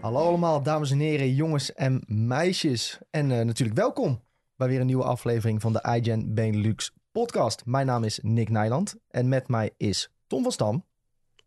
Hallo 0.00 0.26
allemaal, 0.26 0.62
dames 0.62 0.90
en 0.90 0.98
heren, 0.98 1.34
jongens 1.34 1.74
en 1.74 2.02
meisjes. 2.06 2.98
En 3.10 3.30
eh, 3.30 3.44
natuurlijk 3.44 3.78
welkom 3.78 4.22
bij 4.56 4.68
weer 4.68 4.80
een 4.80 4.86
nieuwe 4.86 5.04
aflevering 5.04 5.60
van 5.60 5.72
de 5.72 5.98
iGen 6.00 6.34
Benelux 6.34 6.92
podcast. 7.12 7.66
Mijn 7.66 7.86
naam 7.86 8.04
is 8.04 8.18
Nick 8.22 8.48
Nijland 8.48 8.96
en 9.10 9.28
met 9.28 9.48
mij 9.48 9.70
is 9.76 10.12
Tom 10.26 10.42
van 10.42 10.52
Stam. 10.52 10.84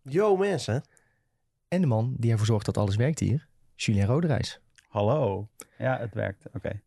Yo 0.01 0.35
mensen. 0.35 0.83
En 1.67 1.81
de 1.81 1.87
man 1.87 2.15
die 2.17 2.31
ervoor 2.31 2.45
zorgt 2.45 2.65
dat 2.65 2.77
alles 2.77 2.95
werkt 2.95 3.19
hier, 3.19 3.47
Julien 3.75 4.05
Roderijs. 4.05 4.59
Hallo. 4.87 5.47
Ja, 5.77 5.97
het 5.97 6.13
werkt. 6.13 6.45
Oké. 6.53 6.81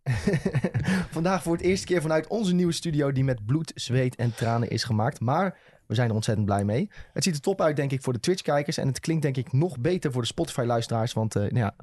Vandaag 1.16 1.42
voor 1.42 1.52
het 1.56 1.64
eerste 1.64 1.86
keer 1.86 2.02
vanuit 2.02 2.26
onze 2.26 2.54
nieuwe 2.54 2.72
studio 2.72 3.12
die 3.12 3.24
met 3.24 3.46
bloed, 3.46 3.72
zweet 3.74 4.16
en 4.16 4.34
tranen 4.34 4.70
is 4.70 4.84
gemaakt. 4.84 5.20
Maar 5.20 5.58
we 5.86 5.94
zijn 5.94 6.08
er 6.08 6.14
ontzettend 6.14 6.46
blij 6.46 6.64
mee. 6.64 6.90
Het 7.12 7.24
ziet 7.24 7.34
er 7.34 7.40
top 7.40 7.60
uit 7.60 7.76
denk 7.76 7.92
ik 7.92 8.02
voor 8.02 8.12
de 8.12 8.20
Twitch-kijkers. 8.20 8.76
En 8.76 8.86
het 8.86 9.00
klinkt 9.00 9.22
denk 9.22 9.36
ik 9.36 9.52
nog 9.52 9.78
beter 9.78 10.12
voor 10.12 10.20
de 10.20 10.28
Spotify-luisteraars. 10.28 11.12
Want 11.12 11.36
uh, 11.36 11.42
nou 11.42 11.58
ja, 11.58 11.74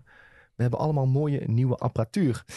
we 0.55 0.62
hebben 0.62 0.79
allemaal 0.79 1.05
mooie 1.05 1.41
nieuwe 1.45 1.76
apparatuur. 1.76 2.43
Uh, 2.48 2.52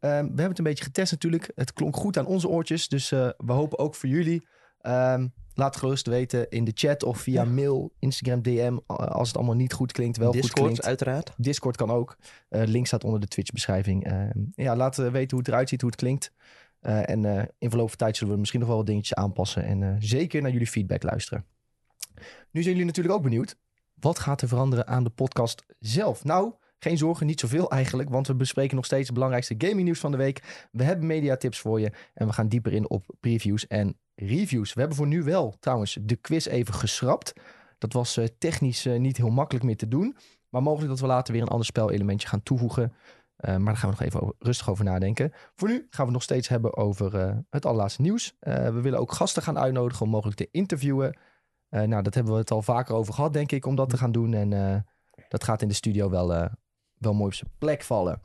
we 0.00 0.08
hebben 0.08 0.48
het 0.48 0.58
een 0.58 0.64
beetje 0.64 0.84
getest 0.84 1.12
natuurlijk. 1.12 1.50
Het 1.54 1.72
klonk 1.72 1.96
goed 1.96 2.18
aan 2.18 2.26
onze 2.26 2.48
oortjes. 2.48 2.88
Dus 2.88 3.10
uh, 3.10 3.28
we 3.36 3.52
hopen 3.52 3.78
ook 3.78 3.94
voor 3.94 4.08
jullie. 4.08 4.46
Um, 4.82 5.32
laat 5.54 5.76
gerust 5.76 6.06
weten 6.06 6.50
in 6.50 6.64
de 6.64 6.72
chat 6.74 7.02
of 7.02 7.18
via 7.18 7.42
ja. 7.42 7.48
mail, 7.48 7.92
Instagram, 7.98 8.42
DM. 8.42 8.76
Als 8.86 9.28
het 9.28 9.36
allemaal 9.36 9.54
niet 9.54 9.72
goed 9.72 9.92
klinkt, 9.92 10.16
wel 10.16 10.32
Discord, 10.32 10.58
goed 10.58 10.62
klinkt. 10.62 10.84
uiteraard. 10.84 11.32
Discord 11.36 11.76
kan 11.76 11.90
ook. 11.90 12.16
Uh, 12.50 12.62
link 12.64 12.86
staat 12.86 13.04
onder 13.04 13.20
de 13.20 13.26
Twitch-beschrijving. 13.26 14.12
Uh, 14.12 14.22
ja, 14.54 14.76
laat 14.76 14.96
weten 14.96 15.30
hoe 15.30 15.38
het 15.38 15.48
eruit 15.48 15.68
ziet, 15.68 15.80
hoe 15.80 15.90
het 15.90 16.00
klinkt. 16.00 16.32
Uh, 16.82 17.08
en 17.08 17.24
uh, 17.24 17.42
in 17.58 17.68
verloop 17.68 17.88
van 17.88 17.98
tijd 17.98 18.16
zullen 18.16 18.32
we 18.32 18.38
misschien 18.38 18.60
nog 18.60 18.68
wel 18.68 18.78
wat 18.78 18.86
dingetjes 18.86 19.14
aanpassen. 19.14 19.64
En 19.64 19.80
uh, 19.80 19.94
zeker 19.98 20.42
naar 20.42 20.50
jullie 20.50 20.66
feedback 20.66 21.02
luisteren. 21.02 21.44
Nu 22.50 22.62
zijn 22.62 22.74
jullie 22.74 22.84
natuurlijk 22.84 23.14
ook 23.14 23.22
benieuwd. 23.22 23.56
Wat 23.94 24.18
gaat 24.18 24.42
er 24.42 24.48
veranderen 24.48 24.86
aan 24.86 25.04
de 25.04 25.10
podcast 25.10 25.64
zelf? 25.78 26.24
Nou, 26.24 26.52
geen 26.78 26.98
zorgen, 26.98 27.26
niet 27.26 27.40
zoveel 27.40 27.70
eigenlijk. 27.70 28.10
Want 28.10 28.26
we 28.26 28.34
bespreken 28.34 28.76
nog 28.76 28.84
steeds 28.84 29.04
het 29.04 29.14
belangrijkste 29.14 29.54
gaming 29.58 29.82
nieuws 29.82 30.00
van 30.00 30.10
de 30.10 30.16
week. 30.16 30.66
We 30.72 30.84
hebben 30.84 31.06
mediatips 31.06 31.58
voor 31.58 31.80
je. 31.80 31.92
En 32.14 32.26
we 32.26 32.32
gaan 32.32 32.48
dieper 32.48 32.72
in 32.72 32.90
op 32.90 33.04
previews 33.20 33.66
en 33.66 33.98
reviews. 34.14 34.72
We 34.72 34.80
hebben 34.80 34.98
voor 34.98 35.06
nu 35.06 35.22
wel 35.22 35.56
trouwens 35.60 35.98
de 36.02 36.16
quiz 36.16 36.46
even 36.46 36.74
geschrapt. 36.74 37.32
Dat 37.78 37.92
was 37.92 38.18
technisch 38.38 38.84
niet 38.84 39.16
heel 39.16 39.30
makkelijk 39.30 39.64
meer 39.64 39.76
te 39.76 39.88
doen. 39.88 40.16
Maar 40.48 40.62
mogelijk 40.62 40.90
dat 40.90 41.00
we 41.00 41.06
later 41.06 41.32
weer 41.32 41.42
een 41.42 41.48
ander 41.48 41.66
spelelementje 41.66 42.28
gaan 42.28 42.42
toevoegen. 42.42 42.92
Uh, 43.36 43.56
maar 43.56 43.64
daar 43.64 43.76
gaan 43.76 43.90
we 43.90 43.96
nog 43.98 44.06
even 44.06 44.34
rustig 44.38 44.70
over 44.70 44.84
nadenken. 44.84 45.32
Voor 45.54 45.68
nu 45.68 45.74
gaan 45.74 45.86
we 45.90 46.02
het 46.02 46.12
nog 46.12 46.22
steeds 46.22 46.48
hebben 46.48 46.76
over 46.76 47.14
uh, 47.14 47.36
het 47.50 47.66
allerlaatste 47.66 48.02
nieuws. 48.02 48.36
Uh, 48.40 48.54
we 48.54 48.80
willen 48.80 48.98
ook 48.98 49.12
gasten 49.12 49.42
gaan 49.42 49.58
uitnodigen 49.58 50.04
om 50.04 50.10
mogelijk 50.10 50.36
te 50.36 50.48
interviewen. 50.50 51.18
nou, 51.68 52.02
dat 52.02 52.14
hebben 52.14 52.32
we 52.32 52.38
het 52.38 52.50
al 52.50 52.62
vaker 52.62 52.94
over 52.94 53.14
gehad, 53.14 53.32
denk 53.32 53.52
ik, 53.52 53.66
om 53.66 53.74
dat 53.74 53.90
te 53.90 53.96
gaan 53.96 54.12
doen. 54.12 54.34
En 54.34 54.84
dat 55.28 55.44
gaat 55.44 55.62
in 55.62 55.68
de 55.68 55.74
studio 55.74 56.10
wel, 56.10 56.28
wel 56.94 57.14
mooi 57.14 57.26
op 57.26 57.34
zijn 57.34 57.50
plek 57.58 57.82
vallen. 57.82 58.20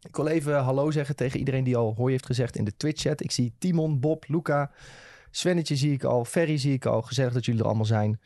Ik 0.00 0.16
wil 0.16 0.26
even 0.26 0.58
hallo 0.58 0.90
zeggen 0.90 1.16
tegen 1.16 1.38
iedereen 1.38 1.64
die 1.64 1.76
al 1.76 1.94
hoi 1.96 2.12
heeft 2.12 2.26
gezegd 2.26 2.56
in 2.56 2.64
de 2.64 2.76
Twitch-chat. 2.76 3.22
Ik 3.22 3.30
zie 3.30 3.54
Timon, 3.58 4.00
Bob, 4.00 4.24
Luca, 4.28 4.70
Svennetje 5.30 5.76
zie 5.76 5.92
ik 5.92 6.04
al, 6.04 6.24
Ferry 6.24 6.58
zie 6.58 6.72
ik 6.72 6.86
al. 6.86 7.02
Gezellig 7.02 7.32
dat 7.32 7.44
jullie 7.44 7.60
er 7.60 7.66
allemaal 7.66 7.84
zijn. 7.84 8.20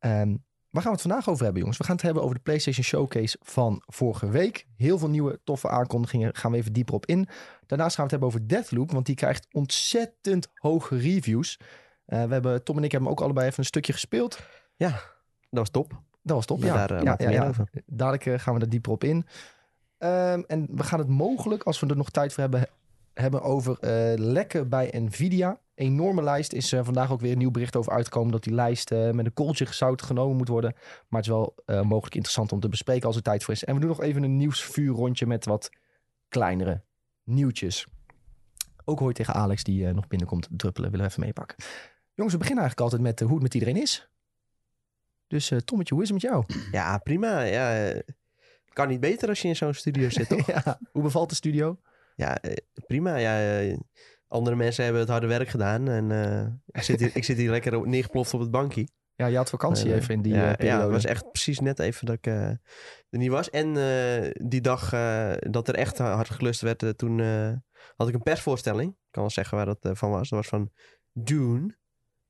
Um, 0.00 0.44
Waar 0.74 0.82
gaan 0.82 0.92
we 0.92 0.98
het 0.98 1.08
vandaag 1.08 1.28
over 1.28 1.44
hebben, 1.44 1.60
jongens? 1.60 1.78
We 1.78 1.84
gaan 1.84 1.94
het 1.94 2.04
hebben 2.04 2.22
over 2.22 2.36
de 2.36 2.42
PlayStation 2.42 2.84
Showcase 2.84 3.36
van 3.42 3.82
vorige 3.86 4.28
week. 4.28 4.66
Heel 4.76 4.98
veel 4.98 5.08
nieuwe 5.08 5.40
toffe 5.44 5.68
aankondigingen. 5.68 6.34
Gaan 6.34 6.50
we 6.50 6.56
even 6.56 6.72
dieper 6.72 6.94
op 6.94 7.06
in. 7.06 7.28
Daarnaast 7.66 7.96
gaan 7.96 8.06
we 8.06 8.10
het 8.14 8.20
hebben 8.20 8.28
over 8.28 8.48
Deathloop, 8.48 8.90
want 8.92 9.06
die 9.06 9.14
krijgt 9.14 9.46
ontzettend 9.52 10.48
hoge 10.54 10.96
reviews. 10.96 11.58
Uh, 11.60 12.24
we 12.24 12.32
hebben, 12.32 12.64
Tom 12.64 12.76
en 12.76 12.84
ik 12.84 12.92
hebben 12.92 13.10
ook 13.10 13.20
allebei 13.20 13.46
even 13.46 13.58
een 13.58 13.64
stukje 13.64 13.92
gespeeld. 13.92 14.38
Ja, 14.76 14.88
dat 14.90 15.00
was 15.50 15.70
top. 15.70 16.00
Dat 16.22 16.36
was 16.36 16.46
top, 16.46 16.62
ja. 16.62 16.86
Daar, 16.86 16.98
uh, 16.98 17.02
ja, 17.02 17.14
ja, 17.18 17.30
ja. 17.30 17.48
over. 17.48 17.68
Dadelijk 17.86 18.26
uh, 18.26 18.38
gaan 18.38 18.54
we 18.54 18.60
daar 18.60 18.68
dieper 18.68 18.92
op 18.92 19.04
in. 19.04 19.16
Um, 19.98 20.44
en 20.46 20.66
we 20.70 20.82
gaan 20.82 20.98
het 20.98 21.08
mogelijk, 21.08 21.62
als 21.62 21.80
we 21.80 21.86
er 21.86 21.96
nog 21.96 22.10
tijd 22.10 22.32
voor 22.32 22.42
hebben, 22.42 22.68
hebben 23.14 23.42
over 23.42 23.76
lekken 24.18 24.68
bij 24.68 24.90
Nvidia 24.92 25.58
enorme 25.74 26.22
lijst. 26.22 26.52
Is 26.52 26.72
uh, 26.72 26.84
vandaag 26.84 27.12
ook 27.12 27.20
weer 27.20 27.32
een 27.32 27.38
nieuw 27.38 27.50
bericht 27.50 27.76
over 27.76 27.92
uitgekomen 27.92 28.32
dat 28.32 28.42
die 28.42 28.54
lijst 28.54 28.90
uh, 28.90 29.10
met 29.10 29.26
een 29.26 29.32
kooltje 29.32 29.66
gezout 29.66 30.02
genomen 30.02 30.36
moet 30.36 30.48
worden. 30.48 30.72
Maar 31.08 31.20
het 31.20 31.30
is 31.30 31.36
wel 31.36 31.54
uh, 31.66 31.82
mogelijk 31.82 32.14
interessant 32.14 32.52
om 32.52 32.60
te 32.60 32.68
bespreken 32.68 33.06
als 33.06 33.16
er 33.16 33.22
tijd 33.22 33.44
voor 33.44 33.54
is. 33.54 33.64
En 33.64 33.74
we 33.74 33.80
doen 33.80 33.88
nog 33.88 34.02
even 34.02 34.22
een 34.22 34.36
nieuwsvuurrondje 34.36 35.26
met 35.26 35.44
wat 35.44 35.70
kleinere 36.28 36.82
nieuwtjes. 37.24 37.86
Ook 38.84 38.98
hoor 38.98 39.08
je 39.08 39.14
tegen 39.14 39.34
Alex 39.34 39.62
die 39.62 39.86
nog 39.86 40.06
binnenkomt 40.06 40.48
druppelen. 40.50 40.90
Willen 40.90 41.06
we 41.06 41.10
even 41.12 41.24
meepakken. 41.24 41.56
Jongens, 42.14 42.34
we 42.34 42.40
beginnen 42.40 42.64
eigenlijk 42.64 42.80
altijd 42.80 43.02
met 43.02 43.20
hoe 43.20 43.32
het 43.32 43.42
met 43.42 43.54
iedereen 43.54 43.76
is. 43.76 44.08
Dus 45.26 45.52
Tommetje, 45.64 45.94
hoe 45.94 46.02
is 46.02 46.10
het 46.10 46.22
met 46.22 46.30
jou? 46.30 46.44
Ja, 46.72 46.98
prima. 46.98 47.40
Ja, 47.40 47.92
kan 48.72 48.88
niet 48.88 49.00
beter 49.00 49.28
als 49.28 49.42
je 49.42 49.48
in 49.48 49.56
zo'n 49.56 49.74
studio 49.74 50.08
zit, 50.08 50.28
toch? 50.28 50.46
ja, 50.64 50.78
hoe 50.92 51.02
bevalt 51.02 51.28
de 51.28 51.34
studio? 51.34 51.78
Ja, 52.16 52.40
prima. 52.86 53.16
Ja, 53.16 53.76
andere 54.34 54.56
mensen 54.56 54.84
hebben 54.84 55.02
het 55.02 55.10
harde 55.10 55.26
werk 55.26 55.48
gedaan. 55.48 55.88
En 55.88 56.10
uh, 56.10 56.46
ik, 56.66 56.82
zit 56.82 57.00
hier, 57.00 57.10
ik 57.14 57.24
zit 57.24 57.36
hier 57.36 57.50
lekker 57.50 57.88
neergeploft 57.88 58.34
op 58.34 58.40
het 58.40 58.50
bankje. 58.50 58.88
Ja, 59.16 59.26
je 59.26 59.36
had 59.36 59.50
vakantie 59.50 59.88
uh, 59.88 59.94
even 59.94 60.14
in 60.14 60.22
die 60.22 60.34
ja, 60.34 60.50
uh, 60.50 60.56
periode. 60.56 60.76
Ja, 60.76 60.82
het 60.82 60.92
was 60.92 61.04
echt 61.04 61.30
precies 61.30 61.60
net 61.60 61.78
even 61.78 62.06
dat 62.06 62.14
ik 62.14 62.26
er 62.26 62.60
niet 63.10 63.30
was. 63.30 63.50
En 63.50 63.72
die 64.48 64.60
dag 64.60 64.90
dat 65.38 65.68
er 65.68 65.74
echt 65.74 65.98
hard 65.98 66.30
gelust 66.30 66.60
werd, 66.60 66.98
toen 66.98 67.20
had 67.96 68.08
ik 68.08 68.14
een 68.14 68.22
persvoorstelling. 68.22 68.90
Ik 68.90 69.10
kan 69.10 69.22
wel 69.22 69.30
zeggen 69.30 69.56
waar 69.56 69.66
dat 69.66 69.98
van 69.98 70.10
was. 70.10 70.28
Dat 70.28 70.38
was 70.38 70.48
van 70.48 70.70
Dune, 71.12 71.76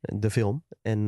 de 0.01 0.31
film. 0.31 0.65
En 0.83 1.05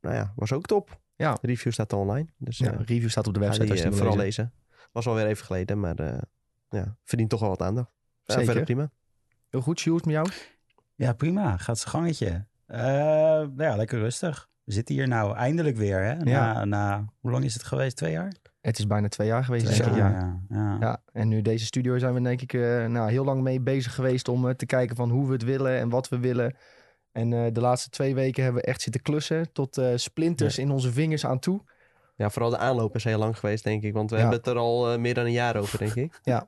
nou 0.00 0.14
ja, 0.14 0.32
was 0.36 0.52
ook 0.52 0.66
top. 0.66 1.00
Ja. 1.16 1.38
De 1.40 1.46
review 1.46 1.72
staat 1.72 1.92
online. 1.92 2.28
Dus, 2.36 2.58
ja, 2.58 2.70
review 2.70 3.08
staat 3.08 3.26
op 3.26 3.34
de 3.34 3.40
website. 3.40 3.64
Die, 3.64 3.72
als 3.72 3.82
je 3.82 3.92
vooral 3.92 4.16
lezen. 4.16 4.44
lezen. 4.44 4.52
Was 4.92 5.06
alweer 5.06 5.26
even 5.26 5.44
geleden, 5.44 5.80
maar 5.80 6.26
ja, 6.68 6.96
verdient 7.04 7.30
toch 7.30 7.40
wel 7.40 7.48
wat 7.48 7.62
aandacht. 7.62 7.90
Zeker. 8.24 8.44
verder 8.44 8.64
prima. 8.64 8.90
Heel 9.50 9.60
goed, 9.60 9.80
Sjoerd, 9.80 10.04
met 10.04 10.14
jou? 10.14 10.28
Ja, 10.94 11.12
prima. 11.12 11.56
Gaat 11.56 11.78
zijn 11.78 11.90
gangetje. 11.90 12.46
Uh, 12.68 12.78
nou 12.78 13.62
ja, 13.62 13.76
lekker 13.76 13.98
rustig. 13.98 14.48
We 14.64 14.72
zitten 14.72 14.94
hier 14.94 15.08
nou 15.08 15.36
eindelijk 15.36 15.76
weer. 15.76 16.02
Hè? 16.02 16.14
Na, 16.14 16.30
Ja. 16.30 16.64
na, 16.64 17.04
hoe 17.20 17.30
lang 17.30 17.44
is 17.44 17.54
het 17.54 17.62
geweest? 17.62 17.96
Twee 17.96 18.12
jaar? 18.12 18.32
Het 18.60 18.78
is 18.78 18.86
bijna 18.86 19.08
twee 19.08 19.26
jaar 19.26 19.44
geweest, 19.44 19.66
Twee 19.66 19.94
jaar, 19.94 20.12
Ja. 20.12 20.40
ja. 20.48 20.56
ja. 20.56 20.76
Ja, 20.80 21.02
en 21.12 21.28
nu 21.28 21.42
deze 21.42 21.64
studio 21.64 21.98
zijn 21.98 22.14
we 22.14 22.20
denk 22.20 22.40
ik 22.42 22.52
uh, 22.52 22.86
nou, 22.86 23.10
heel 23.10 23.24
lang 23.24 23.42
mee 23.42 23.60
bezig 23.60 23.94
geweest 23.94 24.28
om 24.28 24.44
uh, 24.46 24.50
te 24.54 24.66
kijken 24.66 24.96
van 24.96 25.10
hoe 25.10 25.26
we 25.26 25.32
het 25.32 25.42
willen 25.44 25.78
en 25.78 25.88
wat 25.88 26.08
we 26.08 26.18
willen. 26.18 26.56
En 27.12 27.32
uh, 27.32 27.46
de 27.52 27.60
laatste 27.60 27.90
twee 27.90 28.14
weken 28.14 28.42
hebben 28.44 28.60
we 28.62 28.68
echt 28.68 28.82
zitten 28.82 29.02
klussen 29.02 29.52
tot 29.52 29.80
splinters 29.94 30.56
Ja. 30.56 30.62
in 30.62 30.70
onze 30.70 30.92
vingers 30.92 31.26
aan 31.26 31.38
toe. 31.38 31.62
Ja, 32.18 32.30
vooral 32.30 32.50
de 32.50 32.58
aanloop 32.58 32.94
is 32.94 33.04
heel 33.04 33.18
lang 33.18 33.38
geweest, 33.38 33.64
denk 33.64 33.82
ik. 33.82 33.92
Want 33.92 34.10
we 34.10 34.16
Ja. 34.16 34.22
hebben 34.22 34.38
het 34.38 34.48
er 34.48 34.56
al 34.56 34.92
eh, 34.92 34.98
meer 34.98 35.14
dan 35.14 35.24
een 35.24 35.32
jaar 35.32 35.56
over, 35.56 35.78
denk 35.78 35.94
ik. 35.94 36.20
Ja, 36.22 36.46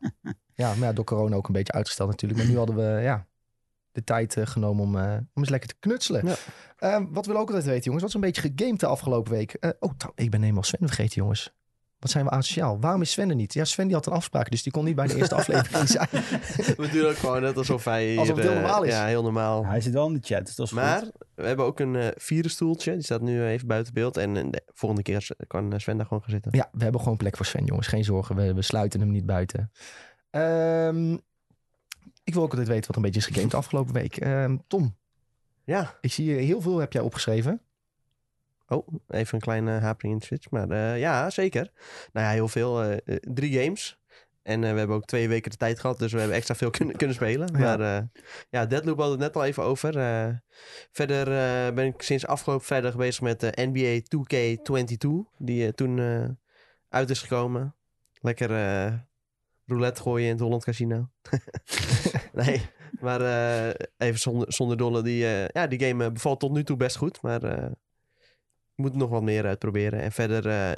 maar 0.74 0.76
ja, 0.88 0.92
door 0.92 1.04
corona 1.04 1.36
ook 1.36 1.46
een 1.46 1.52
beetje 1.52 1.72
uitgesteld 1.72 2.08
natuurlijk. 2.10 2.40
Maar 2.40 2.50
nu 2.50 2.56
hadden 2.56 2.76
we 2.76 3.02
ja, 3.02 3.26
de 3.92 4.04
tijd 4.04 4.36
eh, 4.36 4.46
genomen 4.46 4.82
om, 4.84 4.96
eh, 4.98 5.12
om 5.12 5.42
eens 5.42 5.48
lekker 5.48 5.68
te 5.68 5.74
knutselen. 5.80 6.26
Ja. 6.26 6.34
Ehm, 6.78 7.06
wat 7.10 7.26
we 7.26 7.32
ook 7.32 7.46
altijd 7.48 7.64
weten, 7.64 7.84
jongens. 7.84 8.00
Wat 8.02 8.08
is 8.08 8.14
een 8.14 8.20
beetje 8.32 8.52
gegamed 8.54 8.80
de 8.80 8.86
afgelopen 8.86 9.32
week? 9.32 9.74
Oh, 9.80 9.92
ik 10.14 10.30
ben 10.30 10.40
helemaal 10.42 10.62
Sven 10.62 10.86
vergeten, 10.88 11.14
jongens. 11.22 11.54
Wat 12.00 12.10
zijn 12.10 12.24
we 12.24 12.30
asociaal? 12.30 12.80
Waarom 12.80 13.00
is 13.00 13.10
Sven 13.10 13.28
er 13.28 13.34
niet? 13.34 13.54
Ja, 13.54 13.64
Sven 13.64 13.86
die 13.86 13.94
had 13.94 14.06
een 14.06 14.12
afspraak, 14.12 14.50
dus 14.50 14.62
die 14.62 14.72
kon 14.72 14.84
niet 14.84 14.94
bij 14.94 15.06
de 15.06 15.16
eerste 15.16 15.34
aflevering 15.40 15.88
zijn. 15.88 16.08
we 16.76 16.88
doen 16.92 17.06
ook 17.06 17.16
gewoon 17.16 17.42
net 17.42 17.56
alsof 17.56 17.84
hij 17.84 18.06
hier... 18.08 18.18
Alsof 18.18 18.36
het 18.36 18.44
heel 18.44 18.54
eh, 18.54 18.60
normaal 18.60 18.82
is. 18.82 18.92
Ja, 18.92 19.06
heel 19.06 19.22
normaal. 19.22 19.66
Hij 19.66 19.80
zit 19.80 19.92
wel 19.92 20.06
in 20.06 20.12
de 20.12 20.20
chat, 20.22 20.46
dus 20.46 20.54
dat 20.54 20.66
is 20.66 20.72
maar 20.72 20.98
goed. 20.98 21.12
we 21.34 21.46
hebben 21.46 21.64
ook 21.64 21.80
een 21.80 21.96
eh 21.96 22.08
vierde 22.16 22.48
stoeltje. 22.48 22.92
Die 22.92 23.02
staat 23.02 23.20
nu 23.20 23.44
even 23.44 23.66
buiten 23.66 23.94
beeld. 23.94 24.16
En 24.16 24.36
eh, 24.36 24.44
de 24.50 24.62
volgende 24.74 25.02
keer 25.02 25.28
kan 25.46 25.72
eh, 25.72 25.78
Sven 25.78 25.96
daar 25.96 26.06
gewoon 26.06 26.22
gaan 26.22 26.30
zitten. 26.32 26.50
Ja, 26.54 26.68
we 26.72 26.82
hebben 26.82 27.00
gewoon 27.00 27.16
plek 27.16 27.36
voor 27.36 27.46
Sven, 27.46 27.64
jongens. 27.64 27.86
Geen 27.86 28.04
zorgen, 28.04 28.36
we, 28.36 28.54
we 28.54 28.62
sluiten 28.62 29.00
hem 29.00 29.10
niet 29.10 29.26
buiten. 29.26 29.70
Ehm, 30.30 31.12
ik 32.24 32.34
wil 32.34 32.42
ook 32.42 32.50
altijd 32.50 32.68
weten 32.68 32.86
wat 32.86 32.96
een 32.96 33.02
beetje 33.02 33.20
is 33.20 33.26
gegamed 33.26 33.50
de 33.50 33.56
afgelopen 33.56 33.94
week. 33.94 34.16
Ehm, 34.16 34.56
Tom, 34.66 34.96
Ja. 35.64 35.98
ik 36.00 36.12
zie 36.12 36.32
heel 36.32 36.60
veel 36.60 36.78
heb 36.78 36.92
jij 36.92 37.02
opgeschreven. 37.02 37.60
Oh, 38.72 38.86
even 39.08 39.34
een 39.34 39.40
kleine 39.40 39.70
hapering 39.70 40.12
in 40.12 40.18
de 40.18 40.24
switch. 40.24 40.50
Maar 40.50 40.70
eh, 40.70 40.98
ja, 40.98 41.30
zeker. 41.30 41.70
Nou 42.12 42.26
ja, 42.26 42.32
heel 42.32 42.48
veel. 42.48 42.82
eh, 42.82 42.92
eh, 42.92 43.16
drie 43.20 43.60
games. 43.60 43.98
En 44.42 44.60
we 44.60 44.66
hebben 44.66 44.96
ook 44.96 45.04
twee 45.04 45.28
weken 45.28 45.50
de 45.50 45.56
tijd 45.56 45.80
gehad, 45.80 45.98
dus 45.98 46.12
we 46.12 46.18
hebben 46.18 46.36
extra 46.36 46.54
veel 46.54 46.70
kunnen, 46.70 46.96
kunnen 46.96 47.16
spelen. 47.16 47.48
Ja. 47.52 47.76
Maar 47.76 48.08
ja, 48.50 48.66
Deadloop 48.66 48.96
we 48.96 49.02
het 49.02 49.18
net 49.18 49.36
al 49.36 49.44
even 49.44 49.62
over. 49.62 49.92
Verder 50.92 51.24
ben 51.74 51.86
ik 51.86 52.02
sinds 52.02 52.26
afgelopen 52.26 52.66
vrijdag 52.66 52.96
bezig 52.96 53.22
met 53.22 53.40
de 53.40 53.52
NBA 53.54 54.00
2K22. 54.00 55.08
Die 55.38 55.74
toen 55.74 55.98
uit 56.88 57.10
is 57.10 57.20
gekomen. 57.20 57.74
Lekker 58.20 58.48
roulette 59.66 60.02
gooien 60.02 60.26
in 60.26 60.32
het 60.32 60.40
Holland 60.40 60.64
Casino. 60.64 61.08
nee, 62.32 62.62
maar 63.00 63.20
even 63.96 64.18
zonder, 64.18 64.52
zonder 64.52 64.76
dolle. 64.76 65.02
Die, 65.02 65.24
ja, 65.52 65.66
die 65.66 65.80
game 65.80 66.12
bevalt 66.12 66.40
tot 66.40 66.52
nu 66.52 66.64
toe 66.64 66.76
best 66.76 66.96
goed. 66.96 67.22
Maar 67.22 67.72
moet 68.80 68.94
nog 68.94 69.10
wat 69.10 69.22
meer 69.22 69.46
uitproberen. 69.46 70.00
En 70.00 70.12
verder, 70.12 70.48
eh, 70.48 70.76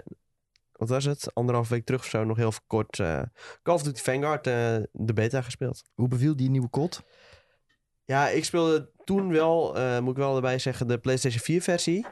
wat 0.73 0.89
was 0.89 1.05
het? 1.05 1.35
Anderhalf 1.35 1.69
week 1.69 1.85
terug 1.85 2.01
of 2.01 2.07
zo, 2.07 2.25
nog 2.25 2.37
heel 2.37 2.53
kort. 2.67 2.99
eh 2.99 3.23
Call 3.63 3.75
of 3.75 3.83
Duty 3.83 4.03
Vanguard, 4.03 4.47
eh, 4.47 4.77
de 4.93 5.13
beta 5.13 5.43
gespeeld. 5.43 5.83
Hoe 5.95 6.09
beviel 6.09 6.37
die 6.37 6.51
nieuwe 6.51 6.69
kot? 6.69 7.03
Ja, 8.05 8.29
ik 8.29 8.45
speelde 8.45 8.91
toen 9.05 9.33
wel, 9.33 9.75
moet 10.01 10.11
ik 10.11 10.17
wel 10.17 10.37
erbij 10.37 10.59
zeggen, 10.59 10.89
de 10.89 10.99
PlayStation 10.99 11.43
4 11.43 11.63
versie. 11.63 12.07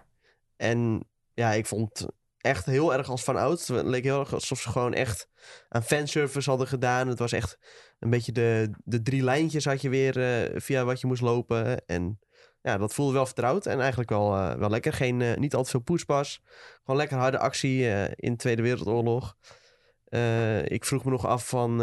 En 0.57 1.09
ja, 1.35 1.53
ik 1.53 1.67
vond 1.67 2.07
echt 2.39 2.65
heel 2.65 2.95
erg 2.95 3.09
als 3.09 3.25
van 3.25 3.37
oud. 3.37 3.67
Het 3.67 3.87
leek 3.87 4.05
heel 4.05 4.21
erg 4.21 4.33
alsof 4.33 4.61
ze 4.61 4.69
gewoon 4.69 4.95
echt 4.95 5.29
aan 5.69 5.83
fanservice 5.83 6.49
hadden 6.49 6.67
gedaan. 6.67 7.09
Het 7.09 7.19
was 7.19 7.33
echt 7.33 7.59
een 7.99 8.11
beetje 8.11 8.33
de, 8.33 8.71
de 8.85 9.03
drie 9.03 9.23
lijntjes 9.23 9.65
had 9.65 9.81
je 9.83 9.89
weer 9.89 10.15
via 10.61 10.85
wat 10.85 11.01
je 11.01 11.07
moest 11.07 11.23
lopen. 11.23 11.87
En 11.87 12.19
ja, 12.63 12.79
dat 12.79 12.95
voelde 12.95 13.13
wel 13.13 13.27
vertrouwd 13.27 13.67
en 13.67 13.81
eigenlijk 13.81 14.11
wel, 14.11 14.35
eh, 14.35 14.55
wel 14.55 14.71
lekker. 14.71 14.93
Geen, 14.93 15.23
eh, 15.23 15.37
niet 15.37 15.55
al 15.55 15.63
te 15.63 15.71
veel 15.71 15.81
poespas. 15.81 16.43
Gewoon 16.85 17.01
lekker 17.01 17.17
harde 17.17 17.39
actie 17.39 17.87
in 18.15 18.33
de 18.33 18.39
Tweede 18.39 18.63
Wereldoorlog. 18.63 19.37
ik 20.65 20.85
vroeg 20.85 21.05
me 21.05 21.11
nog 21.11 21.27
af 21.27 21.49
van, 21.49 21.79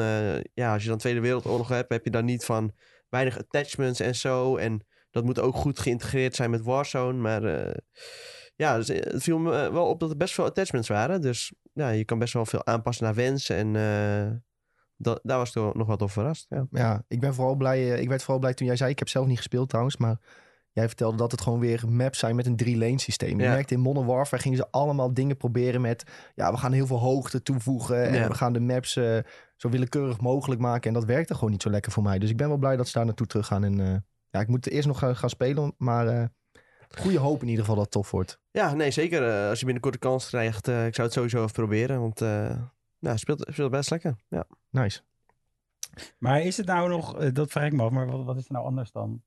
ja, 0.53 0.73
als 0.73 0.83
je 0.83 0.89
dan 0.89 0.97
Tweede 0.97 1.19
Wereldoorlog 1.19 1.67
hebt, 1.67 1.89
heb 1.89 2.03
je 2.03 2.11
dan 2.11 2.25
niet 2.25 2.45
van 2.45 2.71
weinig 3.09 3.37
attachments 3.37 3.99
en 3.99 4.15
zo. 4.15 4.57
En 4.57 4.85
dat 5.11 5.23
moet 5.23 5.39
ook 5.39 5.55
goed 5.55 5.79
geïntegreerd 5.79 6.35
zijn 6.35 6.49
met 6.49 6.61
Warzone. 6.61 7.19
Maar 7.19 7.73
ja, 8.55 8.75
dus, 8.77 8.87
het 8.87 9.23
viel 9.23 9.39
me 9.39 9.71
wel 9.71 9.85
op 9.85 9.99
dat 9.99 10.09
er 10.09 10.17
best 10.17 10.33
veel 10.33 10.45
attachments 10.45 10.87
waren. 10.87 11.21
Dus 11.21 11.53
ja, 11.73 11.89
je 11.89 12.05
kan 12.05 12.19
best 12.19 12.33
wel 12.33 12.45
veel 12.45 12.65
aanpassen 12.65 13.05
naar 13.05 13.15
wensen. 13.15 13.55
En 13.55 14.43
dat, 14.97 15.19
daar 15.23 15.37
was 15.37 15.49
ik 15.49 15.73
nog 15.73 15.87
wat 15.87 16.01
over 16.01 16.13
verrast. 16.13 16.45
Ja. 16.49 16.67
ja, 16.71 17.03
ik 17.07 17.19
ben 17.19 17.33
vooral 17.33 17.55
blij. 17.55 17.99
Ik 17.99 18.09
werd 18.09 18.21
vooral 18.21 18.39
blij 18.39 18.53
toen 18.53 18.67
jij 18.67 18.75
zei. 18.75 18.91
Ik 18.91 18.99
heb 18.99 19.09
zelf 19.09 19.27
niet 19.27 19.37
gespeeld 19.37 19.69
trouwens, 19.69 19.97
maar 19.97 20.19
jij 20.77 20.87
vertelde 20.87 21.17
dat 21.17 21.31
het 21.31 21.41
gewoon 21.41 21.59
weer 21.59 21.83
maps 21.89 22.19
zijn 22.19 22.35
met 22.35 22.45
een 22.45 22.55
drie-lane 22.55 22.99
systeem. 22.99 23.39
Je 23.39 23.47
merkt 23.47 23.71
in 23.71 23.79
Modern 23.79 24.05
Warfare 24.05 24.41
gingen 24.41 24.57
ze 24.57 24.67
allemaal 24.71 25.13
dingen 25.13 25.37
proberen 25.37 25.81
met. 25.81 26.03
Ja, 26.35 26.51
we 26.51 26.57
gaan 26.57 26.71
heel 26.71 26.87
veel 26.87 26.99
hoogte 26.99 27.41
toevoegen 27.41 28.03
en 28.03 28.27
we 28.27 28.33
gaan 28.33 28.53
de 28.53 28.59
maps 28.59 28.95
uh, 28.95 29.17
zo 29.55 29.69
willekeurig 29.69 30.21
mogelijk 30.21 30.61
maken. 30.61 30.87
En 30.87 30.93
dat 30.93 31.05
werkte 31.05 31.33
gewoon 31.33 31.51
niet 31.51 31.61
zo 31.61 31.69
lekker 31.69 31.91
voor 31.91 32.03
mij. 32.03 32.19
Dus 32.19 32.29
ik 32.29 32.37
ben 32.37 32.47
wel 32.47 32.57
blij 32.57 32.75
dat 32.75 32.87
ze 32.87 32.93
daar 32.93 33.05
naartoe 33.05 33.27
terug 33.27 33.47
gaan. 33.47 33.63
En 33.63 33.79
uh, 33.79 33.95
ja, 34.29 34.39
ik 34.39 34.47
moet 34.47 34.69
eerst 34.69 34.87
nog 34.87 34.99
gaan, 34.99 35.15
gaan 35.15 35.29
spelen, 35.29 35.73
maar. 35.77 36.07
Uh, 36.07 36.23
Goede 36.89 37.19
hoop 37.19 37.41
in 37.41 37.47
ieder 37.47 37.59
geval 37.59 37.75
dat 37.75 37.83
het 37.83 37.93
tof 37.93 38.11
wordt. 38.11 38.39
Ja, 38.51 38.73
nee, 38.73 38.91
zeker. 38.91 39.49
als 39.49 39.59
je 39.59 39.65
binnenkort 39.65 39.93
de 39.93 39.99
kans 39.99 40.27
krijgt, 40.27 40.67
ik 40.67 40.95
zou 40.95 41.07
het 41.07 41.13
sowieso 41.13 41.37
even 41.37 41.51
proberen. 41.51 41.99
Want 41.99 42.19
nou, 42.99 43.17
speelt, 43.17 43.47
speelt 43.51 43.71
best 43.71 43.89
lekker. 43.89 44.15
Ja. 44.29 44.47
Nice. 44.69 45.01
Maar 46.17 46.41
is 46.41 46.57
het 46.57 46.65
nou 46.65 46.89
nog, 46.89 47.19
eh, 47.19 47.33
dat 47.33 47.51
vraag 47.51 47.65
ik 47.65 47.73
me 47.73 47.83
af, 47.83 47.91
maar 47.91 48.07
wat, 48.07 48.23
wat 48.23 48.37
is 48.37 48.45
er 48.45 48.53
nou 48.53 48.65
anders 48.65 48.91
dan? 48.91 49.21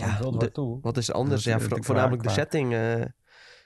Ja, 0.00 0.30
de, 0.30 0.78
wat 0.80 0.96
is 0.96 1.12
anders? 1.12 1.44
Ja, 1.44 1.60
voornamelijk 1.60 2.22
de 2.22 2.30
setting. 2.30 2.72
Uh, 2.72 3.04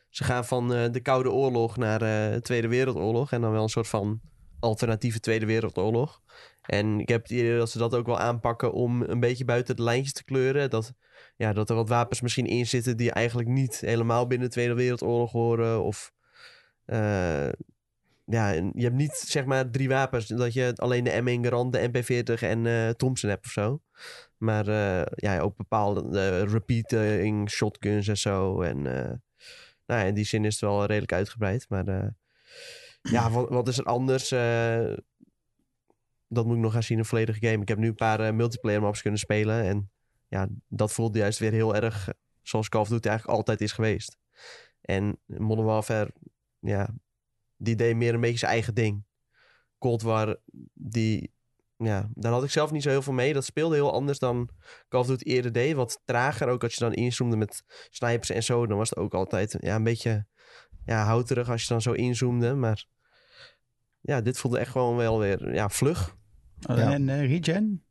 ze 0.08 0.25
gaan 0.25 0.44
van 0.44 0.72
uh, 0.72 0.84
de 0.90 1.00
Koude 1.00 1.31
Oorlog 1.31 1.76
naar 1.76 1.98
de 1.98 2.38
Tweede 2.42 2.69
Wereldoorlog. 2.69 3.32
En 3.32 3.40
dan 3.40 3.52
wel 3.52 3.62
een 3.62 3.69
soort 3.69 3.88
van 3.88 4.20
alternatieve 4.60 5.20
Tweede 5.20 5.46
Wereldoorlog. 5.46 6.20
En 6.62 7.00
ik 7.00 7.08
heb 7.08 7.22
het 7.22 7.31
idee 7.31 7.58
dat 7.58 7.70
ze 7.70 7.78
dat 7.78 7.94
ook 7.94 8.06
wel 8.06 8.19
aanpakken 8.19 8.72
om 8.72 9.02
een 9.02 9.20
beetje 9.20 9.44
buiten 9.44 9.76
de 9.76 9.82
lijntjes 9.82 10.12
te 10.12 10.25
kleuren. 10.25 10.70
Dat, 10.70 10.92
ja, 11.36 11.52
dat 11.52 11.70
er 11.70 11.76
wat 11.76 11.88
wapens 11.88 12.20
misschien 12.20 12.46
in 12.46 12.66
zitten 12.66 12.96
die 12.96 13.12
eigenlijk 13.12 13.48
niet 13.48 13.81
helemaal 13.81 14.26
binnen 14.26 14.48
de 14.48 14.54
Tweede 14.54 14.75
Wereldoorlog 14.75 15.32
horen. 15.32 15.82
Of 15.82 16.12
ja, 18.26 18.50
je 18.52 18.82
hebt 18.82 18.94
niet 18.94 19.12
zeg 19.26 19.44
maar 19.44 19.70
drie 19.70 19.88
wapens. 19.88 20.26
Dat 20.26 20.52
je 20.52 20.72
alleen 20.76 21.04
de 21.04 21.22
M1 21.22 21.44
Garand, 21.44 21.72
de 21.72 21.88
MP40 21.88 22.42
en 22.42 22.64
uh, 22.64 22.88
Thompson 22.88 23.31
hebt 23.31 23.46
of 23.46 23.52
zo. 23.52 23.81
Maar 24.44 24.69
uh, 24.69 25.02
ja, 25.14 25.41
ook 25.41 25.56
bepaalde 25.56 26.02
uh, 26.12 26.52
repeating 26.52 27.50
shotguns 27.50 28.08
en 28.08 28.19
zo. 28.19 28.62
En 28.62 28.82
nou 29.87 30.00
ja, 30.00 30.02
in 30.02 30.14
die 30.14 30.25
zin 30.25 30.44
is 30.44 30.52
het 30.52 30.61
wel 30.61 30.85
redelijk 30.85 31.12
uitgebreid. 31.12 31.67
Maar 31.69 32.14
ja, 33.02 33.31
wat, 33.31 33.49
wat, 33.49 33.69
is 33.69 33.79
er 33.79 33.85
anders? 33.85 34.29
dat 36.29 36.46
moet 36.46 36.56
ik 36.56 36.62
nog 36.62 36.73
gaan 36.73 36.82
zien 36.82 36.96
in 36.96 37.02
een 37.02 37.08
volledige 37.08 37.46
game. 37.46 37.62
Ik 37.62 37.69
heb 37.69 37.79
nu 37.79 37.88
een 37.88 37.94
paar 37.94 38.35
multiplayer 38.35 38.81
maps 38.81 39.02
kunnen 39.02 39.20
spelen. 39.20 39.62
En 39.62 39.91
ja, 40.29 40.49
dat 40.69 40.93
voelt 40.93 41.17
juist 41.17 41.38
weer 41.38 41.52
heel 41.52 41.75
erg 41.75 42.08
zoals 42.43 42.69
Call 42.69 42.81
of 42.81 42.88
Duty 42.88 43.08
eigenlijk 43.08 43.38
altijd 43.38 43.61
is 43.61 43.73
geweest. 43.73 44.17
En 44.81 45.19
Modern 45.26 45.67
Warfare, 45.67 46.12
ja, 46.58 46.94
die 47.56 47.76
deed 47.76 47.96
meer 47.96 48.14
een 48.14 48.20
beetje 48.20 48.38
zijn 48.38 48.52
eigen 48.52 48.75
ding. 48.75 49.05
Cold 49.79 50.02
War, 50.02 50.37
die, 50.73 51.33
ja, 51.76 52.08
daar 52.14 52.32
had 52.32 52.44
ik 52.44 52.50
zelf 52.50 52.70
niet 52.70 52.82
zo 52.82 52.88
heel 52.88 53.02
veel 53.02 53.12
mee. 53.12 53.32
Dat 53.32 53.44
speelde 53.44 53.74
heel 53.74 53.92
anders 53.92 54.18
dan 54.18 54.48
Call 54.88 55.00
of 55.00 55.06
Duty 55.06 55.24
eerder 55.24 55.52
deed. 55.52 55.74
Wat 55.74 56.00
trager, 56.04 56.48
ook 56.48 56.62
als 56.62 56.74
je 56.74 56.80
dan 56.80 56.92
inzoomde 56.92 57.36
met 57.36 57.62
snipers 57.90 58.30
en 58.30 58.42
zo. 58.42 58.66
Dan 58.66 58.78
was 58.78 58.90
het 58.90 58.98
ook 58.98 59.14
altijd 59.14 59.56
ja, 59.60 59.74
een 59.74 59.84
beetje 59.84 60.26
ja, 60.84 61.04
houterig 61.04 61.50
als 61.50 61.62
je 61.62 61.68
dan 61.68 61.82
zo 61.82 61.92
inzoomde. 61.92 62.54
Maar 62.54 62.86
ja, 64.00 64.20
dit 64.20 64.38
voelde 64.38 64.58
echt 64.58 64.70
gewoon 64.70 64.96
wel 64.96 65.18
weer 65.18 65.54
ja, 65.54 65.68
vlug. 65.68 66.16
Oh, 66.68 66.78
en 66.78 67.08
uh, 67.08 67.26
regen? 67.26 67.84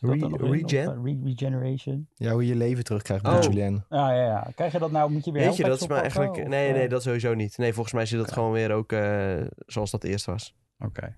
Re 0.00 0.12
regen? 0.36 1.02
Re 1.04 1.20
regeneration. 1.24 2.08
Ja, 2.14 2.32
hoe 2.32 2.42
je 2.42 2.48
je 2.48 2.56
leven 2.56 2.84
terugkrijgt 2.84 3.24
met 3.24 3.46
oh. 3.46 3.52
Julien. 3.52 3.84
Ah, 3.88 3.98
ja, 3.98 4.24
ja. 4.24 4.50
Krijg 4.54 4.72
je 4.72 4.78
dat 4.78 4.90
nou, 4.90 5.10
moet 5.10 5.24
je 5.24 5.32
weer 5.32 5.44
Weet 5.44 5.56
je, 5.56 5.64
dat 5.64 5.80
is 5.80 5.86
maar 5.86 6.00
eigenlijk... 6.00 6.48
nee, 6.48 6.72
nee, 6.72 6.88
dat 6.88 7.02
sowieso 7.02 7.34
niet. 7.34 7.58
Nee, 7.58 7.72
volgens 7.72 7.94
mij 7.94 8.06
zit 8.06 8.18
dat 8.18 8.32
gewoon 8.32 8.52
weer 8.52 8.70
ook 8.70 8.92
uh, 8.92 9.40
zoals 9.66 9.90
dat 9.90 10.04
eerst 10.04 10.26
was. 10.26 10.56
Oké. 10.78 11.16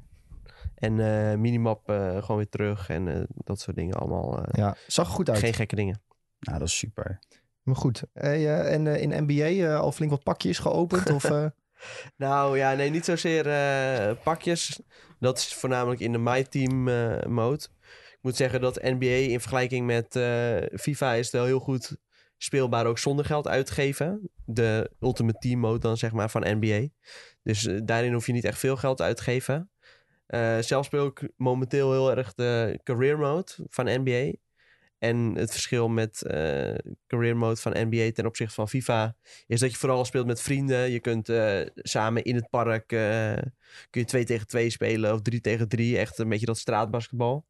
En 0.82 0.98
uh, 0.98 1.34
minimap 1.34 1.90
uh, 1.90 2.16
gewoon 2.16 2.36
weer 2.36 2.48
terug 2.48 2.88
en 2.88 3.26
dat 3.34 3.60
soort 3.60 3.76
dingen 3.76 3.94
allemaal. 3.94 4.42
ja, 4.52 4.76
zag 4.86 5.08
goed 5.08 5.30
uit. 5.30 5.38
Geen 5.38 5.54
gekke 5.54 5.76
dingen. 5.76 6.02
Nou, 6.40 6.58
dat 6.58 6.68
is 6.68 6.78
super. 6.78 7.18
Maar 7.62 7.76
goed. 7.76 8.02
Hey, 8.12 8.64
en 8.64 8.86
in 8.86 9.24
NBA 9.24 9.76
al 9.76 9.92
flink 9.92 10.10
wat 10.10 10.22
pakjes 10.22 10.58
geopend? 10.58 11.10
of, 11.10 11.30
nou 12.16 12.58
ja, 12.58 12.72
nee, 12.72 12.90
niet 12.90 13.04
zozeer 13.04 13.44
pakjes. 14.22 14.80
Dat 15.18 15.38
is 15.38 15.54
voornamelijk 15.54 16.00
in 16.00 16.12
de 16.12 16.18
My 16.18 16.42
Team 16.42 16.82
mode 17.32 17.66
moet 18.20 18.36
zeggen 18.36 18.60
dat 18.60 18.82
NBA 18.82 19.06
in 19.06 19.40
vergelijking 19.40 19.86
met 19.86 20.06
FIFA 20.80 21.12
is 21.12 21.30
wel 21.30 21.44
heel 21.44 21.58
goed 21.60 21.96
speelbaar 22.36 22.86
ook 22.86 22.98
zonder 22.98 23.24
geld 23.24 23.48
uitgeven. 23.48 24.30
De 24.44 24.90
Ultimate 25.00 25.38
Team 25.38 25.58
mode 25.58 25.78
dan 25.78 25.96
zeg 25.96 26.12
maar 26.12 26.30
van 26.30 26.58
NBA. 26.58 26.88
Dus 27.42 27.68
daarin 27.84 28.12
hoef 28.12 28.26
je 28.26 28.32
niet 28.32 28.44
echt 28.44 28.58
veel 28.58 28.76
geld 28.76 29.00
uit 29.00 29.16
te 29.16 29.22
geven. 29.22 29.70
Uh, 30.34 30.58
zelf 30.58 30.84
speel 30.84 31.06
ik 31.06 31.28
momenteel 31.36 31.92
heel 31.92 32.16
erg 32.16 32.34
de 32.34 32.80
career 32.82 33.18
mode 33.18 33.52
van 33.68 33.84
NBA. 33.84 34.32
En 34.98 35.16
het 35.34 35.50
verschil 35.50 35.88
met 35.88 36.24
uh, 36.26 36.74
career 37.06 37.36
mode 37.36 37.56
van 37.56 37.88
NBA 37.88 38.10
ten 38.12 38.26
opzichte 38.26 38.54
van 38.54 38.68
FIFA 38.68 39.16
is 39.46 39.60
dat 39.60 39.70
je 39.70 39.76
vooral 39.76 40.04
speelt 40.04 40.26
met 40.26 40.42
vrienden. 40.42 40.90
Je 40.90 41.00
kunt 41.00 41.28
uh, 41.28 41.60
samen 41.74 42.24
in 42.24 42.34
het 42.34 42.50
park 42.50 42.86
kun 42.86 44.00
je 44.00 44.04
2 44.04 44.24
tegen 44.24 44.46
2 44.46 44.70
spelen 44.70 45.12
of 45.12 45.22
3 45.22 45.40
tegen 45.40 45.68
3. 45.68 45.98
Echt 45.98 46.18
een 46.18 46.28
beetje 46.28 46.46
dat 46.46 46.58
straatbasketbal. 46.58 47.46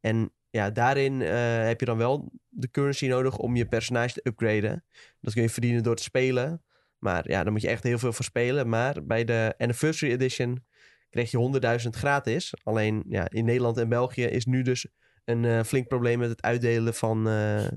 En 0.00 0.32
ja, 0.50 0.70
daarin 0.70 1.20
heb 1.20 1.80
je 1.80 1.86
dan 1.86 1.98
wel 1.98 2.32
de 2.48 2.70
currency 2.70 3.06
nodig 3.06 3.36
om 3.36 3.56
je 3.56 3.66
personage 3.66 4.12
te 4.12 4.20
upgraden. 4.24 4.84
Dat 5.20 5.32
kun 5.32 5.42
je 5.42 5.50
verdienen 5.50 5.82
door 5.82 5.96
te 5.96 6.02
spelen. 6.02 6.62
Maar 6.98 7.30
ja, 7.30 7.44
dan 7.44 7.52
moet 7.52 7.62
je 7.62 7.68
echt 7.68 7.82
heel 7.82 7.98
veel 7.98 8.12
voor 8.12 8.24
spelen. 8.24 8.68
Maar 8.68 9.06
bij 9.06 9.24
de 9.24 9.54
Anniversary 9.58 10.12
Edition 10.12 10.64
kreeg 11.10 11.30
je 11.30 11.80
100.000 11.84 11.88
gratis. 11.88 12.54
Alleen 12.62 13.04
ja, 13.08 13.30
in 13.30 13.44
Nederland 13.44 13.76
en 13.76 13.88
België 13.88 14.24
is 14.24 14.46
nu 14.46 14.62
dus 14.62 14.86
een 15.24 15.44
uh, 15.44 15.62
flink 15.62 15.88
probleem 15.88 16.18
met 16.18 16.28
het 16.28 16.42
uitdelen 16.42 16.94
van, 16.94 17.28
uh, 17.28 17.68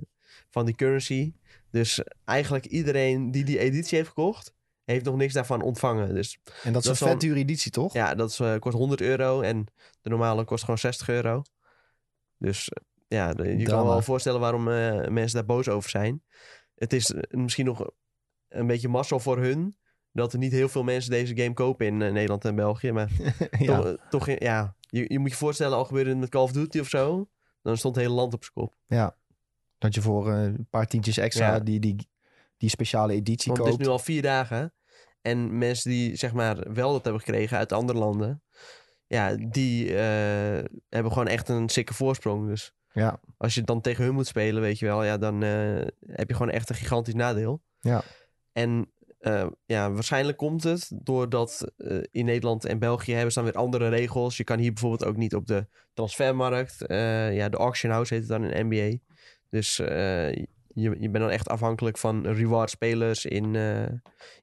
van 0.50 0.66
die 0.66 0.76
currency. 0.76 1.34
Dus 1.72 2.04
eigenlijk 2.26 2.66
iedereen 2.66 3.32
die 3.32 3.44
die 3.44 3.60
editie 3.60 3.98
heeft 3.98 4.10
gekocht, 4.10 4.54
heeft 4.84 5.06
nog 5.06 5.16
niks 5.16 5.34
daarvan 5.34 5.62
ontvangen. 5.62 6.14
Dus 6.14 6.40
en 6.64 6.74
dat 6.74 6.84
is 6.84 6.90
een 6.90 7.08
vet 7.08 7.20
dure 7.20 7.40
editie, 7.40 7.72
toch? 7.72 7.94
Ja, 7.94 8.16
dat 8.16 8.30
is, 8.30 8.60
kost 8.60 8.78
100 8.78 9.02
euro 9.02 9.42
en 9.42 9.66
de 10.02 10.10
normale 10.10 10.44
kost 10.44 10.64
gewoon 10.64 10.80
60 10.80 11.10
euro. 11.10 11.42
Dus 12.38 12.70
eh, 12.70 12.84
ja, 13.08 13.34
je 13.44 13.64
kan 13.64 13.86
wel 13.86 14.02
voorstellen 14.02 14.40
waarom 14.40 14.64
mensen 15.14 15.32
daar 15.32 15.46
boos 15.46 15.70
over 15.70 15.90
zijn. 15.90 16.24
Het 16.82 16.94
is 16.94 17.12
eh, 17.12 17.22
misschien 17.30 17.66
nog 17.66 17.90
een 18.48 18.68
beetje 18.68 18.88
mazzel 18.88 19.20
voor 19.20 19.38
hun 19.38 19.78
dat 20.12 20.34
er 20.34 20.39
niet 20.39 20.51
heel 20.51 20.70
veel 20.70 20.84
mensen 20.84 21.12
deze 21.12 21.38
game 21.38 21.53
kopen 21.53 21.86
in 21.86 21.98
Nederland 21.98 22.46
en 22.46 22.56
België. 22.56 22.91
Maar 22.91 23.10
ja. 23.60 23.82
toch, 23.82 23.96
toch, 24.10 24.39
ja, 24.39 24.75
je, 24.80 25.06
je 25.08 25.20
moet 25.20 25.30
je 25.30 25.36
voorstellen, 25.36 25.77
al 25.77 25.86
gebeurde 25.86 26.10
het 26.10 26.20
met 26.20 26.30
Call 26.30 26.41
of 26.41 26.51
Duty 26.51 26.80
of 26.80 26.88
zo, 26.88 27.30
dan 27.62 27.77
stond 27.77 27.96
het 27.96 28.03
hele 28.03 28.18
land 28.18 28.34
op 28.34 28.44
zijn 28.44 28.53
kop. 28.53 28.75
Ja, 28.86 29.15
dat 29.77 29.94
je 29.94 30.01
voor 30.01 30.32
een 30.32 30.68
paar 30.70 30.88
tientjes 30.88 31.18
extra 31.18 31.60
die, 31.60 31.80
die, 31.80 32.10
die 32.58 32.70
speciale 32.70 33.13
editie 33.13 33.51
Want 33.51 33.60
koopt. 33.60 33.72
het 33.72 33.82
is 33.82 33.88
nu 33.88 33.94
al 33.94 34.00
vier 34.00 34.22
dagen. 34.22 34.74
En 35.22 35.58
mensen 35.58 35.89
die 35.89 36.15
zeg 36.15 36.34
maar 36.34 36.74
wel 36.74 36.91
dat 36.91 37.03
hebben 37.03 37.22
gekregen 37.22 37.58
uit 37.58 37.72
andere 37.72 38.00
landen, 38.00 38.44
ja, 39.08 39.36
die 39.36 39.89
uh, 39.89 39.98
hebben 40.89 41.12
gewoon 41.12 41.27
echt 41.27 41.50
een 41.50 41.70
sikke 41.70 41.94
voorsprong. 41.94 42.48
Dus 42.48 42.74
ja. 42.91 43.20
als 43.38 43.56
je 43.56 43.62
dan 43.62 43.82
tegen 43.82 44.03
hun 44.03 44.13
moet 44.13 44.27
spelen, 44.27 44.62
weet 44.62 44.80
je 44.80 44.86
wel, 44.86 45.03
ja, 45.03 45.18
dan 45.18 45.41
heb 46.06 46.27
je 46.27 46.34
gewoon 46.34 46.50
echt 46.50 46.70
een 46.70 46.75
gigantisch 46.75 47.13
nadeel. 47.13 47.62
Ja. 47.80 48.03
En 48.51 48.91
uh, 49.22 49.48
ja, 49.66 49.92
waarschijnlijk 49.92 50.38
komt 50.38 50.63
het 50.63 50.92
doordat 51.04 51.72
in 52.12 52.25
Nederland 52.25 52.66
en 52.66 52.80
België 52.80 53.12
hebben 53.12 53.32
ze 53.32 53.42
dan 53.42 53.51
weer 53.51 53.62
andere 53.62 53.90
regels. 53.90 54.38
Je 54.38 54.44
kan 54.44 54.60
hier 54.60 54.74
bijvoorbeeld 54.74 55.06
ook 55.06 55.18
niet 55.18 55.36
op 55.36 55.48
de 55.48 55.68
transfermarkt. 55.94 56.75
ja, 57.34 57.50
de 57.50 57.58
auction 57.58 57.92
house 57.92 58.13
heet 58.13 58.24
het 58.24 58.32
dan 58.32 58.44
in 58.44 58.66
NBA. 58.66 58.98
Dus 59.50 59.75
je, 59.75 60.50
je 60.74 61.10
bent 61.10 61.24
dan 61.24 61.30
echt 61.30 61.50
afhankelijk 61.50 61.98
van 61.98 62.28
reward 62.28 62.70
spelers 62.70 63.25
in, 63.25 63.56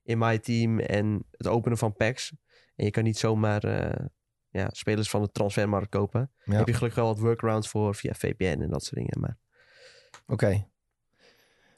in 0.03 0.17
my 0.17 0.37
team 0.37 0.79
en 0.79 1.25
het 1.31 1.47
openen 1.47 1.77
van 1.77 1.95
packs. 1.95 2.33
En 2.75 2.85
je 2.85 2.91
kan 2.91 3.03
niet 3.03 3.17
zomaar 3.17 3.61
ja, 4.49 4.69
spelers 4.71 5.09
van 5.09 5.21
de 5.21 5.31
transfermarkt 5.31 5.89
kopen. 5.89 6.31
Heb 6.43 6.67
je 6.67 6.73
gelukkig 6.73 6.95
wel 6.95 7.13
wat 7.13 7.19
workarounds 7.19 7.69
voor 7.69 7.95
via 7.95 8.13
VPN 8.13 8.61
en 8.61 8.69
dat 8.69 8.83
soort 8.83 8.95
dingen. 8.95 9.19
Maar... 9.19 9.37
Oké. 10.27 10.67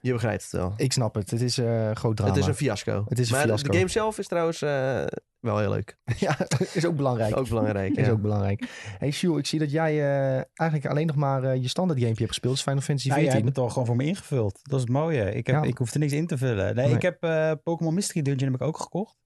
Je 0.04 0.12
begrijpt 0.14 0.44
het 0.44 0.52
wel. 0.52 0.74
Ik 0.78 0.94
snap 0.94 1.16
het. 1.16 1.32
Het 1.32 1.42
is 1.42 1.58
eh 1.58 1.92
groot 1.92 2.16
drama. 2.16 2.32
Het 2.32 2.42
is 2.42 2.48
een 2.48 2.56
fiasco. 2.56 3.06
Het 3.08 3.20
is 3.20 3.30
een 3.32 3.38
maar 3.38 3.46
fiasco. 3.48 3.70
de 3.72 3.78
game 3.78 3.90
zelf 3.90 4.18
is 4.18 4.28
trouwens 4.28 4.62
eh, 4.62 5.04
wel 5.40 5.58
heel 5.60 5.70
leuk. 5.70 5.98
ja, 6.18 6.38
is 6.74 6.86
ook 6.86 6.96
belangrijk. 6.96 7.38
Ook 7.38 7.48
belangrijk. 7.50 7.96
Is 7.98 8.06
ja. 8.06 8.12
ook 8.12 8.22
belangrijk. 8.22 8.70
Hey 8.98 9.12
Sjoel, 9.12 9.38
ik 9.38 9.46
zie 9.46 9.60
dat 9.60 9.72
jij 9.72 9.92
eh, 9.92 10.44
eigenlijk 10.54 10.86
alleen 10.92 11.08
nog 11.08 11.16
maar 11.16 11.58
je 11.58 11.68
standaard 11.68 12.00
gamepje 12.00 12.20
hebt 12.24 12.34
gespeeld. 12.34 12.54
Dus 12.54 12.64
Final 12.64 12.82
Fantasy 12.82 13.08
Nou, 13.08 13.20
14. 13.22 13.38
jij 13.40 13.46
hebt 13.48 13.58
het 13.58 13.66
al 13.68 13.72
gewoon 13.74 13.88
voor 13.88 13.96
me 13.96 14.04
ingevuld. 14.10 14.60
Dat 14.64 14.76
is 14.80 14.82
het 14.82 14.92
mooie. 14.94 15.34
Ik, 15.34 15.48
heb, 15.48 15.56
Ja. 15.56 15.62
ik 15.70 15.78
hoef 15.78 15.94
er 15.94 16.00
niks 16.00 16.14
in 16.14 16.28
te 16.28 16.38
vullen. 16.38 16.76
Nee, 16.76 16.86
Nee. 16.86 16.96
ik 16.96 17.02
heb 17.02 17.24
eh, 17.24 17.52
Pokémon 17.64 17.94
Mystery 17.94 18.22
Dungeon 18.22 18.52
heb 18.52 18.62
ik 18.62 18.68
ook 18.68 18.78
gekocht. 18.78 19.18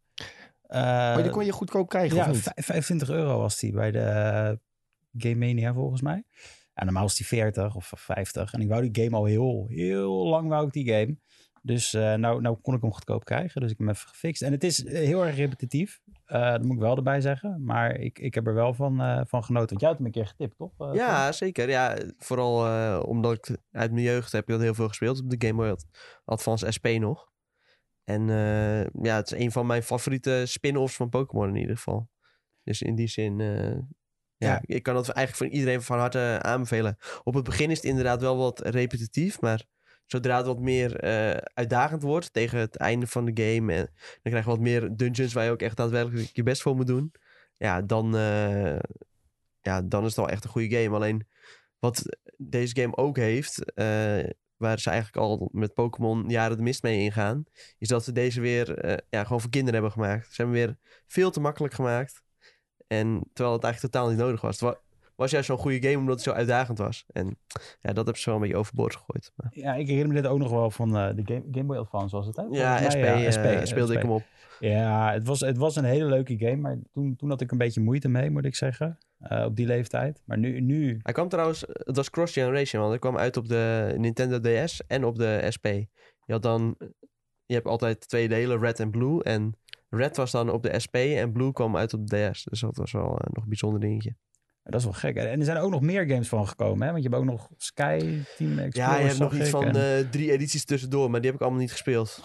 Eh, 0.61 0.81
maar 0.81 1.21
die 1.23 1.31
kon 1.31 1.45
je 1.45 1.51
goedkoop 1.51 1.89
krijgen, 1.89 2.15
ja, 2.17 2.23
of 2.23 2.31
niet? 2.31 2.41
vij- 2.41 2.63
25 2.63 3.09
euro 3.09 3.37
was 3.39 3.59
die 3.59 3.71
bij 3.73 3.91
de 3.91 4.59
Game 5.17 5.35
Mania 5.35 5.73
volgens 5.73 6.01
mij. 6.01 6.23
Ja, 6.75 6.83
normaal 6.83 7.03
was 7.03 7.15
die 7.15 7.25
40 7.25 7.75
of 7.75 7.91
50. 7.95 8.53
En 8.53 8.61
ik 8.61 8.67
wou 8.67 8.89
die 8.89 9.03
game 9.03 9.15
al 9.15 9.25
heel, 9.25 9.65
heel 9.69 10.27
lang 10.27 10.49
wou 10.49 10.67
ik 10.67 10.73
die 10.73 10.93
game. 10.93 11.17
Dus 11.65 11.93
eh, 11.93 12.13
nou, 12.13 12.41
nou 12.41 12.57
kon 12.61 12.75
ik 12.75 12.81
hem 12.81 12.93
goedkoop 12.93 13.23
krijgen. 13.23 13.61
Dus 13.61 13.71
ik 13.71 13.77
heb 13.77 13.87
hem 13.87 13.95
even 13.95 14.09
gefixt. 14.09 14.41
En 14.41 14.51
het 14.51 14.63
is 14.63 14.89
heel 14.89 15.25
erg 15.25 15.35
repetitief. 15.35 16.01
Eh, 16.25 16.51
dat 16.51 16.63
moet 16.63 16.75
ik 16.75 16.81
wel 16.81 16.95
erbij 16.95 17.21
zeggen. 17.21 17.63
Maar 17.63 17.99
ik, 17.99 18.19
ik 18.19 18.33
heb 18.33 18.47
er 18.47 18.53
wel 18.53 18.73
van, 18.73 19.01
eh, 19.01 19.21
van 19.27 19.43
genoten. 19.43 19.69
Want 19.69 19.79
jij 19.79 19.89
had 19.89 19.97
hem 19.97 20.05
een 20.05 20.11
keer 20.11 20.27
getipt, 20.27 20.57
toch? 20.57 20.93
Ja, 20.93 21.31
zeker. 21.31 21.69
Ja, 21.69 21.97
vooral 22.17 23.01
omdat 23.01 23.33
ik 23.33 23.57
uit 23.71 23.91
mijn 23.91 24.03
jeugd 24.03 24.31
heb 24.31 24.41
ik 24.41 24.47
dat 24.47 24.61
heel 24.61 24.73
veel 24.73 24.87
gespeeld 24.87 25.19
op 25.19 25.29
de 25.29 25.47
Game 25.47 25.61
Boy 25.61 25.77
Advance 26.25 26.71
SP 26.77 26.87
nog. 26.87 27.31
En 28.03 28.27
ja, 29.01 29.15
het 29.15 29.31
is 29.31 29.39
een 29.39 29.51
van 29.51 29.65
mijn 29.65 29.83
favoriete 29.83 30.43
spin-offs 30.45 30.95
van 30.95 31.09
Pokémon 31.09 31.49
in 31.49 31.55
ieder 31.55 31.75
geval. 31.75 32.09
Dus 32.63 32.81
in 32.81 32.95
die 32.95 33.07
zin, 33.07 33.37
ja, 34.37 34.61
ik 34.65 34.83
kan 34.83 34.93
dat 34.93 35.09
eigenlijk 35.09 35.51
voor 35.51 35.59
iedereen 35.59 35.81
van 35.81 35.99
harte 35.99 36.39
aanbevelen. 36.41 36.97
Op 37.23 37.33
het 37.33 37.43
begin 37.43 37.71
is 37.71 37.77
het 37.77 37.85
inderdaad 37.85 38.21
wel 38.21 38.37
wat 38.37 38.59
repetitief, 38.59 39.41
maar 39.41 39.65
zodra 40.05 40.37
het 40.37 40.45
wat 40.45 40.59
meer 40.59 40.99
eh, 40.99 41.37
uitdagend 41.53 42.01
wordt 42.01 42.33
tegen 42.33 42.59
het 42.59 42.75
einde 42.75 43.07
van 43.07 43.25
de 43.25 43.43
game, 43.43 43.73
en 43.73 43.89
dan 44.21 44.31
krijg 44.31 44.43
je 44.43 44.49
wat 44.49 44.59
meer 44.59 44.95
dungeons 44.95 45.33
waar 45.33 45.45
je 45.45 45.51
ook 45.51 45.61
echt 45.61 45.77
daadwerkelijk 45.77 46.29
je 46.33 46.43
best 46.43 46.61
voor 46.61 46.75
moet 46.75 46.87
doen. 46.87 47.11
Ja, 47.57 47.81
dan, 47.81 48.15
eh, 48.15 48.79
ja, 49.61 49.81
dan 49.81 50.01
is 50.01 50.07
het 50.07 50.15
wel 50.15 50.29
echt 50.29 50.43
een 50.43 50.49
goede 50.49 50.77
game. 50.77 50.95
Alleen 50.95 51.27
wat 51.79 52.03
deze 52.37 52.75
game 52.75 52.95
ook 52.97 53.17
heeft, 53.17 53.73
eh, 53.73 54.29
waar 54.55 54.79
ze 54.79 54.89
eigenlijk 54.89 55.17
al 55.17 55.49
met 55.51 55.73
Pokémon 55.73 56.29
jaren 56.29 56.57
de 56.57 56.63
mist 56.63 56.83
mee 56.83 56.99
ingaan, 56.99 57.43
is 57.77 57.87
dat 57.87 58.03
ze 58.03 58.11
deze 58.11 58.41
weer 58.41 58.99
ja, 59.09 59.23
gewoon 59.23 59.41
voor 59.41 59.49
kinderen 59.49 59.73
hebben 59.73 59.91
gemaakt. 59.91 60.25
Ze 60.25 60.41
hebben 60.41 60.55
weer 60.55 60.77
veel 61.07 61.31
te 61.31 61.39
makkelijk 61.39 61.73
gemaakt. 61.73 62.23
En 62.87 63.23
terwijl 63.33 63.55
het 63.55 63.63
eigenlijk 63.63 63.93
totaal 63.93 64.09
niet 64.09 64.19
nodig 64.19 64.41
was. 64.41 64.59
Het 64.59 64.69
wa- 64.69 64.79
was 65.15 65.31
juist 65.31 65.47
zo'n 65.47 65.57
goede 65.57 65.81
game 65.87 65.97
omdat 65.97 66.15
het 66.15 66.23
zo 66.23 66.31
uitdagend 66.31 66.77
was. 66.77 67.05
En 67.13 67.27
ja, 67.81 67.93
dat 67.93 67.95
hebben 67.95 68.17
ze 68.17 68.25
wel 68.25 68.35
een 68.35 68.41
beetje 68.41 68.57
overboord 68.57 68.95
gegooid. 68.95 69.31
Maar, 69.35 69.51
Ja, 69.53 69.73
ik 69.73 69.87
herinner 69.87 70.13
me 70.13 70.21
dit 70.21 70.31
ook 70.31 70.39
nog 70.39 70.49
wel 70.51 70.71
van 70.71 70.97
eh, 70.97 71.15
de 71.15 71.21
Game, 71.25 71.43
Game 71.51 71.65
Boy 71.65 71.77
Advance 71.77 72.15
was 72.15 72.25
het, 72.27 72.35
hè? 72.35 72.43
ja, 72.51 72.89
SP, 72.93 72.99
mij, 73.01 73.25
eh, 73.25 73.31
SP, 73.35 73.47
speelde 73.67 73.93
ik 73.93 74.01
hem 74.01 74.11
op. 74.11 74.23
Ja, 74.59 75.11
het 75.13 75.27
was, 75.27 75.39
het 75.39 75.57
was 75.57 75.75
een 75.75 75.83
hele 75.83 76.05
leuke 76.05 76.37
game, 76.37 76.55
maar 76.55 76.77
toen, 76.93 77.15
toen 77.15 77.29
had 77.29 77.41
ik 77.41 77.51
een 77.51 77.57
beetje 77.57 77.81
moeite 77.81 78.07
mee, 78.07 78.29
moet 78.29 78.45
ik 78.45 78.55
zeggen. 78.55 78.97
eh, 79.19 79.45
op 79.45 79.55
die 79.55 79.65
leeftijd. 79.65 80.21
Maar 80.25 80.37
nu, 80.37 80.59
nu 80.61 80.99
Hij 81.03 81.13
kwam 81.13 81.29
trouwens, 81.29 81.63
het 81.67 81.95
was 81.95 82.09
cross-generation, 82.09 82.79
want 82.81 82.93
hij 82.93 82.99
kwam 83.01 83.17
uit 83.17 83.37
op 83.37 83.47
de 83.47 83.93
Nintendo 83.97 84.39
DS 84.39 84.81
en 84.87 85.03
op 85.05 85.15
de 85.15 85.45
SP. 85.55 85.65
Je 86.25 86.33
had 86.33 86.41
dan, 86.41 86.75
je 87.45 87.53
hebt 87.53 87.67
altijd 87.67 88.07
twee 88.07 88.27
delen, 88.27 88.59
red 88.59 88.79
en 88.79 88.91
blue. 88.91 89.23
En 89.23 89.55
red 89.89 90.17
was 90.17 90.31
dan 90.31 90.49
op 90.49 90.63
de 90.63 90.79
SP 90.85 90.95
en 90.95 91.31
blue 91.31 91.53
kwam 91.53 91.77
uit 91.77 91.93
op 91.93 92.07
de 92.07 92.29
DS. 92.31 92.43
Dus 92.43 92.59
dat 92.59 92.75
was 92.77 92.91
wel 92.91 93.03
eh, 93.19 93.27
nog 93.33 93.43
een 93.43 93.49
bijzonder 93.49 93.79
dingetje. 93.79 94.15
dat 94.63 94.75
is 94.79 94.83
wel 94.83 94.93
gek. 94.93 95.15
En 95.15 95.39
er 95.39 95.45
zijn 95.45 95.57
ook 95.57 95.71
nog 95.71 95.81
meer 95.81 96.07
games 96.07 96.27
van 96.27 96.47
gekomen, 96.47 96.85
hè? 96.85 96.91
Want 96.91 97.03
je 97.03 97.09
hebt 97.09 97.21
ook 97.21 97.29
nog 97.29 97.49
Sky 97.57 97.97
Team 98.37 98.59
Explorer. 98.59 98.91
Ja, 98.91 98.97
je 98.99 99.05
hebt 99.05 99.19
nog 99.19 99.33
iets 99.33 99.49
van 99.49 99.75
en- 99.75 100.09
drie 100.09 100.31
edities 100.31 100.65
tussendoor, 100.65 101.09
maar 101.09 101.21
die 101.21 101.29
heb 101.29 101.39
ik 101.39 101.41
allemaal 101.45 101.61
niet 101.63 101.71
gespeeld. 101.71 102.21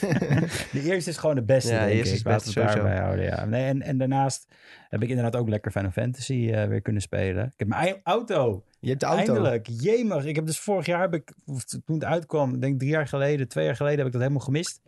De 0.72 0.82
eerste 0.82 1.10
is 1.10 1.16
gewoon 1.16 1.34
de 1.34 1.42
beste, 1.42 1.72
Ja, 1.72 1.84
de 1.84 1.92
eerste 1.92 2.14
ik. 2.14 2.26
is 2.36 2.44
het 2.44 2.54
daarbij 2.54 2.98
houden, 2.98 3.24
ja. 3.24 3.44
Nee, 3.44 3.64
en, 3.66 3.82
en 3.82 3.98
daarnaast 3.98 4.46
heb 4.88 5.02
ik 5.02 5.08
inderdaad 5.08 5.36
ook 5.36 5.48
lekker 5.48 5.70
Final 5.70 5.90
Fantasy 5.90 6.50
eh, 6.52 6.68
weer 6.68 6.80
kunnen 6.82 7.02
spelen. 7.02 7.44
Ik 7.44 7.52
heb 7.56 7.68
mijn 7.68 8.00
auto. 8.02 8.64
Je 8.80 8.88
hebt 8.88 9.00
de 9.00 9.06
auto. 9.06 9.32
Eindelijk. 9.32 9.66
Jemig. 9.70 10.24
Ik 10.24 10.34
heb 10.36 10.46
dus 10.46 10.58
vorig 10.58 10.86
jaar, 10.86 11.00
heb 11.00 11.14
ik, 11.14 11.32
toen 11.84 11.94
het 11.94 12.04
uitkwam, 12.04 12.54
ik 12.54 12.60
denk 12.60 12.78
drie 12.78 12.90
jaar 12.90 13.08
geleden, 13.08 13.48
twee 13.48 13.64
jaar 13.64 13.76
geleden, 13.76 13.98
heb 13.98 14.06
ik 14.06 14.12
dat 14.12 14.20
helemaal 14.22 14.44
gemist. 14.44 14.80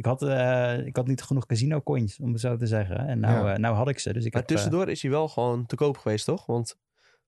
Ik 0.00 0.06
had, 0.06 0.22
eh, 0.22 0.86
ik 0.86 0.96
had 0.96 1.06
niet 1.06 1.22
genoeg 1.22 1.46
casino 1.46 1.80
coins, 1.80 2.20
om 2.20 2.32
het 2.32 2.40
zo 2.40 2.56
te 2.56 2.66
zeggen. 2.66 2.96
En 2.98 3.20
nou, 3.20 3.46
Ja. 3.46 3.52
eh, 3.52 3.58
nou 3.58 3.74
had 3.74 3.88
ik 3.88 3.98
ze. 3.98 4.12
Dus 4.12 4.24
ik 4.24 4.32
Maar 4.32 4.40
heb, 4.42 4.50
eh, 4.50 4.56
tussendoor 4.56 4.88
is 4.88 5.02
hij 5.02 5.10
wel 5.10 5.28
gewoon 5.28 5.66
te 5.66 5.76
koop 5.76 5.96
geweest, 5.98 6.24
toch? 6.24 6.46
Want 6.46 6.76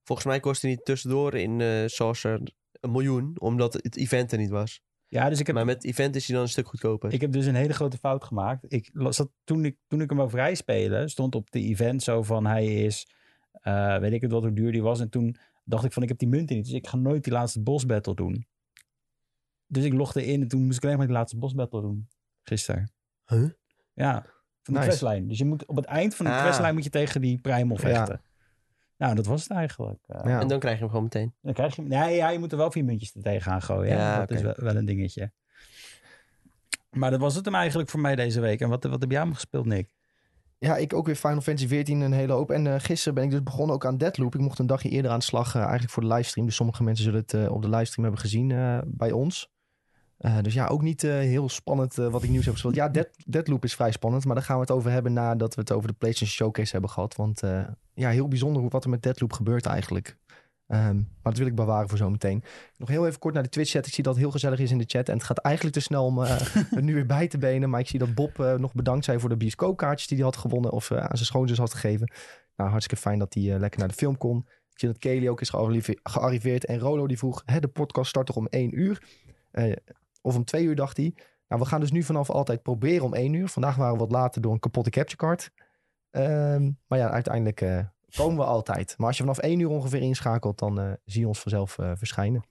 volgens 0.02 0.26
mij 0.26 0.40
kostte 0.40 0.66
hij 0.66 0.76
tussendoor 0.76 1.34
in 1.34 1.60
eh 1.60 1.82
Saucer 1.86 2.40
een 2.80 2.90
miljoen, 2.90 3.36
omdat 3.38 3.72
het 3.72 3.96
event 3.96 4.32
er 4.32 4.38
niet 4.38 4.50
was. 4.50 4.82
ja, 5.06 5.28
dus 5.28 5.40
ik 5.40 5.46
heb, 5.46 5.54
Maar 5.56 5.64
met 5.64 5.84
event 5.84 6.16
is 6.16 6.26
hij 6.26 6.34
dan 6.36 6.44
een 6.44 6.50
stuk 6.50 6.66
goedkoper. 6.66 7.12
ik 7.12 7.20
heb 7.20 7.32
dus 7.32 7.46
een 7.46 7.54
hele 7.54 7.72
grote 7.72 7.98
fout 7.98 8.24
gemaakt. 8.24 8.64
Ik 8.72 8.90
dat 8.92 9.30
toen 9.44 9.64
ik, 9.64 9.76
toen 9.86 10.00
ik 10.00 10.08
hem 10.08 10.18
wou 10.18 10.30
vrij 10.30 10.54
spelen, 10.54 11.08
stond 11.10 11.34
op 11.34 11.50
de 11.50 11.60
event 11.60 12.02
zo 12.02 12.22
van 12.22 12.46
hij 12.46 12.66
is, 12.84 13.06
weet 14.00 14.12
ik 14.12 14.20
het 14.22 14.32
wat, 14.32 14.42
hoe 14.42 14.52
duur 14.52 14.72
die 14.72 14.82
was. 14.82 15.00
En 15.00 15.08
toen 15.10 15.36
dacht 15.64 15.84
ik 15.84 15.92
van 15.92 16.02
ik 16.02 16.08
heb 16.08 16.18
die 16.18 16.28
munten 16.28 16.56
niet, 16.56 16.64
dus 16.64 16.74
ik 16.74 16.86
ga 16.86 16.96
nooit 16.96 17.24
die 17.24 17.32
laatste 17.32 17.60
boss 17.62 17.86
battle 17.86 18.14
doen. 18.14 18.46
Dus 19.66 19.84
ik 19.84 19.92
logde 19.92 20.26
in 20.26 20.42
en 20.42 20.48
toen 20.48 20.64
moest 20.64 20.76
ik 20.76 20.84
alleen 20.84 20.96
maar 20.96 21.06
die 21.06 21.16
laatste 21.16 21.38
boss 21.38 21.54
battle 21.54 21.80
doen. 21.80 22.08
Gisteren. 22.42 22.92
Huh? 23.26 23.50
Ja, 23.92 24.12
van 24.62 24.74
de 24.74 24.80
Nice. 24.80 24.86
questlijn. 24.86 25.28
Dus 25.28 25.38
je 25.38 25.44
moet 25.44 25.66
op 25.66 25.76
het 25.76 25.84
eind 25.84 26.14
van 26.14 26.26
de 26.26 26.32
Ah. 26.32 26.42
questlijn 26.42 26.74
moet 26.74 26.84
je 26.84 26.90
tegen 26.90 27.20
die 27.20 27.38
primal 27.38 27.76
Ja. 27.76 27.82
vechten. 27.82 28.22
Nou, 28.96 29.14
dat 29.14 29.26
was 29.26 29.42
het 29.42 29.50
eigenlijk. 29.52 29.98
Eh, 30.06 30.20
Ja. 30.24 30.40
En 30.40 30.48
dan 30.48 30.58
krijg 30.58 30.74
je 30.74 30.80
hem 30.80 30.88
gewoon 30.88 31.02
meteen. 31.04 31.34
Dan 31.40 31.52
krijg 31.52 31.76
je, 31.76 31.82
nee, 31.82 32.16
ja, 32.16 32.28
je 32.28 32.38
moet 32.38 32.52
er 32.52 32.58
wel 32.58 32.70
vier 32.70 32.84
muntjes 32.84 33.14
er 33.14 33.22
tegenaan 33.22 33.62
gooien. 33.62 33.96
Ja, 33.96 34.18
dat 34.18 34.30
is 34.30 34.42
wel, 34.42 34.54
wel 34.56 34.76
een 34.76 34.84
dingetje. 34.84 35.32
Maar 36.90 37.10
dat 37.10 37.20
was 37.20 37.34
het 37.34 37.44
hem 37.44 37.54
eigenlijk 37.54 37.88
voor 37.90 38.00
mij 38.00 38.16
deze 38.16 38.40
week. 38.40 38.60
En 38.60 38.68
wat, 38.68 38.84
wat 38.84 39.00
heb 39.00 39.10
jij 39.10 39.20
hem 39.20 39.34
gespeeld, 39.34 39.66
Nick? 39.66 39.94
Ja, 40.58 40.76
ik 40.76 40.92
ook 40.92 41.06
weer 41.06 41.14
Final 41.16 41.40
Fantasy 41.40 41.68
14 41.68 42.00
een 42.00 42.12
hele 42.12 42.32
hoop. 42.32 42.50
En 42.50 42.66
eh, 42.66 42.74
gisteren 42.78 43.14
ben 43.14 43.24
ik 43.24 43.30
dus 43.30 43.42
begonnen 43.42 43.74
ook 43.74 43.86
aan 43.86 43.96
Deadloop. 43.98 44.34
Ik 44.34 44.40
mocht 44.40 44.58
een 44.58 44.66
dagje 44.66 44.88
eerder 44.88 45.10
aan 45.10 45.18
de 45.18 45.24
slag, 45.24 45.54
eh, 45.54 45.60
eigenlijk 45.60 45.90
voor 45.92 46.02
de 46.02 46.08
livestream. 46.08 46.46
Dus 46.46 46.56
sommige 46.56 46.82
mensen 46.82 47.04
zullen 47.04 47.20
het 47.20 47.34
eh, 47.34 47.50
op 47.52 47.62
de 47.62 47.68
livestream 47.68 48.02
hebben 48.02 48.20
gezien 48.20 48.50
eh, 48.50 48.78
bij 48.86 49.12
ons. 49.12 49.50
Eh, 50.22 50.38
dus 50.42 50.54
ja, 50.54 50.66
ook 50.66 50.82
niet 50.82 51.04
eh, 51.04 51.12
heel 51.12 51.48
spannend 51.48 51.98
eh, 51.98 52.08
wat 52.08 52.22
ik 52.22 52.30
nieuws 52.30 52.44
heb 52.44 52.52
gespeeld. 52.52 52.74
Ja, 52.74 52.88
Dead, 52.88 53.08
Deadloop 53.26 53.64
is 53.64 53.74
vrij 53.74 53.92
spannend. 53.92 54.24
Maar 54.24 54.34
daar 54.34 54.44
gaan 54.44 54.54
we 54.54 54.62
het 54.62 54.70
over 54.70 54.90
hebben 54.90 55.12
nadat 55.12 55.54
we 55.54 55.60
het 55.60 55.72
over 55.72 55.88
de 55.88 55.94
PlayStation 55.94 56.36
Showcase 56.36 56.72
hebben 56.72 56.90
gehad. 56.90 57.16
Want 57.16 57.40
ja, 57.94 58.10
heel 58.10 58.28
bijzonder 58.28 58.62
hoe, 58.62 58.70
wat 58.70 58.84
er 58.84 58.90
met 58.90 59.02
Deadloop 59.02 59.32
gebeurt 59.32 59.66
eigenlijk. 59.66 60.16
Ehm, 60.66 60.94
maar 60.94 61.32
dat 61.32 61.36
wil 61.36 61.46
ik 61.46 61.54
bewaren 61.54 61.88
voor 61.88 61.98
zometeen. 61.98 62.42
Nog 62.76 62.88
heel 62.88 63.06
even 63.06 63.18
kort 63.18 63.34
naar 63.34 63.42
de 63.42 63.48
Twitch-chat. 63.48 63.86
Ik 63.86 63.94
zie 63.94 64.02
dat 64.02 64.12
het 64.12 64.22
heel 64.22 64.32
gezellig 64.32 64.58
is 64.58 64.70
in 64.70 64.78
de 64.78 64.84
chat. 64.86 65.08
En 65.08 65.14
het 65.14 65.24
gaat 65.24 65.38
eigenlijk 65.38 65.74
te 65.76 65.82
snel 65.82 66.04
om 66.04 66.18
er 66.76 66.82
nu 66.82 66.94
weer 66.94 67.06
bij 67.06 67.28
te 67.28 67.38
benen. 67.38 67.70
Maar 67.70 67.80
ik 67.80 67.88
zie 67.88 67.98
dat 67.98 68.14
Bob 68.14 68.38
nog 68.58 68.74
bedankt 68.74 69.04
zei 69.04 69.20
voor 69.20 69.28
de 69.28 69.36
bioscoopkaartjes 69.36 70.08
die 70.08 70.16
hij 70.16 70.26
had 70.26 70.36
gewonnen. 70.36 70.70
Of 70.70 70.92
aan 70.92 71.16
zijn 71.16 71.26
schoonzus 71.26 71.58
had 71.58 71.74
gegeven. 71.74 72.12
Nou, 72.56 72.70
hartstikke 72.70 73.02
fijn 73.02 73.18
dat 73.18 73.34
hij 73.34 73.58
lekker 73.58 73.80
naar 73.80 73.88
de 73.88 73.94
film 73.94 74.18
kon. 74.18 74.38
Ik 74.72 74.78
zie 74.78 74.88
dat 74.88 74.98
Kelly 74.98 75.28
ook 75.28 75.40
is 75.40 75.50
gearrive- 75.50 75.98
gearriveerd. 76.02 76.64
En 76.64 76.78
Rolo 76.78 77.06
die 77.06 77.18
vroeg, 77.18 77.42
hè, 77.46 77.60
de 77.60 77.68
podcast 77.68 78.08
start 78.08 78.26
toch 78.26 78.36
om 78.36 78.46
één 78.46 78.78
uur? 78.78 79.02
Eh, 79.50 79.72
of 80.22 80.36
om 80.36 80.44
twee 80.44 80.64
uur 80.64 80.74
dacht 80.74 80.96
hij. 80.96 81.14
Nou, 81.48 81.64
we 81.64 81.70
gaan 81.70 81.80
dus 81.80 81.92
nu 81.92 82.02
vanaf 82.02 82.30
altijd 82.30 82.62
proberen 82.62 83.04
om 83.04 83.14
één 83.14 83.32
uur. 83.32 83.48
Vandaag 83.48 83.76
waren 83.76 83.92
we 83.92 83.98
wat 83.98 84.12
later 84.12 84.42
door 84.42 84.52
een 84.52 84.58
kapotte 84.58 84.90
capture 84.90 85.16
card. 85.16 85.50
Ehm, 86.10 86.70
maar 86.86 86.98
ja, 86.98 87.10
uiteindelijk 87.10 87.60
eh, 87.60 87.78
komen 88.16 88.36
we 88.36 88.44
altijd. 88.44 88.94
Maar 88.98 89.06
als 89.06 89.16
je 89.16 89.22
vanaf 89.22 89.38
één 89.38 89.60
uur 89.60 89.68
ongeveer 89.68 90.00
inschakelt, 90.00 90.58
dan 90.58 90.80
eh, 90.80 90.92
zie 91.04 91.20
je 91.20 91.26
ons 91.28 91.40
vanzelf 91.40 91.78
eh, 91.78 91.92
verschijnen. 91.94 92.44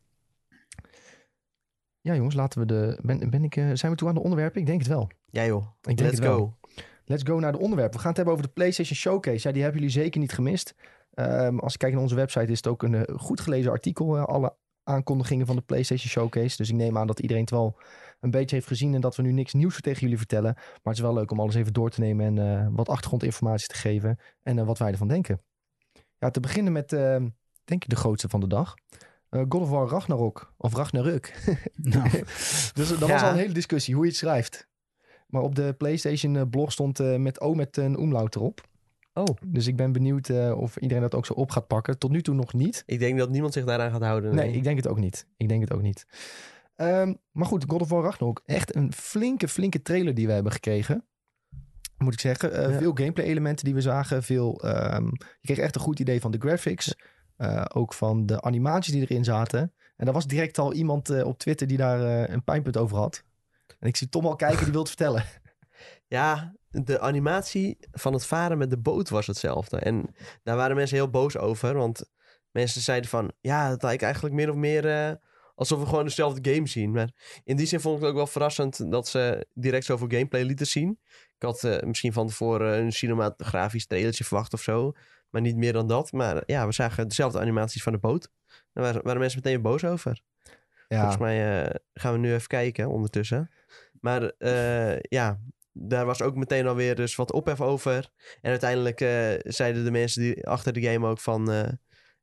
Ja, 2.01 2.15
jongens, 2.15 2.35
laten 2.35 2.59
we 2.59 2.65
de. 2.65 2.99
Ben, 3.01 3.29
ben 3.29 3.43
ik, 3.43 3.53
zijn 3.53 3.91
we 3.91 3.95
toe 3.95 4.07
aan 4.07 4.13
de 4.13 4.21
onderwerpen? 4.21 4.61
Ik 4.61 4.67
denk 4.67 4.79
het 4.79 4.87
wel. 4.87 5.09
Ja 5.25 5.45
joh, 5.45 5.61
Ik 5.63 5.83
denk 5.83 5.99
let's 5.99 6.11
het 6.11 6.19
wel. 6.27 6.37
go. 6.37 6.57
Let's 7.05 7.23
go 7.23 7.39
naar 7.39 7.51
de 7.51 7.59
onderwerpen. 7.59 7.93
We 7.93 7.99
gaan 7.99 8.07
het 8.07 8.17
hebben 8.17 8.35
over 8.35 8.47
de 8.47 8.53
PlayStation 8.53 8.97
Showcase. 8.97 9.47
Ja, 9.47 9.53
die 9.53 9.63
hebben 9.63 9.81
jullie 9.81 9.95
zeker 9.95 10.19
niet 10.19 10.31
gemist. 10.31 10.75
Ehm, 11.13 11.57
als 11.57 11.71
je 11.71 11.77
kijkt 11.77 11.93
naar 11.93 12.03
onze 12.03 12.15
website 12.15 12.51
is 12.51 12.57
het 12.57 12.67
ook 12.67 12.83
een 12.83 13.07
goed 13.19 13.39
gelezen 13.39 13.71
artikel. 13.71 14.17
alle 14.19 14.55
aankondigingen 14.91 15.45
van 15.45 15.55
de 15.55 15.61
PlayStation 15.61 16.09
Showcase. 16.09 16.57
Dus 16.57 16.69
ik 16.69 16.75
neem 16.75 16.97
aan 16.97 17.07
dat 17.07 17.19
iedereen 17.19 17.43
het 17.43 17.51
wel 17.51 17.77
een 18.19 18.31
beetje 18.31 18.55
heeft 18.55 18.67
gezien. 18.67 18.93
En 18.93 19.01
dat 19.01 19.15
we 19.15 19.21
nu 19.21 19.31
niks 19.31 19.53
nieuws 19.53 19.81
tegen 19.81 20.01
jullie 20.01 20.17
vertellen. 20.17 20.53
Maar 20.53 20.79
het 20.83 20.95
is 20.95 20.99
wel 20.99 21.13
leuk 21.13 21.31
om 21.31 21.39
alles 21.39 21.55
even 21.55 21.73
door 21.73 21.89
te 21.89 21.99
nemen. 21.99 22.25
En 22.25 22.59
eh, 22.59 22.67
wat 22.71 22.89
achtergrondinformatie 22.89 23.67
te 23.67 23.75
geven. 23.75 24.19
En 24.43 24.59
eh, 24.59 24.65
wat 24.65 24.77
wij 24.77 24.91
ervan 24.91 25.07
denken. 25.07 25.41
Ja, 26.17 26.29
te 26.29 26.39
beginnen 26.39 26.73
met, 26.73 26.93
eh, 26.93 27.15
denk 27.63 27.83
ik, 27.83 27.89
de 27.89 27.95
grootste 27.95 28.29
van 28.29 28.39
de 28.39 28.47
dag. 28.47 28.73
God 29.29 29.61
of 29.61 29.69
War 29.69 29.87
Ragnarok. 29.87 30.53
Of 30.57 30.75
Ragnarök. 30.75 31.55
Nou, 31.75 32.09
Dus 32.73 32.89
dat 32.89 33.09
was 33.09 33.21
al 33.21 33.29
een 33.29 33.35
hele 33.35 33.53
discussie 33.53 33.93
hoe 33.93 34.03
je 34.03 34.09
het 34.09 34.19
schrijft. 34.19 34.69
Maar 35.27 35.41
op 35.41 35.55
de 35.55 35.73
PlayStation 35.77 36.49
blog 36.49 36.71
stond 36.71 37.17
met 37.17 37.41
O 37.41 37.53
met 37.53 37.77
een 37.77 37.97
omlaut 37.97 38.35
erop. 38.35 38.69
Oh, 39.13 39.25
Dus 39.45 39.67
ik 39.67 39.75
ben 39.75 39.91
benieuwd 39.91 40.29
eh, 40.29 40.57
of 40.57 40.77
iedereen 40.77 41.03
dat 41.03 41.15
ook 41.15 41.25
zo 41.25 41.33
op 41.33 41.51
gaat 41.51 41.67
pakken. 41.67 41.97
Tot 41.97 42.11
nu 42.11 42.21
toe 42.21 42.35
nog 42.35 42.53
niet. 42.53 42.83
ik 42.85 42.99
denk 42.99 43.17
dat 43.17 43.29
niemand 43.29 43.53
zich 43.53 43.65
daaraan 43.65 43.91
gaat 43.91 44.01
houden. 44.01 44.35
Nee, 44.35 44.51
ik 44.53 44.63
denk 44.63 44.77
het 44.77 44.87
ook 44.87 44.99
niet. 44.99 45.27
Ik 45.37 45.49
denk 45.49 45.61
het 45.61 45.73
ook 45.73 45.81
niet. 45.81 46.05
Ehm, 46.75 47.13
maar 47.31 47.45
goed, 47.45 47.65
God 47.67 47.81
of 47.81 47.89
War 47.89 48.03
Ragnarok. 48.03 48.41
Echt 48.45 48.75
een 48.75 48.93
flinke, 48.93 49.47
flinke 49.47 49.81
trailer 49.81 50.13
die 50.13 50.27
we 50.27 50.33
hebben 50.33 50.51
gekregen. 50.51 51.05
Moet 51.97 52.13
ik 52.13 52.19
zeggen. 52.19 52.53
Eh, 52.53 52.69
Ja. 52.71 52.77
Veel 52.77 52.91
gameplay 52.93 53.25
elementen 53.25 53.65
die 53.65 53.73
we 53.73 53.81
zagen. 53.81 54.23
Veel, 54.23 54.61
ehm, 54.63 55.05
je 55.05 55.39
kreeg 55.41 55.57
echt 55.57 55.75
een 55.75 55.81
goed 55.81 55.99
idee 55.99 56.21
van 56.21 56.31
de 56.31 56.37
graphics. 56.39 56.95
Eh, 57.37 57.65
ook 57.73 57.93
van 57.93 58.25
de 58.25 58.41
animaties 58.41 58.93
die 58.93 59.01
erin 59.01 59.23
zaten. 59.23 59.59
En 59.95 60.05
daar 60.05 60.13
was 60.13 60.27
direct 60.27 60.57
al 60.57 60.73
iemand 60.73 61.23
op 61.23 61.37
Twitter 61.37 61.67
die 61.67 61.77
daar 61.77 62.29
een 62.29 62.43
pijnpunt 62.43 62.77
over 62.77 62.97
had. 62.97 63.23
En 63.79 63.87
ik 63.87 63.95
zie 63.95 64.09
Tom 64.09 64.25
al 64.25 64.35
kijken, 64.35 64.63
die 64.63 64.71
wil 64.71 64.79
het 64.79 64.87
vertellen. 64.89 65.23
Ja, 66.11 66.55
de 66.69 66.99
animatie 66.99 67.77
van 67.91 68.13
het 68.13 68.25
varen 68.25 68.57
met 68.57 68.69
de 68.69 68.77
boot 68.77 69.09
was 69.09 69.27
hetzelfde. 69.27 69.77
En 69.77 70.15
daar 70.43 70.55
waren 70.55 70.75
mensen 70.75 70.97
heel 70.97 71.09
boos 71.09 71.37
over. 71.37 71.73
Want 71.73 72.11
mensen 72.51 72.81
zeiden 72.81 73.09
van... 73.09 73.31
Ja, 73.41 73.69
het 73.69 73.83
lijkt 73.83 74.03
eigenlijk 74.03 74.35
meer 74.35 74.49
of 74.49 74.55
meer... 74.55 74.89
eh, 74.89 75.15
alsof 75.55 75.79
we 75.79 75.85
gewoon 75.85 76.03
dezelfde 76.05 76.53
game 76.53 76.67
zien. 76.67 76.91
Maar 76.91 77.09
in 77.43 77.55
die 77.55 77.65
zin 77.65 77.79
vond 77.79 77.95
ik 77.95 78.01
het 78.01 78.09
ook 78.09 78.15
wel 78.17 78.27
verrassend... 78.27 78.91
dat 78.91 79.07
ze 79.07 79.47
direct 79.53 79.85
zoveel 79.85 80.07
gameplay 80.09 80.43
lieten 80.43 80.67
zien. 80.67 80.99
Ik 81.37 81.41
had 81.41 81.63
eh, 81.63 81.81
misschien 81.87 82.13
van 82.13 82.27
tevoren 82.27 82.77
een 82.77 82.91
cinematografisch 82.91 83.85
trailertje 83.85 84.23
verwacht 84.23 84.53
of 84.53 84.61
zo. 84.61 84.91
Maar 85.29 85.41
niet 85.41 85.57
meer 85.57 85.73
dan 85.73 85.87
dat. 85.87 86.11
Maar 86.11 86.43
ja, 86.45 86.65
we 86.65 86.71
zagen 86.73 87.07
dezelfde 87.07 87.39
animaties 87.39 87.83
van 87.83 87.93
de 87.93 87.99
boot. 87.99 88.31
Daar 88.73 88.83
waren, 88.83 89.03
waren 89.03 89.19
mensen 89.19 89.41
meteen 89.43 89.61
boos 89.61 89.83
over. 89.83 90.21
Ja, 90.87 90.97
Volgens 90.97 91.21
mij 91.21 91.63
eh, 91.63 91.75
gaan 91.93 92.13
we 92.13 92.19
nu 92.19 92.33
even 92.33 92.47
kijken 92.47 92.89
ondertussen. 92.89 93.51
Maar 93.99 94.31
ja, 95.01 95.39
daar 95.73 96.05
was 96.05 96.21
ook 96.21 96.35
meteen 96.35 96.67
alweer 96.67 96.95
dus 96.95 97.15
wat 97.15 97.31
ophef 97.31 97.61
over. 97.61 98.09
En 98.41 98.49
uiteindelijk 98.49 99.01
eh, 99.01 99.33
zeiden 99.43 99.83
de 99.83 99.91
mensen 99.91 100.21
die 100.21 100.47
achter 100.47 100.73
de 100.73 100.81
game 100.81 101.07
ook 101.07 101.19
van... 101.19 101.51
eh, 101.51 101.69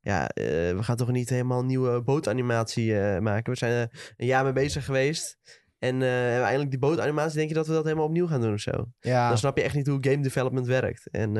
ja, 0.01 0.29
eh, 0.29 0.45
we 0.75 0.83
gaan 0.83 0.95
toch 0.95 1.11
niet 1.11 1.29
helemaal 1.29 1.59
een 1.59 1.65
nieuwe 1.65 2.01
bootanimatie 2.01 2.93
maken. 3.19 3.51
We 3.51 3.57
zijn 3.57 3.71
er 3.71 4.13
een 4.17 4.27
jaar 4.27 4.43
mee 4.43 4.53
bezig 4.53 4.85
geweest. 4.85 5.37
En 5.79 5.99
hebben 5.99 6.37
we 6.37 6.43
eindelijk 6.43 6.69
die 6.69 6.79
bootanimatie, 6.79 7.37
denk 7.37 7.49
je 7.49 7.55
dat 7.55 7.67
we 7.67 7.73
dat 7.73 7.83
helemaal 7.83 8.05
opnieuw 8.05 8.27
gaan 8.27 8.41
doen 8.41 8.53
of 8.53 8.59
zo? 8.59 8.85
ja. 8.99 9.27
Dan 9.27 9.37
snap 9.37 9.57
je 9.57 9.63
echt 9.63 9.75
niet 9.75 9.87
hoe 9.87 9.97
game 10.01 10.21
development 10.21 10.67
werkt. 10.67 11.09
En 11.09 11.33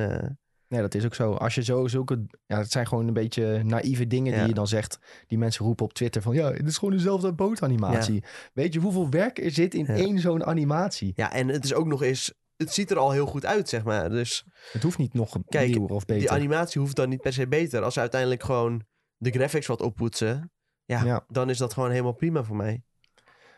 Nee, 0.69 0.81
dat 0.81 0.93
is 0.95 1.05
ook 1.05 1.15
zo. 1.15 1.33
Als 1.33 1.55
je 1.55 1.63
zo 1.63 1.87
zulke... 1.87 2.25
Ja, 2.45 2.57
het 2.57 2.71
zijn 2.71 2.87
gewoon 2.87 3.07
een 3.07 3.13
beetje 3.13 3.63
naïeve 3.63 4.07
dingen 4.07 4.31
die 4.31 4.41
Ja. 4.41 4.47
je 4.47 4.53
dan 4.53 4.67
zegt. 4.67 4.99
Die 5.27 5.37
mensen 5.37 5.65
roepen 5.65 5.85
op 5.85 5.93
Twitter 5.93 6.21
van... 6.21 6.33
Ja, 6.33 6.51
het 6.51 6.67
is 6.67 6.77
gewoon 6.77 6.93
dezelfde 6.93 7.33
bootanimatie. 7.33 8.23
Weet 8.53 8.73
je 8.73 8.79
hoeveel 8.79 9.09
werk 9.09 9.37
er 9.39 9.51
zit 9.51 9.73
in 9.73 9.85
Ja. 9.85 9.93
één 9.93 10.19
zo'n 10.19 10.45
animatie? 10.45 11.11
ja, 11.15 11.31
en 11.33 11.47
het 11.47 11.63
is 11.63 11.73
ook 11.73 11.85
nog 11.87 12.03
eens... 12.03 12.33
Het 12.55 12.73
ziet 12.73 12.91
er 12.91 12.97
al 12.97 13.11
heel 13.11 13.25
goed 13.25 13.45
uit, 13.45 13.69
zeg 13.69 13.83
maar. 13.83 14.09
Dus 14.09 14.43
Het 14.71 14.83
hoeft 14.83 14.97
niet 14.97 15.13
nog 15.13 15.37
Kijk, 15.47 15.69
nieuwer 15.69 15.89
of 15.91 16.05
beter. 16.05 16.21
die 16.21 16.31
animatie 16.31 16.81
hoeft 16.81 16.95
dan 16.95 17.09
niet 17.09 17.21
per 17.21 17.33
se 17.33 17.47
beter. 17.47 17.81
Als 17.83 17.93
ze 17.93 17.99
uiteindelijk 17.99 18.43
gewoon 18.43 18.83
de 19.17 19.31
graphics 19.31 19.67
wat 19.67 19.81
oppoetsen, 19.81 20.51
ja, 20.85 21.03
Ja. 21.03 21.25
dan 21.27 21.49
is 21.49 21.57
dat 21.57 21.73
gewoon 21.73 21.89
helemaal 21.91 22.13
prima 22.13 22.43
voor 22.43 22.55
mij. 22.55 22.83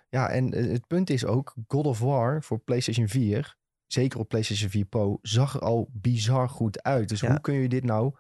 Ja, 0.10 0.30
en 0.30 0.54
eh, 0.54 0.72
het 0.72 0.88
punt 0.88 1.10
is 1.10 1.26
ook... 1.26 1.54
God 1.68 1.86
of 1.86 2.00
War 2.00 2.44
voor 2.44 2.60
PlayStation 2.60 3.08
4... 3.08 3.60
Zeker 3.92 4.20
op 4.20 4.28
PlayStation 4.28 4.70
4 4.70 4.86
Pro... 4.86 5.20
zag 5.22 5.54
er 5.56 5.60
al 5.62 5.90
bizar 5.94 6.50
goed 6.50 6.84
uit. 6.84 7.10
Dus 7.10 7.20
Ja. 7.20 7.30
hoe 7.30 7.42
kun 7.42 7.54
je 7.54 7.70
dit 7.70 7.84
nou 7.84 8.16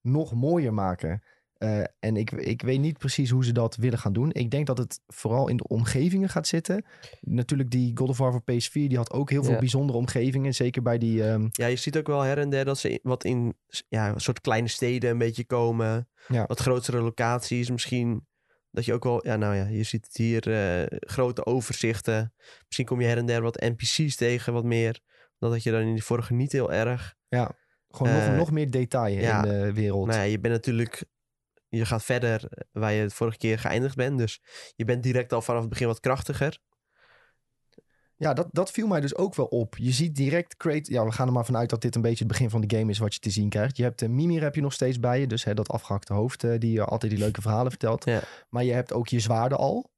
nog 0.00 0.34
mooier 0.34 0.74
maken? 0.74 1.22
Eh, 1.56 1.82
en 1.98 2.16
ik, 2.16 2.30
ik 2.30 2.62
weet 2.62 2.80
niet 2.80 2.98
precies 2.98 3.30
hoe 3.30 3.44
ze 3.44 3.52
dat 3.52 3.76
willen 3.76 3.98
gaan 3.98 4.12
doen. 4.12 4.32
Ik 4.32 4.50
denk 4.50 4.66
dat 4.66 4.78
het 4.78 5.00
vooral 5.06 5.48
in 5.48 5.56
de 5.56 5.66
omgevingen 5.68 6.28
gaat 6.28 6.46
zitten. 6.46 6.84
Natuurlijk 7.20 7.70
die 7.70 7.90
God 7.96 8.08
of 8.08 8.18
War 8.18 8.32
voor 8.32 8.40
PS4... 8.42 8.72
die 8.72 8.96
had 8.96 9.12
ook 9.12 9.30
heel 9.30 9.42
veel 9.44 9.52
Ja. 9.52 9.58
bijzondere 9.58 9.98
omgevingen. 9.98 10.54
Zeker 10.54 10.82
bij 10.82 10.98
die... 10.98 11.24
ehm, 11.24 11.46
Ja, 11.50 11.66
je 11.66 11.76
ziet 11.76 11.96
ook 11.98 12.06
wel 12.06 12.20
her 12.20 12.38
en 12.38 12.50
der 12.50 12.64
dat 12.64 12.78
ze 12.78 13.00
wat 13.02 13.24
in 13.24 13.54
ja, 13.88 14.08
een 14.08 14.20
soort 14.20 14.40
kleine 14.40 14.68
steden 14.68 15.10
een 15.10 15.18
beetje 15.18 15.44
komen. 15.44 16.08
Ja. 16.28 16.44
Wat 16.46 16.60
grotere 16.60 17.00
locaties. 17.00 17.70
Misschien 17.70 18.26
dat 18.70 18.84
je 18.84 18.92
ook 18.92 19.04
wel, 19.04 19.26
ja, 19.26 19.36
nou 19.36 19.54
ja, 19.54 19.66
je 19.66 19.82
ziet 19.82 20.04
het 20.06 20.16
hier, 20.16 20.52
eh, 20.52 20.98
grote 21.00 21.46
overzichten. 21.46 22.32
Misschien 22.64 22.86
kom 22.86 23.00
je 23.00 23.06
her 23.06 23.16
en 23.18 23.26
der 23.26 23.42
wat 23.42 23.60
NPC's 23.60 24.16
tegen, 24.16 24.52
wat 24.52 24.64
meer. 24.64 25.00
Dat 25.38 25.52
had 25.52 25.62
je 25.62 25.70
dan 25.70 25.80
in 25.80 25.92
die 25.94 26.04
vorige 26.04 26.32
niet 26.34 26.52
heel 26.52 26.72
erg. 26.72 27.14
Gewoon 27.90 28.12
nog, 28.12 28.22
Eh, 28.22 28.36
nog 28.36 28.50
meer 28.50 28.70
detail 28.70 29.14
ja. 29.14 29.44
in 29.44 29.48
de 29.50 29.72
wereld. 29.72 30.06
Nou 30.06 30.18
ja, 30.18 30.24
je 30.24 30.40
bent 30.40 30.54
natuurlijk, 30.54 31.04
je 31.68 31.84
gaat 31.84 32.04
verder 32.04 32.48
waar 32.72 32.92
je 32.92 33.02
het 33.02 33.14
vorige 33.14 33.36
keer 33.38 33.58
geëindigd 33.58 33.96
bent. 33.96 34.18
Dus 34.18 34.40
je 34.74 34.84
bent 34.84 35.02
direct 35.02 35.32
al 35.32 35.42
vanaf 35.42 35.60
het 35.60 35.70
begin 35.70 35.86
wat 35.86 36.00
krachtiger. 36.00 36.58
Ja, 38.18 38.34
dat, 38.34 38.48
dat 38.50 38.70
viel 38.70 38.86
mij 38.86 39.00
dus 39.00 39.14
ook 39.16 39.34
wel 39.34 39.46
op. 39.46 39.76
Je 39.76 39.92
ziet 39.92 40.16
direct 40.16 40.56
Kratos... 40.56 40.88
Ja, 40.88 41.04
we 41.04 41.12
gaan 41.12 41.26
er 41.26 41.32
maar 41.32 41.44
vanuit 41.44 41.70
dat 41.70 41.82
dit 41.82 41.94
een 41.94 42.02
beetje 42.02 42.18
het 42.24 42.32
begin 42.32 42.50
van 42.50 42.60
de 42.60 42.76
game 42.76 42.90
is 42.90 42.98
wat 42.98 43.14
je 43.14 43.20
te 43.20 43.30
zien 43.30 43.48
krijgt. 43.48 43.76
Je 43.76 43.82
hebt 43.82 44.02
uh, 44.02 44.08
Mimir 44.08 44.42
heb 44.42 44.54
je 44.54 44.60
nog 44.60 44.72
steeds 44.72 45.00
bij 45.00 45.20
je. 45.20 45.26
Dus 45.26 45.44
hè, 45.44 45.54
dat 45.54 45.68
afgehakte 45.68 46.12
hoofd 46.12 46.44
eh, 46.44 46.58
die 46.58 46.72
je 46.72 46.84
altijd 46.84 47.12
die 47.12 47.20
leuke 47.20 47.40
verhalen 47.40 47.70
vertelt. 47.70 48.04
Ja. 48.04 48.20
Maar 48.48 48.64
je 48.64 48.72
hebt 48.72 48.92
ook 48.92 49.08
je 49.08 49.20
zwaarden 49.20 49.58
al. 49.58 49.90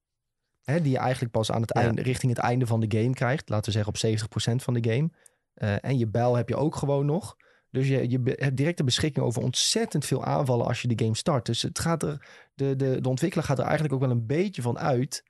Hè, 0.63 0.81
die 0.81 0.93
je 0.93 0.99
eigenlijk 0.99 1.33
pas 1.33 1.53
aan 1.53 1.61
het 1.61 1.71
Ja. 1.75 1.81
einde, 1.83 2.03
richting 2.03 2.33
het 2.35 2.41
einde 2.41 2.67
van 2.67 2.81
de 2.81 2.99
game 2.99 3.15
krijgt. 3.15 3.49
Laten 3.49 3.65
we 3.65 3.71
zeggen 3.73 3.93
op 3.93 3.99
70% 3.99 4.63
van 4.63 4.75
de 4.75 4.91
game. 4.91 5.11
Eh, 5.59 5.85
en 5.85 5.99
je 5.99 6.07
bijl 6.07 6.37
heb 6.37 6.49
je 6.49 6.57
ook 6.57 6.77
gewoon 6.77 7.07
nog. 7.07 7.37
Dus 7.71 7.89
je, 7.89 8.11
je 8.11 8.21
hebt 8.25 8.57
direct 8.57 8.77
de 8.77 8.85
beschikking 8.85 9.27
over 9.27 9.43
ontzettend 9.43 10.05
veel 10.05 10.25
aanvallen 10.25 10.67
als 10.67 10.83
je 10.83 10.89
de 10.89 11.05
game 11.05 11.17
start. 11.17 11.47
Dus 11.47 11.63
het 11.63 11.79
gaat 11.79 12.03
er, 12.03 12.29
de, 12.55 12.77
de, 12.77 13.01
de 13.01 13.09
ontwikkelaar 13.09 13.47
gaat 13.47 13.59
er 13.59 13.65
eigenlijk 13.65 13.95
ook 13.95 14.01
wel 14.01 14.11
een 14.11 14.27
beetje 14.27 14.63
van 14.63 14.79
uit 14.79 15.23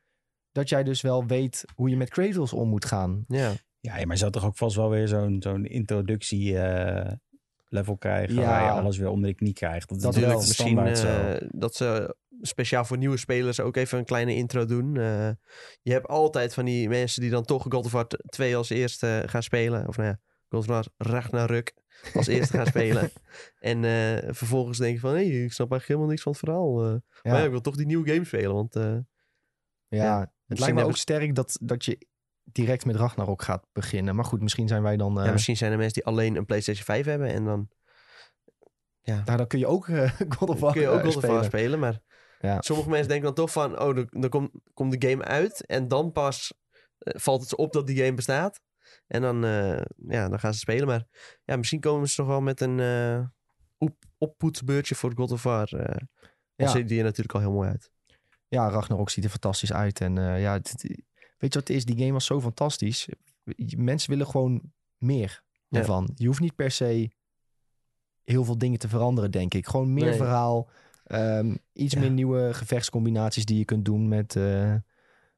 dat 0.53 0.69
jij 0.69 0.85
dus 0.85 1.01
wel 1.01 1.27
weet 1.27 1.65
hoe 1.75 1.91
je 1.91 1.97
met 1.97 2.11
Kratos 2.11 2.53
om 2.53 2.69
moet 2.69 2.85
gaan. 2.85 3.25
Ja, 3.29 3.53
Ja, 3.81 3.93
maar 3.93 4.07
je 4.07 4.17
zou 4.17 4.31
toch 4.31 4.45
ook 4.45 4.57
vast 4.57 4.77
wel 4.77 4.91
weer 4.91 5.09
zo'n 5.09 5.37
zo'n 5.43 5.65
introductie 5.65 6.59
eh, 6.59 7.13
level 7.69 7.97
krijgen. 7.97 8.35
Ja. 8.35 8.41
Waar 8.41 8.65
je 8.65 8.71
alles 8.71 8.99
weer 8.99 9.09
onder 9.09 9.31
de 9.31 9.37
knie 9.37 9.53
krijgt. 9.53 9.89
Dat, 9.89 9.99
is 9.99 10.05
Dat 10.05 10.15
wel. 10.17 10.37
misschien 10.37 10.79
eh, 10.79 11.49
dat 11.49 11.75
ze 11.75 12.17
speciaal 12.41 12.85
voor 12.85 12.99
nieuwe 12.99 13.17
spelers 13.17 13.61
ook 13.61 13.77
even 13.77 13.99
een 13.99 14.05
kleine 14.05 14.35
intro 14.35 14.65
doen. 14.65 14.97
Eh, 14.97 15.31
je 15.83 15.93
hebt 15.93 16.07
altijd 16.07 16.55
van 16.55 16.65
die 16.65 16.89
mensen 16.89 17.21
die 17.21 17.31
dan 17.31 17.45
toch 17.45 17.67
God 17.69 17.85
of 17.85 17.93
War 17.93 18.07
2 18.07 18.57
als 18.57 18.71
eerste 18.71 19.23
gaan 19.27 19.43
spelen. 19.43 19.89
Of 19.89 19.97
nou 19.97 20.09
ja, 20.09 20.21
God 20.49 20.61
of 20.61 20.67
War 20.67 20.87
Ragnarök 20.97 21.75
als 22.15 22.27
eerste 22.27 22.57
gaan 22.57 22.67
spelen. 22.67 23.11
En 23.59 23.85
eh, 23.85 24.35
vervolgens 24.35 24.79
denk 24.79 24.95
je 24.95 25.01
van, 25.01 25.15
hé, 25.15 25.29
hey, 25.29 25.45
ik 25.45 25.53
snap 25.53 25.71
eigenlijk 25.71 25.87
helemaal 25.87 26.09
niks 26.09 26.23
van 26.23 26.33
het 26.33 26.41
verhaal. 26.41 26.85
Ja. 26.85 27.01
Maar 27.23 27.39
ja, 27.39 27.45
ik 27.45 27.51
wil 27.51 27.61
toch 27.61 27.77
die 27.77 27.87
nieuwe 27.87 28.13
game 28.13 28.25
spelen, 28.25 28.55
want... 28.55 28.75
Ja, 29.89 30.33
het 30.47 30.59
lijkt 30.59 30.75
me 30.75 30.85
ook 30.85 30.97
sterk 30.97 31.35
dat, 31.35 31.59
dat 31.63 31.85
je 31.85 32.08
direct 32.53 32.85
met 32.85 32.97
Ragnarok 32.97 33.43
gaat 33.43 33.67
beginnen. 33.73 34.15
Maar 34.15 34.25
goed, 34.25 34.41
misschien 34.43 34.69
zijn 34.69 34.83
wij 34.83 34.97
dan... 34.97 35.19
eh, 35.19 35.25
ja, 35.27 35.33
misschien 35.33 35.57
zijn 35.57 35.71
er 35.73 35.77
mensen 35.79 35.95
die 35.95 36.05
alleen 36.13 36.37
een 36.37 36.47
PlayStation 36.47 36.85
5 36.85 37.05
hebben 37.07 37.29
en 37.29 37.45
dan 37.45 37.69
nou, 39.03 39.37
dan 39.37 39.47
kun 39.47 39.59
je 39.59 39.67
ook 39.67 39.89
eh, 39.89 40.11
God 40.39 40.49
of 40.49 40.61
War 40.61 40.73
kun 40.73 40.81
je 40.81 40.89
ook 40.89 40.99
eh, 40.99 41.05
God 41.05 41.17
of 41.17 41.27
War 41.27 41.45
spelen. 41.45 41.79
Maar 41.79 42.01
Ja. 42.41 42.61
sommige 42.61 42.89
mensen 42.89 43.09
denken 43.09 43.27
dan 43.27 43.35
toch 43.35 43.53
van, 43.53 43.81
oh, 43.81 44.05
dan, 44.11 44.29
komt, 44.29 44.51
komt 44.75 45.01
de 45.01 45.09
game 45.09 45.25
uit 45.25 45.67
en 45.67 45.89
dan 45.89 46.13
pas 46.13 46.55
eh, 46.99 47.21
valt 47.21 47.41
het 47.41 47.49
ze 47.49 47.57
op 47.57 47.73
dat 47.73 47.87
die 47.87 47.97
game 47.97 48.15
bestaat. 48.15 48.61
En 49.07 49.23
dan, 49.23 49.45
eh, 49.45 49.81
ja, 50.09 50.29
dan 50.29 50.39
gaan 50.41 50.53
ze 50.53 50.59
spelen. 50.59 50.87
Maar 50.87 51.05
ja, 51.45 51.57
misschien 51.57 51.81
komen 51.81 52.09
ze 52.09 52.15
toch 52.15 52.27
wel 52.27 52.41
met 52.41 52.61
een 52.61 52.81
eh 52.81 53.21
op, 53.79 53.97
oppoetsbeurtje 54.19 54.95
voor 54.95 55.13
God 55.15 55.33
of 55.33 55.43
War. 55.43 55.69
eh 55.73 55.79
Ja. 56.55 56.65
ja. 56.65 56.69
ziet 56.69 56.89
die 56.89 56.99
er 56.99 57.05
natuurlijk 57.05 57.35
al 57.35 57.41
heel 57.41 57.53
mooi 57.53 57.69
uit. 57.69 57.91
Ja, 58.49 58.69
Ragnarok 58.69 59.11
ziet 59.11 59.25
er 59.25 59.31
fantastisch 59.31 59.73
uit. 59.73 60.01
En 60.01 60.19
eh, 60.19 60.41
ja, 60.41 60.53
het- 60.53 61.03
weet 61.39 61.53
je 61.53 61.59
wat 61.59 61.69
het 61.69 61.77
is? 61.77 61.85
Die 61.85 61.99
game 61.99 62.13
was 62.13 62.25
zo 62.25 62.41
fantastisch. 62.41 63.09
Mensen 63.77 64.11
willen 64.11 64.27
gewoon 64.27 64.73
meer 64.99 65.43
Ja. 65.69 65.79
ervan. 65.79 66.11
Je 66.15 66.27
hoeft 66.27 66.41
niet 66.41 66.55
per 66.55 66.71
se 66.71 67.11
heel 68.25 68.45
veel 68.45 68.59
dingen 68.59 68.79
te 68.79 68.89
veranderen, 68.89 69.31
denk 69.31 69.55
ik. 69.55 69.67
Gewoon 69.67 69.95
meer 69.95 70.05
Nee. 70.05 70.15
verhaal. 70.17 70.69
ehm, 71.05 71.55
iets 71.73 71.95
Ja. 71.95 72.01
meer 72.01 72.11
nieuwe 72.11 72.55
gevechtscombinaties 72.55 73.45
die 73.45 73.59
je 73.59 73.65
kunt 73.65 73.85
doen 73.85 74.09
met, 74.09 74.37
eh, 74.37 74.75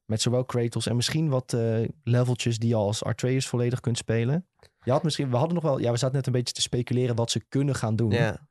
met 0.05 0.21
zowel 0.21 0.45
Kratos 0.45 0.87
en 0.87 0.95
misschien 0.95 1.29
wat 1.29 1.53
eh, 1.53 1.87
leveltjes 2.03 2.59
die 2.59 2.69
je 2.69 2.75
als 2.75 3.03
Atreus 3.03 3.47
volledig 3.47 3.79
kunt 3.79 3.97
spelen. 3.97 4.47
Je 4.83 4.91
had 4.91 5.03
misschien, 5.03 5.29
we 5.29 5.35
hadden 5.35 5.53
nog 5.53 5.63
wel, 5.63 5.79
ja, 5.79 5.91
we 5.91 5.97
zaten 5.97 6.15
net 6.15 6.25
een 6.25 6.31
beetje 6.31 6.53
te 6.53 6.61
speculeren 6.61 7.15
wat 7.15 7.31
ze 7.31 7.45
kunnen 7.49 7.75
gaan 7.75 7.95
doen. 7.95 8.11
Ja. 8.11 8.47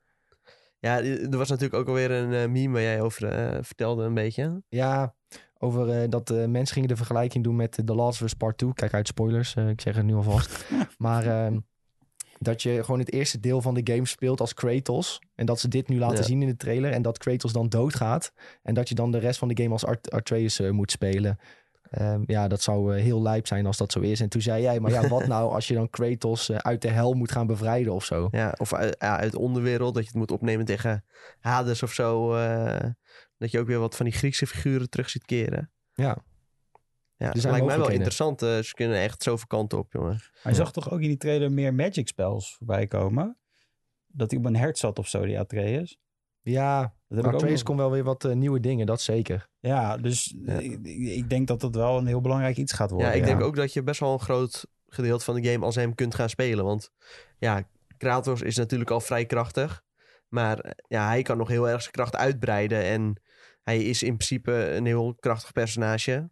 Ja, 0.79 1.03
er 1.03 1.37
was 1.37 1.49
natuurlijk 1.49 1.75
ook 1.81 1.89
alweer 1.89 2.11
een 2.11 2.33
eh, 2.33 2.49
meme 2.49 2.73
waar 2.73 2.83
jij 2.83 3.01
over 3.01 3.21
vertelde 3.65 4.05
een 4.05 4.15
beetje. 4.15 4.63
Ja, 4.69 5.15
over 5.63 5.89
eh, 6.03 6.09
dat 6.09 6.31
eh, 6.31 6.45
mensen 6.47 6.75
gingen 6.75 6.89
de 6.89 6.97
vergelijking 6.97 7.45
doen 7.45 7.57
met 7.57 7.83
The 7.85 7.95
Last 7.95 8.21
of 8.21 8.27
Us 8.27 8.35
Part 8.35 8.59
2. 8.59 8.73
Kijk 8.75 8.95
uit 8.95 9.07
spoilers, 9.07 9.55
eh, 9.57 9.69
ik 9.69 9.81
zeg 9.81 9.97
het 9.97 10.05
nu 10.05 10.15
alvast. 10.15 10.65
maar 10.99 11.27
ehm, 11.27 11.59
dat 12.39 12.63
je 12.63 12.85
gewoon 12.85 13.01
het 13.01 13.13
eerste 13.13 13.41
deel 13.41 13.61
van 13.61 13.75
de 13.75 13.93
game 13.93 14.07
speelt 14.07 14.41
als 14.41 14.55
Kratos. 14.55 15.19
En 15.35 15.47
dat 15.47 15.61
ze 15.61 15.69
dit 15.69 15.89
nu 15.89 15.99
laten 15.99 16.17
Ja. 16.17 16.23
zien 16.23 16.43
in 16.43 16.49
de 16.49 16.57
trailer. 16.57 16.93
En 16.93 17.03
dat 17.03 17.19
Kratos 17.19 17.53
dan 17.53 17.69
doodgaat. 17.69 18.33
En 18.63 18.75
dat 18.75 18.89
je 18.89 18.95
dan 18.95 19.11
de 19.11 19.19
rest 19.19 19.39
van 19.39 19.49
de 19.49 19.63
game 19.63 19.73
als 19.75 19.85
Art 19.85 20.11
Atreus 20.11 20.61
eh, 20.61 20.71
moet 20.71 20.91
spelen. 20.91 21.39
Ehm, 21.91 22.23
ja, 22.27 22.49
dat 22.49 22.63
zou 22.63 22.97
eh, 22.97 23.03
heel 23.03 23.23
lijp 23.23 23.47
zijn 23.47 23.67
als 23.67 23.77
dat 23.77 23.93
zo 23.93 24.01
is. 24.01 24.21
En 24.21 24.29
toen 24.29 24.41
zei 24.43 24.63
jij, 24.63 24.81
maar 24.81 24.91
ja, 24.91 25.09
wat 25.09 25.27
nou 25.35 25.53
als 25.53 25.69
je 25.69 25.75
dan 25.75 25.91
Kratos 25.91 26.49
eh, 26.49 26.57
uit 26.57 26.83
de 26.83 26.89
hel 26.89 27.13
moet 27.13 27.33
gaan 27.33 27.47
bevrijden 27.47 27.93
of 27.93 28.05
zo? 28.05 28.29
Ja, 28.31 28.55
of 28.59 28.75
uit, 28.75 28.97
ja, 28.99 29.19
uit 29.19 29.33
de 29.33 29.39
onderwereld, 29.39 29.95
dat 29.95 30.03
je 30.03 30.09
het 30.09 30.19
moet 30.19 30.31
opnemen 30.31 30.65
tegen 30.65 31.05
Hades 31.41 31.83
of 31.83 31.93
zo. 31.93 32.35
eh, 32.35 32.91
dat 33.41 33.51
je 33.51 33.59
ook 33.59 33.67
weer 33.67 33.79
wat 33.79 33.97
van 33.97 34.07
die 34.07 34.15
Griekse 34.15 34.47
figuren 34.47 34.91
terug 34.91 35.11
ziet 35.11 35.25
keren. 35.25 35.71
Ja. 35.95 36.19
Ja, 37.17 37.31
dat 37.31 37.41
zijn 37.41 37.53
lijkt 37.53 37.67
mij 37.67 37.79
wel 37.79 37.91
interessant. 37.91 38.43
eh, 38.43 38.59
ze 38.59 38.75
kunnen 38.75 38.99
echt 38.99 39.23
zoveel 39.23 39.47
kanten 39.47 39.79
op, 39.79 39.93
jongen. 39.93 40.21
Je 40.45 40.55
zag 40.55 40.73
toch 40.73 40.91
ook 40.91 41.01
in 41.01 41.09
die 41.09 41.17
trailer 41.17 41.53
meer 41.53 41.75
Magic 41.75 42.09
spells 42.09 42.55
voorbij 42.57 42.87
komen? 42.87 43.37
Dat 44.07 44.31
hij 44.31 44.41
op 44.41 44.47
een 44.47 44.57
hert 44.57 44.79
zat 44.79 44.99
of 44.99 45.09
zo, 45.09 45.25
die 45.25 45.39
Atreus. 45.39 45.99
Ja, 46.43 46.95
Dat 47.09 47.25
Atreus 47.25 47.63
kon 47.63 47.77
wel 47.77 47.91
weer 47.91 48.05
wat 48.05 48.25
eh, 48.25 48.33
nieuwe 48.33 48.61
dingen, 48.61 48.87
dat 48.87 49.01
zeker. 49.01 49.49
Ja, 49.59 49.97
dus 49.97 50.35
Ja. 50.45 50.59
Ik, 50.59 50.79
ik 51.17 51.31
denk 51.31 51.49
dat 51.49 51.61
dat 51.61 51.75
wel 51.75 51.99
een 51.99 52.07
heel 52.07 52.21
belangrijk 52.21 52.57
iets 52.57 52.73
gaat 52.73 52.91
worden. 52.91 53.09
Ja, 53.09 53.15
ik 53.15 53.25
denk 53.25 53.43
ook 53.43 53.57
dat 53.57 53.73
je 53.73 53.83
best 53.83 54.01
wel 54.01 54.13
een 54.13 54.21
groot 54.21 54.67
gedeelte 54.89 55.25
van 55.25 55.41
de 55.41 55.51
game 55.53 55.65
als 55.65 55.75
hem 55.75 55.95
kunt 55.95 56.15
gaan 56.15 56.29
spelen. 56.29 56.65
Want 56.65 56.91
ja, 57.39 57.63
Kratos 57.97 58.43
is 58.43 58.57
natuurlijk 58.57 58.91
al 58.91 59.01
vrij 59.01 59.27
krachtig. 59.27 59.83
Maar 60.29 60.59
eh, 60.59 60.71
ja, 60.89 61.07
hij 61.07 61.23
kan 61.23 61.37
nog 61.37 61.49
heel 61.49 61.69
erg 61.69 61.81
zijn 61.81 61.93
kracht 61.93 62.17
uitbreiden. 62.17 62.83
En 62.83 63.23
hij 63.63 63.83
is 63.85 64.03
in 64.03 64.15
principe 64.17 64.53
een 64.53 64.87
heel 64.87 65.15
krachtig 65.15 65.53
personage. 65.53 66.31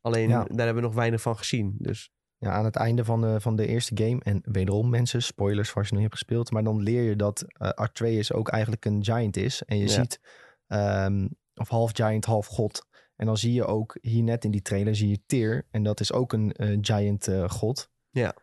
Alleen 0.00 0.28
Ja. 0.28 0.44
daar 0.44 0.66
hebben 0.66 0.74
we 0.82 0.88
nog 0.88 0.94
weinig 0.94 1.20
van 1.20 1.36
gezien. 1.38 1.74
Dus 1.78 2.10
Ja, 2.38 2.50
aan 2.52 2.64
het 2.64 2.76
einde 2.76 3.04
van 3.04 3.20
de, 3.20 3.40
van 3.40 3.56
de 3.56 3.66
eerste 3.66 4.02
game, 4.04 4.20
en 4.22 4.40
wederom 4.44 4.90
mensen, 4.90 5.22
spoilers 5.22 5.68
voor 5.68 5.78
als 5.78 5.86
je 5.88 5.92
nog 5.94 6.02
niet 6.02 6.12
hebt 6.12 6.22
gespeeld, 6.22 6.50
maar 6.50 6.64
dan 6.64 6.82
leer 6.82 7.02
je 7.02 7.16
dat 7.16 7.44
eh 7.46 7.68
Artreus 7.68 8.32
ook 8.32 8.48
eigenlijk 8.48 8.84
een 8.84 9.04
giant 9.04 9.36
is. 9.36 9.62
En 9.64 9.76
je 9.78 9.82
Ja. 9.84 9.88
ziet, 9.90 10.20
ehm, 10.66 11.28
of 11.54 11.68
half 11.68 11.90
giant, 11.94 12.24
half 12.24 12.46
god. 12.46 12.86
En 13.16 13.26
dan 13.26 13.36
zie 13.36 13.52
je 13.52 13.64
ook 13.66 13.98
hier 14.00 14.22
net 14.22 14.44
in 14.44 14.50
die 14.50 14.62
trailer, 14.62 14.96
zie 14.96 15.08
je 15.08 15.20
Tyr. 15.26 15.66
En 15.70 15.82
dat 15.82 16.00
is 16.00 16.12
ook 16.12 16.32
een 16.32 16.52
eh, 16.52 16.78
giant 16.80 17.28
eh, 17.28 17.48
god. 17.48 17.90
Ja. 18.10 18.34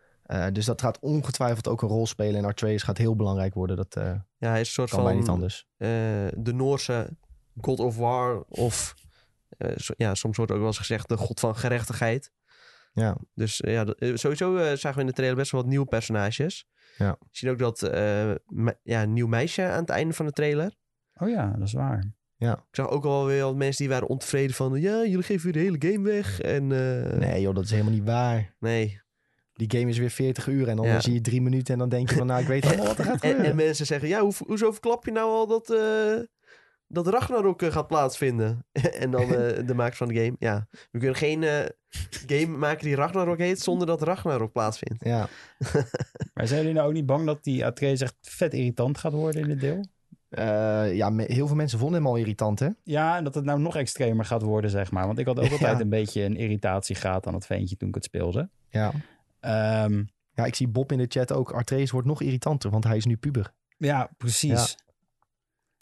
Dus 0.51 0.65
dat 0.65 0.81
gaat 0.81 0.99
ongetwijfeld 0.99 1.67
ook 1.67 1.81
een 1.81 1.87
rol 1.87 2.07
spelen. 2.07 2.35
En 2.35 2.45
Artreus 2.45 2.83
gaat 2.83 2.97
heel 2.97 3.15
belangrijk 3.15 3.53
worden. 3.53 3.75
Dat 3.75 3.93
ja, 4.37 4.49
hij 4.49 4.59
is 4.61 4.67
een 4.67 4.73
soort 4.73 4.89
kan 4.89 5.03
mij 5.03 5.13
niet 5.15 5.25
van 5.25 5.33
anders. 5.33 5.65
de 5.77 6.51
Noorse 6.53 7.17
God 7.61 7.79
of 7.79 7.97
War. 7.97 8.41
Of 8.49 8.93
eh, 9.57 9.75
ja, 9.97 10.15
soms 10.15 10.37
wordt 10.37 10.51
ook 10.51 10.57
wel 10.57 10.67
eens 10.67 10.77
gezegd 10.77 11.09
de 11.09 11.17
God 11.17 11.39
van 11.39 11.55
gerechtigheid. 11.55 12.31
Ja, 12.93 13.17
Dus 13.33 13.61
eh, 13.61 13.73
ja, 13.73 13.85
eh, 13.85 14.15
sowieso 14.15 14.55
eh, 14.57 14.63
zagen 14.77 14.93
we 14.95 14.99
in 15.01 15.07
de 15.07 15.13
trailer 15.13 15.35
best 15.37 15.51
wel 15.51 15.61
wat 15.61 15.69
nieuwe 15.69 15.85
personages. 15.85 16.65
Ja. 16.97 17.11
We 17.19 17.27
zien 17.31 17.49
ook 17.49 17.59
dat 17.59 17.81
eh, 17.81 18.31
ja, 18.83 19.01
een 19.03 19.13
nieuw 19.13 19.27
meisje 19.27 19.63
aan 19.63 19.79
het 19.81 19.89
einde 19.89 20.13
van 20.13 20.25
de 20.25 20.31
trailer. 20.31 20.75
Oh 21.15 21.29
ja, 21.29 21.53
dat 21.57 21.67
is 21.67 21.73
waar. 21.73 22.11
Ik 22.37 22.55
zag 22.71 22.89
ook 22.89 23.05
al 23.05 23.25
weer 23.25 23.43
wat 23.43 23.55
mensen 23.55 23.83
die 23.85 23.93
waren 23.93 24.07
ontevreden 24.07 24.55
van... 24.55 24.81
Ja, 24.81 24.97
jullie 25.05 25.23
geven 25.23 25.43
weer 25.43 25.53
de 25.53 25.59
hele 25.77 25.93
game 25.93 26.09
weg. 26.09 26.39
En 26.41 26.71
eh, 26.71 27.17
nee 27.19 27.41
joh, 27.41 27.55
dat 27.55 27.63
is 27.63 27.71
helemaal 27.71 27.93
niet 27.93 28.03
waar. 28.05 28.55
nee. 28.59 29.01
Die 29.53 29.71
game 29.79 29.89
is 29.89 29.97
weer 29.97 30.09
40 30.09 30.47
uur 30.47 30.67
en 30.67 30.75
dan 30.75 30.85
Ja. 30.85 30.99
zie 30.99 31.13
je 31.13 31.21
drie 31.21 31.41
minuten 31.41 31.73
en 31.73 31.79
dan 31.79 31.89
denk 31.89 32.09
je 32.09 32.15
van, 32.15 32.27
nou, 32.27 32.41
ik 32.41 32.47
weet 32.47 32.65
allemaal 32.67 32.85
wat 32.85 32.97
er 32.97 33.03
gaat 33.03 33.13
En, 33.13 33.19
gebeuren. 33.29 33.45
en 33.49 33.55
mensen 33.55 33.85
zeggen, 33.85 34.07
ja, 34.09 34.21
hoe, 34.21 34.33
hoezo 34.47 34.71
verklap 34.71 35.05
je 35.05 35.11
nou 35.11 35.29
al 35.29 35.47
dat, 35.47 35.69
eh 35.71 36.13
dat 36.93 37.07
Ragnarok 37.07 37.61
eh, 37.61 37.71
gaat 37.71 37.87
plaatsvinden? 37.87 38.65
en 39.03 39.11
dan 39.11 39.21
eh, 39.21 39.67
de 39.67 39.73
makers 39.73 39.97
van 39.97 40.07
de 40.07 40.15
game, 40.15 40.35
ja, 40.39 40.67
we 40.91 40.99
kunnen 40.99 41.15
geen 41.17 41.43
eh, 41.43 41.65
game 42.27 42.57
maken 42.57 42.85
die 42.85 42.95
Ragnarok 42.95 43.37
heet 43.37 43.59
zonder 43.61 43.87
dat 43.87 44.01
Ragnarok 44.01 44.51
plaatsvindt. 44.51 45.03
Ja, 45.05 45.27
Maar 46.33 46.47
zijn 46.47 46.59
jullie 46.59 46.75
nou 46.75 46.87
ook 46.87 46.93
niet 46.93 47.05
bang 47.05 47.25
dat 47.25 47.43
die 47.43 47.65
Atreus 47.65 48.01
echt 48.01 48.15
vet 48.21 48.53
irritant 48.53 48.97
gaat 48.97 49.13
worden 49.13 49.41
in 49.41 49.47
dit 49.47 49.59
deel? 49.59 49.85
Eh, 50.29 50.95
ja 50.95 51.13
heel 51.15 51.47
veel 51.47 51.55
mensen 51.55 51.79
vonden 51.79 51.97
hem 52.01 52.07
al 52.09 52.15
irritant, 52.15 52.59
hè? 52.59 52.69
Ja, 52.83 53.17
en 53.17 53.23
dat 53.23 53.35
het 53.35 53.45
nou 53.45 53.59
nog 53.59 53.75
extremer 53.75 54.25
gaat 54.25 54.41
worden, 54.41 54.69
zeg 54.69 54.91
maar. 54.91 55.05
Want 55.05 55.19
ik 55.19 55.25
had 55.25 55.39
ook 55.39 55.51
altijd 55.51 55.77
Ja. 55.77 55.79
een 55.79 55.89
beetje 55.89 56.21
een 56.23 56.35
irritatiegraad 56.37 57.27
aan 57.27 57.33
het 57.33 57.45
ventje 57.45 57.75
toen 57.77 57.87
ik 57.89 57.95
het 57.95 58.03
speelde. 58.03 58.49
Ja. 58.69 58.91
Ehm, 59.39 60.03
Ja, 60.35 60.45
ik 60.45 60.55
zie 60.55 60.67
Bob 60.67 60.91
in 60.91 60.97
de 60.97 61.05
chat 61.09 61.31
ook. 61.33 61.51
Artreus 61.51 61.91
wordt 61.91 62.07
nog 62.07 62.21
irritanter, 62.21 62.69
want 62.69 62.83
hij 62.83 62.97
is 62.97 63.05
nu 63.05 63.17
puber. 63.17 63.53
ja, 63.77 64.09
precies. 64.17 64.49
Ja, 64.51 64.65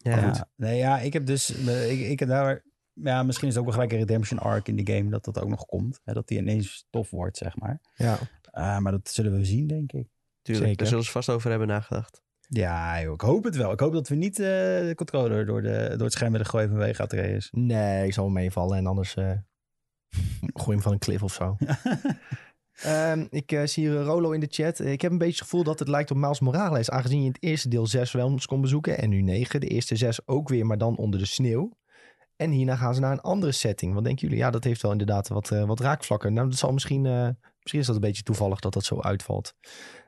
Ja, 0.03 0.17
goed. 0.31 0.43
Nee, 0.55 0.77
ja, 0.77 0.99
ik 0.99 1.13
heb 1.13 1.25
dus... 1.25 1.49
Ik, 1.65 1.99
ik 1.99 2.19
heb 2.19 2.29
daar... 2.29 2.63
Ja, 2.93 3.23
misschien 3.23 3.47
is 3.47 3.53
het 3.53 3.63
ook 3.63 3.69
wel 3.69 3.79
gelijk 3.79 3.91
een 3.99 4.07
redemption 4.07 4.39
arc 4.39 4.67
in 4.67 4.75
die 4.75 4.95
game 4.95 5.09
dat 5.09 5.25
dat 5.25 5.39
ook 5.39 5.49
nog 5.49 5.65
komt. 5.65 5.99
Hè, 6.03 6.13
dat 6.13 6.27
die 6.27 6.37
ineens 6.37 6.87
tof 6.89 7.09
wordt, 7.09 7.37
zeg 7.37 7.55
maar. 7.57 7.81
Ja, 7.95 8.17
Ah, 8.51 8.77
maar 8.77 8.91
dat 8.91 9.09
zullen 9.09 9.37
we 9.37 9.45
zien, 9.45 9.67
denk 9.67 9.91
ik. 9.91 10.07
Tuurlijk, 10.41 10.65
Zeker. 10.65 10.77
daar 10.77 10.87
zullen 10.87 11.03
ze 11.03 11.11
vast 11.11 11.29
over 11.29 11.49
hebben 11.49 11.67
nagedacht. 11.67 12.23
Ja, 12.47 13.01
joh, 13.01 13.13
ik 13.13 13.21
hoop 13.21 13.43
het 13.43 13.55
wel. 13.55 13.71
Ik 13.71 13.79
hoop 13.79 13.93
dat 13.93 14.07
we 14.07 14.15
niet 14.15 14.39
eh, 14.39 14.45
de 14.45 14.93
controller 14.95 15.45
door, 15.45 15.61
de, 15.61 15.87
door 15.91 16.03
het 16.03 16.13
scherm 16.13 16.31
willen 16.31 16.47
gooien 16.47 16.69
vanwege 16.69 17.01
Atreus. 17.01 17.49
nee, 17.51 18.05
ik 18.05 18.13
zal 18.13 18.23
hem 18.23 18.33
meevallen 18.33 18.77
en 18.77 18.85
anders 18.85 19.15
eh 19.15 19.31
gooi 20.61 20.71
hem 20.71 20.81
van 20.81 20.91
een 20.91 20.99
cliff 20.99 21.23
of 21.23 21.33
zo. 21.33 21.57
Ehm, 22.83 23.25
ik 23.29 23.51
eh, 23.51 23.65
zie 23.65 23.87
hier 23.87 24.01
Rolo 24.01 24.31
in 24.31 24.39
de 24.39 24.47
chat. 24.49 24.79
Ik 24.79 25.01
heb 25.01 25.11
een 25.11 25.17
beetje 25.17 25.33
het 25.33 25.43
gevoel 25.43 25.63
dat 25.63 25.79
het 25.79 25.87
lijkt 25.87 26.11
op 26.11 26.17
Miles 26.17 26.39
Morales. 26.39 26.89
Aangezien 26.89 27.19
je 27.19 27.25
in 27.25 27.31
het 27.31 27.43
eerste 27.43 27.69
deel 27.69 27.87
zes 27.87 28.13
realms 28.13 28.45
kon 28.45 28.61
bezoeken 28.61 28.97
en 28.97 29.09
nu 29.09 29.21
negen. 29.21 29.59
De 29.59 29.67
eerste 29.67 29.95
zes 29.95 30.27
ook 30.27 30.49
weer, 30.49 30.65
maar 30.65 30.77
dan 30.77 30.97
onder 30.97 31.19
de 31.19 31.25
sneeuw. 31.25 31.71
En 32.35 32.51
hierna 32.51 32.75
gaan 32.75 32.93
ze 32.93 33.01
naar 33.01 33.11
een 33.11 33.21
andere 33.21 33.51
setting. 33.51 33.93
Wat 33.93 34.03
denken 34.03 34.27
jullie? 34.27 34.43
Ja, 34.43 34.51
dat 34.51 34.63
heeft 34.63 34.81
wel 34.81 34.91
inderdaad 34.91 35.27
wat, 35.27 35.51
eh, 35.51 35.65
wat 35.65 35.79
raakvlakken. 35.79 36.33
Nou, 36.33 36.49
dat 36.49 36.57
zal 36.57 36.71
misschien, 36.71 37.05
eh, 37.05 37.29
misschien 37.59 37.79
is 37.79 37.85
dat 37.85 37.95
een 37.95 38.01
beetje 38.01 38.23
toevallig 38.23 38.59
dat 38.59 38.73
dat 38.73 38.83
zo 38.83 38.99
uitvalt. 38.99 39.53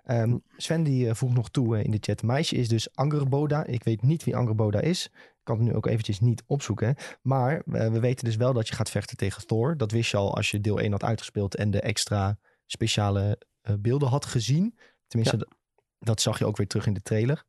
Ehm, 0.04 0.38
Sven 0.58 0.84
die 0.84 1.08
eh, 1.08 1.16
voegt 1.16 1.34
nog 1.34 1.50
toe 1.50 1.78
eh, 1.78 1.84
in 1.84 1.92
de 1.92 1.98
chat. 2.02 2.22
Meisje 2.22 2.56
is 2.56 2.68
dus 2.68 2.96
Angerboda. 2.96 3.66
Ik 3.66 3.84
weet 3.84 4.02
niet 4.02 4.24
wie 4.24 4.36
Angerboda 4.36 4.80
is. 4.80 5.06
Ik 5.14 5.40
kan 5.44 5.58
het 5.58 5.66
nu 5.66 5.74
ook 5.74 5.86
eventjes 5.86 6.20
niet 6.20 6.44
opzoeken. 6.48 6.96
Maar 7.22 7.62
eh, 7.72 7.92
we 7.92 8.00
weten 8.00 8.26
dus 8.26 8.36
wel 8.36 8.54
dat 8.54 8.68
je 8.68 8.76
gaat 8.76 8.90
vechten 8.90 9.18
tegen 9.18 9.48
Thor. 9.48 9.78
Dat 9.78 9.92
wist 9.92 10.12
je 10.12 10.18
al 10.18 10.36
als 10.36 10.52
je 10.52 10.60
deel 10.60 10.80
1 10.80 10.92
had 10.92 11.04
uitgespeeld 11.04 11.56
en 11.56 11.72
de 11.72 11.82
extra 11.82 12.38
speciale 12.74 13.40
eh, 13.62 13.74
beelden 13.80 14.08
had 14.10 14.26
gezien. 14.26 14.78
Tenminste, 15.08 15.38
dat- 15.38 15.48
dat 16.00 16.22
zag 16.22 16.40
je 16.40 16.46
ook 16.46 16.58
weer 16.58 16.68
terug 16.68 16.86
in 16.86 16.94
de 16.94 17.02
trailer. 17.02 17.44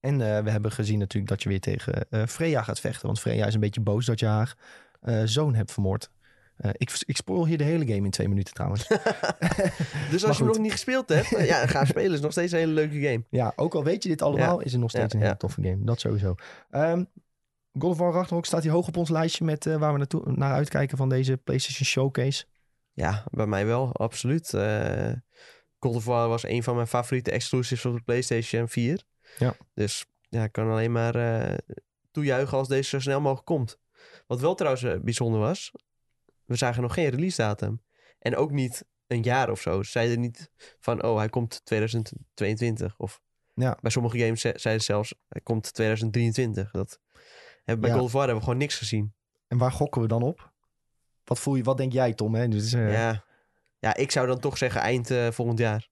En 0.00 0.20
eh, 0.20 0.42
we 0.42 0.50
hebben 0.50 0.72
gezien 0.72 0.98
natuurlijk 0.98 1.30
dat 1.32 1.42
je 1.42 1.48
weer 1.48 1.60
tegen 1.60 2.10
eh, 2.10 2.26
Freya 2.26 2.62
gaat 2.62 2.80
vechten. 2.80 3.06
Want 3.06 3.20
Freya 3.20 3.46
is 3.46 3.54
een 3.54 3.60
beetje 3.60 3.80
boos 3.80 4.06
dat 4.06 4.20
je 4.20 4.26
haar 4.26 4.56
zoon 5.24 5.54
hebt 5.54 5.72
vermoord. 5.72 6.10
Ik, 6.72 7.02
ik 7.06 7.16
spoil 7.16 7.46
hier 7.46 7.58
de 7.58 7.64
hele 7.64 7.86
game 7.86 8.04
in 8.04 8.10
twee 8.10 8.28
minuten 8.28 8.54
trouwens. 8.54 8.86
Dus 10.10 10.24
als 10.24 10.36
je 10.36 10.42
hem 10.42 10.52
nog 10.52 10.58
niet 10.62 10.72
gespeeld 10.72 11.08
hebt, 11.08 11.28
ja, 11.28 11.66
ga 11.66 11.84
spelen. 11.84 12.12
is 12.12 12.20
nog 12.20 12.32
steeds 12.32 12.52
een 12.52 12.58
hele 12.58 12.72
leuke 12.72 13.00
game. 13.00 13.24
ja, 13.30 13.52
ook 13.56 13.74
al 13.74 13.84
weet 13.84 14.02
je 14.02 14.08
dit 14.08 14.22
allemaal, 14.22 14.60
is 14.60 14.72
het 14.72 14.80
nog 14.80 14.90
steeds 14.90 15.04
Ja, 15.12 15.12
een 15.12 15.18
hele 15.18 15.32
ja. 15.32 15.36
toffe 15.38 15.62
game. 15.62 15.84
Dat 15.84 16.00
sowieso. 16.00 16.34
Ehm 16.70 17.04
God 17.78 17.90
of 17.90 17.98
War 17.98 18.12
Ragnarok 18.12 18.46
staat 18.46 18.62
hier 18.62 18.72
hoog 18.72 18.88
op 18.88 18.96
ons 18.96 19.08
lijstje 19.08 19.44
met 19.44 19.64
waar 19.64 19.92
we 19.92 19.98
naartoe, 19.98 20.32
naar 20.32 20.52
uitkijken 20.52 20.96
van 20.96 21.08
deze 21.08 21.36
PlayStation 21.36 21.86
Showcase. 21.86 22.44
Ja, 22.92 23.24
bij 23.30 23.46
mij 23.46 23.66
wel, 23.66 23.94
absoluut. 23.94 24.48
God 25.78 25.94
of 25.94 26.04
War 26.04 26.28
was 26.28 26.44
een 26.44 26.62
van 26.62 26.74
mijn 26.74 26.86
favoriete 26.86 27.30
exclusives 27.30 27.84
op 27.84 27.94
de 27.96 28.02
PlayStation 28.02 28.68
4. 28.68 29.02
Ja. 29.38 29.54
Dus 29.74 30.06
ja, 30.28 30.44
ik 30.44 30.52
kan 30.52 30.70
alleen 30.70 30.92
maar 30.92 31.14
eh, 31.14 31.58
toejuichen 32.10 32.58
als 32.58 32.68
deze 32.68 32.88
zo 32.88 33.00
snel 33.00 33.20
mogelijk 33.20 33.46
komt. 33.46 33.78
Wat 34.26 34.40
wel 34.40 34.54
trouwens 34.54 34.84
eh, 34.84 34.96
bijzonder 35.00 35.40
was, 35.40 35.72
we 36.44 36.56
zagen 36.56 36.82
nog 36.82 36.94
geen 36.94 37.08
release 37.08 37.36
datum. 37.36 37.82
En 38.18 38.36
ook 38.36 38.50
niet 38.50 38.84
een 39.06 39.22
jaar 39.22 39.50
of 39.50 39.60
zo. 39.60 39.82
Ze 39.82 39.90
zeiden 39.90 40.20
niet 40.20 40.50
van, 40.80 41.02
oh, 41.02 41.16
hij 41.18 41.28
komt 41.28 41.60
2022. 41.64 42.94
Of 42.98 43.20
Ja. 43.54 43.78
bij 43.80 43.90
sommige 43.90 44.18
games 44.18 44.40
ze- 44.40 44.54
zeiden 44.56 44.84
ze 44.84 44.92
zelfs, 44.92 45.14
hij 45.28 45.40
komt 45.40 45.72
2023. 45.74 46.70
Dat 46.70 47.00
bij 47.64 47.90
Ja. 47.90 48.00
Of 48.00 48.12
War 48.12 48.20
hebben 48.20 48.36
we 48.38 48.44
gewoon 48.44 48.58
niks 48.58 48.76
gezien. 48.78 49.14
En 49.48 49.58
waar 49.58 49.72
gokken 49.72 50.00
we 50.02 50.08
dan 50.08 50.22
op? 50.22 50.52
Wat, 51.30 51.38
voel 51.38 51.54
je, 51.54 51.62
wat 51.62 51.76
denk 51.76 51.92
jij, 51.92 52.12
Tom? 52.14 52.34
Hè? 52.34 52.48
Dus, 52.48 52.72
eh, 52.72 52.92
Ja. 52.92 53.24
ja, 53.78 53.96
ik 53.96 54.10
zou 54.10 54.26
dan 54.26 54.38
toch 54.38 54.58
zeggen 54.58 54.80
eind 54.80 55.10
eh, 55.10 55.30
volgend 55.30 55.58
jaar. 55.58 55.88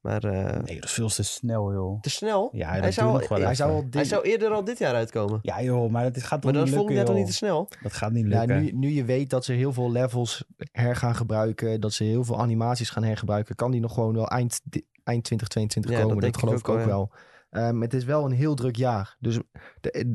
Maar 0.00 0.24
eh, 0.24 0.62
Nee, 0.62 0.74
dat 0.74 0.84
is 0.84 0.92
veel 0.92 1.08
te 1.08 1.22
snel, 1.22 1.72
joh. 1.72 2.00
te 2.00 2.10
snel. 2.10 2.48
Ja, 2.52 2.68
hij, 2.68 2.80
dat 2.80 2.92
zou, 2.92 3.06
wel 3.12 3.38
hij 3.40 3.54
zou 3.54 3.72
al 3.72 3.84
hij 3.90 4.04
zou 4.04 4.22
eerder 4.22 4.50
al 4.50 4.64
dit 4.64 4.78
jaar 4.78 4.94
uitkomen. 4.94 5.38
Ja, 5.42 5.62
joh, 5.62 5.90
maar 5.90 6.04
het 6.04 6.22
gaat 6.22 6.42
toch 6.42 6.52
Maar 6.52 6.52
dat 6.52 6.62
niet 6.62 6.72
is 6.72 6.78
volgend 6.78 6.96
lukken, 6.96 6.96
jaar 6.96 7.04
toch 7.04 7.16
niet 7.16 7.26
te 7.26 7.32
snel? 7.32 7.68
Dat 7.82 7.92
gaat 7.92 8.12
niet 8.12 8.26
Ja, 8.26 8.38
lukken. 8.38 8.62
nu, 8.62 8.70
nu 8.72 8.88
je 8.90 9.04
weet 9.04 9.30
dat 9.30 9.44
ze 9.44 9.52
heel 9.52 9.72
veel 9.72 9.92
levels 9.92 10.44
her 10.72 10.96
gaan 10.96 11.14
gebruiken, 11.14 11.80
dat 11.80 11.92
ze 11.92 12.04
heel 12.04 12.24
veel 12.24 12.40
animaties 12.40 12.90
gaan 12.90 13.04
hergebruiken, 13.04 13.54
kan 13.54 13.70
die 13.70 13.80
nog 13.80 13.94
gewoon 13.94 14.14
wel 14.14 14.28
eind, 14.28 14.60
eind 15.04 15.24
2022 15.24 15.90
Ja, 15.92 15.96
komen. 16.00 16.14
dat 16.14 16.22
Dat, 16.22 16.32
denk 16.32 16.34
ik 16.34 16.40
geloof 16.40 16.60
ik 16.60 16.68
ook 16.68 16.78
ook 16.78 16.86
wel. 16.86 17.12
Ehm, 17.50 17.80
het 17.80 17.94
is 17.94 18.04
wel 18.04 18.24
een 18.24 18.32
heel 18.32 18.54
druk 18.54 18.76
jaar. 18.76 19.16
Dus 19.20 19.38
de, 19.80 20.14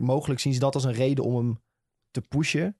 mogelijk 0.00 0.40
zien 0.40 0.52
ze 0.52 0.58
dat 0.58 0.74
als 0.74 0.84
een 0.84 0.92
reden 0.92 1.24
om 1.24 1.36
hem 1.36 1.60
te 2.10 2.20
pushen. 2.20 2.76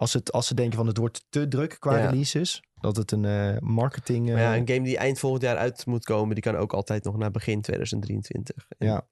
Als, 0.00 0.12
het, 0.12 0.32
als 0.32 0.46
ze 0.46 0.54
denken 0.54 0.76
van 0.76 0.86
het 0.86 0.96
wordt 0.96 1.24
te 1.28 1.48
druk 1.48 1.76
qua 1.78 1.96
Ja. 1.98 2.06
releases. 2.06 2.62
Dat 2.80 2.96
het 2.96 3.12
een 3.12 3.24
eh, 3.24 3.58
marketing... 3.58 4.28
eh, 4.30 4.36
ja, 4.36 4.56
een 4.56 4.68
game 4.68 4.82
die 4.82 4.98
eind 4.98 5.18
volgend 5.18 5.42
jaar 5.42 5.56
uit 5.56 5.86
moet 5.86 6.04
komen, 6.04 6.34
die 6.34 6.42
kan 6.44 6.56
ook 6.56 6.72
altijd 6.72 7.04
nog 7.04 7.16
naar 7.16 7.30
begin 7.30 7.60
2023. 7.60 8.66
En 8.78 8.86
Ja. 8.86 9.08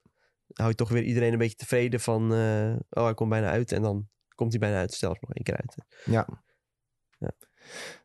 Hou 0.53 0.69
je 0.69 0.75
toch 0.75 0.89
weer 0.89 1.03
iedereen 1.03 1.31
een 1.31 1.37
beetje 1.37 1.55
tevreden 1.55 1.99
van, 1.99 2.33
eh, 2.33 2.75
oh 2.89 3.03
hij 3.03 3.13
komt 3.13 3.29
bijna 3.29 3.49
uit 3.49 3.71
en 3.71 3.81
dan 3.81 4.07
komt 4.35 4.51
hij 4.51 4.59
bijna 4.59 4.77
uit. 4.77 4.93
Stel 4.93 5.17
nog 5.19 5.33
één 5.33 5.43
keer 5.43 5.57
uit. 5.57 5.75
Ja. 6.05 6.27
Ja. 7.17 7.31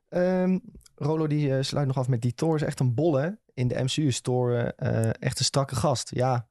Ehm, 0.09 0.59
Rolo 0.94 1.27
die 1.27 1.57
eh, 1.57 1.62
sluit 1.62 1.87
nog 1.87 1.99
af 1.99 2.09
met 2.09 2.23
die 2.23 2.35
Thor 2.35 2.55
is 2.55 2.62
echt 2.62 2.81
een 2.81 2.94
bolle. 2.94 3.38
In 3.55 3.68
de 3.68 3.83
MCU 3.83 4.07
is 4.07 4.20
Thor 4.20 4.55
eh, 4.57 5.09
echt 5.23 5.38
een 5.38 5.44
strakke 5.44 5.75
gast. 5.77 6.11
Ja, 6.14 6.49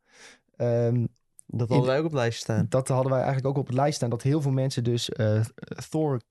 ehm, 0.55 1.05
Dat 1.55 1.69
hadden 1.69 1.87
wij 1.87 1.97
ook 1.99 2.05
op 2.05 2.11
het 2.11 2.19
lijstje 2.19 2.41
staan. 2.43 2.65
dat 2.69 2.87
hadden 2.87 3.11
wij 3.11 3.21
eigenlijk 3.21 3.47
ook 3.47 3.57
op 3.57 3.67
het 3.67 3.75
lijst 3.75 3.95
staan. 3.95 4.09
Dat 4.09 4.21
heel 4.21 4.41
veel 4.41 4.51
mensen 4.51 4.83
dus 4.83 5.09
eh, 5.09 5.41
Thor 5.89 6.21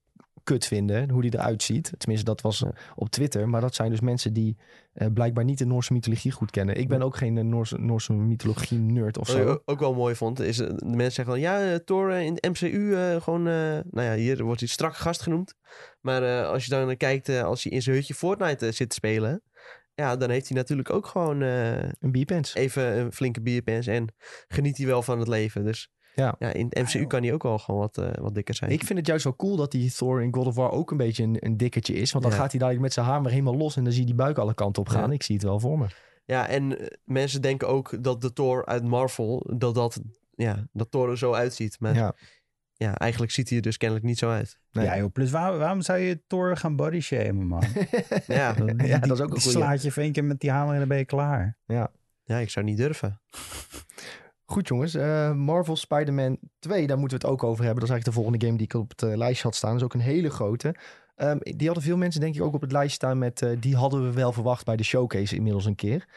kut 0.45 0.67
vinden. 0.67 1.11
Hoe 1.11 1.23
die 1.23 1.35
eruit 1.35 1.63
ziet. 1.63 1.93
Tenminste, 1.99 2.27
dat 2.27 2.41
was 2.41 2.65
op 2.95 3.09
Twitter. 3.11 3.49
Maar 3.49 3.61
dat 3.61 3.75
zijn 3.75 3.91
dus 3.91 4.01
mensen 4.01 4.33
die 4.33 4.57
eh, 4.93 5.07
blijkbaar 5.15 5.45
niet 5.45 5.59
de 5.59 5.67
Noorse 5.67 5.93
mythologie 5.93 6.31
goed 6.33 6.51
kennen. 6.51 6.77
Ik 6.77 6.89
ben 6.89 7.03
ook 7.03 7.17
geen 7.17 7.39
eh, 7.39 7.45
Noorse, 7.45 7.79
Noorse 7.79 8.13
mythologie 8.13 8.79
nerd 8.79 9.19
of 9.19 9.27
Wat 9.29 9.37
ik 9.37 9.43
zo. 9.43 9.63
ook- 9.65 9.81
wel 9.81 9.95
mooi 9.95 10.15
vond, 10.15 10.41
is 10.41 10.57
de 10.57 10.75
mensen 10.85 11.13
zeggen 11.13 11.35
dan, 11.35 11.41
ja, 11.43 11.79
Thor 11.85 12.11
in 12.13 12.35
de 12.35 12.49
MCU 12.49 12.97
gewoon, 13.21 13.43
nou 13.43 13.83
ja, 13.93 14.15
hier 14.15 14.45
wordt 14.45 14.61
hij 14.61 14.69
strak 14.69 14.97
gast 14.97 15.23
genoemd. 15.23 15.55
Maar 16.01 16.45
als 16.47 16.65
je 16.65 16.71
dan 16.71 16.97
kijkt, 16.97 17.29
als 17.29 17.63
hij 17.63 17.73
in 17.73 17.83
zijn 17.83 17.97
hutje 17.97 18.15
Fortnite 18.15 18.73
zit 18.73 18.89
te 18.89 18.95
spelen, 18.95 19.43
ja, 20.03 20.17
dan 20.17 20.31
heeft 20.31 20.49
hij 20.49 20.57
natuurlijk 20.57 20.91
ook 20.91 21.07
gewoon 21.07 21.43
eh, 21.43 21.83
Een 21.83 22.11
bierpens. 22.13 22.55
even 22.55 22.99
een 22.99 23.13
flinke 23.13 23.41
bierpens 23.41 23.87
en 23.87 24.15
geniet 24.49 24.77
hij 24.77 24.87
wel 24.87 25.03
van 25.03 25.19
het 25.19 25.29
leven. 25.29 25.65
Dus 25.65 25.91
Ja. 26.15 26.35
ja, 26.39 26.53
in 26.53 26.67
het 26.71 26.83
MCU 26.95 27.07
kan 27.07 27.23
hij 27.23 27.33
ook 27.33 27.43
wel 27.43 27.59
gewoon 27.59 27.81
wat, 27.81 27.99
eh, 27.99 28.11
wat 28.21 28.35
dikker 28.35 28.55
zijn. 28.55 28.71
Ik 28.71 28.85
vind 28.85 28.99
het 28.99 29.09
juist 29.09 29.25
wel 29.25 29.37
cool 29.37 29.57
dat 29.57 29.71
die 29.71 29.93
Thor 29.93 30.23
in 30.23 30.35
God 30.35 30.47
of 30.47 30.55
War 30.55 30.71
ook 30.71 30.91
een 30.91 30.97
beetje 30.97 31.23
een, 31.23 31.37
een 31.39 31.57
dikkertje 31.57 31.95
is. 31.95 32.13
Want 32.13 32.25
dan 32.25 32.33
Ja. 32.33 32.39
gaat 32.41 32.51
hij 32.51 32.59
dadelijk 32.61 32.85
met 32.85 32.93
zijn 32.93 33.07
hamer 33.07 33.31
helemaal 33.31 33.57
los 33.57 33.77
en 33.77 33.83
dan 33.85 33.93
zie 33.93 34.01
je 34.01 34.07
die 34.07 34.17
buik 34.17 34.39
alle 34.39 34.55
kanten 34.55 34.83
op 34.83 34.89
gaan. 34.89 35.09
Ja. 35.09 35.15
Ik 35.15 35.23
zie 35.23 35.35
het 35.35 35.45
wel 35.45 35.61
voor 35.61 35.79
me. 35.79 35.87
Ja, 36.25 36.49
en 36.49 36.79
eh, 36.79 36.87
mensen 37.05 37.43
denken 37.43 37.69
ook 37.69 38.03
dat 38.03 38.21
de 38.21 38.33
Thor 38.33 38.67
uit 38.67 38.85
Marvel, 38.85 39.47
dat, 39.57 39.75
dat, 39.75 40.01
ja, 40.35 40.67
dat 40.73 40.91
Thor 40.91 41.11
er 41.11 41.19
zo 41.19 41.33
uitziet. 41.33 41.77
Maar 41.81 41.95
ja. 42.83 42.89
ja, 42.89 42.97
eigenlijk 42.97 43.33
ziet 43.33 43.49
hij 43.49 43.57
er 43.59 43.63
dus 43.65 43.77
kennelijk 43.77 44.07
niet 44.07 44.19
zo 44.19 44.31
uit. 44.31 44.59
Nee. 44.73 44.85
Ja 44.85 44.99
joh, 44.99 45.13
plus 45.13 45.31
waar- 45.31 45.59
waarom 45.59 45.81
zou 45.81 45.99
je 45.99 46.23
Thor 46.27 46.57
gaan 46.57 46.77
body 46.77 47.01
shamen, 47.01 47.47
man? 47.47 47.63
Ja, 48.27 48.55
ja, 48.77 48.99
dat 48.99 49.11
is 49.11 49.21
ook 49.21 49.29
een 49.29 49.35
Die 49.35 49.43
goeie. 49.43 49.57
slaat 49.57 49.83
je 49.83 50.11
keer 50.11 50.25
met 50.25 50.41
die 50.41 50.51
hamer 50.51 50.73
en 50.73 50.79
dan 50.79 50.89
ben 50.89 50.99
je 50.99 51.05
klaar. 51.05 51.57
ja, 52.25 52.39
ik 52.39 52.51
zou 52.51 52.65
niet 52.65 52.77
durven. 52.77 53.21
Goed 54.45 54.69
jongens, 54.69 54.95
eh, 54.95 55.33
Marvel 55.35 55.77
Spider-Man 55.77 56.39
2, 56.59 56.87
daar 56.87 56.99
moeten 56.99 57.19
we 57.19 57.25
het 57.25 57.33
ook 57.35 57.43
over 57.45 57.65
hebben. 57.65 57.81
Dat 57.81 57.89
is 57.89 57.91
eigenlijk 57.91 58.05
de 58.05 58.13
volgende 58.23 58.47
game 58.47 58.57
die 58.59 58.67
ik 58.67 58.75
op 58.75 58.89
het 58.91 59.03
eh, 59.03 59.17
lijstje 59.17 59.43
had 59.43 59.55
staan. 59.57 59.71
Dat 59.71 59.79
is 59.79 59.85
ook 59.85 59.95
een 59.95 60.01
hele 60.01 60.31
grote. 60.31 60.75
Ehm, 61.15 61.39
die 61.41 61.67
hadden 61.67 61.85
veel 61.85 61.97
mensen 61.97 62.21
denk 62.21 62.35
ik 62.35 62.43
ook 62.43 62.55
op 62.55 62.61
het 62.61 62.73
lijstje 62.73 62.95
staan 62.95 63.19
met... 63.19 63.43
eh, 63.43 63.51
die 63.61 63.77
hadden 63.77 64.03
we 64.05 64.13
wel 64.13 64.33
verwacht 64.33 64.65
bij 64.65 64.77
de 64.77 64.83
showcase 64.85 65.35
inmiddels 65.37 65.65
een 65.65 65.75
keer. 65.75 66.09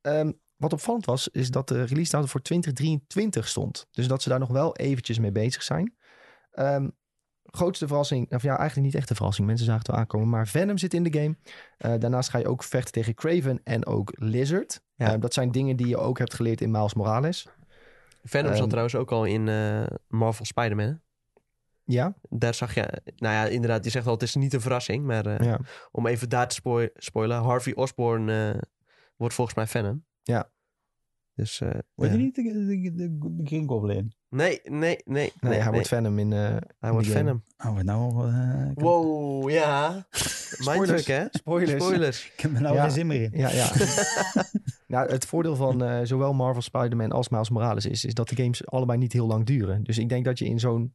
Ehm, 0.00 0.32
wat 0.56 0.72
opvallend 0.72 1.04
was, 1.04 1.28
is 1.28 1.50
dat 1.50 1.68
de 1.68 1.84
release 1.84 2.10
datum 2.10 2.28
voor 2.28 2.42
2023 2.42 3.48
stond. 3.48 3.86
Dus 3.90 4.08
dat 4.08 4.22
ze 4.22 4.28
daar 4.28 4.38
nog 4.38 4.48
wel 4.50 4.76
eventjes 4.76 5.18
mee 5.18 5.32
bezig 5.32 5.62
zijn. 5.62 5.94
Ehm, 6.54 6.88
grootste 7.44 7.86
verrassing, 7.86 8.32
of 8.32 8.42
ja, 8.42 8.58
eigenlijk 8.58 8.86
niet 8.86 8.96
echt 8.96 9.10
een 9.10 9.16
verrassing. 9.16 9.46
Mensen 9.46 9.64
zagen 9.66 9.80
het 9.82 9.90
wel 9.90 10.00
aankomen, 10.00 10.28
maar 10.28 10.46
Venom 10.46 10.78
zit 10.78 10.94
in 10.94 11.02
de 11.02 11.18
game. 11.20 11.36
Eh, 11.78 11.94
daarnaast 11.98 12.30
ga 12.30 12.38
je 12.38 12.48
ook 12.48 12.62
vechten 12.62 12.92
tegen 12.92 13.14
Craven 13.14 13.60
en 13.64 13.86
ook 13.86 14.12
Lizard. 14.14 14.80
Ja. 14.94 15.10
Ehm, 15.10 15.20
dat 15.20 15.34
zijn 15.34 15.50
dingen 15.50 15.76
die 15.76 15.86
je 15.86 15.96
ook 15.96 16.18
hebt 16.18 16.34
geleerd 16.34 16.60
in 16.60 16.70
Miles 16.70 16.94
Morales. 16.94 17.46
Venom 18.22 18.50
Ehm, 18.50 18.58
zat 18.58 18.68
trouwens 18.68 18.94
ook 18.94 19.12
al 19.12 19.24
in 19.24 19.48
eh, 19.48 19.82
Marvel 20.08 20.44
Spider-Man. 20.44 21.00
Ja, 21.84 22.14
Daar 22.28 22.54
zag 22.54 22.74
je, 22.74 23.02
nou 23.16 23.34
ja, 23.34 23.44
inderdaad, 23.44 23.84
je 23.84 23.90
zegt 23.90 24.06
al, 24.06 24.12
het 24.12 24.22
is 24.22 24.34
niet 24.34 24.52
een 24.54 24.60
verrassing. 24.60 25.04
Maar 25.04 25.26
eh, 25.26 25.46
ja. 25.46 25.58
om 25.90 26.06
even 26.06 26.28
daar 26.28 26.48
te 26.48 26.54
spoil- 26.54 26.88
spoilen, 26.94 27.42
Harvey 27.42 27.74
Osborn 27.74 28.26
wordt 29.16 29.34
volgens 29.34 29.56
mij 29.56 29.66
Venom. 29.66 30.04
Ja. 30.22 30.50
Dus, 31.36 31.60
eh, 31.60 31.68
Word 31.94 32.10
je 32.10 32.16
ja. 32.16 32.22
niet 32.22 32.34
de, 32.34 32.42
de, 32.42 32.92
de, 32.94 32.94
de 32.94 33.40
Green 33.44 33.68
Goblin? 33.68 34.12
Nee, 34.28 34.60
nee, 34.64 34.78
nee. 34.78 34.98
Nee, 35.04 35.32
nee, 35.40 35.52
hij 35.52 35.62
nee. 35.62 35.70
wordt 35.72 35.88
Venom 35.88 36.18
in... 36.18 36.32
eh, 36.32 36.56
Hij 36.78 36.92
wordt. 36.92 37.06
Venom. 37.06 37.42
Oh, 37.66 37.74
wat 37.74 37.84
nou? 37.84 38.28
eh, 38.32 38.70
Wow, 38.74 39.50
ja. 39.50 40.06
Mindfuck, 40.68 41.06
hè? 41.06 41.24
Spoilers. 41.30 41.84
Spoilers. 41.84 42.32
ik 42.34 42.40
heb 42.40 42.54
er 42.54 42.60
nou 42.60 42.74
Ja. 42.74 42.82
geen 42.82 42.90
zin 42.90 43.06
meer 43.06 43.22
in. 43.22 43.30
Ja, 43.38 43.50
ja. 43.50 43.70
nou, 44.86 45.10
het 45.10 45.26
voordeel 45.26 45.56
van 45.56 45.82
eh, 45.84 46.00
zowel 46.02 46.32
Marvel 46.34 46.62
Spider-Man 46.62 47.10
als 47.12 47.28
Miles 47.28 47.50
Morales 47.50 47.86
is, 47.86 48.04
is 48.04 48.14
dat 48.14 48.28
de 48.28 48.36
games 48.36 48.66
allebei 48.66 48.98
niet 48.98 49.12
heel 49.12 49.26
lang 49.26 49.46
duren. 49.46 49.82
Dus 49.84 49.98
ik 49.98 50.08
denk 50.08 50.24
dat 50.24 50.38
je 50.38 50.44
in 50.44 50.58
zo'n 50.60 50.94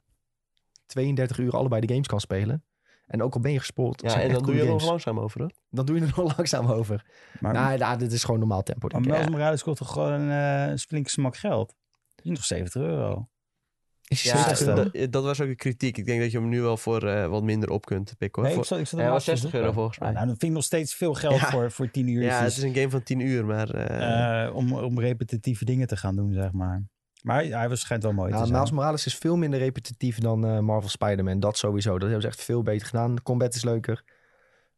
32 0.86 1.38
uur 1.38 1.52
allebei 1.52 1.82
de 1.86 1.94
games 1.94 2.08
kan 2.08 2.20
spelen. 2.20 2.64
En 3.10 3.22
ook 3.22 3.34
al 3.34 3.40
ben 3.40 3.52
je 3.52 3.60
gespoord, 3.60 4.02
het 4.02 4.12
Ja, 4.12 4.22
en 4.22 4.32
dan 4.34 4.44
doe 4.44 4.56
je 4.56 4.62
er 4.62 4.68
nog 4.68 4.86
langzaam 4.86 5.20
over, 5.20 5.40
hoor. 5.42 5.52
Dan 5.70 5.86
doe 5.86 5.96
je 5.96 6.02
er 6.06 6.14
nog 6.16 6.38
langzaam 6.38 6.68
over. 6.68 7.06
Maar, 7.40 7.54
nou, 7.54 7.78
nou, 7.78 7.98
dit 7.98 8.12
is 8.12 8.24
gewoon 8.24 8.40
normaal 8.40 8.64
tempo. 8.64 8.88
maar 8.88 9.02
ik. 9.02 9.08
Miles 9.08 9.30
Morales 9.30 9.64
kost 9.64 9.78
toch 9.78 9.92
gewoon 9.92 10.30
eh, 10.30 10.66
een 10.68 10.80
flinke 10.80 11.10
smak 11.10 11.38
geld? 11.38 11.76
Dat 12.16 12.26
is 12.26 12.32
nog 12.32 12.46
70 12.46 12.82
euro. 12.82 13.30
Is 14.08 14.24
Ja, 14.24 14.38
70 14.38 14.68
euro? 14.68 14.90
dat, 14.92 15.12
dat 15.12 15.24
was 15.24 15.42
ook 15.42 15.48
een 15.48 15.56
kritiek. 15.56 15.98
Ik 15.98 16.06
denk 16.06 16.22
dat 16.22 16.32
je 16.32 16.40
hem 16.40 16.50
nu 16.50 16.62
wel 16.62 16.78
voor 16.78 17.04
eh, 17.08 17.26
wat 17.28 17.44
minder 17.44 17.70
op 17.70 17.86
kunt 17.86 18.14
pikken, 18.18 18.42
hoor. 18.42 18.52
Nee, 18.52 18.52
ik 18.52 18.66
Voor- 18.66 18.66
zat, 18.66 18.80
ik 18.80 18.88
zat 18.88 19.00
Hij 19.00 19.08
er 19.08 19.14
was 19.14 19.26
laatst 19.28 19.42
te 19.44 19.50
60 19.50 19.62
euro 19.62 19.74
volgens 19.74 20.00
mij. 20.00 20.08
Ah, 20.08 20.14
nou, 20.16 20.28
dat 20.28 20.38
vind 20.38 20.52
ik 20.52 20.58
nog 20.58 20.66
steeds 20.66 20.96
veel 20.96 21.14
geld 21.14 21.40
Ja. 21.40 21.50
voor, 21.50 21.72
voor 21.72 21.92
10 21.92 22.08
uur. 22.08 22.24
ja, 22.24 22.40
het 22.44 22.52
is 22.58 22.64
een 22.64 22.74
game 22.76 22.90
van 22.90 23.04
10 23.04 23.20
uur, 23.20 23.46
maar... 23.46 23.70
Eh, 23.70 24.56
om, 24.56 24.74
om 24.74 25.00
repetitieve 25.00 25.66
dingen 25.66 25.88
te 25.88 25.98
gaan 25.98 26.16
doen, 26.16 26.34
zeg 26.34 26.52
maar. 26.52 26.84
Maar 27.22 27.44
hij, 27.44 27.70
was- 27.70 27.80
schijnt 27.80 28.04
wel 28.04 28.14
mooi 28.14 28.32
Ja, 28.32 28.38
te 28.38 28.46
zijn. 28.46 28.58
Miles 28.58 28.72
Morales 28.72 29.06
is 29.06 29.16
veel 29.16 29.38
minder 29.38 29.60
repetitief 29.60 30.20
dan 30.20 30.46
eh, 30.46 30.60
Marvel 30.60 30.90
Spider-Man. 30.90 31.40
Dat 31.40 31.58
sowieso. 31.58 31.92
Dat 31.92 32.02
hebben 32.02 32.22
ze 32.22 32.28
echt 32.28 32.42
veel 32.42 32.62
beter 32.64 32.88
gedaan. 32.88 33.16
De 33.16 33.22
combat 33.22 33.56
is 33.56 33.64
leuker. 33.64 34.04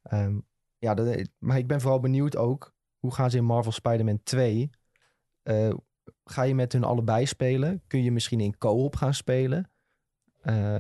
Ehm, 0.04 0.40
ja, 0.78 0.94
dat, 0.94 1.28
maar 1.40 1.58
ik 1.58 1.68
ben 1.68 1.82
vooral 1.82 2.00
benieuwd 2.00 2.36
ook... 2.38 2.74
hoe 3.00 3.14
gaan 3.14 3.30
ze 3.32 3.38
in 3.38 3.44
Marvel 3.44 3.72
Spider-Man 3.72 4.20
2... 4.24 4.70
eh, 5.44 5.74
ga 6.24 6.44
je 6.44 6.56
met 6.56 6.74
hun 6.74 6.84
allebei 6.84 7.26
spelen? 7.26 7.82
Kun 7.88 8.04
je 8.04 8.12
misschien 8.12 8.40
in 8.40 8.58
co-op 8.58 8.96
gaan 8.96 9.14
spelen? 9.14 9.72
Eh, 10.42 10.78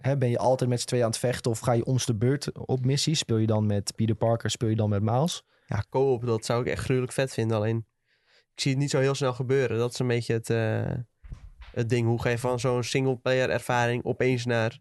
hè, 0.00 0.16
ben 0.18 0.30
je 0.30 0.38
altijd 0.38 0.70
met 0.70 0.80
z'n 0.80 0.86
tweeën 0.86 1.04
aan 1.04 1.10
het 1.10 1.18
vechten... 1.18 1.50
of 1.50 1.58
ga 1.58 1.72
je 1.72 1.84
ons 1.84 2.06
de 2.06 2.14
beurt 2.14 2.58
op 2.58 2.84
missies? 2.84 3.18
Speel 3.18 3.36
je 3.36 3.46
dan 3.46 3.66
met 3.66 3.92
Peter 3.96 4.14
Parker? 4.14 4.50
Speel 4.50 4.68
je 4.68 4.76
dan 4.76 4.88
met 4.88 5.02
Miles? 5.02 5.44
Ja, 5.66 5.84
co-op, 5.90 6.26
dat 6.26 6.44
zou 6.44 6.60
ik 6.60 6.66
echt 6.66 6.84
gruwelijk 6.84 7.12
vet 7.12 7.32
vinden. 7.32 7.56
Alleen, 7.56 7.86
ik 8.54 8.60
zie 8.60 8.70
het 8.70 8.80
niet 8.80 8.90
zo 8.90 8.98
heel 8.98 9.14
snel 9.14 9.32
gebeuren. 9.32 9.78
Dat 9.78 9.92
is 9.92 9.98
een 9.98 10.06
beetje 10.06 10.32
het, 10.32 10.50
eh, 10.50 10.94
het 11.72 11.88
ding. 11.88 12.06
Hoe 12.06 12.20
ga 12.22 12.28
je 12.28 12.38
van 12.38 12.60
zo'n 12.60 12.82
singleplayer 12.82 13.50
ervaring 13.50 14.04
opeens 14.04 14.44
naar 14.44 14.78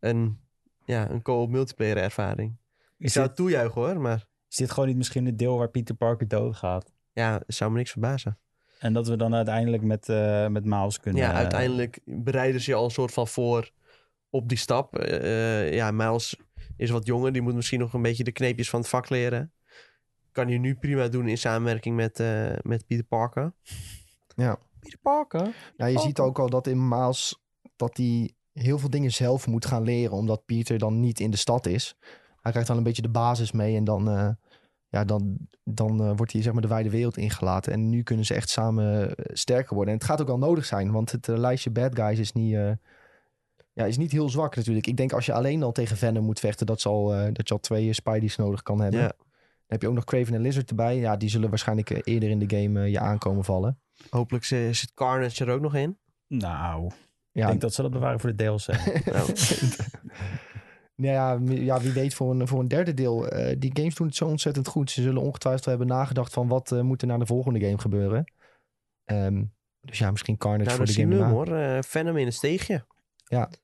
een, 0.00 0.40
ja, 0.84 1.10
een 1.10 1.22
co-op 1.22 1.50
multiplayer 1.50 1.96
ervaring? 1.96 2.56
Ik 2.98 3.06
is, 3.06 3.12
zou 3.12 3.26
dit, 3.26 3.36
het 3.36 3.46
toejuichen 3.46 3.80
hoor, 3.80 4.00
maar 4.00 4.26
is 4.48 4.56
dit 4.56 4.70
gewoon 4.70 4.88
niet 4.88 4.96
misschien 4.96 5.26
het 5.26 5.38
deel 5.38 5.58
waar 5.58 5.68
Peter 5.68 5.94
Parker 5.94 6.28
doodgaat? 6.28 6.92
ja, 7.18 7.42
zou 7.46 7.70
me 7.70 7.76
niks 7.76 7.90
verbazen. 7.90 8.38
En 8.78 8.92
dat 8.92 9.08
we 9.08 9.16
dan 9.16 9.34
uiteindelijk 9.34 9.82
met, 9.82 10.08
eh 10.08 10.46
met 10.46 10.64
Miles 10.64 11.00
kunnen... 11.00 11.22
Ja, 11.22 11.32
uiteindelijk 11.32 12.00
bereiden 12.04 12.60
ze 12.60 12.70
je 12.70 12.76
al 12.76 12.84
een 12.84 12.90
soort 12.90 13.12
van 13.12 13.28
voor 13.28 13.70
op 14.30 14.48
die 14.48 14.58
stap. 14.58 14.96
Eh, 14.96 15.72
ja, 15.72 15.90
Miles 15.90 16.36
is 16.76 16.90
wat 16.90 17.06
jonger. 17.06 17.32
Die 17.32 17.42
moet 17.42 17.54
misschien 17.54 17.78
nog 17.78 17.92
een 17.92 18.02
beetje 18.02 18.24
de 18.24 18.32
kneepjes 18.32 18.70
van 18.70 18.80
het 18.80 18.88
vak 18.88 19.08
leren. 19.08 19.52
Kan 20.38 20.48
hij 20.48 20.58
nu 20.58 20.74
prima 20.74 21.08
doen 21.08 21.28
in 21.28 21.38
samenwerking 21.38 21.96
met, 21.96 22.20
eh, 22.20 22.52
met 22.62 22.86
Peter 22.86 23.04
Parker. 23.04 23.52
Ja. 24.36 24.58
Peter 24.80 24.98
Parker? 24.98 25.54
Ja, 25.76 25.86
je 25.86 25.98
ziet 25.98 26.18
ook 26.18 26.38
al 26.38 26.50
dat 26.50 26.66
in 26.66 26.88
Miles... 26.88 27.42
dat 27.76 27.96
hij 27.96 28.30
heel 28.52 28.78
veel 28.78 28.90
dingen 28.90 29.10
zelf 29.10 29.46
moet 29.46 29.66
gaan 29.66 29.82
leren... 29.82 30.16
omdat 30.16 30.44
Peter 30.44 30.78
dan 30.78 31.00
niet 31.00 31.20
in 31.20 31.30
de 31.30 31.36
stad 31.36 31.66
is. 31.66 31.96
Hij 32.40 32.50
krijgt 32.50 32.68
dan 32.68 32.76
een 32.76 32.82
beetje 32.82 33.02
de 33.02 33.08
basis 33.08 33.52
mee... 33.52 33.76
en 33.76 33.84
dan, 33.84 34.10
eh, 34.10 34.28
ja, 34.88 35.04
dan, 35.04 35.36
dan 35.64 36.00
eh, 36.00 36.12
wordt 36.16 36.32
hij 36.32 36.42
zeg 36.42 36.52
maar, 36.52 36.62
de 36.62 36.68
wijde 36.68 36.90
wereld 36.90 37.16
ingelaten. 37.16 37.72
En 37.72 37.88
nu 37.88 38.02
kunnen 38.02 38.24
ze 38.24 38.34
echt 38.34 38.48
samen 38.48 39.14
sterker 39.32 39.74
worden. 39.74 39.92
En 39.92 39.98
het 39.98 40.08
gaat 40.08 40.20
ook 40.20 40.26
wel 40.26 40.38
nodig 40.38 40.64
zijn... 40.64 40.92
want 40.92 41.12
het 41.12 41.26
lijstje 41.26 41.70
bad 41.70 41.94
guys 41.94 42.18
is 42.18 42.32
niet... 42.32 42.52
ja, 43.72 43.84
is 43.84 43.96
niet 43.96 44.12
heel 44.12 44.28
zwak 44.28 44.56
natuurlijk. 44.56 44.86
Ik 44.86 44.96
denk 44.96 45.12
als 45.12 45.26
je 45.26 45.32
alleen 45.32 45.62
al 45.62 45.72
tegen 45.72 45.96
Venom 45.96 46.24
moet 46.24 46.40
vechten... 46.40 46.66
dat, 46.66 46.80
zal, 46.80 47.06
dat 47.08 47.48
je 47.48 47.54
al 47.54 47.60
twee 47.60 47.92
Spidey's 47.92 48.36
nodig 48.36 48.62
kan 48.62 48.80
hebben. 48.80 49.00
Ja. 49.00 49.12
Dan 49.68 49.78
heb 49.78 49.82
je 49.82 49.88
ook 49.88 49.94
nog 49.94 50.04
Craven 50.04 50.34
en 50.34 50.40
Lizard 50.40 50.70
erbij. 50.70 50.96
Ja, 50.96 51.16
die 51.16 51.28
zullen 51.28 51.48
waarschijnlijk 51.48 51.90
eh, 51.90 51.98
eerder 52.04 52.28
in 52.30 52.38
de 52.38 52.56
game 52.56 52.80
eh, 52.80 52.90
je 52.90 53.00
aankomen 53.00 53.44
vallen. 53.44 53.80
Hopelijk 54.10 54.44
zi- 54.44 54.72
zit 54.74 54.94
Carnage 54.94 55.44
er 55.44 55.50
ook 55.50 55.60
nog 55.60 55.74
in. 55.74 55.98
Nou, 56.26 56.86
ik 56.86 56.92
Ja, 57.32 57.46
denk 57.46 57.60
dat 57.60 57.74
ze 57.74 57.82
dat 57.82 57.90
bewaren 57.90 58.20
voor 58.20 58.36
de 58.36 58.44
DLC. 58.44 58.66
Nou, 59.12 59.32
Nou 60.96 61.14
ja, 61.14 61.38
ja, 61.54 61.80
wie 61.80 61.92
weet 61.92 62.14
voor 62.14 62.30
een, 62.30 62.48
voor 62.48 62.60
een 62.60 62.68
derde 62.68 62.94
deel. 62.94 63.28
Eh, 63.28 63.56
die 63.58 63.70
games 63.76 63.94
doen 63.94 64.06
het 64.06 64.16
zo 64.16 64.26
ontzettend 64.26 64.66
goed. 64.68 64.90
Ze 64.90 65.02
zullen 65.02 65.22
ongetwijfeld 65.22 65.64
hebben 65.64 65.86
nagedacht 65.86 66.32
van 66.32 66.48
wat 66.48 66.72
eh, 66.72 66.80
moet 66.80 67.02
er 67.02 67.08
naar 67.08 67.18
de 67.18 67.26
volgende 67.26 67.60
game 67.60 67.78
gebeuren. 67.78 68.32
Ehm, 69.04 69.44
dus 69.80 69.98
ja, 69.98 70.10
misschien 70.10 70.36
Carnage 70.36 70.64
nou 70.64 70.76
voor 70.76 70.86
de 70.86 70.92
game 70.92 71.16
daarna. 71.16 71.32
hoor. 71.32 71.56
Eh, 71.56 71.82
Venom 71.82 72.16
in 72.16 72.26
een 72.26 72.32
steegje. 72.32 72.84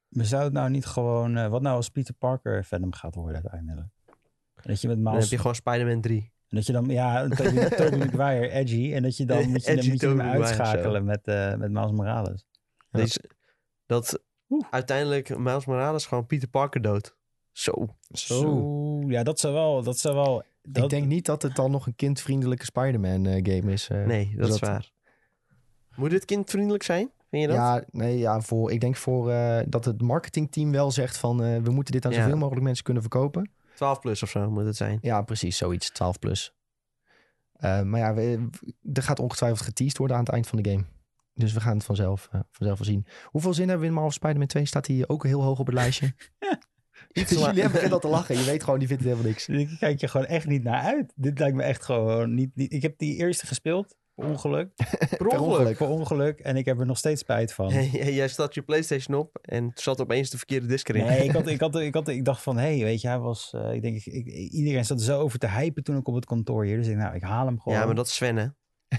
Maar 0.08 0.24
zou 0.24 0.44
het 0.44 0.52
nou 0.52 0.70
niet 0.70 0.86
gewoon... 0.86 1.36
eh, 1.36 1.48
wat 1.48 1.62
nou 1.62 1.76
als 1.76 1.88
Peter 1.88 2.14
Parker 2.14 2.64
Venom 2.64 2.92
gaat 2.92 3.14
worden 3.14 3.34
uiteindelijk? 3.42 3.88
En 4.64 4.70
dat 4.70 4.80
je 4.80 4.88
met 4.88 4.96
Dan 4.96 5.04
Miles... 5.04 5.22
heb 5.22 5.30
je 5.32 5.36
gewoon 5.38 5.54
Spider-Man 5.54 6.00
3. 6.00 6.32
En 6.48 6.56
dat 6.56 6.66
je 6.66 6.72
dan... 6.72 6.86
Ja, 6.86 7.28
Tobey 7.28 7.98
Maguire, 7.98 8.48
edgy. 8.50 8.92
En 8.94 9.02
dat 9.02 9.16
je 9.16 9.24
dan 9.24 9.48
moet 9.50 9.64
je, 9.64 9.74
dan 9.76 9.88
moet 9.88 10.00
je 10.00 10.06
hem 10.08 10.20
uitschakelen 10.20 11.04
met, 11.04 11.20
eh 11.26 11.54
met 11.54 11.70
Miles 11.70 11.90
Morales. 11.92 12.46
Ja. 12.90 13.00
Deze, 13.00 13.20
dat 13.86 14.22
Oeh. 14.48 14.64
uiteindelijk 14.70 15.38
Miles 15.38 15.64
Morales 15.64 16.06
gewoon 16.06 16.26
Peter 16.26 16.48
Parker 16.48 16.82
dood. 16.82 17.16
Zo. 17.52 17.72
Zo. 18.08 19.02
Ja, 19.06 19.22
dat 19.22 19.40
zou 19.40 19.54
wel... 19.54 19.82
Dat 19.82 19.98
zou 19.98 20.14
wel 20.14 20.42
dat, 20.62 20.84
Ik 20.84 20.90
denk 20.90 21.06
niet 21.06 21.26
dat 21.26 21.42
het 21.42 21.56
dan 21.56 21.70
nog 21.70 21.86
een 21.86 21.96
kindvriendelijke 21.96 22.64
Spider-Man 22.64 23.26
eh, 23.26 23.32
game 23.54 23.72
is. 23.72 23.88
eh. 23.88 24.04
Nee, 24.04 24.32
dat, 24.36 24.46
dus 24.46 24.54
is 24.54 24.60
waar. 24.60 24.92
Moet 25.96 26.10
dit 26.10 26.24
kindvriendelijk 26.24 26.82
zijn? 26.82 27.10
Vind 27.30 27.42
je 27.42 27.48
dat? 27.48 27.56
Ja, 27.56 27.84
nee, 27.90 28.18
ja 28.18 28.40
voor, 28.40 28.70
ik 28.72 28.80
denk 28.80 28.96
voor 28.96 29.30
eh, 29.30 29.58
dat 29.66 29.84
het 29.84 30.00
marketingteam 30.02 30.70
wel 30.70 30.90
zegt 30.90 31.18
van 31.18 31.42
eh, 31.42 31.56
we 31.62 31.70
moeten 31.70 31.92
dit 31.92 32.04
aan 32.04 32.12
Ja. 32.12 32.22
zoveel 32.22 32.36
mogelijk 32.36 32.64
mensen 32.64 32.84
kunnen 32.84 33.02
verkopen. 33.02 33.50
12 33.74 34.00
plus 34.00 34.22
of 34.22 34.30
zo 34.30 34.50
moet 34.50 34.64
het 34.64 34.76
zijn. 34.76 34.98
Ja, 35.02 35.22
precies, 35.22 35.56
zoiets, 35.56 35.90
12 35.90 36.18
plus. 36.18 36.54
Eh, 37.52 37.82
maar 37.82 38.00
ja, 38.00 38.14
we, 38.14 38.48
er 38.92 39.02
gaat 39.02 39.18
ongetwijfeld 39.18 39.60
geteased 39.60 39.98
worden 39.98 40.16
aan 40.16 40.22
het 40.24 40.32
eind 40.32 40.46
van 40.46 40.62
de 40.62 40.70
game. 40.70 40.84
Dus 41.34 41.52
we 41.52 41.60
gaan 41.60 41.76
het 41.76 41.84
vanzelf, 41.84 42.28
eh, 42.32 42.40
vanzelf 42.50 42.78
wel 42.78 42.88
zien. 42.88 43.06
Hoeveel 43.24 43.54
zin 43.54 43.68
hebben 43.68 43.80
we 43.80 43.88
in 43.88 43.94
Marvel 43.94 44.12
Spider-Man 44.12 44.46
2? 44.46 44.66
Staat 44.66 44.86
hij 44.86 45.04
ook 45.06 45.24
heel 45.24 45.42
hoog 45.42 45.58
op 45.58 45.66
het 45.66 45.74
lijstje? 45.74 46.06
Iets 47.12 47.28
Dus 47.28 47.38
jullie 47.38 47.60
hebben 47.60 47.72
begint 47.72 47.92
al 47.92 47.98
te 47.98 48.08
lachen. 48.08 48.38
Je 48.38 48.44
weet 48.44 48.62
gewoon, 48.62 48.78
die 48.78 48.88
vindt 48.88 49.02
het 49.02 49.12
helemaal 49.12 49.32
niks. 49.32 49.48
Ik 49.48 49.78
kijk 49.78 50.00
je 50.00 50.08
gewoon 50.08 50.26
echt 50.26 50.46
niet 50.46 50.62
naar 50.62 50.82
uit. 50.82 51.12
Dit 51.14 51.38
lijkt 51.38 51.56
me 51.56 51.62
echt 51.62 51.84
gewoon 51.84 52.34
niet... 52.34 52.56
niet 52.56 52.72
ik 52.72 52.82
heb 52.82 52.98
die 52.98 53.16
eerste 53.16 53.46
gespeeld. 53.46 53.96
Per 54.14 54.24
ongeluk. 54.28 54.74
Per 55.18 55.38
ongeluk. 55.40 55.76
Per 55.76 55.88
ongeluk. 55.88 56.40
En 56.40 56.56
ik 56.56 56.64
heb 56.64 56.78
er 56.80 56.86
nog 56.86 56.98
steeds 56.98 57.20
spijt 57.20 57.52
van. 57.52 57.68
Jij 58.20 58.28
staat 58.28 58.54
je 58.54 58.62
PlayStation 58.62 59.16
op 59.18 59.38
en 59.42 59.70
zat 59.74 60.00
opeens 60.00 60.30
de 60.30 60.36
verkeerde 60.36 60.66
disc 60.66 60.88
erin. 60.88 61.04
Nee, 61.04 61.24
ik, 61.24 61.30
had, 61.30 61.46
ik, 61.46 61.60
had, 61.66 61.76
ik, 61.76 61.94
had, 61.94 62.08
ik 62.08 62.24
dacht 62.24 62.42
van, 62.42 62.56
hé, 62.56 62.76
hey, 62.76 62.84
weet 62.84 63.00
je, 63.00 63.08
hij 63.08 63.18
was... 63.18 63.52
eh, 63.54 63.72
ik 63.72 63.82
denk, 63.82 63.96
ik, 63.96 64.26
ik- 64.26 64.50
iedereen 64.52 64.84
zat 64.84 64.98
er 64.98 65.04
zo 65.04 65.20
over 65.20 65.38
te 65.38 65.48
hypen 65.48 65.82
toen 65.84 65.96
ik 65.96 66.08
op 66.08 66.14
het 66.14 66.24
kantoor 66.26 66.64
hier. 66.64 66.76
Dus 66.76 66.86
ik 66.86 66.96
nou, 66.96 67.14
ik 67.14 67.22
haal 67.22 67.46
hem 67.46 67.60
gewoon. 67.60 67.78
Ja, 67.78 67.84
maar 67.86 67.94
dat 67.94 68.06
is 68.06 68.14
Sven, 68.14 68.36
hè? 68.36 68.46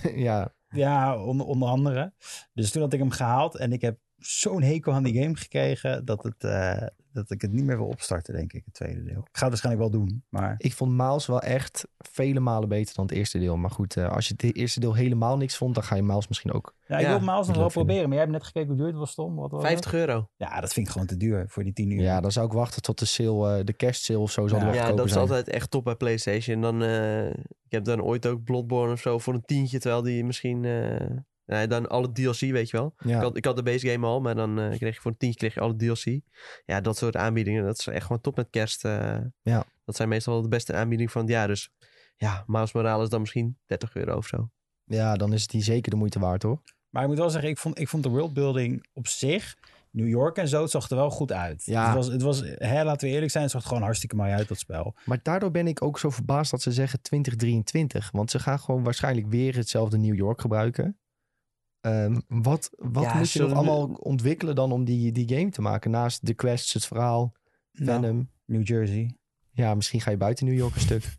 ja, 0.10 0.54
Ja, 0.70 1.24
onder, 1.24 1.46
onder 1.46 1.68
andere. 1.70 2.14
Dus 2.54 2.72
toen 2.72 2.82
had 2.82 2.94
ik 2.94 3.00
hem 3.00 3.10
gehaald 3.12 3.56
en 3.58 3.72
ik 3.74 3.82
heb 3.82 3.98
zo'n 4.26 4.62
hekel 4.62 4.94
aan 4.94 5.04
die 5.04 5.22
game 5.22 5.36
gekregen 5.36 6.06
dat, 6.06 6.24
het, 6.24 6.44
eh, 6.44 6.88
dat 7.14 7.32
ik 7.32 7.42
het 7.42 7.52
niet 7.52 7.64
meer 7.66 7.78
wil 7.78 7.88
opstarten, 7.88 8.34
denk 8.34 8.54
ik, 8.54 8.62
het 8.66 8.74
tweede 8.74 9.04
deel. 9.04 9.20
Ik 9.20 9.38
ga 9.38 9.42
het 9.42 9.50
waarschijnlijk 9.50 9.92
wel 9.92 10.02
doen, 10.02 10.24
maar 10.30 10.56
Ik 10.58 10.74
vond 10.74 10.92
Miles 10.92 11.26
wel 11.26 11.42
echt 11.42 11.88
vele 11.98 12.40
malen 12.40 12.70
beter 12.70 12.96
dan 12.96 13.06
het 13.06 13.14
eerste 13.16 13.40
deel. 13.40 13.58
Maar 13.58 13.70
goed, 13.72 13.96
eh, 13.98 14.12
als 14.12 14.28
je 14.28 14.34
het 14.38 14.56
eerste 14.56 14.80
deel 14.80 14.94
helemaal 14.94 15.38
niks 15.38 15.58
vond, 15.58 15.74
dan 15.76 15.84
ga 15.84 15.96
je 15.96 16.04
Miles 16.04 16.28
misschien 16.28 16.52
ook. 16.54 16.76
ja, 16.88 16.98
ik 16.98 17.02
Ja, 17.04 17.10
wil 17.10 17.20
Miles 17.20 17.28
nog 17.28 17.46
wel 17.46 17.56
vinden. 17.56 17.72
proberen. 17.72 18.04
Maar 18.04 18.18
jij 18.18 18.20
hebt 18.20 18.32
net 18.32 18.44
gekeken 18.46 18.68
hoe 18.68 18.78
duur 18.78 18.88
het 18.88 18.96
was, 18.96 19.16
Tom. 19.16 19.36
Wat 19.36 19.52
was 19.52 19.62
het? 19.62 19.72
50 19.72 19.94
euro. 19.94 20.30
Ja, 20.36 20.62
dat 20.62 20.74
vind 20.74 20.86
ik 20.86 20.92
gewoon 20.92 21.08
te 21.08 21.18
duur 21.18 21.46
voor 21.48 21.64
die 21.64 21.74
10 21.74 21.90
uur. 21.92 22.02
Ja, 22.02 22.22
dan 22.22 22.32
zou 22.32 22.46
ik 22.46 22.52
wachten 22.54 22.82
tot 22.82 23.00
de 23.00 23.06
sale, 23.06 23.58
eh, 23.58 23.66
de 23.66 23.74
kerstsale 23.74 24.20
of 24.20 24.32
zo 24.32 24.48
zal 24.48 24.60
Ja. 24.60 24.74
Ja, 24.74 24.92
dat 24.92 25.06
is 25.06 25.12
zijn. 25.12 25.22
altijd 25.24 25.48
echt 25.50 25.72
top 25.72 25.84
bij 25.84 25.96
PlayStation. 25.96 26.62
Dan, 26.62 26.84
eh, 26.84 27.28
ik 27.30 27.70
heb 27.72 27.84
dan 27.84 28.02
ooit 28.02 28.26
ook 28.28 28.44
Bloodborne 28.44 28.94
of 28.94 29.00
zo 29.02 29.20
voor 29.20 29.34
een 29.34 29.46
tientje, 29.46 29.80
terwijl 29.80 30.02
die 30.02 30.24
misschien... 30.26 30.66
dan 31.46 31.90
alle 31.90 32.12
DLC, 32.12 32.40
weet 32.40 32.70
je 32.70 32.78
wel. 32.78 32.94
Ja. 32.98 33.16
Ik, 33.18 33.22
had, 33.24 33.38
ik 33.38 33.46
had 33.46 33.56
de 33.56 33.64
base 33.64 33.88
game 33.90 34.06
al, 34.06 34.22
maar 34.22 34.36
dan 34.36 34.60
eh, 34.60 34.78
kreeg 34.78 34.96
je 34.96 35.02
voor 35.02 35.12
een 35.12 35.18
tientje 35.18 35.40
kreeg 35.40 35.54
je 35.54 35.60
alle 35.60 35.76
DLC. 35.76 36.20
Ja, 36.66 36.82
dat 36.82 36.98
soort 36.98 37.16
aanbiedingen, 37.16 37.64
dat 37.66 37.80
is 37.80 37.88
echt 37.88 38.06
gewoon 38.06 38.22
top 38.22 38.36
met 38.36 38.48
kerst. 38.50 38.86
eh. 38.86 39.18
Ja. 39.42 39.64
Dat 39.86 39.96
zijn 39.96 40.10
meestal 40.10 40.42
de 40.42 40.48
beste 40.48 40.74
aanbiedingen 40.74 41.12
van 41.12 41.22
het 41.22 41.30
jaar. 41.32 41.48
Dus 41.48 41.70
ja, 42.18 42.44
Miles 42.48 42.72
Morales 42.74 43.10
dan 43.10 43.20
misschien 43.20 43.58
30 43.66 43.96
euro 43.96 44.18
of 44.18 44.28
zo. 44.28 44.50
ja, 44.86 45.16
dan 45.16 45.34
is 45.34 45.48
die 45.48 45.64
zeker 45.64 45.92
de 45.92 45.98
moeite 45.98 46.20
waard 46.20 46.44
hoor. 46.44 46.62
Maar 46.90 47.04
ik 47.04 47.10
moet 47.10 47.18
wel 47.18 47.30
zeggen, 47.30 47.50
ik 47.50 47.58
vond, 47.58 47.80
ik 47.80 47.88
vond 47.90 48.04
de 48.04 48.10
worldbuilding 48.10 48.86
op 48.94 49.08
zich, 49.08 49.56
New 49.92 50.08
York 50.08 50.38
en 50.38 50.48
zo, 50.48 50.62
het 50.62 50.72
zag 50.72 50.90
er 50.90 50.96
wel 50.96 51.10
goed 51.10 51.32
uit. 51.32 51.66
Ja. 51.66 51.86
Het 51.86 51.96
was, 51.96 52.08
het 52.08 52.22
was 52.22 52.42
hè, 52.46 52.84
laten 52.84 53.08
we 53.08 53.14
eerlijk 53.14 53.32
zijn, 53.32 53.44
het 53.44 53.52
zag 53.52 53.62
er 53.62 53.68
gewoon 53.68 53.84
hartstikke 53.84 54.16
mooi 54.16 54.32
uit, 54.32 54.48
dat 54.48 54.58
spel. 54.60 54.96
Maar 55.06 55.20
daardoor 55.24 55.52
ben 55.52 55.68
ik 55.68 55.82
ook 55.82 56.00
zo 56.00 56.10
verbaasd 56.10 56.52
dat 56.52 56.62
ze 56.62 56.72
zeggen 56.72 57.02
2023. 57.02 58.12
Want 58.12 58.32
ze 58.32 58.40
gaan 58.40 58.60
gewoon 58.60 58.84
waarschijnlijk 58.84 59.28
weer 59.28 59.56
hetzelfde 59.56 59.98
New 59.98 60.16
York 60.16 60.42
gebruiken. 60.42 60.98
Ehm, 61.86 62.20
wat 62.28 62.70
wat 62.78 63.04
Ja, 63.04 63.18
moet 63.18 63.32
je 63.32 63.40
nog 63.42 63.52
allemaal 63.54 63.84
ontwikkelen 64.00 64.56
dan 64.56 64.72
om 64.72 64.84
die, 64.86 65.12
die 65.12 65.38
game 65.38 65.50
te 65.50 65.62
maken? 65.62 65.92
Naast 65.92 66.26
de 66.26 66.34
quests, 66.34 66.74
het 66.74 66.86
verhaal, 66.86 67.34
Nou, 67.72 68.02
Venom. 68.02 68.30
New 68.46 68.68
Jersey. 68.68 69.18
Ja, 69.52 69.76
misschien 69.76 70.02
ga 70.02 70.12
je 70.12 70.18
buiten 70.18 70.46
New 70.46 70.56
York 70.56 70.76
een 70.76 70.82
stuk. 70.82 71.04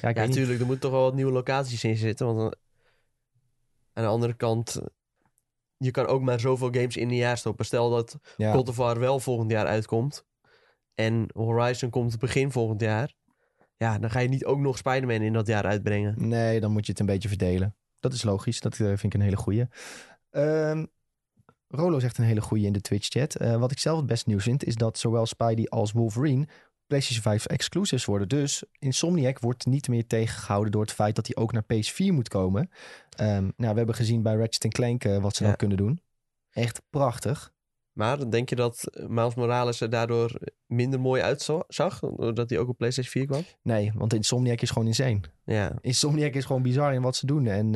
Ja, 0.00 0.12
natuurlijk. 0.12 0.60
Er 0.60 0.66
moeten 0.66 0.80
toch 0.80 0.90
wel 0.90 1.02
wat 1.02 1.14
nieuwe 1.14 1.32
locaties 1.32 1.84
in 1.84 1.96
zitten. 1.96 2.26
Want 2.26 2.38
dan- 2.38 2.54
aan 3.92 4.04
de 4.04 4.10
andere 4.10 4.34
kant, 4.34 4.80
je 5.76 5.90
kan 5.90 6.06
ook 6.06 6.22
maar 6.22 6.40
zoveel 6.40 6.70
games 6.72 6.96
in 6.96 7.08
een 7.08 7.16
jaar 7.16 7.38
stoppen. 7.38 7.64
Stel 7.64 7.90
dat 7.90 8.18
Ja. 8.36 8.52
God 8.52 8.68
of 8.68 8.76
War 8.76 8.98
wel 8.98 9.18
volgend 9.20 9.50
jaar 9.50 9.66
uitkomt. 9.66 10.24
En 10.94 11.28
Horizon 11.32 11.90
komt 11.90 12.18
begin 12.18 12.52
volgend 12.52 12.80
jaar. 12.80 13.14
Ja, 13.76 13.98
dan 13.98 14.10
ga 14.10 14.18
je 14.18 14.28
niet 14.28 14.44
ook 14.44 14.58
nog 14.58 14.78
Spider-Man 14.78 15.22
in 15.22 15.32
dat 15.32 15.46
jaar 15.46 15.64
uitbrengen. 15.64 16.28
Nee, 16.28 16.60
dan 16.60 16.72
moet 16.72 16.84
je 16.86 16.90
het 16.92 17.00
een 17.00 17.06
beetje 17.06 17.28
verdelen. 17.28 17.76
Dat 18.00 18.12
is 18.12 18.22
logisch. 18.22 18.60
Dat 18.60 18.72
eh, 18.72 18.86
vind 18.86 19.04
ik 19.04 19.14
een 19.14 19.20
hele 19.20 19.36
goeie. 19.36 19.66
Ehm, 20.30 20.84
Rolo 21.68 21.98
zegt 21.98 22.18
een 22.18 22.24
hele 22.24 22.40
goeie 22.40 22.66
in 22.66 22.72
de 22.72 22.80
Twitch-chat. 22.80 23.34
Eh, 23.34 23.56
wat 23.56 23.70
ik 23.70 23.78
zelf 23.78 23.96
het 23.96 24.06
best 24.06 24.26
nieuws 24.26 24.42
vind, 24.42 24.64
is 24.64 24.74
dat 24.74 24.98
zowel 24.98 25.26
Spidey 25.26 25.66
als 25.68 25.92
Wolverine 25.92 26.46
PlayStation 26.86 27.22
5 27.22 27.46
exclusives 27.46 28.04
worden. 28.04 28.28
Dus 28.28 28.62
Insomniac 28.78 29.38
wordt 29.38 29.66
niet 29.66 29.88
meer 29.88 30.06
tegengehouden 30.06 30.72
door 30.72 30.82
het 30.82 30.92
feit 30.92 31.16
dat 31.16 31.26
hij 31.26 31.36
ook 31.36 31.52
naar 31.52 31.62
PS4 31.64 32.12
moet 32.12 32.28
komen. 32.28 32.70
Ehm, 33.16 33.42
nou, 33.56 33.72
we 33.72 33.76
hebben 33.76 33.94
gezien 33.94 34.22
bij 34.22 34.34
Ratchet 34.34 34.72
Clank 34.72 35.04
eh, 35.04 35.18
wat 35.18 35.36
ze 35.36 35.42
Ja. 35.42 35.48
dan 35.48 35.58
kunnen 35.58 35.76
doen. 35.76 36.00
Echt 36.50 36.82
prachtig. 36.90 37.52
Maar 37.98 38.30
denk 38.30 38.48
je 38.48 38.56
dat 38.56 38.84
Miles 39.08 39.34
Morales 39.34 39.80
er 39.80 39.90
daardoor 39.90 40.38
minder 40.66 41.00
mooi 41.00 41.22
uitzag? 41.22 41.98
Doordat 42.00 42.50
hij 42.50 42.58
ook 42.58 42.68
op 42.68 42.76
PlayStation 42.76 43.12
4 43.12 43.26
kwam? 43.26 43.42
Nee, 43.62 43.92
want 43.94 44.14
Insomniac 44.14 44.60
is 44.60 44.70
gewoon 44.70 44.86
insane. 44.88 45.20
Ja, 45.44 45.72
Insomniac 45.80 46.34
is 46.34 46.44
gewoon 46.44 46.62
bizar 46.62 46.94
in 46.94 47.02
wat 47.02 47.16
ze 47.16 47.26
doen. 47.26 47.46
En 47.46 47.74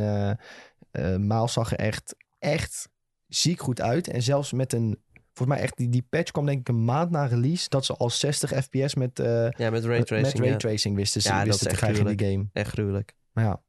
eh, 0.91 1.17
Miles 1.17 1.53
zag 1.53 1.73
er 1.73 1.79
echt, 1.79 2.17
echt 2.39 2.89
ziek 3.29 3.61
goed 3.61 3.81
uit. 3.81 4.09
En 4.09 4.23
zelfs 4.23 4.53
met 4.53 4.73
een... 4.73 4.99
Volgens 5.35 5.57
mij 5.57 5.67
echt, 5.67 5.77
die, 5.77 5.89
die 5.89 6.07
patch 6.11 6.31
kwam 6.31 6.47
denk 6.47 6.61
ik 6.61 6.69
een 6.69 6.85
maand 6.85 7.11
na 7.11 7.25
release... 7.25 7.69
dat 7.69 7.85
ze 7.85 7.97
al 7.97 8.11
60 8.11 8.51
fps 8.65 8.95
met, 8.95 9.19
eh 9.19 9.27
ja 9.27 9.51
met 9.59 9.71
met 9.71 9.85
raytracing. 9.85 10.33
met 10.33 10.45
ja. 10.45 10.51
raytracing 10.51 10.97
wisten, 10.97 11.23
ze- 11.23 11.29
Ja, 11.29 11.39
dat 11.39 11.47
wisten 11.47 11.67
te 11.67 11.73
echt 11.73 11.83
krijgen 11.83 12.07
in 12.09 12.17
die 12.17 12.27
game. 12.31 12.49
Echt 12.53 12.71
gruwelijk. 12.71 13.15
Maar 13.33 13.45
ja. 13.45 13.63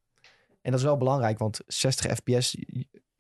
En 0.62 0.72
dat 0.72 0.80
is 0.80 0.86
wel 0.86 0.98
belangrijk, 0.98 1.38
want 1.38 1.60
60 1.68 2.16
fps 2.16 2.56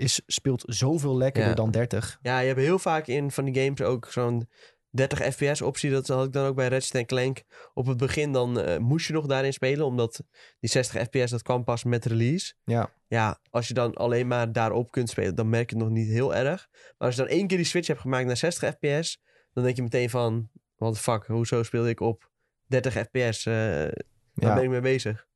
is, 0.03 0.21
speelt 0.25 0.63
zoveel 0.65 1.17
lekkerder 1.17 1.49
Ja. 1.49 1.55
dan 1.55 1.71
30. 1.71 2.19
Ja, 2.21 2.39
je 2.39 2.47
hebt 2.47 2.59
heel 2.59 2.79
vaak 2.79 3.07
in 3.07 3.31
van 3.31 3.45
die 3.45 3.63
games 3.63 3.81
ook 3.81 4.07
zo'n 4.11 4.49
30 4.89 5.19
fps 5.33 5.61
optie. 5.61 5.91
Dat 5.91 6.07
had 6.07 6.25
ik 6.25 6.31
dan 6.33 6.45
ook 6.45 6.55
bij 6.55 6.67
Ratchet 6.67 7.05
Clank. 7.05 7.43
Op 7.73 7.85
het 7.85 7.97
begin 7.97 8.31
dan 8.31 8.59
eh, 8.59 8.77
moest 8.77 9.07
je 9.07 9.13
nog 9.13 9.25
daarin 9.25 9.53
spelen. 9.53 9.85
Omdat 9.85 10.23
die 10.59 10.69
60 10.69 11.01
fps 11.03 11.31
dat 11.31 11.41
kwam 11.41 11.63
pas 11.63 11.83
met 11.83 12.05
release. 12.05 12.53
Ja. 12.63 12.89
Ja, 13.07 13.39
als 13.49 13.67
je 13.67 13.73
dan 13.73 13.93
alleen 13.93 14.27
maar 14.27 14.51
daarop 14.51 14.91
kunt 14.91 15.09
spelen, 15.09 15.35
dan 15.35 15.49
merk 15.49 15.69
je 15.69 15.75
het 15.75 15.85
nog 15.85 15.93
niet 15.93 16.07
heel 16.09 16.35
erg. 16.35 16.67
Maar 16.71 17.07
als 17.07 17.15
je 17.15 17.21
dan 17.21 17.29
één 17.31 17.47
keer 17.47 17.57
die 17.57 17.65
switch 17.65 17.87
hebt 17.87 17.99
gemaakt 17.99 18.25
naar 18.25 18.37
60 18.37 18.69
fps, 18.79 19.21
dan 19.53 19.63
denk 19.63 19.75
je 19.75 19.81
meteen 19.81 20.09
van, 20.09 20.49
what 20.75 20.93
the 20.93 20.99
fuck, 20.99 21.25
hoezo 21.25 21.63
speel 21.63 21.87
ik 21.87 21.99
op 21.99 22.29
30 22.67 22.93
fps? 22.93 23.45
eh 23.45 23.53
waar 23.53 24.49
Ja, 24.49 24.53
ben 24.55 24.63
ik 24.63 24.69
mee 24.69 24.81
bezig? 24.81 25.27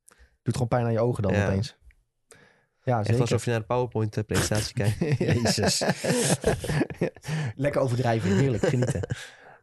doet 0.43 0.53
gewoon 0.53 0.67
pijn 0.67 0.85
aan 0.85 0.91
je 0.91 0.99
ogen 0.99 1.23
dan 1.23 1.33
Ja. 1.33 1.45
opeens. 1.47 1.76
Ja, 2.87 2.97
Echt 2.97 3.05
zeker. 3.07 3.21
alsof 3.21 3.45
je 3.45 3.51
naar 3.51 3.59
de 3.59 3.65
PowerPoint-presentatie 3.65 4.73
kijkt. 4.73 4.97
Jezus. 5.43 5.83
Lekker 7.55 7.81
overdrijven, 7.81 8.37
heerlijk, 8.37 8.65
genieten. 8.65 9.01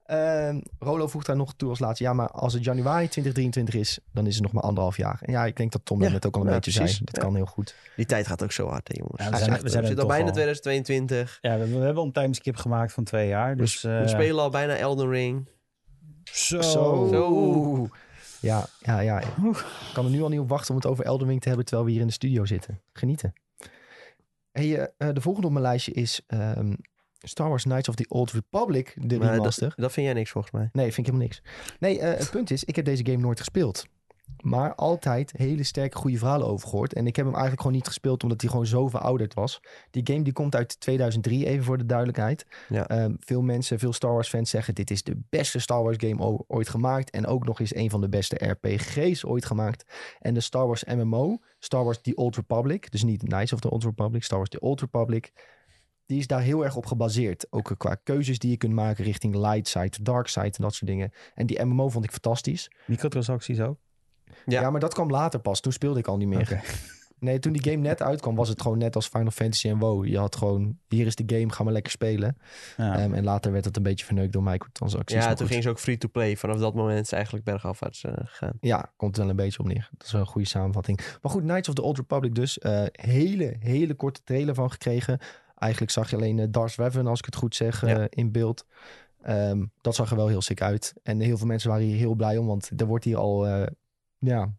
Ehm, 0.05 0.61
Rolo 0.79 1.07
voegt 1.09 1.27
daar 1.27 1.37
nog 1.37 1.55
toe 1.57 1.69
als 1.69 1.79
laatste. 1.79 2.05
Ja, 2.05 2.13
maar 2.13 2.29
als 2.31 2.53
het 2.53 2.65
januari 2.65 3.09
2023 3.09 3.75
is, 3.75 3.99
dan 4.13 4.27
is 4.27 4.35
het 4.35 4.43
nog 4.43 4.53
maar 4.53 4.63
anderhalf 4.63 4.97
jaar. 4.97 5.19
En 5.23 5.33
ja, 5.33 5.45
ik 5.45 5.57
denk 5.57 5.73
dat 5.73 5.81
Tom 5.85 5.99
dat 5.99 6.07
Ja, 6.09 6.13
net 6.15 6.27
ook 6.27 6.35
al 6.35 6.41
een 6.41 6.49
ja, 6.49 6.55
beetje 6.55 6.73
precies. 6.73 6.91
zei. 6.97 7.05
Dat 7.05 7.17
Ja. 7.17 7.23
kan 7.23 7.35
heel 7.35 7.47
goed. 7.47 7.75
Die 7.97 8.07
tijd 8.07 8.27
gaat 8.27 8.43
ook 8.43 8.53
zo 8.53 8.69
hard, 8.69 8.89
hè, 8.89 8.95
jongens. 8.99 9.23
Ja, 9.25 9.31
we 9.31 9.37
zijn- 9.37 9.51
zegt, 9.51 9.63
we 9.63 9.69
zijn 9.69 9.83
er 9.83 9.89
zit 9.89 9.99
al 10.01 10.07
bijna 10.07 10.27
al. 10.27 10.33
2022. 10.33 11.39
Ja, 11.41 11.59
we, 11.59 11.65
we 11.69 11.77
hebben 11.79 11.97
al 11.97 12.05
een 12.05 12.13
timeskip 12.13 12.57
gemaakt 12.57 12.93
van 12.93 13.05
twee 13.05 13.29
jaar. 13.29 13.57
Dus, 13.57 13.83
we 13.83 13.97
eh, 13.97 14.09
spelen 14.09 14.43
al 14.43 14.51
bijna 14.51 14.77
Elden 14.77 15.09
Ring. 15.11 15.49
Zo. 16.25 16.61
Zo. 16.63 17.89
Ja, 18.45 18.67
ja, 18.81 19.01
ja. 19.01 19.21
Ik 19.21 19.65
kan 19.93 20.05
er 20.05 20.11
nu 20.11 20.23
al 20.23 20.29
niet 20.29 20.41
op 20.41 20.49
wachten 20.49 20.71
om 20.71 20.77
het 20.77 20.87
over 20.87 21.05
Elden 21.05 21.29
Ring 21.29 21.41
te 21.41 21.49
hebben 21.49 21.67
terwijl 21.67 21.87
we 21.87 21.93
hier 21.93 22.03
in 22.03 22.07
de 22.07 22.13
studio 22.13 22.45
zitten. 22.45 22.81
Genieten. 22.93 23.33
Hey, 24.53 24.79
eh, 24.79 25.09
eh, 25.09 25.15
de 25.15 25.21
volgende 25.21 25.47
op 25.47 25.53
mijn 25.53 25.65
lijstje 25.65 25.93
is 25.93 26.21
ehm, 26.27 26.73
Star 27.19 27.49
Wars 27.49 27.63
Knights 27.63 27.89
of 27.89 27.95
the 27.95 28.05
Old 28.09 28.33
Republic, 28.33 28.95
de 28.97 29.19
Maar 29.19 29.27
dat, 29.27 29.37
remaster. 29.37 29.73
dat 29.77 29.93
vind 29.93 30.07
jij 30.07 30.15
niks 30.15 30.31
volgens 30.31 30.53
mij. 30.53 30.69
Nee, 30.73 30.93
vind 30.93 31.07
ik 31.07 31.13
helemaal 31.13 31.27
niks. 31.27 31.43
Nee, 31.79 31.99
eh, 31.99 32.19
het 32.19 32.31
punt 32.31 32.51
is, 32.51 32.65
ik 32.65 32.77
heb 32.77 32.85
deze 32.85 33.07
game 33.07 33.19
nooit 33.19 33.39
gespeeld. 33.39 33.87
Maar 34.45 34.75
altijd 34.75 35.33
hele 35.37 35.63
sterke, 35.63 35.97
goede 35.97 36.19
verhalen 36.19 36.47
over 36.47 36.69
gehoord. 36.69 36.93
En 36.93 37.07
ik 37.07 37.17
heb 37.17 37.25
hem 37.25 37.35
eigenlijk 37.35 37.63
gewoon 37.63 37.77
niet 37.77 37.87
gespeeld 37.87 38.23
omdat 38.23 38.41
hij 38.41 38.51
gewoon 38.51 38.67
zo 38.67 38.89
verouderd 38.89 39.35
was. 39.35 39.61
Die 39.91 40.07
game 40.07 40.23
die 40.23 40.33
komt 40.33 40.55
uit 40.55 40.81
2003, 40.81 41.47
even 41.47 41.65
voor 41.65 41.79
de 41.79 41.87
duidelijkheid. 41.87 42.47
Ja. 42.69 42.89
Ehm, 42.89 43.15
veel 43.19 43.43
mensen, 43.43 43.79
veel 43.79 43.93
Star 43.93 44.13
Wars 44.13 44.29
fans 44.29 44.51
zeggen... 44.51 44.75
dit 44.75 44.91
is 44.91 45.03
de 45.03 45.21
beste 45.29 45.59
Star 45.59 45.83
Wars 45.83 45.97
game 45.99 46.45
ooit 46.47 46.69
gemaakt. 46.69 47.11
En 47.11 47.27
ook 47.27 47.45
nog 47.45 47.61
eens 47.61 47.75
een 47.75 47.91
van 47.91 48.01
de 48.01 48.09
beste 48.09 48.47
RPG's 48.47 49.25
ooit 49.25 49.45
gemaakt. 49.45 49.93
En 50.19 50.35
de 50.35 50.41
Star 50.41 50.67
Wars 50.67 50.85
MMO, 50.85 51.39
Star 51.59 51.85
Wars 51.85 52.01
The 52.01 52.15
Old 52.15 52.37
Republic... 52.37 52.91
dus 52.91 53.05
niet 53.05 53.23
Knights 53.23 53.53
of 53.53 53.61
the 53.61 53.71
Old 53.71 53.85
Republic, 53.85 54.25
Star 54.25 54.39
Wars 54.39 54.51
The 54.51 54.61
Old 54.61 54.81
Republic... 54.81 55.33
die 56.07 56.19
is 56.19 56.27
daar 56.27 56.43
heel 56.43 56.65
erg 56.65 56.77
op 56.77 56.87
gebaseerd. 56.87 57.47
Ook 57.51 57.75
qua 57.77 57.95
keuzes 57.95 58.39
die 58.39 58.51
je 58.51 58.57
kunt 58.57 58.73
maken 58.73 59.05
richting 59.05 59.35
light 59.35 59.69
side, 59.69 60.03
dark 60.03 60.29
side 60.29 60.45
en 60.45 60.63
dat 60.63 60.75
soort 60.75 60.91
dingen. 60.91 61.13
En 61.35 61.47
die 61.47 61.65
MMO 61.65 61.89
vond 61.89 62.05
ik 62.05 62.11
fantastisch. 62.11 62.71
Microtransacties 62.87 63.61
ook? 63.61 63.84
Ja. 64.47 64.61
Ja. 64.61 64.71
maar 64.71 64.81
dat 64.81 64.95
kwam 64.95 65.11
later 65.11 65.41
pas. 65.41 65.61
Toen 65.61 65.73
speelde 65.73 65.99
ik 65.99 66.07
al 66.07 66.17
niet 66.17 66.29
meer. 66.29 66.61
Nee, 67.19 67.39
toen 67.39 67.53
die 67.53 67.63
game 67.71 67.77
net 67.83 68.03
uitkwam, 68.03 68.35
was 68.35 68.49
het 68.49 68.63
gewoon 68.63 68.79
net 68.79 68.97
als 68.97 69.07
Final 69.09 69.31
Fantasy 69.31 69.69
en 69.69 69.79
WoW. 69.79 70.05
Je 70.07 70.19
had 70.19 70.37
gewoon, 70.37 70.79
hier 70.89 71.07
is 71.07 71.15
de 71.15 71.23
game, 71.37 71.53
ga 71.53 71.63
maar 71.65 71.73
lekker 71.73 71.93
spelen. 71.93 72.37
Ja. 72.77 72.99
Ehm, 72.99 73.15
en 73.15 73.25
later 73.25 73.53
werd 73.53 73.65
het 73.65 73.77
een 73.77 73.83
beetje 73.83 74.05
verneukt 74.05 74.33
door 74.33 74.43
microtransacties. 74.43 75.19
Ja, 75.19 75.29
toen 75.29 75.37
goed. 75.37 75.47
ging 75.49 75.63
ze 75.63 75.69
ook 75.69 75.79
free-to-play. 75.79 76.37
Vanaf 76.37 76.59
dat 76.59 76.75
moment 76.75 77.05
is 77.05 77.13
eigenlijk 77.13 77.45
bergafwaarts 77.45 78.05
eh, 78.05 78.13
gegaan. 78.17 78.53
Ja, 78.61 78.93
komt 78.97 79.15
er 79.17 79.21
wel 79.21 79.31
een 79.31 79.37
beetje 79.37 79.59
op 79.59 79.67
neer. 79.67 79.89
Dat 79.97 80.07
is 80.07 80.13
wel 80.13 80.21
een 80.21 80.27
goede 80.27 80.47
samenvatting. 80.49 81.01
Maar 81.23 81.33
goed, 81.33 81.43
Knights 81.43 81.69
of 81.69 81.75
the 81.75 81.83
Old 81.83 81.97
Republic 81.97 82.35
dus. 82.35 82.59
eh, 82.59 82.83
hele, 82.93 83.57
hele 83.59 83.95
korte 83.95 84.21
trailer 84.25 84.55
van 84.55 84.71
gekregen. 84.71 85.19
Eigenlijk 85.55 85.93
zag 85.93 86.11
je 86.11 86.17
alleen 86.17 86.39
uh, 86.39 86.47
Darth 86.51 86.75
Revan, 86.75 87.07
als 87.07 87.19
ik 87.19 87.25
het 87.25 87.37
goed 87.37 87.55
zeg, 87.55 87.83
eh, 87.83 87.91
Ja. 87.91 88.07
in 88.11 88.33
beeld. 88.33 88.67
Ehm, 89.23 89.65
dat 89.81 89.95
zag 89.95 90.11
er 90.11 90.17
wel 90.17 90.29
heel 90.29 90.43
sick 90.43 90.63
uit. 90.63 90.95
En 91.03 91.21
heel 91.21 91.37
veel 91.37 91.47
mensen 91.47 91.71
waren 91.71 91.85
hier 91.85 91.97
heel 91.97 92.15
blij 92.15 92.37
om. 92.37 92.47
Want 92.47 92.71
er 92.77 92.87
wordt 92.87 93.05
hier 93.05 93.17
al, 93.17 93.47
eh, 93.47 93.67
ja, 94.25 94.55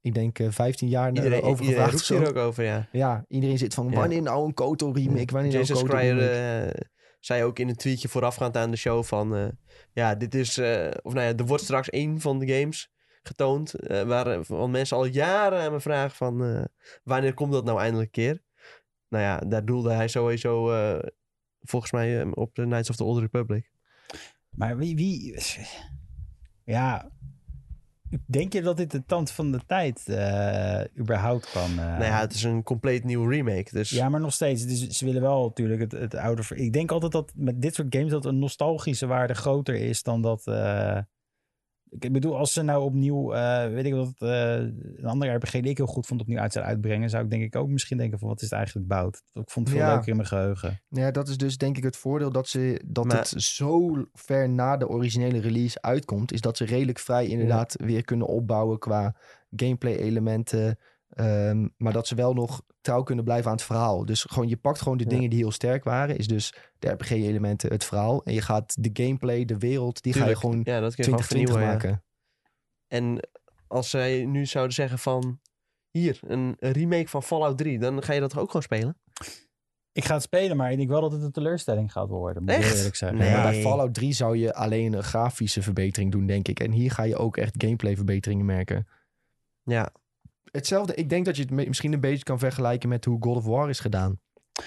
ik 0.00 0.14
denk 0.14 0.38
eh, 0.38 0.50
15 0.50 0.88
jaar 0.88 1.08
Iedereen, 1.12 1.42
over 1.42 1.64
iedereen 1.64 1.84
gevraagd. 1.90 2.08
roept 2.08 2.20
hier 2.22 2.28
ook 2.28 2.36
over, 2.46 2.64
ja. 2.64 2.88
Ja, 2.92 3.24
iedereen 3.28 3.58
zit 3.58 3.74
van, 3.74 3.88
Ja. 3.90 3.94
wanneer 3.94 4.22
nou 4.22 4.46
een 4.46 4.54
Koto 4.54 4.90
remake? 4.90 5.32
Wanneer 5.32 5.52
nou 5.52 5.64
Jason 5.64 5.76
een 5.76 5.82
Koto 5.82 5.96
Schreier 5.96 6.16
remake? 6.18 6.72
eh, 6.74 6.88
zei 7.20 7.42
ook 7.44 7.58
in 7.58 7.68
een 7.68 7.76
tweetje 7.76 8.08
voorafgaand 8.08 8.56
aan 8.56 8.70
de 8.70 8.76
show 8.76 9.04
van... 9.04 9.36
eh, 9.36 9.48
ja, 9.92 10.14
dit 10.14 10.34
is... 10.34 10.58
eh, 10.58 10.90
of 11.02 11.12
nou 11.12 11.26
ja, 11.26 11.34
er 11.36 11.46
wordt 11.46 11.62
straks 11.62 11.90
één 11.90 12.20
van 12.20 12.38
de 12.38 12.46
games 12.60 12.90
getoond... 13.22 13.74
eh, 13.74 14.02
waar 14.02 14.26
eh, 14.26 14.38
van 14.42 14.70
mensen 14.70 14.96
al 14.96 15.04
jaren 15.04 15.60
aan 15.60 15.72
me 15.72 15.80
vragen 15.80 16.16
van... 16.16 16.44
eh, 16.44 16.64
wanneer 17.04 17.34
komt 17.34 17.52
dat 17.52 17.64
nou 17.64 17.80
eindelijk 17.80 18.16
een 18.16 18.22
keer? 18.24 18.42
Nou 19.08 19.24
ja, 19.24 19.38
daar 19.38 19.64
doelde 19.64 19.90
hij 19.92 20.08
sowieso... 20.08 20.72
eh, 20.72 21.08
volgens 21.60 21.92
mij 21.92 22.20
eh, 22.20 22.30
op 22.34 22.54
de 22.54 22.62
Knights 22.62 22.90
of 22.90 22.96
the 22.96 23.04
Old 23.04 23.20
Republic. 23.20 23.70
Maar 24.50 24.76
wie, 24.76 24.96
wie... 24.96 25.38
Ja... 26.64 27.10
Denk 28.26 28.52
je 28.52 28.62
dat 28.62 28.76
dit 28.76 28.90
de 28.90 29.04
tand 29.04 29.30
van 29.30 29.52
de 29.52 29.60
tijd 29.66 30.08
eh, 30.08 30.80
überhaupt 30.98 31.50
kan? 31.52 31.70
eh, 31.70 31.76
nou 31.76 32.04
ja, 32.04 32.20
het 32.20 32.34
is 32.34 32.42
een 32.42 32.62
compleet 32.62 33.04
nieuwe 33.04 33.34
remake. 33.34 33.68
Dus 33.72 33.90
Ja, 33.90 34.08
maar 34.08 34.20
nog 34.20 34.32
steeds. 34.32 34.64
Is- 34.64 34.86
ze 34.88 35.04
willen 35.04 35.22
wel 35.22 35.42
natuurlijk 35.44 35.80
het, 35.80 35.92
het 35.92 36.14
oude... 36.14 36.42
Ik 36.54 36.72
denk 36.72 36.90
altijd 36.90 37.12
dat 37.12 37.32
met 37.36 37.62
dit 37.62 37.74
soort 37.74 37.94
games 37.94 38.10
dat 38.10 38.24
een 38.24 38.38
nostalgische 38.38 39.06
waarde 39.06 39.34
groter 39.34 39.74
is 39.74 40.02
dan 40.02 40.22
dat... 40.22 40.46
eh, 40.46 40.98
ik 41.98 42.12
bedoel, 42.12 42.36
als 42.36 42.52
ze 42.52 42.62
nou 42.62 42.82
opnieuw, 42.84 43.32
eh, 43.32 43.72
weet 43.72 43.84
ik 43.84 43.94
wat, 43.94 44.12
eh, 44.18 44.52
een 44.54 45.04
andere 45.04 45.32
RPG 45.34 45.50
die 45.52 45.62
ik 45.70 45.76
heel 45.76 45.86
goed 45.86 46.06
vond 46.06 46.20
opnieuw 46.20 46.38
uit 46.38 46.52
zou 46.52 46.64
uitbrengen, 46.64 47.10
zou 47.10 47.24
ik 47.24 47.30
denk 47.30 47.42
ik 47.42 47.56
ook 47.56 47.68
misschien 47.68 47.96
denken 47.98 48.18
van 48.18 48.28
wat 48.28 48.36
is 48.36 48.42
het 48.50 48.52
eigenlijk 48.52 48.88
bout? 48.88 49.22
Ik 49.32 49.50
vond 49.50 49.68
het 49.68 49.76
veel 49.76 49.86
Ja. 49.86 49.92
leuker 49.92 50.08
in 50.08 50.16
mijn 50.16 50.28
geheugen. 50.28 50.80
Ja, 50.88 51.10
dat 51.10 51.28
is 51.28 51.36
dus 51.36 51.56
denk 51.58 51.76
ik 51.76 51.82
het 51.84 51.96
voordeel 51.96 52.32
dat, 52.32 52.48
ze, 52.48 52.82
dat 52.86 53.04
Maar- 53.04 53.16
het 53.16 53.28
zo 53.28 53.96
ver 54.12 54.48
na 54.50 54.76
de 54.76 54.88
originele 54.88 55.38
release 55.40 55.82
uitkomt. 55.82 56.32
Is 56.32 56.40
dat 56.40 56.56
ze 56.56 56.64
redelijk 56.64 56.98
vrij 56.98 57.26
inderdaad 57.26 57.74
weer 57.84 58.04
kunnen 58.04 58.26
opbouwen 58.26 58.78
qua 58.78 59.16
gameplay 59.56 59.96
elementen. 59.96 60.78
Ehm, 61.08 61.68
maar 61.76 61.92
dat 61.92 62.06
ze 62.06 62.14
wel 62.14 62.34
nog 62.34 62.62
trouw 62.80 63.02
kunnen 63.02 63.24
blijven 63.24 63.50
aan 63.50 63.56
het 63.56 63.64
verhaal. 63.66 64.04
Dus 64.04 64.22
gewoon, 64.22 64.48
je 64.48 64.56
pakt 64.56 64.80
gewoon 64.80 64.98
de 64.98 65.04
Ja. 65.04 65.10
dingen 65.10 65.30
die 65.30 65.38
heel 65.38 65.50
sterk 65.52 65.84
waren. 65.84 66.16
Is 66.18 66.26
dus 66.26 66.54
de 66.78 66.88
RPG 66.88 67.10
elementen, 67.10 67.70
het 67.70 67.84
verhaal. 67.84 68.24
En 68.24 68.34
je 68.34 68.40
gaat 68.42 68.82
de 68.82 68.90
gameplay, 68.92 69.44
de 69.44 69.58
wereld, 69.58 70.02
die 70.02 70.12
tuurlijk, 70.12 70.38
ga 70.38 70.40
je 70.40 70.46
gewoon 70.46 70.74
ja, 70.74 70.80
dat 70.80 70.94
kun 70.94 71.04
je 71.04 71.10
gewoon 71.10 71.24
2020 71.24 71.26
vernieuwen. 71.26 71.62
ja. 71.62 71.72
maken. 71.72 72.02
En 72.86 73.28
als 73.66 73.90
zij 73.90 74.24
nu 74.24 74.46
zouden 74.46 74.74
zeggen 74.74 74.98
van... 74.98 75.40
Hier, 75.90 76.18
een 76.26 76.56
remake 76.60 77.08
van 77.08 77.22
Fallout 77.22 77.58
3. 77.58 77.78
Dan 77.78 78.02
ga 78.02 78.12
je 78.12 78.20
dat 78.20 78.30
toch 78.30 78.40
ook 78.40 78.46
gewoon 78.46 78.62
spelen? 78.62 78.96
Ik 79.92 80.04
ga 80.04 80.14
het 80.14 80.22
spelen, 80.22 80.56
maar 80.56 80.70
ik 80.70 80.76
denk 80.76 80.88
wel 80.88 81.00
dat 81.00 81.12
het 81.12 81.22
een 81.22 81.32
teleurstelling 81.32 81.92
gaat 81.92 82.08
worden. 82.08 82.42
Moet 82.42 82.52
Echt? 82.52 82.76
eerlijk 82.76 82.96
zeggen. 82.96 83.18
Nee. 83.18 83.30
Ja, 83.30 83.42
bij 83.42 83.60
Fallout 83.60 83.94
3 83.94 84.12
zou 84.12 84.36
je 84.36 84.54
alleen 84.54 84.92
een 84.92 85.02
grafische 85.02 85.62
verbetering 85.62 86.12
doen, 86.12 86.26
denk 86.26 86.48
ik. 86.48 86.60
En 86.60 86.70
hier 86.70 86.90
ga 86.90 87.02
je 87.02 87.16
ook 87.16 87.36
echt 87.36 87.54
gameplay 87.62 87.96
verbeteringen 87.96 88.44
merken. 88.46 88.86
Ja, 89.62 89.92
Hetzelfde, 90.52 90.94
ik 90.94 91.08
denk 91.08 91.24
dat 91.24 91.36
je 91.36 91.42
het 91.42 91.50
misschien 91.66 91.92
een 91.92 92.00
beetje 92.00 92.24
kan 92.24 92.38
vergelijken 92.38 92.88
met 92.88 93.04
hoe 93.04 93.16
God 93.20 93.36
of 93.36 93.44
War 93.44 93.68
is 93.68 93.80
gedaan. 93.80 94.20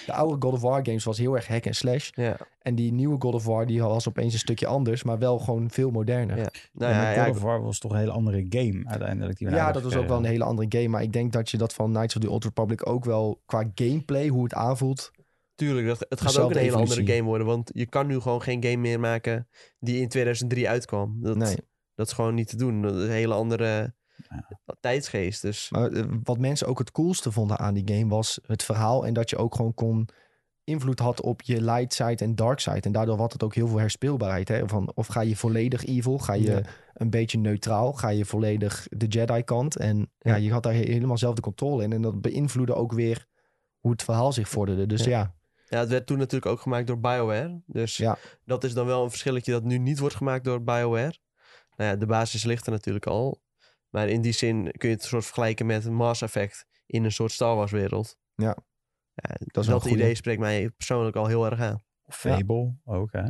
De 0.05 0.13
oude 0.13 0.35
God 0.47 0.53
of 0.53 0.61
War 0.61 0.85
games 0.85 1.03
was 1.03 1.17
heel 1.17 1.35
erg 1.35 1.47
hack 1.47 1.65
en 1.65 1.73
slash. 1.75 2.09
ja. 2.13 2.37
En 2.59 2.75
die 2.75 2.93
nieuwe 2.93 3.15
God 3.19 3.33
of 3.33 3.45
War 3.45 3.65
die 3.65 3.81
was 3.81 4.07
opeens 4.07 4.33
een 4.33 4.39
stukje 4.39 4.67
anders, 4.67 5.03
maar 5.03 5.19
wel 5.19 5.39
gewoon 5.39 5.69
veel 5.69 5.91
moderner. 5.91 6.37
Ja. 6.37 6.41
Ja, 6.43 6.49
Nou 6.73 6.91
ja, 6.91 6.97
ja, 6.99 7.03
maar 7.05 7.15
ja, 7.15 7.25
God 7.25 7.35
of 7.35 7.41
War 7.41 7.61
was 7.61 7.79
toch 7.79 7.91
een 7.91 7.97
hele 7.97 8.11
andere 8.11 8.45
game 8.49 8.81
uiteindelijk. 8.85 9.37
Die 9.37 9.47
nou 9.47 9.73
dat 9.73 9.83
was 9.83 9.95
ook 9.95 10.07
wel 10.07 10.17
een 10.17 10.23
hele 10.23 10.43
andere 10.43 10.67
game. 10.77 10.87
Maar 10.87 11.01
ik 11.01 11.13
denk 11.13 11.31
dat 11.31 11.49
je 11.49 11.57
dat 11.57 11.73
van 11.73 11.91
Knights 11.91 12.15
of 12.15 12.21
the 12.21 12.29
Old 12.29 12.43
Republic 12.43 12.87
ook 12.87 13.05
wel 13.05 13.41
qua 13.45 13.71
gameplay, 13.75 14.27
hoe 14.27 14.43
het 14.43 14.53
aanvoelt. 14.53 15.11
tuurlijk. 15.55 15.87
Dat, 15.87 16.05
het 16.09 16.21
gaat 16.21 16.39
ook 16.39 16.51
een 16.51 16.57
hele 16.57 16.75
andere 16.75 17.05
game 17.05 17.23
worden. 17.23 17.47
Want 17.47 17.69
je 17.73 17.85
kan 17.85 18.07
nu 18.07 18.19
gewoon 18.19 18.41
geen 18.41 18.63
game 18.63 18.77
meer 18.77 18.99
maken 18.99 19.47
die 19.79 20.01
in 20.01 20.07
2003 20.09 20.69
uitkwam. 20.69 21.17
Dat, 21.21 21.37
Nee. 21.37 21.55
dat 21.95 22.07
is 22.07 22.13
gewoon 22.13 22.33
niet 22.35 22.47
te 22.47 22.55
doen. 22.55 22.81
Dat 22.81 22.95
is 22.95 23.03
een 23.03 23.09
hele 23.11 23.33
andere 23.33 23.93
tijdsgeest. 24.79 25.41
Dus 25.41 25.69
Maar 25.69 25.91
eh, 25.91 26.05
wat 26.23 26.37
mensen 26.37 26.67
ook 26.67 26.79
het 26.79 26.91
coolste 26.91 27.31
vonden 27.31 27.57
aan 27.59 27.73
die 27.73 27.95
game 27.97 28.07
was 28.09 28.39
het 28.45 28.63
verhaal. 28.63 29.05
En 29.05 29.13
dat 29.13 29.29
je 29.29 29.37
ook 29.37 29.55
gewoon 29.55 29.73
kon 29.73 30.07
invloed 30.63 30.99
had 30.99 31.21
op 31.21 31.41
je 31.41 31.61
light 31.61 31.93
side 31.93 32.15
en 32.23 32.35
dark 32.35 32.59
side. 32.59 32.79
En 32.81 32.91
daardoor 32.91 33.17
had 33.17 33.33
het 33.33 33.43
ook 33.43 33.55
heel 33.55 33.67
veel 33.67 33.79
herspeelbaarheid. 33.79 34.47
Hè? 34.47 34.67
Van, 34.67 34.91
of 34.95 35.07
ga 35.07 35.21
je 35.21 35.35
volledig 35.35 35.85
evil? 35.85 36.17
Ga 36.19 36.33
je 36.33 36.51
Ja. 36.51 36.61
een 36.93 37.09
beetje 37.09 37.37
neutraal? 37.37 37.93
Ga 37.93 38.09
je 38.09 38.25
volledig 38.25 38.87
de 38.89 39.05
Jedi 39.07 39.43
kant? 39.43 39.75
En 39.77 39.97
ja, 40.19 40.31
Ja. 40.31 40.35
je 40.35 40.51
had 40.51 40.63
daar 40.63 40.73
he- 40.73 40.79
helemaal 40.91 41.17
zelf 41.17 41.35
de 41.35 41.41
controle 41.41 41.83
in. 41.83 41.93
En 41.93 42.01
dat 42.01 42.21
beïnvloedde 42.21 42.73
ook 42.73 42.93
weer 42.93 43.25
hoe 43.79 43.91
het 43.91 44.03
verhaal 44.03 44.33
zich 44.33 44.49
vorderde. 44.49 44.85
Dus 44.85 45.03
Ja. 45.03 45.09
ja, 45.09 45.33
ja, 45.67 45.79
het 45.79 45.89
werd 45.89 46.05
toen 46.05 46.17
natuurlijk 46.17 46.51
ook 46.51 46.59
gemaakt 46.61 46.87
door 46.87 46.99
BioWare. 46.99 47.61
Dus 47.65 47.97
Ja. 47.97 48.17
dat 48.45 48.63
is 48.63 48.73
dan 48.73 48.85
wel 48.85 49.03
een 49.03 49.09
verschilletje 49.09 49.51
dat 49.51 49.63
nu 49.63 49.77
niet 49.77 49.99
wordt 49.99 50.15
gemaakt 50.15 50.43
door 50.43 50.63
BioWare. 50.63 51.17
Nou 51.75 51.89
ja, 51.91 51.95
de 51.95 52.05
basis 52.05 52.43
ligt 52.43 52.65
er 52.65 52.71
natuurlijk 52.71 53.05
al. 53.07 53.41
Maar 53.91 54.09
in 54.09 54.21
die 54.21 54.31
zin 54.31 54.71
kun 54.77 54.89
je 54.89 54.95
het 54.95 55.03
soort 55.03 55.25
vergelijken 55.25 55.65
met 55.65 55.89
Mass 55.89 56.21
Effect 56.21 56.65
in 56.85 57.03
een 57.03 57.11
soort 57.11 57.31
Star 57.31 57.55
Wars 57.55 57.71
wereld. 57.71 58.17
Ja. 58.35 58.57
Ja, 59.13 59.35
is 59.61 59.67
dat 59.67 59.81
goeie. 59.81 59.95
idee 59.95 60.15
spreekt 60.15 60.39
mij 60.39 60.69
persoonlijk 60.69 61.15
al 61.15 61.27
heel 61.27 61.45
erg 61.45 61.59
aan. 61.59 61.83
Fable 62.07 62.75
ook, 62.85 63.11
hè? 63.11 63.23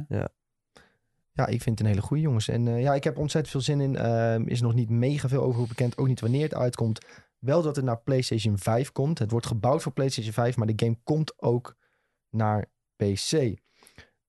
ja, 1.34 1.48
ik 1.48 1.62
vind 1.62 1.78
het 1.78 1.80
een 1.80 1.94
hele 1.94 2.06
goede 2.06 2.24
jongens. 2.24 2.48
En 2.48 2.68
eh, 2.68 2.82
ja, 2.82 2.94
ik 2.94 3.04
heb 3.04 3.18
ontzettend 3.18 3.52
veel 3.52 3.62
zin 3.62 3.82
in. 3.82 3.96
Ehm, 3.96 4.44
is 4.48 4.62
nog 4.62 4.74
niet 4.74 4.90
mega 4.90 5.28
veel 5.28 5.42
over 5.42 5.68
bekend. 5.68 5.98
Ook 5.98 6.08
niet 6.08 6.20
wanneer 6.20 6.44
het 6.44 6.56
uitkomt. 6.56 7.06
Wel 7.40 7.62
dat 7.62 7.76
het 7.76 7.86
naar 7.86 8.00
PlayStation 8.00 8.58
5 8.58 8.92
komt. 8.92 9.20
Het 9.20 9.32
wordt 9.32 9.46
gebouwd 9.46 9.82
voor 9.82 9.92
PlayStation 9.92 10.34
5, 10.34 10.58
maar 10.58 10.68
de 10.68 10.86
game 10.86 10.98
komt 11.04 11.42
ook 11.42 11.78
naar 12.30 12.66
PC. 12.96 13.32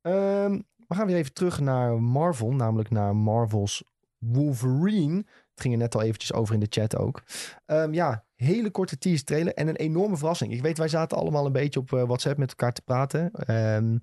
Ehm, 0.01 0.61
we 0.87 0.95
gaan 0.95 1.07
weer 1.07 1.17
even 1.17 1.33
terug 1.33 1.61
naar 1.61 2.03
Marvel, 2.03 2.53
namelijk 2.53 2.91
naar 2.91 3.17
Marvel's 3.17 3.85
Wolverine. 4.19 5.25
Het 5.63 5.71
ging 5.71 5.83
er 5.83 5.89
net 5.89 5.95
al 5.95 6.03
eventjes 6.09 6.33
over 6.33 6.55
in 6.55 6.61
de 6.61 6.67
chat 6.71 6.97
ook. 6.97 7.23
Ehm, 7.67 7.93
ja, 7.93 8.25
hele 8.35 8.71
korte 8.71 8.99
teaser 8.99 9.25
trailer 9.25 9.55
en 9.55 9.69
een 9.69 9.77
enorme 9.77 10.17
verrassing. 10.17 10.53
Ik 10.53 10.63
weet, 10.63 10.79
wij 10.79 10.89
zaten 10.89 11.19
allemaal 11.19 11.47
een 11.47 11.53
beetje 11.53 11.81
op 11.81 11.93
eh, 11.93 12.03
WhatsApp 12.03 12.39
met 12.39 12.49
elkaar 12.51 12.73
te 12.73 12.83
praten. 12.83 13.31
Ehm, 13.33 13.99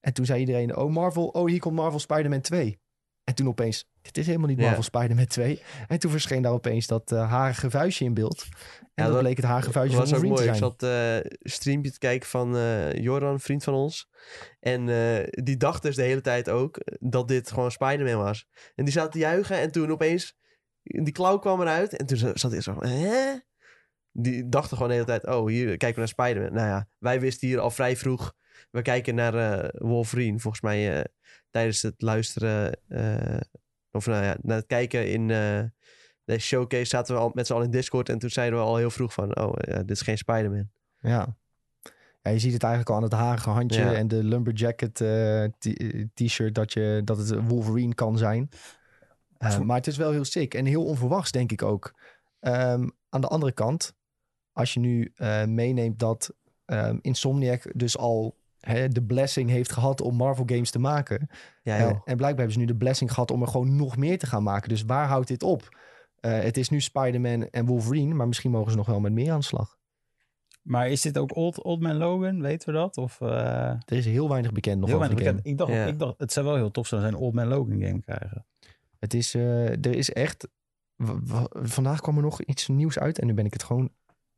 en 0.00 0.12
toen 0.12 0.24
zei 0.24 0.40
iedereen, 0.40 0.76
oh 0.76 0.90
Marvel, 0.92 1.26
oh 1.26 1.48
hier 1.48 1.60
komt 1.60 1.74
Marvel 1.74 1.98
Spider-Man 1.98 2.40
2. 2.40 2.78
En 3.24 3.34
toen 3.34 3.48
opeens, 3.48 3.88
dit 4.02 4.18
is 4.18 4.26
helemaal 4.26 4.48
niet. 4.48 4.58
Marvel 4.58 4.82
Spider-Man 4.82 5.26
2. 5.26 5.62
En 5.88 5.98
toen 5.98 6.10
verscheen 6.10 6.42
daar 6.42 6.52
opeens 6.52 6.86
dat 6.86 7.12
eh 7.12 7.30
harige 7.30 7.70
vuistje 7.70 8.04
in 8.04 8.14
beeld. 8.14 8.42
En 8.42 8.88
Ja, 8.94 9.04
dat 9.04 9.12
dat 9.12 9.22
bleek 9.22 9.36
het 9.36 9.46
harige 9.46 9.72
vuistje 9.72 9.98
Dat 9.98 10.08
van 10.08 10.18
was 10.20 10.24
ook 10.24 10.36
Wolverine 10.36 10.56
mooi. 10.58 10.70
te 10.70 10.74
Ik 10.74 10.80
zijn. 10.80 11.20
zat 11.24 11.32
eh 11.42 11.50
streampje 11.52 11.92
te 11.92 11.98
kijken 11.98 12.28
van 12.28 12.56
eh 12.56 12.92
Joran, 12.92 13.32
een 13.32 13.40
vriend 13.40 13.64
van 13.64 13.74
ons. 13.74 14.08
En 14.60 14.86
die 15.30 15.56
dacht 15.56 15.82
dus 15.82 15.96
de 15.96 16.02
hele 16.02 16.20
tijd 16.20 16.48
ook 16.50 16.78
dat 17.00 17.28
dit 17.28 17.50
gewoon 17.50 17.70
Spider-Man 17.70 18.24
was. 18.24 18.46
En 18.74 18.84
die 18.84 18.92
zat 18.92 19.12
te 19.12 19.18
juichen 19.18 19.56
en 19.58 19.72
toen 19.72 19.90
opeens, 19.90 20.36
die 20.84 21.12
klauw 21.12 21.38
kwam 21.38 21.60
eruit. 21.60 21.96
En 21.96 22.06
toen 22.06 22.16
zat 22.16 22.50
hij 22.50 22.60
zo, 22.60 22.76
hè? 22.78 23.36
Die 24.12 24.48
dachten 24.48 24.76
gewoon 24.76 24.88
de 24.88 24.94
hele 24.94 25.06
tijd, 25.06 25.26
oh, 25.26 25.48
hier 25.48 25.66
kijken 25.66 25.92
we 25.94 25.98
naar 25.98 26.08
Spider-Man. 26.08 26.52
Nou 26.52 26.68
ja, 26.68 26.88
wij 26.98 27.20
wisten 27.20 27.48
hier 27.48 27.60
al 27.60 27.70
vrij 27.70 27.96
vroeg. 27.96 28.34
We 28.70 28.82
kijken 28.82 29.14
naar 29.14 29.34
eh, 29.34 29.68
Wolverine, 29.72 30.38
volgens 30.38 30.62
mij 30.62 30.98
eh, 30.98 31.04
tijdens 31.50 31.82
het 31.82 32.02
luisteren. 32.02 32.78
eh, 32.88 33.40
of 33.90 34.06
nou 34.06 34.24
ja, 34.24 34.36
naar 34.42 34.56
het 34.56 34.66
kijken 34.66 35.10
in 35.10 35.28
de 36.24 36.38
showcase 36.38 36.84
zaten 36.84 37.14
we 37.14 37.20
al 37.20 37.30
met 37.34 37.46
z'n 37.46 37.52
allen 37.52 37.64
in 37.64 37.70
Discord. 37.70 38.08
En 38.08 38.18
toen 38.18 38.30
zeiden 38.30 38.58
we 38.58 38.64
al 38.64 38.76
heel 38.76 38.90
vroeg 38.90 39.12
van, 39.12 39.36
oh, 39.38 39.52
ja, 39.56 39.78
dit 39.78 39.90
is 39.90 40.00
geen 40.00 40.18
Spider-Man. 40.18 40.70
Ja. 41.00 41.36
ja, 42.22 42.30
je 42.30 42.38
ziet 42.38 42.52
het 42.52 42.62
eigenlijk 42.62 42.90
al 42.90 42.96
aan 42.96 43.02
het 43.02 43.12
harige 43.12 43.50
handje 43.50 43.80
Ja. 43.80 43.94
en 43.94 44.08
de 44.08 44.24
lumberjacket 44.24 44.94
t-shirt 46.14 46.54
dat, 46.54 46.72
je, 46.72 47.00
dat 47.04 47.18
het 47.18 47.46
Wolverine 47.46 47.94
kan 47.94 48.18
zijn. 48.18 48.48
Eh, 49.52 49.60
maar 49.60 49.76
het 49.76 49.86
is 49.86 49.96
wel 49.96 50.10
heel 50.10 50.24
sick 50.24 50.54
en 50.54 50.64
heel 50.64 50.84
onverwachts, 50.84 51.30
denk 51.30 51.52
ik 51.52 51.62
ook. 51.62 51.94
Ehm, 52.40 52.88
aan 53.08 53.20
de 53.20 53.26
andere 53.28 53.52
kant, 53.52 53.94
als 54.52 54.74
je 54.74 54.80
nu 54.80 55.12
eh, 55.14 55.44
meeneemt 55.44 55.98
dat 55.98 56.34
ehm, 56.64 56.98
Insomniac 57.00 57.70
dus 57.74 57.98
al 57.98 58.36
hè, 58.60 58.88
de 58.88 59.02
blessing 59.02 59.50
heeft 59.50 59.72
gehad 59.72 60.00
om 60.00 60.16
Marvel 60.16 60.44
games 60.46 60.70
te 60.70 60.78
maken. 60.78 61.28
Ja, 61.62 61.76
en 61.78 62.00
blijkbaar 62.04 62.28
hebben 62.28 62.52
ze 62.52 62.58
nu 62.58 62.64
de 62.64 62.76
blessing 62.76 63.12
gehad 63.12 63.30
om 63.30 63.42
er 63.42 63.48
gewoon 63.48 63.76
nog 63.76 63.96
meer 63.96 64.18
te 64.18 64.26
gaan 64.26 64.42
maken. 64.42 64.68
Dus 64.68 64.82
waar 64.84 65.06
houdt 65.08 65.28
dit 65.28 65.42
op? 65.42 65.68
Eh, 66.20 66.38
het 66.40 66.56
is 66.56 66.68
nu 66.68 66.80
Spider-Man 66.80 67.48
en 67.50 67.66
Wolverine, 67.66 68.14
maar 68.14 68.26
misschien 68.26 68.50
mogen 68.50 68.70
ze 68.70 68.76
nog 68.76 68.86
wel 68.86 69.00
met 69.00 69.12
meer 69.12 69.32
aan 69.32 69.38
de 69.38 69.44
slag. 69.44 69.76
Maar 70.62 70.88
is 70.90 71.00
dit 71.00 71.18
ook 71.18 71.36
Old, 71.36 71.62
Old 71.62 71.80
Man 71.80 71.96
Logan? 71.96 72.40
Weten 72.42 72.72
we 72.72 72.78
dat? 72.78 72.96
Of, 72.96 73.20
eh, 73.20 73.28
Er 73.68 73.82
is 73.86 74.04
heel 74.04 74.28
weinig 74.28 74.52
bekend 74.52 74.80
nog 74.80 74.88
heel 74.88 74.98
over 74.98 75.08
de 75.08 75.14
weinig 75.14 75.42
game. 75.42 75.52
bekend. 75.52 75.60
Ik 75.70 75.76
dacht, 75.76 75.86
Ja. 75.86 75.92
ik 75.92 75.98
dacht, 75.98 76.18
het 76.18 76.32
zou 76.32 76.46
wel 76.46 76.54
heel 76.56 76.70
tof 76.70 76.86
zijn 76.86 77.02
als 77.02 77.10
een 77.12 77.18
Old 77.18 77.34
Man 77.34 77.46
Logan 77.48 77.80
game 77.82 78.00
krijgen. 78.00 78.46
Het 79.04 79.14
is, 79.14 79.34
eh, 79.34 79.68
er 79.70 79.94
is 79.94 80.10
echt. 80.10 80.48
vandaag 81.50 82.00
kwam 82.00 82.16
er 82.16 82.22
nog 82.22 82.42
iets 82.42 82.68
nieuws 82.68 82.98
uit 82.98 83.18
en 83.18 83.26
nu 83.26 83.34
ben 83.34 83.44
ik 83.44 83.52
het 83.52 83.62
gewoon, 83.62 83.90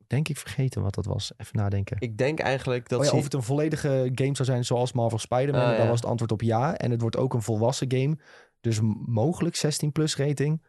denk 0.06 0.28
ik, 0.28 0.36
vergeten 0.36 0.82
wat 0.82 0.94
dat 0.94 1.04
was. 1.04 1.32
Even 1.36 1.56
nadenken. 1.56 1.96
Ik 2.00 2.18
denk 2.18 2.38
eigenlijk 2.38 2.88
dat 2.88 2.98
oh 2.98 3.04
ja, 3.04 3.10
ze... 3.10 3.16
of 3.16 3.24
het 3.24 3.34
een 3.34 3.42
volledige 3.42 4.10
game 4.14 4.34
zou 4.36 4.48
zijn 4.48 4.64
zoals 4.64 4.92
Marvel 4.92 5.18
Spider-Man. 5.18 5.62
Ah, 5.62 5.68
Daar 5.68 5.80
ja. 5.80 5.88
was 5.88 6.00
het 6.00 6.08
antwoord 6.08 6.32
op 6.32 6.42
ja. 6.42 6.76
En 6.76 6.90
het 6.90 7.00
wordt 7.00 7.16
ook 7.16 7.34
een 7.34 7.42
volwassen 7.42 7.92
game. 7.92 8.18
Dus 8.60 8.80
mogelijk 9.06 9.56
16 9.56 9.92
plus 9.92 10.16
rating. 10.16 10.62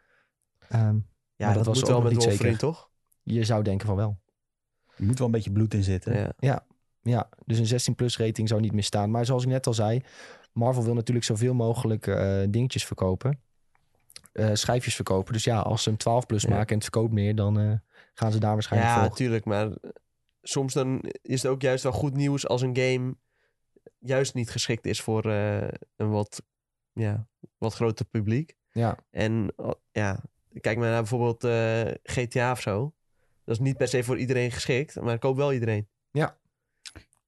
Ehm, 0.70 0.98
ja, 1.36 1.48
dat 1.48 1.56
dat, 1.56 1.66
was 1.66 1.80
moet 1.80 1.88
wel 1.88 2.02
met 2.02 2.12
niet 2.12 2.24
Wolverine, 2.24 2.54
zeker. 2.54 2.68
toch? 2.68 2.90
je 3.24 3.44
zou 3.44 3.64
denken 3.64 3.88
van 3.88 3.96
wel. 3.96 4.20
Er 4.96 5.06
moet 5.06 5.18
wel 5.18 5.28
een 5.28 5.34
beetje 5.34 5.52
bloed 5.52 5.74
in 5.74 5.84
zitten. 5.84 6.34
Ja. 6.40 6.66
Ja, 7.02 7.30
dus 7.46 7.60
een 7.60 7.66
16 7.66 7.96
plus 7.96 8.18
rating 8.18 8.48
zou 8.48 8.62
niet 8.62 8.74
misstaan. 8.74 9.12
Maar 9.12 9.26
zoals 9.26 9.44
ik 9.44 9.50
net 9.50 9.68
al 9.68 9.74
zei, 9.74 10.02
Marvel 10.52 10.84
wil 10.84 10.94
natuurlijk 10.94 11.26
zoveel 11.26 11.54
mogelijk 11.54 12.08
eh, 12.08 12.42
dingetjes 12.50 12.86
verkopen. 12.86 13.42
Eh, 14.38 14.50
schijfjes 14.54 14.96
verkopen. 14.96 15.34
Dus 15.34 15.44
ja, 15.44 15.60
als 15.60 15.84
ze 15.84 15.90
een 15.90 15.98
12 15.98 16.26
plus 16.26 16.42
Ja. 16.44 16.50
maken 16.50 16.68
en 16.68 16.74
het 16.74 16.84
verkoopt 16.84 17.14
meer, 17.14 17.36
dan 17.36 17.60
eh, 17.60 17.72
gaan 18.14 18.32
ze 18.32 18.40
daar 18.40 18.54
waarschijnlijk 18.54 18.92
Ja, 18.94 19.00
voor. 19.00 19.10
natuurlijk. 19.10 19.46
Maar 19.46 19.70
soms 20.42 20.74
dan 20.74 21.04
is 21.22 21.42
het 21.44 21.52
ook 21.52 21.62
juist 21.62 21.84
wel 21.84 21.92
goed 21.92 22.14
nieuws 22.14 22.48
als 22.48 22.62
een 22.62 22.78
game 22.78 23.16
juist 24.00 24.34
niet 24.34 24.50
geschikt 24.50 24.86
is 24.86 25.02
voor 25.02 25.32
eh, 25.32 25.68
een 25.96 26.10
wat, 26.10 26.42
ja, 26.94 27.28
wat 27.58 27.74
groter 27.74 28.06
publiek. 28.06 28.56
Ja, 28.72 28.98
En 29.12 29.54
oh, 29.56 29.72
ja, 29.92 30.20
kijk 30.62 30.78
maar 30.78 30.90
naar 30.90 31.02
bijvoorbeeld 31.02 31.44
eh, 31.44 31.94
GTA 32.04 32.52
of 32.52 32.62
zo. 32.62 32.94
Dat 33.44 33.56
is 33.56 33.62
niet 33.62 33.78
per 33.78 33.88
se 33.88 34.04
voor 34.04 34.18
iedereen 34.18 34.52
geschikt, 34.52 35.02
maar 35.02 35.20
koopt 35.20 35.38
wel 35.38 35.54
iedereen. 35.54 35.88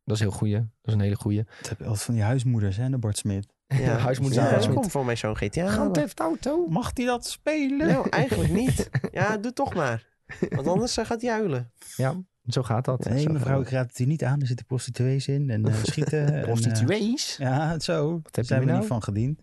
dat 0.04 0.18
is 0.18 0.20
heel 0.20 0.32
goeie. 0.32 0.56
Dat 0.56 0.68
is 0.84 0.94
een 0.94 1.00
hele 1.00 1.16
goeie. 1.16 1.44
Het 1.58 1.70
heb 1.70 1.78
je 1.80 1.84
altijd 1.86 2.04
van 2.04 2.14
die 2.14 2.24
huismoeders, 2.24 2.78
hè, 2.78 2.90
de 2.90 2.98
Bart 2.98 3.18
Smit. 3.18 3.48
Ja, 3.78 3.98
Huis 4.08 4.20
moet 4.20 4.34
ja, 4.34 4.62
zijn 4.62 4.74
komt 4.74 4.92
voor 4.92 5.06
mij 5.06 5.16
zo'n 5.16 5.38
GTA. 5.38 5.68
Grand. 5.68 5.94
Theft 5.94 6.20
Auto, 6.20 6.66
mag 6.68 6.92
hij 6.94 7.06
dat 7.06 7.26
spelen? 7.26 7.88
Nou, 7.88 8.10
eigenlijk 8.10 8.52
niet. 8.52 8.90
Ja, 9.12 9.38
doe 9.38 9.54
toch 9.54 9.74
maar. 9.74 10.08
Want 10.50 10.68
anders 10.68 10.98
eh, 10.98 11.06
gaat 11.06 11.22
hij 11.22 11.32
huilen. 11.32 11.72
Ja, 11.96 12.22
zo 12.46 12.64
gaat 12.64 12.86
dat. 12.86 13.06
Nee, 13.06 13.20
Zo 13.20 13.32
mevrouw, 13.32 13.58
gaat 13.58 13.66
ik 13.66 13.72
raad 13.72 13.88
het 13.88 14.00
u 14.00 14.06
niet 14.06 14.24
aan. 14.24 14.42
Er 14.42 14.48
zitten 14.48 14.66
prostituees 14.66 15.28
in 15.28 15.50
en 15.50 15.66
eh, 15.66 15.84
schieten. 15.84 16.26
en, 16.28 16.36
eh, 16.36 16.42
Prostituees. 16.42 17.36
ja, 17.38 17.80
zo. 17.80 18.10
Daar 18.10 18.22
heb 18.24 18.36
je 18.36 18.44
zijn 18.44 18.60
we 18.60 18.66
nou? 18.66 18.80
niet 18.80 18.88
van 18.88 19.04
gediend. 19.04 19.42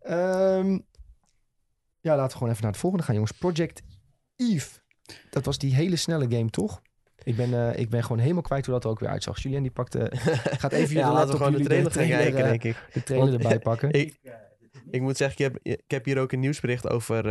Ehm, 0.00 0.78
ja, 2.00 2.16
laten 2.16 2.26
we 2.26 2.32
gewoon 2.32 2.50
even 2.50 2.62
naar 2.62 2.72
het 2.72 2.80
volgende 2.80 3.04
gaan, 3.04 3.14
jongens. 3.14 3.32
Project 3.32 3.82
Eve. 4.36 4.80
Dat 5.30 5.44
was 5.44 5.58
die 5.58 5.74
hele 5.74 5.96
snelle 5.96 6.26
game, 6.30 6.50
toch? 6.50 6.82
Ik 7.26 7.36
ben, 7.36 7.54
eh, 7.72 7.78
ik 7.80 7.90
ben 7.90 8.02
gewoon 8.02 8.18
helemaal 8.18 8.42
kwijt 8.42 8.64
hoe 8.66 8.74
dat 8.74 8.84
er 8.84 8.90
ook 8.90 8.98
weer 9.00 9.08
uitzag. 9.08 9.42
Julien 9.42 9.62
die 9.62 9.70
pakt, 9.70 9.94
eh, 9.94 10.04
gaat 10.62 10.72
even 10.72 10.94
Ja, 10.94 11.00
jullie 11.00 11.12
laten 11.14 11.30
we 11.30 11.36
gewoon 11.36 11.52
de 11.52 11.62
trailer 11.64 11.90
gaan 11.92 12.06
kijken, 12.06 12.38
eh, 12.38 12.44
denk 12.48 12.64
ik. 12.64 12.76
de 12.92 13.02
trailer 13.02 13.30
Want- 13.30 13.42
erbij 13.42 13.58
pakken. 13.58 13.90
Ik, 14.00 14.18
ik 14.90 15.00
moet 15.00 15.16
zeggen, 15.16 15.44
ik 15.46 15.52
heb, 15.52 15.76
ik 15.76 15.90
heb 15.90 16.04
hier 16.04 16.18
ook 16.18 16.32
een 16.32 16.40
nieuwsbericht 16.40 16.88
over 16.88 17.24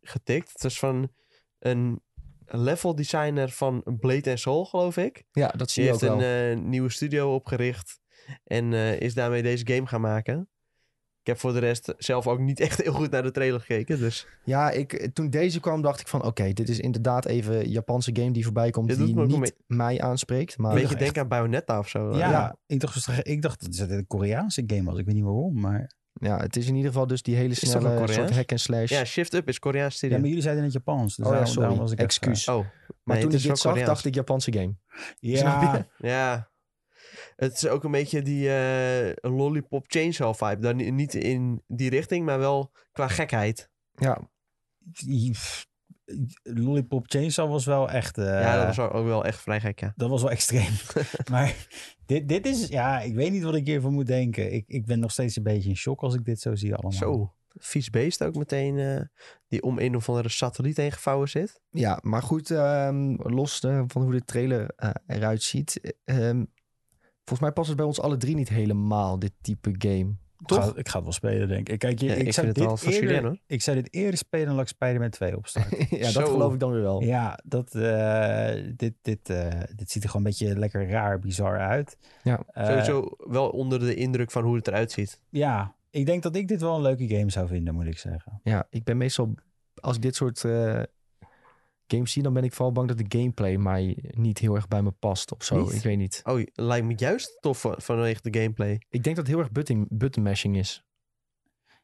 getikt. 0.00 0.52
Het 0.52 0.64
is 0.64 0.78
van 0.78 1.12
een 1.58 2.00
level 2.44 2.94
designer 2.94 3.48
van 3.48 3.82
Blade 4.00 4.36
Soul, 4.36 4.64
geloof 4.64 4.96
ik. 4.96 5.24
ja, 5.32 5.48
dat 5.48 5.70
zie 5.70 5.82
Die 5.82 5.92
je 5.92 5.96
ook 5.98 6.02
heeft 6.02 6.22
wel. 6.22 6.30
een 6.30 6.58
eh, 6.58 6.64
nieuwe 6.64 6.90
studio 6.90 7.34
opgericht 7.34 8.00
en 8.44 8.72
is 9.00 9.14
daarmee 9.14 9.42
deze 9.42 9.66
game 9.66 9.86
gaan 9.86 10.00
maken. 10.00 10.48
Ik 11.20 11.26
heb 11.26 11.38
voor 11.38 11.52
de 11.52 11.58
rest 11.58 11.94
zelf 11.98 12.26
ook 12.26 12.38
niet 12.38 12.60
echt 12.60 12.82
heel 12.82 12.92
goed 12.92 13.10
naar 13.10 13.22
de 13.22 13.30
trailer 13.30 13.60
gekeken. 13.60 13.98
Dus 13.98 14.26
Ja, 14.44 14.70
ik, 14.70 15.08
toen 15.12 15.30
deze 15.30 15.60
kwam 15.60 15.82
dacht 15.82 16.00
ik 16.00 16.08
van... 16.08 16.24
oké, 16.24 16.52
dit 16.52 16.68
is 16.68 16.78
inderdaad 16.80 17.24
even 17.26 17.54
een 17.60 17.70
Japanse 17.70 18.10
game 18.14 18.30
die 18.30 18.44
voorbij 18.44 18.70
komt... 18.70 18.88
Die 18.96 19.14
niet 19.26 19.54
mij 19.66 20.00
aanspreekt. 20.00 20.58
Maar 20.58 20.70
een 20.70 20.76
beetje 20.76 20.90
echt- 20.94 20.98
denken 21.04 21.22
aan 21.22 21.28
Bayonetta 21.28 21.78
of 21.78 21.88
zo. 21.88 22.16
Ja, 22.16 22.30
ja. 22.30 22.56
Ik, 22.66 22.80
dacht, 22.80 23.08
ik 23.26 23.42
dacht 23.42 23.60
dat 23.64 23.76
het 23.88 23.90
een 23.90 24.06
Koreaanse 24.06 24.62
game 24.66 24.84
was. 24.90 24.98
Ik 24.98 25.04
weet 25.04 25.14
niet 25.14 25.24
waarom, 25.24 25.60
maar... 25.60 25.90
ja, 26.12 26.38
het 26.38 26.56
is 26.56 26.66
in 26.66 26.74
ieder 26.74 26.90
geval 26.90 27.06
dus 27.06 27.22
die 27.22 27.36
hele 27.36 27.54
snelle 27.54 28.06
soort 28.08 28.30
hack 28.34 28.50
and 28.50 28.60
slash. 28.60 28.90
Ja, 28.90 29.04
Shift 29.04 29.34
Up 29.34 29.48
is 29.48 29.58
Koreaans 29.58 29.92
Ja, 29.92 29.96
studio. 29.98 30.18
maar 30.18 30.26
jullie 30.28 30.42
zeiden 30.42 30.64
in 30.64 30.70
het 30.70 30.78
Japans. 30.84 31.16
Dus 31.16 31.26
Oh 31.26 31.32
ja, 31.32 31.44
sorry. 31.44 31.74
was 31.76 31.92
ik 31.92 31.98
Excuus. 31.98 32.48
Oh, 32.48 32.66
maar 33.02 33.16
toen 33.20 33.24
ik 33.24 33.30
dit 33.30 33.40
zag, 33.40 33.58
Koreaans. 33.60 33.86
dacht 33.86 34.04
ik 34.04 34.14
Japanse 34.14 34.52
game. 34.52 34.74
Ja, 35.18 35.36
Snap 35.38 35.86
Ja. 35.96 36.49
Het 37.40 37.52
is 37.52 37.66
ook 37.68 37.84
een 37.84 37.90
beetje 37.90 38.22
die 38.22 38.54
eh, 38.54 39.30
Lollipop 39.32 39.84
Chainsaw 39.88 40.34
vibe. 40.34 40.58
Dan 40.60 40.76
ni- 40.76 40.90
niet 40.90 41.14
in 41.14 41.62
die 41.66 41.90
richting, 41.90 42.24
maar 42.26 42.38
wel 42.38 42.72
qua 42.92 43.08
gekheid. 43.08 43.70
Ja, 43.94 44.28
Lollipop 46.42 47.04
Chainsaw 47.08 47.50
was 47.50 47.64
wel 47.64 47.90
echt... 47.90 48.18
eh, 48.18 48.24
ja, 48.24 48.56
dat 48.66 48.76
was 48.76 48.88
ook 48.90 49.04
wel 49.06 49.24
echt 49.24 49.40
vrij 49.40 49.60
gek, 49.60 49.80
ja. 49.80 49.92
dat 49.96 50.10
was 50.10 50.22
wel 50.22 50.30
extreem. 50.30 50.72
maar 51.30 51.66
dit, 52.06 52.28
dit 52.28 52.46
is... 52.46 52.66
Ja, 52.68 53.00
ik 53.00 53.14
weet 53.14 53.30
niet 53.32 53.42
wat 53.42 53.54
ik 53.54 53.66
hiervan 53.66 53.92
moet 53.92 54.06
denken. 54.06 54.52
Ik, 54.52 54.64
ik 54.66 54.86
ben 54.86 54.98
nog 55.00 55.10
steeds 55.12 55.36
een 55.36 55.42
beetje 55.42 55.68
in 55.68 55.76
shock 55.76 56.00
als 56.00 56.14
ik 56.14 56.24
dit 56.24 56.40
zo 56.40 56.54
zie 56.54 56.72
allemaal. 56.74 56.92
Zo, 56.92 57.34
vies 57.48 57.90
beest 57.90 58.24
ook 58.24 58.34
meteen. 58.36 58.78
eh, 58.78 59.00
die 59.48 59.62
om 59.62 59.78
een 59.78 59.96
of 59.96 60.08
andere 60.08 60.28
satelliet 60.28 60.76
heen 60.76 60.92
gevouwen 60.92 61.28
zit. 61.28 61.60
ja 61.70 61.98
maar 62.02 62.22
goed, 62.22 62.50
ehm, 62.50 63.14
los 63.16 63.58
van 63.86 64.02
hoe 64.02 64.12
de 64.12 64.24
trailer 64.24 64.74
eruit 65.06 65.42
ziet. 65.42 65.94
ehm, 66.04 66.44
volgens 67.30 67.40
mij 67.40 67.52
past 67.52 67.68
het 67.68 67.76
bij 67.76 67.86
ons 67.86 68.00
alle 68.00 68.16
drie 68.16 68.34
niet 68.34 68.48
helemaal, 68.48 69.18
dit 69.18 69.32
type 69.40 69.74
game. 69.78 70.14
Ik 70.46 70.52
ga, 70.52 70.72
ik 70.74 70.88
ga 70.88 70.94
het 70.96 71.02
wel 71.02 71.12
spelen, 71.12 71.48
denk 71.48 71.68
ik. 71.68 71.78
Kijk, 71.78 71.98
je, 72.00 72.06
Ja, 72.06 72.14
ik, 72.14 72.26
ik 72.26 72.32
zou 72.32 72.46
het 72.46 72.58
voor 72.80 72.92
eerder, 72.92 73.22
hoor. 73.22 73.36
Ik 73.46 73.62
zou 73.62 73.76
dit 73.76 73.94
eerder 73.94 74.18
spelen 74.18 74.46
dan 74.46 74.56
dat 74.56 74.64
ik 74.64 74.70
Spider-Man 74.76 75.10
2 75.10 75.36
opstart. 75.36 75.68
ja, 75.90 76.12
dat 76.12 76.28
geloof 76.28 76.52
ik 76.52 76.60
dan 76.60 76.70
weer 76.72 76.80
wel. 76.82 77.02
ja, 77.02 77.38
dat, 77.44 77.74
eh, 77.74 78.72
dit, 78.76 78.94
dit, 79.02 79.30
eh, 79.30 79.48
dit 79.74 79.90
ziet 79.90 80.02
er 80.02 80.10
gewoon 80.10 80.26
een 80.26 80.30
beetje 80.32 80.58
lekker 80.58 80.88
raar, 80.88 81.18
bizar 81.18 81.58
uit. 81.58 81.98
Ja, 82.22 82.42
Eh, 82.46 82.66
Sowieso 82.66 83.08
wel 83.18 83.48
onder 83.48 83.78
de 83.78 83.94
indruk 83.94 84.30
van 84.30 84.42
hoe 84.44 84.56
het 84.56 84.68
eruit 84.68 84.92
ziet. 84.92 85.20
Ja, 85.28 85.74
ik 85.90 86.06
denk 86.06 86.22
dat 86.22 86.36
ik 86.36 86.48
dit 86.48 86.60
wel 86.60 86.74
een 86.74 86.82
leuke 86.82 87.08
game 87.08 87.30
zou 87.30 87.48
vinden, 87.48 87.74
moet 87.74 87.86
ik 87.86 87.98
zeggen. 87.98 88.40
Ja, 88.42 88.66
ik 88.70 88.84
ben 88.84 88.96
meestal, 88.96 89.34
als 89.74 89.96
ik 89.96 90.02
dit 90.02 90.14
soort 90.14 90.44
eh, 90.44 90.82
games 91.92 92.12
zie, 92.12 92.22
dan 92.22 92.32
ben 92.32 92.44
ik 92.44 92.52
vooral 92.52 92.72
bang 92.72 92.88
dat 92.88 92.98
de 92.98 93.18
gameplay 93.18 93.56
mij 93.56 93.98
niet 94.10 94.38
heel 94.38 94.54
erg 94.54 94.68
bij 94.68 94.82
me 94.82 94.90
past 94.90 95.32
of 95.32 95.44
zo. 95.44 95.60
Niet? 95.62 95.72
Ik 95.72 95.82
weet 95.82 95.96
niet. 95.98 96.20
Oh, 96.24 96.42
lijkt 96.54 96.86
me 96.86 96.92
juist 96.96 97.38
tof 97.40 97.60
van- 97.60 97.74
vanwege 97.78 98.30
de 98.30 98.38
gameplay. 98.40 98.72
Ik 98.72 99.02
denk 99.02 99.16
dat 99.16 99.16
het 99.16 99.26
heel 99.26 99.38
erg 99.38 99.52
button, 99.52 99.86
button 99.90 100.22
mashing 100.22 100.56
is. 100.56 100.84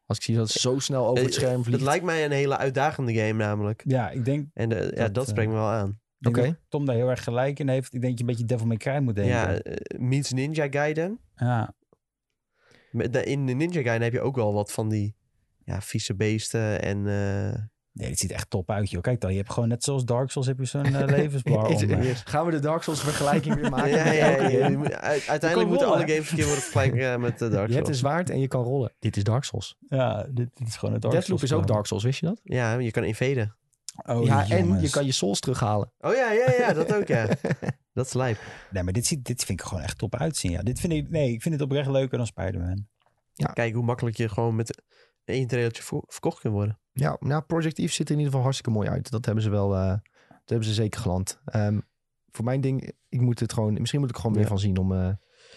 Als 0.07 0.19
ik 0.19 0.25
zie 0.25 0.37
dat 0.37 0.49
het 0.49 0.61
zo 0.61 0.79
snel 0.79 1.07
over 1.07 1.25
het 1.25 1.33
Eh, 1.33 1.39
scherm 1.39 1.57
Het 1.57 1.65
vliegt. 1.65 1.83
lijkt 1.83 2.05
mij 2.05 2.25
een 2.25 2.31
hele 2.31 2.57
uitdagende 2.57 3.15
game 3.15 3.33
namelijk. 3.33 3.83
Ja, 3.87 4.11
ik 4.11 4.25
denk, 4.25 4.49
En 4.55 4.69
de, 4.69 4.75
ja, 4.95 5.03
Dat, 5.05 5.15
dat 5.15 5.25
eh, 5.25 5.31
spreekt 5.31 5.49
me 5.51 5.55
wel 5.57 5.69
aan. 5.71 6.01
denk 6.19 6.37
Oké. 6.37 6.47
dat 6.47 6.57
Tom 6.69 6.87
daar 6.87 6.95
heel 6.97 7.09
erg 7.11 7.25
gelijk 7.25 7.59
in 7.59 7.69
heeft. 7.69 7.95
Ik 7.95 8.01
denk 8.01 8.03
dat 8.03 8.13
je 8.13 8.21
een 8.21 8.27
beetje 8.31 8.45
Devil 8.45 8.67
May 8.67 8.77
Cry 8.77 8.99
moet 8.99 9.15
denken. 9.15 9.35
Ja, 9.35 9.59
eh, 9.59 9.99
meets 10.01 10.33
Ninja 10.33 10.67
Gaiden. 10.71 11.21
ja. 11.35 11.75
Met 12.91 13.13
de- 13.13 13.25
In 13.25 13.47
de 13.47 13.53
Ninja 13.53 13.83
Gaiden 13.83 14.03
heb 14.03 14.13
je 14.13 14.21
ook 14.21 14.37
wel 14.37 14.53
wat 14.53 14.73
van 14.73 14.89
die 14.89 15.15
ja, 15.65 15.81
vieze 15.81 16.15
beesten 16.15 16.83
en... 16.83 17.07
eh, 17.07 17.63
Nee, 17.99 18.09
dit 18.09 18.19
ziet 18.19 18.31
echt 18.33 18.51
top 18.51 18.71
uit, 18.71 18.91
joh. 18.91 19.03
Kijk 19.03 19.21
dan, 19.21 19.31
je 19.31 19.37
hebt 19.37 19.53
gewoon 19.53 19.69
net 19.69 19.85
zoals 19.85 20.05
Dark 20.05 20.31
Souls 20.31 20.47
heb 20.49 20.59
je 20.59 20.65
zo'n 20.65 20.85
eh, 20.95 21.07
levensbar 21.17 21.71
Is- 21.71 21.83
om. 21.83 21.91
eh. 21.91 22.17
Gaan 22.25 22.45
we 22.47 22.51
de 22.51 22.59
Dark 22.59 22.83
Souls 22.83 23.01
vergelijking 23.03 23.55
weer 23.55 23.71
maken? 23.71 23.91
ja, 23.99 24.11
ja, 24.13 24.49
ja, 24.49 24.69
moet- 24.69 24.93
uit- 24.93 25.29
uiteindelijk 25.29 25.71
moeten 25.71 25.87
alle 25.89 25.99
games 26.09 26.31
een 26.31 26.37
keer 26.37 26.45
worden 26.45 26.63
vergelijkt 26.63 26.97
eh, 26.97 27.17
met 27.17 27.39
de 27.39 27.49
Dark 27.49 27.69
Je 27.69 27.75
hebt 27.75 27.89
een 27.89 27.95
Souls. 27.95 27.99
zwaard 27.99 28.31
en 28.31 28.41
je 28.41 28.49
kan 28.49 28.63
rollen. 28.63 28.93
Dit 28.99 29.17
is 29.17 29.25
Dark 29.25 29.45
Souls. 29.45 29.77
Ja, 29.81 30.27
dit, 30.31 30.49
dit 30.55 30.69
is 30.69 30.77
gewoon 30.77 30.95
een 30.95 31.01
Dark 31.01 31.15
Deathloop 31.15 31.39
Souls. 31.39 31.53
is 31.53 31.59
ook. 31.59 31.67
Dark 31.67 31.87
Souls, 31.87 32.05
wist 32.05 32.21
je 32.21 32.27
dat? 32.27 32.41
Ja, 32.43 32.79
je 32.79 32.91
kan 32.91 33.05
invaden. 33.05 33.57
Oh, 34.07 34.25
ja, 34.25 34.49
en 34.49 34.81
je 34.81 34.91
kan 34.91 35.05
je 35.05 35.13
souls 35.13 35.41
terughalen. 35.41 35.93
Oh 36.01 36.15
ja, 36.15 36.33
ja, 36.33 36.53
ja, 36.59 36.73
dat 36.73 36.95
ook 36.95 37.07
ja. 37.09 37.29
dat 37.95 38.07
is 38.07 38.13
lijp. 38.13 38.39
Nee, 38.71 38.83
maar 38.83 38.93
dit, 38.93 39.07
ziet, 39.07 39.25
dit 39.25 39.45
vind 39.45 39.61
ik 39.61 39.67
gewoon 39.67 39.83
echt 39.83 39.99
top 39.99 40.15
uitzien. 40.17 40.51
Ja. 40.51 40.63
Dit 40.63 40.81
vind 40.81 40.93
ik, 40.93 41.11
nee, 41.11 41.33
ik 41.33 41.43
vind 41.43 41.55
het 41.55 41.63
oprecht 41.63 41.89
leuker 41.91 42.19
dan 42.19 42.27
Spider-Man. 42.27 42.87
Kijk 43.53 43.75
hoe 43.75 43.85
makkelijk 43.85 44.17
je 44.17 44.29
gewoon 44.29 44.57
met 44.57 44.83
één 45.29 45.47
trailertje 45.47 45.83
verkocht 46.07 46.41
kunt 46.41 46.55
worden. 46.55 46.79
Ja, 46.93 47.17
nou, 47.21 47.43
Project 47.43 47.79
Eve 47.79 47.93
ziet 47.93 48.07
er 48.07 48.13
in 48.13 48.19
ieder 48.19 48.27
geval 48.27 48.43
hartstikke 48.43 48.71
mooi 48.79 48.89
uit. 48.89 49.11
Dat 49.11 49.25
hebben 49.25 49.43
ze 49.43 49.51
wel, 49.51 49.75
eh, 49.75 49.89
dat 50.29 50.45
hebben 50.45 50.69
ze 50.69 50.75
zeker 50.75 51.01
geland. 51.01 51.41
Ehm, 51.45 51.81
voor 52.31 52.45
mijn 52.45 52.61
ding, 52.61 52.93
ik 53.09 53.21
moet 53.21 53.41
het 53.41 53.53
gewoon, 53.53 53.73
misschien 53.73 54.01
moet 54.01 54.09
ik 54.09 54.15
er 54.15 54.21
gewoon 54.21 54.37
meer 54.37 54.47
Ja. 54.47 54.51
van 54.53 54.61
zien 54.63 54.77
om 54.79 54.93
eh, 54.93 55.09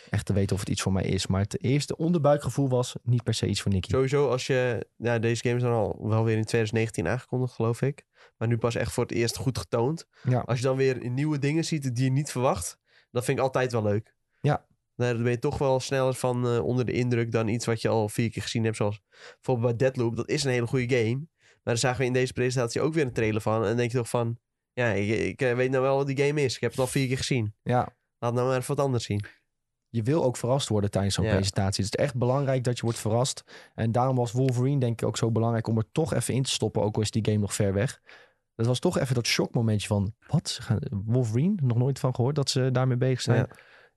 echt 0.10 0.26
te 0.26 0.34
weten 0.34 0.54
of 0.56 0.60
het 0.60 0.70
iets 0.70 0.82
voor 0.82 0.94
mij 0.94 1.04
is. 1.04 1.28
Maar 1.28 1.42
het 1.42 1.64
eerste 1.64 1.98
onderbuikgevoel 1.98 2.70
was 2.70 2.96
niet 3.04 3.24
per 3.24 3.34
se 3.34 3.48
iets 3.48 3.62
voor 3.62 3.72
Nicky. 3.72 3.90
Sowieso 3.90 4.30
als 4.30 4.48
je... 4.48 4.88
Ja, 4.98 5.20
deze 5.20 5.42
game 5.44 5.56
is 5.56 5.62
dan 5.62 5.72
al 5.74 6.08
wel 6.08 6.24
weer 6.24 6.38
in 6.38 6.44
2019 6.46 7.08
aangekondigd, 7.08 7.54
geloof 7.54 7.82
ik. 7.82 8.06
Maar 8.38 8.48
nu 8.48 8.58
pas 8.58 8.76
echt 8.76 8.92
voor 8.92 9.04
het 9.04 9.14
eerst 9.14 9.38
goed 9.38 9.58
getoond. 9.58 10.06
Ja. 10.24 10.40
Als 10.40 10.58
je 10.60 10.64
dan 10.66 10.78
weer 10.78 11.10
nieuwe 11.10 11.40
dingen 11.40 11.66
ziet 11.66 11.96
die 11.96 12.04
je 12.04 12.12
niet 12.12 12.32
verwacht, 12.32 12.78
dat 13.12 13.26
vind 13.26 13.38
ik 13.38 13.44
altijd 13.44 13.72
wel 13.72 13.84
leuk. 13.84 14.16
Nou, 15.00 15.14
dan 15.14 15.24
ben 15.24 15.32
je 15.32 15.40
toch 15.40 15.58
wel 15.58 15.80
sneller 15.80 16.14
van 16.14 16.48
eh, 16.48 16.66
onder 16.66 16.86
de 16.86 16.92
indruk 16.92 17.32
dan 17.32 17.48
iets 17.48 17.66
wat 17.66 17.82
je 17.82 17.88
al 17.88 18.10
vier 18.10 18.30
keer 18.30 18.42
gezien 18.42 18.64
hebt. 18.64 18.76
Zoals 18.78 19.02
bijvoorbeeld 19.34 19.68
bij 19.68 19.76
Deadloop. 19.88 20.16
Dat 20.16 20.30
is 20.30 20.44
een 20.44 20.52
hele 20.52 20.68
goede 20.68 20.98
game. 20.98 21.16
Maar 21.16 21.60
daar 21.64 21.78
zagen 21.78 22.00
we 22.00 22.06
in 22.06 22.14
deze 22.14 22.34
presentatie 22.34 22.82
ook 22.82 22.94
weer 22.94 23.06
een 23.06 23.14
trailer 23.14 23.42
van. 23.42 23.62
En 23.62 23.68
dan 23.68 23.78
denk 23.78 23.92
je 23.92 23.98
toch 23.98 24.10
van... 24.10 24.40
Ja, 24.74 24.88
ik, 24.92 25.10
ik 25.20 25.42
eh, 25.42 25.56
weet 25.56 25.70
nou 25.72 25.84
wel 25.84 25.96
wat 25.96 26.08
die 26.08 26.18
game 26.26 26.42
is. 26.44 26.56
Ik 26.56 26.62
heb 26.62 26.72
het 26.72 26.80
al 26.80 26.88
vier 26.88 27.08
keer 27.08 27.18
gezien. 27.18 27.56
Ja, 27.64 27.96
Laat 28.20 28.34
nou 28.34 28.48
maar 28.48 28.58
even 28.58 28.76
wat 28.76 28.86
anders 28.86 29.04
zien. 29.04 29.26
je 29.90 30.04
wil 30.04 30.24
ook 30.24 30.38
verrast 30.38 30.70
worden 30.70 30.92
tijdens 30.92 31.16
zo'n 31.16 31.26
Ja. 31.26 31.32
presentatie. 31.36 31.84
Het 31.84 31.94
is 31.98 32.04
echt 32.06 32.16
belangrijk 32.16 32.64
dat 32.64 32.76
je 32.78 32.84
wordt 32.84 33.00
verrast. 33.00 33.44
En 33.76 33.92
daarom 33.92 34.16
was 34.16 34.32
Wolverine 34.32 34.80
denk 34.80 35.02
ik 35.02 35.08
ook 35.08 35.18
zo 35.18 35.32
belangrijk 35.32 35.68
om 35.68 35.78
er 35.78 35.92
toch 35.92 36.14
even 36.14 36.34
in 36.34 36.44
te 36.44 36.50
stoppen. 36.52 36.82
Ook 36.82 36.96
al 36.96 37.02
is 37.02 37.12
die 37.12 37.26
game 37.26 37.38
nog 37.38 37.54
ver 37.54 37.74
weg. 37.74 38.02
Dat 38.56 38.66
was 38.68 38.80
toch 38.80 38.98
even 38.98 39.16
dat 39.16 39.28
shockmomentje 39.28 39.88
van... 39.88 40.14
Wat? 40.28 40.60
Wolverine? 41.06 41.56
Nog 41.64 41.78
nooit 41.78 42.00
van 42.00 42.16
gehoord 42.16 42.36
dat 42.36 42.50
ze 42.50 42.70
daarmee 42.72 42.98
bezig 42.98 43.22
zijn. 43.22 43.38
Ja. 43.38 43.48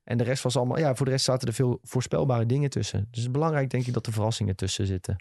En 0.03 0.17
de 0.17 0.23
rest 0.23 0.43
was 0.43 0.57
allemaal... 0.57 0.77
Ja, 0.77 0.95
voor 0.95 1.05
de 1.05 1.11
rest 1.11 1.25
zaten 1.25 1.47
er 1.47 1.53
veel 1.53 1.79
voorspelbare 1.83 2.45
dingen 2.45 2.69
tussen. 2.69 2.99
Dus 2.99 3.07
het 3.09 3.17
is 3.17 3.31
belangrijk 3.31 3.69
denk 3.69 3.85
ik 3.85 3.93
dat 3.93 4.05
er 4.05 4.13
verrassingen 4.13 4.55
tussen 4.55 4.85
zitten. 4.85 5.15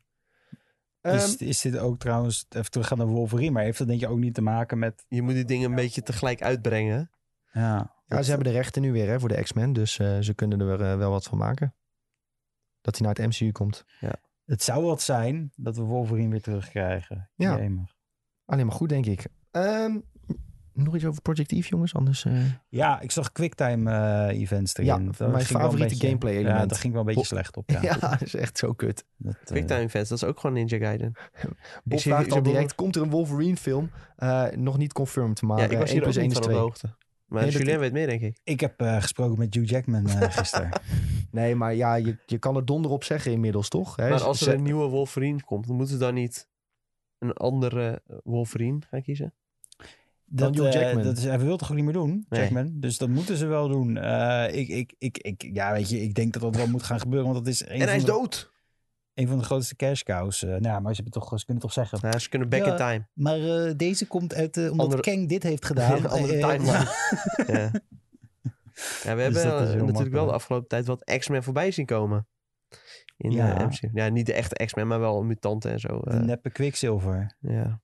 is, 1.00 1.36
Ehm, 1.36 1.48
is 1.48 1.60
dit 1.60 1.78
ook 1.78 1.98
trouwens, 1.98 2.46
even 2.48 2.70
teruggaan 2.70 2.98
naar 2.98 3.06
Wolverine, 3.06 3.50
maar 3.50 3.62
heeft 3.62 3.78
dat 3.78 3.86
denk 3.86 4.00
je 4.00 4.08
ook 4.08 4.18
niet 4.18 4.34
te 4.34 4.42
maken 4.42 4.78
met... 4.78 5.04
Je 5.08 5.22
moet 5.22 5.34
die 5.34 5.44
dingen 5.44 5.70
een 5.70 5.76
beetje 5.76 6.02
tegelijk 6.02 6.42
uitbrengen. 6.42 7.10
Ja, 7.52 7.94
ja, 8.06 8.22
ze 8.22 8.30
hebben 8.30 8.48
de 8.48 8.58
rechten 8.58 8.82
nu 8.82 8.92
weer 8.92 9.08
hè, 9.08 9.20
voor 9.20 9.28
de 9.28 9.42
X-Men. 9.42 9.72
Dus 9.72 9.98
eh, 9.98 10.18
ze 10.20 10.34
kunnen 10.34 10.60
er 10.60 10.80
eh, 10.80 10.96
wel 10.96 11.10
wat 11.10 11.24
van 11.24 11.38
maken. 11.38 11.74
Dat 12.80 12.98
hij 12.98 13.06
naar 13.06 13.14
het 13.14 13.26
MCU 13.26 13.52
komt. 13.52 13.84
het 14.44 14.62
zou 14.62 14.84
wat 14.84 15.02
zijn 15.02 15.52
dat 15.56 15.76
we 15.76 15.82
Wolverine 15.82 16.30
weer 16.30 16.42
terugkrijgen. 16.42 17.30
Ja. 17.34 17.52
Alleen 18.44 18.66
maar 18.66 18.74
goed, 18.74 18.88
denk 18.88 19.06
ik. 19.06 19.26
Ehm, 19.50 19.98
nog 20.74 20.94
iets 20.94 21.04
over 21.04 21.22
Project 21.22 21.52
Eve, 21.52 21.68
jongens? 21.68 21.94
Anders... 21.94 22.24
eh, 22.24 22.32
Ja, 22.68 23.00
ik 23.00 23.10
zag 23.10 23.32
quicktime 23.32 23.90
eh, 24.30 24.40
events 24.40 24.74
erin. 24.74 24.86
Ja, 24.86 25.12
Daar 25.18 25.30
mijn 25.30 25.44
favoriete 25.44 25.88
beetje- 25.88 26.06
gameplay 26.06 26.32
element. 26.32 26.60
Ja, 26.60 26.66
daar 26.66 26.78
ging 26.78 26.92
wel 26.92 27.00
een 27.00 27.06
beetje 27.06 27.20
Bo- 27.20 27.26
slecht 27.26 27.56
op. 27.56 27.70
Ja. 27.70 27.80
Ja, 27.92 27.96
dat 27.98 28.22
is 28.22 28.34
echt 28.34 28.58
zo 28.58 28.72
kut. 28.72 29.04
Dat, 29.16 29.34
eh, 29.34 29.40
Quicktime 29.44 29.88
fans, 29.88 30.08
dat 30.08 30.22
is 30.22 30.24
ook 30.28 30.40
gewoon 30.40 30.56
Ninja 30.56 30.78
Gaiden. 30.78 31.12
Bob 31.84 31.98
zie- 32.00 32.12
vraagt 32.12 32.26
ik 32.26 32.32
al 32.32 32.42
direct, 32.42 32.74
komt 32.74 32.96
er 32.96 33.02
een 33.02 33.10
Wolverine 33.10 33.56
film? 33.56 33.90
Eh, 34.16 34.44
nog 34.56 34.78
niet 34.78 34.92
confirmed, 34.92 35.42
maar 35.42 35.58
ja, 35.58 35.64
ik 35.64 35.78
was 35.78 35.80
eh, 35.80 35.86
hier 35.86 35.94
1 35.94 35.96
ook 35.98 36.02
plus 36.12 36.16
1 36.16 36.22
niet 36.28 36.32
is 36.32 36.38
van 36.38 36.44
op 36.46 36.50
2. 36.52 36.56
de 36.56 36.62
hoogte. 36.62 36.86
Maar 37.26 37.42
Nee, 37.42 37.50
dat- 37.52 37.60
Julien 37.60 37.78
weet 37.78 37.92
meer, 37.92 38.06
denk 38.06 38.20
ik. 38.20 38.38
Ik 38.44 38.60
heb 38.60 38.80
eh, 38.80 38.96
gesproken 39.00 39.38
met 39.38 39.54
Hugh 39.54 39.68
Jackman 39.70 40.06
eh, 40.08 40.30
gisteren. 40.38 40.70
Nee, 41.30 41.54
maar 41.54 41.74
ja, 41.74 41.94
je, 41.94 42.16
je 42.26 42.38
kan 42.38 42.56
er 42.56 42.64
donder 42.64 42.90
op 42.90 43.04
zeggen 43.04 43.32
inmiddels, 43.32 43.68
toch? 43.68 43.96
Hè? 43.96 44.08
Maar 44.08 44.22
als 44.22 44.40
er 44.46 44.54
een 44.54 44.62
nieuwe 44.62 44.86
Wolverine 44.88 45.42
komt, 45.44 45.66
dan 45.66 45.76
moeten 45.76 45.94
ze 45.94 46.00
dan 46.00 46.14
niet 46.14 46.48
een 47.18 47.32
andere 47.32 48.02
Wolverine 48.24 48.78
gaan 48.90 49.02
kiezen? 49.02 49.34
Dat, 50.34 50.54
Hugh 50.54 50.66
eh, 50.66 50.72
Jackman. 50.82 51.02
dat 51.04 51.16
is, 51.16 51.24
hij 51.24 51.38
wil 51.38 51.56
toch 51.56 51.70
ook 51.70 51.76
niet 51.76 51.84
meer 51.84 51.94
doen, 51.94 52.26
Nee. 52.28 52.40
Jackman? 52.40 52.70
Dus 52.74 52.98
dat 52.98 53.08
moeten 53.08 53.36
ze 53.36 53.46
wel 53.46 53.68
doen. 53.68 53.96
Eh, 53.96 54.54
ik, 54.58 54.68
ik, 54.68 54.94
ik, 54.98 55.18
ik, 55.18 55.48
ja, 55.52 55.72
weet 55.72 55.88
je, 55.90 56.00
ik 56.00 56.14
denk 56.14 56.32
dat 56.32 56.42
dat 56.42 56.56
wel 56.56 56.66
moet 56.66 56.82
gaan 56.82 57.00
gebeuren, 57.00 57.32
want 57.32 57.44
dat 57.44 57.54
is 57.54 57.60
een 57.60 57.66
En 57.68 57.80
hij 57.80 57.96
is 57.96 58.04
de- 58.04 58.10
dood! 58.10 58.50
een 59.14 59.28
van 59.28 59.38
de 59.38 59.44
grootste 59.44 59.76
cash 59.76 60.02
cows. 60.02 60.42
eh, 60.42 60.48
nou, 60.56 60.80
maar 60.82 60.94
ze, 60.94 61.02
hebben 61.02 61.20
toch, 61.22 61.38
ze 61.38 61.44
kunnen 61.44 61.62
toch 61.62 61.72
zeggen. 61.72 61.98
Ja, 62.02 62.18
ze 62.18 62.28
kunnen 62.28 62.48
back 62.48 62.64
Ja. 62.64 62.70
in 62.70 62.76
time. 62.76 63.06
Maar 63.14 63.76
deze 63.76 64.06
komt 64.06 64.34
uit, 64.34 64.56
omdat 64.56 64.78
Andere- 64.86 65.02
Kang 65.02 65.28
dit 65.28 65.42
heeft 65.42 65.64
gedaan. 65.64 66.06
Andere 66.10 66.38
timeline. 66.38 66.68
ja. 67.46 67.70
ja, 69.02 69.14
we 69.14 69.22
hebben 69.22 69.32
Dus 69.32 69.42
heel 69.42 69.84
natuurlijk 69.84 70.12
wel 70.14 70.26
de 70.26 70.32
afgelopen 70.32 70.68
tijd 70.68 70.86
wat 70.86 71.04
X-Men 71.18 71.42
voorbij 71.42 71.70
zien 71.70 71.86
komen. 71.86 72.26
In 73.16 73.30
Ja. 73.30 73.46
ja. 73.46 73.66
MCU. 73.66 73.88
Ja, 73.92 74.08
niet 74.08 74.26
de 74.26 74.32
echte 74.32 74.64
X-Men, 74.64 74.86
maar 74.86 75.00
wel 75.00 75.22
mutanten 75.22 75.70
en 75.70 75.80
zo. 75.80 76.00
de 76.04 76.14
neppe 76.14 76.50
Quicksilver. 76.50 77.36
ja. 77.40 77.80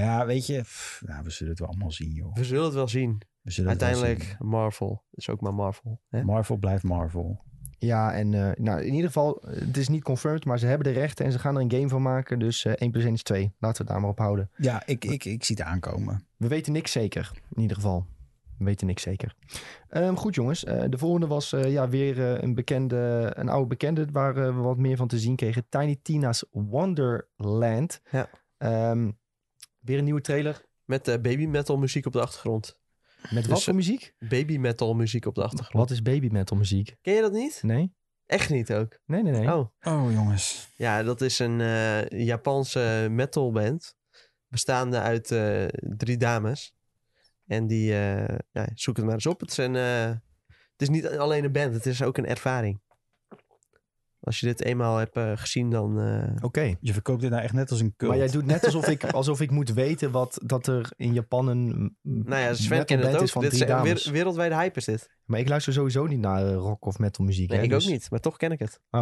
Ja, 0.00 0.26
weet 0.26 0.46
je. 0.46 0.60
pff, 0.60 1.02
nou, 1.06 1.24
we 1.24 1.30
zullen 1.30 1.50
het 1.50 1.60
wel 1.60 1.68
allemaal 1.68 1.90
zien, 1.92 2.10
joh. 2.10 2.34
We 2.34 2.44
zullen 2.44 2.64
het 2.64 2.74
wel 2.74 2.88
zien. 2.88 3.22
We 3.42 3.50
zullen 3.50 3.70
het 3.70 3.80
wel 3.80 3.88
Uiteindelijk 3.90 4.36
Marvel. 4.40 5.02
is 5.10 5.28
ook 5.28 5.40
maar 5.40 5.54
Marvel. 5.54 6.00
Hè? 6.08 6.22
Marvel 6.24 6.56
blijft 6.56 6.82
Marvel. 6.82 7.40
Ja, 7.78 8.12
en 8.12 8.34
eh, 8.34 8.50
nou, 8.64 8.80
in 8.82 8.92
ieder 8.92 9.06
geval, 9.06 9.42
het 9.46 9.76
is 9.76 9.88
niet 9.88 10.02
confirmed, 10.02 10.44
maar 10.44 10.58
ze 10.58 10.66
hebben 10.66 10.92
de 10.92 10.98
rechten 11.00 11.24
en 11.24 11.32
ze 11.32 11.38
gaan 11.38 11.56
er 11.56 11.60
een 11.62 11.70
game 11.72 11.88
van 11.88 12.02
maken. 12.02 12.38
Dus 12.38 12.64
eh 12.64 12.72
1 12.72 12.90
plus 12.90 13.04
1 13.04 13.12
is 13.12 13.22
2. 13.22 13.42
Laten 13.42 13.58
we 13.58 13.68
het 13.82 13.86
daar 13.86 14.00
maar 14.00 14.10
op 14.10 14.18
houden. 14.18 14.50
Ja, 14.56 14.82
ik, 14.86 15.04
ik, 15.04 15.24
ik 15.24 15.44
zie 15.44 15.56
het 15.56 15.64
aankomen. 15.66 16.26
We 16.36 16.48
weten 16.48 16.72
niks 16.72 16.92
zeker, 16.92 17.30
in 17.54 17.60
ieder 17.62 17.76
geval. 17.76 18.06
We 18.58 18.64
weten 18.64 18.86
niks 18.86 19.02
zeker. 19.02 19.34
Ehm, 19.88 20.14
goed 20.14 20.34
jongens, 20.34 20.64
Eh, 20.64 20.82
de 20.88 20.98
volgende 20.98 21.26
was 21.26 21.52
eh, 21.52 21.72
ja, 21.72 21.88
weer 21.88 22.20
eh, 22.34 22.42
een 22.42 22.54
bekende, 22.54 23.30
een 23.34 23.48
oude 23.48 23.66
bekende 23.68 24.06
waar 24.12 24.34
we 24.34 24.52
wat 24.52 24.76
meer 24.76 24.96
van 24.96 25.08
te 25.08 25.18
zien 25.18 25.36
kregen. 25.36 25.64
Tiny 25.68 25.98
Tina's 26.02 26.44
Wonderland. 26.50 28.00
Ja. 28.10 28.28
Ehm, 28.58 29.10
weer 29.82 29.98
een 29.98 30.04
nieuwe 30.04 30.20
trailer. 30.20 30.64
Met 30.84 31.08
eh, 31.08 31.20
baby 31.20 31.46
metal 31.46 31.76
muziek 31.76 32.06
op 32.06 32.12
de 32.12 32.20
achtergrond. 32.20 32.80
Met 33.30 33.46
wat 33.46 33.54
Dus, 33.56 33.64
voor 33.64 33.74
muziek? 33.74 34.14
Baby 34.18 34.56
metal 34.56 34.94
muziek 34.94 35.26
op 35.26 35.34
de 35.34 35.42
achtergrond. 35.42 35.88
Wat 35.88 35.90
is 35.90 36.02
baby 36.02 36.28
metal 36.30 36.56
muziek? 36.56 36.96
Ken 37.00 37.14
je 37.14 37.20
dat 37.20 37.32
niet? 37.32 37.62
Nee? 37.62 37.94
Echt 38.26 38.50
niet 38.50 38.72
ook. 38.72 38.98
Nee, 39.06 39.22
nee, 39.22 39.32
nee. 39.32 39.54
Oh. 39.54 39.68
Oh, 39.82 40.12
jongens. 40.12 40.68
Ja, 40.76 41.02
dat 41.02 41.20
is 41.20 41.38
een 41.38 41.60
eh, 41.60 42.08
Japanse 42.08 43.06
metalband. 43.10 43.94
Bestaande 44.48 45.00
uit 45.00 45.30
eh, 45.30 45.66
drie 45.96 46.16
dames. 46.16 46.74
En 47.46 47.66
die, 47.66 47.92
eh, 47.92 48.38
ja, 48.50 48.68
zoek 48.74 48.96
het 48.96 49.04
maar 49.04 49.14
eens 49.14 49.26
op. 49.26 49.40
Het 49.40 49.50
is, 49.50 49.56
een, 49.56 49.76
eh, 49.76 50.06
het 50.46 50.82
is 50.82 50.88
niet 50.88 51.06
alleen 51.08 51.44
een 51.44 51.52
band, 51.52 51.74
het 51.74 51.86
is 51.86 52.02
ook 52.02 52.18
een 52.18 52.26
ervaring. 52.26 52.81
Als 54.24 54.40
je 54.40 54.46
dit 54.46 54.62
eenmaal 54.64 54.96
hebt 54.96 55.16
eh, 55.16 55.32
gezien, 55.34 55.70
dan... 55.70 56.00
eh, 56.00 56.44
Oké. 56.44 56.74
Je 56.80 56.92
verkoopt 56.92 57.20
dit 57.20 57.30
nou 57.30 57.42
echt 57.42 57.52
net 57.52 57.70
als 57.70 57.80
een 57.80 57.94
cult. 57.96 58.10
Maar 58.10 58.20
jij 58.20 58.30
doet 58.30 58.46
net 58.46 58.64
alsof 58.64 58.88
ik, 58.88 59.04
alsof 59.20 59.40
ik 59.40 59.50
moet 59.50 59.72
weten 59.72 60.10
wat, 60.10 60.38
dat 60.44 60.66
er 60.66 60.90
in 60.96 61.12
Japan 61.12 61.48
een 61.48 61.96
nou 62.02 62.40
ja, 62.42 62.54
Sven 62.54 62.84
kent 62.84 63.04
het 63.04 63.16
ook. 63.16 63.28
van 63.28 63.42
dit 63.42 63.50
drie 63.50 63.62
is 63.62 63.68
dames. 63.68 64.04
wer- 64.04 64.12
wereldwijde 64.12 64.54
hype 64.54 64.78
is 64.78 64.84
dit. 64.84 65.10
Maar 65.24 65.40
ik 65.40 65.48
luister 65.48 65.72
sowieso 65.72 66.06
niet 66.06 66.20
naar 66.20 66.46
eh, 66.46 66.54
rock 66.54 66.84
of 66.84 66.98
metal 66.98 67.24
muziek. 67.24 67.48
Nee, 67.48 67.58
hè, 67.58 67.64
ik 67.64 67.70
dus- 67.70 67.84
ook 67.84 67.90
niet, 67.90 68.10
maar 68.10 68.20
toch 68.20 68.36
ken 68.36 68.52
ik 68.52 68.58
het. 68.58 68.80
Oh. 68.90 69.00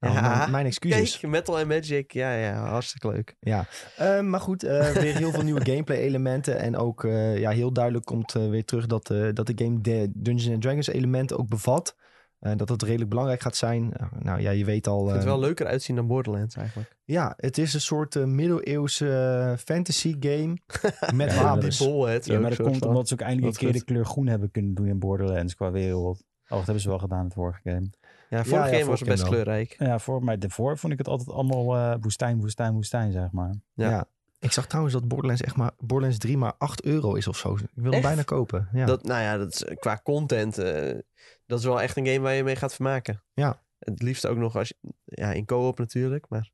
Nou, 0.00 0.14
Ja. 0.14 0.36
mijn, 0.38 0.50
mijn 0.50 0.66
excuses. 0.66 1.18
Kijk, 1.18 1.32
Metal 1.32 1.58
and 1.58 1.66
Magic, 1.68 2.12
ja, 2.12 2.34
ja, 2.34 2.68
hartstikke 2.68 3.08
leuk. 3.08 3.36
Ja, 3.40 3.66
Ehm, 3.96 4.30
maar 4.30 4.40
goed, 4.40 4.64
eh, 4.64 4.90
weer 4.90 5.16
heel 5.16 5.30
veel 5.30 5.42
nieuwe 5.42 5.64
gameplay 5.64 5.96
elementen. 5.98 6.58
En 6.58 6.76
ook 6.76 7.04
eh, 7.04 7.38
ja, 7.38 7.50
heel 7.50 7.72
duidelijk 7.72 8.04
komt 8.04 8.32
weer 8.32 8.64
terug 8.64 8.86
dat, 8.86 9.10
eh, 9.10 9.28
dat 9.32 9.46
de 9.46 9.52
game 9.64 9.80
de 9.80 10.10
Dungeons 10.14 10.52
and 10.52 10.62
Dragons 10.62 10.86
elementen 10.88 11.38
ook 11.38 11.48
bevat. 11.48 11.96
Eh, 12.42 12.52
dat 12.56 12.68
het 12.68 12.82
redelijk 12.82 13.10
belangrijk 13.10 13.40
gaat 13.40 13.56
zijn. 13.56 13.92
Eh, 13.92 14.06
nou 14.18 14.40
ja, 14.40 14.50
je 14.50 14.64
weet 14.64 14.86
al. 14.86 14.98
Ik 14.98 15.04
vind 15.04 15.16
het 15.16 15.24
eh, 15.26 15.32
wel 15.32 15.40
leuker 15.40 15.66
uitzien 15.66 15.96
dan 15.96 16.06
Borderlands 16.06 16.56
eigenlijk. 16.56 16.96
Ja, 17.04 17.34
het 17.36 17.58
is 17.58 17.74
een 17.74 17.80
soort 17.80 18.16
eh, 18.16 18.24
middeleeuwse 18.24 19.56
fantasy 19.58 20.16
game 20.20 20.56
met 21.14 21.32
Ja, 21.32 21.42
wapens. 21.42 21.78
Ja, 22.24 22.40
maar 22.40 22.50
dat 22.50 22.62
komt 22.62 22.78
van. 22.78 22.88
omdat 22.88 23.08
ze 23.08 23.14
ook 23.14 23.20
eindelijk 23.20 23.52
een 23.54 23.58
keer 23.58 23.72
de 23.72 23.84
kleur 23.84 24.04
groen 24.04 24.26
hebben 24.26 24.50
kunnen 24.50 24.74
doen 24.74 24.86
in 24.86 24.98
Borderlands 24.98 25.54
qua 25.54 25.70
wereld. 25.70 26.24
Oh, 26.44 26.58
dat 26.58 26.64
hebben 26.64 26.82
ze 26.82 26.88
wel 26.88 26.98
gedaan 26.98 27.18
in 27.18 27.24
het 27.24 27.34
vorige 27.34 27.60
game. 27.64 27.90
Ja, 28.30 28.44
vorige 28.44 28.54
ja, 28.54 28.62
game 28.64 28.76
was 28.78 28.84
vorige 28.84 29.04
best 29.04 29.22
game 29.22 29.34
wel. 29.34 29.42
kleurrijk. 29.44 29.74
Ja, 29.78 29.98
voor 29.98 30.24
mij 30.24 30.38
daarvoor 30.38 30.78
vond 30.78 30.92
ik 30.92 30.98
het 30.98 31.08
altijd 31.08 31.30
allemaal 31.30 31.76
eh, 31.76 31.94
woestijn, 32.00 32.40
woestijn, 32.40 32.72
woestijn, 32.72 33.12
zeg 33.12 33.30
maar. 33.32 33.54
Ja. 33.74 33.90
Ja. 33.90 34.04
Ik 34.42 34.52
zag 34.52 34.66
trouwens 34.66 34.94
dat 34.94 35.08
Borderlands 35.08 35.42
echt 35.42 35.56
maar 35.56 35.70
Borderlands 35.78 36.18
3 36.18 36.36
maar 36.38 36.54
8 36.58 36.84
euro 36.84 37.14
is 37.14 37.28
of 37.28 37.36
zo. 37.36 37.54
Ik 37.54 37.66
wil 37.74 37.92
hem 37.92 38.02
bijna 38.02 38.22
kopen. 38.22 38.68
Ja. 38.72 38.86
Dat, 38.86 39.02
nou 39.04 39.22
ja, 39.22 39.36
dat 39.36 39.52
is, 39.52 39.64
eh, 39.64 39.76
qua 39.76 40.00
content, 40.04 40.58
eh, 40.58 40.98
dat 41.46 41.58
is 41.58 41.64
wel 41.64 41.80
echt 41.80 41.96
een 41.96 42.06
game 42.06 42.20
waar 42.20 42.34
je 42.34 42.44
mee 42.44 42.56
gaat 42.56 42.74
vermaken. 42.74 43.22
Ja. 43.34 43.62
Het 43.78 44.02
liefst 44.02 44.26
ook 44.26 44.36
nog 44.36 44.56
als 44.56 44.68
je, 44.68 44.74
ja, 45.04 45.32
in 45.32 45.44
co-op 45.44 45.78
natuurlijk, 45.78 46.28
maar 46.28 46.50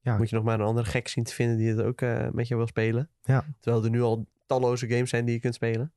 Ja. 0.00 0.16
moet 0.16 0.28
je 0.30 0.34
nog 0.36 0.44
maar 0.44 0.60
een 0.60 0.66
andere 0.66 0.86
gek 0.86 1.08
zien 1.08 1.24
te 1.24 1.34
vinden 1.34 1.56
die 1.56 1.68
het 1.68 1.82
ook 1.82 2.00
eh, 2.00 2.28
met 2.30 2.48
je 2.48 2.56
wil 2.56 2.66
spelen. 2.66 3.08
Ja. 3.22 3.44
Terwijl 3.60 3.84
er 3.84 3.90
nu 3.90 4.02
al 4.02 4.26
talloze 4.46 4.88
games 4.88 5.10
zijn 5.10 5.24
die 5.24 5.34
je 5.34 5.40
kunt 5.40 5.54
spelen. 5.54 5.92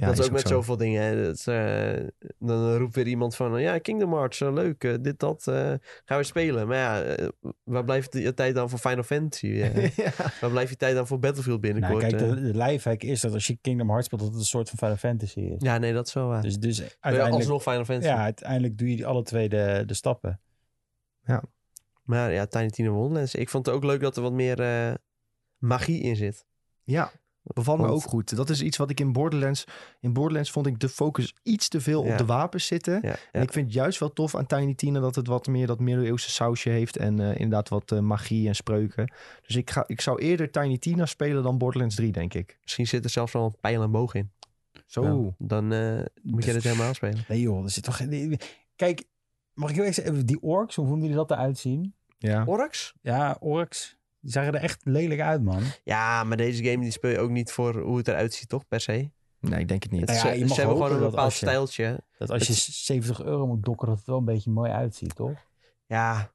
Ja, 0.00 0.06
dat 0.06 0.18
is 0.18 0.24
ook 0.24 0.30
met 0.30 0.40
zo. 0.40 0.48
zoveel 0.48 0.76
dingen. 0.76 1.02
Hè. 1.02 1.24
Dat, 1.24 1.46
eh, 1.46 2.06
dan 2.38 2.76
roept 2.76 2.94
weer 2.94 3.06
iemand 3.06 3.36
van, 3.36 3.60
ja, 3.60 3.78
Kingdom 3.78 4.12
Hearts, 4.12 4.40
eh, 4.40 4.52
leuk, 4.52 4.84
eh, 4.84 4.94
dit, 5.00 5.18
dat, 5.18 5.46
eh, 5.46 5.72
gaan 6.04 6.18
we 6.18 6.22
spelen. 6.22 6.68
Maar 6.68 6.76
ja, 6.76 7.16
waar 7.64 7.84
blijft 7.84 8.12
je 8.12 8.34
tijd 8.34 8.54
dan 8.54 8.70
voor 8.70 8.78
Final 8.78 9.02
Fantasy? 9.02 9.46
ja. 9.96 10.12
waar 10.40 10.50
blijft 10.50 10.70
je 10.70 10.76
tijd 10.76 10.94
dan 10.94 11.06
voor 11.06 11.18
Battlefield 11.18 11.62
Nou, 11.62 11.72
binnenkort? 11.72 12.02
kijk, 12.02 12.22
eh? 12.22 12.28
de, 12.28 12.52
de 12.52 12.58
lifehack 12.58 13.02
is 13.02 13.20
dat 13.20 13.32
als 13.32 13.46
je 13.46 13.58
Kingdom 13.60 13.88
Hearts 13.88 14.06
speelt, 14.06 14.20
dat 14.20 14.30
het 14.30 14.38
een 14.38 14.46
soort 14.46 14.68
van 14.68 14.78
Final 14.78 14.96
Fantasy 14.96 15.40
is. 15.40 15.62
Ja, 15.62 15.78
nee, 15.78 15.92
dat 15.92 16.06
is 16.06 16.12
wel 16.14 16.28
waar. 16.28 16.42
Dus, 16.42 16.58
dus 16.58 16.80
uiteindelijk, 16.80 17.34
alsnog 17.34 17.62
Final 17.62 17.84
Fantasy. 17.84 18.12
ja, 18.12 18.22
uiteindelijk 18.22 18.78
doe 18.78 18.96
je 18.96 19.06
alle 19.06 19.22
twee 19.22 19.48
de, 19.48 19.82
de 19.86 19.94
stappen. 19.94 20.40
Maar 22.02 22.32
ja, 22.32 22.46
Tiny 22.46 22.70
Tina 22.70 22.90
Wonderlands. 22.90 23.34
Ik 23.34 23.48
vond 23.48 23.66
het 23.66 23.74
ook 23.74 23.84
leuk 23.84 24.00
dat 24.00 24.16
er 24.16 24.22
wat 24.22 24.32
meer 24.32 24.60
eh, 24.60 24.94
magie 25.58 26.00
in 26.02 26.16
zit. 26.16 26.46
Ja, 26.82 27.12
bevalt 27.54 27.78
me 27.80 27.86
ook 27.86 28.02
goed. 28.02 28.36
Dat 28.36 28.50
is 28.50 28.62
iets 28.62 28.76
wat 28.76 28.90
ik 28.90 29.00
in 29.00 29.12
Borderlands... 29.12 29.64
In 30.00 30.12
Borderlands 30.12 30.50
vond 30.50 30.66
ik 30.66 30.80
de 30.80 30.88
focus 30.88 31.34
iets 31.42 31.68
te 31.68 31.80
veel 31.80 32.04
Ja. 32.04 32.12
op 32.12 32.18
de 32.18 32.24
wapens 32.24 32.66
zitten. 32.66 32.98
Ja, 33.02 33.16
En 33.32 33.42
ik 33.42 33.52
vind 33.52 33.64
het 33.66 33.74
juist 33.74 33.98
wel 33.98 34.12
tof 34.12 34.34
aan 34.34 34.46
Tiny 34.46 34.74
Tina 34.74 35.00
dat 35.00 35.14
het 35.14 35.26
wat 35.26 35.46
meer 35.46 35.66
dat 35.66 35.78
middeleeuwse 35.80 36.30
sausje 36.30 36.68
heeft. 36.70 36.96
En 36.96 37.20
eh, 37.20 37.30
inderdaad 37.32 37.68
wat 37.68 37.92
eh, 37.92 37.98
magie 37.98 38.48
en 38.48 38.54
spreuken. 38.54 39.12
Dus 39.46 39.56
ik, 39.56 39.70
ga, 39.70 39.84
ik 39.86 40.00
zou 40.00 40.18
eerder 40.20 40.50
Tiny 40.50 40.78
Tina 40.78 41.06
spelen 41.06 41.42
dan 41.42 41.58
Borderlands 41.58 41.94
3, 41.94 42.12
denk 42.12 42.34
ik. 42.34 42.58
Misschien 42.62 42.86
zit 42.86 43.04
er 43.04 43.10
zelfs 43.10 43.32
wel 43.32 43.44
een 43.44 43.56
pijl 43.60 43.82
en 43.82 43.90
boog 43.90 44.14
in. 44.14 44.30
Zo. 44.86 45.04
Ja. 45.04 45.34
Dan 45.46 45.72
eh, 45.72 45.94
moet 46.22 46.44
je 46.44 46.52
Dus- 46.52 46.62
dit 46.62 46.72
helemaal 46.72 46.94
spelen. 46.94 47.24
Nee 47.28 47.40
joh, 47.40 47.64
er 47.64 47.70
zit 47.70 47.84
toch 47.84 47.96
geen... 47.96 48.38
Kijk, 48.76 49.04
mag 49.54 49.68
ik 49.70 49.74
heel 49.74 49.84
even 49.84 50.02
zeggen, 50.04 50.26
die 50.26 50.42
orks, 50.42 50.74
hoe 50.74 50.84
vonden 50.86 51.02
jullie 51.08 51.16
dat 51.26 51.30
eruit 51.30 51.58
zien? 51.58 51.94
Ja. 52.18 52.44
Orks? 52.46 52.94
Ja, 53.02 53.36
orks, 53.40 53.96
die 54.20 54.32
zagen 54.32 54.54
er 54.54 54.60
echt 54.62 54.80
lelijk 54.84 55.20
uit, 55.20 55.42
man. 55.42 55.62
Ja, 55.84 56.24
maar 56.24 56.36
deze 56.36 56.64
game 56.64 56.82
die 56.82 56.90
speel 56.90 57.10
je 57.10 57.18
ook 57.18 57.30
niet 57.30 57.52
voor 57.52 57.80
hoe 57.80 57.96
het 57.96 58.08
eruit 58.08 58.34
ziet, 58.34 58.48
toch? 58.48 58.66
Per 58.68 58.80
se. 58.80 59.10
Nee, 59.40 59.60
ik 59.60 59.68
denk 59.68 59.82
het 59.82 59.92
niet. 59.92 60.00
Het, 60.00 60.10
Nou 60.10 60.26
ja, 60.28 60.32
je 60.32 60.44
mag 60.44 60.54
ze 60.54 60.60
hebben 60.60 60.76
gewoon 60.76 60.92
een 61.02 61.10
bepaald 61.10 61.30
je- 61.32 61.36
stijltje. 61.46 62.00
Dat 62.18 62.30
als 62.30 62.46
je 62.46 62.52
Het- 62.52 62.62
70 62.62 63.22
euro 63.22 63.46
moet 63.46 63.64
dokken, 63.64 63.88
dat 63.88 63.96
het 63.96 64.06
wel 64.06 64.18
een 64.18 64.24
beetje 64.24 64.50
mooi 64.50 64.70
uitziet, 64.70 65.14
toch? 65.14 65.46
Ja. 65.86 66.32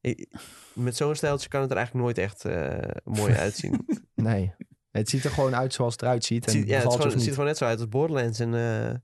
Ik- 0.00 0.28
met 0.72 0.96
zo'n 0.96 1.14
stijltje 1.14 1.48
kan 1.48 1.60
het 1.60 1.70
er 1.70 1.76
eigenlijk 1.76 2.06
nooit 2.06 2.18
echt 2.18 2.44
eh, 2.44 2.90
mooi 3.04 3.34
uitzien. 3.46 3.86
Nee. 4.14 4.54
Het 4.90 5.08
ziet 5.08 5.24
er 5.24 5.30
gewoon 5.30 5.54
uit 5.54 5.72
zoals 5.74 5.92
het 5.92 6.02
eruit 6.02 6.24
ziet. 6.24 6.44
Het, 6.44 6.54
En 6.54 6.60
ziet, 6.60 6.68
ja, 6.68 6.74
het, 6.74 6.82
gewoon, 6.82 6.98
het 7.00 7.06
ziet 7.10 7.14
er 7.14 7.20
niet. 7.26 7.30
gewoon 7.34 7.46
net 7.48 7.56
zo 7.56 7.64
uit 7.64 7.78
als 7.80 7.88
Borderlands. 7.88 8.38
En, 8.40 8.54
eh, 8.54 8.94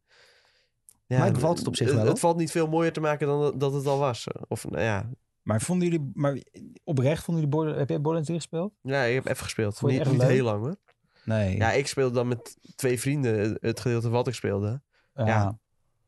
ja, 1.07 1.19
Mij 1.19 1.33
bevalt 1.33 1.59
het 1.59 1.67
op 1.67 1.77
zich 1.77 1.89
wel, 1.89 1.99
Het, 1.99 2.07
hoor. 2.09 2.17
valt 2.19 2.37
niet 2.37 2.51
veel 2.51 2.67
mooier 2.69 2.93
te 2.93 3.01
maken 3.01 3.27
dan 3.27 3.41
dat- 3.41 3.61
dat 3.61 3.73
het 3.73 3.87
al 3.87 3.99
was. 3.99 4.27
Of 4.49 4.69
nou 4.69 4.83
ja, 4.83 5.11
Maar 5.45 5.61
vonden 5.61 5.89
jullie, 5.89 6.11
maar 6.15 6.39
oprecht 6.85 7.25
vonden 7.25 7.43
jullie, 7.45 7.59
Border, 7.59 7.79
heb 7.79 7.89
jij 7.89 8.01
Borderlands 8.01 8.29
3 8.29 8.41
gespeeld? 8.41 8.73
ja, 8.83 9.03
ik 9.03 9.15
heb 9.15 9.27
even 9.27 9.43
gespeeld. 9.45 9.79
Vond 9.79 9.93
je 9.93 9.99
Niet, 9.99 10.07
het 10.07 10.17
niet 10.17 10.27
heel 10.27 10.45
lang 10.45 10.61
hoor. 10.65 10.77
Nee. 11.25 11.57
Ja, 11.57 11.73
ik 11.73 11.87
speelde 11.87 12.15
dan 12.15 12.29
met 12.29 12.57
twee 12.77 13.01
vrienden 13.01 13.57
het- 13.61 13.81
gedeelte 13.81 14.09
wat 14.09 14.27
ik 14.29 14.35
speelde. 14.35 14.83
ja. 15.15 15.27
ja. 15.27 15.59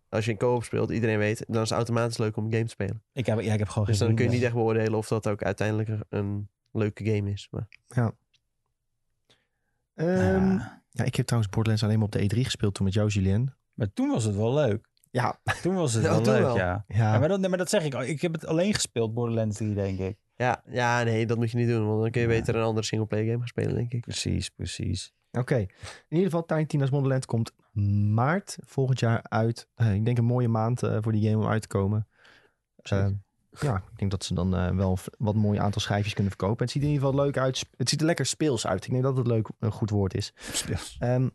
Als 0.08 0.24
je 0.24 0.30
in 0.30 0.36
co-op 0.38 0.64
speelt, 0.64 0.90
iedereen 0.90 1.18
weet, 1.18 1.44
dan 1.46 1.62
is 1.62 1.68
het 1.68 1.78
automatisch 1.78 2.18
leuk 2.18 2.36
om 2.36 2.44
een 2.44 2.52
game 2.52 2.64
te 2.64 2.70
spelen. 2.70 3.02
Ik, 3.12 3.26
heb, 3.26 3.40
ja, 3.40 3.52
ik 3.52 3.58
heb 3.58 3.68
gewoon 3.68 3.86
Dus 3.88 3.98
geen 3.98 4.06
dan 4.06 4.16
kun 4.16 4.24
je 4.24 4.30
niet 4.30 4.42
echt 4.42 4.52
beoordelen 4.54 4.94
of 4.98 5.08
dat 5.08 5.28
ook 5.28 5.42
uiteindelijk 5.42 5.88
een- 6.08 6.48
leuke 6.72 7.04
game 7.04 7.30
is. 7.30 7.48
Maar 7.50 7.68
Ehm, 9.94 10.50
Ja. 10.50 10.82
ja, 10.90 11.04
ik 11.04 11.14
heb 11.14 11.26
trouwens 11.26 11.52
Borderlands 11.52 11.82
alleen 11.84 11.96
maar 11.98 12.06
op 12.06 12.12
de 12.12 12.22
E3 12.36 12.44
gespeeld 12.44 12.74
toen 12.74 12.84
met 12.84 12.94
jou, 12.94 13.08
Julien. 13.08 13.54
Maar 13.74 13.92
toen 13.92 14.08
was 14.08 14.24
het 14.24 14.36
wel 14.36 14.54
leuk. 14.54 14.88
Ja. 15.16 15.38
Toen 15.62 15.74
was 15.74 15.92
het 15.92 16.02
wel 16.02 16.20
toen 16.20 16.32
leuk, 16.32 16.42
wel. 16.42 16.56
ja. 16.56 16.84
Ja, 16.88 17.12
Ja, 17.12 17.18
maar, 17.18 17.28
dat, 17.28 17.40
nee, 17.40 17.48
maar 17.48 17.58
dat 17.58 17.70
zeg 17.70 17.84
ik 17.84 17.94
al. 17.94 18.02
Ik 18.02 18.20
heb 18.20 18.32
het 18.32 18.46
alleen 18.46 18.74
gespeeld, 18.74 19.14
Borderlands 19.14 19.56
3, 19.56 19.74
denk 19.74 19.98
ik. 19.98 20.16
ja, 20.36 20.62
ja, 20.70 21.02
nee, 21.02 21.26
dat 21.26 21.36
moet 21.36 21.50
je 21.50 21.56
niet 21.56 21.68
doen. 21.68 21.86
Want 21.86 22.00
dan 22.02 22.10
kun 22.10 22.20
je 22.20 22.28
Ja. 22.28 22.32
beter 22.38 22.56
een 22.56 22.62
andere 22.62 22.86
singleplayer 22.86 23.24
game 23.26 23.38
gaan 23.38 23.46
spelen, 23.48 23.74
denk 23.74 23.92
ik. 23.92 24.00
Precies, 24.00 24.48
precies. 24.50 25.12
Oké. 25.32 25.56
In 25.56 25.68
ieder 26.08 26.24
geval, 26.24 26.44
Tiny 26.44 26.64
Tina's 26.66 26.88
Wonderland 26.90 27.26
komt 27.26 27.52
maart 28.14 28.58
volgend 28.64 29.00
jaar 29.00 29.20
uit. 29.28 29.68
Eh, 29.74 29.94
ik 29.94 30.04
denk 30.04 30.18
een 30.18 30.24
mooie 30.24 30.48
maand 30.48 30.82
eh, 30.82 30.98
voor 31.00 31.12
die 31.12 31.30
game 31.30 31.44
om 31.44 31.50
uit 31.50 31.62
te 31.62 31.68
komen. 31.68 32.06
Zeker. 32.76 33.04
Eh, 33.06 33.12
ja, 33.60 33.76
ik 33.76 33.98
denk 33.98 34.10
dat 34.10 34.24
ze 34.24 34.34
dan 34.34 34.56
eh, 34.56 34.70
wel 34.70 34.98
wat 35.18 35.34
mooi 35.34 35.58
aantal 35.58 35.80
schijfjes 35.80 36.14
kunnen 36.14 36.32
verkopen. 36.32 36.62
Het 36.64 36.70
ziet 36.70 36.82
er 36.82 36.88
in 36.88 36.94
ieder 36.94 37.08
geval 37.08 37.24
leuk 37.24 37.38
uit. 37.38 37.64
Het 37.76 37.88
ziet 37.88 38.00
er 38.00 38.06
lekker 38.06 38.26
speels 38.26 38.66
uit. 38.66 38.84
Ik 38.84 38.90
denk 38.90 39.02
dat 39.02 39.16
het 39.16 39.26
leuk 39.26 39.48
een 39.58 39.72
goed 39.72 39.90
woord 39.90 40.14
is. 40.14 40.32
Speels. 40.52 40.96
Ehm, 40.98 41.28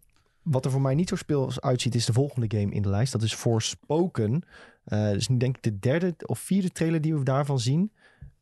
wat 0.43 0.65
er 0.65 0.71
voor 0.71 0.81
mij 0.81 0.95
niet 0.95 1.09
zo 1.09 1.15
speels 1.15 1.61
uitziet, 1.61 1.95
is 1.95 2.05
de 2.05 2.13
volgende 2.13 2.57
game 2.57 2.73
in 2.73 2.81
de 2.81 2.89
lijst. 2.89 3.11
Dat 3.11 3.21
is 3.21 3.33
Forspoken. 3.33 4.43
Eh 4.83 5.11
dus 5.11 5.27
nu 5.27 5.37
denk 5.37 5.55
ik 5.57 5.63
de 5.63 5.79
derde 5.79 6.13
of 6.25 6.39
vierde 6.39 6.71
trailer 6.71 7.01
die 7.01 7.15
we 7.15 7.23
daarvan 7.23 7.59
zien. 7.59 7.91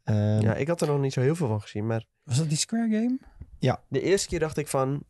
Ehm, 0.04 0.42
Ja, 0.42 0.56
ik 0.56 0.68
had 0.68 0.82
er 0.82 0.88
nog 0.88 1.00
niet 1.02 1.14
zo 1.14 1.22
heel 1.22 1.36
veel 1.36 1.48
van 1.48 1.62
gezien. 1.62 1.86
Maar 1.88 2.06
Was 2.24 2.38
dat 2.38 2.50
die 2.50 2.58
Square 2.58 2.90
game? 2.90 3.18
de 3.88 4.02
eerste 4.02 4.28
keer 4.28 4.40
dacht 4.40 4.58
ik 4.58 4.68
van, 4.68 5.04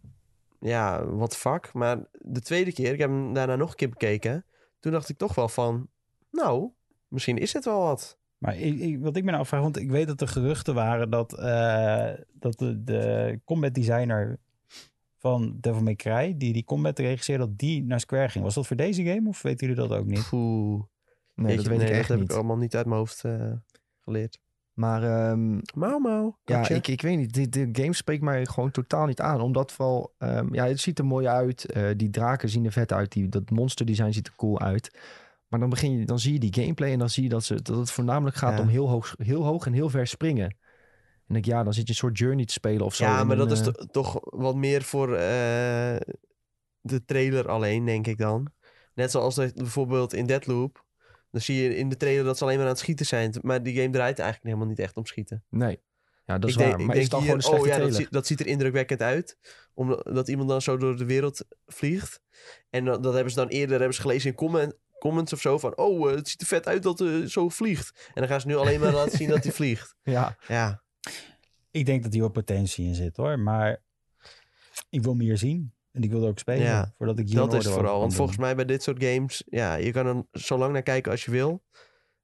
ja, 0.59 1.05
wat 1.05 1.35
fuck. 1.35 1.73
Maar 1.73 1.97
de 2.11 2.41
tweede 2.41 2.73
keer, 2.73 2.93
ik 2.93 2.99
heb 2.99 3.09
hem 3.09 3.33
daarna 3.33 3.55
nog 3.55 3.69
een 3.69 3.75
keer 3.75 3.89
bekeken. 3.89 4.45
Toen 4.79 4.91
dacht 4.91 5.09
ik 5.09 5.17
toch 5.17 5.35
wel 5.35 5.49
van, 5.49 5.87
nou, 6.31 6.69
misschien 7.07 7.37
is 7.37 7.53
het 7.53 7.65
wel 7.65 7.81
wat. 7.81 8.17
Maar 8.37 8.57
ik, 8.57 8.79
ik, 8.79 8.99
wat 8.99 9.15
ik 9.15 9.23
me 9.23 9.29
nou 9.29 9.41
afvraag, 9.41 9.61
want 9.61 9.77
ik 9.77 9.89
weet 9.89 10.07
dat 10.07 10.21
er 10.21 10.27
geruchten 10.27 10.73
waren 10.73 11.09
dat, 11.09 11.37
eh, 11.37 12.11
dat 12.33 12.57
de, 12.59 12.83
de 12.83 13.39
combat 13.45 13.73
designer 13.73 14.37
van 15.19 15.57
Devil 15.59 15.81
May 15.81 15.95
Cry, 15.95 16.35
die 16.37 16.53
die 16.53 16.63
combat 16.63 16.99
regisseerde, 16.99 17.45
dat 17.45 17.57
die 17.57 17.83
naar 17.83 17.99
Square 17.99 18.29
ging. 18.29 18.43
Was 18.43 18.53
dat 18.53 18.67
voor 18.67 18.75
deze 18.75 19.03
game 19.03 19.29
of 19.29 19.41
weten 19.41 19.67
jullie 19.67 19.87
dat 19.87 19.97
ook 19.97 20.05
niet? 20.05 20.29
Oeh. 20.31 20.83
Nee, 21.35 21.55
dat 21.55 21.65
weet 21.65 21.81
ik 21.81 21.89
echt 21.89 21.99
dat 21.99 22.07
heb 22.07 22.19
niet. 22.19 22.29
ik 22.29 22.35
allemaal 22.35 22.57
niet 22.57 22.75
uit 22.75 22.85
mijn 22.85 22.97
hoofd 22.97 23.23
eh, 23.23 23.51
geleerd. 23.99 24.39
Maar 24.73 25.03
ehm, 25.03 25.59
Mau 25.75 26.01
mau. 26.01 26.33
ja, 26.45 26.69
ik, 26.69 26.87
ik 26.87 27.01
weet 27.01 27.17
niet. 27.17 27.33
De, 27.33 27.49
de 27.49 27.69
game 27.71 27.93
spreekt 27.93 28.21
mij 28.23 28.45
gewoon 28.45 28.71
totaal 28.71 29.05
niet 29.05 29.21
aan. 29.21 29.41
Omdat 29.41 29.71
vooral, 29.71 30.13
ehm, 30.17 30.53
ja, 30.53 30.67
het 30.67 30.79
ziet 30.79 30.99
er 30.99 31.05
mooi 31.05 31.27
uit. 31.27 31.65
Eh, 31.65 31.83
die 31.95 32.09
draken 32.09 32.49
zien 32.49 32.65
er 32.65 32.71
vet 32.71 32.93
uit. 32.93 33.11
Die, 33.11 33.29
dat 33.29 33.49
monsterdesign 33.49 34.11
ziet 34.11 34.27
er 34.27 34.35
cool 34.35 34.59
uit. 34.59 34.97
Maar 35.47 35.59
dan, 35.59 35.69
begin 35.69 35.91
je, 35.91 36.05
dan 36.05 36.19
zie 36.19 36.33
je 36.33 36.39
die 36.39 36.53
gameplay 36.53 36.91
en 36.91 36.99
dan 36.99 37.09
zie 37.09 37.23
je 37.23 37.29
dat, 37.29 37.43
ze, 37.43 37.61
dat 37.61 37.77
het 37.77 37.91
voornamelijk 37.91 38.35
gaat 38.35 38.53
Ja. 38.57 38.61
om 38.61 38.67
heel 38.67 38.89
hoog, 38.89 39.15
heel 39.17 39.43
hoog 39.45 39.65
en 39.65 39.73
heel 39.73 39.89
ver 39.89 40.07
springen. 40.07 40.55
En 41.29 41.35
ik, 41.35 41.45
ja, 41.45 41.63
dan 41.63 41.73
zit 41.73 41.83
je 41.83 41.89
een 41.89 41.95
soort 41.95 42.17
journey 42.17 42.45
te 42.45 42.53
spelen 42.53 42.85
of 42.85 42.95
zo. 42.95 43.03
Ja, 43.03 43.23
maar 43.23 43.35
dat 43.37 43.51
is 43.51 43.59
eh, 43.59 43.65
to- 43.65 43.85
toch 43.85 44.17
wat 44.23 44.55
meer 44.55 44.81
voor 44.83 45.13
eh, 45.15 45.95
de 46.81 47.05
trailer 47.05 47.47
alleen, 47.49 47.85
denk 47.85 48.07
ik 48.07 48.17
dan. 48.17 48.51
Net 48.93 49.11
zoals 49.11 49.35
dat 49.35 49.53
bijvoorbeeld 49.55 50.13
in 50.13 50.25
Deadloop. 50.25 50.85
Dan 51.31 51.41
zie 51.41 51.63
je 51.63 51.75
in 51.75 51.89
de 51.89 51.97
trailer 51.97 52.23
dat 52.23 52.37
ze 52.37 52.43
alleen 52.43 52.55
maar 52.55 52.65
aan 52.65 52.71
het 52.71 52.79
schieten 52.79 53.05
zijn. 53.05 53.33
Maar 53.41 53.63
die 53.63 53.75
game 53.75 53.89
draait 53.89 54.19
eigenlijk 54.19 54.47
helemaal 54.47 54.67
niet 54.69 54.79
echt 54.79 54.95
om 54.97 55.05
schieten. 55.05 55.43
Nee. 55.49 55.81
Ja, 56.25 56.37
dat 56.37 56.49
is 56.49 56.55
ik 56.55 56.61
waar. 56.61 56.69
Maar 56.77 56.87
denk 56.87 56.97
is 56.99 57.09
dan 57.09 57.19
hier, 57.21 57.29
gewoon 57.41 57.43
een 57.43 57.59
slechte 57.59 57.69
oh 57.69 57.75
ja, 57.77 57.83
dat, 57.83 57.95
ziet- 57.95 58.11
dat 58.11 58.27
ziet 58.27 58.39
er 58.39 58.47
indrukwekkend 58.47 59.01
uit. 59.01 59.37
Omdat 59.73 60.05
dat 60.13 60.27
iemand 60.27 60.49
dan 60.49 60.61
zo 60.61 60.77
door 60.77 60.97
de 60.97 61.05
wereld 61.05 61.45
vliegt. 61.65 62.21
En 62.69 62.85
dat, 62.85 63.03
dat 63.03 63.13
hebben 63.13 63.31
ze 63.33 63.39
dan 63.39 63.47
eerder 63.47 63.77
hebben 63.77 63.95
ze 63.95 64.01
gelezen 64.01 64.29
in 64.29 64.35
comment, 64.35 64.73
comments 64.99 65.33
of 65.33 65.41
zo. 65.41 65.57
Van, 65.57 65.77
oh, 65.77 66.09
eh, 66.09 66.15
het 66.15 66.29
ziet 66.29 66.41
er 66.41 66.47
vet 66.47 66.67
uit 66.67 66.83
dat 66.83 66.99
hij 66.99 67.27
zo 67.27 67.49
vliegt. 67.49 68.05
En 68.07 68.21
dan 68.21 68.27
gaan 68.27 68.41
ze 68.41 68.47
nu 68.47 68.55
alleen 68.55 68.79
maar 68.79 68.93
laten 68.93 69.17
zien 69.17 69.29
dat 69.29 69.43
hij 69.43 69.53
vliegt. 69.61 69.95
Ja, 70.03 70.37
Ja, 70.47 70.83
Ik 71.71 71.85
denk 71.85 72.03
dat 72.03 72.11
hier 72.13 72.21
wel 72.21 72.31
potentie 72.31 72.85
in 72.85 72.95
zit 72.95 73.17
hoor, 73.17 73.39
maar 73.39 73.83
ik 74.89 75.03
wil 75.03 75.13
meer 75.15 75.37
zien. 75.37 75.73
En 75.91 76.03
ik 76.03 76.11
wil 76.11 76.23
er 76.23 76.29
ook 76.29 76.39
spelen 76.39 76.63
Ja, 76.63 76.93
voordat 76.97 77.19
ik 77.19 77.27
hier 77.27 77.35
dat 77.35 77.53
is 77.53 77.67
vooral. 77.67 77.99
Want 77.99 78.15
volgens 78.15 78.37
mij 78.37 78.55
bij 78.55 78.65
dit 78.65 78.83
soort 78.83 79.03
games, 79.03 79.43
ja, 79.45 79.75
je 79.75 79.91
kan 79.91 80.05
er 80.07 80.41
zo 80.41 80.57
lang 80.57 80.73
naar 80.73 80.81
kijken 80.81 81.11
als 81.11 81.25
je 81.25 81.31
wil. 81.31 81.63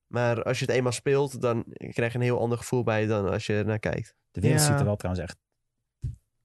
Maar 0.08 0.44
als 0.44 0.60
je 0.60 0.66
het 0.66 0.76
eenmaal 0.76 0.92
speelt, 0.92 1.42
dan 1.42 1.66
krijg 1.74 2.12
je 2.12 2.18
een 2.18 2.24
heel 2.24 2.40
ander 2.40 2.58
gevoel 2.58 2.84
bij 2.84 3.06
dan 3.06 3.30
als 3.30 3.46
je 3.46 3.54
er 3.54 3.66
naar 3.66 3.80
kijkt. 3.80 4.16
De 4.32 4.42
wereld 4.42 4.62
Ja. 4.62 4.68
ziet 4.68 4.80
er 4.80 4.86
wel 4.86 4.96
trouwens 4.96 5.26
echt 5.26 5.38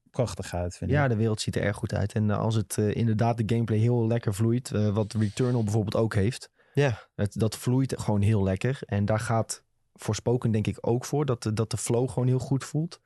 prachtig 0.09 0.53
uit, 0.53 0.77
vind 0.77 0.91
ja, 0.91 1.03
ik. 1.03 1.09
de 1.09 1.15
wereld 1.15 1.41
ziet 1.41 1.55
er 1.55 1.61
erg 1.61 1.75
goed 1.75 1.93
uit. 1.93 2.13
En 2.13 2.29
eh, 2.31 2.37
als 2.39 2.55
het 2.55 2.77
eh, 2.77 2.95
inderdaad 2.95 3.37
de 3.37 3.43
gameplay 3.45 3.77
heel 3.79 4.07
lekker 4.07 4.33
vloeit, 4.33 4.71
eh, 4.71 4.93
wat 4.93 5.13
Returnal 5.13 5.63
bijvoorbeeld 5.63 5.95
ook 5.95 6.13
heeft. 6.13 6.49
Ja, 6.73 7.07
Het, 7.15 7.39
dat 7.39 7.57
vloeit 7.57 7.99
gewoon 7.99 8.21
heel 8.21 8.43
lekker. 8.43 8.79
En 8.85 9.05
daar 9.05 9.19
gaat 9.19 9.63
Forspoken 9.93 10.51
denk 10.51 10.67
ik 10.67 10.77
ook 10.81 11.05
voor. 11.05 11.25
Dat, 11.25 11.43
de- 11.43 11.53
dat 11.53 11.71
de 11.71 11.77
flow 11.77 12.09
gewoon 12.09 12.27
heel 12.27 12.39
goed 12.39 12.63
voelt. 12.63 12.99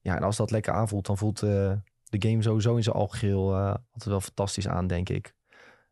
Ja, 0.00 0.16
en 0.16 0.22
als 0.22 0.36
dat 0.36 0.50
lekker 0.50 0.72
aanvoelt, 0.72 1.06
dan 1.06 1.18
voelt 1.18 1.42
eh, 1.42 1.72
de 2.04 2.28
game 2.28 2.42
sowieso 2.42 2.76
in 2.76 2.82
zijn 2.82 2.96
algeheel 2.96 3.54
eh 3.54 3.66
altijd 3.66 4.04
wel 4.04 4.20
fantastisch 4.20 4.68
aan, 4.68 4.86
denk 4.86 5.08
ik. 5.08 5.34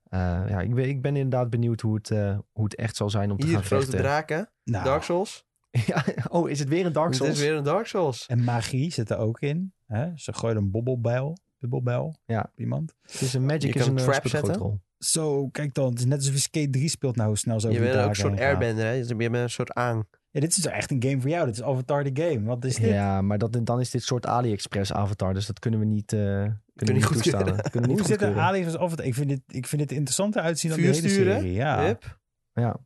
Eh, 0.08 0.18
ja, 0.48 0.60
ik 0.60 0.74
ben, 0.74 0.88
ik 0.88 1.02
ben 1.02 1.16
inderdaad 1.16 1.50
benieuwd 1.50 1.80
hoe 1.80 1.94
het, 1.94 2.10
eh, 2.10 2.38
hoe 2.52 2.64
het 2.64 2.74
echt 2.74 2.96
zal 2.96 3.10
zijn 3.10 3.30
om 3.30 3.38
te 3.38 3.46
hier 3.46 3.54
gaan 3.54 3.64
grote 3.64 3.82
vechten. 3.84 4.00
draken, 4.02 4.50
Nou, 4.64 4.84
Dark 4.84 5.02
Souls. 5.02 5.44
ja, 5.86 6.04
oh, 6.28 6.50
is 6.50 6.58
het 6.58 6.68
weer 6.68 6.86
een 6.86 6.92
Dark 6.92 7.06
Het 7.08 7.16
Souls? 7.16 7.32
is 7.32 7.40
weer 7.40 7.54
een 7.54 7.64
Dark 7.64 7.86
Souls. 7.86 8.26
En 8.26 8.44
magie 8.44 8.92
zit 8.92 9.10
er 9.10 9.16
ook 9.18 9.40
in. 9.40 9.72
Hè? 9.86 10.10
Ze 10.16 10.32
gooien 10.32 10.56
een 10.56 10.70
bobbelbijl, 10.70 11.36
bubbelbijl 11.58 12.16
Ja. 12.24 12.50
iemand. 12.56 12.94
Het 13.02 13.20
is 13.20 13.34
een 13.34 13.44
magic 13.46 13.62
Je 13.74 13.80
is 13.80 13.86
een 13.86 13.92
een 13.92 13.98
uh, 13.98 14.08
trap 14.08 14.26
zetten. 14.28 14.54
rol. 14.56 14.80
Zo, 14.98 15.48
kijk 15.48 15.74
dan. 15.74 15.88
Het 15.90 15.98
is 15.98 16.04
net 16.04 16.18
alsof 16.18 16.32
je 16.34 16.40
Skate 16.40 16.70
3 16.70 16.88
speelt 16.88 17.16
nou 17.16 17.28
hoe 17.28 17.38
snel 17.38 17.60
zo 17.60 17.70
Je 17.70 17.78
bent 17.78 17.96
ook 17.96 18.08
een 18.08 18.14
soort 18.14 18.40
airbender, 18.40 18.84
hè? 18.84 18.90
Je 18.92 19.14
bent 19.16 19.34
een 19.34 19.50
soort 19.50 19.72
aan. 19.72 20.06
Ja, 20.32 20.40
dit 20.40 20.56
is 20.56 20.66
echt 20.66 20.90
een 20.90 21.02
game 21.02 21.20
voor 21.20 21.30
jou. 21.30 21.46
Dit 21.46 21.54
is 21.54 21.62
Avatar 21.62 22.04
the 22.04 22.22
Game. 22.22 22.42
Wat 22.42 22.64
is 22.64 22.76
dit? 22.76 22.90
Ja, 22.90 23.22
maar 23.22 23.38
dat, 23.38 23.58
dan 23.62 23.80
is 23.80 23.90
dit 23.90 24.02
soort 24.02 24.26
AliExpress 24.26 24.92
avatar. 24.92 25.34
Dus 25.34 25.46
dat 25.46 25.58
kunnen 25.58 25.80
we 25.80 25.86
niet, 25.86 26.12
eh 26.12 26.18
kunnen 26.18 26.54
we 26.74 26.92
niet 26.92 27.06
toestaan. 27.06 27.44
Kunnen 27.44 27.60
we 27.72 27.86
niet 27.86 27.98
Hoe 27.98 28.06
zit 28.06 28.20
er 28.20 28.26
goedkeuren. 28.26 28.42
Ali 28.42 28.64
van 28.64 28.78
Avatar? 28.80 29.04
Ik 29.04 29.14
vind 29.14 29.28
dit, 29.28 29.40
ik 29.46 29.66
vind 29.66 29.80
dit 29.82 29.90
interessanter 29.92 30.42
uitzien 30.42 30.70
dan 30.70 30.80
de 30.80 30.86
hele 30.86 31.08
sturen? 31.08 31.34
serie. 31.40 31.52
Ja. 31.52 31.84
Hup. 31.84 32.18
Ja. 32.52 32.76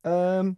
Ehm, 0.00 0.52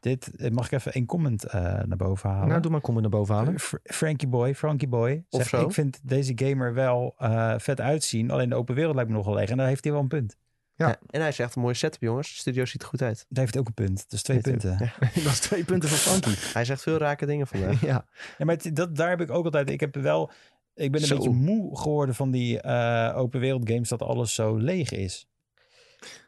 Dit, 0.00 0.36
eh, 0.36 0.50
mag 0.50 0.66
ik 0.66 0.72
even 0.72 0.92
één 0.92 1.06
comment 1.06 1.44
eh, 1.44 1.62
naar 1.62 1.96
boven 1.96 2.30
halen? 2.30 2.48
nou, 2.48 2.60
doe 2.60 2.70
maar 2.70 2.80
comment 2.80 3.02
naar 3.02 3.10
boven 3.10 3.34
halen. 3.34 3.58
Fr- 3.58 3.76
Frankie 3.82 4.28
Boy, 4.28 4.54
Frankie 4.54 4.88
Boy. 4.88 5.24
Of 5.28 5.38
Zegt, 5.38 5.48
zo. 5.48 5.62
Ik 5.64 5.72
vind 5.72 6.00
deze 6.02 6.32
gamer 6.34 6.74
wel 6.74 7.14
eh, 7.18 7.54
vet 7.58 7.80
uitzien. 7.80 8.30
Alleen 8.30 8.48
de 8.48 8.54
open 8.54 8.74
wereld 8.74 8.94
lijkt 8.94 9.10
me 9.10 9.16
nogal 9.16 9.34
leeg. 9.34 9.50
En 9.50 9.56
daar 9.56 9.66
heeft 9.66 9.84
hij 9.84 9.92
wel 9.92 10.02
een 10.02 10.08
punt. 10.08 10.36
Ja. 10.76 10.88
Ja, 10.88 10.98
en 11.10 11.20
hij 11.20 11.32
zegt 11.32 11.54
een 11.56 11.62
mooie 11.62 11.74
setup, 11.74 12.00
jongens. 12.00 12.28
De 12.28 12.34
studio 12.38 12.64
ziet 12.64 12.82
er 12.82 12.88
goed 12.88 13.02
uit. 13.02 13.26
Daar 13.28 13.44
heeft 13.44 13.56
ook 13.58 13.66
een 13.66 13.74
punt. 13.74 14.10
Dus 14.10 14.22
twee 14.22 14.40
punten. 14.40 14.70
Ja. 14.78 15.08
dat 15.24 15.32
is 15.32 15.40
twee 15.40 15.64
punten 15.64 15.88
van 15.88 15.98
Frankie. 15.98 16.36
Hij 16.54 16.64
zegt 16.64 16.82
veel 16.82 16.96
rake 16.96 17.26
dingen 17.26 17.46
vandaag. 17.46 17.80
ja. 17.90 18.06
maar 18.38 18.56
het- 18.56 18.76
dat, 18.76 18.96
daar 18.96 19.08
heb 19.08 19.20
ik 19.20 19.30
ook 19.30 19.44
altijd... 19.44 19.70
Ik 19.70 19.80
heb 19.80 19.94
wel... 19.94 20.30
Ik 20.74 20.92
ben 20.92 21.00
een 21.00 21.06
Zo. 21.06 21.14
beetje 21.16 21.30
moe 21.30 21.78
geworden 21.78 22.14
van 22.14 22.30
die 22.30 22.60
eh, 22.60 23.16
open 23.16 23.40
wereld 23.40 23.68
games 23.70 23.88
dat 23.88 24.02
alles 24.02 24.34
zo 24.34 24.56
leeg 24.56 24.90
is. 24.90 25.26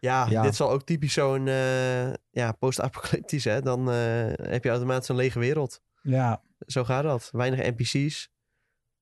Ja, 0.01 0.27
Ja. 0.31 0.43
dit 0.43 0.57
zal 0.57 0.71
ook 0.71 0.83
typisch 0.83 1.13
zo'n 1.13 1.49
eh, 1.49 2.13
ja, 2.31 2.53
post-apocalyptisch, 2.59 3.45
hè. 3.45 3.63
Dan 3.63 3.91
eh, 3.91 3.97
heb 4.43 4.65
je 4.65 4.71
automatisch 4.71 5.09
een 5.09 5.17
lege 5.17 5.39
wereld. 5.39 5.83
Ja, 6.03 6.43
Zo 6.67 6.85
gaat 6.85 7.03
dat. 7.03 7.29
Weinig 7.33 7.61
NPC's. 7.77 8.31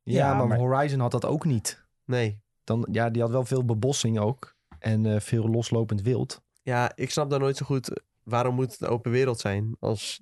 Ja, 0.02 0.26
Ja, 0.26 0.34
maar, 0.34 0.46
maar- 0.46 0.58
Horizon 0.58 1.00
had 1.00 1.10
dat 1.10 1.24
ook 1.24 1.44
niet. 1.44 1.84
Nee. 2.04 2.42
Dan, 2.64 2.88
ja, 2.92 3.10
die 3.10 3.22
had 3.22 3.30
wel 3.30 3.44
veel 3.44 3.64
bebossing 3.64 4.18
ook. 4.18 4.53
En 4.84 5.06
eh, 5.06 5.20
veel 5.20 5.48
loslopend 5.48 6.02
wild. 6.02 6.42
Ja, 6.62 6.92
ik 6.94 7.10
snap 7.10 7.30
daar 7.30 7.38
nooit 7.40 7.56
zo 7.56 7.66
goed 7.66 7.88
eh, 7.88 7.96
waarom 8.22 8.54
moet 8.54 8.70
het 8.72 8.80
een 8.80 8.88
open 8.88 9.10
wereld 9.10 9.40
zijn. 9.40 9.76
Als, 9.80 10.20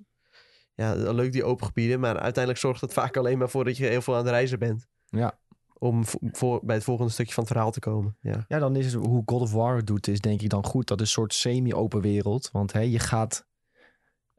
ja, 0.73 0.93
leuk 0.95 1.31
die 1.31 1.43
open 1.43 1.65
gebieden, 1.65 1.99
maar 1.99 2.13
uiteindelijk 2.19 2.57
zorgt 2.63 2.81
het 2.81 2.93
vaak 2.93 3.17
alleen 3.17 3.37
maar 3.37 3.49
voor 3.49 3.63
dat 3.63 3.77
je 3.77 3.85
heel 3.85 4.01
veel 4.01 4.13
aan 4.13 4.19
het 4.25 4.29
reizen 4.29 4.59
bent. 4.59 4.87
Ja. 5.05 5.37
Om 5.77 6.05
vo- 6.05 6.17
voor, 6.31 6.59
bij 6.63 6.75
het 6.75 6.83
volgende 6.83 7.11
stukje 7.11 7.33
van 7.33 7.43
het 7.43 7.51
verhaal 7.51 7.71
te 7.71 7.79
komen. 7.79 8.17
Ja, 8.21 8.45
Ja, 8.47 8.59
dan 8.59 8.75
is 8.75 8.93
het 8.93 9.05
hoe 9.05 9.23
God 9.25 9.41
of 9.41 9.51
War 9.53 9.75
het 9.75 9.87
doet, 9.87 10.07
is 10.07 10.19
denk 10.19 10.41
ik 10.41 10.49
dan 10.49 10.65
goed. 10.65 10.87
Dat 10.87 11.01
is 11.01 11.05
een 11.07 11.11
soort 11.13 11.33
semi-open 11.33 12.01
wereld. 12.01 12.49
Want 12.51 12.73
hè, 12.73 12.79
je 12.79 12.99
gaat... 12.99 13.45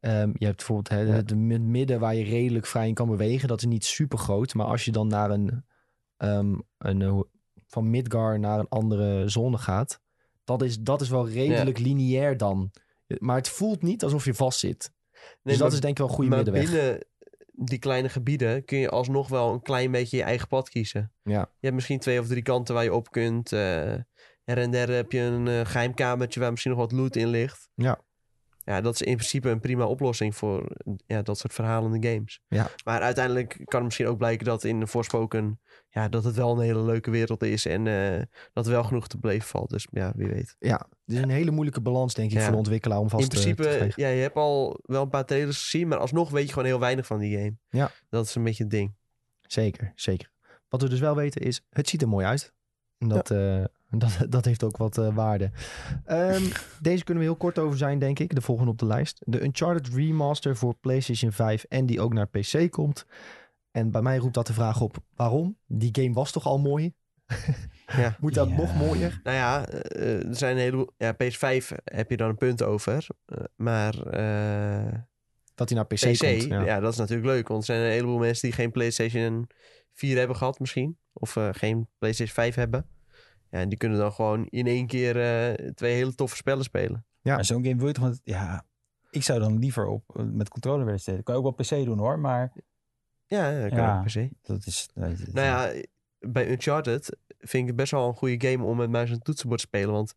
ehm, 0.01 0.31
je 0.35 0.45
hebt 0.45 0.57
bijvoorbeeld 0.57 0.89
hè, 0.89 1.07
het 1.14 1.35
mi- 1.35 1.59
midden 1.59 2.01
waar 2.01 2.14
je 2.14 2.25
redelijk 2.25 2.66
vrij 2.66 2.89
in 2.89 2.95
kan 2.95 3.09
bewegen. 3.09 3.49
Dat 3.49 3.59
is 3.59 3.66
niet 3.66 3.85
super 3.85 4.18
groot. 4.18 4.55
Maar 4.55 4.66
als 4.66 4.85
je 4.85 4.93
dan 4.93 5.07
naar 5.09 5.31
een... 5.31 5.64
ehm, 6.16 6.55
een 6.79 7.03
eh, 7.03 7.20
van 7.66 7.91
Midgar 7.91 8.39
naar 8.39 8.59
een 8.59 8.68
andere 8.68 9.29
zone 9.29 9.59
gaat... 9.59 10.01
Dat 10.45 10.62
is, 10.62 10.78
dat 10.78 11.01
is 11.01 11.09
wel 11.09 11.28
redelijk 11.28 11.78
lineair 11.78 12.36
dan. 12.36 12.70
Maar 13.18 13.36
het 13.36 13.49
voelt 13.49 13.82
niet 13.82 14.03
alsof 14.03 14.24
je 14.24 14.34
vast 14.34 14.59
zit. 14.59 14.92
Nee, 15.12 15.22
dus 15.42 15.53
dat 15.53 15.62
maar- 15.62 15.72
is 15.72 15.80
denk 15.80 15.92
ik 15.92 15.99
wel 15.99 16.09
een 16.09 16.14
goede 16.14 16.30
maar 16.30 16.45
middenweg. 16.45 16.70
binnen 16.70 17.07
die 17.53 17.78
kleine 17.78 18.09
gebieden 18.09 18.64
kun 18.64 18.78
je 18.78 18.88
alsnog 18.88 19.28
wel 19.28 19.53
een 19.53 19.62
klein 19.62 19.90
beetje 19.90 20.16
je 20.16 20.22
eigen 20.22 20.49
pad 20.49 20.68
kiezen. 20.68 21.12
Ja. 21.22 21.38
Je 21.40 21.47
hebt 21.61 21.74
misschien 21.74 21.99
twee 21.99 22.20
of 22.20 22.26
drie 22.26 22.42
kanten 22.42 22.74
waar 22.74 22.84
je 22.84 22.95
op 22.95 23.11
kunt. 23.11 23.51
her 23.51 24.59
en 24.59 24.70
der 24.70 24.88
heb 24.90 25.12
je 25.12 25.20
een 25.20 25.49
eh, 25.49 25.61
geheimkamertje 25.66 26.40
waar 26.40 26.51
misschien 26.51 26.72
nog 26.72 26.80
wat 26.80 26.92
loot 26.92 27.16
in 27.16 27.28
ligt. 27.28 27.68
Ja. 27.74 28.01
Ja, 28.64 28.80
dat 28.80 28.95
is 28.95 29.03
in 29.03 29.16
principe 29.16 29.49
een 29.49 29.61
prima 29.61 29.86
oplossing 29.86 30.36
voor 30.36 30.76
ja, 31.07 31.22
dat 31.22 31.38
soort 31.38 31.53
verhalende 31.53 32.09
games. 32.11 32.40
Ja. 32.49 32.70
Maar 32.84 33.01
uiteindelijk 33.01 33.51
kan 33.51 33.64
het 33.74 33.82
misschien 33.84 34.07
ook 34.07 34.18
blijken 34.18 34.47
dat 34.47 34.64
in 34.64 34.86
Forspoken... 34.86 35.61
Ja, 35.95 36.09
dat 36.09 36.24
het 36.24 36.34
wel 36.34 36.51
een 36.53 36.61
hele 36.64 36.82
leuke 36.82 37.11
wereld 37.11 37.42
is 37.42 37.66
en 37.66 37.86
eh, 37.86 38.22
dat 38.53 38.66
wel 38.66 38.84
genoeg 38.84 39.09
te 39.09 39.18
beleven 39.18 39.49
valt. 39.49 39.70
Dus 39.70 39.86
ja, 39.90 40.12
wie 40.16 40.26
weet. 40.28 40.57
Ja, 40.59 40.86
het 41.05 41.14
is 41.14 41.22
een 41.22 41.30
hele 41.30 41.51
moeilijke 41.51 41.80
balans 41.80 42.14
denk 42.14 42.30
ik 42.30 42.36
Ja. 42.36 42.42
voor 42.42 42.53
de 42.53 42.59
ontwikkelaar 42.59 42.99
om 42.99 43.09
vast 43.11 43.22
in 43.22 43.28
principe, 43.28 43.62
te 43.62 43.92
ja, 43.97 44.09
je 44.09 44.20
hebt 44.22 44.34
al 44.36 44.80
wel 44.82 45.03
een 45.03 45.09
paar 45.09 45.24
trailers 45.24 45.62
gezien, 45.62 45.88
maar 45.88 45.99
alsnog 45.99 46.30
weet 46.30 46.47
je 46.47 46.53
gewoon 46.53 46.68
heel 46.68 46.78
weinig 46.80 47.07
van 47.07 47.18
die 47.18 47.36
game. 47.36 47.57
Ja. 47.68 47.90
Dat 48.11 48.26
is 48.26 48.34
een 48.34 48.42
beetje 48.45 48.62
het 48.62 48.72
ding. 48.72 48.95
Zeker, 49.42 49.92
zeker. 49.95 50.30
Wat 50.68 50.82
we 50.82 50.88
dus 50.88 51.01
wel 51.01 51.14
weten 51.16 51.40
is, 51.40 51.64
het 51.70 51.88
ziet 51.88 52.03
er 52.03 52.09
mooi 52.09 52.26
uit. 52.26 52.53
En 52.99 53.09
dat, 53.09 53.30
eh, 53.30 53.64
dat, 54.03 54.18
dat 54.28 54.45
heeft 54.45 54.64
ook 54.64 54.76
wat 54.76 54.99
eh, 54.99 55.14
waarde. 55.14 55.51
Ehm, 56.05 56.42
deze 56.80 57.05
kunnen 57.05 57.22
we 57.22 57.28
heel 57.28 57.38
kort 57.38 57.59
over 57.59 57.78
zijn, 57.78 57.99
denk 57.99 58.18
ik. 58.18 58.34
De 58.34 58.40
volgende 58.40 58.70
op 58.70 58.78
de 58.78 58.86
lijst. 58.86 59.18
De 59.26 59.42
Uncharted 59.42 59.95
Remaster 59.95 60.57
voor 60.57 60.74
PlayStation 60.80 61.32
5 61.32 61.64
en 61.64 61.86
die 61.86 62.01
ook 62.01 62.12
naar 62.12 62.28
PC 62.28 62.70
komt. 62.70 63.07
En 63.75 63.91
bij 63.91 64.03
mij 64.03 64.16
roept 64.16 64.35
dat 64.35 64.47
de 64.47 64.53
vraag 64.53 64.81
op, 64.81 64.97
waarom? 65.14 65.59
Die 65.66 65.89
game 65.93 66.12
was 66.12 66.33
toch 66.33 66.47
al 66.47 66.59
mooi? 66.59 66.93
Ja. 67.87 68.16
Moet 68.20 68.35
dat 68.35 68.49
Ja. 68.49 68.57
nog 68.57 68.75
mooier? 68.77 69.20
Nou 69.22 69.37
ja, 69.37 69.66
eh, 69.68 70.27
er 70.29 70.37
zijn 70.37 70.57
een 70.57 70.62
heleboel... 70.62 70.91
Ja, 70.97 71.12
PS5 71.14 71.68
heb 71.85 72.11
je 72.11 72.16
dan 72.16 72.29
een 72.29 72.37
punt 72.37 72.62
over. 72.62 73.07
Eh, 73.27 73.39
maar 73.57 74.07
eh, 74.07 74.93
Dat 75.55 75.68
hij 75.68 75.79
naar 75.79 75.87
PC, 75.87 75.95
PC, 75.95 76.18
komt. 76.18 76.43
ja. 76.43 76.61
Ja. 76.64 76.81
dat 76.81 76.93
is 76.93 76.99
natuurlijk 76.99 77.27
leuk. 77.29 77.49
Want 77.49 77.61
er 77.61 77.66
zijn 77.66 77.81
een 77.81 77.91
heleboel 77.91 78.18
mensen 78.18 78.49
die 78.49 78.57
geen 78.57 78.70
PlayStation 78.70 79.49
4 79.93 80.18
hebben 80.18 80.37
gehad 80.37 80.59
misschien. 80.59 80.99
Of 81.12 81.37
eh, 81.37 81.49
geen 81.53 81.89
PlayStation 81.99 82.35
5 82.35 82.55
hebben. 82.55 82.87
Ja, 83.51 83.59
en 83.59 83.68
die 83.68 83.79
kunnen 83.79 83.99
dan 83.99 84.12
gewoon 84.12 84.47
in 84.49 84.66
één 84.66 84.87
keer 84.87 85.20
eh, 85.20 85.68
twee 85.75 85.95
hele 85.95 86.14
toffe 86.14 86.37
spellen 86.37 86.64
spelen. 86.64 87.07
Ja. 87.22 87.43
Zo'n 87.43 87.64
game 87.64 87.77
wil 87.77 87.87
je 87.87 87.93
toch... 87.93 88.05
met- 88.05 88.20
Ja, 88.25 88.64
ik 89.11 89.22
zou 89.22 89.39
dan 89.41 89.59
liever 89.59 89.87
op, 89.87 90.20
met 90.33 90.49
controller 90.49 90.85
willen 90.85 91.01
steken. 91.01 91.22
Kan 91.22 91.35
je 91.35 91.43
ook 91.43 91.57
wel 91.57 91.66
PC 91.81 91.85
doen 91.85 91.99
hoor, 91.99 92.18
maar 92.18 92.53
Ja, 93.35 93.61
dat 93.61 93.68
kan 93.68 93.78
Ja. 93.78 93.95
ook 93.97 94.03
per 94.03 94.11
se. 94.11 94.30
dat 94.43 94.66
is... 94.66 94.89
Nou 94.95 95.20
ja, 95.32 95.82
bij 96.18 96.51
Uncharted 96.51 97.16
vind 97.39 97.62
ik 97.62 97.66
het 97.66 97.76
best 97.76 97.91
wel 97.91 98.09
een 98.09 98.14
goede 98.14 98.49
game 98.51 98.64
om 98.64 98.76
met 98.76 98.91
muis 98.91 99.11
en 99.11 99.22
toetsenbord 99.22 99.61
te 99.61 99.66
spelen. 99.66 99.93
Want 99.93 100.14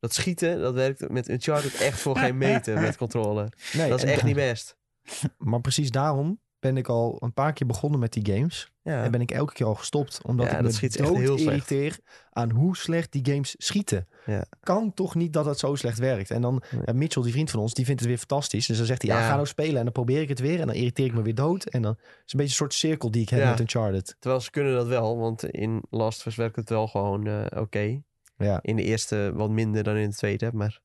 dat 0.00 0.14
schieten, 0.14 0.60
dat 0.60 0.74
werkt 0.74 1.08
met 1.10 1.28
Uncharted 1.28 1.74
echt 1.74 2.00
voor 2.00 2.16
geen 2.18 2.38
meter 2.48 2.80
met 2.80 2.96
controller. 2.96 3.52
Nee, 3.72 3.88
Dat 3.88 4.02
is 4.04 4.10
echt 4.10 4.22
niet 4.24 4.34
best. 4.34 4.76
Maar 5.38 5.60
precies 5.60 5.90
daarom 5.90 6.40
ben 6.60 6.76
ik 6.76 6.88
al 6.88 7.16
een 7.20 7.32
paar 7.32 7.52
keer 7.52 7.66
begonnen 7.66 8.00
met 8.00 8.12
die 8.12 8.34
games. 8.34 8.72
Ja. 8.82 9.04
En 9.04 9.10
ben 9.10 9.20
ik 9.20 9.30
elke 9.30 9.52
keer 9.52 9.66
al 9.66 9.74
gestopt. 9.74 10.20
Omdat 10.22 10.46
Ja, 10.50 10.56
ik 10.56 10.62
me 10.62 10.70
schiet 10.72 10.98
dood 10.98 11.16
heel 11.16 11.38
slecht. 11.38 11.40
irriteer 11.70 11.98
aan 12.30 12.50
hoe 12.50 12.76
slecht 12.76 13.12
die 13.12 13.26
games 13.32 13.54
schieten. 13.58 14.08
Ja. 14.26 14.44
Kan 14.60 14.94
toch 14.94 15.14
niet 15.14 15.32
dat 15.32 15.44
het 15.44 15.58
zo 15.58 15.74
slecht 15.74 15.98
werkt. 15.98 16.30
En 16.30 16.42
dan 16.42 16.62
Nee. 16.84 16.94
Mitchell, 16.94 17.22
die 17.22 17.32
vriend 17.32 17.50
van 17.50 17.60
ons, 17.60 17.74
die 17.74 17.84
vindt 17.84 18.00
het 18.00 18.08
weer 18.08 18.18
fantastisch. 18.18 18.66
Dus 18.66 18.76
dan 18.76 18.86
zegt 18.86 19.02
hij, 19.02 19.10
ja, 19.10 19.20
Ja. 19.20 19.28
ga 19.28 19.34
nou 19.34 19.46
spelen. 19.46 19.76
En 19.76 19.82
dan 19.84 19.92
probeer 19.92 20.20
ik 20.20 20.28
het 20.28 20.38
weer. 20.38 20.60
En 20.60 20.66
dan 20.66 20.76
irriteer 20.76 21.06
ik 21.06 21.14
me 21.14 21.22
weer 21.22 21.34
dood. 21.34 21.64
En 21.64 21.82
dan 21.82 21.92
is 21.92 21.98
het 22.00 22.10
een 22.16 22.22
beetje 22.24 22.42
een 22.42 22.48
soort 22.48 22.74
cirkel 22.74 23.10
die 23.10 23.22
ik 23.22 23.28
heb 23.28 23.40
Ja. 23.40 23.50
met 23.50 23.60
Uncharted. 23.60 24.16
Terwijl 24.18 24.42
ze 24.42 24.50
kunnen 24.50 24.74
dat 24.74 24.86
wel, 24.86 25.18
want 25.18 25.44
in 25.44 25.82
Last 25.90 26.18
of 26.18 26.26
Us 26.26 26.34
werkt 26.36 26.56
het 26.56 26.68
wel 26.68 26.88
gewoon 26.88 27.26
eh, 27.26 27.60
oké. 27.60 28.00
Ja. 28.36 28.58
In 28.62 28.76
de 28.76 28.82
eerste 28.82 29.32
wat 29.34 29.50
minder 29.50 29.82
dan 29.82 29.96
in 29.96 30.08
de 30.10 30.16
tweede, 30.16 30.50
maar 30.52 30.80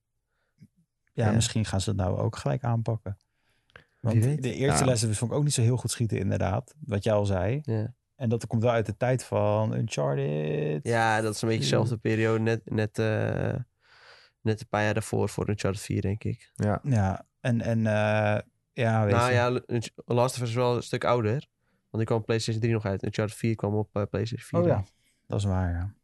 Ja, 1.12 1.26
Ja. 1.26 1.32
misschien 1.32 1.64
gaan 1.64 1.80
ze 1.80 1.88
het 1.90 1.98
nou 1.98 2.18
ook 2.18 2.36
gelijk 2.36 2.62
aanpakken. 2.64 3.16
Want 4.04 4.16
Wie 4.16 4.24
weet. 4.24 4.42
de 4.42 4.54
eerste 4.54 4.84
Ja. 4.84 4.90
lessen 4.90 5.14
vond 5.14 5.30
ik 5.30 5.36
ook 5.36 5.44
niet 5.44 5.52
zo 5.52 5.62
heel 5.62 5.76
goed 5.76 5.90
schieten, 5.90 6.18
inderdaad. 6.18 6.74
Wat 6.86 7.04
jij 7.04 7.12
al 7.12 7.26
zei. 7.26 7.60
ja. 7.62 7.94
En 8.16 8.28
dat 8.28 8.46
komt 8.46 8.62
wel 8.62 8.72
uit 8.72 8.86
de 8.86 8.96
tijd 8.96 9.24
van 9.24 9.74
Uncharted. 9.76 10.84
Ja, 10.86 11.20
dat 11.20 11.34
is 11.34 11.42
een 11.42 11.48
beetje 11.48 11.62
dezelfde 11.62 11.96
periode, 11.96 12.38
net, 12.40 12.60
net, 12.70 12.98
eh, 12.98 13.54
net 14.40 14.60
een 14.60 14.68
paar 14.68 14.82
jaar 14.82 14.94
daarvoor 14.94 15.28
voor 15.28 15.48
Uncharted 15.48 15.82
4, 15.82 16.00
denk 16.00 16.24
ik. 16.24 16.50
Ja. 16.54 16.80
Ja, 16.82 17.26
en, 17.40 17.60
en 17.60 17.78
eh, 17.86 18.38
ja, 18.72 19.04
weet 19.04 19.14
nou 19.14 19.28
je. 19.28 19.34
ja, 19.34 19.50
Last 20.04 20.36
of 20.36 20.42
Us 20.42 20.48
is 20.48 20.54
wel 20.54 20.76
een 20.76 20.82
stuk 20.82 21.04
ouder, 21.04 21.30
want 21.32 21.46
die 21.90 22.04
kwam 22.04 22.18
op 22.18 22.24
PlayStation 22.24 22.62
3 22.62 22.74
nog 22.74 22.84
uit. 22.84 23.04
Uncharted 23.04 23.36
4 23.36 23.54
kwam 23.54 23.74
op 23.74 23.88
eh, 23.96 24.02
PlayStation 24.10 24.48
4. 24.48 24.58
Oh 24.60 24.66
ja, 24.66 24.84
dat 25.26 25.38
is 25.38 25.44
waar, 25.44 25.70
ja. 25.70 25.94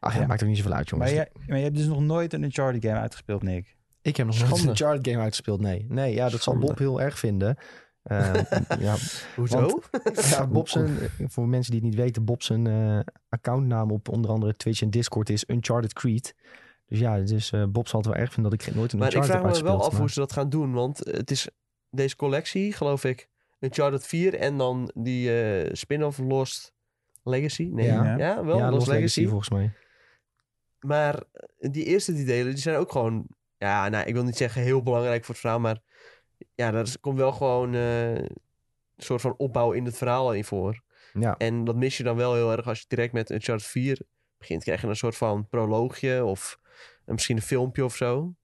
Ach 0.00 0.14
ja, 0.14 0.20
Ja. 0.20 0.26
maakt 0.26 0.42
ook 0.42 0.48
niet 0.48 0.56
zoveel 0.58 0.72
uit, 0.72 0.88
jongens. 0.88 1.12
Maar 1.12 1.20
je, 1.20 1.30
maar 1.48 1.56
je 1.58 1.64
hebt 1.64 1.76
dus 1.76 1.86
nog 1.86 2.00
nooit 2.00 2.32
een 2.32 2.42
Uncharted 2.42 2.84
game 2.84 2.98
uitgespeeld, 2.98 3.42
Nick. 3.42 3.76
Ik 4.02 4.16
heb 4.16 4.26
nog 4.26 4.38
nooit 4.48 4.62
een. 4.62 4.68
Uncharted 4.68 5.08
game 5.08 5.22
uitgespeeld. 5.22 5.60
Nee, 5.60 5.86
nee 5.88 6.14
ja, 6.14 6.28
dat 6.28 6.42
zal. 6.42 6.58
Bob 6.58 6.78
heel 6.78 7.00
erg 7.00 7.18
vinden. 7.18 7.56
Ehm, 8.02 8.42
ja, 8.86 8.96
Hoezo? 9.36 9.60
Want- 9.60 9.88
ja, 10.30 10.46
Bob 10.46 10.68
zijn, 10.68 10.96
voor 11.28 11.48
mensen 11.48 11.72
die 11.72 11.80
het 11.80 11.90
niet 11.90 11.98
weten, 11.98 12.24
Bob 12.24 12.42
zijn 12.42 12.66
eh, 12.66 13.00
accountnaam 13.28 13.90
op 13.90 14.08
onder 14.08 14.30
andere 14.30 14.56
Twitch 14.56 14.82
en 14.82 14.90
Discord 14.90 15.30
is 15.30 15.44
Uncharted 15.48 15.92
Creed. 15.92 16.34
Dus 16.86 16.98
ja, 16.98 17.18
dus 17.20 17.52
Bob 17.68 17.88
zal 17.88 18.00
het 18.00 18.08
wel 18.08 18.18
erg 18.18 18.32
vinden 18.32 18.50
dat 18.50 18.60
ik 18.60 18.66
geen- 18.66 18.76
nooit 18.76 18.92
een 18.92 18.98
maar 18.98 19.08
ik 19.08 19.14
Uncharted 19.14 19.40
vraag 19.42 19.54
heb 19.56 19.64
me 19.64 19.70
wel 19.70 19.84
af 19.84 19.90
hoe 19.90 19.98
maar- 19.98 20.10
ze 20.10 20.20
dat 20.20 20.32
gaan 20.32 20.48
doen, 20.50 20.72
want 20.72 20.98
het 20.98 21.30
is 21.30 21.48
deze 21.90 22.16
collectie, 22.16 22.72
geloof 22.72 23.04
ik, 23.04 23.28
Uncharted 23.60 24.06
4 24.06 24.34
en 24.34 24.56
dan 24.56 24.90
die 24.94 25.42
eh, 25.42 25.70
spin-off 25.74 26.18
Lost 26.18 26.72
Legacy. 27.22 27.68
Nee, 27.72 27.86
Ja. 27.86 28.16
ja, 28.18 28.44
wel, 28.44 28.58
ja, 28.58 28.70
Lost, 28.70 28.86
Legacy. 28.86 29.26
volgens 29.26 29.50
mij. 29.50 29.72
Maar 30.80 31.22
die 31.58 31.84
eerste 31.84 32.12
die 32.12 32.24
delen, 32.24 32.52
die 32.52 32.62
zijn 32.62 32.76
ook 32.76 32.92
gewoon... 32.92 33.26
Ja, 33.60 33.88
nou, 33.88 34.06
ik 34.06 34.14
wil 34.14 34.24
niet 34.24 34.36
zeggen 34.36 34.62
heel 34.62 34.82
belangrijk 34.82 35.24
voor 35.24 35.34
het 35.34 35.42
verhaal, 35.42 35.60
maar... 35.60 35.80
Ja, 36.54 36.70
daar 36.70 36.86
komt 37.00 37.18
wel 37.18 37.32
gewoon 37.32 37.74
eh, 37.74 38.14
een 38.14 38.36
soort 38.96 39.20
van 39.20 39.34
opbouw 39.36 39.72
in 39.72 39.84
het 39.84 39.96
verhaal 39.96 40.34
in 40.34 40.44
voor. 40.44 40.82
Ja, 41.12 41.36
En 41.36 41.64
dat 41.64 41.76
mis 41.76 41.96
je 41.96 42.02
dan 42.02 42.16
wel 42.16 42.34
heel 42.34 42.52
erg 42.52 42.66
als 42.66 42.78
je 42.78 42.84
direct 42.88 43.12
met 43.12 43.30
Uncharted 43.30 43.66
4 43.66 44.02
begint. 44.38 44.62
Krijg 44.62 44.80
je 44.80 44.86
een 44.86 44.96
soort 44.96 45.16
van 45.16 45.48
proloogje 45.48 46.24
of 46.24 46.58
een, 47.04 47.14
misschien 47.14 47.36
een 47.36 47.42
filmpje 47.42 47.84
of 47.84 47.96
zo. 47.96 48.34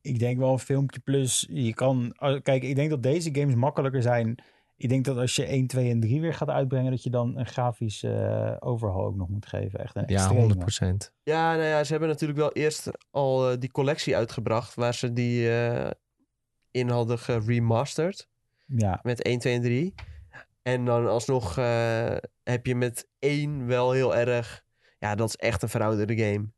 Ik 0.00 0.18
denk 0.18 0.38
wel 0.38 0.52
een 0.52 0.58
filmpje 0.58 1.00
plus. 1.00 1.46
Je 1.50 1.74
kan. 1.74 2.14
oh, 2.18 2.42
Kijk, 2.42 2.62
ik 2.62 2.74
denk 2.74 2.90
dat 2.90 3.02
deze 3.02 3.34
games 3.34 3.54
makkelijker 3.54 4.02
zijn. 4.02 4.42
Ik 4.82 4.88
denk 4.88 5.04
dat 5.04 5.16
als 5.16 5.36
je 5.36 5.44
1, 5.44 5.66
2 5.66 5.90
en 5.90 6.00
3 6.00 6.20
weer 6.20 6.34
gaat 6.34 6.48
uitbrengen, 6.48 6.90
dat 6.90 7.02
je 7.02 7.10
dan 7.10 7.38
een 7.38 7.46
grafisch 7.46 8.02
eh 8.02 8.56
overhaul 8.58 9.04
ook 9.04 9.16
nog 9.16 9.28
moet 9.28 9.46
geven. 9.46 9.80
Echt 9.80 9.96
een 9.96 10.04
ja 10.06 10.14
extreme. 10.14 10.38
100 10.38 10.60
procent. 10.60 11.12
Ja, 11.22 11.52
nou 11.52 11.66
ja, 11.66 11.84
ze 11.84 11.90
hebben 11.90 12.08
natuurlijk 12.08 12.38
wel 12.38 12.52
eerst 12.52 12.90
al 13.10 13.50
eh, 13.50 13.58
die 13.58 13.70
collectie 13.70 14.16
uitgebracht... 14.16 14.74
waar 14.74 14.94
ze 14.94 15.12
die 15.12 15.50
eh, 15.50 15.90
in 16.70 16.88
hadden 16.88 17.18
geremasterd. 17.18 18.28
Ja, 18.66 19.00
met 19.02 19.22
1, 19.22 19.38
2 19.38 19.54
en 19.54 19.62
3. 19.62 19.94
En 20.62 20.84
dan 20.84 21.08
alsnog 21.08 21.58
eh, 21.58 22.16
heb 22.42 22.66
je 22.66 22.74
met 22.74 23.08
1 23.18 23.66
wel 23.66 23.92
heel 23.92 24.16
erg... 24.16 24.64
Ja, 24.98 25.14
dat 25.14 25.28
is 25.28 25.36
echt 25.36 25.62
een 25.62 25.68
verouderde 25.68 26.16
game. 26.16 26.48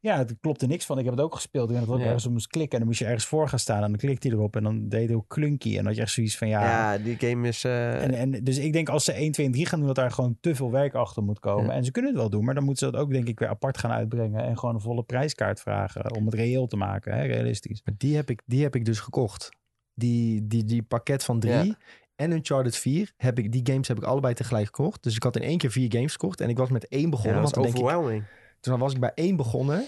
Ja, 0.00 0.18
het 0.18 0.34
klopte 0.40 0.66
niks 0.66 0.86
van. 0.86 0.98
Ik 0.98 1.04
heb 1.04 1.14
het 1.14 1.22
ook 1.22 1.34
gespeeld. 1.34 1.70
Ik 1.70 1.76
dat 1.78 1.88
ook 1.88 1.98
Ja. 1.98 2.04
ergens 2.04 2.26
op 2.26 2.32
moest 2.32 2.46
klikken. 2.46 2.72
En 2.72 2.78
dan 2.78 2.86
moest 2.86 2.98
je 2.98 3.04
ergens 3.04 3.24
voor 3.26 3.48
gaan 3.48 3.58
staan. 3.58 3.82
En 3.82 3.88
dan 3.90 3.98
klikte 3.98 4.28
hij 4.28 4.36
erop. 4.36 4.56
En 4.56 4.62
dan 4.62 4.88
deed 4.88 5.00
het 5.00 5.08
heel 5.08 5.24
klunky. 5.28 5.68
En 5.70 5.74
dan 5.76 5.84
had 5.86 5.94
je 5.94 6.00
echt 6.00 6.12
zoiets 6.12 6.36
van 6.36 6.48
ja. 6.48 6.62
Ja, 6.64 6.98
die 6.98 7.16
game 7.18 7.48
is... 7.48 7.64
eh, 7.64 8.02
En, 8.02 8.14
en, 8.14 8.44
dus 8.44 8.58
ik 8.58 8.72
denk 8.72 8.88
als 8.88 9.04
ze 9.04 9.12
1, 9.12 9.32
2 9.32 9.46
en 9.46 9.52
3 9.52 9.66
gaan 9.66 9.78
doen, 9.78 9.86
dat 9.86 9.96
daar 9.96 10.10
gewoon 10.10 10.36
te 10.40 10.54
veel 10.54 10.70
werk 10.70 10.94
achter 10.94 11.22
moet 11.22 11.40
komen. 11.40 11.66
Ja. 11.66 11.72
En 11.72 11.84
ze 11.84 11.90
kunnen 11.90 12.10
het 12.10 12.20
wel 12.20 12.30
doen, 12.30 12.44
maar 12.44 12.54
dan 12.54 12.64
moeten 12.64 12.86
ze 12.86 12.92
dat 12.92 13.00
ook 13.00 13.10
denk 13.10 13.28
ik 13.28 13.38
weer 13.38 13.48
apart 13.48 13.78
gaan 13.78 13.90
uitbrengen. 13.90 14.44
En 14.44 14.58
gewoon 14.58 14.74
een 14.74 14.80
volle 14.80 15.02
prijskaart 15.02 15.60
vragen 15.60 16.14
om 16.16 16.24
het 16.24 16.34
reëel 16.34 16.66
te 16.66 16.76
maken, 16.76 17.12
hè, 17.14 17.22
realistisch. 17.24 17.80
Maar 17.84 17.94
die 17.98 18.16
heb 18.16 18.30
ik, 18.30 18.42
die 18.46 18.62
heb 18.62 18.74
ik 18.74 18.84
dus 18.84 19.00
gekocht. 19.00 19.48
Die, 19.94 20.46
die, 20.46 20.64
die 20.64 20.82
pakket 20.82 21.24
van 21.24 21.40
drie 21.40 21.52
Ja. 21.66 21.74
en 22.16 22.30
Uncharted 22.32 22.76
4, 22.76 23.12
heb 23.16 23.38
ik, 23.38 23.52
die 23.52 23.60
games 23.64 23.88
heb 23.88 23.96
ik 23.96 24.02
allebei 24.04 24.34
tegelijk 24.34 24.66
gekocht. 24.66 25.02
Dus 25.02 25.16
ik 25.16 25.22
had 25.22 25.36
in 25.36 25.42
één 25.42 25.58
keer 25.58 25.70
vier 25.70 25.92
games 25.92 26.12
gekocht. 26.12 26.40
En 26.40 26.48
ik 26.48 26.56
was 26.58 26.70
met 26.70 26.88
één 26.88 27.02
ja, 27.02 27.08
begonnen. 27.08 27.42
dat 27.42 27.54
want 27.54 27.66
is 27.66 27.72
dan 27.72 27.82
denk 27.82 27.92
ik, 27.92 27.96
overwhelming. 27.96 28.24
Toen 28.64 28.78
was 28.78 28.92
ik 28.92 29.00
bij 29.00 29.12
één 29.14 29.36
begonnen. 29.36 29.84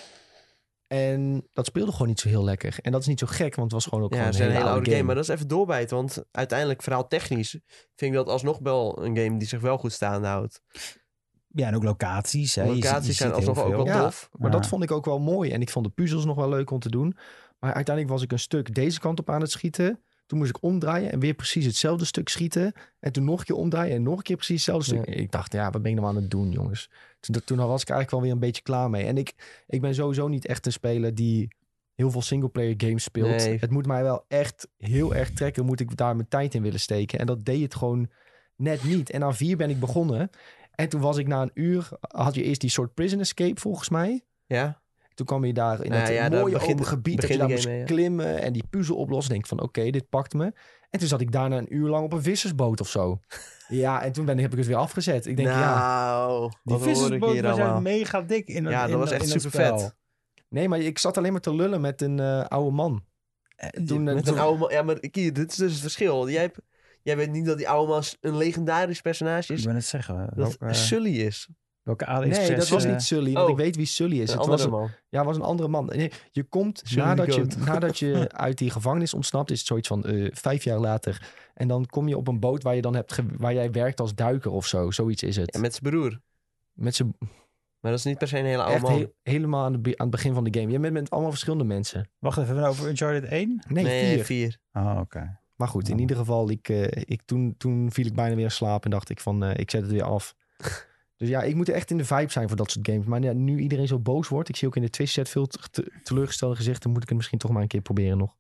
En 0.87 1.49
dat 1.53 1.67
speelde 1.67 1.93
gewoon 1.93 2.07
niet 2.09 2.21
zo 2.21 2.29
heel 2.29 2.45
lekker. 2.45 2.79
En 2.83 2.93
dat 2.93 3.01
is 3.01 3.07
niet 3.07 3.19
zo 3.19 3.27
gek, 3.27 3.55
want 3.55 3.73
het 3.73 3.73
was 3.73 3.85
gewoon 3.85 4.05
ook 4.05 4.11
Ja, 4.15 4.17
gewoon 4.17 4.33
het 4.33 4.41
een 4.41 4.47
is 4.49 4.53
een 4.55 4.61
hele, 4.61 4.73
oude 4.75 4.91
game. 4.91 5.03
Maar 5.03 5.15
dat 5.15 5.25
is 5.25 5.31
even 5.31 5.49
doorbijten. 5.49 5.97
Want 5.97 6.25
uiteindelijk, 6.31 6.83
verhaal 6.83 7.09
technisch, 7.09 7.51
vind 7.97 8.11
ik 8.11 8.13
dat 8.13 8.29
alsnog 8.29 8.59
wel 8.63 9.05
een 9.05 9.17
game 9.17 9.39
die 9.39 9.49
zich 9.49 9.61
wel 9.61 9.79
goed 9.79 9.93
staande 9.93 10.27
houdt. 10.27 10.63
Ja, 11.49 11.67
en 11.67 11.75
ook 11.77 11.83
locaties. 11.85 12.55
Hè. 12.55 12.63
Je 12.63 12.69
ziet- 12.75 12.83
je 12.83 12.89
Locaties 12.89 13.17
zijn 13.17 13.33
alsnog 13.33 13.63
ook 13.63 13.77
wel 13.77 13.87
Ja, 13.87 14.03
tof. 14.05 14.29
Maar 14.33 14.51
Ja. 14.51 14.57
dat 14.57 14.67
vond 14.67 14.83
ik 14.83 14.91
ook 14.91 15.05
wel 15.05 15.19
mooi. 15.19 15.51
En 15.51 15.61
ik 15.61 15.71
vond 15.71 15.85
de 15.87 15.91
puzzels 15.93 16.25
nog 16.25 16.37
wel 16.37 16.49
leuk 16.49 16.71
om 16.71 16.79
te 16.79 16.91
doen. 16.91 17.17
Maar 17.59 17.75
uiteindelijk 17.75 18.15
was 18.15 18.23
ik 18.25 18.33
een 18.33 18.39
stuk 18.39 18.75
deze 18.75 19.01
kant 19.01 19.19
op 19.19 19.31
aan 19.31 19.41
het 19.41 19.51
schieten. 19.51 20.05
Toen 20.27 20.39
moest 20.39 20.51
ik 20.51 20.63
omdraaien 20.63 21.13
en 21.13 21.21
weer 21.21 21.35
precies 21.35 21.65
hetzelfde 21.65 22.05
stuk 22.05 22.29
schieten. 22.29 22.73
En 22.99 23.13
toen 23.13 23.25
nog 23.25 23.39
een 23.39 23.45
keer 23.45 23.57
omdraaien 23.57 23.95
en 23.95 24.03
nog 24.03 24.17
een 24.17 24.23
keer 24.23 24.37
precies 24.37 24.67
hetzelfde 24.67 24.97
stuk. 24.97 25.15
Ik 25.15 25.33
dacht, 25.33 25.53
ja, 25.53 25.71
wat 25.71 25.83
ben 25.83 25.91
ik 25.91 25.97
nou 25.97 26.09
aan 26.09 26.17
het 26.17 26.31
doen, 26.31 26.51
jongens? 26.51 26.91
Toen, 27.21 27.45
toen 27.45 27.57
was 27.57 27.83
ik 27.83 27.89
eigenlijk 27.89 28.11
wel 28.11 28.21
weer 28.21 28.31
een 28.31 28.39
beetje 28.39 28.63
klaar 28.63 28.91
mee. 28.91 29.05
En 29.05 29.17
ik, 29.17 29.35
ik 29.67 29.81
ben 29.81 29.95
sowieso 29.95 30.29
niet 30.29 30.47
echt 30.47 30.67
een 30.67 30.73
speler 30.73 31.15
die 31.15 31.49
heel 31.95 32.11
veel 32.11 32.23
singleplayer 32.23 32.75
games 32.77 33.03
speelt. 33.03 33.45
Nee. 33.45 33.59
Het 33.59 33.71
moet 33.71 33.87
mij 33.87 34.03
wel 34.03 34.25
echt 34.29 34.69
heel 34.79 35.15
erg 35.15 35.31
trekken. 35.31 35.65
Moet 35.65 35.81
ik 35.81 35.97
daar 35.97 36.17
mijn 36.17 36.29
tijd 36.29 36.55
in 36.55 36.63
willen 36.63 36.81
steken. 36.81 37.19
En 37.19 37.27
dat 37.27 37.45
deed 37.45 37.63
het 37.63 37.75
gewoon 37.75 38.11
net 38.57 38.85
niet. 38.85 39.11
En 39.11 39.23
aan 39.23 39.37
vier 39.37 39.57
ben 39.57 39.71
ik 39.71 39.81
begonnen. 39.81 40.31
En 40.75 40.89
toen 40.89 41.01
was 41.01 41.17
ik 41.17 41.27
na 41.27 41.43
een 41.43 41.51
uur, 41.55 41.89
had 42.01 42.35
je 42.35 42.43
eerst 42.43 42.61
die 42.61 42.71
soort 42.71 42.95
prison 42.95 43.21
escape 43.21 43.61
volgens 43.61 43.89
mij. 43.89 44.25
Ja, 44.47 44.83
Toen 45.17 45.27
kwam 45.27 45.45
je 45.45 45.53
daar 45.53 45.83
in 45.85 45.91
Nou 45.91 46.05
dat 46.05 46.13
ja, 46.15 46.29
daar 46.29 46.41
mooie 46.41 46.53
begint- 46.53 46.73
open 46.73 46.87
gebied 46.87 47.21
dat 47.21 47.31
je 47.31 47.39
daar 47.39 47.49
moest 47.49 47.63
game 47.63 47.71
mee, 47.75 47.81
ja. 47.81 47.87
klimmen 47.87 48.43
en 48.43 48.53
die 48.53 48.65
puzzel 48.71 48.97
oplossen. 48.97 49.33
Denk 49.33 49.47
van 49.47 49.61
oké, 49.61 49.91
dit 49.91 50.09
pakt 50.09 50.35
me. 50.35 50.45
En 50.91 50.99
toen 50.99 51.09
zat 51.09 51.21
ik 51.21 51.33
daarna 51.33 51.57
een 51.59 51.75
uur 51.75 51.89
lang 51.89 52.05
op 52.05 52.13
een 52.13 52.23
vissersboot 52.23 52.81
of 52.81 52.89
zo. 52.89 53.21
ja, 53.69 54.03
en 54.03 54.13
toen 54.13 54.25
ben, 54.25 54.39
heb 54.39 54.53
ik 54.53 54.59
het 54.59 54.67
weer 54.67 54.77
afgezet. 54.77 55.27
Ik 55.27 55.37
denk 55.37 55.49
ja, 55.49 55.79
nou, 55.79 56.51
Die 56.65 56.77
ik 56.77 56.83
vissersboot 56.83 57.33
hier 57.33 57.43
was 57.43 57.59
echt 57.59 57.81
mega 57.81 58.23
dik. 58.23 58.49
In, 58.49 58.65
Ja, 58.69 58.81
dat 58.83 58.91
in- 58.91 58.99
was 58.99 59.11
echt 59.11 59.29
supervet. 59.29 59.51
spel. 59.81 59.91
nee, 60.49 60.69
maar 60.69 60.79
ik 60.79 60.99
zat 60.99 61.17
alleen 61.17 61.33
maar 61.33 61.41
te 61.41 61.55
lullen 61.55 61.81
met 61.81 62.03
een 62.03 62.21
eh, 62.21 62.45
oude 62.45 62.71
man. 62.71 63.05
Toen, 63.87 64.09
eh, 64.09 64.15
Met 64.15 64.25
toen- 64.25 64.35
een 64.35 64.41
oude 64.41 64.59
man. 64.59 64.71
Ja, 64.71 64.83
maar 64.83 64.99
Kier, 65.01 65.33
dit 65.33 65.51
is 65.51 65.57
dus 65.57 65.73
het 65.73 65.81
verschil. 65.81 66.29
Jij, 66.31 66.41
hebt, 66.43 66.59
jij 67.03 67.17
weet 67.17 67.31
niet 67.31 67.47
dat 67.47 67.57
die 67.57 67.69
oude 67.69 67.93
man 67.93 68.03
een 68.21 68.37
legendarisch 68.37 69.01
personage 69.01 69.53
Ik 69.53 69.59
is. 69.59 69.65
ben 69.65 69.75
het 69.75 69.85
zeggen. 69.85 70.31
Dat 70.35 70.57
Sully 70.71 71.17
is. 71.21 71.49
Welke 71.87 72.05
nee, 72.05 72.57
dat 72.57 72.69
was 72.69 72.85
eh, 72.85 72.91
niet 72.93 73.03
Sully, 73.03 73.33
want 73.33 73.45
oh. 73.45 73.51
ik 73.51 73.57
weet 73.57 73.77
wie 73.77 73.87
Sully 73.87 74.21
is. 74.21 74.31
Een 74.31 74.39
Het 74.39 74.49
andere 74.49 74.71
was, 74.71 74.81
man. 74.81 74.91
ja, 75.09 75.19
het 75.19 75.27
was 75.27 75.37
een 75.37 75.43
andere 75.43 75.69
man. 75.69 75.87
Nee, 75.87 76.13
je 76.31 76.43
komt 76.43 76.83
Sully 76.85 77.05
nadat 77.05 77.35
je, 77.35 77.47
nadat 77.59 77.99
je 77.99 78.29
uit 78.47 78.59
die 78.59 78.71
gevangenis 78.71 79.15
ontsnapt, 79.15 79.51
is 79.51 79.59
het 79.59 79.67
zoiets 79.67 79.89
van 79.89 80.05
eh, 80.05 80.31
vijf 80.33 80.65
jaar 80.65 80.79
later. 80.79 81.29
En 81.55 81.69
dan 81.69 81.87
kom 81.87 82.09
je 82.09 82.17
op 82.17 82.29
een 82.29 82.41
boot 82.41 82.63
waar, 82.63 82.75
je 82.75 82.81
dan 82.83 82.95
hebt 82.95 83.19
waar 83.37 83.55
jij 83.55 83.71
werkt 83.71 84.01
als 84.01 84.15
duiker 84.15 84.51
of 84.51 84.67
zo. 84.67 84.91
Zoiets 84.91 85.23
is 85.23 85.37
het. 85.37 85.55
Ja, 85.55 85.61
met 85.61 85.75
zijn 85.75 85.93
broer. 85.93 86.21
Met 86.73 86.95
z'n 86.95 87.17
Maar 87.81 87.91
dat 87.91 87.99
is 88.01 88.05
niet 88.05 88.19
per 88.19 88.29
se 88.29 88.39
een 88.39 88.45
hele 88.45 88.63
oude 88.63 88.75
Echt 88.75 88.83
man. 88.83 88.99
he- 88.99 89.07
helemaal 89.23 89.65
aan, 89.65 89.73
de 89.73 89.79
be- 89.79 89.91
aan 89.97 90.07
het 90.07 90.11
begin 90.11 90.35
van 90.35 90.45
de 90.45 90.59
game. 90.61 90.73
Je 90.73 90.79
bent 90.79 90.93
met 90.93 91.11
allemaal 91.11 91.31
verschillende 91.31 91.65
mensen. 91.65 92.09
Wacht 92.19 92.39
even, 92.39 92.47
hebben 92.55 92.65
we 92.65 92.71
het 92.71 92.79
over 92.81 92.91
Uncharted 92.91 93.31
1? 93.31 93.63
Nee, 93.69 94.15
vier. 94.15 94.25
vier. 94.25 94.59
Oh, 94.73 94.99
oké. 95.01 95.39
Maar 95.57 95.69
goed, 95.69 95.89
in 95.89 95.95
Oh. 95.95 96.01
ieder 96.01 96.17
geval, 96.17 96.51
ik, 96.51 96.69
eh, 96.69 96.83
ik, 97.05 97.23
toen, 97.25 97.55
toen 97.59 97.93
viel 97.93 98.07
ik 98.07 98.15
bijna 98.15 98.35
weer 98.35 98.45
in 98.45 98.51
slaap 98.51 98.85
en 98.85 98.91
dacht 98.91 99.11
ik 99.11 99.21
van, 99.21 99.45
ik 99.45 99.71
zet 99.71 99.83
het 99.83 99.91
weer 99.91 100.03
af. 100.05 100.35
Dus 101.17 101.29
ja, 101.29 101.43
ik 101.43 101.55
moet 101.55 101.69
echt 101.69 101.91
in 101.91 101.97
de 101.97 102.05
vibe 102.05 102.33
zijn 102.33 102.49
voor 102.49 102.57
dat 102.57 102.71
soort 102.71 102.89
games. 102.89 103.07
Maar 103.07 103.23
ja, 103.23 103.33
nu 103.33 103.59
iedereen 103.59 103.87
zo 103.87 103.99
boos 103.99 104.29
wordt, 104.29 104.49
ik 104.49 104.57
zie 104.57 104.69
ook 104.69 104.77
in 104.77 104.83
de 104.83 104.91
Twitch-chat 104.91 105.29
veel 105.29 105.47
te- 105.47 105.59
te- 105.71 105.93
teleurgestelde 106.03 106.57
gezichten, 106.57 106.91
moet 106.91 107.03
ik 107.03 107.09
het 107.09 107.17
misschien 107.17 107.39
toch 107.39 107.51
maar 107.51 107.63
een 107.63 107.69
keer 107.69 107.81
proberen 107.81 108.19
nog. 108.19 108.35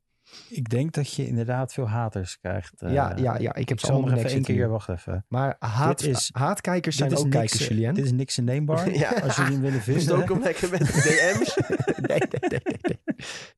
Ik 0.48 0.68
denk 0.68 0.92
dat 0.92 1.12
je 1.14 1.26
inderdaad 1.26 1.72
veel 1.72 1.88
haters 1.88 2.38
krijgt. 2.38 2.82
eh. 2.82 2.92
ja, 2.92 3.12
ja, 3.16 3.38
ja, 3.38 3.54
ik 3.54 3.68
heb 3.68 3.80
ze 3.80 3.86
zal 3.86 3.94
allemaal 3.94 4.18
even 4.18 4.30
één 4.30 4.42
keer, 4.42 4.54
hier. 4.54 4.68
wacht 4.68 4.88
even. 4.88 5.24
Maar 5.28 5.56
haat, 5.58 5.98
Dit 5.98 6.16
is- 6.16 6.30
haatkijkers 6.32 6.96
zijn 6.96 7.10
is 7.10 7.18
ook 7.18 7.24
niks, 7.24 7.36
kijkers, 7.36 7.60
eh, 7.60 7.68
Julien. 7.68 7.94
Dit 7.94 8.04
is 8.04 8.12
niks 8.12 8.38
in 8.38 8.44
namebar. 8.44 8.90
Ja. 8.98 9.10
Als 9.22 9.36
jullie 9.36 9.52
hem 9.52 9.60
willen 9.60 9.80
vinden. 9.92 10.16
ook 10.16 10.30
om 10.30 10.42
lekker 10.42 10.70
met 10.70 10.80
DM's. 11.04 11.56
nee, 11.96 12.18
nee, 12.18 12.18
nee, 12.40 12.60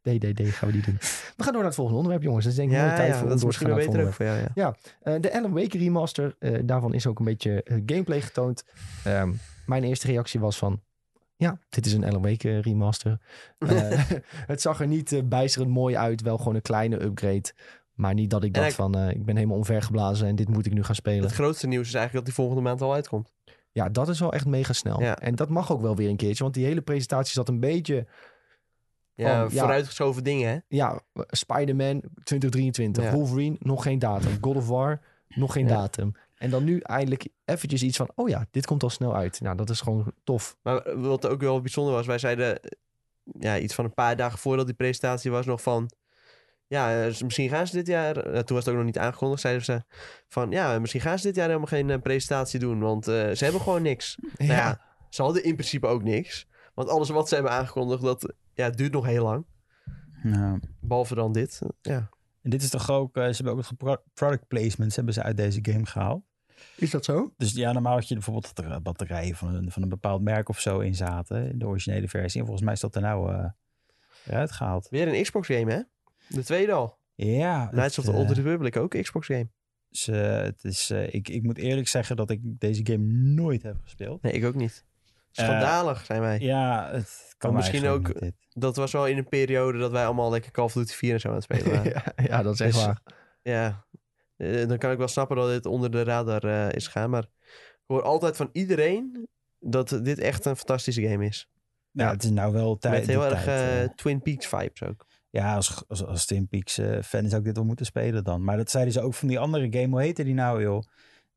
nee, 0.02 0.18
nee. 0.22 0.34
Nee, 0.34 0.52
gaan 0.52 0.68
we 0.68 0.74
niet 0.74 0.84
doen. 0.84 0.96
We 1.36 1.42
gaan 1.42 1.46
door 1.46 1.54
naar 1.54 1.64
het 1.64 1.74
volgende 1.74 1.98
onderwerp, 2.00 2.24
jongens. 2.24 2.44
Dat 2.44 2.52
is 2.52 2.58
denk 2.58 2.70
ik 2.70 2.76
ja, 2.76 2.94
tijd 2.96 3.08
ja, 3.12 3.18
voor 3.18 3.28
dat 3.28 3.36
is 3.36 3.42
door 3.42 3.52
te 3.52 3.58
gaan 3.58 3.68
naar 3.68 3.78
het 3.78 3.86
beter 3.86 4.06
ook 4.06 4.12
volgende. 4.12 4.42
voor 4.54 4.54
jou, 4.54 4.74
ja. 5.02 5.12
Eh, 5.14 5.20
de 5.20 5.32
Alan 5.32 5.52
Wake 5.52 5.78
remaster, 5.78 6.36
eh, 6.38 6.58
daarvan 6.64 6.94
is 6.94 7.06
ook 7.06 7.18
een 7.18 7.24
beetje 7.24 7.62
eh, 7.62 7.76
gameplay 7.86 8.20
getoond. 8.20 8.64
Ehm, 9.04 9.32
mijn 9.66 9.84
eerste 9.84 10.06
reactie 10.06 10.40
was 10.40 10.58
van, 10.58 10.80
Ja, 11.39 11.59
dit 11.68 11.86
is 11.86 11.93
een 11.93 12.05
Alan 12.05 12.22
Wake 12.22 12.59
remaster. 12.59 13.18
Eh, 13.59 14.01
het 14.53 14.61
zag 14.61 14.80
er 14.80 14.86
niet 14.86 15.12
eh, 15.12 15.22
bijsterend 15.24 15.70
mooi 15.70 15.97
uit. 15.97 16.22
Wel 16.22 16.39
gewoon 16.39 16.55
een 16.55 16.62
kleine 16.62 17.03
upgrade. 17.03 17.53
Maar 17.95 18.14
niet 18.14 18.30
dat 18.30 18.45
ik 18.45 18.55
dacht 18.55 18.74
van... 18.74 18.95
eh, 18.95 19.11
ik 19.11 19.24
ben 19.24 19.36
helemaal 19.36 19.57
omvergeblazen 19.57 20.26
en 20.26 20.36
dit 20.36 20.49
moet 20.49 20.66
ik 20.66 20.72
nu 20.72 20.82
gaan 20.84 20.95
spelen. 20.95 21.22
Het 21.22 21.32
grootste 21.32 21.66
nieuws 21.66 21.86
is 21.89 21.95
eigenlijk 21.95 22.26
dat 22.26 22.34
die 22.34 22.45
volgende 22.45 22.68
maand 22.68 22.80
al 22.80 22.95
uitkomt. 22.95 23.32
Ja, 23.72 23.89
dat 23.89 24.09
is 24.09 24.20
wel 24.20 24.32
echt 24.32 24.47
mega 24.47 24.72
snel. 24.72 25.01
Ja. 25.01 25.18
En 25.18 25.34
dat 25.34 25.49
mag 25.49 25.72
ook 25.72 25.80
wel 25.80 25.97
weer 25.97 26.09
een 26.09 26.16
keertje. 26.16 26.43
Want 26.43 26.55
die 26.55 26.64
hele 26.64 26.80
presentatie 26.80 27.32
zat 27.32 27.49
een 27.49 27.61
beetje... 27.61 28.07
Ja, 29.14 29.41
Van, 29.41 29.55
ja. 29.55 29.61
vooruitgeschoven 29.61 30.24
dingen, 30.24 30.49
hè? 30.49 30.59
Ja, 30.68 31.01
Spider-Man 31.26 32.03
2023. 32.22 33.05
Ja. 33.05 33.12
Wolverine, 33.12 33.57
nog 33.59 33.82
geen 33.82 33.99
datum. 33.99 34.39
God 34.41 34.57
of 34.57 34.68
War, 34.68 35.01
nog 35.28 35.53
geen 35.53 35.66
datum. 35.66 36.14
En 36.39 36.51
dan 36.51 36.64
nu 36.64 36.78
eindelijk 36.80 37.28
eventjes 37.45 37.82
iets 37.82 37.97
van... 37.97 38.11
Oh 38.14 38.28
ja, 38.28 38.47
dit 38.51 38.66
komt 38.66 38.82
al 38.82 38.91
snel 38.91 39.14
uit. 39.16 39.41
Nou, 39.41 39.57
dat 39.57 39.70
is 39.70 39.80
gewoon 39.80 40.12
tof. 40.24 40.57
Maar 40.62 41.01
wat 41.01 41.26
ook 41.26 41.41
wel 41.41 41.61
bijzonder 41.61 41.95
was, 41.95 42.07
wij 42.07 42.18
zeiden 42.18 42.61
eh, 42.62 42.70
ja, 43.22 43.59
iets 43.59 43.74
van 43.74 43.84
een 43.84 43.95
paar 43.95 44.16
dagen 44.16 44.39
voordat 44.39 44.66
die 44.66 44.74
presentatie 44.74 45.30
was 45.30 45.47
nog 45.47 45.62
van... 45.62 45.91
Ja, 46.66 47.05
eh, 47.05 47.20
misschien 47.22 47.49
gaan 47.49 47.66
ze 47.66 47.76
dit 47.76 47.86
jaar... 47.86 48.16
eh, 48.16 48.41
toen 48.41 48.57
was 48.57 48.64
het 48.64 48.68
ook 48.68 48.74
nog 48.80 48.84
niet 48.84 48.99
aangekondigd, 48.99 49.41
zeiden 49.41 49.64
ze 49.64 49.82
van... 50.28 50.51
Ja, 50.51 50.78
misschien 50.78 51.01
gaan 51.01 51.18
ze 51.18 51.26
dit 51.26 51.36
jaar 51.36 51.47
helemaal 51.47 51.66
geen 51.66 52.03
presentatie 52.03 52.61
doen, 52.61 52.80
want 52.80 53.09
eh, 53.09 53.30
ze 53.30 53.45
hebben 53.45 53.61
gewoon 53.62 53.82
niks. 53.82 54.18
Nou 54.36 54.51
ja, 54.53 54.80
ze 55.11 55.22
hadden 55.22 55.45
in 55.45 55.55
principe 55.55 55.86
ook 55.86 56.03
niks. 56.03 56.47
Want 56.74 56.89
alles 56.89 57.09
wat 57.09 57.28
ze 57.28 57.34
hebben 57.34 57.53
aangekondigd, 57.53 58.03
dat 58.03 58.34
ja, 58.55 58.64
het 58.64 58.76
duurt 58.76 58.93
nog 58.93 59.05
heel 59.07 59.24
lang. 59.24 59.47
Nou, 60.22 60.61
Behalve 60.80 61.14
dan 61.14 61.32
dit. 61.32 61.61
Ja, 61.80 62.11
en 62.43 62.51
dit 62.51 62.62
is 62.62 62.70
toch 62.70 62.91
ook, 62.91 63.11
ze 63.14 63.20
hebben 63.20 63.53
ook 63.53 63.64
gepro- 63.64 64.03
product 64.14 64.47
placements 64.49 64.97
hebben 64.97 65.14
ze 65.14 65.22
uit 65.22 65.36
deze 65.36 65.59
game 65.62 65.86
gehaald. 65.86 66.22
Is 66.76 66.90
dat 66.90 67.04
zo? 67.04 67.32
Dus 67.36 67.52
ja, 67.52 67.72
normaal 67.72 67.94
had 67.94 68.09
je 68.09 68.14
bijvoorbeeld 68.14 68.56
dat 68.56 68.64
er 68.64 68.82
batterijen 68.82 69.36
van 69.36 69.54
een, 69.54 69.70
van 69.70 69.82
een 69.82 69.88
bepaald 69.88 70.22
merk 70.22 70.48
of 70.48 70.61
zo 70.61 70.78
in 70.78 70.94
zaten. 70.94 71.50
In 71.50 71.59
de 71.59 71.66
originele 71.66 72.09
versie. 72.09 72.38
En 72.40 72.46
volgens 72.46 72.64
mij 72.64 72.74
is 72.74 72.80
dat 72.80 72.94
er 72.94 73.00
nou 73.02 73.32
eh 73.32 73.44
eruit 74.26 74.52
gehaald. 74.52 74.88
weer 74.88 75.09
een 75.09 75.22
Xbox 75.22 75.46
game, 75.46 75.72
hè? 75.72 75.80
De 76.28 76.44
tweede 76.44 76.72
al. 76.72 76.98
Ja. 77.14 77.66
Knights 77.66 77.98
of 77.98 78.04
het, 78.04 78.14
the 78.14 78.20
Old 78.20 78.30
eh, 78.30 78.36
Republic, 78.36 78.76
ook 78.76 79.02
Xbox 79.02 79.26
game. 79.26 79.48
eh, 80.06 80.42
het 80.42 80.64
is, 80.64 80.90
eh, 80.90 81.14
ik, 81.14 81.28
ik 81.28 81.42
moet 81.42 81.59
eerlijk 81.59 81.88
zeggen 81.88 82.16
dat 82.16 82.30
ik 82.30 82.40
deze 82.42 82.80
game 82.86 83.04
nooit 83.12 83.62
heb 83.62 83.76
gespeeld. 83.82 84.22
Nee, 84.22 84.32
ik 84.32 84.44
ook 84.44 84.54
niet. 84.54 84.84
Eh, 85.32 85.44
Schandalig, 85.44 86.04
zijn 86.04 86.20
wij. 86.20 86.38
Ja, 86.40 86.88
het 86.92 87.34
kan 87.38 87.52
Maar 87.52 87.59
misschien 87.61 87.86
ook-. 87.88 88.12
Dat 88.52 88.76
was 88.76 88.92
wel 88.92 89.06
in 89.06 89.16
een 89.18 89.28
periode 89.28 89.78
dat 89.78 89.90
wij 89.90 90.04
allemaal 90.04 90.30
lekker 90.30 90.50
Call 90.50 90.64
of 90.64 90.72
Duty 90.72 90.92
4 90.92 91.12
en 91.12 91.20
zo 91.20 91.28
aan 91.28 91.34
het 91.34 91.42
spelen 91.42 91.70
waren. 91.74 91.90
ja, 91.92 92.12
ja, 92.24 92.42
dat 92.42 92.54
is 92.54 92.61
echt 92.61 92.74
Dus- 92.74 92.84
waar. 92.84 93.00
Ja, 93.42 93.84
eh, 94.39 94.68
dan 94.68 94.78
kan 94.78 94.91
ik 94.91 94.99
wel 94.99 95.09
snappen 95.09 95.36
dat 95.36 95.49
dit 95.49 95.66
onder 95.66 95.91
de 95.91 96.03
radar 96.03 96.45
eh, 96.45 96.72
is 96.72 96.86
gegaan. 96.86 97.11
Maar 97.11 97.22
ik 97.22 97.84
hoor 97.86 98.03
altijd 98.03 98.36
van 98.36 98.49
iedereen 98.53 99.28
dat 99.61 100.01
dit 100.03 100.18
echt 100.18 100.45
een 100.45 100.57
fantastische 100.57 101.03
game 101.03 101.26
is. 101.26 101.49
Ja, 101.91 102.11
het 102.11 102.22
is 102.22 102.30
nou 102.30 102.53
wel 102.53 102.78
tijd. 102.78 102.95
Met 102.95 103.07
heel 103.07 103.24
erg 103.24 103.45
tijd, 103.45 103.89
eh. 103.89 103.95
Twin 103.95 104.22
Peaks 104.22 104.47
vibes 104.47 104.82
ook. 104.82 105.07
Ja, 105.30 105.55
als, 105.55 105.84
als, 105.89 106.05
als 106.05 106.26
Twin 106.26 106.49
Peaks 106.49 106.74
fan 107.03 107.28
zou 107.28 107.36
ik 107.36 107.45
dit 107.45 107.57
wel 107.57 107.64
moeten 107.64 107.86
spelen 107.86 108.24
dan. 108.24 108.45
Maar 108.45 108.57
dat 108.57 108.70
zeiden 108.70 108.93
ze 108.93 109.01
ook 109.01 109.14
van 109.14 109.28
die 109.28 109.39
andere 109.39 109.66
game. 109.70 109.89
Hoe 109.89 110.01
heette 110.01 110.24
die 110.24 110.34
nou, 110.34 110.62
joh? 110.62 110.82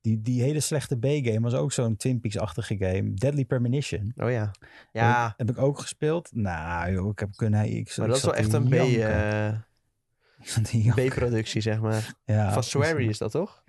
Die, 0.02 0.22
die 0.22 0.42
hele 0.42 0.60
slechte 0.60 0.98
B-game 0.98 1.40
was 1.40 1.54
ook 1.54 1.72
zo'n 1.72 1.96
Twin 1.96 2.20
Peaks-achtige 2.20 2.78
game. 2.78 3.14
Deadly 3.14 3.46
Premonition. 3.46 4.14
Oh 4.16 4.32
ja. 4.32 4.52
Ja, 4.92 5.34
Heb 5.38 5.50
ik 5.50 5.58
ook 5.58 5.80
gespeeld. 5.80 6.30
Nou, 6.34 6.92
joh, 6.92 7.10
ik 7.10 7.20
heb 7.20 7.36
kunnen... 7.36 7.66
Ik, 7.66 7.98
maar 7.98 8.06
ik 8.06 8.12
dat 8.12 8.18
is 8.18 8.24
wel 8.24 8.36
echt 8.36 8.54
een 8.54 8.70
B, 8.70 8.74
B-productie, 11.06 11.62
zeg 11.62 11.80
maar. 11.82 12.14
Ja, 12.26 12.54
van 12.54 12.64
Swery 12.64 13.08
is 13.08 13.18
dat 13.18 13.32
toch? 13.32 13.64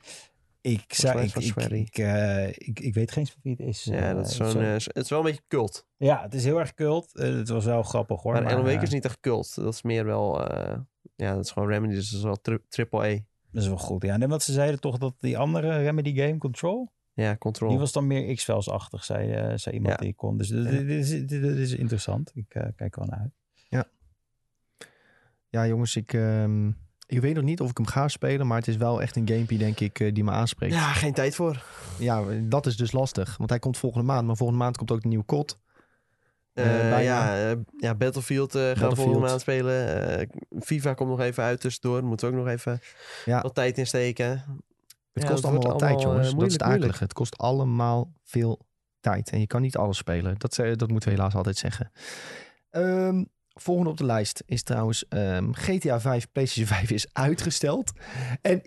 Ik, 0.61 0.95
zou, 0.95 1.14
mij 1.14 1.25
ik, 1.25 1.35
ik, 1.73 1.99
eh, 1.99 2.49
ik, 2.49 2.81
ik 2.81 2.95
weet 2.95 3.11
geen 3.12 3.27
wie 3.43 3.53
het 3.59 3.66
is. 3.66 3.85
Ja, 3.85 4.09
eh, 4.09 4.14
dat 4.14 4.27
is 4.27 4.37
zo'n, 4.37 4.51
zo- 4.51 4.59
eh, 4.61 4.73
het 4.73 4.97
is 4.97 5.09
wel 5.09 5.18
een 5.18 5.25
beetje 5.25 5.43
cult. 5.49 5.87
ja, 5.97 6.23
het 6.23 6.35
is 6.35 6.45
heel 6.45 6.59
erg 6.61 6.75
cult. 6.75 7.11
Het 7.12 7.49
was 7.49 7.64
wel 7.64 7.83
grappig 7.83 8.23
hoor. 8.23 8.33
Maar, 8.33 8.57
Wake 8.62 8.70
eh, 8.77 8.83
is 8.83 8.91
niet 8.91 9.05
echt 9.05 9.20
cult. 9.20 9.55
Dat 9.55 9.75
is 9.75 9.83
meer 9.83 10.05
wel... 10.05 10.41
ja, 11.16 11.35
dat 11.35 11.45
is 11.45 11.51
gewoon 11.51 11.68
Remedy, 11.68 11.95
dus 11.95 12.09
dat 12.11 12.18
is 12.18 12.25
wel 12.25 12.41
tri- 12.41 12.59
triple 12.68 13.01
A. 13.01 13.18
Dat 13.51 13.62
is 13.62 13.68
wel 13.68 13.79
goed. 13.79 14.03
Ja, 14.03 14.18
en 14.18 14.29
wat 14.29 14.43
ze 14.43 14.53
zeiden 14.53 14.81
toch 14.81 14.99
dat 14.99 15.14
die 15.20 15.39
andere 15.39 15.77
Remedy 15.83 16.14
game, 16.16 16.39
Control... 16.39 16.93
Ja, 17.14 17.37
Control. 17.37 17.68
Die 17.70 17.79
was 17.79 17.93
dan 17.93 18.07
meer 18.07 18.35
X-Files-achtig, 18.35 19.05
zei, 19.05 19.59
zei 19.59 19.75
iemand 19.75 19.95
Ja. 19.95 20.01
die 20.01 20.09
ik 20.09 20.16
kon. 20.16 20.37
Dus 20.37 20.49
dit, 20.49 20.89
is, 20.89 21.09
dit, 21.11 21.29
dit 21.29 21.57
is 21.57 21.73
interessant. 21.73 22.31
Ik 22.35 22.45
kijk 22.49 22.81
er 22.81 22.91
wel 22.99 23.07
naar 23.07 23.18
uit. 23.18 23.33
Ja, 25.53 25.66
jongens, 25.66 25.96
ik, 25.96 26.12
ehm, 26.12 26.68
ik 27.07 27.20
weet 27.20 27.34
nog 27.34 27.44
niet 27.44 27.61
of 27.61 27.70
ik 27.70 27.76
hem 27.76 27.86
ga 27.86 28.09
spelen. 28.09 28.46
Maar 28.46 28.59
het 28.59 28.68
is 28.68 28.76
wel 28.76 29.03
echt 29.03 29.16
een 29.16 29.28
gamepje, 29.28 29.59
denk 29.59 29.80
ik, 29.80 30.00
eh, 30.00 30.14
die 30.14 30.24
me 30.24 30.30
aanspreekt. 30.30 30.74
Ja, 30.74 30.92
geen 30.92 31.12
tijd 31.12 31.34
voor. 31.34 31.64
Ja, 31.98 32.22
dat 32.42 32.66
is 32.66 32.76
dus 32.76 32.92
lastig. 32.92 33.36
Want 33.36 33.50
hij 33.50 33.59
komt 33.59 33.78
volgende 33.78 34.07
maand. 34.07 34.26
Maar 34.26 34.36
volgende 34.36 34.62
maand 34.62 34.76
komt 34.76 34.90
ook 34.90 35.03
de 35.03 35.09
nieuwe 35.09 35.24
COD. 35.24 35.59
Eh, 36.53 36.64
Eh, 36.84 36.90
bijna. 36.90 37.00
ja, 37.36 37.50
eh, 37.50 37.57
ja, 37.76 37.94
Battlefield 37.94 38.55
eh 38.55 38.62
gaan 38.62 38.88
we 38.88 38.96
volgende 38.96 39.26
maand 39.26 39.40
spelen. 39.40 40.09
Eh, 40.18 40.26
FIFA 40.61 40.94
komt 40.94 41.11
nog 41.11 41.20
even 41.20 41.44
uit 41.44 41.61
tussendoor. 41.61 42.05
Moeten 42.05 42.30
we 42.30 42.36
ook 42.36 42.44
nog 42.44 42.53
even 42.53 42.80
Ja. 43.24 43.40
wat 43.40 43.55
tijd 43.55 43.78
in 43.78 43.86
steken. 43.86 44.28
Het 45.12 45.22
Ja, 45.22 45.28
kost 45.28 45.44
allemaal 45.44 45.62
wat 45.62 45.78
tijd, 45.78 46.03
jongens. 46.03 46.07
eh, 46.09 46.14
dat 46.16 46.22
is 46.22 46.26
het 46.28 46.36
moeilijk, 46.36 46.62
akelige. 46.62 47.03
Het 47.03 47.12
kost 47.12 47.38
allemaal 47.38 48.12
veel 48.24 48.66
tijd. 49.00 49.30
En 49.30 49.40
je 49.40 49.46
kan 49.46 49.61
niet 49.62 49.76
alles 49.76 49.96
spelen. 49.96 50.34
Dat, 50.38 50.55
dat 50.57 50.88
moeten 50.90 51.09
we 51.09 51.14
helaas 51.14 51.34
altijd 51.34 51.57
zeggen. 51.57 51.92
Ehm, 52.70 53.24
volgende 53.55 53.90
op 53.90 53.96
de 53.96 54.05
lijst 54.05 54.42
is 54.46 54.62
trouwens 54.62 55.09
ehm, 55.09 55.53
GTA 55.53 56.00
5, 56.00 56.32
PlayStation 56.32 56.76
5 56.76 56.90
is 56.90 57.07
uitgesteld. 57.12 57.92
En 58.40 58.62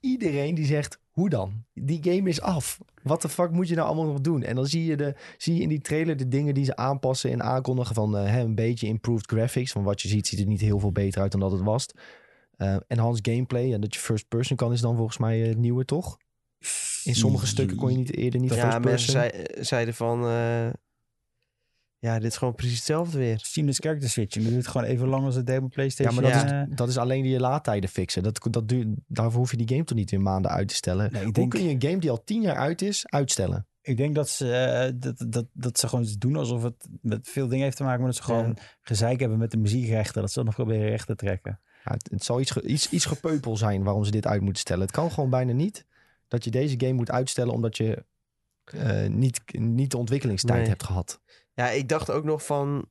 iedereen 0.00 0.54
die 0.54 0.66
zegt, 0.66 0.98
hoe 1.10 1.28
dan? 1.28 1.64
Die 1.74 2.02
game 2.02 2.28
is 2.28 2.40
af. 2.40 2.78
Wat 3.02 3.22
de 3.22 3.28
fuck 3.28 3.50
moet 3.50 3.68
je 3.68 3.74
nou 3.74 3.86
allemaal 3.86 4.06
nog 4.06 4.20
doen? 4.20 4.42
En 4.42 4.54
dan 4.54 4.66
zie 4.66 4.84
je, 4.84 4.96
de, 4.96 5.14
zie 5.36 5.54
je 5.54 5.60
in 5.60 5.68
die 5.68 5.80
trailer 5.80 6.16
de 6.16 6.28
dingen 6.28 6.54
die 6.54 6.64
ze 6.64 6.76
aanpassen 6.76 7.30
en 7.30 7.42
aankondigen 7.42 7.94
van 7.94 8.16
eh, 8.16 8.24
hè, 8.30 8.40
een 8.40 8.54
beetje 8.54 8.86
improved 8.86 9.26
graphics. 9.26 9.72
Van 9.72 9.82
wat 9.82 10.02
je 10.02 10.08
ziet, 10.08 10.26
ziet 10.26 10.38
het 10.38 10.48
niet 10.48 10.60
heel 10.60 10.78
veel 10.78 10.92
beter 10.92 11.20
uit 11.20 11.30
dan 11.32 11.40
dat 11.40 11.52
het 11.52 11.60
was. 11.62 11.86
Eh 12.56 12.76
enhanced 12.88 13.26
gameplay 13.28 13.72
en 13.72 13.80
dat 13.80 13.94
je 13.94 14.00
first 14.00 14.28
person 14.28 14.56
kan 14.56 14.72
is 14.72 14.80
dan 14.80 14.96
volgens 14.96 15.18
mij 15.18 15.42
eh, 15.42 15.48
het 15.48 15.58
nieuwe, 15.58 15.84
toch? 15.84 16.16
In 17.04 17.14
sommige 17.14 17.46
stukken 17.46 17.76
kon 17.76 17.90
je 17.90 17.96
niet 17.96 18.16
eerder 18.16 18.40
niet 18.40 18.54
ja, 18.54 18.70
first 18.70 18.84
mensen 18.84 19.12
person. 19.14 19.40
zei- 19.44 19.64
zeiden 19.64 19.94
van... 19.94 20.26
eh, 20.26 20.66
ja, 22.02 22.18
dit 22.18 22.30
is 22.30 22.36
gewoon 22.36 22.54
precies 22.54 22.76
hetzelfde 22.76 23.18
weer. 23.18 23.38
Seamless 23.42 23.78
character 23.78 24.10
switching. 24.10 24.44
Dat 24.44 24.52
duurt 24.54 24.66
gewoon 24.66 24.86
even 24.86 25.08
lang 25.08 25.24
als 25.24 25.34
het 25.34 25.46
demo 25.46 25.62
Ja, 25.66 25.68
PlayStation. 25.74 26.14
maar 26.22 26.32
dat, 26.32 26.50
eh, 26.52 26.60
is, 26.60 26.66
dat 26.76 26.88
is 26.88 26.98
alleen 26.98 27.22
die 27.22 27.40
laadtijden 27.40 27.90
fixen. 27.90 28.22
Dat, 28.22 28.46
dat 28.50 28.68
duurt, 28.68 28.88
daarvoor 29.06 29.38
hoef 29.40 29.50
je 29.50 29.56
die 29.56 29.68
game 29.68 29.84
toch 29.84 29.96
niet 29.96 30.10
weer 30.10 30.20
maanden 30.20 30.50
uit 30.50 30.68
te 30.68 30.74
stellen. 30.74 31.12
nee, 31.12 31.24
Hoe 31.24 31.32
denk, 31.32 31.50
kun 31.50 31.62
je 31.64 31.70
een 31.70 31.82
game 31.82 31.98
die 31.98 32.10
al 32.10 32.24
tien 32.24 32.42
jaar 32.42 32.56
uit 32.56 32.82
is, 32.82 33.06
uitstellen? 33.06 33.66
ik 33.82 33.96
denk 33.96 34.14
dat 34.14 34.28
ze, 34.28 34.52
eh, 34.54 34.92
dat, 34.94 35.24
dat, 35.28 35.46
dat 35.52 35.78
ze 35.78 35.88
gewoon 35.88 36.06
doen 36.18 36.36
alsof 36.36 36.62
het 36.62 36.88
met 37.00 37.28
veel 37.28 37.48
dingen 37.48 37.64
heeft 37.64 37.76
te 37.76 37.82
maken. 37.82 37.98
Maar 38.00 38.08
dat 38.08 38.16
ze 38.16 38.22
gewoon 38.22 38.56
gezeik 38.80 39.20
hebben 39.20 39.38
met 39.38 39.50
de 39.50 39.56
muziekrechten. 39.56 40.20
Dat 40.20 40.30
ze 40.30 40.36
dat 40.36 40.44
nog 40.44 40.54
proberen 40.54 40.88
recht 40.88 41.06
te 41.06 41.14
trekken. 41.16 41.60
Ja, 41.84 41.92
het, 41.92 42.08
het 42.12 42.24
zal 42.24 42.40
iets, 42.40 42.50
ge- 42.50 42.62
iets, 42.62 42.90
iets 42.90 43.04
gepeupel 43.04 43.56
zijn 43.56 43.82
waarom 43.82 44.04
ze 44.04 44.10
dit 44.10 44.26
uit 44.26 44.40
moeten 44.40 44.60
stellen. 44.60 44.82
Het 44.82 44.90
kan 44.90 45.10
gewoon 45.10 45.30
bijna 45.30 45.52
niet 45.52 45.86
dat 46.28 46.44
je 46.44 46.50
deze 46.50 46.74
game 46.78 46.92
moet 46.92 47.10
uitstellen 47.10 47.52
omdat 47.54 47.76
je 47.76 48.04
eh, 48.64 49.06
niet, 49.08 49.40
niet 49.58 49.90
de 49.90 49.96
ontwikkelingstijd 49.98 50.58
Nee. 50.60 50.68
hebt 50.68 50.82
gehad. 50.82 51.20
Ja, 51.54 51.68
ik 51.68 51.88
dacht 51.88 52.10
ook 52.10 52.24
nog 52.24 52.46
van... 52.46 52.88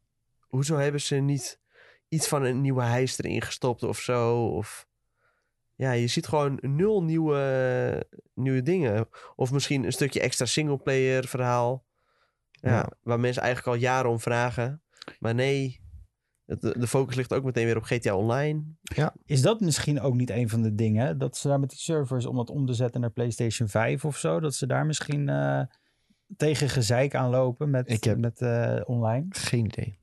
Hoezo 0.48 0.78
hebben 0.78 1.02
ze 1.02 1.16
niet 1.16 1.60
iets 2.08 2.28
van 2.28 2.44
een 2.44 2.62
nieuwe 2.62 2.84
hijs 2.84 3.18
erin 3.18 3.42
gestopt 3.42 3.84
of 3.84 4.00
zo? 4.00 4.46
Of... 4.46 4.88
Ja, 5.76 5.92
je 5.92 6.08
ziet 6.08 6.28
gewoon 6.28 6.58
nul 6.62 7.04
nieuwe, 7.04 8.08
nieuwe 8.34 8.62
dingen. 8.62 9.08
Of 9.36 9.52
misschien 9.52 9.84
een 9.84 9.92
stukje 9.92 10.20
extra 10.20 10.46
singleplayer 10.46 11.28
verhaal. 11.28 11.86
Ja, 12.52 12.72
Ja. 12.72 12.90
Waar 13.02 13.20
mensen 13.20 13.42
eigenlijk 13.42 13.76
al 13.76 13.82
jaren 13.82 14.12
om 14.12 14.20
vragen. 14.20 14.82
Maar 15.20 15.36
nee, 15.36 15.82
de 16.60 16.88
focus 16.88 17.16
ligt 17.16 17.34
ook 17.34 17.44
meteen 17.44 17.66
weer 17.66 17.78
op 17.78 17.84
GTA 17.84 18.16
Online. 18.16 18.64
Is 19.26 19.42
dat 19.42 19.60
misschien 19.60 20.02
ook 20.02 20.14
niet 20.14 20.30
een 20.30 20.50
van 20.50 20.62
de 20.62 20.76
dingen? 20.76 21.18
Dat 21.18 21.38
ze 21.38 21.48
daar 21.48 21.60
met 21.60 21.70
die 21.70 21.80
servers 21.80 22.26
om 22.26 22.36
dat 22.36 22.50
om 22.50 22.66
te 22.66 22.74
zetten 22.74 23.02
naar 23.02 23.12
PlayStation 23.12 23.68
5 23.68 24.06
of 24.06 24.18
zo. 24.18 24.40
Dat 24.40 24.56
ze 24.56 24.68
daar 24.68 24.86
misschien 24.86 25.30
eh, 25.30 25.62
tegen 26.38 26.70
gezeik 26.70 27.16
aan 27.16 27.30
lopen 27.30 27.70
met, 27.70 27.90
Ik 27.90 28.04
heb- 28.04 28.18
met 28.18 28.42
eh, 28.42 28.82
online. 28.86 29.26
Geen 29.30 29.66
idee. 29.66 30.00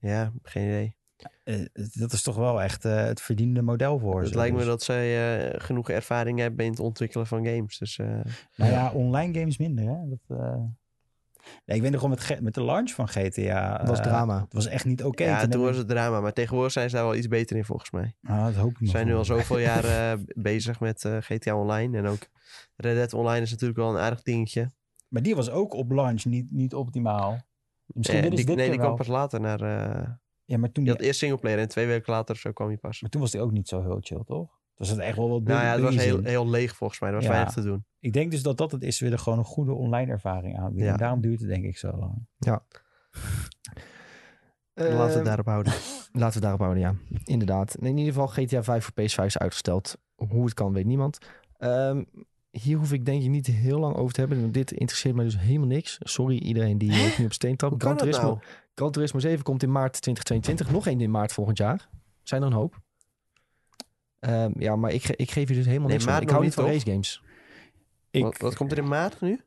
Ja, 0.00 0.32
geen 0.42 0.64
idee. 0.66 0.96
Eh, 1.44 1.64
dat 1.92 2.12
is 2.12 2.22
toch 2.22 2.36
wel 2.36 2.62
echt 2.62 2.84
eh, 2.84 3.04
het 3.04 3.20
verdiende 3.20 3.62
model 3.62 3.98
voor 3.98 4.18
Het 4.20 4.28
ze. 4.28 4.34
lijkt 4.34 4.52
me 4.52 4.58
Dus- 4.58 4.68
dat 4.68 4.82
zij 4.82 5.38
eh, 5.48 5.60
genoeg 5.60 5.90
ervaring 5.90 6.38
hebben 6.38 6.64
in 6.64 6.70
het 6.70 6.80
ontwikkelen 6.80 7.26
van 7.26 7.46
games. 7.46 7.78
Dus 7.78 7.98
eh, 7.98 8.06
Nou 8.56 8.70
ja, 8.72 8.90
online 8.90 9.38
games 9.38 9.58
minder. 9.58 9.84
Hè? 9.84 10.08
Dat, 10.08 10.38
eh, 10.38 10.56
Nee, 11.64 11.76
ik 11.76 11.82
weet 11.82 11.90
nog 11.92 12.00
wel 12.00 12.10
met, 12.10 12.40
met 12.40 12.54
de 12.54 12.64
launch 12.64 12.90
van 12.90 13.08
GTA. 13.08 13.78
Dat 13.78 13.88
was 13.88 14.00
drama. 14.02 14.40
Het 14.40 14.52
was 14.52 14.66
echt 14.66 14.84
niet 14.84 15.04
oké. 15.04 15.24
ja, 15.24 15.46
toen 15.46 15.62
was 15.62 15.76
het 15.76 15.88
drama. 15.88 16.20
Maar 16.20 16.32
tegenwoordig 16.32 16.72
zijn 16.72 16.90
ze 16.90 16.96
daar 16.96 17.04
wel 17.04 17.14
iets 17.14 17.28
beter 17.28 17.56
in 17.56 17.64
volgens 17.64 17.90
mij. 17.90 18.14
Ah, 18.22 18.44
dat 18.44 18.54
hoop 18.54 18.70
ik 18.70 18.76
We 18.78 18.84
nog 18.84 18.92
zijn 18.94 19.06
nu 19.06 19.14
al 19.14 19.24
zoveel 19.24 19.58
jaar 19.58 19.84
eh, 19.84 20.18
bezig 20.34 20.80
met 20.80 21.08
GTA 21.20 21.56
Online. 21.56 21.98
En 21.98 22.06
ook 22.06 22.26
Red 22.76 22.94
Dead 22.94 23.12
Online 23.14 23.42
is 23.42 23.50
natuurlijk 23.50 23.78
wel 23.78 23.90
een 23.90 24.00
aardig 24.00 24.22
dingetje. 24.22 24.70
Maar 25.08 25.22
die 25.22 25.36
was 25.36 25.50
ook 25.50 25.72
op 25.72 25.90
launch 25.90 26.24
niet, 26.24 26.50
niet 26.50 26.74
optimaal. 26.74 27.38
Misschien 27.86 28.18
Eh, 28.18 28.22
dit 28.24 28.32
is 28.32 28.38
die, 28.38 28.46
dit 28.46 28.56
nee, 28.56 28.70
die 28.70 28.78
kwam 28.78 28.96
pas 28.96 29.06
later 29.06 29.40
naar... 29.40 29.60
eh 29.60 30.08
Ja, 30.44 30.58
maar 30.58 30.72
toen, 30.72 30.84
je 30.84 30.90
die, 30.90 30.98
had 30.98 31.00
eerst 31.00 31.18
singleplayer 31.18 31.58
en 31.58 31.68
twee 31.68 31.86
weken 31.86 32.12
later 32.12 32.36
zo 32.36 32.52
kwam 32.52 32.68
hij 32.68 32.76
pas. 32.76 33.00
maar 33.00 33.10
toen 33.10 33.20
was 33.20 33.30
die 33.30 33.40
ook 33.40 33.52
niet 33.52 33.68
zo 33.68 33.82
heel 33.82 33.98
chill, 34.00 34.22
toch? 34.24 34.56
Was 34.76 34.88
het 34.88 34.98
echt 34.98 35.16
wel 35.16 35.28
wat 35.28 35.42
Nou 35.42 35.64
ja, 35.64 35.72
het 35.72 35.80
was 35.80 35.94
heel, 35.94 36.22
heel 36.22 36.48
leeg 36.48 36.76
volgens 36.76 37.00
mij. 37.00 37.08
Er 37.08 37.14
was 37.14 37.24
Ja. 37.24 37.30
weinig 37.30 37.52
te 37.52 37.62
doen. 37.62 37.84
Ik 38.00 38.12
denk 38.12 38.30
dus 38.30 38.42
dat 38.42 38.56
dat 38.56 38.72
het 38.72 38.82
is. 38.82 38.96
Ze 38.96 39.04
willen 39.04 39.18
gewoon 39.18 39.38
een 39.38 39.44
goede 39.44 39.72
online 39.72 40.10
ervaring 40.10 40.58
aanbieden. 40.58 40.86
Ja. 40.92 40.96
Daarom 40.96 41.20
duurt 41.20 41.40
het 41.40 41.48
denk 41.48 41.64
ik 41.64 41.78
zo 41.78 41.90
lang. 41.90 42.26
Laten 42.38 42.62
we 44.96 45.02
het 45.02 45.14
Ehm, 45.14 45.24
daarop 45.24 45.46
houden. 45.46 45.72
Laten 46.12 46.12
we 46.12 46.24
het 46.24 46.42
daarop 46.42 46.60
houden, 46.60 46.82
ja. 46.82 46.94
Inderdaad. 47.24 47.74
In 47.74 47.96
ieder 47.98 48.12
geval 48.12 48.28
GTA 48.28 48.62
5 48.62 48.84
voor 48.84 48.92
PS5 49.04 49.24
is 49.24 49.38
uitgesteld. 49.38 49.96
Hoe 50.14 50.44
het 50.44 50.54
kan, 50.54 50.72
weet 50.72 50.84
niemand. 50.84 51.18
Ehm, 51.56 52.04
hier 52.50 52.76
hoef 52.76 52.92
ik 52.92 53.04
denk 53.04 53.22
ik 53.22 53.28
niet 53.28 53.46
heel 53.46 53.78
lang 53.78 53.96
over 53.96 54.12
te 54.14 54.20
hebben. 54.20 54.40
want 54.40 54.54
Dit 54.54 54.72
interesseert 54.72 55.14
mij 55.14 55.24
dus 55.24 55.38
helemaal 55.38 55.66
niks. 55.66 55.96
Sorry 56.00 56.36
iedereen 56.38 56.78
die 56.78 56.92
nu 57.18 57.24
op 57.24 57.32
steen 57.32 57.56
trapt. 57.56 57.72
Kan 57.76 57.80
Gran 57.80 57.96
Turismo, 57.96 58.22
nou? 58.28 58.38
Gran 58.74 58.90
Turismo 58.90 59.20
7 59.20 59.44
komt 59.44 59.62
in 59.62 59.72
maart 59.72 60.00
2022. 60.00 60.70
Nog 60.70 60.86
één 60.86 61.00
in 61.00 61.10
maart 61.10 61.32
volgend 61.32 61.58
jaar. 61.58 61.88
Zijn 62.22 62.40
er 62.42 62.46
een 62.46 62.52
hoop. 62.54 62.80
Ehm, 64.18 64.50
ja, 64.58 64.76
maar 64.76 64.92
ik, 64.92 65.02
ge- 65.04 65.16
ik 65.16 65.30
geef 65.30 65.48
je 65.48 65.54
dus 65.54 65.66
helemaal 65.66 65.88
Nee, 65.88 65.96
niks 65.98 66.10
van. 66.12 66.22
Ik 66.22 66.30
hou 66.30 66.42
niet 66.44 66.54
van 66.54 66.64
toch? 66.64 66.72
race 66.72 66.90
games. 66.90 67.22
Ik, 68.10 68.22
Wat, 68.22 68.38
wat 68.38 68.56
komt 68.56 68.72
er 68.72 68.78
in 68.78 68.88
maart 68.88 69.20
nu? 69.20 69.40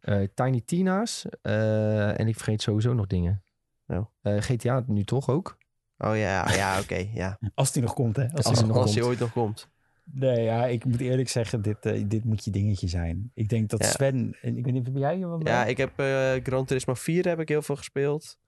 Eh, 0.00 0.22
Tiny 0.34 0.60
Tina's. 0.64 1.26
eh, 1.42 2.20
en 2.20 2.28
ik 2.28 2.34
vergeet 2.34 2.62
sowieso 2.62 2.92
nog 2.92 3.06
dingen. 3.06 3.42
Oh. 3.86 4.06
Eh, 4.22 4.36
GTA 4.40 4.84
nu 4.86 5.04
toch 5.04 5.28
ook? 5.28 5.58
Oh 5.98 6.16
ja, 6.16 6.52
ja 6.52 6.80
oké. 6.80 7.06
ja. 7.14 7.38
als 7.54 7.72
die 7.72 7.82
nog 7.82 7.94
komt, 7.94 8.16
hè? 8.16 8.22
Als 8.22 8.32
Als 8.32 8.44
die 8.44 8.54
die 8.54 8.66
nog 8.66 8.76
Als 8.76 8.92
komt. 8.94 9.04
ooit 9.06 9.18
nog 9.18 9.32
komt. 9.32 9.68
Nee, 10.12 10.42
ja, 10.42 10.66
ik 10.66 10.84
moet 10.84 11.00
eerlijk 11.00 11.28
zeggen, 11.28 11.62
dit, 11.62 11.86
eh, 11.86 12.04
dit 12.06 12.24
moet 12.24 12.44
je 12.44 12.50
dingetje 12.50 12.88
zijn. 12.88 13.30
Ik 13.34 13.48
denk 13.48 13.68
dat 13.68 13.82
Ja. 13.82 13.90
Sven, 13.90 14.36
en 14.40 14.56
ik 14.56 14.64
weet 14.64 14.72
niet, 14.72 14.86
heb 14.86 14.96
jij 14.96 15.16
hier 15.16 15.28
wat 15.28 15.46
Ja, 15.46 15.66
ik 15.66 15.76
heb 15.76 15.98
eh 15.98 16.34
Gran 16.42 16.64
Turismo 16.64 16.94
4 16.94 17.28
heb 17.28 17.40
ik 17.40 17.48
heel 17.48 17.62
veel 17.62 17.76
gespeeld. 17.76 18.38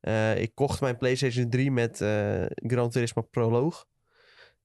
Eh, 0.00 0.40
ik 0.40 0.54
kocht 0.54 0.80
mijn 0.80 0.96
PlayStation 0.96 1.50
3 1.50 1.70
met 1.70 1.96
Gran 2.50 2.90
Turismo 2.90 3.22
Prologue. 3.22 3.84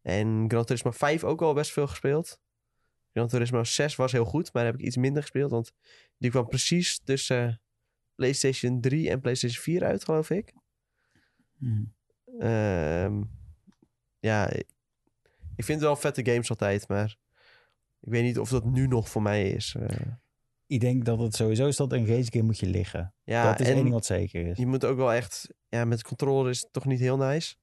En 0.01 0.45
Gran 0.47 0.65
Turismo 0.65 0.91
5 0.91 1.23
ook 1.23 1.41
al 1.41 1.53
best 1.53 1.71
veel 1.71 1.87
gespeeld. 1.87 2.41
Gran 3.13 3.27
Turismo 3.27 3.63
6 3.63 3.95
was 3.95 4.11
heel 4.11 4.25
goed, 4.25 4.53
maar 4.53 4.65
heb 4.65 4.73
ik 4.73 4.81
iets 4.81 4.97
minder 4.97 5.21
gespeeld. 5.21 5.51
Want 5.51 5.73
die 6.17 6.29
kwam 6.31 6.47
precies 6.47 6.99
tussen 7.03 7.61
PlayStation 8.15 8.81
3 8.81 9.09
en 9.09 9.21
PlayStation 9.21 9.63
4 9.63 9.83
uit, 9.83 10.03
geloof 10.03 10.29
ik. 10.29 10.53
Hm. 11.57 11.83
Ehm, 12.39 13.21
ja, 14.19 14.51
ik 15.55 15.63
vind 15.63 15.79
het 15.79 15.87
wel 15.87 15.95
vette 15.95 16.25
games 16.25 16.49
altijd, 16.49 16.87
maar 16.87 17.15
ik 18.01 18.09
weet 18.11 18.23
niet 18.23 18.39
of 18.39 18.49
dat 18.49 18.65
nu 18.65 18.87
nog 18.87 19.09
voor 19.09 19.21
mij 19.21 19.49
is. 19.49 19.75
eh. 19.79 19.97
Ik 20.67 20.79
denk 20.79 21.05
dat 21.05 21.19
het 21.19 21.35
sowieso 21.35 21.67
is 21.67 21.75
dat 21.75 21.91
een 21.91 22.07
race 22.07 22.31
game 22.31 22.43
moet 22.43 22.59
je 22.59 22.65
liggen. 22.65 23.13
ja, 23.23 23.51
dat 23.51 23.59
is 23.59 23.67
één 23.67 23.75
ding 23.75 23.89
wat 23.89 24.05
zeker 24.05 24.47
is. 24.47 24.57
Je 24.57 24.67
moet 24.67 24.85
ook 24.85 24.97
wel 24.97 25.13
echt... 25.13 25.53
Ja, 25.69 25.85
met 25.85 26.03
controller 26.03 26.49
is 26.49 26.61
het 26.61 26.73
toch 26.73 26.85
niet 26.85 26.99
heel 26.99 27.17
nice. 27.17 27.55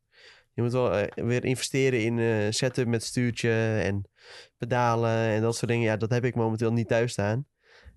Je 0.53 0.62
moet 0.62 0.72
wel 0.72 0.95
eh, 0.97 1.24
weer 1.24 1.45
investeren 1.45 2.03
in 2.05 2.18
eh 2.18 2.51
setup 2.51 2.86
met 2.86 3.03
stuurtje 3.03 3.80
en 3.80 4.09
pedalen 4.57 5.16
en 5.16 5.43
dat 5.43 5.57
soort 5.57 5.70
dingen. 5.70 5.84
Ja, 5.86 5.97
dat 5.97 6.11
heb 6.11 6.24
ik 6.24 6.34
momenteel 6.34 6.72
niet 6.72 6.88
thuis 6.88 7.12
staan. 7.12 7.47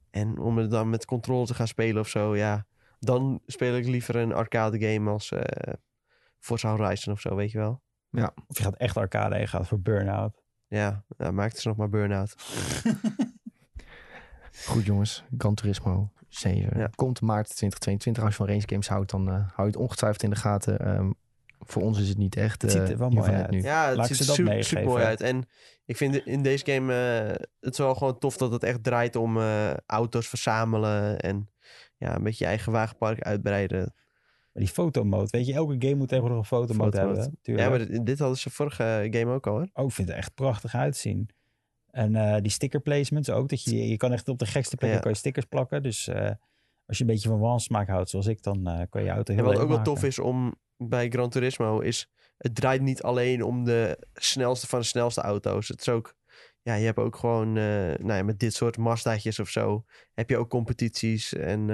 En 0.10 0.40
om 0.40 0.58
het 0.58 0.72
dan 0.72 0.90
met 0.90 1.06
controle 1.06 1.46
te 1.46 1.54
gaan 1.54 1.68
spelen 1.68 2.02
of 2.02 2.08
zo, 2.10 2.36
ja... 2.36 2.66
Dan 3.00 3.42
speel 3.46 3.76
ik 3.76 3.86
liever 3.86 4.16
een 4.16 4.34
arcade 4.34 4.80
game 4.80 5.10
als 5.10 5.32
eh 5.32 5.74
Forza 6.40 6.76
Horizon 6.76 7.14
of 7.14 7.20
zo, 7.20 7.36
weet 7.36 7.52
je 7.52 7.58
wel. 7.58 7.82
Of 8.48 8.58
je 8.58 8.64
gaat 8.64 8.76
echt 8.76 8.98
arcade 8.98 9.36
en 9.36 9.42
je 9.42 9.48
gaat 9.48 9.68
voor 9.68 9.80
Burnout. 9.80 10.42
Ja, 10.68 11.04
nou, 11.18 11.32
maak 11.32 11.52
het 11.52 11.60
ze 11.60 11.68
nog 11.68 11.78
maar 11.78 11.90
burn-out. 11.90 12.36
Goed 14.68 14.86
jongens, 14.86 15.24
Gran 15.38 15.56
Turismo 15.56 16.12
7. 16.28 16.80
Ja. 16.80 16.90
Komt 16.96 17.22
maart 17.22 17.46
2022. 17.46 18.24
Als 18.24 18.32
je 18.32 18.38
van 18.38 18.54
race 18.54 18.68
games 18.68 18.88
houdt, 18.88 19.12
dan 19.12 19.28
eh, 19.28 19.34
hou 19.34 19.52
je 19.56 19.74
het 19.74 19.76
ongetwijfeld 19.76 20.24
in 20.24 20.30
de 20.30 20.36
gaten. 20.36 20.80
Ehm, 20.80 21.10
voor 21.66 21.82
ons 21.82 22.00
is 22.00 22.10
het 22.10 22.18
niet 22.18 22.36
echt. 22.36 22.62
Het 22.62 22.72
ziet 22.72 22.82
eh, 22.82 22.90
er 22.90 22.98
wel 22.98 23.10
mooi 23.10 23.32
uit. 23.32 23.50
Nu. 23.50 23.62
Ja, 23.62 23.88
het 23.88 23.98
Laat 23.98 24.08
ziet 24.08 24.28
dat 24.28 24.36
super, 24.36 24.64
super 24.64 24.86
mooi 24.86 25.04
uit. 25.04 25.22
En 25.22 25.48
ik 25.86 25.98
vind 25.98 26.16
in 26.16 26.44
deze 26.44 26.66
game 26.66 26.94
eh, 26.94 27.46
het 27.60 27.72
is 27.72 27.78
wel 27.78 27.96
gewoon 27.96 28.18
tof 28.18 28.38
dat 28.38 28.52
het 28.52 28.64
echt 28.64 28.84
draait 28.84 29.16
om 29.16 29.38
eh, 29.38 29.74
auto's 29.86 30.28
verzamelen. 30.28 31.20
En 31.20 31.50
ja, 31.98 32.16
een 32.16 32.24
beetje 32.24 32.44
je 32.44 32.50
eigen 32.50 32.72
wagenpark 32.72 33.22
uitbreiden. 33.22 33.94
Maar 34.54 34.64
die 34.64 34.74
fotomode, 34.74 35.28
weet 35.30 35.46
je, 35.46 35.54
elke 35.54 35.76
game 35.80 35.96
moet 35.96 36.08
tegenwoordig 36.08 36.40
een 36.40 36.58
fotomode 36.58 36.98
hebben. 36.98 37.38
Tuurlijk. 37.42 37.68
Ja, 37.68 37.78
maar 37.78 38.04
dit, 38.06 38.20
hadden 38.20 38.38
ze 38.38 38.50
vorige 38.50 39.08
game 39.12 39.34
ook 39.34 39.48
al 39.48 39.54
hoor. 39.54 39.70
Oh, 39.74 39.86
ik 39.86 39.92
vind 39.92 40.08
het 40.08 40.18
echt 40.18 40.34
prachtig 40.34 40.76
uitzien. 40.76 41.30
En 41.94 42.16
eh, 42.16 42.42
die 42.42 42.52
sticker 42.52 42.80
placements 42.80 43.30
ook. 43.30 43.50
Dat 43.50 43.64
je, 43.64 43.88
je 43.88 43.98
kan 43.98 44.12
echt 44.12 44.30
op 44.30 44.40
de 44.40 44.46
gekste 44.46 44.76
plekken 44.76 44.98
Ja. 44.98 45.04
kan 45.04 45.12
je 45.12 45.18
stickers 45.18 45.46
plakken. 45.46 45.84
Dus 45.84 46.08
eh, 46.08 46.32
als 46.86 46.98
je 46.98 47.04
een 47.04 47.10
beetje 47.10 47.30
van 47.30 47.40
wansmaak 47.40 47.88
houdt 47.88 48.10
zoals 48.10 48.28
ik, 48.28 48.44
dan 48.44 48.68
eh, 48.68 48.82
kan 48.90 49.04
je 49.04 49.10
auto 49.10 49.34
heel 49.34 49.44
En 49.44 49.50
wat 49.50 49.60
ook 49.60 49.70
wel 49.70 49.82
tof 49.82 50.04
is 50.04 50.20
om 50.20 50.56
bij 50.78 51.10
Gran 51.10 51.30
Turismo 51.30 51.80
is... 51.80 52.10
Het 52.38 52.56
draait 52.56 52.82
niet 52.82 53.04
alleen 53.04 53.44
om 53.44 53.66
de 53.66 54.08
snelste 54.14 54.68
van 54.68 54.80
de 54.80 54.86
snelste 54.86 55.22
auto's. 55.22 55.68
Het 55.68 55.80
is 55.80 55.90
ook... 55.90 56.16
Ja, 56.62 56.74
je 56.74 56.86
hebt 56.86 57.00
ook 57.00 57.16
gewoon... 57.16 57.54
nou 57.54 58.14
ja, 58.14 58.24
met 58.24 58.40
dit 58.40 58.54
soort 58.54 58.78
Mazda'tjes 58.78 59.40
of 59.40 59.50
zo... 59.50 59.86
Heb 60.14 60.30
je 60.30 60.38
ook 60.38 60.50
competities. 60.50 61.34
En 61.34 61.70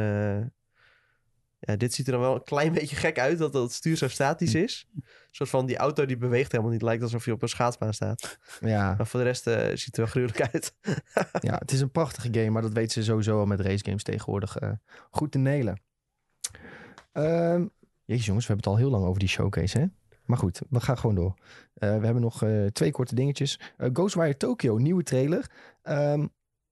ja, 1.59 1.75
dit 1.75 1.93
ziet 1.93 2.05
er 2.05 2.11
dan 2.11 2.21
wel 2.21 2.35
een 2.35 2.43
klein 2.43 2.73
beetje 2.79 2.95
gek 2.95 3.19
uit... 3.19 3.37
Dat 3.37 3.53
het 3.53 3.71
stuur 3.71 3.97
zo 3.97 4.07
statisch 4.07 4.55
is. 4.55 4.87
Een 4.95 5.03
soort 5.31 5.49
van 5.49 5.65
die 5.65 5.77
auto 5.77 6.05
die 6.05 6.17
beweegt 6.17 6.51
helemaal 6.51 6.71
niet. 6.71 6.81
Lijkt 6.81 7.03
alsof 7.03 7.25
je 7.25 7.31
op 7.31 7.41
een 7.41 7.49
schaatsbaan 7.49 7.93
staat. 7.93 8.39
Ja, 8.59 8.93
Maar 8.97 9.07
voor 9.07 9.19
de 9.19 9.25
rest 9.25 9.47
eh, 9.47 9.67
ziet 9.67 9.85
het 9.85 9.97
er 9.97 10.01
wel 10.01 10.11
gruwelijk 10.11 10.41
uit. 10.53 10.75
ja, 11.49 11.55
het 11.57 11.71
is 11.71 11.81
een 11.81 11.91
prachtige 11.91 12.27
game, 12.31 12.49
maar 12.49 12.61
dat 12.61 12.73
weten 12.73 12.91
ze 12.91 13.03
sowieso 13.03 13.39
al 13.39 13.45
met 13.45 13.59
race 13.59 13.83
games 13.85 14.03
tegenwoordig 14.03 14.57
eh, 14.57 14.71
goed 15.11 15.31
te 15.31 15.37
nelen. 15.37 15.81
Ehm 17.11 17.65
jezus 18.05 18.25
jongens, 18.25 18.47
we 18.47 18.53
hebben 18.53 18.71
het 18.71 18.79
al 18.81 18.87
heel 18.87 18.89
lang 18.89 19.05
over 19.05 19.19
die 19.19 19.29
showcase, 19.29 19.77
hè? 19.77 19.85
Maar 20.25 20.37
goed, 20.37 20.61
we 20.69 20.79
gaan 20.79 20.97
gewoon 20.97 21.15
door. 21.15 21.33
Eh, 21.73 21.97
we 21.97 22.05
hebben 22.05 22.21
nog 22.21 22.43
twee 22.71 22.91
korte 22.91 23.15
dingetjes. 23.15 23.59
Ghostwire 23.77 24.37
Tokyo, 24.37 24.77
nieuwe 24.77 25.03
trailer. 25.03 25.51
Ehm, 25.81 26.27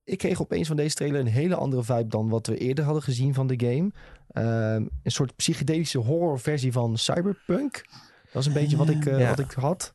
ik 0.08 0.18
kreeg 0.18 0.42
opeens 0.42 0.68
van 0.68 0.76
deze 0.76 0.96
trailer 0.96 1.20
een 1.20 1.28
hele 1.28 1.56
andere 1.56 1.84
vibe 1.84 2.08
dan 2.08 2.30
wat 2.30 2.48
we 2.48 2.58
eerder 2.58 2.84
hadden 2.84 3.04
gezien 3.04 3.34
van 3.34 3.48
de 3.48 3.60
game. 3.66 3.92
Ehm, 4.32 4.86
een 5.04 5.12
soort 5.12 5.36
psychedelische 5.36 5.98
horrorversie 5.98 6.72
van 6.72 6.98
Cyberpunk. 6.98 7.86
Dat 8.32 8.42
is 8.42 8.48
een 8.48 8.54
beetje 8.54 8.78
wat 8.78 8.90
ik, 8.90 9.06
eh, 9.06 9.20
Ja. 9.20 9.30
wat 9.30 9.40
ik 9.40 9.52
had. 9.52 9.94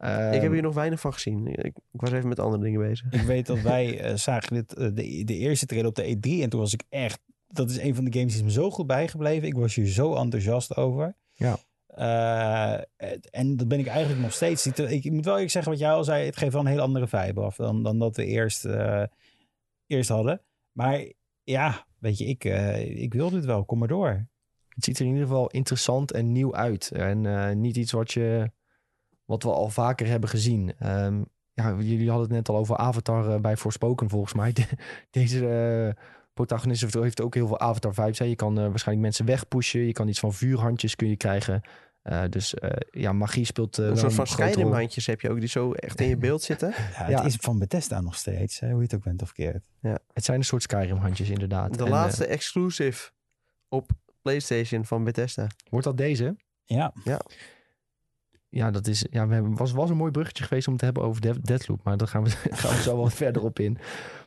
ik 0.00 0.06
heb 0.06 0.42
Ehm, 0.42 0.52
hier 0.52 0.62
nog 0.62 0.74
weinig 0.74 1.00
van 1.00 1.12
gezien. 1.12 1.46
Ik, 1.46 1.64
ik 1.66 2.00
was 2.00 2.12
even 2.12 2.28
met 2.28 2.38
andere 2.38 2.62
dingen 2.62 2.80
bezig. 2.80 3.06
Ik 3.12 3.20
weet 3.20 3.46
dat 3.46 3.60
wij 3.60 4.00
eh, 4.00 4.14
zagen 4.16 4.54
dit, 4.54 4.74
eh, 4.74 4.84
de, 4.94 5.22
de 5.24 5.36
eerste 5.36 5.66
trailer 5.66 5.88
op 5.90 5.96
de 5.96 6.02
E3 6.16 6.42
en 6.42 6.48
toen 6.48 6.60
was 6.60 6.72
ik 6.72 6.82
echt... 6.88 7.20
Dat 7.48 7.70
is 7.70 7.78
een 7.78 7.94
van 7.94 8.04
de 8.04 8.12
games 8.18 8.32
die 8.32 8.40
is 8.44 8.54
me 8.54 8.60
zo 8.62 8.70
goed 8.70 8.86
bijgebleven. 8.86 9.48
Ik 9.48 9.54
was 9.56 9.74
hier 9.74 9.86
zo 9.86 10.14
enthousiast 10.14 10.76
over. 10.76 11.14
Ja. 11.32 11.58
Eh, 11.86 12.72
en 13.30 13.56
dat 13.56 13.68
ben 13.68 13.78
ik 13.78 13.86
eigenlijk 13.86 14.20
nog 14.20 14.32
steeds. 14.32 14.64
niet. 14.64 14.78
Ik, 14.78 15.04
ik 15.04 15.12
moet 15.12 15.24
wel 15.24 15.34
eerlijk 15.34 15.52
zeggen 15.52 15.72
wat 15.72 15.80
jij 15.80 15.90
al 15.90 16.04
zei. 16.04 16.26
Het 16.26 16.36
geeft 16.36 16.52
wel 16.52 16.60
een 16.60 16.66
heel 16.66 16.80
andere 16.80 17.06
vibe 17.08 17.40
af 17.40 17.56
dan, 17.56 17.82
dan 17.82 17.98
dat 17.98 18.16
we 18.16 18.24
eerst, 18.24 18.64
eh, 18.64 19.02
eerst 19.88 20.08
hadden. 20.08 20.42
Maar 20.72 21.12
ja, 21.42 21.86
weet 21.98 22.18
je, 22.18 22.24
ik, 22.24 22.44
eh, 22.44 23.02
ik 23.02 23.12
wil 23.14 23.30
dit 23.30 23.44
wel. 23.44 23.64
Kom 23.64 23.78
maar 23.78 23.88
door. 23.88 24.26
Het 24.68 24.84
ziet 24.84 24.98
er 24.98 25.04
in 25.04 25.10
ieder 25.12 25.26
geval 25.26 25.46
interessant 25.50 26.12
en 26.12 26.32
nieuw 26.32 26.54
uit. 26.54 26.90
En 26.90 27.26
eh, 27.26 27.56
niet 27.56 27.76
iets 27.76 27.92
wat, 27.92 28.12
je, 28.12 28.50
wat 29.24 29.42
we 29.42 29.50
al 29.50 29.68
vaker 29.68 30.06
hebben 30.06 30.28
gezien. 30.28 30.74
Ehm, 30.78 31.22
ja, 31.52 31.74
jullie 31.78 32.08
hadden 32.08 32.26
het 32.26 32.36
net 32.36 32.48
al 32.48 32.56
over 32.56 32.76
Avatar 32.76 33.34
eh, 33.34 33.40
bij 33.40 33.56
Forspoken 33.56 34.08
volgens 34.08 34.34
mij. 34.34 34.52
De- 34.58 34.68
deze 35.10 35.96
protagonist 36.34 36.94
heeft- 36.94 37.20
ook 37.20 37.34
heel 37.34 37.46
veel 37.46 37.58
Avatar-vibes. 37.60 38.18
Je 38.18 38.36
kan 38.36 38.54
waarschijnlijk 38.54 39.06
mensen 39.06 39.26
wegpushen. 39.26 39.80
Je 39.80 39.92
kan 39.92 40.08
iets 40.08 40.20
van 40.20 40.32
vuurhandjes 40.34 40.96
kun 40.96 41.08
je 41.08 41.16
krijgen. 41.16 41.60
Eh, 42.08 42.22
dus 42.30 42.54
eh, 42.54 42.70
ja, 42.90 43.12
magie 43.12 43.44
speelt 43.44 43.78
eh, 43.78 43.86
Een 43.86 43.96
soort 43.96 44.14
van 44.14 44.26
heb 45.04 45.20
je 45.20 45.30
ook, 45.30 45.38
die 45.38 45.48
zo 45.48 45.72
echt 45.72 46.00
in 46.00 46.08
je 46.08 46.16
beeld 46.16 46.42
zitten. 46.42 46.68
Ja, 46.76 46.76
het 46.84 47.08
Ja. 47.08 47.24
is 47.24 47.36
van 47.40 47.58
Bethesda 47.58 48.00
nog 48.00 48.14
steeds. 48.14 48.60
Hè, 48.60 48.68
hoe 48.68 48.76
je 48.76 48.82
het 48.82 48.94
ook 48.94 49.02
bent 49.02 49.22
of 49.22 49.32
keert. 49.32 49.64
Het 50.12 50.24
zijn 50.24 50.38
een 50.38 50.44
soort 50.44 50.62
Skyrim-handjes 50.62 51.28
inderdaad. 51.28 51.78
De 51.78 51.84
En, 51.84 51.90
laatste 51.90 52.26
exclusive 52.26 53.10
op 53.68 53.90
PlayStation 54.22 54.84
van 54.84 55.04
Bethesda. 55.04 55.46
wordt 55.70 55.86
dat 55.86 55.96
deze? 55.96 56.36
Ja, 56.64 56.92
Ja, 58.48 58.70
dat 58.70 58.86
is, 58.86 59.06
ja, 59.10 59.26
we 59.26 59.34
hebben, 59.34 59.56
was, 59.56 59.72
was 59.72 59.90
een 59.90 59.96
mooi 59.96 60.10
bruggetje 60.10 60.44
geweest 60.44 60.66
om 60.66 60.72
het 60.72 60.80
te 60.80 60.86
hebben 60.86 61.04
over 61.04 61.42
Deathloop. 61.42 61.82
Maar 61.82 61.96
daar 61.96 62.08
gaan 62.08 62.24
we, 62.24 62.30
gaan 62.62 62.76
we 62.76 62.82
zo 62.82 62.96
wat 62.96 63.14
verder 63.24 63.42
op 63.42 63.58
in. 63.58 63.78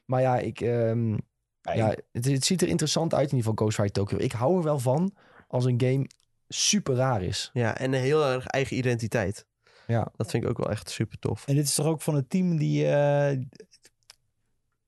Maar 0.06 0.22
ja, 0.22 0.38
ik, 0.38 0.62
ehm, 0.62 1.18
ja 1.62 1.96
het, 2.12 2.26
het 2.26 2.46
ziet 2.46 2.62
er 2.62 2.68
interessant 2.68 3.14
uit 3.14 3.32
in 3.32 3.38
ieder 3.38 3.50
geval 3.52 3.66
Ghostwire 3.66 3.92
Tokyo. 3.92 4.18
Ik 4.18 4.32
hou 4.32 4.58
er 4.58 4.64
wel 4.64 4.80
van 4.80 5.14
als 5.48 5.66
een 5.66 5.82
game 5.82 6.08
super 6.54 6.96
raar 6.96 7.24
is. 7.24 7.50
Ja, 7.54 7.78
en 7.78 7.94
een 7.94 8.02
heel 8.02 8.26
erg 8.26 8.46
eigen 8.46 8.78
identiteit. 8.78 9.46
Ja. 9.88 10.12
Dat 10.16 10.30
vind 10.32 10.44
ik 10.44 10.50
ook 10.50 10.58
wel 10.58 10.70
echt 10.70 10.90
super 10.90 11.20
tof. 11.20 11.48
En 11.48 11.56
dit 11.56 11.64
is 11.66 11.74
toch 11.74 11.86
ook 11.86 12.02
van 12.02 12.16
het 12.16 12.30
team 12.30 12.58
die... 12.58 12.88
eh, 12.88 13.38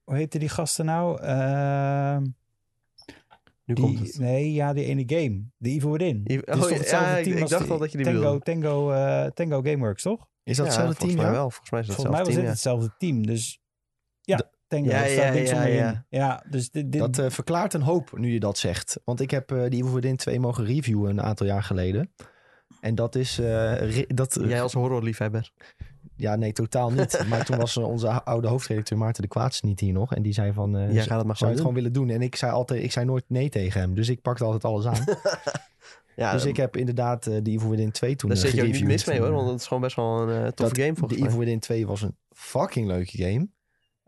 hoe 0.04 0.16
heette 0.16 0.40
die 0.40 0.50
gasten 0.50 0.86
nou? 0.86 1.22
Ehm, 1.22 2.22
Nu 3.66 3.74
die, 3.76 3.84
komt 3.84 4.00
het. 4.00 4.18
Nee, 4.20 4.54
ja, 4.54 4.74
die 4.74 4.86
ene 4.86 5.04
game. 5.08 5.44
The 5.60 5.70
Evil 5.70 5.92
Within. 5.92 6.22
Is 6.24 6.38
oh, 6.38 6.44
toch 6.44 6.70
ja, 6.70 6.76
hetzelfde 6.78 7.18
ik- 7.18 7.24
team 7.24 7.36
ik 7.36 7.42
als 7.42 7.52
dacht 7.52 7.70
al 7.70 7.78
dat 7.78 7.92
je 7.92 7.98
die 7.98 8.06
Tango. 8.06 8.40
Tango, 8.40 8.92
eh, 8.92 9.26
Tango 9.26 9.62
Gameworks, 9.62 10.02
toch? 10.02 10.28
Is 10.44 10.58
dat 10.58 10.66
Ja, 10.66 10.72
hetzelfde 10.72 10.96
team? 10.96 11.10
volgens 11.10 11.16
mij 11.22 11.26
Ja? 11.26 11.32
wel. 11.32 11.50
Volgens 11.50 11.70
mij 11.72 11.80
is 11.80 11.88
dat 11.88 11.96
Volgens 11.96 12.16
mij 12.18 12.26
was 12.26 12.36
hetzelfde 12.36 12.86
dit 12.90 13.00
team, 13.00 13.18
hetzelfde 13.18 13.24
team. 13.24 13.36
Dus 13.36 13.62
ja, 14.22 14.52
Tango. 14.68 14.90
Ja, 14.90 15.02
dat 15.02 15.12
ja, 15.12 15.24
ja, 15.34 15.54
onderin. 15.54 15.74
ja. 15.76 16.06
Ja, 16.10 16.44
dus 16.50 16.70
dit... 16.70 16.92
dit 16.92 17.02
Dat 17.02 17.18
eh, 17.18 17.30
verklaart 17.30 17.74
een 17.74 17.82
hoop 17.82 18.18
nu 18.18 18.32
je 18.34 18.40
dat 18.40 18.58
zegt. 18.58 19.00
Want 19.06 19.20
ik 19.22 19.32
heb 19.32 19.52
eh, 19.52 19.62
die 19.70 19.84
Evil 19.84 19.94
Within 19.94 20.16
2 20.18 20.40
mogen 20.40 20.66
reviewen 20.66 21.10
een 21.10 21.22
aantal 21.22 21.46
jaar 21.46 21.64
geleden. 21.64 22.14
En 22.82 22.96
dat 22.96 23.16
is... 23.16 23.40
eh, 23.40 24.04
dat, 24.08 24.38
ja. 24.42 24.48
Jij 24.48 24.62
als 24.62 24.74
horrorliefhebber. 24.74 25.52
Ja, 26.16 26.36
nee, 26.36 26.52
totaal 26.54 26.92
niet. 26.92 27.24
maar 27.30 27.46
toen 27.46 27.58
was 27.58 27.78
onze 27.78 28.24
oude 28.24 28.48
hoofdredacteur 28.48 28.98
Maarten 28.98 29.22
de 29.22 29.28
Kwaats 29.28 29.62
niet 29.62 29.80
hier 29.80 29.94
nog. 29.94 30.16
En 30.16 30.22
die 30.22 30.34
zei 30.34 30.54
van... 30.54 30.78
eh, 30.78 30.94
Jij 30.94 31.04
gaat 31.04 31.18
het 31.18 31.28
maar 31.28 31.38
zou 31.38 31.52
je 31.52 31.58
gewoon 31.58 31.58
het 31.58 31.58
gewoon 31.60 31.74
willen 31.74 31.94
doen? 31.94 32.10
En 32.10 32.22
ik 32.22 32.36
zei 32.36 32.52
altijd, 32.52 32.84
ik 32.84 32.92
zei 32.92 33.06
nooit 33.06 33.24
nee 33.28 33.50
tegen 33.50 33.82
hem. 33.82 33.96
Dus 33.96 34.10
ik 34.10 34.22
pakte 34.22 34.44
altijd 34.44 34.64
alles 34.66 34.86
aan. 34.86 35.04
Ja, 36.16 36.32
dus 36.32 36.46
ik 36.46 36.58
heb 36.58 36.78
inderdaad 36.78 37.28
eh, 37.28 37.38
de 37.44 37.52
Evil 37.52 37.70
Within 37.70 37.92
2 37.92 38.16
toen 38.16 38.30
daar 38.30 38.38
zit 38.38 38.52
je 38.52 38.62
ook 38.64 38.72
niet 38.72 38.84
mis 38.84 39.06
mee 39.06 39.20
hoor, 39.20 39.32
want 39.32 39.50
het 39.50 39.60
is 39.60 39.68
gewoon 39.68 39.84
best 39.84 39.96
wel 39.96 40.30
een 40.30 40.54
toffe 40.54 40.74
dat- 40.74 40.84
game 40.84 40.94
De 40.94 41.00
volgens 41.00 41.20
Evil 41.20 41.30
mij. 41.32 41.40
Within 41.40 41.60
2 41.60 41.88
was 41.88 42.02
een 42.02 42.18
fucking 42.30 42.88
leuke 42.88 43.18
game. 43.18 43.48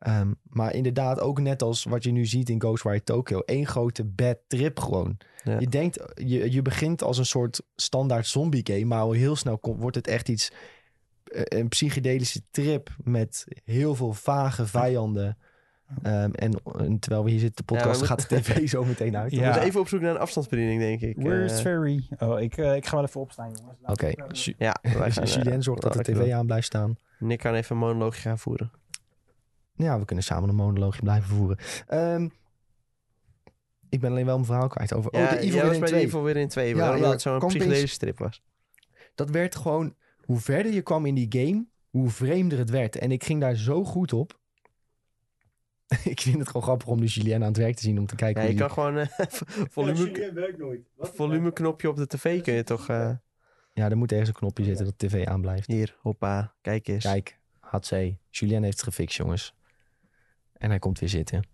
Ehm, 0.05 0.31
maar 0.43 0.73
inderdaad, 0.73 1.19
ook 1.19 1.39
net 1.39 1.61
als 1.61 1.83
wat 1.83 2.03
je 2.03 2.11
nu 2.11 2.25
ziet 2.25 2.49
in 2.49 2.59
Ghostwire 2.61 3.03
Tokyo. 3.03 3.39
één 3.39 3.65
grote 3.67 4.03
bad 4.03 4.37
trip 4.47 4.79
gewoon. 4.79 5.17
Ja. 5.43 5.59
Je 5.59 5.67
denkt, 5.67 5.99
je, 6.15 6.51
je 6.51 6.61
begint 6.61 7.03
als 7.03 7.17
een 7.17 7.25
soort 7.25 7.61
standaard 7.75 8.27
zombie 8.27 8.61
game. 8.63 8.85
Maar 8.85 8.99
al 8.99 9.11
heel 9.11 9.35
snel 9.35 9.57
komt, 9.57 9.81
wordt 9.81 9.95
het 9.95 10.07
echt 10.07 10.29
iets... 10.29 10.51
eh, 11.23 11.41
Een 11.59 11.67
psychedelische 11.67 12.41
trip 12.51 12.89
met 13.03 13.45
heel 13.63 13.95
veel 13.95 14.13
vage 14.13 14.65
vijanden. 14.67 15.37
Ehm, 16.01 16.31
en, 16.31 16.61
en 16.77 16.99
terwijl 16.99 17.23
we 17.23 17.29
hier 17.29 17.39
zitten 17.39 17.55
te 17.65 17.73
podcasten, 17.73 18.07
maar 18.07 18.17
gaat 18.19 18.29
de 18.29 18.35
tv 18.41 18.69
zo 18.69 18.83
meteen 18.85 19.17
uit. 19.17 19.31
We 19.31 19.37
Ja. 19.37 19.45
moeten 19.45 19.63
even 19.63 19.79
op 19.79 19.87
zoek 19.87 20.01
naar 20.01 20.11
een 20.11 20.17
afstandsbediening, 20.21 20.79
denk 20.81 21.01
ik. 21.01 21.15
Where's 21.17 21.51
Eh, 21.51 21.57
Ferry? 21.59 22.07
Oh, 22.19 22.41
ik, 22.41 22.57
eh, 22.57 22.75
ik 22.75 22.85
ga 22.85 22.95
wel 22.95 23.05
even 23.05 23.21
opstaan, 23.21 23.51
jongens. 23.57 23.77
Oké, 23.85 24.11
Ju- 24.31 24.53
ja, 24.57 24.75
Julien 25.35 25.63
zorgt 25.63 25.81
dat 25.81 25.93
de 25.93 26.01
tv 26.03 26.31
aan 26.31 26.45
blijft 26.45 26.65
staan. 26.67 26.97
Nick 27.19 27.39
kan 27.39 27.53
even 27.53 27.75
een 27.75 27.81
monoloogje 27.81 28.21
gaan 28.21 28.39
voeren. 28.39 28.71
Ja, 29.75 29.99
we 29.99 30.05
kunnen 30.05 30.23
samen 30.25 30.49
een 30.49 30.55
monoloogje 30.55 31.01
blijven 31.01 31.29
voeren. 31.35 31.57
Ehm, 31.87 32.27
ik 33.89 33.99
ben 33.99 34.09
alleen 34.11 34.25
wel 34.25 34.35
mijn 34.35 34.45
verhaal 34.47 34.67
kwijt 34.67 34.93
over... 34.93 35.17
Ja, 35.17 35.23
oh, 35.23 35.29
de 35.29 35.37
Evil 35.39 35.61
Within 35.61 35.79
bij 35.79 35.87
2. 35.89 35.99
de 36.01 36.05
Evil 36.07 36.23
weer 36.23 36.37
in 36.37 36.47
2, 36.47 36.69
Ja, 36.69 36.75
waarom 36.75 36.95
ja, 36.97 37.01
dat 37.03 37.11
het 37.11 37.21
zo'n 37.21 37.39
psychedelische 37.47 37.87
strip 37.87 38.17
was. 38.17 38.41
Dat 39.15 39.29
werd 39.29 39.55
gewoon... 39.55 39.95
Hoe 40.25 40.39
verder 40.39 40.71
je 40.73 40.81
kwam 40.81 41.05
in 41.05 41.15
die 41.15 41.27
game, 41.29 41.65
hoe 41.89 42.09
vreemder 42.09 42.57
het 42.57 42.69
werd. 42.69 42.95
En 42.97 43.11
ik 43.11 43.23
ging 43.23 43.41
daar 43.41 43.55
zo 43.55 43.83
goed 43.83 44.13
op. 44.13 44.39
ik 46.03 46.21
vind 46.21 46.37
het 46.37 46.47
gewoon 46.47 46.61
grappig 46.63 46.87
om 46.87 46.99
dus 46.99 47.15
Julien 47.15 47.33
aan 47.41 47.47
het 47.47 47.57
werk 47.57 47.75
te 47.75 47.81
zien... 47.81 47.99
om 47.99 48.05
te 48.05 48.15
kijken 48.15 48.41
Ja, 48.41 48.47
hoe 48.47 48.57
je 48.57 48.63
die- 48.65 48.75
kan 48.75 48.83
gewoon 48.83 48.97
eh, 48.97 49.27
volume, 49.75 50.31
werkt 50.33 50.57
nooit. 50.57 50.81
volumeknopje 50.97 51.89
op 51.89 51.95
de 51.95 52.07
tv 52.07 52.41
kun 52.41 52.53
je 52.53 52.63
toch... 52.63 52.89
eh, 52.89 53.11
Ja, 53.73 53.89
er 53.89 53.97
moet 53.97 54.11
ergens 54.11 54.29
een 54.29 54.35
knopje 54.35 54.63
zitten 54.63 54.85
dat 54.85 54.99
de 54.99 55.07
tv 55.07 55.25
aanblijft. 55.25 55.67
hier, 55.67 55.97
hoppa, 56.01 56.53
kijk 56.61 56.87
eens. 56.87 57.03
Kijk, 57.03 57.39
Hatsé. 57.59 58.17
Julien 58.29 58.63
heeft 58.63 58.77
het 58.77 58.85
gefixt, 58.87 59.17
jongens. 59.17 59.55
En 60.57 60.69
hij 60.69 60.79
komt 60.79 60.99
weer 60.99 61.09
zitten. 61.09 61.47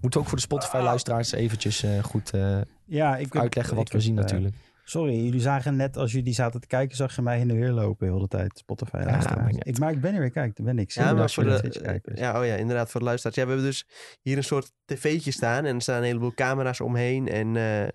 Moet 0.00 0.16
ook 0.16 0.26
voor 0.26 0.36
de 0.36 0.42
Spotify-luisteraars 0.42 1.32
eventjes 1.32 1.82
eh, 1.82 2.02
goed 2.02 2.30
eh, 2.30 2.60
Ja, 2.84 3.16
ik 3.16 3.32
heb- 3.32 3.42
uitleggen 3.42 3.76
wat 3.76 3.86
ik 3.86 3.92
we 3.92 3.98
heb, 3.98 4.06
zien 4.06 4.16
eh, 4.16 4.22
natuurlijk. 4.22 4.54
Sorry, 4.84 5.24
jullie 5.24 5.40
zagen 5.40 5.76
net 5.76 5.96
als 5.96 6.12
jullie 6.12 6.32
zaten 6.32 6.60
te 6.60 6.66
kijken, 6.66 6.96
zag 6.96 7.16
je 7.16 7.22
mij 7.22 7.40
in 7.40 7.48
de 7.48 7.54
weer 7.54 7.70
lopen 7.70 8.06
heel 8.06 8.14
de 8.14 8.14
hele 8.14 8.28
tijd. 8.28 8.58
Spotify 8.58 8.96
Ja, 8.96 9.04
luisteraars. 9.04 9.56
ik, 9.58 9.78
maar 9.78 9.92
ik 9.92 10.00
ben 10.00 10.14
er 10.14 10.20
weer, 10.20 10.30
kijk, 10.30 10.56
daar 10.56 10.66
ben 10.66 10.78
ik. 10.78 10.90
Ja, 10.90 11.12
maar 11.12 11.30
voor 11.30 11.44
de, 11.44 12.00
ja, 12.14 12.40
oh 12.40 12.46
ja, 12.46 12.54
inderdaad, 12.54 12.90
voor 12.90 13.00
de 13.00 13.06
luisteraars. 13.06 13.36
Ja, 13.36 13.44
we 13.44 13.48
hebben 13.50 13.66
dus 13.68 13.86
hier 14.22 14.36
een 14.36 14.44
soort 14.44 14.72
tv'tje 14.84 15.30
staan 15.30 15.64
en 15.64 15.74
er 15.74 15.82
staan 15.82 15.96
een 15.98 16.02
heleboel 16.04 16.34
camera's 16.34 16.80
omheen. 16.80 17.28
En 17.28 17.46
eh, 17.46 17.88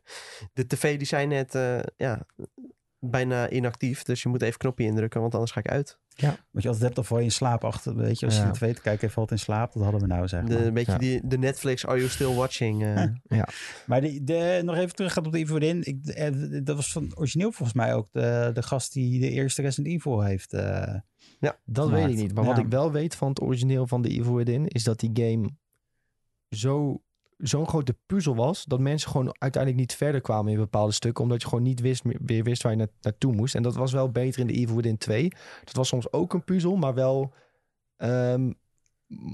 de 0.54 0.68
tv 0.68 0.98
die 0.98 1.08
zijn 1.08 1.30
net 1.30 1.56
eh, 1.56 1.80
ja, 1.98 2.26
bijna 3.00 3.50
inactief, 3.50 4.04
dus 4.04 4.24
je 4.24 4.30
moet 4.30 4.42
even 4.42 4.54
een 4.54 4.60
knopje 4.60 4.86
indrukken, 4.86 5.22
want 5.22 5.34
anders 5.34 5.52
ga 5.52 5.60
ik 5.60 5.68
uit. 5.68 6.00
Wat 6.52 6.62
je 6.64 6.68
altijd 6.68 6.86
hebt, 6.86 6.98
of 6.98 7.08
val 7.08 7.18
je 7.18 7.24
in 7.24 7.32
slaap 7.32 7.64
achter, 7.64 7.96
weet 7.96 8.20
je, 8.20 8.26
als 8.26 8.36
Ja. 8.36 8.42
je 8.42 8.48
het 8.48 8.58
weet, 8.58 8.82
kijk 8.82 8.96
even 9.02 9.10
valt 9.14 9.32
in 9.32 9.40
slaap. 9.40 9.74
Dat 9.74 9.84
hadden 9.84 10.02
we 10.02 10.08
nou, 10.08 10.28
zeg 10.28 10.44
De, 10.44 10.54
maar. 10.54 10.66
een 10.66 10.74
beetje 10.74 10.92
Ja. 10.92 10.98
die, 10.98 11.28
de 11.28 11.38
Netflix 11.38 11.86
Are 11.86 11.98
You 11.98 12.10
Still 12.10 12.34
Watching? 12.34 12.84
eh, 12.84 13.42
Maar 13.86 14.02
die, 14.02 14.24
de, 14.24 14.62
nog 14.64 14.76
even 14.76 14.96
terug 14.96 15.14
gaat 15.14 15.26
op 15.26 15.32
de 15.32 15.38
Evil 15.38 15.60
Within. 15.60 15.82
Ik, 15.84 16.06
eh, 16.08 16.32
dat 16.64 16.76
was 16.76 16.92
van 16.92 17.12
origineel 17.18 17.52
volgens 17.52 17.78
mij 17.78 17.94
ook 17.96 18.08
de, 18.12 18.50
de 18.54 18.64
gast 18.64 18.94
die 18.94 19.20
de 19.20 19.30
eerste 19.30 19.62
Resident 19.62 19.94
Evil 19.96 20.22
heeft. 20.22 20.54
eh, 20.54 20.96
Dat 21.66 21.86
gemaakt. 21.86 22.04
weet 22.06 22.14
ik 22.16 22.22
niet. 22.22 22.34
Maar 22.34 22.44
wat 22.46 22.56
Ja. 22.58 22.62
ik 22.64 22.70
wel 22.70 22.92
weet 22.92 23.16
van 23.16 23.30
het 23.30 23.42
origineel 23.42 23.88
van 23.88 24.02
The 24.02 24.10
Evil 24.10 24.36
Within... 24.36 24.68
is 24.68 24.84
dat 24.84 25.00
die 25.00 25.12
game 25.14 25.50
zo, 26.50 27.02
zo'n 27.48 27.68
grote 27.68 27.96
puzzel 28.06 28.36
was... 28.36 28.64
dat 28.66 28.80
mensen 28.80 29.12
gewoon 29.12 29.36
uiteindelijk 29.38 29.82
niet 29.82 29.96
verder 29.96 30.22
kwamen 30.22 30.52
in 30.52 30.58
bepaalde 30.58 30.94
stukken... 30.94 31.24
omdat 31.24 31.42
je 31.42 31.48
gewoon 31.48 31.64
niet 31.64 31.80
wist, 31.80 32.04
meer- 32.04 32.20
weer 32.26 32.44
wist 32.44 32.64
waar 32.64 32.72
je 32.72 32.78
na- 32.78 32.88
naartoe 33.02 33.34
moest. 33.34 33.56
En 33.56 33.64
dat 33.64 33.76
was 33.76 33.92
wel 33.92 34.12
beter 34.12 34.42
in 34.42 34.48
The 34.48 34.54
Evil 34.54 34.76
Within 34.76 34.98
2. 34.98 35.30
Dat 35.64 35.76
was 35.76 35.88
soms 35.88 36.12
ook 36.12 36.34
een 36.34 36.44
puzzel, 36.44 36.76
maar 36.76 36.94
wel... 36.94 37.34
ehm, 37.98 38.52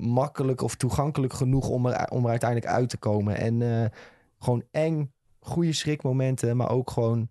makkelijk 0.02 0.62
of 0.62 0.76
toegankelijk 0.76 1.34
genoeg 1.34 1.70
om 1.70 1.86
er, 1.86 2.10
om 2.10 2.24
er 2.24 2.30
uiteindelijk 2.30 2.72
uit 2.72 2.90
te 2.90 2.98
komen. 2.98 3.38
En 3.38 3.62
eh, 3.62 3.90
gewoon 4.40 4.64
eng, 4.72 5.14
goede 5.40 5.74
schrikmomenten, 5.74 6.58
maar 6.58 6.70
ook 6.70 6.92
gewoon 6.92 7.30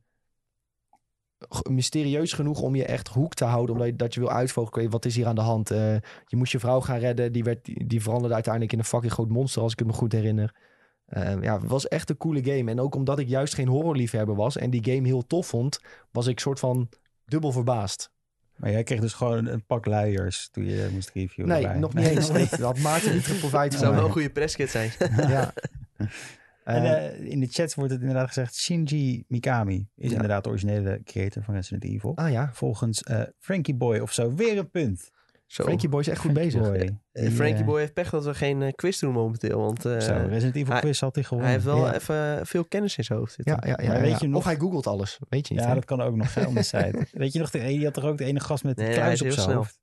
mysterieus 1.71 2.33
genoeg 2.33 2.61
om 2.61 2.75
je 2.75 2.85
echt 2.85 3.09
hoek 3.09 3.35
te 3.35 3.45
houden. 3.45 3.75
Omdat 3.75 3.89
je, 3.89 3.97
dat 3.97 4.15
je 4.15 4.21
wil 4.21 4.31
uitvogelen, 4.31 4.91
wat 4.91 5.05
is 5.05 5.17
hier 5.17 5.27
aan 5.27 5.35
de 5.35 5.41
hand? 5.41 5.71
Eh, 5.71 5.95
je 6.27 6.37
moest 6.37 6.53
je 6.53 6.59
vrouw 6.59 6.81
gaan 6.81 6.99
redden, 6.99 7.33
die, 7.33 7.45
werd, 7.45 7.65
die, 7.65 7.87
die 7.87 8.03
veranderde 8.03 8.35
uiteindelijk 8.35 8.73
in 8.73 8.79
een 8.79 8.85
fucking 8.85 9.13
groot 9.13 9.29
monster, 9.29 9.63
als 9.63 9.73
ik 9.73 9.79
het 9.79 9.89
me 9.89 9.95
goed 9.95 10.13
herinner. 10.13 10.55
Eh, 11.09 11.43
ja, 11.43 11.61
het 11.61 11.71
was 11.71 11.89
echt 11.89 12.11
een 12.11 12.17
coole 12.17 12.45
game. 12.45 12.71
En 12.71 12.81
ook 12.81 12.95
omdat 12.95 13.19
ik 13.19 13.29
juist 13.29 13.55
geen 13.55 13.69
horrorliefhebber 13.69 14.35
was 14.35 14.57
en 14.57 14.71
die 14.71 14.85
game 14.95 15.07
heel 15.07 15.27
tof 15.27 15.47
vond, 15.47 15.81
was 16.11 16.27
ik 16.27 16.41
soort 16.41 16.59
van 16.59 16.89
dubbel 17.25 17.53
verbaasd. 17.53 18.11
maar 18.57 18.71
jij 18.71 18.83
kreeg 18.83 19.01
dus 19.01 19.13
gewoon 19.13 19.47
een 19.47 19.65
pak 19.67 19.87
luiers 19.87 20.49
toen 20.53 20.65
je 20.65 20.89
moest 20.93 21.11
reviewen. 21.15 21.53
Nee, 21.53 21.63
erbij. 21.65 21.79
nog 21.81 21.95
niet 21.95 22.07
eens. 22.07 22.31
Nee, 22.33 22.49
dat 22.59 22.79
maakte 22.79 23.13
niet 23.13 23.23
veel 23.23 23.39
profijt 23.39 23.73
Het 23.73 23.73
van 23.73 23.83
zou 23.83 23.95
wel 23.95 24.05
een 24.05 24.13
goede 24.13 24.31
presskit 24.31 24.71
zijn. 24.71 24.91
Ja. 25.17 25.53
En 26.65 26.85
Eh, 26.85 27.31
in 27.31 27.41
de 27.41 27.47
chat 27.47 27.75
wordt 27.75 27.91
het 27.93 28.01
inderdaad 28.01 28.27
gezegd, 28.27 28.55
Shinji 28.57 29.25
Mikami 29.29 29.89
is 29.97 30.09
Ja. 30.09 30.13
inderdaad 30.15 30.45
de 30.45 30.49
originele 30.51 31.01
creator 31.05 31.43
van 31.43 31.55
Resident 31.55 31.85
Evil. 31.85 32.13
ah 32.17 32.31
ja, 32.31 32.51
Volgens 32.53 33.03
eh, 33.03 33.23
Frankie 33.39 33.75
Boy 33.75 33.99
of 33.99 34.13
zo, 34.13 34.35
weer 34.35 34.59
een 34.59 34.71
punt. 34.71 35.11
Zo. 35.49 35.63
Frankie 35.63 35.89
Boy 35.89 36.01
is 36.01 36.09
echt 36.09 36.21
goed 36.21 36.31
Frankie 36.31 36.59
bezig. 36.61 36.73
Boy. 36.73 36.99
Die, 37.13 37.31
Frankie 37.31 37.65
Boy 37.65 37.81
heeft 37.81 37.93
pech 37.93 38.11
dat 38.11 38.25
we 38.25 38.35
geen 38.35 38.63
eh, 38.63 38.73
quiz 38.73 38.99
doen 39.01 39.13
momenteel, 39.13 39.61
want 39.61 39.85
eh, 39.85 40.01
zo, 40.01 40.13
Resident 40.13 40.57
Evil 40.57 40.73
hij- 40.73 40.81
quiz 40.81 41.01
had 41.01 41.15
hij 41.15 41.25
gewonnen. 41.25 41.53
hij 41.53 41.61
heeft 41.61 41.75
wel 41.75 41.87
Ja. 41.87 41.95
even 41.95 42.47
veel 42.47 42.65
kennis 42.65 42.97
in 42.97 43.05
zijn 43.05 43.19
hoofd 43.19 43.33
zitten. 43.33 43.55
Ja, 43.63 43.69
ja, 43.69 43.79
ja, 43.83 43.89
Maar 43.93 44.01
weet 44.01 44.11
ja. 44.11 44.17
je 44.21 44.29
nog- 44.29 44.39
Of 44.39 44.45
hij 44.45 44.57
googelt 44.57 44.87
alles, 44.87 45.19
weet 45.29 45.49
je 45.49 45.55
niet. 45.55 45.63
Ja, 45.63 45.69
hè? 45.69 45.75
dat 45.75 45.85
kan 45.85 46.01
ook 46.01 46.15
nog 46.17 46.35
hè, 46.35 46.63
side. 46.63 47.07
Weet 47.13 47.33
je 47.33 47.39
nog, 47.39 47.51
de, 47.51 47.59
die 47.59 47.85
had 47.85 47.95
toch 47.95 48.05
ook 48.05 48.19
de 48.19 48.25
ene 48.25 48.41
gast 48.41 48.65
met 48.65 48.77
Nee, 48.77 48.87
de 48.89 48.93
kluis 48.95 49.23
is 49.23 49.37
op 49.37 49.41
zijn 49.43 49.57
hoofd? 49.57 49.79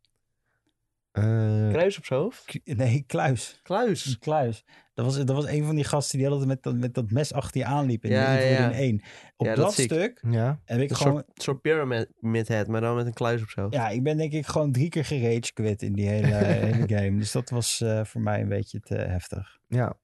Eh, 1.15 1.69
Kruis 1.71 1.97
op 1.97 2.05
zijn 2.05 2.19
hoofd? 2.19 2.59
Nee, 2.63 3.03
kluis. 3.07 3.59
Kluis. 3.63 4.05
Een 4.05 4.19
kluis. 4.19 4.65
Dat 4.93 5.05
was, 5.05 5.17
dat 5.17 5.35
was 5.35 5.45
een 5.47 5.65
van 5.65 5.75
die 5.75 5.83
gasten 5.83 6.17
die 6.17 6.27
altijd 6.29 6.47
met 6.47 6.63
dat, 6.63 6.75
met 6.75 6.93
dat 6.93 7.11
mes 7.11 7.33
achter 7.33 7.61
je 7.61 7.65
aanliep 7.65 8.05
in 8.05 8.11
Ja, 8.11 8.33
de 8.33 8.39
Evil 8.41 8.51
ja. 8.51 8.67
Within 8.67 8.83
1. 8.83 9.01
Op 9.37 9.45
Ja, 9.45 9.55
dat 9.55 9.73
stuk 9.73 10.23
ja. 10.29 10.59
heb 10.65 10.79
ik 10.79 10.89
Een 10.89 10.95
gewoon... 10.95 11.13
soort, 11.13 11.41
soort 11.41 11.61
pyramid 11.61 12.47
head, 12.47 12.67
maar 12.67 12.81
dan 12.81 12.95
met 12.95 13.05
een 13.05 13.13
kluis 13.13 13.41
op 13.41 13.49
zijn 13.49 13.65
hoofd. 13.65 13.77
Ja, 13.77 13.89
ik 13.89 14.03
ben 14.03 14.17
denk 14.17 14.31
ik 14.31 14.45
gewoon 14.45 14.71
drie 14.71 14.89
keer 14.89 15.05
gerage 15.05 15.53
quit 15.53 15.81
in 15.81 15.93
die 15.93 16.07
hele, 16.07 16.33
hele 16.65 16.87
game. 16.87 17.17
Dus 17.17 17.31
dat 17.31 17.49
was 17.49 17.81
eh, 17.81 18.03
voor 18.03 18.21
mij 18.21 18.41
een 18.41 18.49
beetje 18.49 18.79
te 18.79 18.95
heftig. 18.95 19.57
ja. 19.67 19.97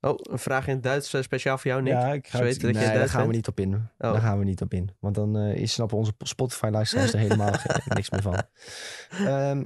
Oh, 0.00 0.18
een 0.22 0.38
vraag 0.38 0.66
in 0.66 0.74
het 0.74 0.82
Duits 0.82 1.14
eh, 1.14 1.22
speciaal 1.22 1.58
voor 1.58 1.70
jou, 1.70 1.82
Nick. 1.82 1.92
Ja, 1.92 2.12
ik 2.12 2.28
ga 2.28 2.38
weten 2.42 2.72
dat 2.72 2.82
je 2.82 2.88
Nee, 2.88 2.98
daar 2.98 3.08
gaan 3.08 3.26
we 3.26 3.32
niet 3.32 3.48
op 3.48 3.60
in. 3.60 3.74
Oh. 3.74 3.80
Daar 3.96 4.20
gaan 4.20 4.38
we 4.38 4.44
niet 4.44 4.62
op 4.62 4.72
in. 4.74 4.90
Want 5.00 5.14
dan 5.14 5.36
eh, 5.36 5.54
is, 5.54 5.72
snappen 5.72 5.96
onze 5.96 6.12
Spotify-luisteraars 6.18 7.12
er 7.12 7.18
helemaal 7.28 7.54
niks 7.84 8.10
meer 8.10 8.22
van. 8.22 8.42
Ehm, 9.10 9.64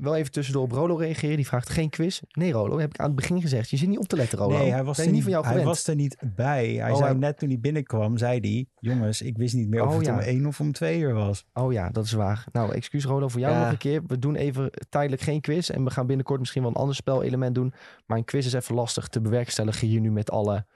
wel 0.00 0.16
even 0.16 0.32
tussendoor 0.32 0.62
op 0.62 0.72
Rolo 0.72 0.94
reageren. 0.96 1.36
Die 1.36 1.46
vraagt 1.46 1.68
geen 1.68 1.90
quiz. 1.90 2.20
Nee, 2.32 2.52
Rolo, 2.52 2.78
heb 2.78 2.94
ik 2.94 3.00
aan 3.00 3.06
het 3.06 3.14
begin 3.16 3.40
gezegd. 3.40 3.70
Je 3.70 3.76
zit 3.76 3.88
niet 3.88 3.98
op 3.98 4.06
te 4.08 4.16
letten, 4.16 4.38
Rolo. 4.38 4.58
Nee, 4.58 4.70
hij 4.70 4.84
was, 4.84 4.96
ben 4.96 5.06
er 5.06 5.12
niet 5.12 5.22
van 5.22 5.30
jou 5.30 5.42
hij 5.44 5.52
gewend. 5.52 5.68
was 5.70 5.86
er 5.86 5.94
niet 5.94 6.16
bij. 6.34 6.68
Hij 6.74 6.90
Oh, 6.90 6.96
zei 6.96 7.08
hij- 7.10 7.18
net 7.18 7.38
toen 7.38 7.48
hij 7.48 7.60
binnenkwam, 7.60 8.16
zei 8.16 8.38
hij... 8.40 8.66
Jongens, 8.90 9.22
ik 9.22 9.36
wist 9.36 9.54
niet 9.54 9.68
meer 9.68 9.82
of 9.82 9.88
Oh, 9.90 9.96
het 9.96 10.06
ja. 10.06 10.12
om 10.12 10.18
één 10.18 10.46
of 10.46 10.60
om 10.60 10.72
twee 10.72 10.98
uur 11.00 11.14
was. 11.14 11.44
Oh 11.52 11.72
ja, 11.72 11.90
dat 11.90 12.04
is 12.04 12.12
waar. 12.12 12.44
Nou, 12.52 12.72
excuus 12.72 13.04
Rolo 13.04 13.28
voor 13.28 13.40
jou 13.40 13.52
Ja. 13.52 13.60
nog 13.62 13.70
een 13.72 13.78
keer. 13.78 14.02
We 14.06 14.18
doen 14.18 14.34
even 14.34 14.70
tijdelijk 14.88 15.22
geen 15.22 15.40
quiz. 15.40 15.70
En 15.70 15.84
we 15.84 15.90
gaan 15.90 16.06
binnenkort 16.06 16.40
misschien 16.40 16.62
wel 16.62 16.70
een 16.70 16.76
ander 16.76 16.94
spelelement 16.94 17.54
doen. 17.54 17.72
Maar 18.06 18.18
een 18.18 18.24
quiz 18.24 18.46
is 18.46 18.52
even 18.52 18.74
lastig 18.74 19.08
te 19.08 19.20
bewerkstelligen 19.20 19.88
hier 19.88 20.00
nu 20.00 20.10
met 20.10 20.30
alle 20.30 20.66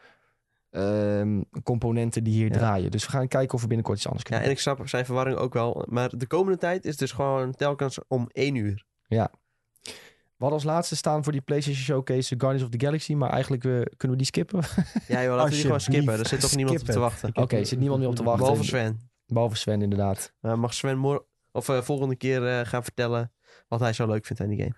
ehm, 0.71 1.41
componenten 1.63 2.25
die 2.25 2.33
hier 2.35 2.49
Ja. 2.49 2.57
draaien. 2.59 2.91
Dus 2.91 3.05
we 3.05 3.11
gaan 3.11 3.29
kijken 3.29 3.55
of 3.55 3.61
we 3.61 3.67
binnenkort 3.67 3.97
iets 3.97 4.07
anders 4.07 4.25
Ja, 4.25 4.31
kunnen 4.31 4.49
en 4.49 4.55
ik 4.57 4.61
snap 4.63 4.89
zijn 4.89 5.05
verwarring 5.05 5.37
ook 5.39 5.55
wel. 5.55 5.85
Maar 5.89 6.17
de 6.17 6.27
komende 6.27 6.59
tijd 6.59 6.85
is 6.85 6.97
dus 6.97 7.13
gewoon 7.13 7.53
telkens 7.55 7.99
om 8.09 8.29
één 8.33 8.55
uur. 8.55 8.85
We 9.09 10.43
hadden 10.45 10.59
als 10.61 10.65
laatste 10.69 10.97
staan 10.97 11.23
voor 11.25 11.33
die 11.33 11.41
PlayStation 11.41 11.83
Showcase 11.85 12.35
de 12.35 12.41
Guardians 12.41 12.71
of 12.73 12.79
the 12.79 12.87
Galaxy. 12.87 13.15
Maar 13.15 13.31
eigenlijk 13.31 13.65
eh, 13.65 13.71
kunnen 13.71 14.17
we 14.17 14.17
die 14.17 14.25
skippen. 14.27 14.61
Ja, 15.09 15.23
joh, 15.23 15.31
laten 15.35 15.49
we 15.49 15.55
die 15.55 15.65
gewoon 15.65 15.81
skippen. 15.81 16.19
Er 16.19 16.27
zit 16.27 16.41
toch 16.41 16.57
niemand 16.57 16.81
op 16.81 16.87
te 16.87 16.99
wachten. 16.99 17.37
Oké, 17.37 17.57
er 17.57 17.67
zit 17.67 17.79
niemand 17.79 18.01
meer 18.01 18.09
op 18.09 18.17
te 18.17 18.23
wachten. 18.23 18.43
Behalve 18.43 18.65
Sven. 18.65 19.11
Behalve 19.27 19.57
Sven, 19.57 19.83
inderdaad. 19.83 20.33
Maar 20.41 20.59
mag 20.59 20.75
Sven 20.75 20.99
mor- 20.99 21.27
of, 21.53 21.69
eh, 21.69 21.81
volgende 21.83 22.17
keer 22.17 22.47
eh, 22.59 22.67
gaan 22.67 22.83
vertellen 22.83 23.33
wat 23.69 23.81
hij 23.81 23.93
zo 23.93 24.07
leuk 24.07 24.27
vindt 24.27 24.43
aan 24.43 24.49
die 24.49 24.59
game. 24.63 24.75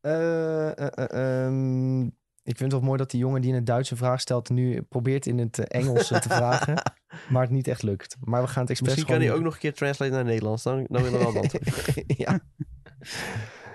Eh, 0.00 0.68
eh, 0.78 0.86
eh, 0.94 1.44
ehm, 1.46 2.00
ik 2.42 2.56
vind 2.56 2.60
het 2.60 2.72
wel 2.72 2.80
mooi 2.80 2.98
dat 2.98 3.10
die 3.10 3.20
jongen 3.20 3.40
die 3.40 3.50
in 3.50 3.56
het 3.56 3.66
Duits 3.66 3.90
een 3.90 3.96
vraag 3.96 4.20
stelt... 4.20 4.48
nu 4.50 4.82
probeert 4.82 5.26
in 5.26 5.38
het 5.38 5.58
eh, 5.58 5.80
Engels 5.80 6.10
eh, 6.10 6.20
te 6.20 6.28
vragen. 6.28 6.82
Maar 7.30 7.42
het 7.42 7.50
niet 7.50 7.68
echt 7.68 7.82
lukt. 7.82 8.16
Maar 8.20 8.42
we 8.42 8.48
gaan 8.48 8.60
het 8.62 8.70
expres 8.70 8.94
Misschien 8.94 9.14
kan 9.14 9.24
hij 9.24 9.34
ook 9.34 9.42
nog 9.42 9.52
een 9.54 9.58
keer 9.58 9.74
translate 9.74 10.12
naar 10.12 10.24
Nederlands. 10.24 10.62
Dan, 10.62 10.86
dan 10.88 11.02
willen 11.02 11.18
we 11.18 11.32
wel 11.32 11.42
dat. 11.42 11.58
ja. 12.24 12.40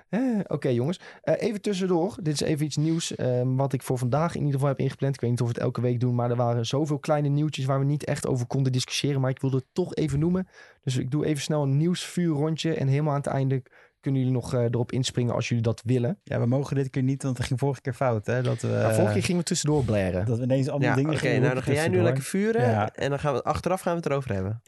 Eh, 0.10 0.40
Oké 0.48 0.70
jongens, 0.70 1.00
Eh, 1.22 1.34
even 1.38 1.62
tussendoor. 1.62 2.16
Dit 2.22 2.34
is 2.34 2.42
even 2.42 2.66
iets 2.66 2.78
nieuws 2.78 3.16
ehm, 3.16 3.56
wat 3.56 3.74
ik 3.74 3.82
voor 3.84 3.98
vandaag 3.98 4.32
in 4.34 4.38
ieder 4.40 4.54
geval 4.54 4.68
heb 4.68 4.80
ingepland. 4.80 5.16
Ik 5.16 5.22
weet 5.22 5.30
niet 5.30 5.42
of 5.42 5.48
we 5.48 5.54
het 5.54 5.64
elke 5.64 5.82
week 5.82 6.00
doen, 6.00 6.16
maar 6.16 6.30
er 6.30 6.36
waren 6.36 6.66
zoveel 6.66 7.00
kleine 7.00 7.28
nieuwtjes 7.28 7.66
waar 7.66 7.80
we 7.80 7.86
niet 7.86 8.04
echt 8.06 8.28
over 8.28 8.46
konden 8.46 8.72
discussiëren. 8.72 9.22
Maar 9.22 9.30
ik 9.30 9.40
wilde 9.42 9.56
het 9.58 9.66
toch 9.72 9.96
even 9.96 10.20
noemen. 10.20 10.48
Dus 10.84 10.98
ik 10.98 11.12
doe 11.12 11.26
even 11.26 11.42
snel 11.42 11.64
een 11.64 11.78
nieuwsvuurrondje 11.78 12.74
en 12.74 12.88
helemaal 12.88 13.12
aan 13.14 13.18
het 13.18 13.28
einde 13.28 13.64
kunnen 14.00 14.22
jullie 14.22 14.36
nog 14.38 14.54
eh, 14.54 14.64
erop 14.64 14.92
inspringen 14.92 15.34
als 15.34 15.48
jullie 15.48 15.64
dat 15.64 15.82
willen. 15.86 16.20
Ja, 16.24 16.40
we 16.40 16.46
mogen 16.46 16.76
dit 16.76 16.90
keer 16.90 17.04
niet, 17.04 17.24
want 17.24 17.38
het 17.38 17.48
ging 17.48 17.60
vorige 17.60 17.82
keer 17.82 17.94
fout. 17.94 18.26
Hè? 18.26 18.42
Dat 18.42 18.62
we, 18.62 18.68
Nou, 18.68 18.94
vorige 18.94 19.14
keer 19.14 19.24
gingen 19.24 19.42
we 19.42 19.48
tussendoor 19.48 19.84
blaren. 19.84 20.26
dat 20.26 20.38
we 20.38 20.44
ineens 20.44 20.70
allemaal 20.70 20.90
Ja, 20.90 20.96
dingen 20.96 21.12
oké, 21.12 21.20
gingen 21.20 21.42
nou 21.42 21.54
dan 21.54 21.64
ga 21.64 21.72
jij 21.72 21.88
nu 21.88 22.02
lekker 22.02 22.24
vuren. 22.24 22.62
Ja. 22.70 22.94
En 22.94 23.10
dan 23.10 23.20
gaan 23.20 23.34
we 23.34 23.44
achteraf 23.44 23.82
gaan 23.82 23.94
we 23.96 24.00
het 24.02 24.10
erover 24.12 24.34
hebben. 24.34 24.62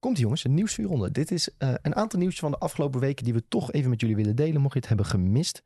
Komt 0.00 0.18
jongens, 0.18 0.44
een 0.44 0.54
nieuwsvuurronde. 0.54 1.10
Dit 1.10 1.30
is 1.30 1.56
eh, 1.58 1.74
een 1.82 1.94
aantal 1.94 2.18
nieuwtjes 2.18 2.40
van 2.40 2.50
de 2.50 2.58
afgelopen 2.58 3.00
weken 3.00 3.24
die 3.24 3.34
we 3.34 3.48
toch 3.48 3.72
even 3.72 3.90
met 3.90 4.00
jullie 4.00 4.16
willen 4.16 4.36
delen, 4.36 4.60
mocht 4.60 4.72
je 4.72 4.78
het 4.78 4.88
hebben 4.88 5.06
gemist. 5.06 5.62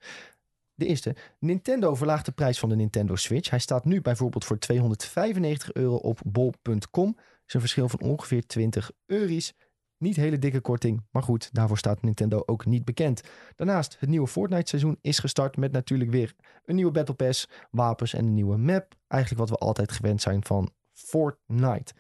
De 0.75 0.87
eerste, 0.87 1.17
Nintendo 1.39 1.95
verlaagt 1.95 2.27
de 2.27 2.33
prijs 2.33 2.59
van 2.59 2.69
de 2.69 2.77
Nintendo 2.77 3.17
Switch. 3.17 3.51
Hij 3.51 3.59
staat 3.59 3.85
nu 3.85 4.01
bijvoorbeeld 4.01 4.45
voor 4.45 4.59
295 4.59 5.73
euro 5.73 5.95
op 5.95 6.21
bol.com. 6.25 7.15
Dat 7.15 7.25
is 7.47 7.55
een 7.55 7.61
verschil 7.61 7.89
van 7.89 8.01
ongeveer 8.01 8.47
20 8.47 8.91
euro's. 9.07 9.55
Niet 9.99 10.17
hele 10.17 10.39
dikke 10.39 10.61
korting, 10.61 11.03
maar 11.11 11.23
goed, 11.23 11.49
daarvoor 11.53 11.79
staat 11.79 12.03
Nintendo 12.03 12.43
ook 12.47 12.67
niet 12.67 12.85
bekend. 12.85 13.23
Daarnaast, 13.57 13.97
het 13.99 14.09
nieuwe 14.09 14.27
Fortnite 14.27 14.69
seizoen 14.69 14.99
is 15.01 15.19
gestart 15.19 15.57
met 15.57 15.73
natuurlijk 15.73 16.11
weer 16.11 16.35
een 16.65 16.75
nieuwe 16.75 16.93
Battle 16.93 17.15
Pass, 17.15 17.49
wapens 17.71 18.15
en 18.15 18.25
een 18.25 18.35
nieuwe 18.35 18.57
map. 18.57 18.95
Eigenlijk 19.09 19.41
wat 19.49 19.59
we 19.59 19.67
altijd 19.67 19.93
gewend 19.93 20.23
zijn 20.23 20.45
van 20.45 20.71
Fortnite. 20.93 21.93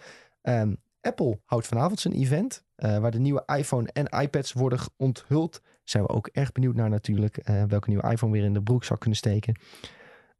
Ehm, 0.42 0.74
Apple 1.04 1.40
houdt 1.44 1.66
vanavond 1.66 2.00
zijn 2.00 2.14
event, 2.14 2.64
eh, 2.74 2.98
waar 2.98 3.10
de 3.10 3.18
nieuwe 3.18 3.42
iPhone 3.46 3.90
en 3.92 4.20
iPads 4.22 4.52
worden 4.52 4.78
onthuld. 4.96 5.60
Zijn 5.84 6.02
we 6.02 6.08
ook 6.08 6.26
erg 6.26 6.52
benieuwd 6.52 6.74
naar 6.74 6.90
natuurlijk, 6.90 7.36
eh, 7.36 7.62
welke 7.62 7.88
nieuwe 7.88 8.10
iPhone 8.10 8.32
weer 8.32 8.44
in 8.44 8.52
de 8.52 8.62
broekzak 8.62 9.00
kunnen 9.00 9.18
steken. 9.18 9.58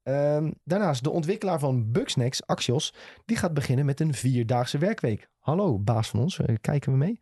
Ehm, 0.02 0.50
daarnaast 0.64 1.04
de 1.04 1.10
ontwikkelaar 1.10 1.58
van 1.58 1.92
Bugsnax, 1.92 2.46
Axios, 2.46 2.94
die 3.24 3.36
gaat 3.36 3.54
beginnen 3.54 3.84
met 3.84 4.00
een 4.00 4.14
vierdaagse 4.14 4.78
werkweek. 4.78 5.28
Hallo, 5.38 5.78
baas 5.78 6.08
van 6.08 6.20
ons, 6.20 6.38
eh, 6.38 6.54
kijken 6.60 6.92
we 6.92 6.98
mee? 6.98 7.20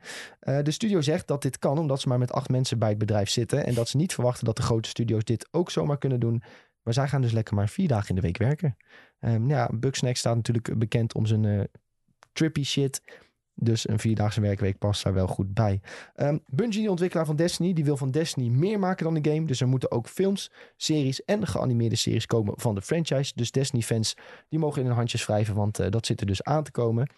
De 0.62 0.70
studio 0.70 1.01
zegt 1.01 1.27
dat 1.27 1.43
dit 1.43 1.59
kan 1.59 1.78
omdat 1.78 2.01
ze 2.01 2.09
maar 2.09 2.19
met 2.19 2.32
acht 2.32 2.48
mensen 2.48 2.78
bij 2.78 2.89
het 2.89 2.98
bedrijf 2.98 3.31
zitten 3.31 3.66
en 3.66 3.74
dat 3.74 3.89
ze 3.89 3.97
niet 3.97 4.14
verwachten 4.14 4.44
dat 4.44 4.56
de 4.56 4.62
grote 4.62 4.89
studio's 4.89 5.24
dit 5.24 5.48
ook 5.51 5.70
zomaar 5.70 5.98
kunnen 5.98 6.20
doen. 6.20 6.43
Maar 6.82 6.94
zij 6.94 7.09
gaan 7.09 7.23
dus 7.23 7.32
lekker 7.32 7.55
maar 7.55 7.69
vier 7.69 7.89
dagen 7.89 8.09
in 8.09 8.14
de 8.14 8.20
week 8.20 8.39
werken. 8.39 8.77
Ehm, 9.19 9.48
ja, 9.48 9.70
Bugsnax 9.74 10.19
staat 10.19 10.36
natuurlijk 10.36 10.78
bekend 10.78 11.14
om 11.14 11.27
zijn 11.27 11.69
trippy 12.32 12.64
shit. 12.64 13.02
Dus 13.55 13.89
een 13.89 13.99
vierdaagse 13.99 14.41
werkweek 14.41 14.79
past 14.79 15.03
daar 15.03 15.15
wel 15.15 15.27
goed 15.27 15.55
bij. 15.55 15.81
Ehm 16.15 16.39
Bungie, 16.47 16.83
de 16.83 16.91
ontwikkelaar 16.91 17.27
van 17.27 17.37
Destiny, 17.37 17.73
die 17.73 17.85
wil 17.85 17.97
van 17.97 18.11
Destiny 18.11 18.49
meer 18.49 18.79
maken 18.79 19.05
dan 19.05 19.15
de 19.15 19.31
game. 19.31 19.47
Dus 19.47 19.61
er 19.61 19.69
moeten 19.69 19.91
ook 19.91 20.09
films, 20.09 20.51
series 20.77 21.24
en 21.24 21.47
geanimeerde 21.47 21.97
series 21.97 22.27
komen 22.27 22.55
van 22.57 22.74
de 22.74 22.83
franchise. 22.83 23.33
Dus 23.35 23.51
Destiny-fans, 23.51 24.16
die 24.49 24.59
mogen 24.59 24.81
in 24.81 24.87
hun 24.87 24.97
handjes 24.97 25.27
wrijven, 25.27 25.55
want 25.55 25.79
eh, 25.79 25.91
dat 25.91 26.07
zit 26.07 26.20
er 26.20 26.27
dus 26.27 26.43
aan 26.43 26.65
te 26.65 26.70
komen. 26.70 27.09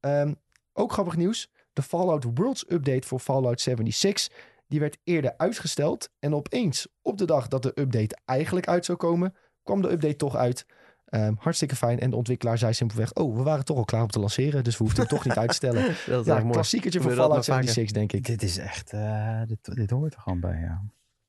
Ehm, 0.00 0.32
ook 0.72 0.92
grappig 0.92 1.16
nieuws. 1.16 1.50
De 1.72 1.82
Fallout 1.82 2.26
Worlds 2.34 2.64
update 2.68 3.06
voor 3.06 3.18
Fallout 3.18 3.60
76, 3.60 4.36
die 4.66 4.80
werd 4.80 4.98
eerder 5.04 5.34
uitgesteld. 5.36 6.10
En 6.18 6.34
opeens, 6.34 6.88
op 7.02 7.18
de 7.18 7.24
dag 7.24 7.48
dat 7.48 7.62
de 7.62 7.72
update 7.74 8.18
eigenlijk 8.24 8.68
uit 8.68 8.84
zou 8.84 8.98
komen, 8.98 9.34
kwam 9.62 9.82
de 9.82 9.90
update 9.90 10.16
toch 10.16 10.36
uit. 10.36 10.66
Ehm, 11.12 11.34
hartstikke 11.38 11.76
fijn. 11.76 12.00
En 12.00 12.10
de 12.10 12.16
ontwikkelaar 12.16 12.58
zei 12.58 12.72
simpelweg, 12.72 13.14
oh, 13.14 13.36
we 13.36 13.42
waren 13.42 13.64
toch 13.64 13.76
al 13.76 13.84
klaar 13.84 14.02
om 14.02 14.08
te 14.08 14.18
lanceren. 14.18 14.64
Dus 14.64 14.78
we 14.78 14.84
hoefden 14.84 15.00
het 15.02 15.10
toch 15.10 15.24
niet 15.24 15.36
uit 15.36 15.48
te 15.48 15.54
stellen. 15.54 15.82
Dat 16.06 16.20
is 16.20 16.26
Ja, 16.26 16.38
mooi. 16.38 16.50
klassiekertje 16.52 17.00
voor 17.00 17.10
Fallout 17.10 17.30
altijd 17.30 17.48
maar 17.48 17.64
76, 17.64 17.96
denk 17.98 18.12
ik. 18.12 18.26
Dit 18.26 18.42
is 18.42 18.58
echt, 18.58 18.92
eh, 18.92 19.42
dit, 19.46 19.74
dit 19.74 19.90
hoort 19.90 20.14
er 20.14 20.20
gewoon 20.20 20.40
bij, 20.40 20.60
ja. 20.60 20.82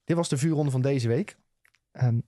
Dit 0.04 0.16
was 0.16 0.30
de 0.30 0.38
vuurronde 0.38 0.72
van 0.72 0.82
deze 0.82 1.08
week. 1.08 1.38
Ehm, 1.92 2.20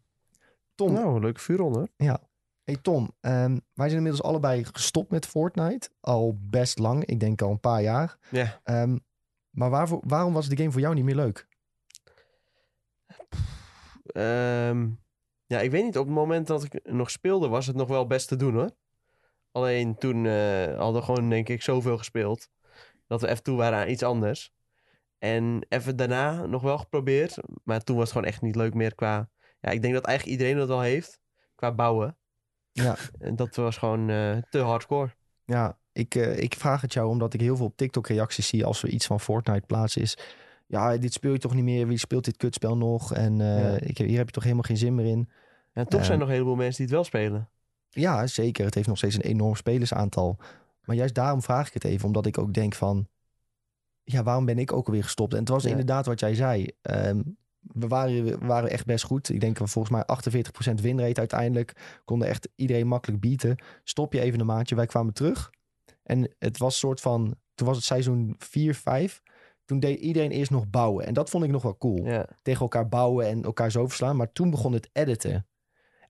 Tom, 0.75 0.93
Nou, 0.93 1.19
leuke 1.19 1.39
vuurronde. 1.39 1.77
hoor. 1.97 2.17
hey 2.63 2.75
Tom 2.81 3.11
ehm, 3.21 3.57
wij 3.73 3.85
zijn 3.87 3.97
inmiddels 3.97 4.23
allebei 4.23 4.63
gestopt 4.71 5.11
met 5.11 5.25
Fortnite. 5.25 5.89
Al 5.99 6.37
best 6.41 6.79
lang, 6.79 7.05
ik 7.05 7.19
denk 7.19 7.41
al 7.41 7.51
een 7.51 7.59
paar 7.59 7.81
jaar. 7.81 8.17
Ja. 8.29 8.59
Maar 9.49 9.69
waarvoor, 9.69 10.01
waarom 10.07 10.33
was 10.33 10.49
de 10.49 10.57
game 10.57 10.71
voor 10.71 10.81
jou 10.81 10.93
niet 10.95 11.03
meer 11.03 11.15
leuk? 11.15 11.47
Ehm, 14.05 14.87
ja, 15.45 15.59
ik 15.59 15.71
weet 15.71 15.83
niet. 15.83 15.97
Op 15.97 16.05
het 16.05 16.15
moment 16.15 16.47
dat 16.47 16.63
ik 16.63 16.79
nog 16.83 17.09
speelde, 17.09 17.47
was 17.47 17.67
het 17.67 17.75
nog 17.75 17.87
wel 17.87 18.07
best 18.07 18.27
te 18.27 18.35
doen 18.35 18.53
hoor. 18.53 18.71
Alleen 19.51 19.95
toen 19.95 20.25
eh, 20.25 20.77
hadden 20.77 21.01
we 21.01 21.01
gewoon, 21.01 21.29
denk 21.29 21.49
ik, 21.49 21.61
zoveel 21.61 21.97
gespeeld. 21.97 22.49
Dat 23.07 23.21
we 23.21 23.27
even 23.27 23.43
toe 23.43 23.57
waren 23.57 23.79
aan 23.79 23.89
iets 23.89 24.03
anders. 24.03 24.53
En 25.17 25.65
even 25.69 25.95
daarna 25.95 26.45
nog 26.45 26.61
wel 26.61 26.77
geprobeerd. 26.77 27.37
Maar 27.63 27.83
toen 27.83 27.95
was 27.95 28.03
het 28.05 28.13
gewoon 28.13 28.31
echt 28.33 28.41
niet 28.41 28.55
leuk 28.55 28.73
meer 28.73 28.95
qua... 28.95 29.29
Ja, 29.59 29.69
ik 29.69 29.81
denk 29.81 29.93
dat 29.93 30.05
eigenlijk 30.05 30.37
iedereen 30.37 30.59
dat 30.59 30.67
wel 30.67 30.81
heeft. 30.81 31.19
Qua 31.55 31.71
bouwen. 31.71 32.17
Ja. 32.71 32.95
En 33.19 33.35
dat 33.35 33.55
was 33.55 33.77
gewoon 33.77 34.09
eh, 34.09 34.37
te 34.49 34.59
hardcore. 34.59 35.15
Ja, 35.45 35.77
ik, 35.91 36.15
eh, 36.15 36.37
ik 36.37 36.55
vraag 36.55 36.81
het 36.81 36.93
jou 36.93 37.07
omdat 37.07 37.33
ik 37.33 37.41
heel 37.41 37.55
veel 37.55 37.65
op 37.65 37.77
TikTok 37.77 38.07
reacties 38.07 38.47
zie 38.47 38.65
als 38.65 38.83
er 38.83 38.89
iets 38.89 39.05
van 39.05 39.19
Fortnite 39.19 39.65
plaatsen 39.65 40.01
is. 40.01 40.17
Ja, 40.67 40.97
dit 40.97 41.13
speel 41.13 41.31
je 41.31 41.37
toch 41.39 41.53
niet 41.53 41.63
meer? 41.63 41.87
Wie 41.87 41.97
speelt 41.97 42.25
dit 42.25 42.37
kutspel 42.37 42.77
nog? 42.77 43.13
En 43.13 43.41
eh, 43.41 43.59
Ja. 43.59 43.79
ik, 43.79 43.97
hier 43.97 44.17
heb 44.17 44.25
je 44.25 44.31
toch 44.33 44.43
helemaal 44.43 44.63
geen 44.63 44.77
zin 44.77 44.95
meer 44.95 45.05
in? 45.05 45.29
En 45.73 45.87
toch 45.87 45.99
Eh. 45.99 46.05
zijn 46.05 46.11
er 46.11 46.17
nog 46.19 46.27
een 46.27 46.33
heleboel 46.33 46.55
mensen 46.55 46.75
die 46.75 46.85
het 46.85 46.95
wel 46.95 47.03
spelen. 47.03 47.49
Ja, 47.89 48.27
zeker. 48.27 48.65
Het 48.65 48.73
heeft 48.75 48.87
nog 48.87 48.97
steeds 48.97 49.15
een 49.15 49.21
enorm 49.21 49.55
spelersaantal. 49.55 50.37
Maar 50.83 50.95
juist 50.95 51.13
daarom 51.15 51.41
vraag 51.41 51.67
ik 51.67 51.73
het 51.73 51.83
even, 51.83 52.05
omdat 52.05 52.25
ik 52.25 52.37
ook 52.37 52.53
denk 52.53 52.73
van... 52.73 53.07
Ja, 54.03 54.23
waarom 54.23 54.45
ben 54.45 54.59
ik 54.59 54.71
ook 54.73 54.85
alweer 54.87 55.03
gestopt? 55.03 55.33
En 55.33 55.39
het 55.39 55.49
was 55.49 55.63
Ja. 55.63 55.69
inderdaad 55.69 56.05
wat 56.05 56.19
jij 56.19 56.35
zei. 56.35 56.67
Ehm, 56.81 57.21
we, 57.59 57.87
waren, 57.87 58.23
we 58.23 58.37
waren 58.37 58.69
echt 58.69 58.85
best 58.85 59.03
goed. 59.05 59.29
Ik 59.29 59.39
denk 59.39 59.57
volgens 59.57 59.89
mij 59.89 60.03
48% 60.05 60.81
winrate 60.81 61.19
uiteindelijk. 61.19 61.99
Konden 62.05 62.27
echt 62.27 62.49
iedereen 62.55 62.87
makkelijk 62.87 63.21
bieden. 63.21 63.55
Stop 63.83 64.13
je 64.13 64.19
even 64.21 64.39
een 64.39 64.45
maandje. 64.45 64.75
Wij 64.75 64.85
kwamen 64.85 65.13
terug. 65.13 65.49
En 66.03 66.33
het 66.39 66.57
was 66.57 66.77
soort 66.77 67.01
van... 67.01 67.35
Toen 67.55 67.67
was 67.67 67.75
het 67.75 67.85
seizoen 67.85 68.35
4, 68.37 68.75
5. 68.75 69.21
Toen 69.65 69.79
deed 69.79 69.99
iedereen 69.99 70.31
eerst 70.31 70.51
nog 70.51 70.69
bouwen. 70.69 71.05
En 71.05 71.13
dat 71.13 71.29
vond 71.29 71.43
ik 71.43 71.49
nog 71.49 71.61
wel 71.61 71.77
cool. 71.77 72.05
Ja, 72.05 72.27
Tegen 72.41 72.61
elkaar 72.61 72.87
bouwen 72.89 73.27
en 73.27 73.43
elkaar 73.43 73.71
zo 73.71 73.87
verslaan. 73.87 74.15
Maar 74.15 74.31
toen 74.31 74.49
begon 74.49 74.73
het 74.73 74.89
editen. 74.93 75.47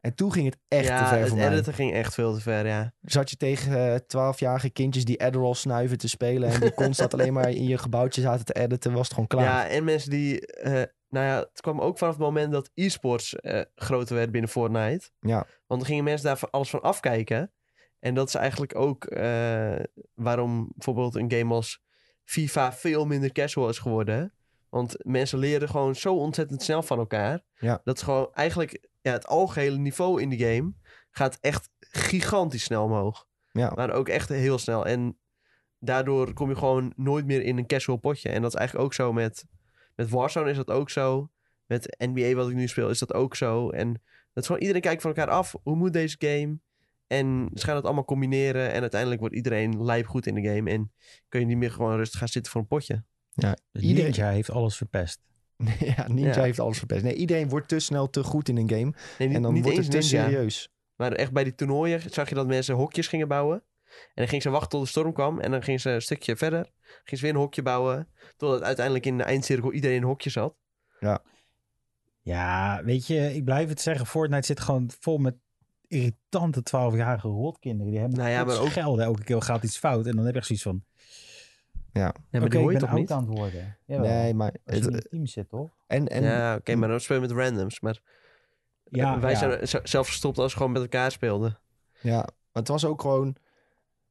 En 0.02 0.16
toen 0.16 0.32
ging 0.32 0.46
het 0.46 0.58
echt 0.68 0.88
ja 0.88 1.04
te 1.04 1.10
ver 1.10 1.20
het 1.20 1.28
voor 1.28 1.38
mij 1.38 1.48
editen 1.48 1.74
ging 1.74 1.94
echt 1.94 2.14
veel 2.14 2.34
te 2.34 2.42
ver, 2.42 2.66
ja. 2.68 2.94
zat 3.02 3.30
je 3.30 3.36
tegen 3.36 4.08
twaalfjarige 4.08 4.70
kindjes 4.70 5.06
die 5.06 5.24
Adderall 5.24 5.54
snuiven 5.54 5.98
te 5.98 6.08
spelen 6.08 6.50
en 6.50 6.60
die 6.60 6.74
constant 6.84 7.14
alleen 7.14 7.34
maar 7.34 7.50
in 7.50 7.68
je 7.68 7.78
gebouwtje 7.78 8.22
zaten 8.22 8.46
te 8.46 8.54
editen, 8.54 8.92
was 8.92 9.02
het 9.02 9.14
gewoon 9.14 9.28
klaar. 9.28 9.44
Ja, 9.44 9.68
en 9.68 9.84
mensen 9.84 10.10
die... 10.10 10.48
eh, 10.48 10.84
nou 11.10 11.26
ja, 11.26 11.40
het 11.40 11.62
kwam 11.62 11.80
ook 11.82 11.98
vanaf 11.98 12.14
het 12.14 12.24
moment 12.24 12.52
dat 12.52 12.70
e-sports 12.74 13.36
eh, 13.36 13.62
groter 13.76 14.16
werd 14.16 14.32
binnen 14.32 14.50
Fortnite. 14.50 15.10
Ja. 15.20 15.48
Want 15.68 15.80
dan 15.82 15.86
gingen 15.86 16.04
mensen 16.04 16.26
daar 16.28 16.38
van 16.38 16.50
alles 16.50 16.70
van 16.70 16.82
afkijken. 16.82 17.52
En 18.00 18.14
dat 18.14 18.28
is 18.28 18.36
eigenlijk 18.36 18.76
ook 18.76 19.06
eh, 19.06 19.80
waarom 20.14 20.72
bijvoorbeeld 20.76 21.16
een 21.16 21.32
game 21.32 21.54
als 21.54 21.84
FIFA 22.26 22.74
veel 22.74 23.06
minder 23.06 23.32
casual 23.32 23.70
is 23.70 23.80
geworden. 23.80 24.34
Want 24.70 24.96
mensen 25.06 25.40
leren 25.40 25.70
gewoon 25.70 25.96
zo 25.96 26.16
ontzettend 26.16 26.64
snel 26.64 26.84
van 26.84 26.98
elkaar. 26.98 27.44
Ja. 27.56 27.82
Dat 27.84 27.96
is 27.96 28.02
gewoon 28.02 28.34
eigenlijk 28.34 28.88
ja, 29.02 29.12
het 29.12 29.28
algehele 29.28 29.78
niveau 29.78 30.22
in 30.22 30.30
de 30.30 30.38
game 30.38 30.74
gaat 31.12 31.38
echt 31.42 31.70
gigantisch 31.80 32.64
snel 32.64 32.84
omhoog. 32.84 33.28
Ja. 33.52 33.72
Maar 33.76 33.92
ook 33.92 34.10
echt 34.10 34.30
heel 34.30 34.58
snel. 34.58 34.86
En 34.86 35.18
daardoor 35.80 36.34
kom 36.34 36.50
je 36.50 36.56
gewoon 36.56 36.94
nooit 36.96 37.26
meer 37.26 37.42
in 37.42 37.58
een 37.58 37.68
casual 37.68 37.98
potje. 37.98 38.30
En 38.30 38.42
dat 38.42 38.54
is 38.54 38.58
eigenlijk 38.58 38.88
ook 38.88 38.94
zo 38.94 39.14
met, 39.14 39.46
met 39.96 40.10
Warzone 40.10 40.50
is 40.50 40.58
dat 40.58 40.72
ook 40.72 40.90
zo. 40.90 41.30
Met 41.66 41.96
NBA 41.98 42.34
wat 42.34 42.50
ik 42.50 42.56
nu 42.56 42.68
speel 42.68 42.90
is 42.90 43.00
dat 43.00 43.14
ook 43.14 43.36
zo. 43.36 43.70
En 43.70 43.94
dat 44.34 44.44
is 44.44 44.46
gewoon 44.46 44.62
iedereen 44.62 44.82
kijkt 44.82 45.02
van 45.02 45.14
elkaar 45.14 45.34
af. 45.34 45.56
Hoe 45.64 45.76
moet 45.76 45.94
deze 45.94 46.16
game? 46.20 46.60
En 47.08 47.50
ze 47.54 47.66
gaan 47.66 47.76
het 47.76 47.86
allemaal 47.86 48.06
combineren. 48.06 48.72
En 48.74 48.82
uiteindelijk 48.82 49.20
wordt 49.22 49.36
iedereen 49.36 49.84
lijp 49.86 50.08
goed 50.08 50.28
in 50.28 50.36
de 50.36 50.42
game. 50.50 50.70
En 50.72 50.92
kun 51.30 51.40
je 51.40 51.46
niet 51.46 51.58
meer 51.58 51.72
gewoon 51.72 51.96
rustig 51.96 52.20
gaan 52.20 52.28
zitten 52.28 52.52
voor 52.52 52.62
een 52.62 52.68
potje. 52.68 53.04
Dus 53.34 53.54
Iedereen- 53.84 54.12
Ninja 54.12 54.30
heeft 54.30 54.50
alles 54.50 54.78
verpest. 54.78 55.20
ja, 55.96 56.08
Ninja 56.08 56.34
Ja. 56.36 56.42
heeft 56.42 56.60
alles 56.60 56.78
verpest. 56.78 57.04
Nee, 57.04 57.16
iedereen 57.16 57.50
wordt 57.50 57.68
te 57.68 57.80
snel 57.80 58.10
te 58.10 58.24
goed 58.24 58.50
in 58.50 58.58
een 58.58 58.70
game 58.70 58.94
Nee, 59.18 59.28
niet, 59.28 59.38
en 59.38 59.42
dan 59.44 59.54
niet 59.54 59.64
wordt 59.64 59.78
eens 59.78 59.88
het 59.88 60.02
te 60.10 60.16
ninja. 60.16 60.30
serieus. 60.30 60.70
Maar 60.96 61.12
echt 61.12 61.32
bij 61.32 61.44
die 61.44 61.56
toernooien 61.56 62.02
zag 62.12 62.30
je 62.30 62.36
dat 62.36 62.48
mensen 62.48 62.76
hokjes 62.76 63.08
gingen 63.08 63.28
bouwen. 63.28 63.64
En 63.86 64.02
dan 64.14 64.28
gingen 64.28 64.42
ze 64.42 64.50
wachten 64.50 64.70
tot 64.70 64.82
de 64.82 64.88
storm 64.88 65.14
kwam. 65.14 65.40
En 65.40 65.52
dan 65.52 65.64
gingen 65.64 65.80
ze 65.80 65.90
een 65.90 66.02
stukje 66.02 66.36
verder. 66.36 66.72
Gingen 66.82 67.04
ze 67.18 67.22
weer 67.22 67.30
een 67.34 67.40
hokje 67.40 67.62
bouwen. 67.62 68.08
Totdat 68.38 68.62
uiteindelijk 68.64 69.06
in 69.06 69.18
de 69.18 69.24
eindcirkel 69.24 69.72
iedereen 69.72 69.98
een 69.98 70.04
hokje 70.08 70.30
zat. 70.30 70.56
Ja, 72.22 72.82
weet 72.84 73.08
je, 73.08 73.34
ik 73.36 73.44
blijf 73.44 73.70
het 73.70 73.82
zeggen. 73.82 74.06
Fortnite 74.06 74.46
zit 74.46 74.60
gewoon 74.60 74.90
vol 75.00 75.18
met 75.18 75.36
irritante 75.88 76.60
12-jarige 76.60 77.28
rotkinderen. 77.28 77.92
Die 77.92 78.00
hebben 78.02 78.18
Nou 78.18 78.30
ja, 78.30 78.44
maar 78.44 78.60
ook- 78.60 78.68
schelden. 78.70 79.06
Elke 79.06 79.24
keer 79.24 79.42
gaat 79.42 79.64
iets 79.64 79.78
fout. 79.78 80.06
En 80.06 80.16
dan 80.16 80.24
heb 80.26 80.34
je 80.34 80.40
echt 80.40 80.48
zoiets 80.48 80.66
van... 80.66 80.84
Ja, 81.92 82.14
maar 82.32 82.42
Oké, 82.42 82.50
die 82.50 82.60
hoor 82.60 82.72
ik 82.72 82.80
je 82.80 82.80
ben 82.86 82.90
toch 82.90 83.00
niet? 83.00 83.12
aan 83.12 83.28
het 83.28 83.38
worden. 83.38 83.78
Jawel, 83.86 84.12
Nee, 84.12 84.34
maar 84.34 84.52
Als 84.66 84.76
je 84.78 84.82
in 84.82 84.94
het, 84.94 85.04
een 85.04 85.10
team 85.10 85.26
zit, 85.26 85.50
toch? 85.50 85.70
en, 85.88 86.08
en 86.08 86.24
ja, 86.24 86.56
oké, 86.56 86.76
maar 86.76 86.90
dan 86.90 87.00
speel 87.00 87.16
je 87.16 87.22
met 87.22 87.32
randoms. 87.32 87.80
Maar 87.80 88.00
Ja, 88.84 89.20
wij 89.20 89.32
ja. 89.32 89.66
zijn 89.66 89.88
zelf 89.88 90.08
gestopt 90.08 90.38
als 90.38 90.52
we 90.52 90.58
gewoon 90.58 90.72
met 90.72 90.82
elkaar 90.82 91.12
speelden. 91.12 91.60
Ja, 92.02 92.16
maar 92.18 92.30
het 92.52 92.68
was 92.68 92.86
ook 92.86 93.02
gewoon... 93.02 93.36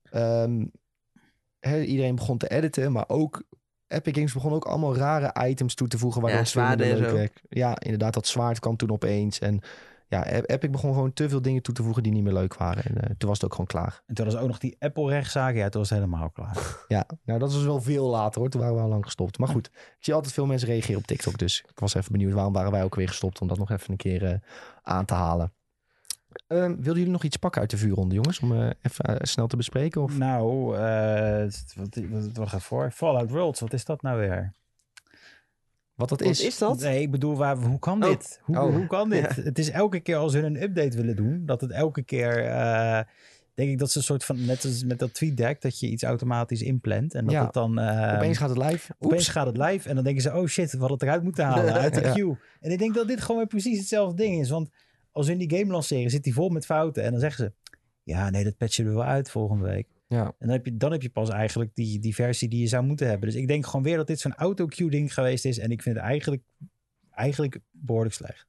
ehm, 0.02 0.66
hè, 1.60 1.80
iedereen 1.82 2.14
begon 2.14 2.38
te 2.38 2.48
editen, 2.48 2.92
maar 2.92 3.04
ook... 3.08 3.42
Epic 3.86 4.14
Games 4.14 4.32
begon 4.32 4.52
ook 4.52 4.64
allemaal 4.64 4.96
rare 4.96 5.46
items 5.48 5.74
toe 5.74 5.88
te 5.88 5.98
voegen. 5.98 6.20
Waardoor 6.22 6.40
Ja, 6.62 6.70
het 6.70 6.80
en 6.80 6.98
leuk. 6.98 7.42
Ja, 7.48 7.80
inderdaad, 7.80 8.14
dat 8.14 8.26
zwaard 8.26 8.58
kwam 8.58 8.76
toen 8.76 8.90
opeens. 8.90 9.38
En 9.38 9.60
ja, 10.14 10.42
Epic 10.46 10.70
begon 10.70 10.92
gewoon 10.92 11.12
te 11.12 11.28
veel 11.28 11.42
dingen 11.42 11.62
toe 11.62 11.74
te 11.74 11.82
voegen 11.82 12.02
die 12.02 12.12
niet 12.12 12.22
meer 12.22 12.32
leuk 12.32 12.54
waren. 12.54 12.84
En 12.84 13.00
eh, 13.00 13.10
toen 13.18 13.28
was 13.28 13.40
het 13.40 13.44
ook 13.44 13.50
gewoon 13.50 13.66
klaar. 13.66 14.02
En 14.06 14.14
toen 14.14 14.24
was 14.24 14.36
ook 14.36 14.46
nog 14.46 14.58
die 14.58 14.76
Apple-rechtszaak. 14.78 15.54
Ja, 15.54 15.68
toen 15.68 15.80
was 15.80 15.90
het 15.90 15.98
helemaal 15.98 16.30
klaar. 16.30 16.56
Ja, 16.88 17.06
nou 17.24 17.38
dat 17.38 17.52
was 17.52 17.64
wel 17.64 17.80
veel 17.80 18.08
later 18.08 18.40
hoor. 18.40 18.50
Toen 18.50 18.60
waren 18.60 18.76
we 18.76 18.82
al 18.82 18.88
lang 18.88 19.04
gestopt. 19.04 19.38
Maar 19.38 19.48
goed, 19.48 19.66
ik 19.66 19.96
zie 19.98 20.14
altijd 20.14 20.32
veel 20.32 20.46
mensen 20.46 20.68
reageren 20.68 20.96
op 20.96 21.06
TikTok. 21.06 21.38
Dus 21.38 21.64
ik 21.68 21.78
was 21.78 21.94
even 21.94 22.12
benieuwd 22.12 22.32
waarom 22.32 22.52
waren 22.52 22.72
wij 22.72 22.84
ook 22.84 22.94
weer 22.94 23.08
gestopt 23.08 23.40
om 23.40 23.48
dat 23.48 23.58
nog 23.58 23.70
even 23.70 23.90
een 23.90 23.96
keer 23.96 24.24
eh, 24.24 24.34
aan 24.82 25.04
te 25.04 25.14
halen. 25.14 25.52
Ehm, 26.46 26.60
wilden 26.60 26.94
jullie 26.94 27.10
nog 27.10 27.24
iets 27.24 27.36
pakken 27.36 27.60
uit 27.60 27.70
de 27.70 27.76
vuurronde, 27.76 28.14
jongens? 28.14 28.40
Om 28.40 28.52
eh, 28.52 28.70
even 28.82 29.26
snel 29.26 29.46
te 29.46 29.56
bespreken? 29.56 30.02
Of? 30.02 30.18
Nou, 30.18 30.66
wat, 31.74 31.74
wat, 32.10 32.32
wat 32.32 32.48
gaat 32.48 32.62
voor? 32.62 32.90
Fallout 32.90 33.30
Worlds, 33.30 33.60
wat 33.60 33.72
is 33.72 33.84
dat 33.84 34.02
nou 34.02 34.18
weer? 34.18 34.52
Wat 35.94 36.08
dat 36.08 36.20
Wat 36.20 36.28
is? 36.30 36.40
is 36.44 36.58
dat? 36.58 36.80
Nee, 36.80 37.00
ik 37.00 37.10
bedoel, 37.10 37.36
waar, 37.36 37.56
hoe 37.56 37.78
kan 37.78 38.02
Oh. 38.04 38.08
dit? 38.08 38.40
Hoe, 38.42 38.58
Oh. 38.58 38.74
hoe 38.74 38.86
kan 38.86 39.10
dit? 39.10 39.36
Het 39.36 39.58
is 39.58 39.70
elke 39.70 40.00
keer 40.00 40.16
als 40.16 40.32
ze 40.32 40.38
een 40.42 40.62
update 40.62 40.96
willen 40.96 41.16
doen, 41.16 41.42
dat 41.46 41.60
het 41.60 41.70
elke 41.70 42.02
keer... 42.02 42.44
eh, 42.46 43.00
denk 43.54 43.70
ik 43.70 43.78
dat 43.78 43.90
ze 43.90 43.98
een 43.98 44.04
soort 44.04 44.24
van, 44.24 44.44
net 44.44 44.64
als 44.64 44.84
met 44.84 44.98
dat 44.98 45.14
tweetdeck, 45.14 45.60
dat 45.62 45.78
je 45.80 45.88
iets 45.88 46.02
automatisch 46.02 46.62
inplant. 46.62 47.14
En 47.14 47.24
dat 47.24 47.34
Ja. 47.34 47.44
het 47.44 47.52
dan... 47.52 47.78
eh, 47.78 48.14
Opeens 48.16 48.38
gaat 48.38 48.48
het 48.48 48.58
live. 48.58 48.92
Oeps. 48.92 49.06
Opeens 49.06 49.28
gaat 49.28 49.46
het 49.46 49.56
live 49.56 49.88
en 49.88 49.94
dan 49.94 50.04
denken 50.04 50.22
ze, 50.22 50.32
oh 50.34 50.46
shit, 50.46 50.72
we 50.72 50.78
hadden 50.78 50.96
het 50.98 51.02
eruit 51.06 51.22
moeten 51.22 51.44
halen 51.44 51.72
uit 51.84 51.94
de 51.94 52.00
Ja. 52.00 52.12
queue. 52.12 52.36
En 52.60 52.70
ik 52.70 52.78
denk 52.78 52.94
dat 52.94 53.08
dit 53.08 53.20
gewoon 53.20 53.36
weer 53.36 53.46
precies 53.46 53.78
hetzelfde 53.78 54.16
ding 54.22 54.40
is. 54.40 54.50
Want 54.50 54.68
als 55.12 55.26
we 55.26 55.32
in 55.32 55.38
die 55.48 55.58
game 55.58 55.72
lanceren, 55.72 56.10
zit 56.10 56.24
die 56.24 56.34
vol 56.34 56.48
met 56.48 56.64
fouten. 56.66 57.02
En 57.02 57.10
dan 57.10 57.20
zeggen 57.20 57.44
ze, 57.44 57.70
ja 58.02 58.30
nee, 58.30 58.44
dat 58.44 58.56
patchen 58.56 58.84
we 58.84 58.90
wel 58.92 59.04
uit 59.04 59.30
volgende 59.30 59.64
week. 59.64 59.86
Ja. 60.06 60.24
En 60.24 60.34
dan 60.38 60.50
heb 60.50 60.64
je, 60.64 60.76
dan 60.76 60.92
heb 60.92 61.02
je 61.02 61.10
pas 61.10 61.30
eigenlijk 61.30 61.70
die, 61.74 61.98
die 61.98 62.14
versie 62.14 62.48
die 62.48 62.60
je 62.60 62.66
zou 62.66 62.84
moeten 62.84 63.08
hebben. 63.08 63.28
Dus 63.28 63.38
ik 63.38 63.48
denk 63.48 63.66
gewoon 63.66 63.82
weer 63.82 63.96
dat 63.96 64.06
dit 64.06 64.20
zo'n 64.20 64.34
auto-queue 64.34 64.90
ding 64.90 65.14
geweest 65.14 65.44
is. 65.44 65.58
En 65.58 65.70
ik 65.70 65.82
vind 65.82 65.96
het 65.96 66.04
eigenlijk, 66.04 66.42
eigenlijk 67.10 67.58
behoorlijk 67.70 68.14
slecht. 68.14 68.46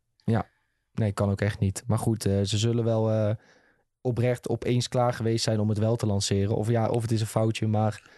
Nee, 0.95 1.11
kan 1.11 1.29
ook 1.29 1.41
echt 1.41 1.59
niet. 1.59 1.83
Maar 1.87 1.97
goed, 1.97 2.25
eh, 2.25 2.41
ze 2.41 2.57
zullen 2.57 2.83
wel 2.83 3.11
eh, 3.11 3.35
oprecht 4.01 4.49
opeens 4.49 4.87
klaar 4.87 5.13
geweest 5.13 5.43
zijn 5.43 5.59
om 5.59 5.69
het 5.69 5.77
wel 5.77 5.95
te 5.95 6.05
lanceren. 6.05 6.55
Of 6.55 6.69
ja, 6.69 6.89
of 6.89 7.01
het 7.01 7.11
is 7.11 7.21
een 7.21 7.27
foutje, 7.27 7.67
maar 7.67 8.09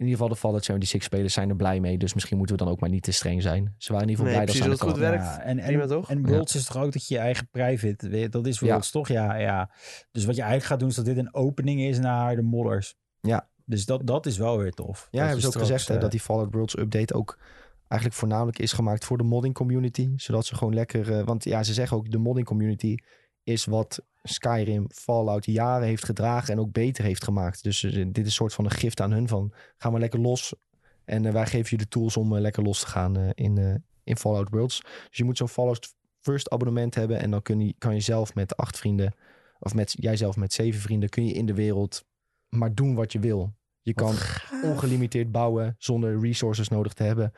in 0.00 0.06
ieder 0.06 0.20
geval 0.20 0.28
de 0.34 0.40
Fallout 0.40 0.64
76 0.64 1.02
spelers 1.02 1.34
zijn 1.34 1.48
er 1.48 1.56
blij 1.56 1.80
mee. 1.80 1.98
Dus 1.98 2.14
misschien 2.14 2.36
moeten 2.36 2.56
we 2.56 2.62
dan 2.64 2.72
ook 2.72 2.80
maar 2.80 2.88
niet 2.90 3.02
te 3.02 3.12
streng 3.12 3.42
zijn. 3.42 3.74
Ze 3.78 3.92
waren 3.92 4.08
in 4.08 4.10
ieder 4.10 4.24
geval 4.24 4.24
Nee, 4.24 4.34
blij 4.34 4.46
dat 4.46 4.54
ze 4.54 4.62
aan 4.62 4.70
de 4.70 4.76
dat 4.76 4.78
kant- 4.84 4.90
goed 4.90 5.00
werkt. 5.00 5.24
Ja, 5.24 5.42
en, 5.42 5.56
Prima, 5.56 5.82
en, 5.82 5.88
toch? 5.88 6.10
en 6.10 6.26
Worlds 6.26 6.54
is 6.54 6.64
toch 6.64 6.76
ook 6.82 6.92
dat 6.92 7.08
je 7.08 7.14
je 7.14 7.20
eigen 7.20 7.48
private, 7.50 8.08
weet 8.08 8.20
je, 8.20 8.28
dat 8.28 8.46
is 8.46 8.60
Worlds 8.60 8.90
toch? 8.90 9.08
Ja, 9.08 9.34
ja. 9.36 9.70
Dus 10.10 10.24
wat 10.24 10.34
je 10.34 10.40
eigenlijk 10.40 10.70
gaat 10.70 10.80
doen 10.80 10.88
is 10.88 10.94
dat 10.94 11.04
dit 11.04 11.16
een 11.16 11.34
opening 11.34 11.80
is 11.80 11.98
naar 11.98 12.36
de 12.36 12.42
modders. 12.42 12.94
Ja. 13.20 13.48
Dus 13.64 13.86
dat, 13.86 14.06
dat 14.06 14.26
is 14.26 14.36
wel 14.38 14.58
weer 14.58 14.72
tof. 14.72 14.98
Ja, 15.10 15.18
Dat 15.18 15.20
hebben 15.20 15.40
ze 15.40 15.46
ook 15.46 15.62
gezegd 15.62 15.88
hè, 15.88 15.94
eh, 15.94 16.00
dat 16.00 16.10
die 16.10 16.20
Fallout 16.20 16.52
Worlds 16.54 16.78
update 16.78 17.14
ook 17.14 17.38
eigenlijk 17.88 18.20
voornamelijk 18.20 18.58
is 18.58 18.72
gemaakt 18.72 19.04
voor 19.04 19.18
de 19.18 19.24
modding 19.24 19.54
community. 19.54 20.10
Zodat 20.16 20.46
ze 20.46 20.54
gewoon 20.54 20.74
lekker... 20.74 21.12
eh, 21.18 21.24
want 21.24 21.44
ja, 21.44 21.62
ze 21.62 21.72
zeggen 21.72 21.96
ook 21.96 22.10
de 22.10 22.18
modding 22.18 22.46
community 22.46 22.96
is 23.50 23.64
wat 23.64 24.02
Skyrim 24.22 24.86
Fallout 24.92 25.46
jaren 25.46 25.86
heeft 25.86 26.04
gedragen 26.04 26.52
en 26.52 26.60
ook 26.60 26.72
beter 26.72 27.04
heeft 27.04 27.24
gemaakt. 27.24 27.62
Dus 27.62 27.82
eh, 27.82 27.92
dit 27.92 28.18
is 28.18 28.24
een 28.24 28.30
soort 28.30 28.54
van 28.54 28.64
een 28.64 28.70
gift 28.70 29.00
aan 29.00 29.12
hun 29.12 29.28
van 29.28 29.52
ga 29.76 29.90
maar 29.90 30.00
lekker 30.00 30.20
los. 30.20 30.54
En 31.04 31.26
eh, 31.26 31.32
wij 31.32 31.46
geven 31.46 31.68
je 31.70 31.76
de 31.76 31.88
tools 31.88 32.16
om 32.16 32.34
eh, 32.34 32.40
lekker 32.40 32.62
los 32.62 32.80
te 32.80 32.86
gaan 32.86 33.16
in, 33.34 33.84
in 34.04 34.16
Fallout 34.16 34.48
Worlds. 34.50 34.80
Dus 34.80 35.18
je 35.18 35.24
moet 35.24 35.36
zo'n 35.36 35.48
Fallout 35.48 35.94
First 36.20 36.50
abonnement 36.50 36.94
hebben 36.94 37.20
en 37.20 37.30
dan 37.30 37.42
kun 37.42 37.60
je, 37.60 37.74
kan 37.78 37.94
je 37.94 38.00
zelf 38.00 38.34
met 38.34 38.56
acht 38.56 38.78
vrienden 38.78 39.14
of 39.58 39.74
met 39.74 39.94
jijzelf 39.98 40.36
met 40.36 40.52
zeven 40.52 40.80
vrienden 40.80 41.08
kun 41.08 41.26
je 41.26 41.32
in 41.32 41.46
de 41.46 41.54
wereld 41.54 42.04
maar 42.48 42.74
doen 42.74 42.94
wat 42.94 43.12
je 43.12 43.18
wil. 43.18 43.54
Je 43.82 43.94
kan 43.94 44.14
ongelimiteerd 44.62 45.32
bouwen 45.32 45.74
zonder 45.78 46.20
resources 46.20 46.68
nodig 46.68 46.92
te 46.92 47.02
hebben. 47.02 47.32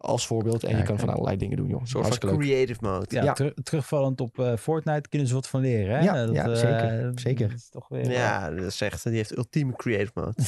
Als 0.00 0.26
voorbeeld. 0.26 0.64
En 0.64 0.76
je 0.76 0.82
kan 0.82 0.98
van 0.98 1.08
allerlei 1.08 1.36
dingen 1.36 1.56
doen, 1.56 1.68
joh. 1.68 1.80
Een 1.80 1.86
soort 1.86 2.14
van 2.18 2.38
creative 2.38 2.78
mode. 2.82 3.06
Ja, 3.08 3.22
Ja. 3.22 3.32
ter- 3.32 3.54
terugvallend 3.62 4.20
op 4.20 4.38
eh, 4.38 4.56
Fortnite 4.56 5.08
kunnen 5.08 5.28
ze 5.28 5.34
wat 5.34 5.48
van 5.48 5.60
leren. 5.60 5.98
Hè? 5.98 6.04
Ja, 6.04 6.26
Dat, 6.26 6.34
ja, 6.34 6.44
eh, 6.48 6.54
zeker, 6.56 7.12
zeker. 7.14 7.48
dat 7.48 7.56
is 7.58 7.68
toch 7.68 7.88
weer, 7.88 8.10
Ja, 8.10 8.50
dat 8.50 8.64
is 8.64 8.80
echt, 8.80 9.04
die 9.04 9.12
heeft 9.16 9.36
ultieme 9.36 9.72
creative 9.76 10.10
mode. 10.14 10.32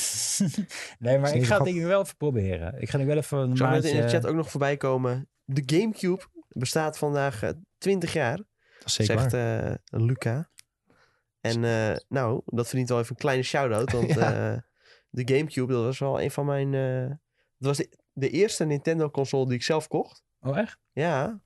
nee, 0.98 1.18
maar 1.18 1.34
ik 1.34 1.44
ga 1.44 1.54
het 1.56 1.64
ding 1.64 1.84
wel 1.84 2.00
even 2.02 2.16
proberen. 2.16 2.80
Ik 2.80 2.90
ga 2.90 2.98
nu 2.98 3.06
wel 3.06 3.16
even 3.16 3.38
een 3.38 3.56
zag 3.56 3.70
net 3.70 3.84
in 3.84 4.00
de 4.00 4.08
chat 4.08 4.26
ook 4.26 4.34
nog 4.34 4.50
voorbij 4.50 4.76
komen. 4.76 5.28
De 5.44 5.62
Gamecube 5.66 6.22
bestaat 6.48 6.98
vandaag 6.98 7.42
eh, 7.42 7.50
20 7.78 8.12
jaar, 8.12 8.36
Dat 8.36 8.46
is 8.84 8.94
zeker 8.94 9.20
zegt 9.30 9.32
eh, 9.34 9.74
Luca. 9.84 10.50
En 11.40 11.64
eh, 11.64 11.96
nou, 12.08 12.42
dat 12.46 12.66
verdient 12.68 12.88
wel 12.88 12.98
even 12.98 13.10
een 13.10 13.16
kleine 13.16 13.42
shout-out. 13.42 13.92
Want 13.92 14.14
Ja. 14.14 14.52
eh, 14.52 14.58
de 15.10 15.34
Gamecube, 15.34 15.72
dat 15.72 15.84
was 15.84 15.98
wel 15.98 16.20
een 16.20 16.30
van 16.30 16.46
mijn... 16.46 16.74
eh, 16.74 17.08
dat 17.58 17.68
was 17.68 17.76
de, 17.76 17.98
de 18.12 18.30
eerste 18.30 18.64
Nintendo-console 18.64 19.46
die 19.46 19.54
ik 19.54 19.62
zelf 19.62 19.88
kocht. 19.88 20.24
Oh, 20.40 20.58
echt? 20.58 20.78
Ja. 20.92 21.40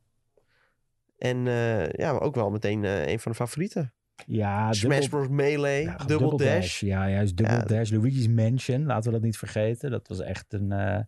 En 1.19 1.47
eh, 1.47 1.89
ja, 1.89 2.13
maar 2.13 2.21
ook 2.21 2.35
wel 2.35 2.51
meteen 2.51 2.85
eh, 2.85 3.07
een 3.07 3.21
van 3.21 3.33
de 3.33 3.37
favorieten. 3.39 3.95
Ja, 4.27 4.73
Smash 4.73 5.07
Bros. 5.07 5.29
Melee, 5.29 5.83
ja, 5.83 5.97
Double, 5.97 6.37
Dash. 6.37 6.81
Ja, 6.81 7.11
juist 7.11 7.37
Double 7.37 7.55
Ja. 7.55 7.63
Dash. 7.63 7.91
Luigi's 7.91 8.29
Mansion, 8.29 8.85
laten 8.85 9.05
we 9.05 9.11
dat 9.11 9.23
niet 9.25 9.37
vergeten. 9.39 9.91
Dat 9.91 10.09
was 10.09 10.21
echt 10.21 10.53
een, 10.53 10.73
eh 10.73 11.01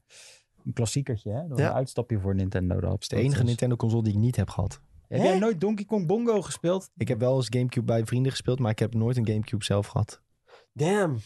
een 0.65 0.73
klassiekertje. 0.73 1.31
Hè? 1.31 1.39
Dat 1.41 1.49
was 1.49 1.59
Ja. 1.59 1.69
een 1.69 1.75
uitstapje 1.75 2.19
voor 2.21 2.35
Nintendo. 2.35 2.81
Dat 2.81 3.01
is 3.03 3.09
de 3.09 3.17
enige 3.17 3.45
Nintendo 3.45 3.77
console 3.77 4.03
die 4.03 4.13
ik 4.13 4.19
niet 4.19 4.37
heb 4.37 4.49
gehad. 4.51 4.81
Heb 5.09 5.23
jij 5.23 5.39
nooit 5.39 5.61
Donkey 5.61 5.85
Kong 5.85 6.07
Bongo 6.07 6.43
gespeeld? 6.43 6.91
Ik 6.97 7.09
heb 7.09 7.19
wel 7.19 7.37
eens 7.37 7.47
Gamecube 7.51 7.87
bij 7.87 8.05
vrienden 8.05 8.31
gespeeld, 8.33 8.59
maar 8.59 8.71
ik 8.71 8.79
heb 8.79 8.95
nooit 8.95 9.17
een 9.17 9.27
Gamecube 9.27 9.65
zelf 9.65 9.87
gehad. 9.87 10.23
Damn. 10.73 11.19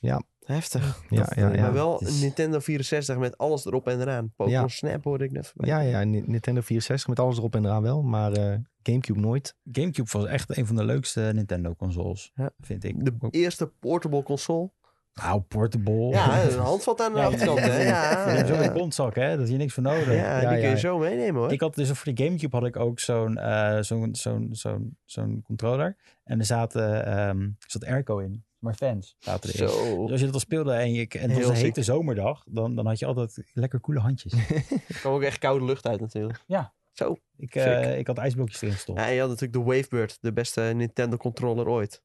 Ja. 0.00 0.22
Heftig. 0.48 1.02
Ja, 1.08 1.18
Dat, 1.22 1.34
ja, 1.34 1.48
eh, 1.50 1.54
ja. 1.54 1.60
Maar 1.62 1.72
wel 1.72 2.00
is- 2.00 2.14
een 2.14 2.20
Nintendo 2.20 2.58
64 2.58 3.16
met 3.18 3.38
alles 3.38 3.64
erop 3.66 3.88
en 3.88 4.00
eraan. 4.00 4.32
Pokémon 4.36 4.60
Ja. 4.60 4.68
Snap 4.68 5.04
hoorde 5.04 5.24
ik 5.24 5.32
net 5.32 5.46
voorbij. 5.46 5.70
Ja, 5.70 5.80
ja, 5.80 6.04
Ni- 6.04 6.22
Nintendo 6.26 6.60
64 6.60 7.08
met 7.08 7.20
alles 7.20 7.36
erop 7.38 7.54
en 7.54 7.64
eraan 7.64 7.82
wel, 7.82 8.02
maar 8.02 8.32
eh, 8.32 8.54
Gamecube 8.82 9.20
nooit. 9.20 9.56
Gamecube 9.72 10.08
was 10.12 10.24
echt 10.26 10.56
een 10.56 10.66
van 10.66 10.76
de 10.76 10.84
leukste 10.84 11.30
Nintendo 11.34 11.74
consoles, 11.74 12.32
Ja. 12.34 12.50
vind 12.60 12.84
ik. 12.84 13.04
De 13.04 13.12
eerste 13.30 13.66
portable 13.80 14.22
console. 14.22 14.70
Nou, 15.14 15.40
portable. 15.40 16.08
Ja, 16.08 16.42
een 16.44 16.58
handvat 16.72 17.00
aan 17.00 17.12
de 17.12 17.20
achterkant. 17.20 17.58
hè? 17.60 17.66
Je 17.82 17.92
hebt 18.36 18.48
zo 18.48 18.54
Ja, 18.54 18.64
een 18.64 18.72
kontzak, 18.72 19.14
hè? 19.14 19.30
Dat 19.30 19.40
is 19.44 19.48
hier 19.48 19.58
niks 19.58 19.74
voor 19.74 19.82
nodig. 19.82 20.06
ja, 20.06 20.12
Ja, 20.14 20.38
die 20.40 20.48
kun 20.48 20.58
je 20.58 20.74
ja. 20.74 20.76
zo 20.76 20.98
meenemen 20.98 21.40
hoor. 21.40 21.52
Ik 21.52 21.60
had 21.60 21.74
dus 21.74 21.90
voor 21.90 22.14
de 22.14 22.24
Gamecube 22.24 22.56
had 22.56 22.66
ik 22.66 22.76
ook 22.76 23.00
zo'n 23.00 23.36
eh, 23.38 23.78
zo'n 23.80 24.14
zo'n 24.14 24.48
zo'n 24.52 24.96
zo'n 25.04 25.42
controller. 25.44 25.96
En 26.24 26.38
er 26.38 26.44
zaten, 26.44 27.06
ehm 27.06 27.48
zat 27.66 27.84
airco 27.84 28.18
in. 28.18 28.44
Maar 28.58 28.74
fans 28.74 29.16
zaten 29.18 29.50
erin. 29.50 29.68
Zo. 29.68 30.02
Dus 30.02 30.10
als 30.10 30.20
je 30.20 30.26
dat 30.26 30.34
al 30.34 30.40
speelde 30.40 30.72
en, 30.72 30.92
je, 30.92 31.08
en 31.08 31.30
het 31.30 31.38
was 31.38 31.48
een 31.48 31.64
hete 31.64 31.82
zomerdag, 31.82 32.44
dan, 32.46 32.74
dan 32.74 32.86
had 32.86 32.98
je 32.98 33.06
altijd 33.06 33.42
lekker 33.52 33.80
koele 33.80 34.00
handjes. 34.00 34.32
Er 34.88 34.98
kwam 35.00 35.12
ook 35.14 35.22
echt 35.22 35.38
koude 35.38 35.64
lucht 35.64 35.86
uit 35.86 36.00
natuurlijk. 36.00 36.44
Ja. 36.46 36.72
Zo. 36.92 37.16
ik, 37.36 37.54
eh, 37.54 37.98
ik 37.98 38.06
had 38.06 38.18
ijsblokjes 38.18 38.60
erin 38.62 38.74
gestopt. 38.74 38.98
Ja, 38.98 39.06
en 39.06 39.12
je 39.12 39.20
had 39.20 39.28
natuurlijk 39.28 39.58
de 39.58 39.64
Wavebird, 39.64 40.18
de 40.20 40.32
beste 40.32 40.60
Nintendo 40.60 41.16
controller 41.16 41.68
ooit. 41.68 42.02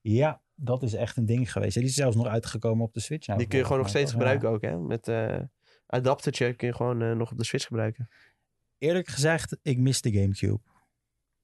Ja, 0.00 0.40
dat 0.54 0.82
is 0.82 0.94
echt 0.94 1.16
een 1.16 1.26
ding 1.26 1.52
geweest. 1.52 1.74
Die 1.74 1.84
is 1.84 1.94
zelfs 1.94 2.16
nog 2.16 2.26
uitgekomen 2.26 2.84
op 2.84 2.92
de 2.92 3.00
Switch. 3.00 3.26
nou, 3.26 3.38
die 3.38 3.48
kun 3.48 3.58
je 3.58 3.64
gewoon 3.64 3.78
nog 3.78 3.88
steeds 3.88 4.12
gebruiken 4.12 4.48
ook 4.48 4.62
hè. 4.62 4.78
Met 4.78 5.08
eh 5.08 5.38
adaptertje 5.86 6.52
kun 6.52 6.68
je 6.68 6.74
gewoon 6.74 7.02
eh, 7.02 7.12
nog 7.12 7.30
op 7.30 7.38
de 7.38 7.44
Switch 7.44 7.66
gebruiken. 7.66 8.08
Ja. 8.10 8.16
Eerlijk 8.78 9.08
gezegd, 9.08 9.56
ik 9.62 9.78
mis 9.78 10.00
de 10.00 10.12
Gamecube. 10.12 10.60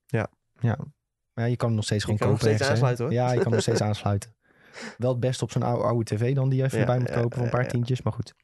Ja. 0.07 0.31
Maar 0.61 0.77
ja, 1.35 1.45
je 1.45 1.57
kan 1.57 1.67
hem 1.67 1.77
nog 1.77 1.85
steeds 1.85 2.05
Je 2.05 2.13
gewoon 2.13 2.31
kopen. 2.31 2.47
nog 2.47 2.57
steeds 2.57 2.71
aansluiten, 2.71 3.05
hoor. 3.05 3.15
Ja, 3.15 3.33
je 3.33 3.41
kan 3.41 3.53
nog 3.53 3.61
steeds 3.61 3.81
aansluiten. 3.89 4.37
Wel 4.99 5.11
het 5.11 5.21
beste 5.21 5.45
op 5.45 5.51
zo'n 5.51 5.63
oude, 5.63 5.85
oude 5.85 6.05
tv 6.05 6.35
dan 6.35 6.49
die 6.49 6.59
je 6.59 6.65
even 6.65 6.79
erbij 6.79 6.99
moet 6.99 7.11
kopen 7.11 7.37
voor 7.37 7.45
een 7.45 7.51
paar 7.51 7.69
tientjes, 7.69 8.03
maar 8.03 8.13
goed. 8.13 8.35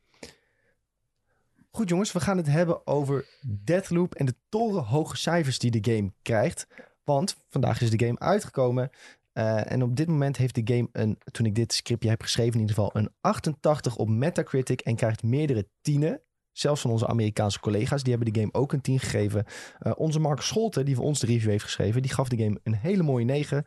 Goed 1.70 1.88
jongens, 1.88 2.12
we 2.12 2.20
gaan 2.20 2.36
het 2.36 2.46
hebben 2.46 2.86
over 2.86 3.26
Deathloop 3.64 4.14
en 4.14 4.26
de 4.26 4.34
torenhoge 4.48 5.16
cijfers 5.16 5.58
die 5.58 5.80
de 5.80 5.92
game 5.92 6.12
krijgt. 6.22 6.66
Want 7.04 7.36
vandaag 7.48 7.80
is 7.80 7.90
de 7.90 8.06
game 8.06 8.18
uitgekomen. 8.18 8.90
eh, 9.32 9.70
en 9.72 9.82
op 9.82 9.96
dit 9.96 10.08
moment 10.08 10.36
heeft 10.36 10.54
de 10.54 10.74
game, 10.74 10.88
een, 10.92 11.18
toen 11.30 11.46
ik 11.46 11.54
dit 11.54 11.72
scriptje 11.72 12.08
heb 12.08 12.22
geschreven 12.22 12.54
in 12.54 12.60
ieder 12.60 12.74
geval, 12.74 12.90
een 12.92 13.10
88 13.20 13.96
op 13.96 14.08
Metacritic 14.08 14.80
en 14.80 14.96
krijgt 14.96 15.22
meerdere 15.22 15.68
tienen. 15.80 16.20
Zelfs 16.52 16.80
van 16.80 16.90
onze 16.90 17.06
Amerikaanse 17.06 17.60
collega's, 17.60 18.02
die 18.02 18.14
hebben 18.14 18.32
de 18.32 18.40
game 18.40 18.52
ook 18.52 18.72
een 18.72 18.80
10 18.80 18.98
gegeven. 19.00 19.44
Eh, 19.78 19.92
onze 19.96 20.18
Mark 20.18 20.40
Scholten, 20.40 20.84
die 20.84 20.94
voor 20.94 21.04
ons 21.04 21.20
de 21.20 21.26
review 21.26 21.50
heeft 21.50 21.64
geschreven, 21.64 22.02
die 22.02 22.12
gaf 22.12 22.28
de 22.28 22.36
game 22.36 22.60
een 22.62 22.74
hele 22.74 23.02
mooie 23.02 23.24
9. 23.24 23.64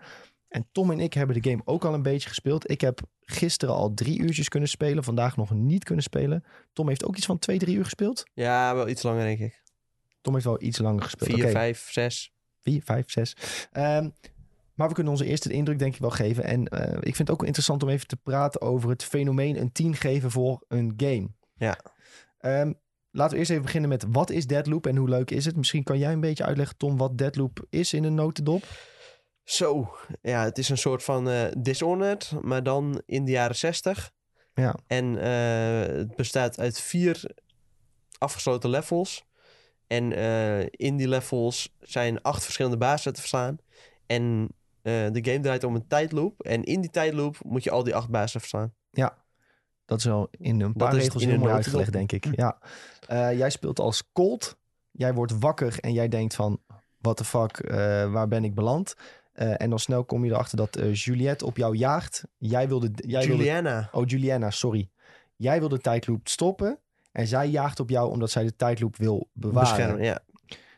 En 0.48 0.68
Tom 0.72 0.92
en 0.92 1.00
ik 1.00 1.14
hebben 1.14 1.42
de 1.42 1.50
game 1.50 1.62
ook 1.66 1.86
al 1.86 1.94
een 1.94 2.02
beetje 2.02 2.30
gespeeld. 2.30 2.70
Ik 2.70 2.82
heb 2.82 3.02
gisteren 3.22 3.76
al 3.76 3.94
drie 3.94 4.20
uurtjes 4.20 4.50
kunnen 4.50 4.70
spelen, 4.70 5.04
vandaag 5.04 5.38
nog 5.38 5.52
niet 5.52 5.84
kunnen 5.84 6.04
spelen. 6.04 6.44
Tom 6.74 6.88
heeft 6.88 7.06
ook 7.06 7.16
iets 7.16 7.26
van 7.26 7.40
twee, 7.40 7.58
drie 7.58 7.76
uur 7.76 7.84
gespeeld. 7.84 8.24
Ja, 8.34 8.76
wel 8.76 8.88
iets 8.88 9.04
langer 9.04 9.24
denk 9.24 9.40
ik. 9.40 9.62
Tom 10.22 10.34
heeft 10.34 10.46
wel 10.46 10.62
iets 10.62 10.78
langer 10.78 11.04
gespeeld. 11.04 11.32
Vier, 11.32 11.50
vijf, 11.50 11.92
zes. 11.92 12.34
vier, 12.62 12.82
vijf, 12.84 13.12
zes. 13.12 13.36
Ehm, 13.72 14.10
maar 14.74 14.88
we 14.88 14.94
kunnen 14.94 15.14
onze 15.14 15.26
eerste 15.26 15.54
indruk 15.54 15.80
denk 15.80 15.94
ik 15.94 16.00
wel 16.00 16.10
geven. 16.10 16.44
En 16.44 16.68
eh, 16.68 16.94
ik 16.94 17.16
vind 17.16 17.18
het 17.18 17.32
ook 17.32 17.44
interessant 17.44 17.84
om 17.84 17.90
even 17.90 18.08
te 18.08 18.18
praten 18.18 18.62
over 18.62 18.90
het 18.90 19.04
fenomeen 19.04 19.60
een 19.60 19.72
10 19.72 19.96
geven 19.96 20.32
voor 20.32 20.64
een 20.68 20.94
game. 20.98 21.28
Ja. 21.56 21.80
Ehm, 22.38 22.74
laten 23.12 23.34
we 23.34 23.38
eerst 23.38 23.52
even 23.52 23.64
beginnen 23.64 23.90
met 23.90 24.06
wat 24.08 24.30
is 24.30 24.48
Deadloop 24.48 24.88
en 24.88 24.96
hoe 24.96 25.10
leuk 25.10 25.32
is 25.32 25.46
het? 25.46 25.56
Misschien 25.56 25.84
kan 25.84 25.98
jij 25.98 26.12
een 26.14 26.20
beetje 26.20 26.44
uitleggen, 26.44 26.78
Tom, 26.78 26.98
wat 26.98 27.18
Deadloop 27.18 27.66
is 27.70 27.94
in 27.94 28.04
een 28.04 28.16
notendop. 28.16 28.64
Zo, 29.48 29.96
ja, 30.22 30.44
het 30.44 30.58
is 30.58 30.70
een 30.70 30.78
soort 30.78 31.04
van 31.04 31.30
eh 31.30 31.52
Dishonored, 31.58 32.32
maar 32.42 32.64
dan 32.64 33.02
in 33.06 33.26
de 33.26 33.32
jaren 33.32 33.56
60. 33.56 34.12
Ja. 34.54 34.76
En 34.88 35.18
eh, 35.22 35.96
het 35.96 36.16
bestaat 36.16 36.60
uit 36.60 36.80
vier 36.80 37.32
afgesloten 38.18 38.70
levels. 38.70 39.26
En 39.88 40.14
eh, 40.14 40.60
in 40.60 40.98
die 40.98 41.08
levels 41.08 41.76
zijn 41.80 42.22
acht 42.22 42.44
verschillende 42.44 42.78
bazen 42.78 43.14
te 43.14 43.20
verslaan. 43.20 43.58
En 44.06 44.50
de 44.82 45.20
game 45.22 45.40
draait 45.40 45.64
om 45.64 45.76
een 45.76 45.88
tijdloop. 45.88 46.42
En 46.42 46.64
in 46.64 46.82
die 46.82 46.90
tijdloop 46.90 47.38
moet 47.46 47.64
je 47.64 47.72
al 47.72 47.84
die 47.84 47.96
acht 47.96 48.10
bazen 48.10 48.40
verslaan. 48.40 48.74
Dat 49.86 49.98
is 49.98 50.06
wel 50.06 50.28
in 50.32 50.62
een 50.62 50.74
paar 50.74 50.96
is 50.96 51.04
regels 51.04 51.24
in 51.24 51.30
heel 51.30 51.40
mooi 51.40 51.54
uitgelegd, 51.54 51.92
denk 51.92 52.12
ik. 52.12 52.36
Ja. 52.36 52.60
Jij 53.32 53.50
speelt 53.50 53.80
als 53.80 54.12
Colt. 54.12 54.58
Jij 54.92 55.14
wordt 55.14 55.40
wakker 55.40 55.80
en 55.80 55.94
jij 55.94 56.08
denkt 56.08 56.36
van... 56.36 56.62
What 56.98 57.18
the 57.18 57.26
fuck, 57.26 57.70
waar 58.12 58.28
ben 58.28 58.44
ik 58.44 58.56
beland? 58.56 58.96
Eh, 59.38 59.62
en 59.62 59.70
dan 59.70 59.80
snel 59.80 60.06
kom 60.06 60.26
je 60.26 60.32
erachter 60.32 60.58
dat 60.58 60.76
eh, 60.76 60.94
Juliette 60.94 61.46
op 61.46 61.58
jou 61.58 61.76
jaagt. 61.76 62.24
Jij 62.38 62.68
wilde... 62.68 62.92
Jij 62.96 63.28
wilde 63.28 63.44
Juliana. 63.44 63.90
oh, 63.92 64.06
Juliana, 64.06 64.52
sorry. 64.52 64.90
Jij 65.36 65.60
wil 65.60 65.70
de 65.70 65.80
tijdloop 65.80 66.28
stoppen. 66.28 66.80
En 67.12 67.28
zij 67.28 67.48
jaagt 67.48 67.80
op 67.80 67.90
jou 67.90 68.12
omdat 68.12 68.32
zij 68.32 68.44
de 68.44 68.56
tijdloop 68.56 68.96
wil 68.96 69.30
bewaren. 69.34 69.70
Beschermen, 69.70 70.04
ja. 70.04 70.20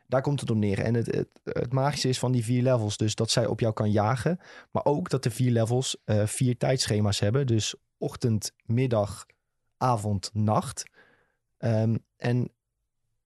Daar 0.07 0.22
komt 0.22 0.40
het 0.40 0.49
op 0.49 0.57
neer. 0.57 0.80
En 0.80 0.94
het, 0.94 1.06
het, 1.06 1.27
het 1.44 1.73
magische 1.73 2.10
is 2.10 2.19
van 2.19 2.31
die 2.31 2.44
vier 2.44 2.64
levels 2.64 2.98
dus 2.98 3.15
dat 3.15 3.30
zij 3.30 3.45
op 3.45 3.60
jou 3.60 3.73
kan 3.73 3.91
jagen. 3.91 4.40
Maar 4.72 4.86
ook 4.86 5.10
dat 5.10 5.23
de 5.23 5.31
vier 5.31 5.52
levels 5.52 6.02
eh, 6.06 6.26
vier 6.26 6.57
tijdschema's 6.57 7.19
hebben. 7.19 7.48
Dus 7.48 7.76
ochtend, 7.98 8.53
middag, 8.65 9.26
avond, 9.77 10.30
nacht. 10.34 10.84
Ehm, 11.57 11.95
en 12.18 12.52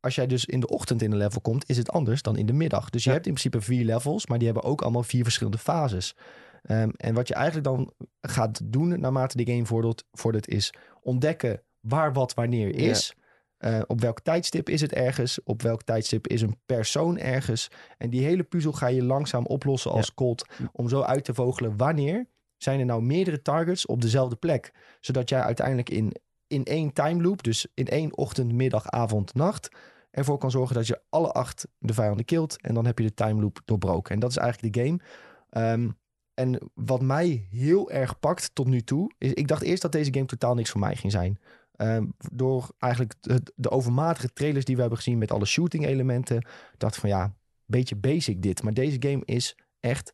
als 0.04 0.16
jij 0.16 0.28
dus 0.28 0.46
in 0.46 0.60
de 0.60 0.68
ochtend 0.68 1.02
in 1.02 1.12
een 1.12 1.18
level 1.18 1.42
komt, 1.42 1.70
is 1.70 1.78
het 1.78 1.90
anders 1.90 2.22
dan 2.22 2.38
in 2.38 2.46
de 2.46 2.54
middag. 2.54 2.90
Dus 2.90 3.04
je 3.04 3.10
Ja. 3.10 3.16
hebt 3.16 3.28
in 3.28 3.34
principe 3.34 3.62
vier 3.62 3.86
levels, 3.86 4.28
maar 4.28 4.38
die 4.38 4.48
hebben 4.48 4.66
ook 4.70 4.82
allemaal 4.82 5.04
vier 5.04 5.24
verschillende 5.24 5.58
fases. 5.58 6.16
Ehm, 6.64 6.90
en 6.98 7.14
wat 7.14 7.28
je 7.28 7.34
eigenlijk 7.34 7.66
dan 7.66 7.94
gaat 8.22 8.60
doen 8.64 9.00
naarmate 9.00 9.38
de 9.44 9.52
game 9.52 9.66
vordert, 9.66 10.04
vordert 10.12 10.48
is 10.48 10.74
ontdekken 11.02 11.62
waar 11.80 12.14
wat 12.14 12.34
wanneer 12.34 12.76
is. 12.76 13.14
Eh, 13.58 13.82
op 13.88 14.02
welk 14.02 14.20
tijdstip 14.20 14.70
is 14.70 14.82
het 14.82 14.94
ergens? 14.94 15.40
Op 15.44 15.62
welk 15.62 15.84
tijdstip 15.84 16.28
is 16.28 16.42
een 16.42 16.60
persoon 16.66 17.18
ergens? 17.18 17.68
En 17.98 18.10
die 18.10 18.24
hele 18.24 18.44
puzzel 18.44 18.72
ga 18.72 18.88
je 18.88 19.04
langzaam 19.04 19.46
oplossen 19.46 19.92
als 19.92 20.14
Colt. 20.14 20.46
Om 20.72 20.90
zo 20.90 21.02
uit 21.02 21.24
te 21.24 21.34
vogelen 21.34 21.78
wanneer 21.78 22.26
zijn 22.58 22.80
er 22.80 22.86
nou 22.86 23.02
meerdere 23.02 23.42
targets 23.42 23.86
op 23.86 24.02
dezelfde 24.02 24.36
plek. 24.36 24.72
Zodat 25.00 25.30
jij 25.30 25.42
uiteindelijk 25.42 25.90
in, 25.90 26.16
in 26.48 26.64
één 26.64 26.94
time 26.94 27.22
loop, 27.22 27.44
dus 27.44 27.68
in 27.74 27.88
één 27.88 28.18
ochtend, 28.18 28.52
middag, 28.54 28.88
avond, 28.90 29.34
nacht... 29.34 29.70
ervoor 30.14 30.38
kan 30.38 30.52
zorgen 30.52 30.76
dat 30.76 30.88
je 30.88 31.02
alle 31.10 31.32
acht 31.32 31.68
de 31.78 31.94
vijanden 31.94 32.26
kilt. 32.26 32.62
En 32.62 32.74
dan 32.74 32.86
heb 32.86 33.00
je 33.00 33.06
de 33.06 33.14
time 33.14 33.42
loop 33.42 33.62
doorbroken. 33.66 34.14
En 34.14 34.20
dat 34.20 34.30
is 34.30 34.38
eigenlijk 34.38 34.74
de 34.74 34.84
game. 34.84 35.00
Ehm, 35.50 35.90
en 36.34 36.72
wat 36.74 37.02
mij 37.02 37.48
heel 37.50 37.92
erg 37.92 38.20
pakt 38.20 38.56
tot 38.56 38.68
nu 38.68 38.82
toe... 38.82 39.12
is 39.18 39.34
ik 39.34 39.48
dacht 39.48 39.62
eerst 39.62 39.82
dat 39.82 39.92
deze 39.92 40.14
game 40.14 40.26
totaal 40.26 40.56
niks 40.56 40.70
voor 40.70 40.80
mij 40.80 40.96
ging 40.96 41.12
zijn... 41.12 41.40
Ehm, 41.74 42.06
door 42.32 42.70
eigenlijk 42.80 43.14
de, 43.20 43.42
de 43.56 43.70
overmatige 43.70 44.34
trailers 44.34 44.66
die 44.66 44.76
we 44.76 44.82
hebben 44.82 45.00
gezien 45.00 45.18
met 45.18 45.32
alle 45.32 45.46
shooting 45.46 45.86
elementen, 45.86 46.46
dacht 46.78 46.96
van 46.96 47.10
ja, 47.10 47.34
beetje 47.66 47.96
basic 47.96 48.42
dit. 48.42 48.64
Maar 48.64 48.74
deze 48.74 48.98
game 49.00 49.22
is 49.26 49.58
echt 49.80 50.12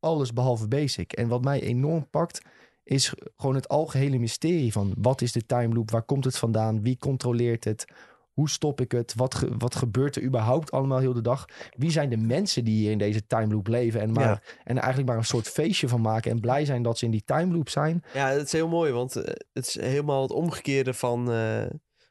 alles 0.00 0.32
behalve 0.32 0.68
basic. 0.68 1.12
En 1.12 1.28
wat 1.28 1.44
mij 1.44 1.62
enorm 1.62 2.10
pakt, 2.10 2.40
is 2.84 3.14
gewoon 3.36 3.54
het 3.54 3.68
algehele 3.68 4.18
mysterie 4.18 4.72
van 4.72 4.94
wat 4.98 5.20
is 5.20 5.32
de 5.32 5.46
time 5.46 5.74
loop, 5.74 5.90
waar 5.90 6.02
komt 6.02 6.24
het 6.24 6.38
vandaan, 6.38 6.82
wie 6.82 6.98
controleert 6.98 7.64
het, 7.64 7.84
hoe 8.32 8.48
stop 8.50 8.80
ik 8.80 8.92
het, 8.92 9.14
wat, 9.16 9.34
ge- 9.34 9.56
wat 9.58 9.74
gebeurt 9.74 10.16
er 10.16 10.22
überhaupt 10.22 10.70
allemaal 10.70 10.98
heel 10.98 11.12
de 11.12 11.20
dag, 11.20 11.44
wie 11.76 11.90
zijn 11.90 12.10
de 12.10 12.16
mensen 12.16 12.64
die 12.64 12.74
hier 12.76 12.90
in 12.90 12.98
deze 12.98 13.26
time 13.26 13.54
loop 13.54 13.66
leven 13.66 14.00
en, 14.00 14.12
maar, 14.12 14.24
Ja. 14.24 14.40
en 14.64 14.76
eigenlijk 14.78 15.08
maar 15.08 15.18
een 15.18 15.24
soort 15.24 15.48
feestje 15.48 15.88
van 15.88 16.00
maken 16.00 16.30
en 16.30 16.40
blij 16.40 16.64
zijn 16.64 16.82
dat 16.82 16.98
ze 16.98 17.04
in 17.04 17.10
die 17.10 17.24
time 17.24 17.52
loop 17.54 17.68
zijn. 17.68 18.02
Ja, 18.14 18.28
het 18.28 18.42
is 18.46 18.52
heel 18.52 18.68
mooi, 18.68 18.92
want 18.92 19.16
eh, 19.16 19.34
het 19.52 19.66
is 19.66 19.80
helemaal 19.80 20.22
het 20.22 20.30
omgekeerde 20.32 20.94
van 20.94 21.32
eh, 21.32 21.64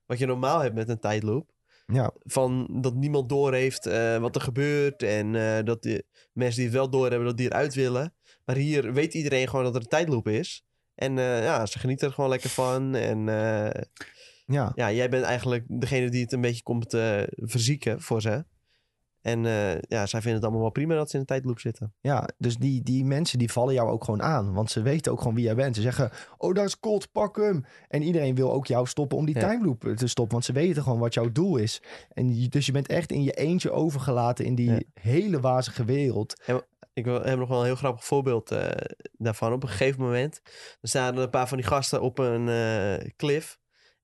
wat 0.06 0.18
je 0.20 0.26
normaal 0.26 0.60
hebt 0.60 0.76
met 0.76 0.90
een 0.90 1.00
tijdloop. 1.00 1.50
Ja, 1.86 2.12
Van 2.24 2.68
dat 2.82 2.94
niemand 2.96 3.30
doorheeft 3.30 3.86
eh 3.86 4.18
wat 4.18 4.36
er 4.36 4.42
gebeurt 4.42 5.04
en 5.04 5.32
dat 5.66 5.84
de 5.84 6.06
mensen 6.34 6.56
die 6.56 6.66
het 6.70 6.76
wel 6.76 6.90
doorhebben, 6.90 7.28
dat 7.28 7.38
die 7.38 7.46
eruit 7.46 7.74
willen. 7.74 8.14
Maar 8.46 8.56
hier 8.56 8.94
weet 8.94 9.14
iedereen 9.14 9.48
gewoon 9.50 9.66
dat 9.66 9.76
er 9.76 9.82
een 9.82 9.88
tijdloop 9.88 10.28
is. 10.28 10.66
En 10.96 11.14
ja, 11.18 11.66
ze 11.66 11.80
genieten 11.80 12.08
er 12.08 12.14
gewoon 12.14 12.30
lekker 12.30 12.50
van. 12.50 12.96
En 12.96 13.28
ja. 14.52 14.72
ja, 14.76 14.92
jij 14.92 15.10
bent 15.10 15.24
eigenlijk 15.24 15.66
degene 15.68 16.10
die 16.10 16.22
het 16.22 16.32
een 16.32 16.42
beetje 16.42 16.64
komt 16.64 16.94
eh, 16.94 17.22
verzieken 17.36 18.02
voor 18.02 18.22
ze. 18.22 18.46
En 19.22 19.46
eh, 19.46 19.72
ja, 19.82 20.06
zij 20.06 20.20
vinden 20.22 20.34
het 20.34 20.44
allemaal 20.44 20.62
wel 20.62 20.70
prima 20.72 20.96
dat 20.96 21.08
ze 21.10 21.14
in 21.14 21.20
een 21.20 21.26
tijdloop 21.28 21.60
zitten. 21.60 21.94
Ja, 22.00 22.30
dus 22.38 22.58
die, 22.58 22.84
die 22.84 23.06
mensen 23.06 23.40
die 23.40 23.52
vallen 23.52 23.74
jou 23.74 23.90
ook 23.90 24.04
gewoon 24.04 24.22
aan. 24.22 24.54
Want 24.54 24.72
ze 24.72 24.82
weten 24.82 25.12
ook 25.12 25.18
gewoon 25.20 25.36
wie 25.36 25.44
jij 25.44 25.56
bent. 25.56 25.76
Ze 25.76 25.82
zeggen, 25.82 26.12
oh 26.38 26.54
daar 26.54 26.66
is 26.66 26.80
Colt, 26.80 27.12
pak 27.12 27.36
hem. 27.38 27.66
En 27.88 28.02
iedereen 28.02 28.36
wil 28.36 28.52
ook 28.54 28.68
jou 28.68 28.88
stoppen 28.88 29.18
om 29.18 29.26
die 29.26 29.36
Ja. 29.36 29.42
time 29.50 29.66
loop 29.66 29.82
te 29.96 30.08
stoppen. 30.08 30.34
Want 30.34 30.46
ze 30.46 30.54
weten 30.54 30.84
gewoon 30.84 31.00
wat 31.00 31.14
jouw 31.14 31.32
doel 31.32 31.58
is. 31.58 31.82
En 32.10 32.36
je- 32.42 32.48
dus 32.50 32.66
je 32.66 32.72
bent 32.72 32.88
echt 32.88 33.12
in 33.12 33.24
je 33.24 33.32
eentje 33.32 33.72
overgelaten 33.72 34.46
in 34.46 34.56
die 34.56 34.72
Ja. 34.72 34.80
hele 34.94 35.40
wazige 35.40 35.86
wereld. 35.86 36.42
Ik 36.94 37.06
wil- 37.06 37.22
heb 37.22 37.38
nog 37.40 37.50
wel 37.50 37.60
een 37.60 37.66
heel 37.66 37.76
grappig 37.76 38.06
voorbeeld 38.06 38.52
eh, 38.52 38.70
daarvan. 39.18 39.54
Op 39.54 39.64
een 39.64 39.70
gegeven 39.70 40.02
moment 40.02 40.42
dan 40.44 40.90
staan 40.90 41.16
er 41.18 41.24
een 41.24 41.30
paar 41.30 41.48
van 41.48 41.58
die 41.58 41.68
gasten 41.68 42.02
op 42.02 42.20
een 42.20 42.50
eh 42.50 43.10
cliff. 43.16 43.60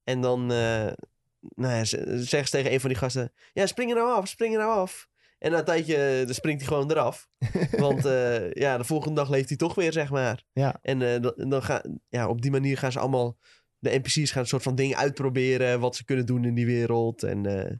En 0.07 0.21
dan 0.21 0.51
eh, 0.51 0.91
nou 1.39 1.73
ja, 1.73 1.83
ze- 1.83 2.23
zeggen 2.23 2.45
ze 2.49 2.49
tegen 2.57 2.73
een 2.73 2.79
van 2.79 2.89
die 2.89 2.97
gasten... 2.97 3.31
Ja, 3.53 3.65
spring 3.65 3.89
er 3.89 3.95
nou 3.95 4.11
af, 4.11 4.27
spring 4.27 4.53
er 4.53 4.59
nou 4.59 4.71
af. 4.79 5.07
En 5.39 5.51
na 5.51 5.57
een 5.57 5.65
tijdje 5.65 5.95
eh, 5.95 6.25
dan 6.25 6.33
springt 6.33 6.61
hij 6.61 6.69
gewoon 6.69 6.91
eraf. 6.91 7.29
Want 7.85 8.05
eh, 8.05 8.51
ja, 8.51 8.77
de 8.77 8.83
volgende 8.83 9.15
dag 9.15 9.29
leeft 9.29 9.47
hij 9.49 9.57
toch 9.57 9.75
weer, 9.75 9.91
zeg 9.91 10.09
maar. 10.09 10.43
Ja. 10.53 10.79
En 10.81 11.21
dan, 11.49 11.63
gaan, 11.63 11.99
ja, 12.09 12.27
op 12.27 12.41
die 12.41 12.51
manier 12.51 12.77
gaan 12.77 12.91
ze 12.91 12.99
allemaal... 12.99 13.37
De 13.79 13.89
NPC's 13.97 14.31
gaan 14.31 14.41
een 14.41 14.47
soort 14.47 14.63
van 14.63 14.75
dingen 14.75 14.97
uitproberen... 14.97 15.79
wat 15.79 15.95
ze 15.95 16.05
kunnen 16.05 16.25
doen 16.25 16.45
in 16.45 16.53
die 16.53 16.65
wereld. 16.65 17.23
En 17.23 17.45
eh 17.45 17.75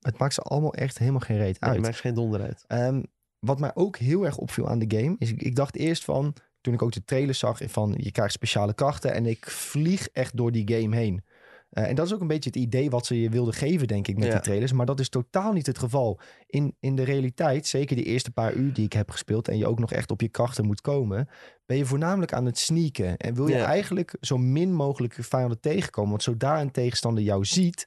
Het 0.00 0.18
maakt 0.18 0.34
ze 0.34 0.40
allemaal 0.40 0.74
echt 0.74 0.98
helemaal 0.98 1.20
geen 1.20 1.36
reet 1.38 1.60
nee, 1.60 1.70
uit. 1.70 1.80
maakt 1.80 2.00
geen 2.00 2.14
donder 2.14 2.40
uit. 2.40 2.64
Ehm, 2.66 3.02
wat 3.38 3.58
mij 3.60 3.70
ook 3.74 3.96
heel 3.96 4.24
erg 4.24 4.36
opviel 4.36 4.68
aan 4.68 4.78
de 4.78 4.96
game, 4.96 5.16
is 5.18 5.30
ik, 5.30 5.42
ik 5.42 5.56
dacht 5.56 5.76
eerst 5.76 6.04
van, 6.04 6.34
toen 6.66 6.74
ik 6.74 6.82
ook 6.82 6.92
de 6.92 7.04
trailer 7.04 7.34
zag, 7.34 7.58
van 7.66 7.94
je 7.96 8.10
krijgt 8.10 8.32
speciale 8.32 8.74
krachten 8.74 9.12
en 9.14 9.26
ik 9.26 9.50
vlieg 9.50 10.08
echt 10.12 10.36
door 10.36 10.52
die 10.52 10.72
game 10.74 10.96
heen. 10.96 11.24
Eh, 11.70 11.88
en 11.88 11.94
dat 11.94 12.06
is 12.06 12.14
ook 12.14 12.20
een 12.20 12.26
beetje 12.26 12.50
het 12.50 12.58
idee 12.58 12.90
wat 12.90 13.06
ze 13.06 13.20
je 13.20 13.28
wilden 13.28 13.54
geven, 13.54 13.86
denk 13.86 14.08
ik, 14.08 14.14
met 14.16 14.26
Ja. 14.26 14.32
die 14.32 14.40
trailers. 14.40 14.72
Maar 14.72 14.86
dat 14.86 15.00
is 15.00 15.08
totaal 15.08 15.52
niet 15.52 15.66
het 15.66 15.78
geval. 15.78 16.20
In, 16.46 16.76
in 16.80 16.96
de 16.96 17.02
realiteit, 17.02 17.66
zeker 17.66 17.96
de 17.96 18.02
eerste 18.02 18.30
paar 18.30 18.52
uur 18.54 18.72
die 18.72 18.84
ik 18.84 18.92
heb 18.92 19.10
gespeeld... 19.10 19.48
en 19.48 19.58
je 19.58 19.66
ook 19.66 19.78
nog 19.78 19.92
echt 19.92 20.10
op 20.10 20.20
je 20.20 20.28
krachten 20.28 20.66
moet 20.66 20.80
komen... 20.80 21.28
ben 21.66 21.76
je 21.76 21.84
voornamelijk 21.84 22.32
aan 22.32 22.44
het 22.46 22.58
sneaken. 22.58 23.16
En 23.16 23.34
wil 23.34 23.48
je 23.48 23.54
Ja. 23.56 23.64
eigenlijk 23.64 24.16
zo 24.20 24.38
min 24.38 24.72
mogelijk 24.72 25.16
vijanden 25.20 25.60
tegenkomen. 25.60 26.10
Want 26.10 26.22
zodra 26.22 26.60
een 26.60 26.70
tegenstander 26.70 27.22
jou 27.22 27.44
ziet... 27.44 27.84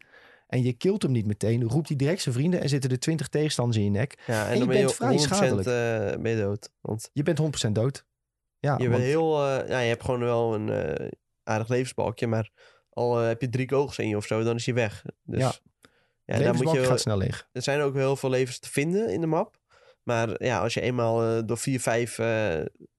en 0.47 0.63
je 0.63 0.73
kilt 0.73 1.01
hem 1.01 1.11
niet 1.11 1.25
meteen, 1.27 1.63
roept 1.63 1.87
hij 1.87 1.97
direct 1.97 2.21
zijn 2.21 2.35
vrienden... 2.35 2.61
en 2.61 2.69
zitten 2.69 2.89
er 2.91 2.99
twintig 2.99 3.27
tegenstanders 3.27 3.77
in 3.77 3.83
je 3.83 3.89
nek. 3.89 4.23
Ja, 4.27 4.45
en, 4.47 4.53
je 4.53 4.59
dan 4.59 4.67
ben 4.67 4.77
je 4.77 4.83
bent 4.83 4.95
vrij 4.95 5.17
100% 5.17 5.19
schadelijk. 5.21 5.67
eh, 5.67 6.21
ben 6.21 6.31
je 6.31 6.37
dood. 6.37 6.69
Want 6.81 7.09
Je 7.13 7.23
bent 7.23 7.67
100% 7.67 7.71
dood. 7.71 8.05
Ja, 8.59 8.71
Je 8.73 8.77
bent 8.77 8.91
want- 8.91 9.03
heel, 9.03 9.45
eh, 9.47 9.69
ja, 9.69 9.79
je 9.79 9.87
hebt 9.89 10.03
gewoon 10.03 10.19
wel 10.19 10.53
een 10.53 10.69
eh, 10.69 11.07
aardig 11.43 11.67
levensbalkje, 11.67 12.27
maar 12.27 12.51
al 12.89 13.19
eh, 13.21 13.27
heb 13.27 13.41
je 13.41 13.49
drie 13.49 13.65
kogels 13.67 13.97
in 13.99 14.07
je 14.07 14.17
of 14.17 14.25
zo, 14.25 14.43
dan 14.43 14.55
is 14.55 14.65
je 14.65 14.73
weg. 14.73 15.03
Dus 15.23 15.39
Ja. 15.41 15.53
ja, 16.25 16.37
daar 16.43 16.55
moet 16.55 16.71
je, 16.71 16.83
gaat 16.83 16.99
snel 16.99 17.17
leeg. 17.17 17.47
er 17.51 17.61
zijn 17.61 17.81
ook 17.81 17.93
heel 17.95 18.15
veel 18.15 18.29
levens 18.29 18.59
te 18.59 18.69
vinden 18.69 19.09
in 19.09 19.21
de 19.21 19.27
map. 19.27 19.57
Maar 20.03 20.43
ja, 20.43 20.59
als 20.59 20.73
je 20.73 20.81
eenmaal 20.81 21.45
door 21.45 21.57
vier, 21.57 21.79
vijf 21.79 22.15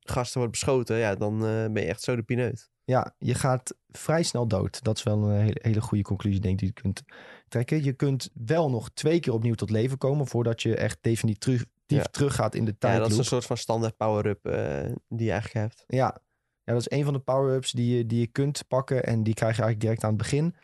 gasten 0.00 0.38
wordt 0.38 0.52
beschoten, 0.52 0.96
ja, 0.96 1.14
dan 1.14 1.38
ben 1.72 1.82
je 1.82 1.88
echt 1.88 2.02
zo 2.02 2.16
de 2.16 2.22
pineut. 2.22 2.70
Ja, 2.84 3.14
je 3.18 3.34
gaat 3.34 3.74
vrij 3.88 4.22
snel 4.22 4.46
dood. 4.48 4.82
Dat 4.84 4.96
is 4.96 5.02
wel 5.02 5.22
een 5.22 5.40
hele, 5.40 5.58
hele 5.62 5.80
goede 5.80 6.04
conclusie, 6.04 6.40
denk 6.40 6.52
ik, 6.54 6.58
die 6.60 6.68
je 6.74 6.80
kunt 6.82 7.02
trekken. 7.48 7.84
Je 7.84 7.92
kunt 7.92 8.30
wel 8.34 8.70
nog 8.70 8.90
twee 8.90 9.20
keer 9.20 9.32
opnieuw 9.32 9.54
tot 9.54 9.70
leven 9.70 9.98
komen... 9.98 10.26
voordat 10.26 10.62
je 10.62 10.76
echt 10.76 10.98
definitief 11.00 11.38
terug, 11.38 11.64
Teruggaat 12.10 12.54
in 12.54 12.64
de 12.64 12.74
Ja, 12.78 12.98
dat 12.98 13.10
is 13.10 13.18
een 13.18 13.24
soort 13.24 13.44
van 13.46 13.56
standaard 13.56 13.96
power-up 13.96 14.46
eh, 14.46 14.92
die 15.08 15.26
je 15.26 15.32
eigenlijk 15.32 15.52
hebt. 15.52 15.84
Ja. 15.86 16.20
ja, 16.64 16.72
dat 16.72 16.80
is 16.80 16.90
een 16.98 17.04
van 17.04 17.12
de 17.12 17.18
power-ups 17.18 17.72
die 17.72 17.96
je, 17.96 18.06
die 18.06 18.20
je 18.20 18.26
kunt 18.26 18.64
pakken. 18.68 19.04
En 19.04 19.22
die 19.22 19.34
krijg 19.34 19.56
je 19.56 19.62
eigenlijk 19.62 19.80
direct 19.80 20.04
aan 20.04 20.08
het 20.08 20.18
begin. 20.18 20.54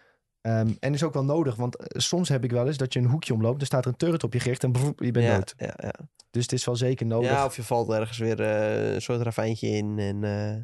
Ehm, 0.40 0.72
en 0.80 0.94
is 0.94 1.02
ook 1.02 1.12
wel 1.12 1.24
nodig, 1.24 1.54
want 1.56 1.76
eh, 1.76 2.00
soms 2.00 2.28
heb 2.28 2.44
ik 2.44 2.50
wel 2.50 2.66
eens 2.66 2.76
dat 2.76 2.92
je 2.92 2.98
een 2.98 3.06
hoekje 3.06 3.34
omloopt. 3.34 3.60
Er 3.60 3.66
staat 3.66 3.84
er 3.84 3.90
een 3.90 3.96
turret 3.96 4.24
op 4.24 4.32
je 4.32 4.40
gericht 4.40 4.64
en 4.64 4.72
broep, 4.72 5.00
je 5.00 5.10
bent 5.10 5.26
ja, 5.26 5.36
dood. 5.36 5.54
Ja, 5.56 5.74
ja. 5.76 5.94
Dus 6.30 6.42
het 6.42 6.52
is 6.52 6.64
wel 6.64 6.76
zeker 6.76 7.06
nodig. 7.06 7.30
ja, 7.30 7.44
of 7.44 7.56
je 7.56 7.62
valt 7.62 7.90
ergens 7.90 8.18
weer 8.18 8.40
eh, 8.40 8.94
een 8.94 9.02
soort 9.02 9.20
ravijntje 9.20 9.68
in. 9.68 9.98
En, 9.98 10.20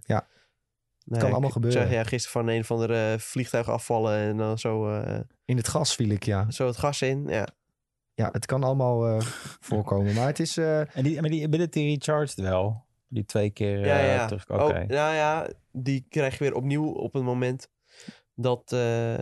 Ja. 0.07 0.27
nou 1.05 1.21
kan 1.21 1.31
allemaal 1.31 1.49
ik 1.49 1.53
gebeuren. 1.53 1.83
Zeg, 1.83 1.91
ja, 1.91 2.05
gisteren 2.05 2.45
van 2.45 2.55
een 2.55 2.65
van 2.65 2.87
de 2.87 3.17
vliegtuig 3.19 3.69
afvallen 3.69 4.17
en 4.19 4.37
dan 4.37 4.59
zo, 4.59 5.01
In 5.45 5.57
het 5.57 5.69
gas 5.69 5.95
viel 5.95 6.11
ik, 6.11 6.25
ja. 6.25 6.51
zo 6.51 6.67
het 6.67 6.77
gas 6.77 7.03
in. 7.03 7.27
Ja, 7.29 7.49
Ja, 8.15 8.29
het 8.33 8.47
kan 8.47 8.65
allemaal 8.65 9.07
eh, 9.09 9.21
voorkomen. 9.69 10.15
Maar 10.15 10.27
het 10.27 10.39
is... 10.41 10.57
eh, 10.57 10.97
En 10.97 11.03
die, 11.03 11.21
maar 11.21 11.31
die 11.31 11.45
ability 11.45 11.81
recharged 11.81 12.35
wel. 12.41 12.85
Die 13.09 13.25
twee 13.25 13.51
keer 13.51 13.79
ja, 13.87 13.99
eh, 14.01 14.15
ja. 14.15 14.27
terug. 14.27 14.51
Oké. 14.51 14.63
Oh, 14.63 14.69
nou 14.69 15.15
ja, 15.15 15.49
die 15.73 16.07
krijg 16.09 16.33
je 16.39 16.45
weer 16.45 16.55
opnieuw 16.55 16.85
op 16.93 17.13
het 17.13 17.23
moment 17.23 17.69
dat, 18.35 18.73
eh, 18.73 19.15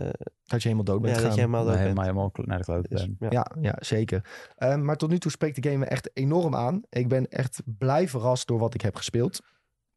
dat 0.43 0.61
je 0.61 0.69
helemaal 0.69 0.83
dood 0.83 1.01
bent 1.01 1.15
ja, 1.15 1.21
dat 1.21 1.31
gegaan. 1.31 1.33
je 1.33 1.39
helemaal 1.39 1.63
dood 1.65 1.75
Nee, 1.75 1.83
bent. 1.83 1.97
helemaal, 1.97 2.03
helemaal 2.31 2.31
naar 2.45 2.57
de 2.57 2.63
klote 2.63 2.87
Dus, 2.89 3.07
ja. 3.19 3.27
Ja, 3.29 3.51
ja 3.61 3.75
zeker. 3.79 4.45
Maar 4.79 4.97
tot 4.97 5.09
nu 5.09 5.17
toe 5.19 5.31
spreekt 5.31 5.55
de 5.63 5.69
game 5.69 5.77
me 5.79 5.85
echt 5.85 6.09
enorm 6.13 6.55
aan. 6.55 6.81
Ik 6.89 7.07
ben 7.07 7.27
echt 7.29 7.61
blij 7.65 8.07
verrast 8.07 8.47
door 8.47 8.59
wat 8.59 8.73
ik 8.73 8.81
heb 8.81 8.95
gespeeld. 8.95 9.39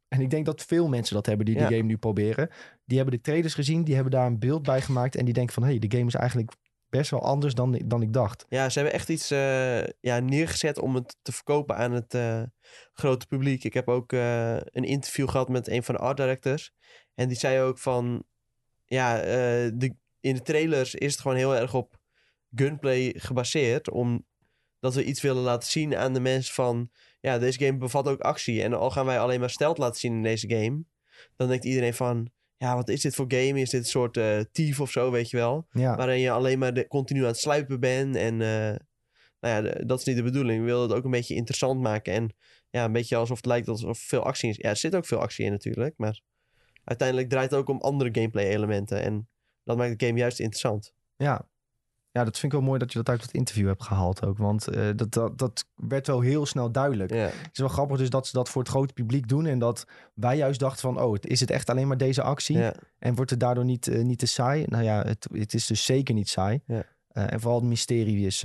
En 0.08 0.20
ik 0.20 0.30
denk 0.30 0.46
dat 0.46 0.62
veel 0.62 0.88
mensen 0.88 1.14
dat 1.14 1.26
hebben 1.26 1.46
die 1.46 1.54
Ja. 1.58 1.68
de 1.68 1.74
game 1.74 1.86
nu 1.86 1.96
proberen. 1.96 2.48
Die 2.84 2.96
hebben 2.96 3.16
de 3.16 3.22
trailers 3.22 3.54
gezien, 3.54 3.84
die 3.84 3.94
hebben 3.94 4.12
daar 4.12 4.26
een 4.26 4.38
beeld 4.38 4.62
bij 4.62 4.80
gemaakt. 4.80 5.16
En 5.16 5.24
die 5.24 5.34
denken 5.34 5.54
van, 5.54 5.62
hé, 5.62 5.68
hey, 5.68 5.78
de 5.78 5.96
game 5.96 6.06
is 6.08 6.14
eigenlijk 6.14 6.52
best 6.96 7.10
wel 7.10 7.22
anders 7.22 7.54
dan, 7.54 7.80
dan 7.84 8.02
ik 8.02 8.12
dacht. 8.12 8.46
Ja, 8.48 8.68
ze 8.68 8.78
hebben 8.78 8.98
echt 8.98 9.08
iets 9.08 9.30
eh, 9.30 9.82
ja, 9.82 10.18
neergezet 10.18 10.78
om 10.78 10.94
het 10.94 11.16
te 11.22 11.32
verkopen 11.32 11.76
aan 11.76 11.92
het 11.92 12.14
eh, 12.14 12.42
grote 12.92 13.26
publiek. 13.26 13.64
Ik 13.64 13.74
heb 13.74 13.88
ook 13.88 14.12
eh, 14.12 14.56
een 14.56 14.84
interview 14.84 15.28
gehad 15.28 15.48
met 15.48 15.68
een 15.68 15.82
van 15.82 15.94
de 15.94 16.00
art 16.00 16.16
directors. 16.16 16.72
En 17.14 17.28
die 17.28 17.36
zei 17.36 17.60
ook 17.60 17.78
van... 17.78 18.24
Ja, 18.86 19.16
de, 19.70 19.94
in 20.20 20.34
de 20.34 20.42
trailers 20.42 20.94
is 20.94 21.12
het 21.12 21.20
gewoon 21.20 21.36
heel 21.36 21.56
erg 21.56 21.74
op 21.74 21.96
gunplay 22.54 23.14
gebaseerd. 23.16 23.90
Omdat 23.90 24.94
we 24.94 25.04
iets 25.04 25.22
willen 25.22 25.42
laten 25.42 25.70
zien 25.70 25.96
aan 25.96 26.12
de 26.12 26.20
mensen 26.20 26.54
van... 26.54 26.90
Ja, 27.20 27.38
deze 27.38 27.64
game 27.64 27.78
bevat 27.78 28.08
ook 28.08 28.20
actie. 28.20 28.62
En 28.62 28.72
al 28.72 28.90
gaan 28.90 29.06
wij 29.06 29.20
alleen 29.20 29.40
maar 29.40 29.50
stelt 29.50 29.78
laten 29.78 30.00
zien 30.00 30.12
in 30.12 30.22
deze 30.22 30.48
game... 30.48 30.84
Dan 31.36 31.48
denkt 31.48 31.64
iedereen 31.64 31.94
van... 31.94 32.30
Ja, 32.56 32.74
wat 32.74 32.88
is 32.88 33.00
dit 33.00 33.14
voor 33.14 33.26
game? 33.28 33.60
Is 33.60 33.70
dit 33.70 33.80
een 33.80 33.86
soort 33.86 34.16
eh 34.16 34.40
thief 34.52 34.80
of 34.80 34.90
zo, 34.90 35.10
weet 35.10 35.30
je 35.30 35.36
wel? 35.36 35.66
Ja, 35.70 35.96
waarin 35.96 36.18
je 36.18 36.30
alleen 36.30 36.58
maar 36.58 36.74
de, 36.74 36.86
continu 36.86 37.20
aan 37.20 37.26
het 37.26 37.38
sluipen 37.38 37.80
bent. 37.80 38.16
En 38.16 38.40
eh, 38.40 38.76
nou 39.40 39.64
ja, 39.66 39.84
dat 39.84 39.98
is 39.98 40.04
niet 40.04 40.16
de 40.16 40.22
bedoeling. 40.22 40.60
We 40.60 40.66
willen 40.66 40.82
het 40.82 40.92
ook 40.92 41.04
een 41.04 41.10
beetje 41.10 41.34
interessant 41.34 41.80
maken. 41.80 42.12
En 42.12 42.34
ja, 42.70 42.84
een 42.84 42.92
beetje 42.92 43.16
alsof 43.16 43.36
het 43.36 43.46
lijkt 43.46 43.68
alsof 43.68 43.88
er 43.88 44.06
veel 44.06 44.22
actie 44.22 44.48
is. 44.48 44.56
Ja, 44.56 44.68
er 44.68 44.76
zit 44.76 44.94
ook 44.94 45.06
veel 45.06 45.18
actie 45.18 45.44
in 45.44 45.50
natuurlijk. 45.50 45.94
Maar 45.96 46.20
uiteindelijk 46.84 47.28
draait 47.28 47.50
het 47.50 47.60
ook 47.60 47.68
om 47.68 47.80
andere 47.80 48.10
gameplay 48.12 48.44
elementen. 48.44 49.02
En 49.02 49.28
dat 49.64 49.76
maakt 49.76 49.98
de 49.98 50.06
game 50.06 50.18
juist 50.18 50.38
interessant. 50.38 50.94
ja. 51.16 51.48
Ja, 52.14 52.24
dat 52.24 52.38
vind 52.38 52.52
ik 52.52 52.58
wel 52.58 52.68
mooi 52.68 52.78
dat 52.78 52.92
je 52.92 52.98
dat 52.98 53.08
uit 53.08 53.22
het 53.22 53.32
interview 53.32 53.66
hebt 53.66 53.82
gehaald 53.82 54.24
ook. 54.24 54.38
Want 54.38 54.68
eh, 54.68 54.88
dat, 54.96 55.12
dat, 55.12 55.38
dat 55.38 55.66
werd 55.74 56.06
wel 56.06 56.20
heel 56.20 56.46
snel 56.46 56.70
duidelijk. 56.72 57.10
Het 57.30 57.50
is 57.52 57.58
wel 57.58 57.68
grappig 57.68 57.98
dus 57.98 58.10
dat 58.10 58.26
ze 58.26 58.32
dat 58.32 58.48
voor 58.48 58.62
het 58.62 58.70
grote 58.70 58.92
publiek 58.92 59.28
doen. 59.28 59.46
En 59.46 59.58
dat 59.58 59.84
wij 60.14 60.36
juist 60.36 60.60
dachten 60.60 60.80
van, 60.80 61.02
oh, 61.02 61.16
is 61.20 61.40
het 61.40 61.50
echt 61.50 61.70
alleen 61.70 61.88
maar 61.88 61.96
deze 61.96 62.22
actie? 62.22 62.56
En 62.98 63.14
wordt 63.14 63.30
het 63.30 63.40
daardoor 63.40 63.64
niet, 63.64 63.88
eh, 63.88 64.02
niet 64.02 64.18
te 64.18 64.26
saai? 64.26 64.64
Nou 64.68 64.84
ja, 64.84 65.02
het, 65.02 65.28
het 65.32 65.54
is 65.54 65.66
dus 65.66 65.84
zeker 65.84 66.14
niet 66.14 66.28
saai. 66.28 66.60
Eh, 67.08 67.32
en 67.32 67.40
vooral 67.40 67.58
het 67.60 67.68
mysterie 67.68 68.26
is, 68.26 68.40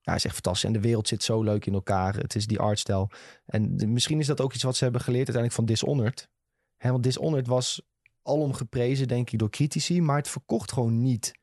ja, 0.00 0.14
is 0.14 0.24
echt 0.24 0.34
fantastisch. 0.34 0.64
En 0.64 0.72
de 0.72 0.80
wereld 0.80 1.08
zit 1.08 1.22
zo 1.22 1.42
leuk 1.42 1.66
in 1.66 1.74
elkaar. 1.74 2.14
Het 2.16 2.34
is 2.34 2.46
die 2.46 2.58
artstijl. 2.58 3.10
En 3.46 3.76
de- 3.76 3.86
misschien 3.86 4.18
is 4.20 4.26
dat 4.26 4.40
ook 4.40 4.54
iets 4.54 4.62
wat 4.62 4.76
ze 4.76 4.84
hebben 4.84 5.00
geleerd 5.02 5.28
uiteindelijk 5.28 5.56
van 5.56 5.74
Dishonored. 5.74 6.28
Hè, 6.76 6.90
want 6.90 7.02
Dishonored 7.02 7.46
was 7.46 7.82
alom 8.22 8.52
geprezen, 8.52 9.08
denk 9.08 9.30
ik, 9.30 9.38
door 9.38 9.50
critici. 9.50 10.02
Maar 10.02 10.16
het 10.16 10.28
verkocht 10.28 10.72
gewoon 10.72 11.02
niet 11.02 11.38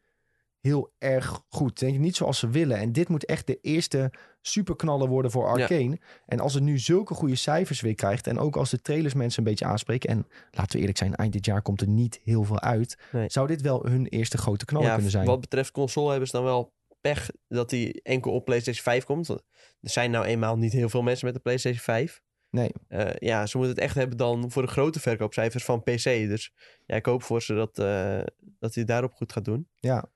heel 0.62 0.94
erg 0.98 1.44
goed. 1.48 1.80
Denk 1.80 1.94
ik 1.94 2.00
niet 2.00 2.16
zoals 2.16 2.40
ze 2.40 2.50
willen. 2.50 2.78
En 2.78 2.92
dit 2.92 3.10
moet 3.10 3.26
echt 3.26 3.48
de 3.48 3.60
eerste 3.62 4.12
superknaller 4.42 5.08
worden 5.08 5.32
voor 5.32 5.48
Arcane. 5.48 6.00
En 6.26 6.40
als 6.40 6.54
het 6.54 6.64
nu 6.64 6.80
zulke 6.80 7.14
goede 7.14 7.36
cijfers 7.36 7.82
weer 7.82 7.96
krijgt... 7.96 8.28
en 8.28 8.40
ook 8.40 8.56
als 8.56 8.70
de 8.70 8.82
trailers 8.82 9.14
mensen 9.14 9.40
een 9.40 9.50
beetje 9.50 9.66
aanspreken... 9.66 10.10
en 10.10 10.28
laten 10.52 10.72
we 10.72 10.80
eerlijk 10.80 10.98
zijn, 10.98 11.16
eind 11.16 11.34
dit 11.34 11.46
jaar 11.46 11.62
komt 11.62 11.82
er 11.82 11.88
niet 11.88 12.20
heel 12.24 12.44
veel 12.44 12.60
uit... 12.60 12.98
Nee. 13.12 13.30
zou 13.30 13.48
dit 13.48 13.62
wel 13.62 13.86
hun 13.86 14.08
eerste 14.08 14.38
grote 14.38 14.66
knaller 14.66 14.88
ja, 14.88 14.94
kunnen 14.94 15.12
zijn. 15.12 15.26
wat 15.26 15.42
betreft 15.42 15.72
console 15.72 16.10
hebben 16.10 16.28
ze 16.28 16.36
dan 16.36 16.44
wel 16.46 16.74
pech 17.02 17.30
dat 17.48 17.70
die 17.70 18.02
enkel 18.02 18.32
op 18.32 18.46
PlayStation 18.46 18.84
5 18.84 19.04
komt. 19.04 19.30
Er 19.30 19.40
zijn 19.82 20.12
nou 20.12 20.26
eenmaal 20.26 20.58
niet 20.58 20.74
heel 20.74 20.90
veel 20.90 21.02
mensen 21.02 21.26
met 21.26 21.36
de 21.36 21.42
PlayStation 21.42 21.82
5. 21.82 22.22
Nee. 22.50 22.72
Eh, 22.88 23.10
ja, 23.18 23.46
ze 23.46 23.58
moeten 23.58 23.76
het 23.76 23.84
echt 23.84 23.96
hebben 23.96 24.18
dan 24.18 24.52
voor 24.52 24.62
de 24.62 24.68
grote 24.68 25.00
verkoopcijfers 25.00 25.64
van 25.64 25.84
PC. 25.84 26.04
Dus 26.04 26.54
ja, 26.86 26.96
ik 26.96 27.06
hoop 27.06 27.24
voor 27.24 27.42
ze 27.42 27.54
dat, 27.54 27.80
eh, 27.80 28.20
dat 28.60 28.76
hij 28.76 28.84
daarop 28.84 29.14
goed 29.14 29.32
gaat 29.32 29.46
doen. 29.46 29.68
Ja, 29.76 30.10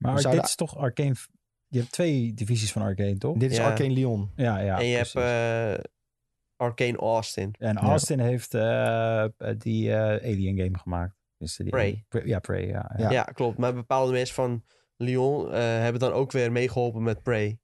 Maar 0.00 0.20
zouden- 0.20 0.40
dit 0.40 0.50
is 0.50 0.56
toch 0.56 0.76
Arcane... 0.76 1.14
Je 1.68 1.78
hebt 1.78 1.92
twee 1.92 2.34
divisies 2.34 2.72
van 2.72 2.82
Arcane, 2.82 3.18
toch? 3.18 3.36
dit 3.36 3.50
is 3.50 3.56
Ja. 3.56 3.66
Arcane 3.66 3.90
Lyon. 3.90 4.30
Ja, 4.36 4.58
ja. 4.58 4.78
en 4.78 4.86
je 4.86 4.96
precies. 4.96 5.12
hebt 5.12 5.78
eh, 5.78 5.84
Arcane 6.56 6.96
Austin. 6.96 7.54
En 7.58 7.76
Austin 7.78 8.18
heeft 8.18 8.54
eh, 8.54 9.24
die 9.58 9.92
eh, 9.92 10.30
Alien 10.32 10.56
game 10.58 10.78
gemaakt. 10.78 11.14
Dus 11.38 11.56
die, 11.56 11.68
Prey. 11.68 12.04
Ja, 12.24 12.38
Prey, 12.38 12.66
ja. 12.66 12.94
ja. 12.96 13.10
Ja. 13.10 13.22
Klopt. 13.22 13.58
Maar 13.58 13.74
bepaalde 13.74 14.12
mensen 14.12 14.34
van 14.34 14.64
Lyon 14.96 15.52
eh, 15.52 15.58
hebben 15.60 16.00
dan 16.00 16.12
ook 16.12 16.32
weer 16.32 16.52
meegeholpen 16.52 17.02
met 17.02 17.22
Prey. 17.22 17.58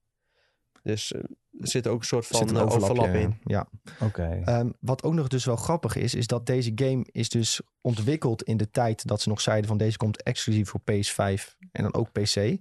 Dus 0.83 1.15
er 1.61 1.69
zit 1.69 1.87
ook 1.87 1.99
een 1.99 2.07
soort 2.07 2.27
van 2.27 2.49
een 2.49 2.57
eh, 2.57 2.63
overlap, 2.63 3.15
in. 3.15 3.39
Ja. 3.45 3.69
Oké. 4.01 4.43
Ehm, 4.45 4.71
wat 4.81 5.03
ook 5.03 5.15
nog 5.15 5.29
dus 5.29 5.45
wel 5.45 5.57
grappig 5.57 5.97
is, 5.97 6.15
is 6.15 6.27
dat 6.27 6.47
deze 6.47 6.73
game 6.75 7.07
is 7.11 7.29
dus 7.29 7.61
ontwikkeld 7.81 8.43
in 8.43 8.57
de 8.57 8.71
tijd 8.71 9.07
dat 9.07 9.21
ze 9.21 9.29
nog 9.29 9.41
zeiden 9.41 9.69
van 9.69 9.77
deze 9.77 9.97
komt 9.97 10.23
exclusief 10.23 10.69
voor 10.69 10.81
PS5 10.81 11.57
en 11.73 11.83
dan 11.83 11.95
ook 11.95 12.13
PC. 12.13 12.57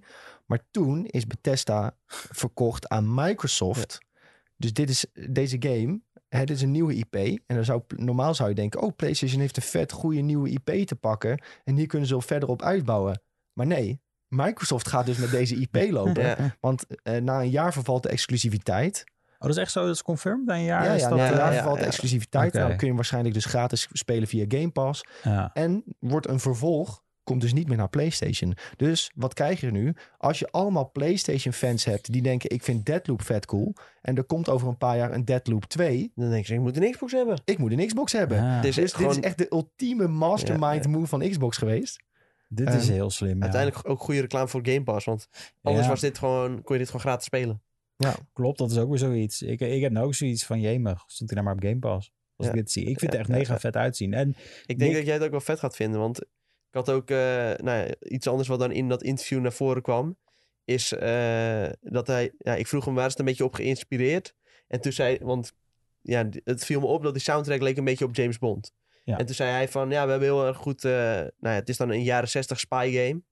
Maar 0.46 0.60
toen 0.70 1.06
is 1.06 1.26
Bethesda 1.26 1.96
verkocht 2.06 2.88
aan 2.88 3.14
Microsoft. 3.14 3.98
Dus 4.56 4.72
dit 4.72 4.88
is 4.88 5.06
deze 5.30 5.56
game. 5.60 6.00
Hè, 6.28 6.44
dit 6.44 6.56
is 6.56 6.62
een 6.62 6.70
nieuwe 6.70 6.94
IP. 6.94 7.14
En 7.14 7.54
dan 7.54 7.64
zou, 7.64 7.82
normaal 7.96 8.34
zou 8.34 8.48
je 8.48 8.54
denken, 8.54 8.82
oh, 8.82 8.96
PlayStation 8.96 9.40
heeft 9.40 9.56
een 9.56 9.62
vet 9.62 9.92
goede 9.92 10.20
nieuwe 10.20 10.48
IP 10.48 10.86
te 10.86 10.96
pakken. 10.96 11.42
En 11.64 11.76
hier 11.76 11.86
kunnen 11.86 12.08
ze 12.08 12.14
wel 12.14 12.22
verder 12.22 12.48
op 12.48 12.62
uitbouwen. 12.62 13.22
Maar 13.52 13.66
nee, 13.66 14.00
Microsoft 14.28 14.88
gaat 14.88 15.06
dus 15.06 15.16
met 15.16 15.30
deze 15.30 15.54
IP 15.56 15.90
lopen. 15.90 16.22
Ja. 16.22 16.56
Want 16.60 16.86
eh, 17.02 17.16
na 17.16 17.40
een 17.40 17.50
jaar 17.50 17.72
vervalt 17.72 18.02
de 18.02 18.08
exclusiviteit. 18.08 19.04
Oh, 19.38 19.42
dat 19.42 19.50
is 19.50 19.56
echt 19.56 19.72
zo, 19.72 19.84
dat 19.86 19.94
is 19.94 20.02
confirmed 20.02 20.46
na 20.46 20.54
een 20.54 20.64
jaar? 20.64 20.84
Ja, 20.84 20.92
is 20.92 21.00
ja, 21.00 21.08
dat, 21.08 21.18
na 21.18 21.26
een 21.26 21.32
eh, 21.32 21.38
jaar 21.38 21.52
vervalt 21.52 21.74
de 21.76 21.80
ja. 21.80 21.86
exclusiviteit. 21.86 22.52
Nou 22.52 22.76
kun 22.76 22.88
je 22.88 22.94
waarschijnlijk 22.94 23.34
dus 23.34 23.44
gratis 23.44 23.88
spelen 23.92 24.28
via 24.28 24.44
Game 24.48 24.70
Pass. 24.70 25.04
ja. 25.22 25.50
En 25.52 25.84
wordt 25.98 26.28
een 26.28 26.40
vervolg, 26.40 27.04
komt 27.24 27.40
dus 27.40 27.52
niet 27.52 27.68
meer 27.68 27.76
naar 27.76 27.88
PlayStation. 27.88 28.56
Dus 28.76 29.10
wat 29.14 29.34
krijg 29.34 29.60
je 29.60 29.70
nu? 29.70 29.94
Als 30.18 30.38
je 30.38 30.48
allemaal 30.50 30.90
PlayStation-fans 30.90 31.84
hebt 31.84 32.12
die 32.12 32.22
denken: 32.22 32.50
ik 32.50 32.62
vind 32.62 32.86
Deadloop 32.86 33.22
vet 33.22 33.46
cool. 33.46 33.74
En 34.02 34.16
er 34.16 34.24
komt 34.24 34.48
over 34.48 34.68
een 34.68 34.76
paar 34.78 34.96
jaar 34.96 35.12
een 35.12 35.24
Deadloop 35.24 35.64
2. 35.64 36.12
Dan 36.14 36.30
denk 36.30 36.46
je, 36.46 36.54
ik 36.54 36.60
moet 36.60 36.76
een 36.76 36.90
Xbox 36.90 37.12
hebben. 37.12 37.40
Ik 37.44 37.58
moet 37.58 37.72
een 37.72 37.86
Xbox 37.86 38.12
hebben. 38.12 38.40
Ah, 38.42 38.62
Dus 38.62 38.74
Dus 38.74 38.84
dit 38.84 38.94
gewoon 38.94 39.10
is 39.16 39.20
echt 39.20 39.38
de 39.38 39.46
ultieme 39.50 40.08
mastermind 40.08 40.84
Ja, 40.84 40.90
move 40.90 41.06
van 41.06 41.30
Xbox 41.30 41.56
geweest. 41.56 42.02
Dit 42.48 42.68
is 42.74 42.84
ehm, 42.84 42.92
heel 42.92 43.10
slim. 43.10 43.36
ja. 43.36 43.42
uiteindelijk 43.42 43.88
ook 43.88 44.00
goede 44.00 44.20
reclame 44.20 44.48
voor 44.48 44.60
Game 44.66 44.82
Pass. 44.82 45.04
Want 45.06 45.28
anders 45.62 45.84
Ja. 45.84 45.90
was 45.90 46.00
dit 46.00 46.18
gewoon, 46.18 46.62
kon 46.62 46.72
je 46.74 46.78
dit 46.80 46.86
gewoon 46.90 47.00
gratis 47.06 47.26
spelen. 47.26 47.60
Klopt, 48.32 48.58
dat 48.58 48.70
is 48.70 48.78
ook 48.78 48.88
weer 48.88 48.98
zoiets. 48.98 49.42
Ik, 49.42 49.60
ik 49.60 49.82
heb 49.82 49.92
nou 49.92 50.06
ook 50.06 50.14
zoiets 50.14 50.44
van, 50.46 50.60
jemig, 50.60 51.04
stond 51.06 51.30
hij 51.30 51.42
nou 51.42 51.44
maar 51.54 51.64
op 51.64 51.68
Game 51.70 51.78
Pass? 51.94 52.12
Als 52.36 52.46
Ja. 52.46 52.52
ik 52.52 52.58
dit 52.58 52.70
zie. 52.72 52.84
Ik 52.84 52.98
vind 52.98 53.12
Ja, 53.12 53.18
het 53.18 53.28
echt 53.28 53.38
mega 53.38 53.52
ja. 53.52 53.58
vet 53.60 53.76
uitzien. 53.76 54.14
En 54.14 54.28
Ik 54.28 54.36
denk 54.66 54.80
Nick- 54.80 54.92
dat 54.94 55.04
jij 55.04 55.14
het 55.14 55.22
ook 55.24 55.30
wel 55.30 55.40
vet 55.40 55.58
gaat 55.58 55.76
vinden. 55.76 56.00
Want 56.00 56.20
ik 56.20 56.26
had 56.70 56.90
ook 56.90 57.10
eh, 57.10 57.16
nou 57.56 57.64
ja, 57.86 57.94
iets 58.00 58.26
anders 58.26 58.48
wat 58.48 58.58
dan 58.58 58.72
in 58.72 58.88
dat 58.88 59.02
interview 59.02 59.40
naar 59.40 59.52
voren 59.52 59.82
kwam. 59.82 60.16
Is 60.64 60.92
eh, 60.92 61.66
dat 61.80 62.06
hij... 62.06 62.32
Ja, 62.38 62.54
ik 62.54 62.66
vroeg 62.66 62.84
hem 62.84 62.94
waar 62.94 63.04
is 63.04 63.10
het 63.10 63.18
een 63.20 63.24
beetje 63.26 63.44
op 63.44 63.54
geïnspireerd. 63.54 64.34
En 64.68 64.80
toen 64.80 64.92
zei... 64.92 65.18
Want 65.22 65.52
ja, 66.02 66.28
het 66.44 66.64
viel 66.64 66.80
me 66.80 66.86
op 66.86 67.02
dat 67.02 67.12
die 67.12 67.22
soundtrack 67.22 67.60
leek 67.60 67.76
een 67.76 67.84
beetje 67.84 68.04
op 68.04 68.16
James 68.16 68.38
Bond. 68.38 68.72
Ja. 69.06 69.18
En 69.18 69.26
toen 69.26 69.34
zei 69.34 69.50
hij 69.50 69.68
van... 69.68 69.90
Ja, 69.90 70.04
we 70.04 70.10
hebben 70.10 70.28
heel 70.28 70.46
erg 70.46 70.56
goed... 70.56 70.84
eh, 70.84 70.92
nou 70.92 71.30
ja, 71.40 71.50
het 71.50 71.68
is 71.68 71.76
dan 71.76 71.90
een 71.90 72.02
jaren 72.02 72.28
60 72.28 72.60
spy 72.60 72.90
game. 72.92 73.22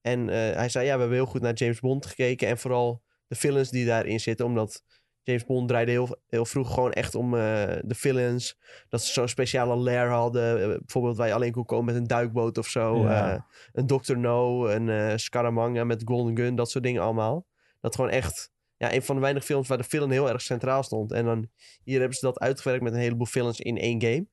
En 0.00 0.28
eh, 0.28 0.56
hij 0.56 0.68
zei... 0.68 0.86
Ja, 0.86 0.94
we 0.94 1.00
hebben 1.00 1.18
heel 1.18 1.26
goed 1.26 1.40
naar 1.40 1.54
James 1.54 1.80
Bond 1.80 2.06
gekeken. 2.06 2.48
En 2.48 2.58
vooral 2.58 3.02
de 3.26 3.34
villains 3.34 3.70
die 3.70 3.86
daarin 3.86 4.20
zitten. 4.20 4.46
Omdat... 4.46 4.82
James 5.22 5.44
Bond 5.44 5.68
draaide 5.68 5.90
heel, 5.90 6.16
heel 6.28 6.44
vroeg 6.44 6.74
gewoon 6.74 6.92
echt 6.92 7.14
om 7.14 7.34
eh, 7.34 7.40
de 7.82 7.94
villains. 7.94 8.58
Dat 8.88 9.02
ze 9.02 9.12
zo'n 9.12 9.28
speciale 9.28 9.76
lair 9.76 10.08
hadden. 10.08 10.68
bijvoorbeeld 10.78 11.16
waar 11.16 11.26
je 11.26 11.34
alleen 11.34 11.52
kon 11.52 11.64
komen 11.64 11.84
met 11.84 11.94
een 11.94 12.06
duikboot 12.06 12.58
of 12.58 12.66
zo. 12.66 13.02
Ja. 13.02 13.46
een 13.72 13.86
Dr. 13.86 14.16
No, 14.16 14.66
een 14.66 15.18
Scaramanga 15.20 15.84
met 15.84 16.02
Golden 16.04 16.36
Gun. 16.36 16.56
Dat 16.56 16.70
soort 16.70 16.84
dingen 16.84 17.02
allemaal. 17.02 17.46
Dat 17.80 17.94
gewoon 17.94 18.10
echt... 18.10 18.52
Ja, 18.76 18.94
een 18.94 19.02
van 19.02 19.14
de 19.14 19.20
weinige 19.20 19.46
films 19.46 19.68
waar 19.68 19.78
de 19.78 19.84
villain 19.84 20.10
heel 20.10 20.28
erg 20.28 20.40
centraal 20.40 20.82
stond. 20.82 21.12
En 21.12 21.24
dan 21.24 21.48
hier 21.82 21.98
hebben 21.98 22.16
ze 22.16 22.26
dat 22.26 22.38
uitgewerkt 22.38 22.82
met 22.82 22.92
een 22.92 22.98
heleboel 22.98 23.26
villains 23.26 23.60
in 23.60 23.78
één 23.78 24.02
game. 24.02 24.26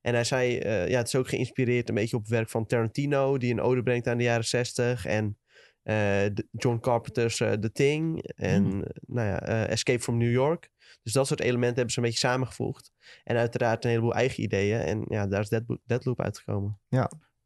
En 0.00 0.14
hij 0.14 0.24
zei, 0.24 0.58
eh, 0.58 0.88
ja, 0.88 0.98
het 0.98 1.06
is 1.06 1.14
ook 1.14 1.28
geïnspireerd 1.28 1.88
een 1.88 1.94
beetje 1.94 2.16
op 2.16 2.22
het 2.22 2.30
werk 2.30 2.48
van 2.48 2.66
Tarantino, 2.66 3.38
die 3.38 3.52
een 3.52 3.60
ode 3.60 3.82
brengt 3.82 4.06
aan 4.06 4.18
de 4.18 4.24
jaren 4.24 4.44
60. 4.44 5.06
En 5.06 5.38
eh, 5.82 6.26
John 6.50 6.78
Carpenter's 6.80 7.40
eh, 7.40 7.52
The 7.52 7.72
Thing. 7.72 8.22
En 8.34 8.64
Hmm. 8.64 8.84
nou 9.06 9.28
ja, 9.28 9.38
Escape 9.66 10.00
from 10.00 10.16
New 10.16 10.30
York. 10.30 10.70
Dus 11.02 11.12
dat 11.12 11.26
soort 11.26 11.40
elementen 11.40 11.76
hebben 11.76 11.92
ze 11.92 11.98
een 11.98 12.04
beetje 12.04 12.26
samengevoegd. 12.28 12.92
En 13.24 13.36
uiteraard 13.36 13.84
een 13.84 13.90
heleboel 13.90 14.14
eigen 14.14 14.42
ideeën. 14.42 14.80
En 14.80 15.04
ja, 15.08 15.26
daar 15.26 15.40
is 15.40 15.48
Deadloop, 15.48 15.80
Deadloop 15.84 16.20
uitgekomen. 16.20 16.80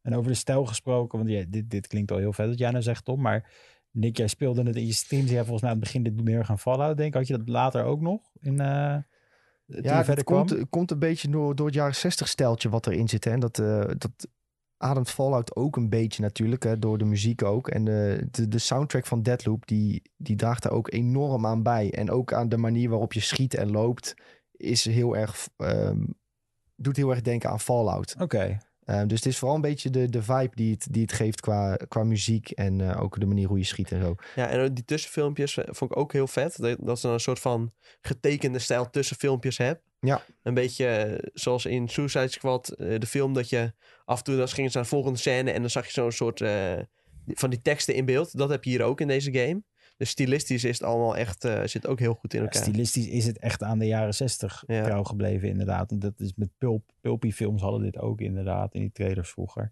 En 0.02 0.14
over 0.14 0.30
de 0.30 0.36
stijl 0.36 0.64
gesproken, 0.64 1.18
want 1.18 1.30
ja, 1.30 1.44
dit, 1.48 1.70
dit 1.70 1.86
klinkt 1.86 2.10
al 2.10 2.18
heel 2.18 2.32
vet 2.32 2.48
wat 2.48 2.58
jij 2.58 2.70
nou 2.70 2.82
zegt, 2.82 3.04
Tom. 3.04 3.20
Maar 3.20 3.52
Nick, 3.90 4.16
jij 4.16 4.26
speelde 4.26 4.62
het 4.62 4.76
in 4.76 4.86
je 4.86 4.92
streams. 4.92 5.30
Jij 5.30 5.40
volgens 5.40 5.60
mij 5.60 5.70
aan 5.70 5.76
het 5.76 5.84
begin 5.84 6.02
dit 6.02 6.24
meer 6.24 6.44
gaan 6.44 6.58
Fallout, 6.58 6.96
denk. 6.96 7.14
Had 7.14 7.26
je 7.26 7.36
dat 7.36 7.48
later 7.48 7.84
ook 7.84 8.00
nog? 8.00 8.20
In, 8.40 8.60
eh 9.66 9.82
Ja, 9.82 9.96
verder 9.96 10.16
het 10.16 10.24
kwam? 10.24 10.46
komt, 10.46 10.68
komt 10.70 10.90
een 10.90 10.98
beetje 10.98 11.28
door, 11.28 11.54
door 11.54 11.66
het 11.66 11.74
jaren 11.74 11.94
60 11.94 12.28
steltje 12.28 12.68
wat 12.68 12.86
erin 12.86 13.08
zit. 13.08 13.24
Hè? 13.24 13.30
En 13.30 13.40
dat, 13.40 13.58
eh, 13.58 13.80
dat 13.98 14.28
ademt 14.76 15.10
Fallout 15.10 15.56
ook 15.56 15.76
een 15.76 15.88
beetje 15.88 16.22
natuurlijk, 16.22 16.62
hè? 16.62 16.78
door 16.78 16.98
de 16.98 17.04
muziek 17.04 17.42
ook. 17.42 17.68
En 17.68 17.84
de, 17.84 18.26
de, 18.30 18.48
de 18.48 18.58
soundtrack 18.58 19.06
van 19.06 19.22
Deadloop, 19.22 19.66
die, 19.66 20.02
die 20.16 20.36
draagt 20.36 20.62
daar 20.62 20.72
ook 20.72 20.92
enorm 20.92 21.46
aan 21.46 21.62
bij. 21.62 21.92
En 21.92 22.10
ook 22.10 22.32
aan 22.32 22.48
de 22.48 22.56
manier 22.56 22.88
waarop 22.88 23.12
je 23.12 23.20
schiet 23.20 23.54
en 23.54 23.70
loopt, 23.70 24.14
is 24.50 24.84
heel 24.84 25.16
erg, 25.16 25.48
ehm, 25.56 26.04
doet 26.76 26.96
heel 26.96 27.10
erg 27.10 27.20
denken 27.20 27.50
aan 27.50 27.60
Fallout. 27.60 28.14
Oké. 28.18 28.58
Ehm, 28.84 29.06
dus 29.06 29.18
het 29.18 29.26
is 29.26 29.38
vooral 29.38 29.56
een 29.56 29.62
beetje 29.62 29.90
de, 29.90 30.08
de 30.08 30.22
vibe 30.22 30.50
die 30.54 30.72
het, 30.72 30.86
die 30.90 31.02
het 31.02 31.12
geeft 31.12 31.40
qua, 31.40 31.76
qua 31.88 32.04
muziek 32.04 32.50
en 32.50 32.80
eh, 32.80 33.02
ook 33.02 33.20
de 33.20 33.26
manier 33.26 33.48
hoe 33.48 33.58
je 33.58 33.64
schiet 33.64 33.92
en 33.92 34.00
zo. 34.00 34.14
Ja, 34.34 34.48
en 34.48 34.74
die 34.74 34.84
tussenfilmpjes 34.84 35.56
eh, 35.56 35.64
vond 35.70 35.90
ik 35.90 35.96
ook 35.96 36.12
heel 36.12 36.26
vet. 36.26 36.56
Dat, 36.60 36.78
dat 36.80 36.98
ze 36.98 37.06
dan 37.06 37.14
een 37.14 37.20
soort 37.20 37.38
van 37.38 37.72
getekende 38.00 38.58
stijl 38.58 38.90
tussenfilmpjes 38.90 39.58
hebt. 39.58 39.82
Ja. 40.00 40.22
Een 40.42 40.54
beetje 40.54 40.86
eh, 40.86 41.30
zoals 41.32 41.66
in 41.66 41.88
Suicide 41.88 42.28
Squad, 42.28 42.74
de 42.76 43.06
film, 43.06 43.32
dat 43.34 43.48
je 43.48 43.72
af 44.04 44.18
en 44.18 44.24
toe 44.24 44.36
dan 44.36 44.48
gingen 44.48 44.70
ze 44.70 44.76
naar 44.76 44.86
de 44.86 44.92
volgende 44.92 45.18
scène 45.18 45.50
en 45.50 45.60
dan 45.60 45.70
zag 45.70 45.86
je 45.86 45.92
zo'n 45.92 46.12
soort 46.12 46.42
van 47.26 47.50
die 47.50 47.62
teksten 47.62 47.94
in 47.94 48.04
beeld. 48.04 48.38
Dat 48.38 48.48
heb 48.48 48.64
je 48.64 48.70
hier 48.70 48.82
ook 48.82 49.00
in 49.00 49.08
deze 49.08 49.32
game. 49.32 49.62
Dus 49.96 50.10
stilistisch 50.10 50.64
is 50.64 50.78
het 50.78 50.86
allemaal 50.88 51.16
echt, 51.16 51.44
eh, 51.44 51.62
zit 51.64 51.86
ook 51.86 51.98
heel 51.98 52.14
goed 52.14 52.32
in 52.34 52.38
Ja, 52.40 52.44
elkaar. 52.44 52.62
stilistisch 52.62 53.08
is 53.08 53.26
het 53.26 53.38
echt 53.38 53.62
aan 53.62 53.78
de 53.78 53.86
jaren 53.86 54.14
60 54.14 54.64
Ja. 54.66 54.82
trouw 54.84 55.02
gebleven, 55.02 55.48
inderdaad. 55.48 55.90
En 55.90 55.98
dat 55.98 56.20
is 56.20 56.32
met 56.34 56.48
pulp, 56.58 56.90
pulpy 57.00 57.30
films 57.32 57.62
hadden 57.62 57.82
dit 57.82 57.98
ook 57.98 58.20
inderdaad 58.20 58.74
in 58.74 58.80
die 58.80 58.92
trailers 58.92 59.30
vroeger. 59.30 59.70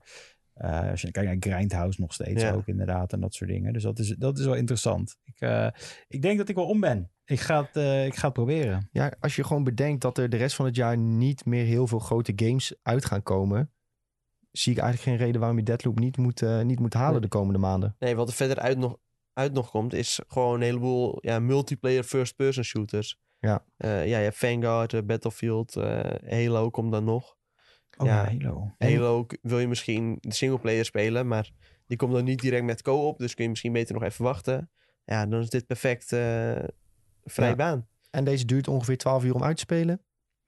Eh, 0.53 0.91
als 0.91 1.01
je 1.01 1.11
kijkt 1.11 1.29
naar 1.29 1.55
Grindhouse 1.55 2.01
nog 2.01 2.13
steeds 2.13 2.43
Ja. 2.43 2.53
ook 2.53 2.67
inderdaad 2.67 3.13
en 3.13 3.21
dat 3.21 3.35
soort 3.35 3.51
dingen. 3.51 3.73
Dus 3.73 3.83
dat 3.83 3.99
is, 3.99 4.09
dat 4.19 4.39
is 4.39 4.45
wel 4.45 4.55
interessant. 4.55 5.17
Ik, 5.25 5.41
eh, 5.41 5.67
ik 6.09 6.23
denk 6.23 6.39
dat 6.39 6.49
ik 6.49 6.55
wel 6.55 6.67
om 6.67 6.81
ben. 6.81 7.11
Ik 7.25 7.41
ga 7.41 7.63
het, 7.63 7.77
eh, 7.77 8.07
ik 8.07 8.15
ga 8.15 8.25
het 8.25 8.33
proberen. 8.33 8.89
Ja, 8.93 9.13
als 9.21 9.37
je 9.37 9.45
gewoon 9.45 9.65
bedenkt 9.65 10.01
dat 10.03 10.19
er 10.19 10.29
de 10.29 10.37
rest 10.37 10.57
van 10.57 10.67
het 10.67 10.77
jaar 10.77 10.99
niet 10.99 11.45
meer 11.45 11.65
heel 11.65 11.87
veel 11.87 11.99
grote 11.99 12.33
games 12.37 12.75
uit 12.83 13.05
gaan 13.05 13.23
komen, 13.23 13.71
zie 14.51 14.73
ik 14.73 14.79
eigenlijk 14.79 15.09
geen 15.11 15.27
reden 15.27 15.41
waarom 15.41 15.59
je 15.59 15.65
Deadloop 15.65 15.99
niet 15.99 16.17
moet, 16.17 16.41
niet 16.65 16.81
moet 16.81 16.95
halen 16.95 17.13
Nee. 17.13 17.21
de 17.21 17.29
komende 17.29 17.59
maanden. 17.59 17.97
Nee, 17.99 18.17
wat 18.17 18.29
er 18.29 18.35
verder 18.35 18.59
uit 18.59 18.79
nog, 18.79 18.99
uit 19.33 19.53
nog 19.53 19.71
komt, 19.71 19.93
is 19.93 20.21
gewoon 20.29 20.55
een 20.55 20.63
heleboel 20.63 21.19
ja, 21.21 21.39
multiplayer 21.39 22.03
first-person 22.03 22.65
shooters. 22.65 23.21
Ja. 23.39 23.65
Eh, 23.77 24.07
ja, 24.07 24.19
je 24.19 24.25
hebt 24.25 24.37
Vanguard, 24.39 24.93
eh, 24.93 25.01
Battlefield, 25.03 25.77
eh, 25.77 26.01
Halo 26.29 26.71
komt 26.71 26.93
dan 26.93 27.05
nog. 27.05 27.37
Oh 27.97 28.07
Ja. 28.07 28.25
Halo. 28.25 28.75
Halo 28.79 29.27
wil 29.43 29.59
je 29.59 29.69
misschien 29.69 30.19
de 30.21 30.35
singleplayer 30.35 30.85
spelen, 30.85 31.29
maar 31.29 31.51
die 31.87 31.97
komt 31.97 32.13
dan 32.13 32.25
niet 32.25 32.41
direct 32.41 32.65
met 32.65 32.83
co-op. 32.83 33.19
Dus 33.19 33.35
kun 33.35 33.45
je 33.45 33.51
misschien 33.51 33.73
beter 33.73 33.95
nog 33.95 34.03
even 34.03 34.25
wachten. 34.25 34.71
Ja, 35.05 35.27
dan 35.27 35.41
is 35.41 35.51
dit 35.51 35.67
perfect 35.67 36.07
vrij 37.25 37.49
Ja. 37.49 37.55
baan. 37.55 37.87
En 38.11 38.25
deze 38.25 38.45
duurt 38.45 38.69
ongeveer 38.69 38.97
12 38.97 39.25
uur 39.25 39.35
om 39.35 39.43
uit 39.43 39.57
te 39.57 39.63
spelen. 39.63 40.01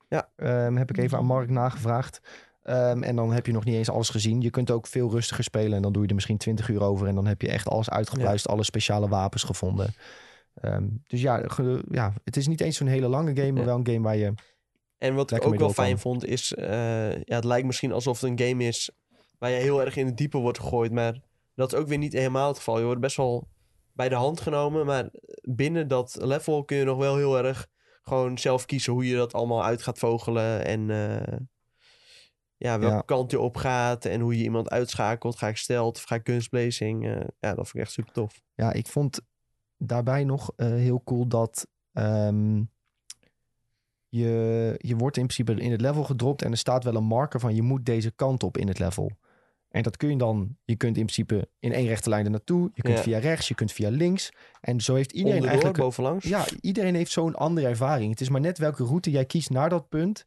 Ja. 0.09 0.33
Ehm, 0.37 0.77
heb 0.77 0.91
ik 0.91 0.99
even 0.99 1.19
aan 1.19 1.27
Mark 1.27 1.51
nagevraagd. 1.51 2.21
Ehm, 2.65 3.03
en 3.03 3.17
dan 3.17 3.33
heb 3.33 3.47
je 3.47 3.53
nog 3.53 3.65
niet 3.65 3.75
eens 3.75 3.91
alles 3.91 4.09
gezien. 4.09 4.41
Je 4.41 4.51
kunt 4.51 4.71
ook 4.71 4.87
veel 4.87 5.11
rustiger 5.11 5.45
spelen. 5.45 5.73
En 5.77 5.83
dan 5.83 5.93
doe 5.93 6.03
je 6.03 6.09
er 6.09 6.15
misschien 6.15 6.37
20 6.37 6.69
uur 6.69 6.83
over. 6.83 7.07
En 7.07 7.15
dan 7.15 7.27
heb 7.27 7.43
je 7.43 7.49
echt 7.49 7.69
alles 7.69 7.91
uitgepluist. 7.91 8.49
Alle 8.49 8.65
speciale 8.65 9.09
wapens 9.09 9.43
gevonden. 9.43 9.95
Ehm, 10.55 10.85
dus 11.07 11.21
ja, 11.21 11.43
ge- 11.49 11.85
ja, 11.91 12.13
het 12.25 12.37
is 12.37 12.47
niet 12.47 12.61
eens 12.61 12.77
zo'n 12.77 12.87
hele 12.87 13.09
lange 13.09 13.35
game. 13.37 13.51
Maar 13.53 13.61
Ja. 13.61 13.67
wel 13.67 13.77
een 13.77 13.87
game 13.87 14.01
waar 14.01 14.17
je... 14.17 14.33
En 14.99 15.15
wat 15.15 15.31
ik 15.31 15.37
ook 15.45 15.59
wel 15.59 15.69
fijn 15.85 15.99
vond, 15.99 16.25
is... 16.25 16.55
eh, 16.55 17.13
ja, 17.13 17.35
het 17.37 17.45
lijkt 17.45 17.67
misschien 17.67 17.93
alsof 17.93 18.21
het 18.21 18.31
een 18.31 18.49
game 18.49 18.65
is 18.65 18.91
waar 19.39 19.51
je 19.51 19.57
heel 19.57 19.85
erg 19.85 19.97
in 19.97 20.07
het 20.07 20.17
diepe 20.17 20.39
wordt 20.39 20.59
gegooid. 20.59 20.93
Maar 20.93 21.21
dat 21.55 21.73
is 21.73 21.79
ook 21.79 21.89
weer 21.89 21.99
niet 21.99 22.13
helemaal 22.13 22.49
het 22.49 22.57
geval. 22.57 22.79
Je 22.79 22.85
wordt 22.85 23.01
best 23.01 23.17
wel 23.17 23.49
bij 23.93 24.09
de 24.09 24.15
hand 24.15 24.41
genomen. 24.41 24.87
Maar 24.87 25.11
binnen 25.43 25.89
dat 25.89 26.17
level 26.21 26.65
kun 26.65 26.77
je 26.77 26.85
nog 26.85 26.99
wel 26.99 27.17
heel 27.17 27.39
erg 27.39 27.67
gewoon 28.03 28.39
zelf 28.39 28.67
kiezen 28.67 28.93
hoe 28.93 29.07
je 29.09 29.17
dat 29.17 29.33
allemaal 29.33 29.65
uit 29.65 29.83
gaat 29.83 29.99
vogelen. 29.99 30.65
En 30.65 30.91
eh, 30.91 31.37
ja, 32.57 32.79
welke 32.79 32.95
Ja. 32.95 33.01
kant 33.03 33.31
je 33.31 33.41
op 33.41 33.57
gaat. 33.57 34.05
En 34.05 34.21
hoe 34.21 34.37
je 34.39 34.43
iemand 34.45 34.71
uitschakelt. 34.71 35.37
Ga 35.39 35.49
ik 35.49 35.57
stelt 35.57 35.97
of 35.97 36.03
ga 36.03 36.15
ik 36.15 36.25
kunstblazing. 36.25 37.05
Eh, 37.07 37.11
ja, 37.41 37.55
dat 37.55 37.69
vind 37.69 37.75
ik 37.75 37.81
echt 37.81 37.93
super 37.93 38.13
tof. 38.13 38.43
Ja, 38.55 38.73
ik 38.73 38.87
vond 38.87 39.21
daarbij 39.79 40.25
nog 40.25 40.53
eh, 40.57 40.67
heel 40.69 41.03
cool 41.05 41.27
dat 41.27 41.67
ehm, 41.93 42.63
je, 44.09 44.75
je 44.79 44.97
wordt 44.97 45.17
in 45.17 45.27
principe 45.27 45.61
in 45.63 45.71
het 45.71 45.81
level 45.81 46.05
gedropt 46.05 46.43
en 46.43 46.51
er 46.51 46.57
staat 46.57 46.85
wel 46.85 46.95
een 46.95 47.05
marker 47.05 47.41
van 47.41 47.55
je 47.55 47.63
moet 47.63 47.87
deze 47.87 48.11
kant 48.11 48.43
op 48.43 48.57
in 48.59 48.69
het 48.69 48.79
level. 48.79 49.11
En 49.69 49.83
dat 49.83 49.97
kun 49.97 50.11
je 50.11 50.17
dan, 50.17 50.57
je 50.65 50.77
kunt 50.77 50.97
in 50.97 51.03
principe 51.07 51.49
in 51.59 51.73
één 51.73 51.87
rechte 51.87 52.09
lijn 52.09 52.25
er 52.25 52.31
naartoe, 52.31 52.71
je 52.75 52.83
kunt 52.83 52.97
Ja. 52.97 53.03
via 53.03 53.19
rechts, 53.19 53.49
je 53.49 53.55
kunt 53.55 53.73
via 53.73 53.89
links. 53.91 54.33
En 54.61 54.81
zo 54.81 54.95
heeft 54.95 55.13
iedereen 55.13 55.33
Onderdoor, 55.35 55.59
eigenlijk... 55.61 55.85
bovenlangs. 55.85 56.25
Ja, 56.27 56.45
iedereen 56.61 56.95
heeft 56.95 57.11
zo'n 57.11 57.35
andere 57.35 57.67
ervaring. 57.67 58.11
Het 58.11 58.21
is 58.21 58.29
maar 58.29 58.41
net 58.41 58.59
welke 58.59 58.85
route 58.85 59.11
jij 59.11 59.25
kiest 59.25 59.51
naar 59.51 59.69
dat 59.69 59.89
punt. 59.89 60.25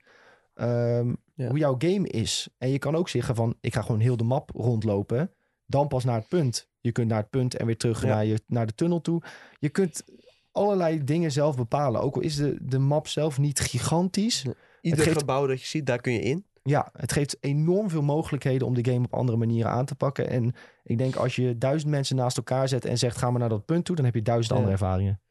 ehm, 0.54 1.14
Ja. 1.38 1.48
Hoe 1.48 1.58
jouw 1.58 1.76
game 1.78 2.08
is. 2.08 2.50
En 2.58 2.70
je 2.70 2.80
kan 2.80 2.96
ook 2.96 3.10
zeggen 3.10 3.36
van, 3.36 3.56
ik 3.62 3.74
ga 3.74 3.82
gewoon 3.82 4.00
heel 4.00 4.18
de 4.18 4.24
map 4.24 4.50
rondlopen. 4.56 5.32
Dan 5.66 5.88
pas 5.88 6.04
naar 6.04 6.16
het 6.20 6.28
punt. 6.28 6.70
Je 6.80 6.92
kunt 6.92 7.08
naar 7.08 7.20
het 7.22 7.30
punt 7.30 7.56
en 7.56 7.66
weer 7.66 7.78
terug 7.78 8.02
Ja. 8.02 8.08
naar, 8.08 8.26
je, 8.26 8.42
naar 8.48 8.66
de 8.66 8.74
tunnel 8.76 9.02
toe. 9.02 9.22
Je 9.60 9.70
kunt 9.70 10.04
allerlei 10.52 11.04
dingen 11.04 11.32
zelf 11.32 11.56
bepalen. 11.56 12.02
Ook 12.02 12.16
al 12.16 12.22
is 12.22 12.36
de, 12.36 12.58
de 12.62 12.78
map 12.80 13.08
zelf 13.08 13.38
niet 13.40 13.60
gigantisch. 13.60 14.46
Ieder 14.82 15.04
geeft- 15.04 15.18
gebouw 15.18 15.48
dat 15.48 15.62
je 15.62 15.68
ziet, 15.68 15.86
daar 15.86 16.02
kun 16.02 16.14
je 16.14 16.20
in. 16.22 16.46
Ja, 16.64 16.90
het 16.94 17.12
geeft 17.12 17.38
enorm 17.40 17.90
veel 17.90 18.02
mogelijkheden 18.02 18.68
om 18.68 18.74
de 18.74 18.92
game 18.92 19.06
op 19.06 19.14
andere 19.14 19.38
manieren 19.38 19.72
aan 19.72 19.86
te 19.86 19.96
pakken. 19.96 20.30
En 20.30 20.54
ik 20.84 20.98
denk 20.98 21.16
als 21.16 21.36
je 21.36 21.58
duizend 21.58 21.92
mensen 21.92 22.16
naast 22.16 22.38
elkaar 22.38 22.68
zet 22.68 22.86
en 22.86 22.98
zegt 22.98 23.18
ga 23.18 23.30
maar 23.32 23.40
naar 23.40 23.50
dat 23.50 23.66
punt 23.66 23.86
toe, 23.86 23.96
dan 23.96 24.06
heb 24.06 24.14
je 24.16 24.22
duizend 24.22 24.50
Ja. 24.50 24.56
andere 24.56 24.74
ervaringen. 24.74 25.22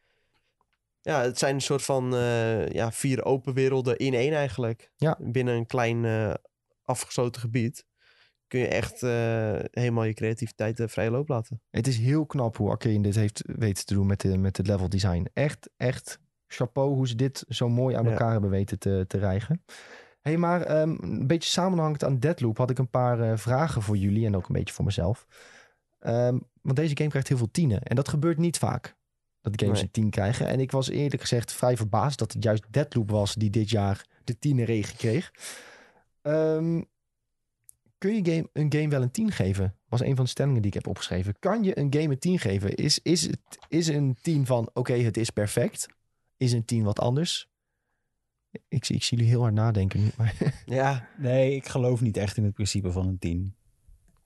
Ja, 1.06 1.22
het 1.22 1.38
zijn 1.38 1.54
een 1.54 1.60
soort 1.60 1.82
van 1.82 2.14
eh, 2.14 2.68
ja, 2.68 2.92
vier 2.92 3.24
open 3.24 3.54
werelden 3.54 3.96
in 3.96 4.14
één 4.14 4.32
eigenlijk. 4.32 4.90
Ja. 4.96 5.18
Binnen 5.20 5.54
een 5.54 5.66
klein 5.66 6.04
eh, 6.04 6.34
afgesloten 6.82 7.40
gebied 7.40 7.86
kun 8.46 8.60
je 8.60 8.68
echt 8.68 9.02
eh, 9.02 9.58
helemaal 9.70 10.04
je 10.04 10.14
creativiteit 10.14 10.82
vrije 10.86 11.10
loop 11.10 11.28
laten. 11.28 11.62
Het 11.70 11.86
is 11.86 11.98
heel 11.98 12.26
knap 12.26 12.56
hoe 12.56 12.70
Arcane 12.70 13.00
dit 13.00 13.14
heeft 13.14 13.42
weten 13.46 13.86
te 13.86 13.94
doen 13.94 14.06
met, 14.06 14.20
de, 14.20 14.38
met 14.38 14.56
het 14.56 14.66
level 14.66 14.88
design. 14.88 15.26
Echt, 15.32 15.70
echt 15.76 16.20
chapeau 16.46 16.94
hoe 16.94 17.08
ze 17.08 17.14
dit 17.14 17.44
zo 17.48 17.68
mooi 17.68 17.96
aan 17.96 18.04
Ja. 18.04 18.10
elkaar 18.10 18.32
hebben 18.32 18.50
weten 18.50 18.78
te, 18.78 19.04
te 19.06 19.18
rijgen. 19.18 19.64
hey, 20.20 20.36
maar 20.36 20.62
ehm, 20.62 20.96
een 21.00 21.26
beetje 21.26 21.50
samenhangend 21.50 22.04
aan 22.04 22.18
Deadloop 22.18 22.58
had 22.58 22.70
ik 22.70 22.78
een 22.78 22.90
paar 22.90 23.38
vragen 23.38 23.82
voor 23.82 23.96
jullie 23.96 24.26
en 24.26 24.36
ook 24.36 24.48
een 24.48 24.54
beetje 24.54 24.74
voor 24.74 24.84
mezelf. 24.84 25.26
Ehm, 25.98 26.38
want 26.62 26.76
deze 26.76 26.96
game 26.96 27.08
krijgt 27.10 27.28
heel 27.28 27.38
veel 27.38 27.50
tienen 27.50 27.82
en 27.82 27.96
dat 27.96 28.08
gebeurt 28.08 28.38
niet 28.38 28.58
vaak. 28.58 28.96
Dat 29.52 29.60
games 29.60 29.74
Nee. 29.74 29.82
een 29.82 29.90
tien 29.90 30.10
krijgen. 30.10 30.47
En 30.47 30.60
ik 30.60 30.70
was 30.70 30.89
eerlijk 30.89 31.20
gezegd 31.20 31.52
vrij 31.52 31.77
verbaasd 31.77 32.18
dat 32.18 32.32
het 32.32 32.43
juist 32.43 32.64
Deadloop 32.70 33.10
was 33.10 33.35
die 33.35 33.51
dit 33.51 33.70
jaar 33.70 34.06
de 34.24 34.39
tienerregen 34.39 34.97
kreeg. 34.97 35.32
Ehm, 36.23 36.82
kun 37.98 38.14
je 38.14 38.24
game, 38.32 38.48
een 38.52 38.73
game 38.73 38.89
wel 38.89 39.02
een 39.02 39.10
10 39.10 39.32
geven? 39.32 39.74
Was 39.89 40.01
een 40.01 40.16
van 40.16 40.24
de 40.24 40.31
stellingen 40.31 40.60
die 40.62 40.70
ik 40.70 40.74
heb 40.77 40.86
opgeschreven. 40.86 41.39
Kan 41.39 41.62
je 41.64 41.78
een 41.78 41.93
game 41.94 42.09
een 42.12 42.18
10 42.18 42.39
geven? 42.39 42.74
Is, 42.74 42.98
is, 43.02 43.23
het, 43.23 43.39
is 43.68 43.86
een 43.89 44.16
10 44.23 44.47
van 44.47 44.70
oké, 44.73 44.93
het 44.94 45.16
is 45.16 45.31
perfect? 45.31 45.86
Is 46.36 46.52
een 46.52 46.64
10 46.64 46.82
wat 46.85 46.98
anders? 46.98 47.48
Ik, 48.68 48.85
zie- 48.85 48.97
ik 48.97 49.02
zie 49.02 49.16
jullie 49.16 49.32
heel 49.32 49.43
hard 49.43 49.55
nadenken 49.55 50.01
nu. 50.02 50.10
Maar 50.16 50.35
Ja, 50.66 51.09
Nee, 51.18 51.55
ik 51.55 51.68
geloof 51.68 52.01
niet 52.01 52.16
echt 52.16 52.36
in 52.36 52.44
het 52.44 52.55
principe 52.55 52.93
van 52.93 53.06
een 53.06 53.18
10. 53.18 53.55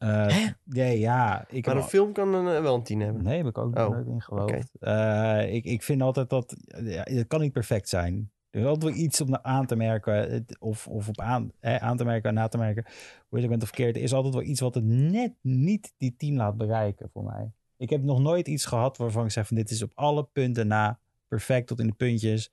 Eh, 0.01 0.47
nee, 0.64 0.98
ja. 0.98 1.44
Ik 1.48 1.66
maar 1.66 1.77
een 1.77 1.82
film 1.82 2.12
kan 2.12 2.35
een, 2.35 2.56
eh, 2.56 2.62
wel 2.62 2.74
een 2.74 2.82
10 2.82 3.01
hebben. 3.01 3.22
Nee, 3.22 3.36
heb 3.36 3.47
ik 3.47 3.59
ook 3.59 3.78
Oh, 3.78 3.89
nooit 3.89 4.06
in 4.06 4.22
geloofd. 4.22 4.77
Eh, 4.81 5.55
ik, 5.55 5.64
ik 5.64 5.82
vind 5.82 6.02
altijd 6.02 6.31
dat... 6.31 6.56
Ja, 6.85 7.02
het 7.02 7.27
kan 7.27 7.40
niet 7.40 7.52
perfect 7.52 7.89
zijn. 7.89 8.31
Er 8.51 8.60
is 8.60 8.66
altijd 8.66 8.94
wel 8.94 9.05
iets 9.05 9.20
om 9.20 9.36
aan 9.36 9.66
te 9.66 9.77
merken. 9.77 10.47
Of, 10.59 10.86
of 10.86 11.09
op 11.09 11.20
aan, 11.20 11.52
eh, 11.60 11.77
aan 11.77 11.97
te 11.97 12.05
merken 12.05 12.28
en 12.28 12.35
na 12.35 12.48
te 12.48 12.59
merken. 12.59 12.85
Hoe 13.28 13.40
je 13.40 13.48
bent 13.48 13.62
of 13.62 13.68
verkeerd. 13.68 13.97
Er 13.97 14.02
is 14.02 14.12
altijd 14.12 14.35
wel 14.35 14.43
iets 14.43 14.60
wat 14.60 14.74
het 14.74 14.85
net 14.85 15.32
niet 15.40 15.94
die 15.97 16.16
10 16.16 16.36
laat 16.36 16.56
bereiken 16.56 17.10
voor 17.12 17.24
mij. 17.24 17.52
Ik 17.77 17.90
heb 17.90 18.02
nog 18.02 18.20
nooit 18.20 18.48
iets 18.48 18.64
gehad 18.64 18.97
waarvan 18.97 19.24
ik 19.24 19.31
zeg 19.31 19.47
van... 19.47 19.56
Dit 19.56 19.70
is 19.70 19.82
op 19.82 19.93
alle 19.94 20.28
punten 20.32 20.66
na. 20.66 20.98
Perfect 21.28 21.66
tot 21.66 21.81
in 21.81 21.86
de 21.86 21.93
puntjes. 21.93 22.52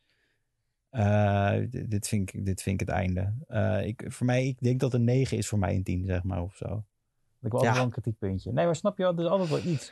Eh, 0.90 1.56
dit, 1.70 2.08
vind 2.08 2.34
ik, 2.34 2.46
dit 2.46 2.62
vind 2.62 2.82
ik 2.82 2.88
het 2.88 2.98
einde. 2.98 3.34
Eh, 3.48 3.86
ik, 3.86 4.04
voor 4.08 4.26
mij, 4.26 4.48
ik 4.48 4.60
denk 4.60 4.80
dat 4.80 4.94
een 4.94 5.04
9 5.04 5.38
is 5.38 5.48
voor 5.48 5.60
mij 5.60 5.76
een 5.76 5.84
10, 5.84 6.06
zeg 6.06 6.24
maar, 6.24 6.42
of 6.42 6.56
zo. 6.56 6.84
Ik 7.42 7.54
altijd 7.54 7.72
Ja. 7.72 7.78
wel 7.78 7.84
een 7.86 7.92
kritiekpuntje. 7.92 8.52
Nee, 8.52 8.66
maar 8.66 8.76
snap 8.76 8.98
je 8.98 9.04
wel? 9.04 9.14
Er 9.14 9.24
is 9.24 9.30
altijd 9.30 9.50
wel 9.50 9.74
iets. 9.74 9.92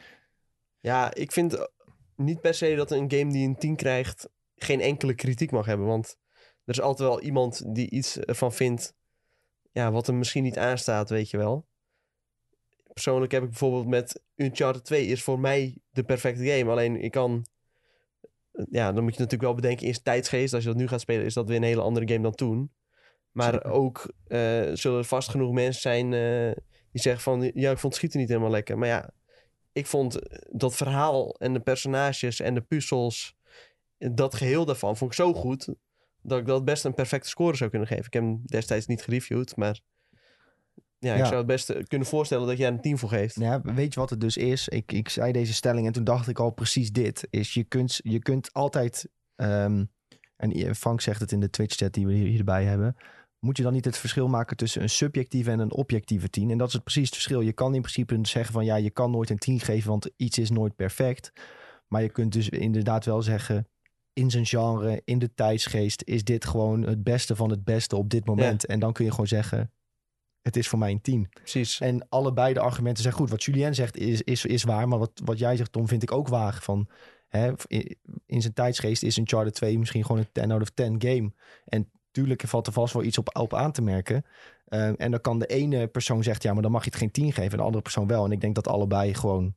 Ja, 0.79 1.13
ik 1.13 1.31
vind 1.31 1.67
niet 2.15 2.41
per 2.41 2.53
se 2.53 2.75
dat 2.75 2.91
een 2.91 3.11
game 3.11 3.31
die 3.31 3.47
een 3.47 3.57
10 3.57 3.75
krijgt 3.75 4.29
geen 4.55 4.81
enkele 4.81 5.13
kritiek 5.15 5.51
mag 5.51 5.65
hebben. 5.65 5.87
Want 5.87 6.17
er 6.65 6.73
is 6.73 6.81
altijd 6.81 7.09
wel 7.09 7.21
iemand 7.21 7.75
die 7.75 7.89
iets 7.89 8.17
ervan 8.19 8.53
vindt 8.53 8.93
ja, 9.71 9.91
wat 9.91 10.07
hem 10.07 10.17
misschien 10.17 10.43
niet 10.43 10.57
aanstaat, 10.57 11.09
weet 11.09 11.29
je 11.29 11.37
wel. 11.37 11.65
Persoonlijk 12.93 13.31
heb 13.31 13.43
ik 13.43 13.49
bijvoorbeeld 13.49 13.87
met 13.87 14.23
Uncharted 14.35 14.85
2 14.85 15.05
is 15.05 15.23
voor 15.23 15.39
mij 15.39 15.77
de 15.91 16.03
perfecte 16.03 16.45
game. 16.45 16.71
Alleen 16.71 17.01
ik 17.01 17.11
kan... 17.11 17.45
Ja, 18.69 18.91
dan 18.91 19.03
moet 19.03 19.13
je 19.13 19.19
natuurlijk 19.19 19.41
wel 19.41 19.53
bedenken 19.53 19.87
zijn 19.87 20.03
tijdsgeest. 20.03 20.53
Als 20.53 20.63
je 20.63 20.69
dat 20.69 20.77
nu 20.77 20.87
gaat 20.87 21.01
spelen, 21.01 21.25
is 21.25 21.33
dat 21.33 21.47
weer 21.47 21.57
een 21.57 21.63
hele 21.63 21.81
andere 21.81 22.07
game 22.07 22.21
dan 22.21 22.35
toen. 22.35 22.71
Maar 23.31 23.53
Zeker. 23.53 23.71
ook 23.71 24.13
eh, 24.27 24.69
zullen 24.73 24.97
er 24.97 25.05
vast 25.05 25.29
genoeg 25.29 25.51
mensen 25.53 25.81
zijn 25.81 26.13
eh, 26.13 26.63
die 26.95 27.03
zeggen 27.03 27.23
van... 27.23 27.41
Ja, 27.53 27.71
ik 27.71 27.77
vond 27.77 27.81
het 27.81 27.95
schieten 27.95 28.19
niet 28.19 28.29
helemaal 28.29 28.49
lekker. 28.49 28.77
Maar 28.77 28.87
ja, 28.87 29.09
ik 29.71 29.85
vond 29.85 30.19
dat 30.51 30.75
verhaal 30.75 31.35
en 31.39 31.53
de 31.53 31.59
personages 31.59 32.39
en 32.39 32.53
de 32.53 32.61
puzzels... 32.61 33.35
Dat 33.97 34.35
geheel 34.35 34.65
daarvan 34.65 34.97
vond 34.97 35.11
ik 35.11 35.17
zo 35.17 35.33
goed... 35.33 35.67
dat 36.21 36.39
ik 36.39 36.45
dat 36.45 36.65
best 36.65 36.85
een 36.85 36.93
perfecte 36.93 37.29
score 37.29 37.55
zou 37.55 37.69
kunnen 37.69 37.87
geven. 37.87 38.05
Ik 38.05 38.13
heb 38.13 38.23
hem 38.23 38.41
destijds 38.45 38.85
niet 38.85 39.01
gereviewd, 39.03 39.55
maar... 39.55 39.79
Ja, 40.99 41.13
ik 41.13 41.19
Ja. 41.19 41.25
zou 41.25 41.37
het 41.37 41.45
best 41.45 41.69
eh, 41.69 41.83
kunnen 41.83 42.07
voorstellen 42.07 42.47
dat 42.47 42.57
jij 42.57 42.67
een 42.67 42.81
10 42.81 42.97
voor 42.97 43.09
geeft. 43.09 43.35
Ja, 43.35 43.61
weet 43.61 43.93
je 43.93 43.99
wat 43.99 44.09
het 44.09 44.21
dus 44.21 44.37
is? 44.37 44.67
Ik, 44.67 44.91
ik 44.91 45.09
zei 45.09 45.31
deze 45.31 45.53
stelling 45.53 45.87
en 45.87 45.93
toen 45.93 46.03
dacht 46.03 46.27
ik 46.27 46.39
al 46.39 46.51
precies 46.51 46.91
dit. 46.91 47.27
Is 47.29 47.53
je 47.53 47.63
kunt, 47.63 47.99
je 48.03 48.19
kunt 48.19 48.53
altijd, 48.53 49.09
ehm, 49.35 49.85
en 50.37 50.75
Frank 50.75 51.01
zegt 51.01 51.19
het 51.19 51.31
in 51.31 51.39
de 51.39 51.49
Twitch-chat 51.49 51.93
die 51.93 52.07
we 52.07 52.13
hier, 52.13 52.27
hierbij 52.27 52.63
hebben. 52.63 52.95
Moet 53.45 53.57
je 53.57 53.63
dan 53.63 53.73
niet 53.73 53.85
het 53.85 53.97
verschil 53.97 54.27
maken 54.27 54.57
tussen 54.57 54.81
een 54.81 54.89
subjectieve 54.89 55.51
en 55.51 55.59
een 55.59 55.71
objectieve 55.71 56.29
10? 56.29 56.51
En 56.51 56.57
dat 56.57 56.67
is 56.67 56.73
het 56.73 56.83
precies 56.83 57.05
het 57.05 57.13
verschil. 57.13 57.41
Je 57.41 57.53
kan 57.53 57.75
in 57.75 57.81
principe 57.81 58.19
zeggen 58.21 58.53
van 58.53 58.65
ja, 58.65 58.75
je 58.75 58.89
kan 58.89 59.11
nooit 59.11 59.29
een 59.29 59.37
10 59.37 59.59
geven, 59.59 59.89
want 59.89 60.09
iets 60.17 60.37
is 60.37 60.49
nooit 60.49 60.75
perfect. 60.75 61.31
Maar 61.87 62.01
je 62.01 62.09
kunt 62.09 62.33
dus 62.33 62.49
inderdaad 62.49 63.05
wel 63.05 63.21
zeggen, 63.21 63.67
in 64.13 64.31
zijn 64.31 64.45
genre, 64.45 65.01
in 65.05 65.19
de 65.19 65.33
tijdsgeest, 65.33 66.01
is 66.05 66.23
dit 66.23 66.45
gewoon 66.45 66.81
het 66.81 67.03
beste 67.03 67.35
van 67.35 67.49
het 67.49 67.63
beste 67.63 67.95
op 67.95 68.09
dit 68.09 68.25
moment. 68.25 68.65
En 68.65 68.79
dan 68.79 68.93
kun 68.93 69.05
je 69.05 69.11
gewoon 69.11 69.27
zeggen, 69.27 69.71
Het 70.41 70.55
is 70.55 70.67
voor 70.67 70.79
mij 70.79 70.91
een 70.91 71.01
10. 71.01 71.29
Precies. 71.29 71.79
En 71.79 72.09
allebei 72.09 72.53
de 72.53 72.59
argumenten 72.59 73.03
zijn 73.03 73.15
goed. 73.15 73.29
Wat 73.29 73.43
Julien 73.43 73.75
zegt 73.75 73.97
is, 73.97 74.21
is, 74.21 74.45
is 74.45 74.63
waar. 74.63 74.87
Maar 74.87 74.99
wat, 74.99 75.21
wat 75.23 75.39
jij 75.39 75.55
zegt, 75.55 75.71
Tom, 75.71 75.87
vind 75.87 76.03
ik 76.03 76.11
ook 76.11 76.27
waar. 76.27 76.59
Van, 76.61 76.87
hè, 77.27 77.51
in, 77.67 77.97
in 78.25 78.41
zijn 78.41 78.53
tijdsgeest 78.53 79.03
is 79.03 79.17
Uncharted 79.17 79.53
2 79.53 79.79
misschien 79.79 80.05
gewoon 80.05 80.21
een 80.21 80.31
10 80.31 80.51
out 80.51 80.61
of 80.61 80.69
10 80.69 81.01
game. 81.01 81.31
En 81.65 81.89
tuurlijk 82.15 82.41
valt 82.47 82.67
er 82.67 82.73
vast 82.73 82.93
wel 82.93 83.03
iets 83.03 83.17
op, 83.17 83.37
op 83.37 83.53
aan 83.53 83.71
te 83.71 83.81
merken. 83.81 84.25
Ehm, 84.67 84.93
en 84.97 85.11
dan 85.11 85.21
kan 85.21 85.39
de 85.39 85.45
ene 85.45 85.87
persoon 85.87 86.23
zegt, 86.23 86.43
ja, 86.43 86.53
maar 86.53 86.61
dan 86.61 86.71
mag 86.71 86.83
je 86.83 86.89
het 86.89 86.99
geen 86.99 87.11
10 87.11 87.33
geven. 87.33 87.51
En 87.51 87.57
de 87.57 87.63
andere 87.63 87.81
persoon 87.83 88.07
wel. 88.07 88.25
En 88.25 88.31
ik 88.31 88.41
denk 88.41 88.55
dat 88.55 88.67
allebei 88.67 89.13
gewoon 89.13 89.55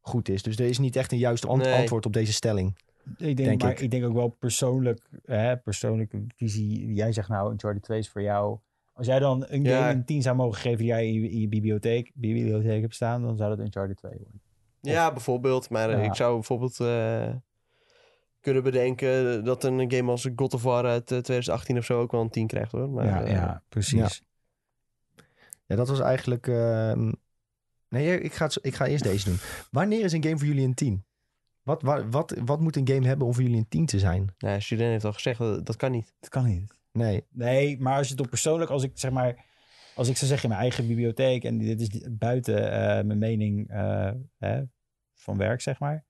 goed 0.00 0.28
is. 0.28 0.42
Dus 0.42 0.56
er 0.58 0.66
is 0.66 0.78
niet 0.78 0.96
echt 0.96 1.12
een 1.12 1.18
juiste 1.18 1.46
ant- 1.46 1.62
Nee. 1.62 1.74
antwoord 1.80 2.06
op 2.06 2.12
deze 2.12 2.32
stelling. 2.32 2.76
Ik 3.04 3.16
denk, 3.18 3.36
Denk 3.36 3.62
maar 3.62 3.70
ik. 3.70 3.80
ik. 3.80 3.90
denk 3.90 4.04
ook 4.04 4.12
wel 4.14 4.28
persoonlijk, 4.28 5.08
hè, 5.24 5.56
persoonlijke 5.56 6.24
visie. 6.36 6.92
Jij 6.94 7.12
zegt 7.12 7.28
nou, 7.28 7.50
Uncharted 7.52 7.82
2 7.82 7.98
is 7.98 8.08
voor 8.08 8.22
jou. 8.22 8.58
Als 8.92 9.06
jij 9.06 9.18
dan 9.18 9.44
een 9.48 9.62
Ja. 9.64 9.78
game 9.78 9.90
een 9.92 10.04
10 10.04 10.22
zou 10.22 10.36
mogen 10.36 10.60
geven 10.60 10.78
die 10.78 10.86
jij 10.86 11.06
in 11.06 11.12
je, 11.20 11.30
in 11.30 11.40
je 11.40 11.48
bibliotheek, 11.48 12.10
bibliotheek 12.14 12.80
hebt 12.80 12.94
staan, 12.94 13.22
dan 13.22 13.36
zou 13.36 13.56
dat 13.56 13.64
Uncharted 13.66 13.96
2 13.96 14.12
worden. 14.12 14.40
Ja, 14.80 15.12
bijvoorbeeld. 15.12 15.70
Maar 15.70 15.90
Ja. 15.90 15.96
ik 15.98 16.14
zou 16.14 16.34
bijvoorbeeld 16.34 16.80
eh, 16.80 17.34
kunnen 18.46 18.62
bedenken 18.62 19.44
dat 19.44 19.64
een 19.64 19.92
game 19.92 20.10
als 20.10 20.28
God 20.36 20.54
of 20.54 20.62
War 20.62 20.84
uit 20.84 21.02
eh, 21.02 21.18
2018 21.18 21.78
of 21.78 21.84
zo 21.84 22.00
ook 22.00 22.12
wel 22.12 22.20
een 22.20 22.30
10 22.30 22.46
krijgt 22.46 22.72
hoor. 22.72 22.90
Maar, 22.90 23.06
ja, 23.06 23.22
eh, 23.22 23.32
ja, 23.32 23.62
precies. 23.68 24.22
Ja, 25.66 25.76
dat 25.76 25.88
was 25.88 26.00
eigenlijk... 26.00 26.46
ehm, 26.46 27.12
Nee, 27.88 28.20
ik 28.20 28.34
ga, 28.34 28.50
ik 28.60 28.74
ga 28.74 28.86
eerst 28.86 29.04
deze 29.04 29.24
doen. 29.24 29.38
Wanneer 29.70 30.04
is 30.04 30.12
een 30.12 30.22
game 30.22 30.38
voor 30.38 30.46
jullie 30.46 30.64
een 30.64 30.74
10? 30.74 31.04
Wat, 31.62 31.82
wat, 31.82 32.04
wat, 32.10 32.34
wat 32.44 32.60
moet 32.60 32.76
een 32.76 32.88
game 32.88 33.06
hebben 33.06 33.26
om 33.26 33.34
voor 33.34 33.42
jullie 33.42 33.58
een 33.58 33.68
10 33.68 33.86
te 33.86 33.98
zijn? 33.98 34.34
Ja, 34.38 34.56
Julien 34.56 34.86
heeft 34.90 35.04
al 35.04 35.12
gezegd, 35.12 35.38
dat, 35.38 35.66
dat 35.66 35.76
kan 35.76 35.90
niet. 35.90 36.14
Dat 36.20 36.30
kan 36.30 36.44
niet. 36.44 36.74
Nee, 36.92 37.24
Nee, 37.30 37.80
maar 37.80 37.96
als 37.96 38.06
je 38.06 38.12
het 38.12 38.22
op 38.22 38.28
persoonlijk, 38.28 38.70
als 38.70 38.82
ik 38.82 38.90
zeg 38.94 39.10
maar, 39.10 39.44
als 39.94 40.08
ik 40.08 40.16
zou 40.16 40.30
zeggen 40.30 40.48
in 40.48 40.56
mijn 40.56 40.60
eigen 40.60 40.86
bibliotheek 40.86 41.44
en 41.44 41.58
dit 41.58 41.80
is 41.80 41.88
buiten 42.10 42.72
eh, 42.72 43.04
mijn 43.04 43.18
mening 43.18 43.70
eh, 43.70 44.10
hè, 44.38 44.62
van 45.14 45.36
werk, 45.36 45.60
zeg 45.60 45.78
maar. 45.78 46.05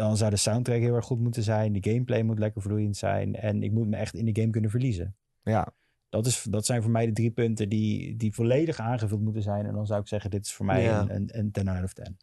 Dan 0.00 0.16
zou 0.16 0.30
de 0.30 0.36
soundtrack 0.36 0.78
heel 0.80 0.94
erg 0.94 1.04
goed 1.04 1.18
moeten 1.20 1.42
zijn. 1.42 1.72
De 1.72 1.90
gameplay 1.90 2.22
moet 2.22 2.38
lekker 2.38 2.62
vloeiend 2.62 2.96
zijn. 2.96 3.34
En 3.34 3.62
ik 3.62 3.72
moet 3.72 3.86
me 3.88 3.96
echt 3.96 4.14
in 4.14 4.24
de 4.24 4.40
game 4.40 4.50
kunnen 4.52 4.70
verliezen. 4.70 5.16
ja. 5.42 5.72
Dat, 6.08 6.26
is, 6.26 6.42
dat 6.42 6.66
zijn 6.66 6.82
voor 6.82 6.90
mij 6.90 7.06
de 7.06 7.12
drie 7.12 7.30
punten 7.30 7.68
die, 7.68 8.16
die 8.16 8.34
volledig 8.34 8.78
aangevuld 8.78 9.20
moeten 9.20 9.42
zijn. 9.42 9.66
En 9.66 9.74
dan 9.74 9.86
zou 9.86 10.00
ik 10.00 10.08
zeggen, 10.08 10.30
dit 10.30 10.44
is 10.44 10.52
voor 10.52 10.66
mij 10.66 10.82
Ja. 10.82 11.00
een, 11.00 11.14
een, 11.14 11.28
een 11.32 11.50
10 11.50 11.68
out 11.68 11.84
of 11.84 11.92
10. 11.92 12.16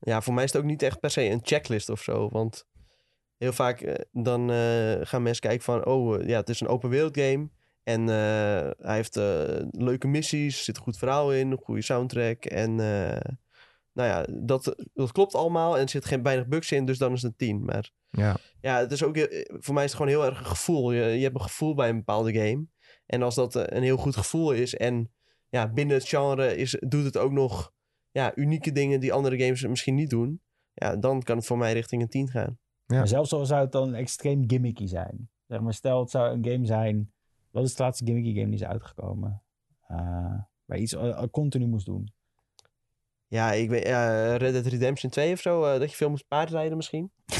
Ja, 0.00 0.20
voor 0.20 0.34
mij 0.34 0.44
is 0.44 0.52
het 0.52 0.60
ook 0.62 0.68
niet 0.68 0.82
echt 0.82 1.00
per 1.00 1.10
se 1.10 1.22
een 1.24 1.40
checklist 1.42 1.88
of 1.88 2.02
zo. 2.02 2.28
Want 2.28 2.66
heel 3.36 3.52
vaak 3.52 3.80
eh, 3.80 3.94
dan 4.12 4.50
eh, 4.50 4.92
gaan 5.02 5.22
mensen 5.22 5.42
kijken 5.42 5.64
van... 5.64 5.84
Oh, 5.86 6.20
eh, 6.20 6.28
ja, 6.28 6.36
het 6.38 6.48
is 6.48 6.60
een 6.60 6.68
open 6.68 6.90
wereld 6.90 7.18
game. 7.20 7.48
En 7.82 8.00
eh, 8.00 8.70
hij 8.78 8.96
heeft 8.96 9.14
leuke 9.70 10.06
missies, 10.06 10.58
er 10.58 10.64
zit 10.64 10.76
een 10.76 10.82
goed 10.82 10.98
verhaal 10.98 11.32
in, 11.34 11.50
een 11.50 11.60
goede 11.62 11.82
soundtrack. 11.82 12.44
En 12.44 12.80
eh, 12.80 13.32
nou 13.92 14.08
ja, 14.08 14.26
dat, 14.42 14.88
dat 14.92 15.12
klopt 15.12 15.34
allemaal. 15.34 15.76
En 15.76 15.82
er 15.82 15.88
zit 15.88 16.04
geen 16.04 16.22
weinig 16.22 16.46
bugs 16.46 16.72
in, 16.72 16.84
dus 16.84 16.98
dan 16.98 17.12
is 17.12 17.22
het 17.22 17.30
een 17.30 17.36
10. 17.36 17.64
Maar 17.64 17.90
ja. 18.10 18.36
ja, 18.60 18.78
het 18.78 18.92
is 18.92 19.02
ook, 19.02 19.16
eh, 19.16 19.44
voor 19.58 19.74
mij 19.74 19.84
is 19.84 19.90
het 19.90 20.00
gewoon 20.00 20.16
heel 20.16 20.24
erg 20.24 20.38
een 20.38 20.46
gevoel. 20.46 20.92
Je, 20.92 21.02
je 21.02 21.22
hebt 21.22 21.34
een 21.34 21.40
gevoel 21.40 21.74
bij 21.74 21.88
een 21.88 21.96
bepaalde 21.96 22.32
game. 22.32 22.66
En 23.06 23.22
als 23.22 23.34
dat 23.34 23.56
eh, 23.56 23.76
een 23.76 23.82
heel 23.82 23.96
goed 23.96 24.16
gevoel 24.16 24.52
is 24.52 24.74
en 24.74 25.10
ja, 25.48 25.72
binnen 25.72 25.96
het 25.96 26.08
genre 26.08 26.56
is, 26.56 26.76
doet 26.88 27.04
het 27.04 27.16
ook 27.16 27.32
nog 27.32 27.72
ja, 28.10 28.36
unieke 28.36 28.72
dingen 28.72 29.00
die 29.00 29.12
andere 29.12 29.38
games 29.38 29.66
misschien 29.66 29.94
niet 29.94 30.10
doen. 30.10 30.42
Ja, 30.72 30.96
dan 30.96 31.22
kan 31.22 31.36
het 31.36 31.46
voor 31.46 31.58
mij 31.58 31.72
richting 31.72 32.02
een 32.02 32.08
10 32.08 32.28
gaan. 32.28 32.58
Ja. 32.86 32.96
Maar 32.96 33.08
zelfs 33.08 33.32
al 33.32 33.46
zou 33.46 33.60
het 33.60 33.72
dan 33.72 33.94
extreem 33.94 34.44
gimmicky 34.46 34.86
zijn. 34.86 35.30
Zeg 35.46 35.60
maar, 35.60 35.74
stel 35.74 36.00
het 36.00 36.10
zou 36.10 36.32
een 36.32 36.44
game 36.44 36.66
zijn. 36.66 37.12
Wat 37.50 37.64
is 37.64 37.74
de 37.74 37.82
laatste 37.82 38.04
gimmicky 38.04 38.34
game 38.34 38.46
die 38.46 38.54
is 38.54 38.64
uitgekomen? 38.64 39.42
Eh, 39.86 39.96
waar 40.64 40.76
je 40.76 40.82
iets 40.82 40.96
continu 41.30 41.66
moest 41.66 41.86
doen. 41.86 42.12
Ja, 43.30 43.52
ik 43.52 43.68
weet, 43.70 43.86
ja, 43.86 44.36
Red 44.36 44.52
Dead 44.52 44.66
Redemption 44.66 45.10
2 45.10 45.32
of 45.32 45.40
zo, 45.40 45.64
eh, 45.64 45.78
dat 45.80 45.90
je 45.90 45.96
veel 45.96 46.10
moet 46.10 46.24
paardrijden 46.28 46.76
misschien. 46.76 47.10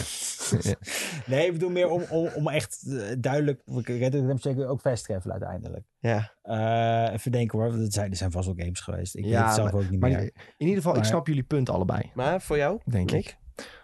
Nee, 1.26 1.46
ik 1.46 1.52
bedoel 1.52 1.70
meer 1.70 1.88
om, 1.88 2.02
om, 2.10 2.28
om 2.34 2.48
echt 2.48 2.82
eh, 2.88 3.16
duidelijk... 3.18 3.62
Red 3.66 3.86
Dead 3.86 4.12
Redemption 4.12 4.38
zeker 4.38 4.68
ook 4.68 4.80
fast 4.80 5.04
travel 5.04 5.30
uiteindelijk. 5.30 5.84
Ja, 5.98 6.32
Eh, 6.42 7.12
even 7.14 7.32
denken 7.32 7.58
hoor, 7.58 7.70
want 7.70 7.86
er 7.86 7.92
zijn, 7.92 8.10
er 8.10 8.16
zijn 8.16 8.30
vast 8.30 8.46
wel 8.46 8.54
games 8.58 8.80
geweest. 8.80 9.16
Ik 9.16 9.24
Ja, 9.24 9.30
weet 9.30 9.44
het 9.46 9.54
zelf 9.54 9.72
ook 9.72 9.90
niet 9.90 10.00
Maar 10.00 10.10
meer. 10.10 10.20
in 10.56 10.66
ieder 10.66 10.82
geval, 10.82 10.96
ik 10.96 11.04
snap 11.04 11.26
jullie 11.26 11.42
punt 11.42 11.70
allebei. 11.70 12.10
maar 12.14 12.40
voor 12.42 12.56
jou? 12.56 12.80
denk 12.84 13.10
Nick? 13.10 13.26
ik. 13.26 13.36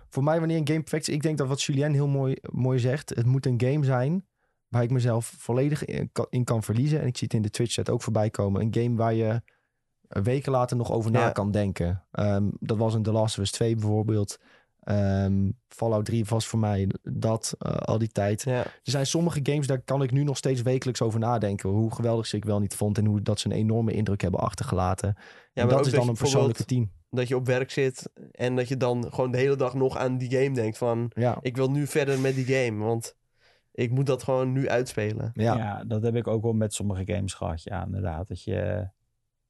Voor 0.08 0.24
mij, 0.24 0.38
wanneer 0.38 0.56
een 0.56 0.66
game 0.68 0.80
perfect 0.80 1.08
is, 1.08 1.14
ik 1.14 1.22
denk 1.22 1.38
dat 1.38 1.48
wat 1.48 1.62
Julien 1.62 1.92
heel 1.92 2.08
mooi, 2.08 2.36
mooi 2.42 2.78
zegt, 2.78 3.08
het 3.14 3.26
moet 3.26 3.46
een 3.46 3.60
game 3.64 3.84
zijn 3.84 4.26
waar 4.68 4.82
ik 4.82 4.90
mezelf 4.90 5.34
volledig 5.38 5.84
in 5.84 6.10
kan, 6.12 6.26
in 6.30 6.44
kan 6.44 6.62
verliezen. 6.62 7.00
En 7.00 7.06
ik 7.06 7.16
zie 7.16 7.26
het 7.26 7.36
in 7.36 7.42
de 7.42 7.50
Twitch-chat 7.50 7.90
ook 7.90 8.02
voorbij 8.02 8.30
komen. 8.30 8.60
Een 8.60 8.74
game 8.82 8.96
waar 8.96 9.14
je 9.14 9.42
weken 10.08 10.52
later 10.52 10.76
nog 10.76 10.92
over 10.92 11.10
na 11.10 11.20
Ja. 11.20 11.30
kan 11.30 11.50
denken. 11.50 12.04
Ehm, 12.10 12.44
dat 12.60 12.76
was 12.76 12.94
een 12.94 13.02
The 13.02 13.12
Last 13.12 13.36
of 13.38 13.42
Us 13.44 13.50
2 13.50 13.74
bijvoorbeeld. 13.74 14.38
Ehm, 14.80 15.50
Fallout 15.68 16.04
3 16.04 16.24
was 16.24 16.46
voor 16.46 16.58
mij 16.58 16.88
dat 17.02 17.54
eh, 17.58 17.72
al 17.72 17.98
die 17.98 18.08
tijd. 18.12 18.42
Ja, 18.42 18.58
Er 18.64 18.70
zijn 18.82 19.06
sommige 19.06 19.40
games, 19.42 19.66
daar 19.66 19.80
kan 19.80 20.02
ik 20.02 20.10
nu 20.12 20.22
nog 20.24 20.36
steeds 20.36 20.62
wekelijks 20.62 21.02
over 21.02 21.20
nadenken. 21.20 21.70
Hoe 21.70 21.94
geweldig 21.94 22.26
ze 22.26 22.36
ik 22.36 22.44
wel 22.44 22.60
niet 22.60 22.74
vond 22.74 22.98
en 22.98 23.04
hoe 23.06 23.22
dat 23.22 23.40
ze 23.40 23.46
een 23.46 23.56
enorme 23.56 23.92
indruk 23.92 24.20
hebben 24.20 24.40
achtergelaten. 24.40 25.14
ja 25.52 25.62
en 25.62 25.68
dat 25.68 25.86
is 25.86 25.92
dan 25.92 26.08
een 26.08 26.14
persoonlijke 26.14 26.64
team. 26.64 26.90
Dat 27.10 27.28
je 27.28 27.36
op 27.36 27.46
werk 27.46 27.70
zit 27.70 28.10
en 28.32 28.56
dat 28.56 28.68
je 28.68 28.76
dan 28.76 29.06
gewoon 29.12 29.30
de 29.30 29.38
hele 29.38 29.56
dag 29.56 29.74
nog 29.74 29.96
aan 29.96 30.18
die 30.18 30.30
game 30.30 30.54
denkt 30.54 30.78
van... 30.78 31.10
Ja, 31.14 31.38
Ik 31.40 31.56
wil 31.56 31.70
nu 31.70 31.86
verder 31.86 32.20
met 32.20 32.34
die 32.34 32.44
game, 32.44 32.84
want 32.84 33.16
ik 33.72 33.90
moet 33.90 34.06
dat 34.06 34.22
gewoon 34.22 34.52
nu 34.52 34.68
uitspelen. 34.68 35.30
ja. 35.34 35.56
Ja. 35.56 35.84
dat 35.84 36.02
heb 36.02 36.14
ik 36.16 36.26
ook 36.26 36.42
wel 36.42 36.52
met 36.52 36.74
sommige 36.74 37.02
games 37.14 37.34
gehad. 37.34 37.62
Ja, 37.62 37.84
inderdaad. 37.84 38.28
Dat 38.28 38.42
je 38.42 38.88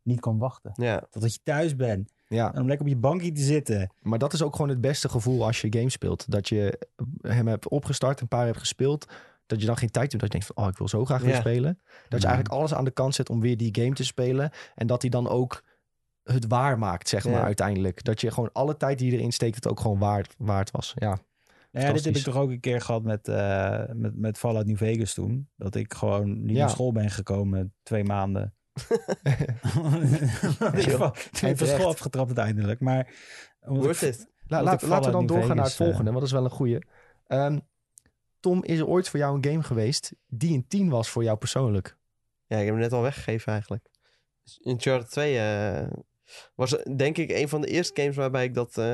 niet 0.07 0.20
kan 0.20 0.39
wachten. 0.39 0.73
Ja, 0.74 1.07
Totdat 1.11 1.33
je 1.35 1.41
thuis 1.43 1.77
bent. 1.77 2.12
ja. 2.28 2.55
En 2.55 2.61
om 2.61 2.66
lekker 2.66 2.87
op 2.87 2.93
je 2.93 2.99
bankje 2.99 3.33
te 3.33 3.43
zitten. 3.43 3.91
Maar 4.03 4.19
dat 4.19 4.33
is 4.33 4.43
ook 4.43 4.53
gewoon 4.55 4.70
het 4.70 4.81
beste 4.81 5.09
gevoel 5.09 5.45
als 5.45 5.61
je 5.61 5.73
games 5.73 5.93
speelt. 5.93 6.31
Dat 6.31 6.49
je 6.49 6.78
hem 7.20 7.47
hebt 7.49 7.69
opgestart, 7.69 8.20
een 8.20 8.28
paar 8.28 8.47
hebt 8.47 8.59
gespeeld. 8.59 9.07
Dat 9.47 9.61
je 9.61 9.66
dan 9.66 9.77
geen 9.77 9.91
tijd 9.91 10.11
hebt. 10.12 10.23
Dat 10.23 10.33
je 10.33 10.39
denkt 10.39 10.55
van, 10.55 10.65
oh, 10.65 10.70
ik 10.70 10.78
wil 10.78 10.89
zo 10.89 11.05
graag 11.05 11.20
weer 11.23 11.31
Ja. 11.35 11.41
spelen. 11.41 11.81
Dat 12.09 12.20
je 12.20 12.27
eigenlijk 12.27 12.57
alles 12.57 12.74
aan 12.74 12.85
de 12.85 12.91
kant 12.91 13.15
zet 13.15 13.31
om 13.31 13.41
weer 13.41 13.57
die 13.57 13.74
game 13.81 13.95
te 13.95 14.05
spelen. 14.05 14.51
En 14.74 14.87
dat 14.87 15.03
hij 15.03 15.11
dan 15.11 15.28
ook 15.28 15.62
het 16.23 16.47
waar 16.47 16.78
maakt, 16.78 17.09
zeg 17.09 17.24
maar, 17.24 17.33
Ja. 17.33 17.43
uiteindelijk. 17.45 18.05
Dat 18.05 18.20
je 18.20 18.31
gewoon 18.31 18.53
alle 18.53 18.77
tijd 18.77 18.99
die 18.99 19.11
je 19.11 19.16
erin 19.19 19.33
steekt, 19.33 19.55
het 19.55 19.69
ook 19.69 19.81
gewoon 19.81 19.99
waard, 19.99 20.35
waard 20.39 20.70
was. 20.70 20.93
Ja, 20.95 21.19
Nou 21.73 21.87
ja, 21.87 21.93
dit 21.93 22.05
heb 22.05 22.16
ik 22.16 22.23
toch 22.23 22.37
ook 22.37 22.51
een 22.51 22.61
keer 22.61 22.81
gehad 22.81 23.03
met, 23.03 23.28
eh, 23.28 23.83
met, 23.93 24.16
met 24.16 24.39
Fallout 24.39 24.66
New 24.66 24.77
Vegas 24.77 25.15
toen. 25.15 25.49
Dat 25.57 25.74
ik 25.74 25.95
gewoon 25.95 26.43
niet 26.45 26.55
Ja. 26.57 26.61
naar 26.61 26.70
school 26.70 26.93
ben 26.93 27.11
gekomen 27.11 27.74
twee 27.83 28.05
maanden. 28.05 28.55
Van 29.61 31.12
terecht. 31.32 31.66
school 31.69 31.86
afgetrapt 31.89 32.27
uiteindelijk. 32.27 32.81
Maar 32.81 33.15
worth 33.61 34.03
ik- 34.03 34.09
it. 34.09 34.28
La- 34.47 34.62
laten 34.62 34.89
we 35.03 35.11
dan 35.11 35.27
doorgaan 35.27 35.57
naar 35.57 35.65
het 35.65 35.74
Vegas, 35.74 35.78
eh, 35.78 35.85
volgende, 35.86 36.05
want 36.05 36.15
dat 36.15 36.23
is 36.28 36.32
wel 36.32 36.44
een 36.44 36.51
goeie. 36.51 36.78
Ehm, 37.27 37.59
Tom, 38.40 38.65
is 38.65 38.78
er 38.78 38.86
ooit 38.86 39.09
voor 39.09 39.19
jou 39.19 39.36
een 39.36 39.44
game 39.44 39.62
geweest 39.62 40.12
die 40.27 40.55
een 40.55 40.66
10 40.69 40.89
was 40.89 41.09
voor 41.09 41.23
jou 41.23 41.39
persoonlijk? 41.39 41.97
Ja, 42.47 42.57
ik 42.57 42.65
heb 42.65 42.73
hem 42.74 42.82
net 42.82 42.93
al 42.93 43.03
weggegeven 43.03 43.53
eigenlijk. 43.53 43.86
Uncharted 44.65 45.11
2 45.11 45.39
eh, 45.39 45.86
was 46.55 46.70
denk 46.97 47.16
ik 47.19 47.31
een 47.31 47.48
van 47.48 47.61
de 47.61 47.66
eerste 47.66 48.01
games 48.01 48.16
waarbij 48.16 48.44
ik 48.44 48.55
dat... 48.55 48.78
eh, 48.78 48.85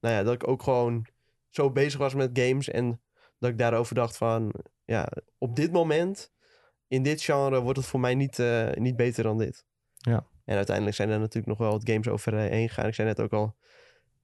nou 0.00 0.14
ja, 0.14 0.22
dat 0.22 0.34
ik 0.34 0.48
ook 0.48 0.62
gewoon 0.62 1.06
zo 1.50 1.70
bezig 1.70 1.98
was 1.98 2.14
met 2.14 2.30
games. 2.38 2.68
En 2.70 3.00
dat 3.38 3.50
ik 3.50 3.58
daarover 3.58 3.94
dacht 3.94 4.16
van... 4.16 4.54
Ja, 4.84 5.08
op 5.38 5.56
dit 5.56 5.72
moment, 5.72 6.32
in 6.88 7.02
dit 7.02 7.22
genre, 7.22 7.60
wordt 7.60 7.78
het 7.78 7.86
voor 7.86 8.00
mij 8.00 8.14
niet, 8.14 8.38
eh, 8.38 8.72
niet 8.72 8.96
beter 8.96 9.22
dan 9.22 9.38
dit. 9.38 9.64
Ja. 9.96 10.26
En 10.44 10.56
uiteindelijk 10.56 10.96
zijn 10.96 11.10
er 11.10 11.18
natuurlijk 11.18 11.46
nog 11.46 11.58
wel 11.58 11.70
wat 11.70 11.88
games 11.88 12.08
overheen 12.08 12.68
gegaan. 12.68 12.86
Ik 12.86 12.94
zei 12.94 13.08
net 13.08 13.20
ook 13.20 13.32
al, 13.32 13.54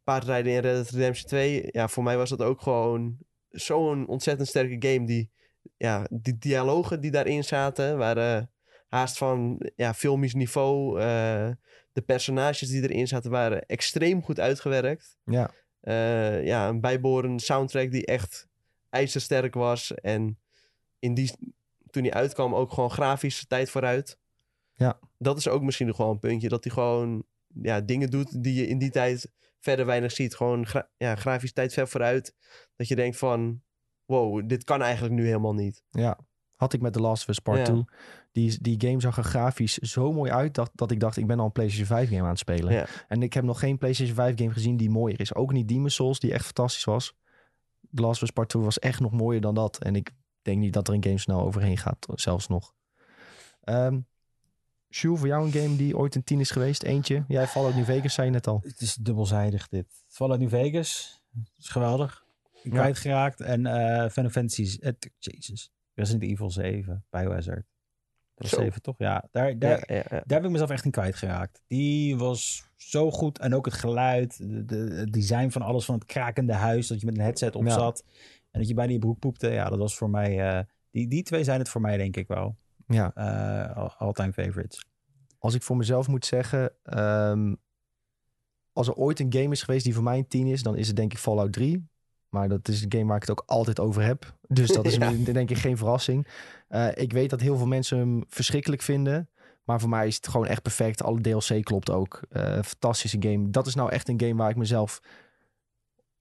paardrijden 0.05 0.53
in 0.53 0.59
Red 0.59 0.75
Dead 0.75 0.89
Redemption 0.89 1.29
2. 1.29 1.69
Ja, 1.71 1.89
voor 1.89 2.03
mij 2.03 2.17
was 2.17 2.31
dat 2.31 2.43
ook 2.43 2.61
gewoon 2.61 3.19
zo'n 3.51 4.09
ontzettend 4.09 4.49
sterke 4.49 4.89
game. 4.89 5.07
Die, 5.07 5.31
ja, 5.77 6.07
die 6.11 6.39
dialogen 6.39 7.01
die 7.01 7.11
daarin 7.11 7.45
zaten 7.45 7.99
waren 7.99 8.51
haast 8.89 9.19
van 9.19 9.67
ja, 9.77 9.95
filmisch 9.95 10.35
niveau. 10.35 11.01
Eh, 11.01 11.51
de 11.93 12.03
personages 12.03 12.69
die 12.69 12.83
erin 12.83 13.07
zaten 13.09 13.31
waren 13.31 13.67
extreem 13.67 14.23
goed 14.23 14.41
uitgewerkt. 14.41 15.17
Ja, 15.25 15.51
Eh, 15.81 16.45
ja, 16.45 16.69
een 16.69 16.81
bijbehorende 16.81 17.43
soundtrack 17.43 17.91
die 17.91 18.07
echt 18.07 18.49
ijzersterk 18.91 19.55
was. 19.55 19.95
En 19.95 20.39
in 20.99 21.15
die, 21.15 21.33
toen 21.91 22.03
die 22.03 22.15
uitkwam 22.15 22.55
ook 22.55 22.73
gewoon 22.73 22.91
grafisch 22.91 23.47
tijd 23.47 23.71
vooruit. 23.71 24.19
Ja. 24.75 24.99
Dat 25.19 25.39
is 25.39 25.49
ook 25.49 25.63
misschien 25.63 25.95
wel 25.97 26.11
een 26.11 26.19
puntje. 26.19 26.49
Dat 26.49 26.65
hij 26.65 26.73
gewoon 26.73 27.25
ja, 27.63 27.81
dingen 27.81 28.11
doet 28.11 28.43
die 28.43 28.55
je 28.55 28.67
in 28.67 28.79
die 28.79 28.91
tijd 28.91 29.33
verder 29.61 29.87
weinig 29.87 30.13
ziet. 30.13 30.37
Gewoon 30.37 30.67
gra 30.67 30.89
ja, 30.97 31.17
grafisch 31.17 31.53
tijd 31.53 31.73
ver 31.73 31.89
vooruit. 31.89 32.35
Dat 32.77 32.89
je 32.89 32.97
denkt 32.97 33.17
van, 33.17 33.63
wow, 34.05 34.49
dit 34.49 34.65
kan 34.65 34.83
eigenlijk 34.83 35.15
nu 35.15 35.27
helemaal 35.27 35.55
niet. 35.55 35.83
ja. 35.91 36.19
Had 36.55 36.73
ik 36.73 36.81
met 36.81 36.93
The 36.93 37.01
Last 37.01 37.23
of 37.23 37.29
Us 37.29 37.39
Part 37.39 37.59
Ja. 37.59 37.65
2. 37.65 37.85
Die, 38.33 38.59
die 38.61 38.89
game 38.89 39.01
zag 39.01 39.17
er 39.17 39.25
grafisch 39.25 39.79
zo 39.79 40.13
mooi 40.13 40.31
uit 40.31 40.55
dat, 40.55 40.71
dat 40.75 40.91
ik 40.91 41.01
dacht, 41.01 41.17
ik 41.17 41.27
ben 41.27 41.39
al 41.39 41.45
een 41.45 41.53
PlayStation 41.53 41.87
5 41.97 42.09
game 42.09 42.23
aan 42.23 42.29
het 42.29 42.39
spelen. 42.39 42.73
Ja. 42.73 42.87
En 43.09 43.23
ik 43.23 43.33
heb 43.33 43.45
nog 43.45 43.59
geen 43.59 43.79
PlayStation 43.79 44.17
5 44.17 44.39
game 44.39 44.51
gezien 44.53 44.77
die 44.77 44.91
mooier 44.91 45.21
is. 45.21 45.35
Ook 45.35 45.53
niet 45.53 45.69
Demon's 45.69 45.95
Souls, 45.95 46.21
die 46.21 46.33
echt 46.33 46.45
fantastisch 46.45 46.85
was. 46.85 47.15
The 47.95 48.03
Last 48.03 48.17
of 48.17 48.23
Us 48.23 48.31
Part 48.31 48.49
2 48.49 48.63
was 48.63 48.79
echt 48.79 49.01
nog 49.01 49.13
mooier 49.13 49.41
dan 49.41 49.55
dat. 49.55 49.79
En 49.79 49.97
ik 49.97 50.11
denk 50.43 50.59
niet 50.59 50.73
dat 50.73 50.89
er 50.89 50.95
een 50.95 51.05
game 51.05 51.19
snel 51.19 51.41
overheen 51.41 51.77
gaat, 51.79 52.07
zelfs 52.15 52.47
nog. 52.49 52.75
Jules, 54.89 55.19
voor 55.19 55.27
jou 55.29 55.45
een 55.47 55.53
game 55.53 55.77
die 55.77 55.97
ooit 55.97 56.15
een 56.15 56.25
10 56.25 56.41
is 56.41 56.51
geweest? 56.51 56.83
Eentje? 56.83 57.25
Jij 57.29 57.47
Fallout 57.47 57.75
New 57.75 57.85
Vegas, 57.85 58.15
zei 58.15 58.27
je 58.27 58.33
net 58.33 58.47
al. 58.47 58.61
Het 58.63 58.81
is 58.81 58.95
dubbelzijdig 58.95 59.69
dit. 59.69 59.87
Fallout 60.09 60.39
New 60.41 60.49
Vegas. 60.49 61.23
is 61.59 61.69
geweldig. 61.69 62.25
Ja. 62.63 62.71
Kwijtgeraakt. 62.71 63.41
En 63.41 63.67
eh 63.67 64.11
Final 64.11 64.31
Fantasy... 64.31 64.79
eh, 64.81 64.93
Jesus. 65.19 65.71
Resident 65.95 66.23
Evil 66.31 66.51
7. 66.51 67.05
Biohazard. 67.11 67.65
Dat 68.35 68.51
was 68.51 68.51
Zo. 68.51 68.61
7 68.61 68.83
toch? 68.83 68.95
Ja. 68.99 69.29
Daar, 69.31 69.59
daar, 69.59 69.71
Ja, 69.87 69.95
ja, 69.95 70.03
ja. 70.11 70.23
daar 70.27 70.37
heb 70.39 70.45
ik 70.45 70.51
mezelf 70.51 70.71
echt 70.71 70.85
in 70.85 70.91
kwijtgeraakt. 70.91 71.63
Die 71.67 72.17
was 72.17 72.69
zo 72.77 73.11
goed. 73.11 73.39
En 73.39 73.55
ook 73.55 73.65
het 73.65 73.75
geluid. 73.75 74.39
De, 74.39 74.65
de- 74.65 74.77
het 74.95 75.13
design 75.13 75.49
van 75.49 75.63
alles. 75.63 75.85
Van 75.85 75.95
het 75.95 76.05
krakende 76.05 76.53
huis. 76.53 76.87
Dat 76.87 77.01
je 77.01 77.07
met 77.07 77.17
een 77.17 77.23
headset 77.25 77.55
op 77.57 77.65
Ja. 77.65 77.71
zat. 77.71 78.05
En 78.51 78.59
dat 78.61 78.69
je 78.69 78.75
bijna 78.75 78.93
je 78.93 78.99
broek 78.99 79.19
poepte. 79.19 79.49
Ja, 79.51 79.69
dat 79.69 79.79
was 79.79 79.97
voor 79.97 80.11
mij... 80.11 80.57
eh, 80.59 80.65
die, 80.91 81.09
die 81.09 81.23
twee 81.23 81.45
zijn 81.45 81.59
het 81.59 81.69
voor 81.69 81.81
mij 81.81 81.97
denk 81.97 82.17
ik 82.17 82.29
wel. 82.29 82.57
Ja, 82.87 83.07
all- 83.75 83.93
all-time 83.99 84.33
favorites. 84.33 84.85
als 85.39 85.55
ik 85.55 85.63
voor 85.63 85.77
mezelf 85.77 86.09
moet 86.09 86.27
zeggen... 86.27 86.73
ehm, 86.83 87.55
als 88.73 88.89
er 88.89 88.95
ooit 88.95 89.21
een 89.21 89.33
game 89.33 89.51
is 89.51 89.63
geweest 89.63 89.85
die 89.85 89.95
voor 89.95 90.03
mij 90.03 90.19
een 90.19 90.29
10 90.29 90.47
is... 90.47 90.63
dan 90.63 90.77
is 90.77 90.87
het 90.87 90.97
denk 90.97 91.13
ik 91.13 91.19
Fallout 91.19 91.53
3. 91.53 91.89
Maar 92.29 92.49
dat 92.49 92.69
is 92.69 92.83
een 92.83 92.93
game 92.93 93.05
waar 93.07 93.17
ik 93.17 93.23
het 93.23 93.31
ook 93.31 93.43
altijd 93.47 93.81
over 93.81 94.03
heb. 94.03 94.37
Dus 94.49 94.69
dat 94.69 94.87
is 94.87 94.95
Ja. 94.97 95.13
denk 95.33 95.51
ik 95.51 95.57
geen 95.59 95.77
verrassing. 95.77 96.27
Eh, 96.69 96.89
ik 96.95 97.13
weet 97.13 97.31
dat 97.31 97.41
heel 97.41 97.57
veel 97.57 97.67
mensen 97.67 97.99
hem 97.99 98.25
verschrikkelijk 98.29 98.83
vinden. 98.83 99.29
Maar 99.65 99.81
voor 99.81 99.89
mij 99.89 100.07
is 100.07 100.17
het 100.17 100.29
gewoon 100.29 100.47
echt 100.47 100.63
perfect. 100.63 101.03
Alle 101.03 101.21
DLC 101.21 101.63
klopt 101.65 101.91
ook. 101.91 102.21
Fantastische 102.65 103.17
game. 103.21 103.51
Dat 103.51 103.67
is 103.67 103.75
nou 103.75 103.91
echt 103.91 104.09
een 104.09 104.21
game 104.21 104.35
waar 104.35 104.51
ik 104.51 104.57
mezelf 104.57 105.01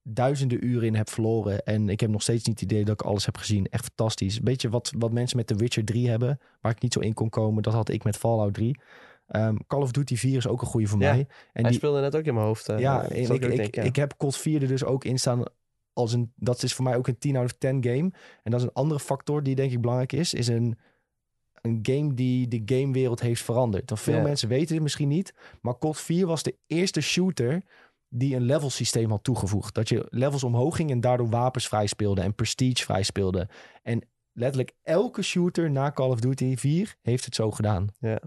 duizenden 0.04 0.66
uren 0.66 0.88
in 0.88 0.96
heb 0.96 1.10
verloren. 1.10 1.64
En 1.66 1.90
ik 1.90 2.00
heb 2.00 2.10
nog 2.10 2.22
steeds 2.22 2.46
niet 2.48 2.60
het 2.60 2.72
idee 2.72 2.86
dat 2.86 3.00
ik 3.02 3.08
alles 3.08 3.26
heb 3.26 3.38
gezien. 3.38 3.68
Echt 3.70 3.84
fantastisch. 3.84 4.38
Een 4.38 4.44
beetje 4.44 4.70
wat, 4.70 4.92
wat 4.98 5.12
mensen 5.12 5.38
met 5.38 5.48
The 5.48 5.56
Witcher 5.56 5.86
3 5.86 6.10
hebben. 6.10 6.40
Waar 6.62 6.72
ik 6.72 6.82
niet 6.82 6.94
zo 6.94 7.00
in 7.00 7.14
kon 7.14 7.30
komen. 7.30 7.64
Dat 7.64 7.74
had 7.74 7.90
ik 7.90 8.04
met 8.04 8.18
Fallout 8.18 8.54
3. 8.54 8.80
Ehm, 9.28 9.56
Call 9.68 9.82
of 9.82 9.92
Duty 9.92 10.16
4 10.16 10.38
is 10.38 10.48
ook 10.48 10.62
een 10.62 10.68
goede 10.68 10.88
voor 10.88 11.02
Ja, 11.02 11.12
mij. 11.12 11.20
En 11.20 11.28
Hij 11.54 11.64
die, 11.64 11.74
speelde 11.74 12.02
net 12.02 12.16
ook 12.16 12.24
in 12.24 12.34
mijn 12.34 12.46
hoofd. 12.46 12.70
eh, 12.70 12.80
ja, 12.80 13.04
ik, 13.10 13.30
ik, 13.44 13.76
ja. 13.76 13.84
ik 13.84 13.96
heb 13.96 14.14
COD 14.18 14.38
4 14.38 14.62
er 14.62 14.68
dus 14.68 14.84
ook 14.84 15.04
in 15.06 15.20
staan 15.20 15.44
als 15.94 16.14
een... 16.14 16.32
Dat 16.36 16.64
is 16.64 16.74
voor 16.74 16.84
mij 16.86 16.96
ook 16.96 17.08
een 17.08 17.18
10 17.18 17.36
out 17.36 17.46
of 17.46 17.58
10 17.58 17.84
game. 17.84 18.12
En 18.44 18.52
dat 18.52 18.60
is 18.60 18.66
een 18.66 18.74
andere 18.74 19.00
factor 19.00 19.44
die 19.44 19.56
denk 19.56 19.72
ik 19.72 19.82
belangrijk 19.82 20.12
is. 20.14 20.34
Is 20.34 20.48
een, 20.48 20.78
een 21.62 21.80
game 21.82 22.14
die 22.14 22.48
de 22.48 22.62
gamewereld 22.66 23.20
heeft 23.22 23.42
veranderd. 23.44 23.90
Want 23.90 24.02
veel 24.02 24.16
Ja. 24.16 24.22
mensen 24.22 24.50
weten 24.50 24.74
het 24.74 24.84
misschien 24.84 25.08
niet. 25.08 25.34
Maar 25.62 25.78
COD 25.78 25.98
4 26.00 26.28
was 26.28 26.44
de 26.44 26.56
eerste 26.68 27.02
shooter 27.02 27.64
die 28.10 28.36
een 28.36 28.42
level 28.42 28.70
systeem 28.70 29.10
had 29.10 29.24
toegevoegd. 29.24 29.74
Dat 29.74 29.90
je 29.90 30.06
levels 30.10 30.44
omhoog 30.44 30.76
ging 30.76 30.92
en 30.92 31.02
daardoor 31.02 31.30
wapens 31.30 31.68
vrij 31.68 31.88
speelde 31.88 32.22
en 32.22 32.36
prestige 32.36 32.84
vrij 32.84 33.04
speelde. 33.04 33.48
En 33.84 34.08
letterlijk 34.34 34.76
elke 34.84 35.22
shooter 35.22 35.72
na 35.72 35.92
Call 35.92 36.10
of 36.10 36.20
Duty 36.20 36.56
4 36.58 36.96
heeft 37.02 37.26
het 37.26 37.36
zo 37.36 37.52
gedaan. 37.52 37.88
Ja. 38.00 38.22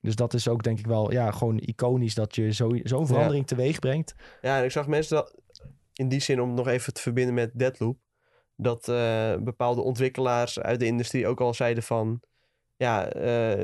Dus 0.00 0.16
dat 0.16 0.34
is 0.34 0.48
ook 0.48 0.62
denk 0.62 0.78
ik 0.78 0.86
wel 0.86 1.12
ja, 1.12 1.30
gewoon 1.30 1.58
iconisch 1.58 2.14
dat 2.14 2.34
je 2.34 2.52
zo- 2.52 2.78
zo'n 2.82 3.06
verandering 3.06 3.46
teweeg 3.46 3.78
brengt. 3.78 4.14
Ja, 4.42 4.58
en 4.58 4.64
ik 4.64 4.70
zag 4.70 4.86
mensen 4.86 5.16
dat 5.16 5.40
in 5.92 6.08
die 6.08 6.20
zin, 6.20 6.40
om 6.40 6.48
het 6.48 6.56
nog 6.56 6.66
even 6.68 6.92
te 6.92 7.00
verbinden 7.00 7.34
met 7.34 7.58
Deadloop, 7.58 7.98
dat 8.56 8.88
eh, 8.88 9.36
bepaalde 9.36 9.80
ontwikkelaars 9.80 10.60
uit 10.60 10.80
de 10.80 10.86
industrie 10.86 11.26
ook 11.26 11.40
al 11.40 11.54
zeiden 11.54 11.82
van, 11.82 12.22
ja, 12.76 13.08
eh, 13.08 13.58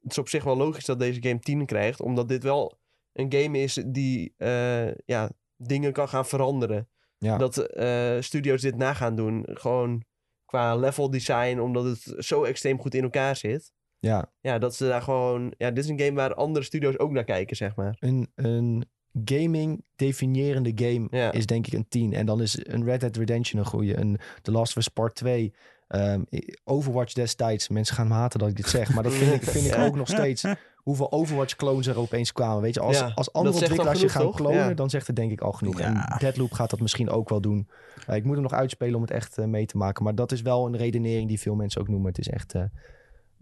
het 0.00 0.10
is 0.10 0.18
op 0.18 0.28
zich 0.28 0.44
wel 0.44 0.56
logisch 0.56 0.84
dat 0.84 0.98
deze 0.98 1.22
game 1.22 1.38
10 1.38 1.66
krijgt, 1.66 2.00
omdat 2.00 2.28
dit 2.28 2.42
wel 2.42 2.79
een 3.12 3.32
game 3.32 3.58
is 3.58 3.82
die 3.86 4.34
eh, 4.36 4.94
ja, 5.04 5.30
dingen 5.56 5.92
kan 5.92 6.08
gaan 6.08 6.26
veranderen. 6.26 6.88
Ja. 7.18 7.36
Dat 7.36 7.56
eh, 7.58 8.16
studio's 8.20 8.60
dit 8.62 8.76
na 8.76 8.94
gaan 8.94 9.16
doen, 9.16 9.46
gewoon 9.50 10.02
qua 10.44 10.76
level 10.76 11.10
design, 11.10 11.58
omdat 11.58 11.84
het 11.84 12.24
zo 12.24 12.44
extreem 12.44 12.80
goed 12.80 12.94
in 12.94 13.02
elkaar 13.02 13.36
zit. 13.36 13.72
Ja, 13.98 14.32
Ja, 14.40 14.58
dat 14.58 14.74
ze 14.74 14.86
daar 14.86 15.02
gewoon, 15.02 15.54
ja, 15.58 15.70
dit 15.70 15.84
is 15.84 15.90
een 15.90 15.98
game 16.00 16.12
waar 16.16 16.34
andere 16.34 16.64
studio's 16.64 16.98
ook 16.98 17.10
naar 17.10 17.24
kijken, 17.24 17.56
zeg 17.56 17.74
maar. 17.76 17.96
een, 18.00 18.32
een 18.34 18.84
gaming 19.24 19.84
definiërende 19.96 20.72
game 20.74 21.06
Ja. 21.10 21.32
is 21.32 21.46
denk 21.46 21.66
ik 21.66 21.72
een 21.72 21.88
10. 21.88 22.12
En 22.12 22.26
dan 22.26 22.42
is 22.42 22.66
een 22.66 22.84
Red 22.84 23.00
Dead 23.00 23.16
Redemption 23.16 23.60
een 23.60 23.66
goede. 23.66 23.96
Een 23.98 24.18
The 24.42 24.50
Last 24.52 24.70
of 24.70 24.76
Us 24.76 24.88
Part 24.88 25.14
2. 25.14 25.54
ehm, 25.88 26.22
Overwatch 26.64 27.12
destijds. 27.12 27.68
Mensen 27.68 27.94
gaan 27.96 28.08
me 28.08 28.14
haten 28.14 28.38
dat 28.38 28.48
ik 28.48 28.56
dit 28.56 28.68
zeg. 28.68 28.94
Maar 28.94 29.02
dat 29.02 29.12
vind 29.12 29.32
ik, 29.32 29.42
vind 29.56 29.66
ik 29.66 29.76
ook 29.78 29.94
nog 29.96 30.08
steeds. 30.08 30.44
Hoeveel 30.90 31.12
Overwatch 31.12 31.56
clones 31.56 31.86
er 31.86 31.98
opeens 31.98 32.32
kwamen. 32.32 32.62
Weet 32.62 32.74
je, 32.74 32.80
als, 32.80 32.98
Ja, 32.98 33.12
als 33.14 33.32
andere 33.32 33.54
ontwikkelaars 33.56 34.00
je 34.00 34.08
gaan 34.08 34.52
Ja. 34.52 34.74
dan 34.74 34.90
zegt 34.90 35.06
het 35.06 35.16
denk 35.16 35.30
ik 35.32 35.40
al 35.40 35.52
genoeg. 35.52 35.78
Ja. 35.78 36.10
En 36.12 36.18
Deadloop 36.18 36.52
gaat 36.52 36.70
dat 36.70 36.80
misschien 36.80 37.10
ook 37.10 37.28
wel 37.28 37.40
doen. 37.40 37.68
Eh, 38.06 38.16
ik 38.16 38.24
moet 38.24 38.34
hem 38.34 38.42
nog 38.42 38.52
uitspelen 38.52 38.94
om 38.94 39.00
het 39.02 39.10
echt 39.10 39.38
eh, 39.38 39.44
mee 39.44 39.66
te 39.66 39.76
maken. 39.76 40.04
Maar 40.04 40.14
dat 40.14 40.32
is 40.32 40.42
wel 40.42 40.66
een 40.66 40.76
redenering 40.76 41.28
die 41.28 41.40
veel 41.40 41.54
mensen 41.54 41.80
ook 41.80 41.88
noemen. 41.88 42.08
Het 42.08 42.18
is 42.18 42.28
echt 42.28 42.54
eh, 42.54 42.62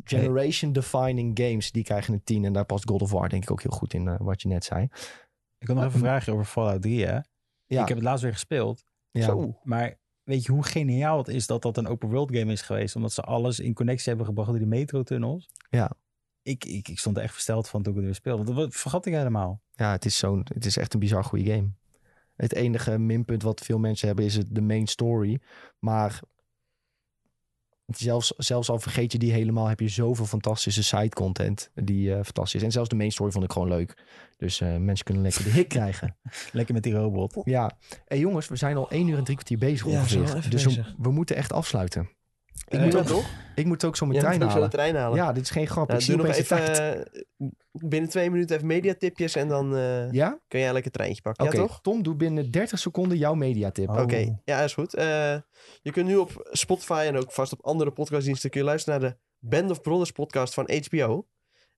generation 0.05 0.73
defining 0.73 1.39
games. 1.39 1.73
Die 1.73 1.85
krijgen 1.85 2.15
een 2.15 2.23
10. 2.25 2.45
En 2.45 2.53
daar 2.53 2.65
past 2.65 2.89
God 2.89 3.03
of 3.03 3.11
War 3.11 3.29
denk 3.29 3.43
ik 3.43 3.51
ook 3.51 3.63
heel 3.63 3.71
goed 3.77 3.95
in, 3.95 4.17
wat 4.19 4.43
je 4.43 4.49
net 4.49 4.65
zei. 4.65 4.89
Ik 5.59 5.67
had 5.67 5.77
nog 5.77 5.85
even 5.85 5.99
een 5.99 6.05
vraagje 6.07 6.33
over 6.33 6.45
Fallout 6.45 6.83
3, 6.83 7.05
hè? 7.07 7.19
Ja, 7.67 7.83
Ik 7.83 7.89
heb 7.89 7.97
het 7.97 8.03
laatst 8.07 8.23
weer 8.23 8.33
gespeeld. 8.33 8.85
ja. 9.11 9.25
Zo. 9.25 9.59
Maar 9.63 9.99
weet 10.23 10.45
je 10.45 10.53
hoe 10.53 10.65
geniaal 10.65 11.19
het 11.19 11.29
is 11.29 11.47
dat 11.47 11.63
dat 11.63 11.77
een 11.77 11.87
open 11.87 12.09
world 12.11 12.37
game 12.37 12.53
is 12.53 12.63
geweest? 12.63 12.97
Omdat 12.97 13.13
ze 13.13 13.23
alles 13.23 13.61
in 13.61 13.75
connectie 13.75 14.09
hebben 14.09 14.27
gebracht 14.27 14.49
door 14.49 14.59
die 14.59 14.67
metrotunnels. 14.69 15.49
Ja. 15.71 15.91
Ik, 16.43 16.65
ik, 16.65 16.89
ik 16.89 16.99
stond 16.99 17.17
er 17.17 17.23
echt 17.23 17.33
versteld 17.33 17.69
van 17.69 17.83
toen 17.83 17.93
ik 17.93 17.99
het 17.99 18.07
weer 18.07 18.15
speelde. 18.15 18.45
Want 18.45 18.57
dat 18.57 18.75
vergat 18.75 19.07
ik 19.07 19.13
helemaal. 19.13 19.61
Ja, 19.75 19.93
het 19.93 20.05
is, 20.05 20.19
zo'n, 20.19 20.47
het 20.55 20.67
is 20.67 20.77
echt 20.77 20.95
een 20.95 21.01
bizar 21.01 21.25
goede 21.25 21.45
game. 21.45 21.71
Het 22.37 22.55
enige 22.55 22.99
minpunt 22.99 23.43
wat 23.43 23.61
veel 23.61 23.79
mensen 23.79 24.07
hebben 24.07 24.25
is 24.25 24.35
het, 24.35 24.47
de 24.51 24.61
main 24.61 24.87
story. 24.87 25.41
Maar 25.79 26.21
zelfs, 27.87 28.33
zelfs 28.37 28.71
al 28.71 28.79
vergeet 28.79 29.13
je 29.13 29.19
die 29.19 29.33
helemaal, 29.33 29.67
heb 29.67 29.81
je 29.81 29.89
zoveel 29.89 30.27
fantastische 30.27 30.83
side 30.83 31.09
content 31.09 31.71
die 31.75 32.15
eh, 32.15 32.25
fantastisch 32.25 32.55
is. 32.55 32.63
En 32.63 32.73
zelfs 32.73 32.89
de 32.89 32.97
main 32.97 33.13
story 33.13 33.31
vond 33.31 33.45
ik 33.45 33.53
gewoon 33.53 33.69
leuk. 33.69 34.05
Dus 34.37 34.61
eh, 34.61 34.77
mensen 34.77 35.05
kunnen 35.05 35.23
lekker 35.23 35.45
de 35.45 35.51
hik 35.51 35.69
krijgen. 35.69 36.17
Lekker 36.53 36.75
met 36.75 36.83
die 36.83 36.93
robot. 36.93 37.41
Ja. 37.45 37.79
hey, 38.05 38.19
jongens, 38.19 38.49
we 38.49 38.57
zijn 38.57 38.77
al 38.77 38.91
één 38.91 39.09
uur 39.09 39.19
en 39.19 39.25
drie 39.25 39.37
kwartier 39.37 39.59
bezig 39.59 39.87
Ja, 39.87 40.01
ongeveer. 40.01 40.51
dus 40.51 40.81
we 40.99 41.11
moeten 41.11 41.37
echt 41.37 41.53
afsluiten. 41.53 42.11
Ik, 42.67 42.75
Eh, 42.79 42.83
moet 42.83 42.93
ja, 42.93 42.99
ook, 42.99 43.05
toch? 43.07 43.25
ik 43.55 43.65
moet 43.67 43.85
ook 43.85 43.97
zo 43.97 44.07
mijn 44.07 44.19
Ja, 44.19 44.25
trein 44.25 44.39
moet 44.41 44.47
ik 44.49 44.53
zo 44.53 44.57
de 44.59 44.63
halen. 44.65 44.79
trein 44.79 44.97
halen. 44.97 45.17
Ja, 45.17 45.33
dit 45.33 45.43
is 45.43 45.51
geen 45.51 45.67
grap. 45.67 45.87
Nou, 45.87 45.99
ik 45.99 46.05
zie 46.05 46.17
doe 46.17 46.27
nog 46.27 46.35
even 46.37 46.57
tijd. 46.57 46.79
eh, 47.39 47.47
binnen 47.73 48.11
twee 48.11 48.31
minuten 48.31 48.57
even 48.57 48.67
mediatipjes 48.69 49.35
en 49.37 49.49
dan 49.49 49.77
eh, 49.77 50.11
Ja? 50.13 50.39
kun 50.49 50.61
jij 50.61 50.73
lekker 50.73 50.91
treintje 50.91 51.23
pakken. 51.23 51.45
Ja, 51.45 51.51
toch? 51.51 51.81
Tom, 51.83 52.03
doe 52.03 52.15
binnen 52.15 52.51
30 52.51 52.79
seconden 52.79 53.19
jouw 53.19 53.35
mediatip. 53.35 53.89
Oh. 53.89 54.01
Oké, 54.01 54.39
ja, 54.45 54.61
is 54.61 54.75
goed. 54.75 54.95
Eh, 54.95 55.05
je 55.83 55.91
kunt 55.93 56.07
nu 56.07 56.17
op 56.17 56.49
Spotify 56.51 57.05
en 57.07 57.17
ook 57.17 57.33
vast 57.33 57.53
op 57.53 57.65
andere 57.65 57.91
podcastdiensten 57.91 58.51
kun 58.51 58.61
je 58.61 58.67
luisteren 58.67 59.01
naar 59.01 59.11
de 59.11 59.17
Band 59.39 59.71
of 59.71 59.81
Brothers 59.81 60.11
podcast 60.13 60.55
van 60.55 60.71
HBO. 60.89 61.27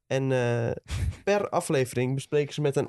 En 0.06 0.32
eh, 0.32 0.70
per 1.24 1.48
aflevering 1.60 2.14
bespreken 2.14 2.54
ze 2.54 2.60
met 2.60 2.76
een... 2.76 2.88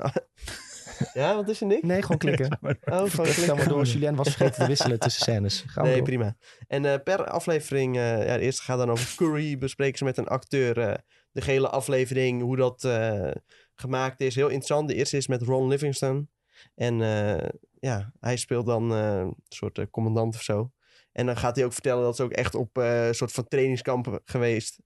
ja, 1.14 1.36
wat 1.36 1.50
is 1.50 1.62
er, 1.62 1.68
Nick? 1.68 1.84
Nee, 1.84 2.02
gewoon 2.02 2.18
klikken. 2.18 2.60
Oh, 2.82 3.10
gewoon 3.10 3.26
klikken. 3.26 3.56
maar 3.56 3.68
door. 3.68 3.84
Julien 3.86 4.16
was 4.16 4.28
vergeten 4.28 4.62
te 4.62 4.68
wisselen 4.68 5.00
tussen 5.00 5.22
scènes. 5.22 5.64
Gaan 5.68 5.84
Nee, 5.84 5.96
door. 5.96 6.04
prima. 6.04 6.36
En 6.68 6.86
eh, 6.86 7.00
per 7.04 7.26
aflevering, 7.26 7.96
eh, 7.98 8.26
ja, 8.28 8.38
de 8.38 8.44
eerste 8.44 8.64
gaat 8.64 8.78
dan 8.78 8.90
over 8.90 9.16
Curry. 9.16 9.58
Bespreken 9.58 9.98
ze 9.98 10.04
met 10.04 10.18
een 10.18 10.28
acteur 10.28 10.78
eh, 10.80 10.94
de 11.32 11.42
gehele 11.42 11.70
aflevering, 11.70 12.42
hoe 12.42 12.56
dat 12.56 12.84
eh, 12.84 13.32
gemaakt 13.76 14.22
is. 14.22 14.36
Heel 14.36 14.48
interessant. 14.48 14.88
De 14.88 14.96
eerste 14.96 15.18
is 15.18 15.28
met 15.28 15.42
Ron 15.42 15.68
Livingston. 15.68 16.30
En 16.76 17.02
eh, 17.02 17.50
ja, 17.80 18.12
hij 18.20 18.38
speelt 18.38 18.66
dan 18.66 18.94
eh, 18.94 19.16
een 19.18 19.36
soort 19.48 19.90
commandant 19.90 20.36
of 20.36 20.42
zo. 20.42 20.72
En 21.12 21.26
dan 21.26 21.38
gaat 21.38 21.56
hij 21.56 21.66
ook 21.66 21.74
vertellen 21.74 22.04
dat 22.04 22.16
ze 22.16 22.24
ook 22.24 22.32
echt 22.32 22.56
op 22.56 22.78
eh, 22.78 23.08
een 23.08 23.16
soort 23.16 23.32
van 23.32 23.48
trainingskampen 23.48 24.22
geweest. 24.26 24.80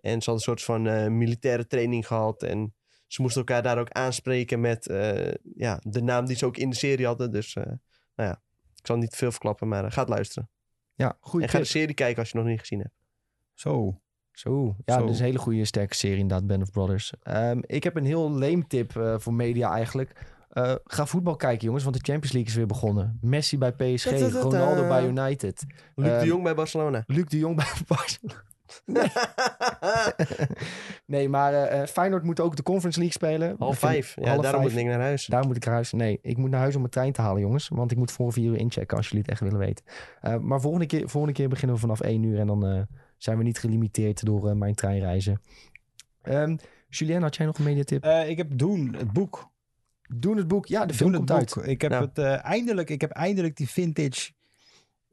En 0.00 0.22
ze 0.22 0.30
hadden 0.30 0.34
een 0.34 0.40
soort 0.40 0.62
van 0.62 0.86
eh, 0.86 1.06
militaire 1.06 1.66
training 1.66 2.06
gehad. 2.06 2.42
En 2.42 2.74
ze 3.06 3.22
moesten 3.22 3.40
elkaar 3.40 3.62
daar 3.62 3.78
ook 3.78 3.90
aanspreken 3.90 4.60
met 4.60 4.86
eh, 4.86 5.32
ja, 5.56 5.80
de 5.82 6.02
naam 6.02 6.26
die 6.26 6.36
ze 6.36 6.46
ook 6.46 6.56
in 6.56 6.70
de 6.70 6.76
serie 6.76 7.06
hadden. 7.06 7.32
Dus 7.32 7.54
eh, 7.54 7.64
nou 8.14 8.28
ja, 8.30 8.42
ik 8.74 8.86
zal 8.86 8.96
niet 8.96 9.16
veel 9.16 9.30
verklappen, 9.30 9.68
maar 9.68 9.84
eh, 9.84 9.90
ga 9.90 10.00
het 10.00 10.08
luisteren. 10.08 10.50
Ja, 10.94 11.16
goede 11.20 11.44
En 11.46 11.52
ga 11.52 11.58
de 11.58 11.64
serie 11.64 11.94
kijken 11.94 12.18
als 12.18 12.30
je 12.30 12.38
nog 12.38 12.46
niet 12.46 12.60
gezien 12.60 12.78
hebt. 12.78 12.94
Zo. 13.54 14.00
Zo, 14.32 14.76
ja, 14.84 14.94
Zo. 14.94 15.00
dat 15.00 15.10
is 15.10 15.18
een 15.18 15.24
hele 15.24 15.38
goede 15.38 15.64
sterke 15.64 15.94
serie 15.94 16.18
inderdaad, 16.18 16.46
Band 16.46 16.62
of 16.62 16.70
Brothers. 16.70 17.12
Ehm, 17.22 17.60
ik 17.62 17.84
heb 17.84 17.96
een 17.96 18.04
heel 18.04 18.32
leem 18.32 18.66
tip 18.66 19.16
voor 19.16 19.34
media 19.34 19.72
eigenlijk. 19.72 20.34
Ga 20.84 21.06
voetbal 21.06 21.36
kijken 21.36 21.64
jongens, 21.64 21.84
want 21.84 21.96
de 21.96 22.02
Champions 22.02 22.32
League 22.32 22.50
is 22.50 22.56
weer 22.56 22.66
begonnen. 22.66 23.18
Messi 23.20 23.58
bij 23.58 23.72
PSG. 23.72 24.10
Ronaldo 24.32 24.88
bij 24.88 25.06
United. 25.06 25.64
Luc 25.94 26.08
Ehm, 26.08 26.20
de 26.20 26.26
Jong 26.26 26.42
bij 26.42 26.54
Barcelona. 26.54 27.04
Luc 27.06 27.24
de 27.24 27.38
Jong 27.38 27.56
bij 27.56 27.72
Barcelona. 27.86 28.42
Nee, 31.06 31.28
maar 31.28 31.52
eh, 31.54 31.80
eh, 31.82 31.88
Feyenoord 31.88 32.22
moet 32.22 32.40
ook 32.40 32.56
de 32.56 32.62
Conference 32.62 32.98
League 32.98 33.16
spelen. 33.16 33.56
Half 33.58 33.78
vijf. 33.78 34.14
Ja, 34.20 34.28
half 34.28 34.42
daarom 34.42 34.60
vijf. 34.60 34.72
moet 34.74 34.82
ik 34.82 34.88
naar 34.88 35.00
huis. 35.00 35.26
Daar 35.26 35.46
moet 35.46 35.56
ik 35.56 35.64
naar 35.64 35.74
huis. 35.74 35.92
Nee, 35.92 36.18
ik 36.22 36.36
moet 36.36 36.50
naar 36.50 36.60
huis 36.60 36.74
om 36.74 36.80
mijn 36.80 36.92
trein 36.92 37.12
te 37.12 37.20
halen, 37.20 37.40
jongens. 37.40 37.68
Want 37.68 37.90
ik 37.90 37.96
moet 37.96 38.10
voor 38.12 38.32
vier 38.32 38.50
uur 38.50 38.56
inchecken 38.56 38.96
als 38.96 39.06
jullie 39.06 39.22
het 39.22 39.30
echt 39.30 39.40
willen 39.40 39.58
weten. 39.58 39.84
Eh, 40.20 40.36
maar 40.36 40.60
volgende 40.60 40.86
keer, 40.86 41.08
volgende 41.08 41.36
keer 41.36 41.48
beginnen 41.48 41.74
we 41.74 41.80
vanaf 41.82 42.00
één 42.00 42.22
uur. 42.22 42.38
En 42.38 42.46
dan 42.46 42.66
eh, 42.66 42.82
zijn 43.16 43.38
we 43.38 43.42
niet 43.44 43.58
gelimiteerd 43.58 44.24
door 44.24 44.48
eh, 44.48 44.54
mijn 44.54 44.74
treinreizen. 44.74 45.40
Ehm 46.22 46.56
Julien, 46.88 47.22
had 47.22 47.36
jij 47.36 47.46
nog 47.46 47.58
een 47.58 47.64
mediatip? 47.64 48.04
Eh, 48.04 48.28
ik 48.28 48.36
heb 48.36 48.58
Doen, 48.58 48.94
het 48.98 49.12
boek. 49.12 49.50
Doen 50.14 50.36
het 50.36 50.48
boek. 50.48 50.66
Ja, 50.66 50.86
de 50.86 50.94
film 50.94 51.12
komt 51.12 51.26
boek. 51.26 51.36
uit. 51.36 51.56
Ik 51.62 51.80
heb, 51.80 51.90
Nou. 51.90 52.04
het, 52.04 52.18
eh, 52.18 52.44
eindelijk, 52.44 52.90
ik 52.90 53.00
heb 53.00 53.10
eindelijk 53.10 53.56
die 53.56 53.68
vintage, 53.68 54.32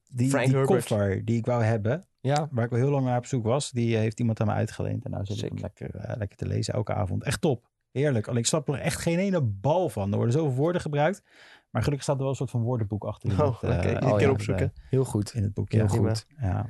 die, 0.10 0.30
Frank 0.30 0.46
die 0.46 0.56
Herbert. 0.56 0.86
koffer 0.88 1.26
die 1.26 1.38
ik 1.38 1.46
wou 1.46 1.64
hebben. 1.64 2.06
Ja, 2.26 2.48
waar 2.52 2.66
ik 2.66 2.72
al 2.72 2.78
heel 2.78 2.90
lang 2.90 3.06
naar 3.06 3.18
op 3.18 3.26
zoek 3.26 3.44
was. 3.44 3.72
Die 3.72 3.98
heeft 3.98 4.20
iemand 4.20 4.40
aan 4.42 4.48
me 4.48 4.54
uitgeleend. 4.54 5.06
En 5.06 5.12
nou 5.12 5.26
zit 5.26 5.44
ik 5.44 5.50
hem 5.50 5.58
lekker, 5.60 5.96
eh, 5.96 6.18
lekker 6.18 6.38
te 6.38 6.46
lezen 6.46 6.74
elke 6.74 6.94
avond. 6.94 7.24
Echt 7.24 7.42
top. 7.42 7.70
Heerlijk. 7.92 8.28
Alleen 8.28 8.40
ik 8.40 8.46
snap 8.46 8.68
er 8.68 8.80
echt 8.80 9.02
geen 9.02 9.20
ene 9.20 9.42
bal 9.42 9.90
van. 9.90 10.10
Er 10.12 10.16
worden 10.16 10.34
zoveel 10.34 10.54
woorden 10.56 10.82
gebruikt. 10.82 11.24
Maar 11.70 11.82
gelukkig 11.82 12.04
staat 12.04 12.16
er 12.16 12.22
wel 12.22 12.30
een 12.32 12.36
soort 12.38 12.50
van 12.52 12.62
woordenboek 12.62 13.04
achter. 13.04 13.32
Oh, 13.32 13.62
met, 13.62 13.72
oké. 13.72 13.88
eh, 13.88 13.94
Iedere 13.94 14.12
oh 14.12 14.18
keer 14.18 14.28
ja, 14.28 14.32
opzoeken. 14.34 14.74
heel 14.90 15.06
goed. 15.06 15.34
In 15.34 15.44
het 15.44 15.54
boekje. 15.54 15.78
Heel 15.78 15.88
goed. 15.88 16.26
Ja. 16.42 16.66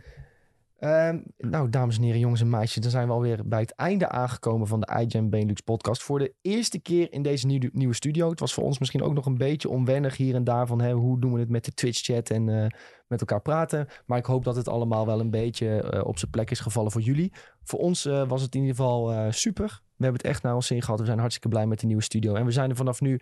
Ehm, 0.83 1.19
nou, 1.37 1.69
dames 1.69 1.97
en 1.97 2.03
heren, 2.03 2.19
jongens 2.19 2.41
en 2.41 2.49
meisjes, 2.49 2.81
dan 2.81 2.91
zijn 2.91 3.07
we 3.07 3.13
alweer 3.13 3.47
bij 3.47 3.59
het 3.59 3.75
einde 3.75 4.09
aangekomen 4.09 4.67
van 4.67 4.79
de 4.79 4.99
iGen 5.01 5.29
Benelux 5.29 5.61
podcast. 5.61 6.03
Voor 6.03 6.19
de 6.19 6.33
eerste 6.41 6.79
keer 6.79 7.13
in 7.13 7.21
deze 7.21 7.47
nieuwe, 7.47 7.93
studio. 7.93 8.29
Het 8.29 8.39
was 8.39 8.53
voor 8.53 8.63
ons 8.63 8.79
misschien 8.79 9.01
ook 9.01 9.13
nog 9.13 9.25
een 9.25 9.37
beetje 9.37 9.69
onwennig 9.69 10.17
hier 10.17 10.35
en 10.35 10.43
daar 10.43 10.67
van 10.67 10.81
hè, 10.81 10.93
hoe 10.93 11.19
doen 11.19 11.33
we 11.33 11.39
het 11.39 11.49
met 11.49 11.65
de 11.65 11.73
Twitch-chat 11.73 12.29
en 12.29 12.49
eh, 12.49 12.67
met 13.07 13.19
elkaar 13.19 13.41
praten. 13.41 13.87
Maar 14.05 14.17
ik 14.17 14.25
hoop 14.25 14.43
dat 14.43 14.55
het 14.55 14.67
allemaal 14.67 15.05
wel 15.05 15.19
een 15.19 15.29
beetje 15.29 15.81
eh, 15.81 16.05
op 16.05 16.17
zijn 16.17 16.31
plek 16.31 16.51
is 16.51 16.59
gevallen 16.59 16.91
voor 16.91 17.01
jullie. 17.01 17.33
Voor 17.63 17.79
ons 17.79 18.05
eh, 18.05 18.27
was 18.27 18.41
het 18.41 18.55
in 18.55 18.61
ieder 18.61 18.75
geval 18.75 19.31
super. 19.31 19.67
We 19.67 20.03
hebben 20.03 20.21
het 20.21 20.31
echt 20.31 20.43
naar 20.43 20.55
ons 20.55 20.67
zin 20.67 20.81
gehad. 20.81 20.99
We 20.99 21.05
zijn 21.05 21.19
hartstikke 21.19 21.49
blij 21.49 21.67
met 21.67 21.79
de 21.79 21.87
nieuwe 21.87 22.03
studio. 22.03 22.35
En 22.35 22.45
we 22.45 22.51
zijn 22.51 22.69
er 22.69 22.75
vanaf 22.75 23.01
nu 23.01 23.19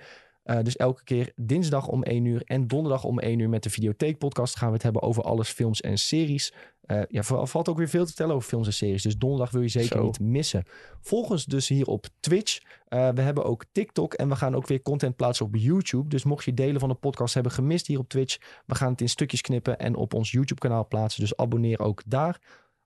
dus 0.61 0.75
elke 0.75 1.03
keer 1.03 1.31
dinsdag 1.35 1.87
om 1.87 2.03
1 2.03 2.25
uur 2.25 2.41
en 2.45 2.67
donderdag 2.67 3.03
om 3.03 3.19
1 3.19 3.39
uur 3.39 3.49
met 3.49 3.63
de 3.63 3.69
Videotheek 3.69 4.17
podcast 4.17 4.57
gaan 4.57 4.67
we 4.67 4.73
het 4.73 4.83
hebben 4.83 5.01
over 5.01 5.23
alles 5.23 5.49
films 5.49 5.81
en 5.81 5.97
series. 5.97 6.53
Eh, 6.81 7.01
ja, 7.07 7.23
vooral 7.23 7.47
valt 7.47 7.69
ook 7.69 7.77
weer 7.77 7.89
veel 7.89 8.01
te 8.01 8.07
vertellen 8.07 8.35
over 8.35 8.47
films 8.47 8.67
en 8.67 8.73
series. 8.73 9.03
Dus 9.03 9.17
donderdag 9.17 9.51
wil 9.51 9.61
je 9.61 9.67
zeker 9.67 9.97
Zo. 9.97 10.03
niet 10.03 10.19
missen. 10.19 10.63
Volg 11.01 11.29
ons 11.29 11.45
dus 11.45 11.67
hier 11.67 11.85
op 11.85 12.07
Twitch. 12.19 12.59
Eh, 12.87 13.09
we 13.09 13.21
hebben 13.21 13.43
ook 13.43 13.65
TikTok 13.71 14.13
en 14.13 14.29
we 14.29 14.35
gaan 14.35 14.55
ook 14.55 14.67
weer 14.67 14.81
content 14.81 15.15
plaatsen 15.15 15.45
op 15.45 15.55
YouTube. 15.55 16.09
Dus 16.09 16.23
mocht 16.23 16.45
je 16.45 16.53
delen 16.53 16.79
van 16.79 16.89
de 16.89 16.95
podcast 16.95 17.33
hebben 17.33 17.51
gemist 17.51 17.87
hier 17.87 17.99
op 17.99 18.09
Twitch, 18.09 18.37
we 18.65 18.75
gaan 18.75 18.91
het 18.91 19.01
in 19.01 19.09
stukjes 19.09 19.41
knippen 19.41 19.79
en 19.79 19.95
op 19.95 20.13
ons 20.13 20.31
YouTube 20.31 20.61
kanaal 20.61 20.87
plaatsen. 20.87 21.21
Dus 21.21 21.37
abonneer 21.37 21.79
ook 21.79 22.01
daar. 22.05 22.41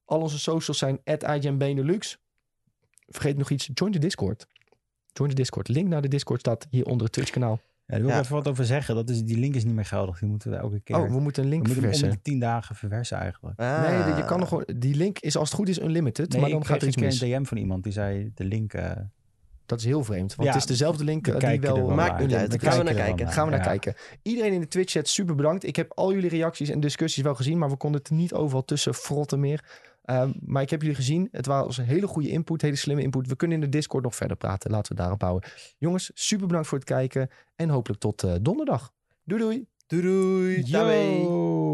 Al 0.05 0.21
onze 0.21 0.39
socials 0.39 0.77
zijn 0.77 0.99
@IGNBenelux. 1.03 2.17
Vergeet 3.07 3.37
nog 3.37 3.49
iets, 3.49 3.69
join 3.73 3.91
de 3.91 3.99
Discord. 3.99 4.47
Join 5.13 5.29
de 5.29 5.35
Discord. 5.35 5.67
Link 5.67 5.87
naar 5.87 6.01
de 6.01 6.07
Discord 6.07 6.39
staat 6.39 6.67
hier 6.69 6.85
onder 6.85 7.03
het 7.03 7.11
Twitch 7.11 7.31
kanaal. 7.31 7.51
Ja, 7.51 7.74
daar 7.87 8.01
wil 8.01 8.09
ik 8.09 8.15
even 8.15 8.33
wat 8.35 8.47
over 8.47 8.65
zeggen. 8.65 8.95
Dat 8.95 9.09
is, 9.09 9.23
die 9.23 9.37
link 9.37 9.55
is 9.55 9.63
niet 9.65 9.73
meer 9.75 9.85
geldig. 9.85 10.19
Die 10.19 10.29
moeten 10.29 10.51
we 10.51 10.57
elke 10.57 10.79
keer... 10.79 10.95
Oh, 10.95 11.09
we 11.11 11.19
moeten 11.19 11.43
een 11.43 11.49
we 11.49 11.55
link 11.55 11.67
moeten 11.67 11.83
hem 11.83 11.91
om 11.93 11.97
verversen. 11.99 12.23
de 12.23 12.29
tien 12.31 12.39
dagen 12.39 12.75
verversen 12.75 13.17
eigenlijk. 13.17 13.57
Nee, 13.57 13.67
Ah. 13.67 14.17
je 14.17 14.25
kan 14.25 14.39
nog 14.39 14.47
gewoon, 14.47 14.65
die 14.77 14.95
link 14.95 15.19
is 15.19 15.37
als 15.37 15.49
het 15.49 15.57
goed 15.57 15.69
is 15.69 15.79
unlimited, 15.79 16.31
Nee, 16.31 16.41
maar 16.41 16.49
dan 16.49 16.65
gaat 16.65 16.81
er 16.81 16.87
iets 16.87 16.97
mis. 16.97 17.21
een 17.21 17.29
DM 17.29 17.43
van 17.43 17.57
iemand 17.57 17.83
die 17.83 17.91
zei 17.93 18.31
de 18.35 18.43
link... 18.43 18.73
eh, 18.73 18.91
Dat 19.65 19.79
is 19.79 19.85
heel 19.85 20.03
vreemd, 20.03 20.35
want 20.35 20.47
Ja, 20.49 20.53
het 20.53 20.63
is 20.63 20.67
dezelfde 20.69 21.03
link 21.03 21.25
we 21.25 21.33
eh, 21.33 21.49
die 21.49 21.59
wel... 21.59 21.75
wel 21.75 21.95
Maakt 21.95 22.19
niet 22.19 22.33
uit. 22.33 22.51
Daar 22.61 22.71
gaan 22.71 22.77
we 22.77 22.83
naar 22.83 22.93
kijken. 22.93 23.27
Gaan 23.31 23.45
we 23.45 23.49
naar 23.51 23.59
Ja. 23.59 23.65
kijken. 23.65 23.93
Iedereen 24.21 24.53
in 24.53 24.59
de 24.59 24.67
Twitch 24.67 24.91
chat 24.91 25.07
super 25.07 25.35
bedankt. 25.35 25.63
Ik 25.63 25.75
heb 25.75 25.91
al 25.95 26.13
jullie 26.13 26.29
reacties 26.29 26.69
en 26.69 26.79
discussies 26.79 27.23
wel 27.23 27.35
gezien, 27.35 27.57
maar 27.57 27.69
we 27.69 27.77
konden 27.77 28.01
het 28.01 28.09
niet 28.11 28.33
overal 28.33 28.65
tussen 28.65 28.93
frotten 28.93 29.39
meer. 29.39 29.63
Ehm, 30.05 30.31
maar 30.45 30.61
ik 30.61 30.69
heb 30.69 30.81
jullie 30.81 30.95
gezien. 30.95 31.27
Het 31.31 31.45
was 31.45 31.77
een 31.77 31.85
hele 31.85 32.07
goede 32.07 32.29
input, 32.29 32.61
hele 32.61 32.75
slimme 32.75 33.01
input. 33.01 33.27
We 33.27 33.35
kunnen 33.35 33.57
in 33.57 33.63
de 33.63 33.69
Discord 33.69 34.03
nog 34.03 34.15
verder 34.15 34.37
praten. 34.37 34.71
Laten 34.71 34.95
we 34.95 35.01
daarop 35.01 35.21
houden. 35.21 35.49
Jongens, 35.77 36.11
super 36.13 36.47
bedankt 36.47 36.67
voor 36.67 36.77
het 36.77 36.87
kijken 36.87 37.29
en 37.55 37.69
hopelijk 37.69 38.01
tot 38.01 38.23
eh, 38.23 38.33
donderdag. 38.41 38.93
Doei 39.23 39.41
doei! 39.41 39.67
Doei 39.87 40.01
doei. 40.01 40.71
Daarmee. 40.71 41.21
Yo! 41.21 41.64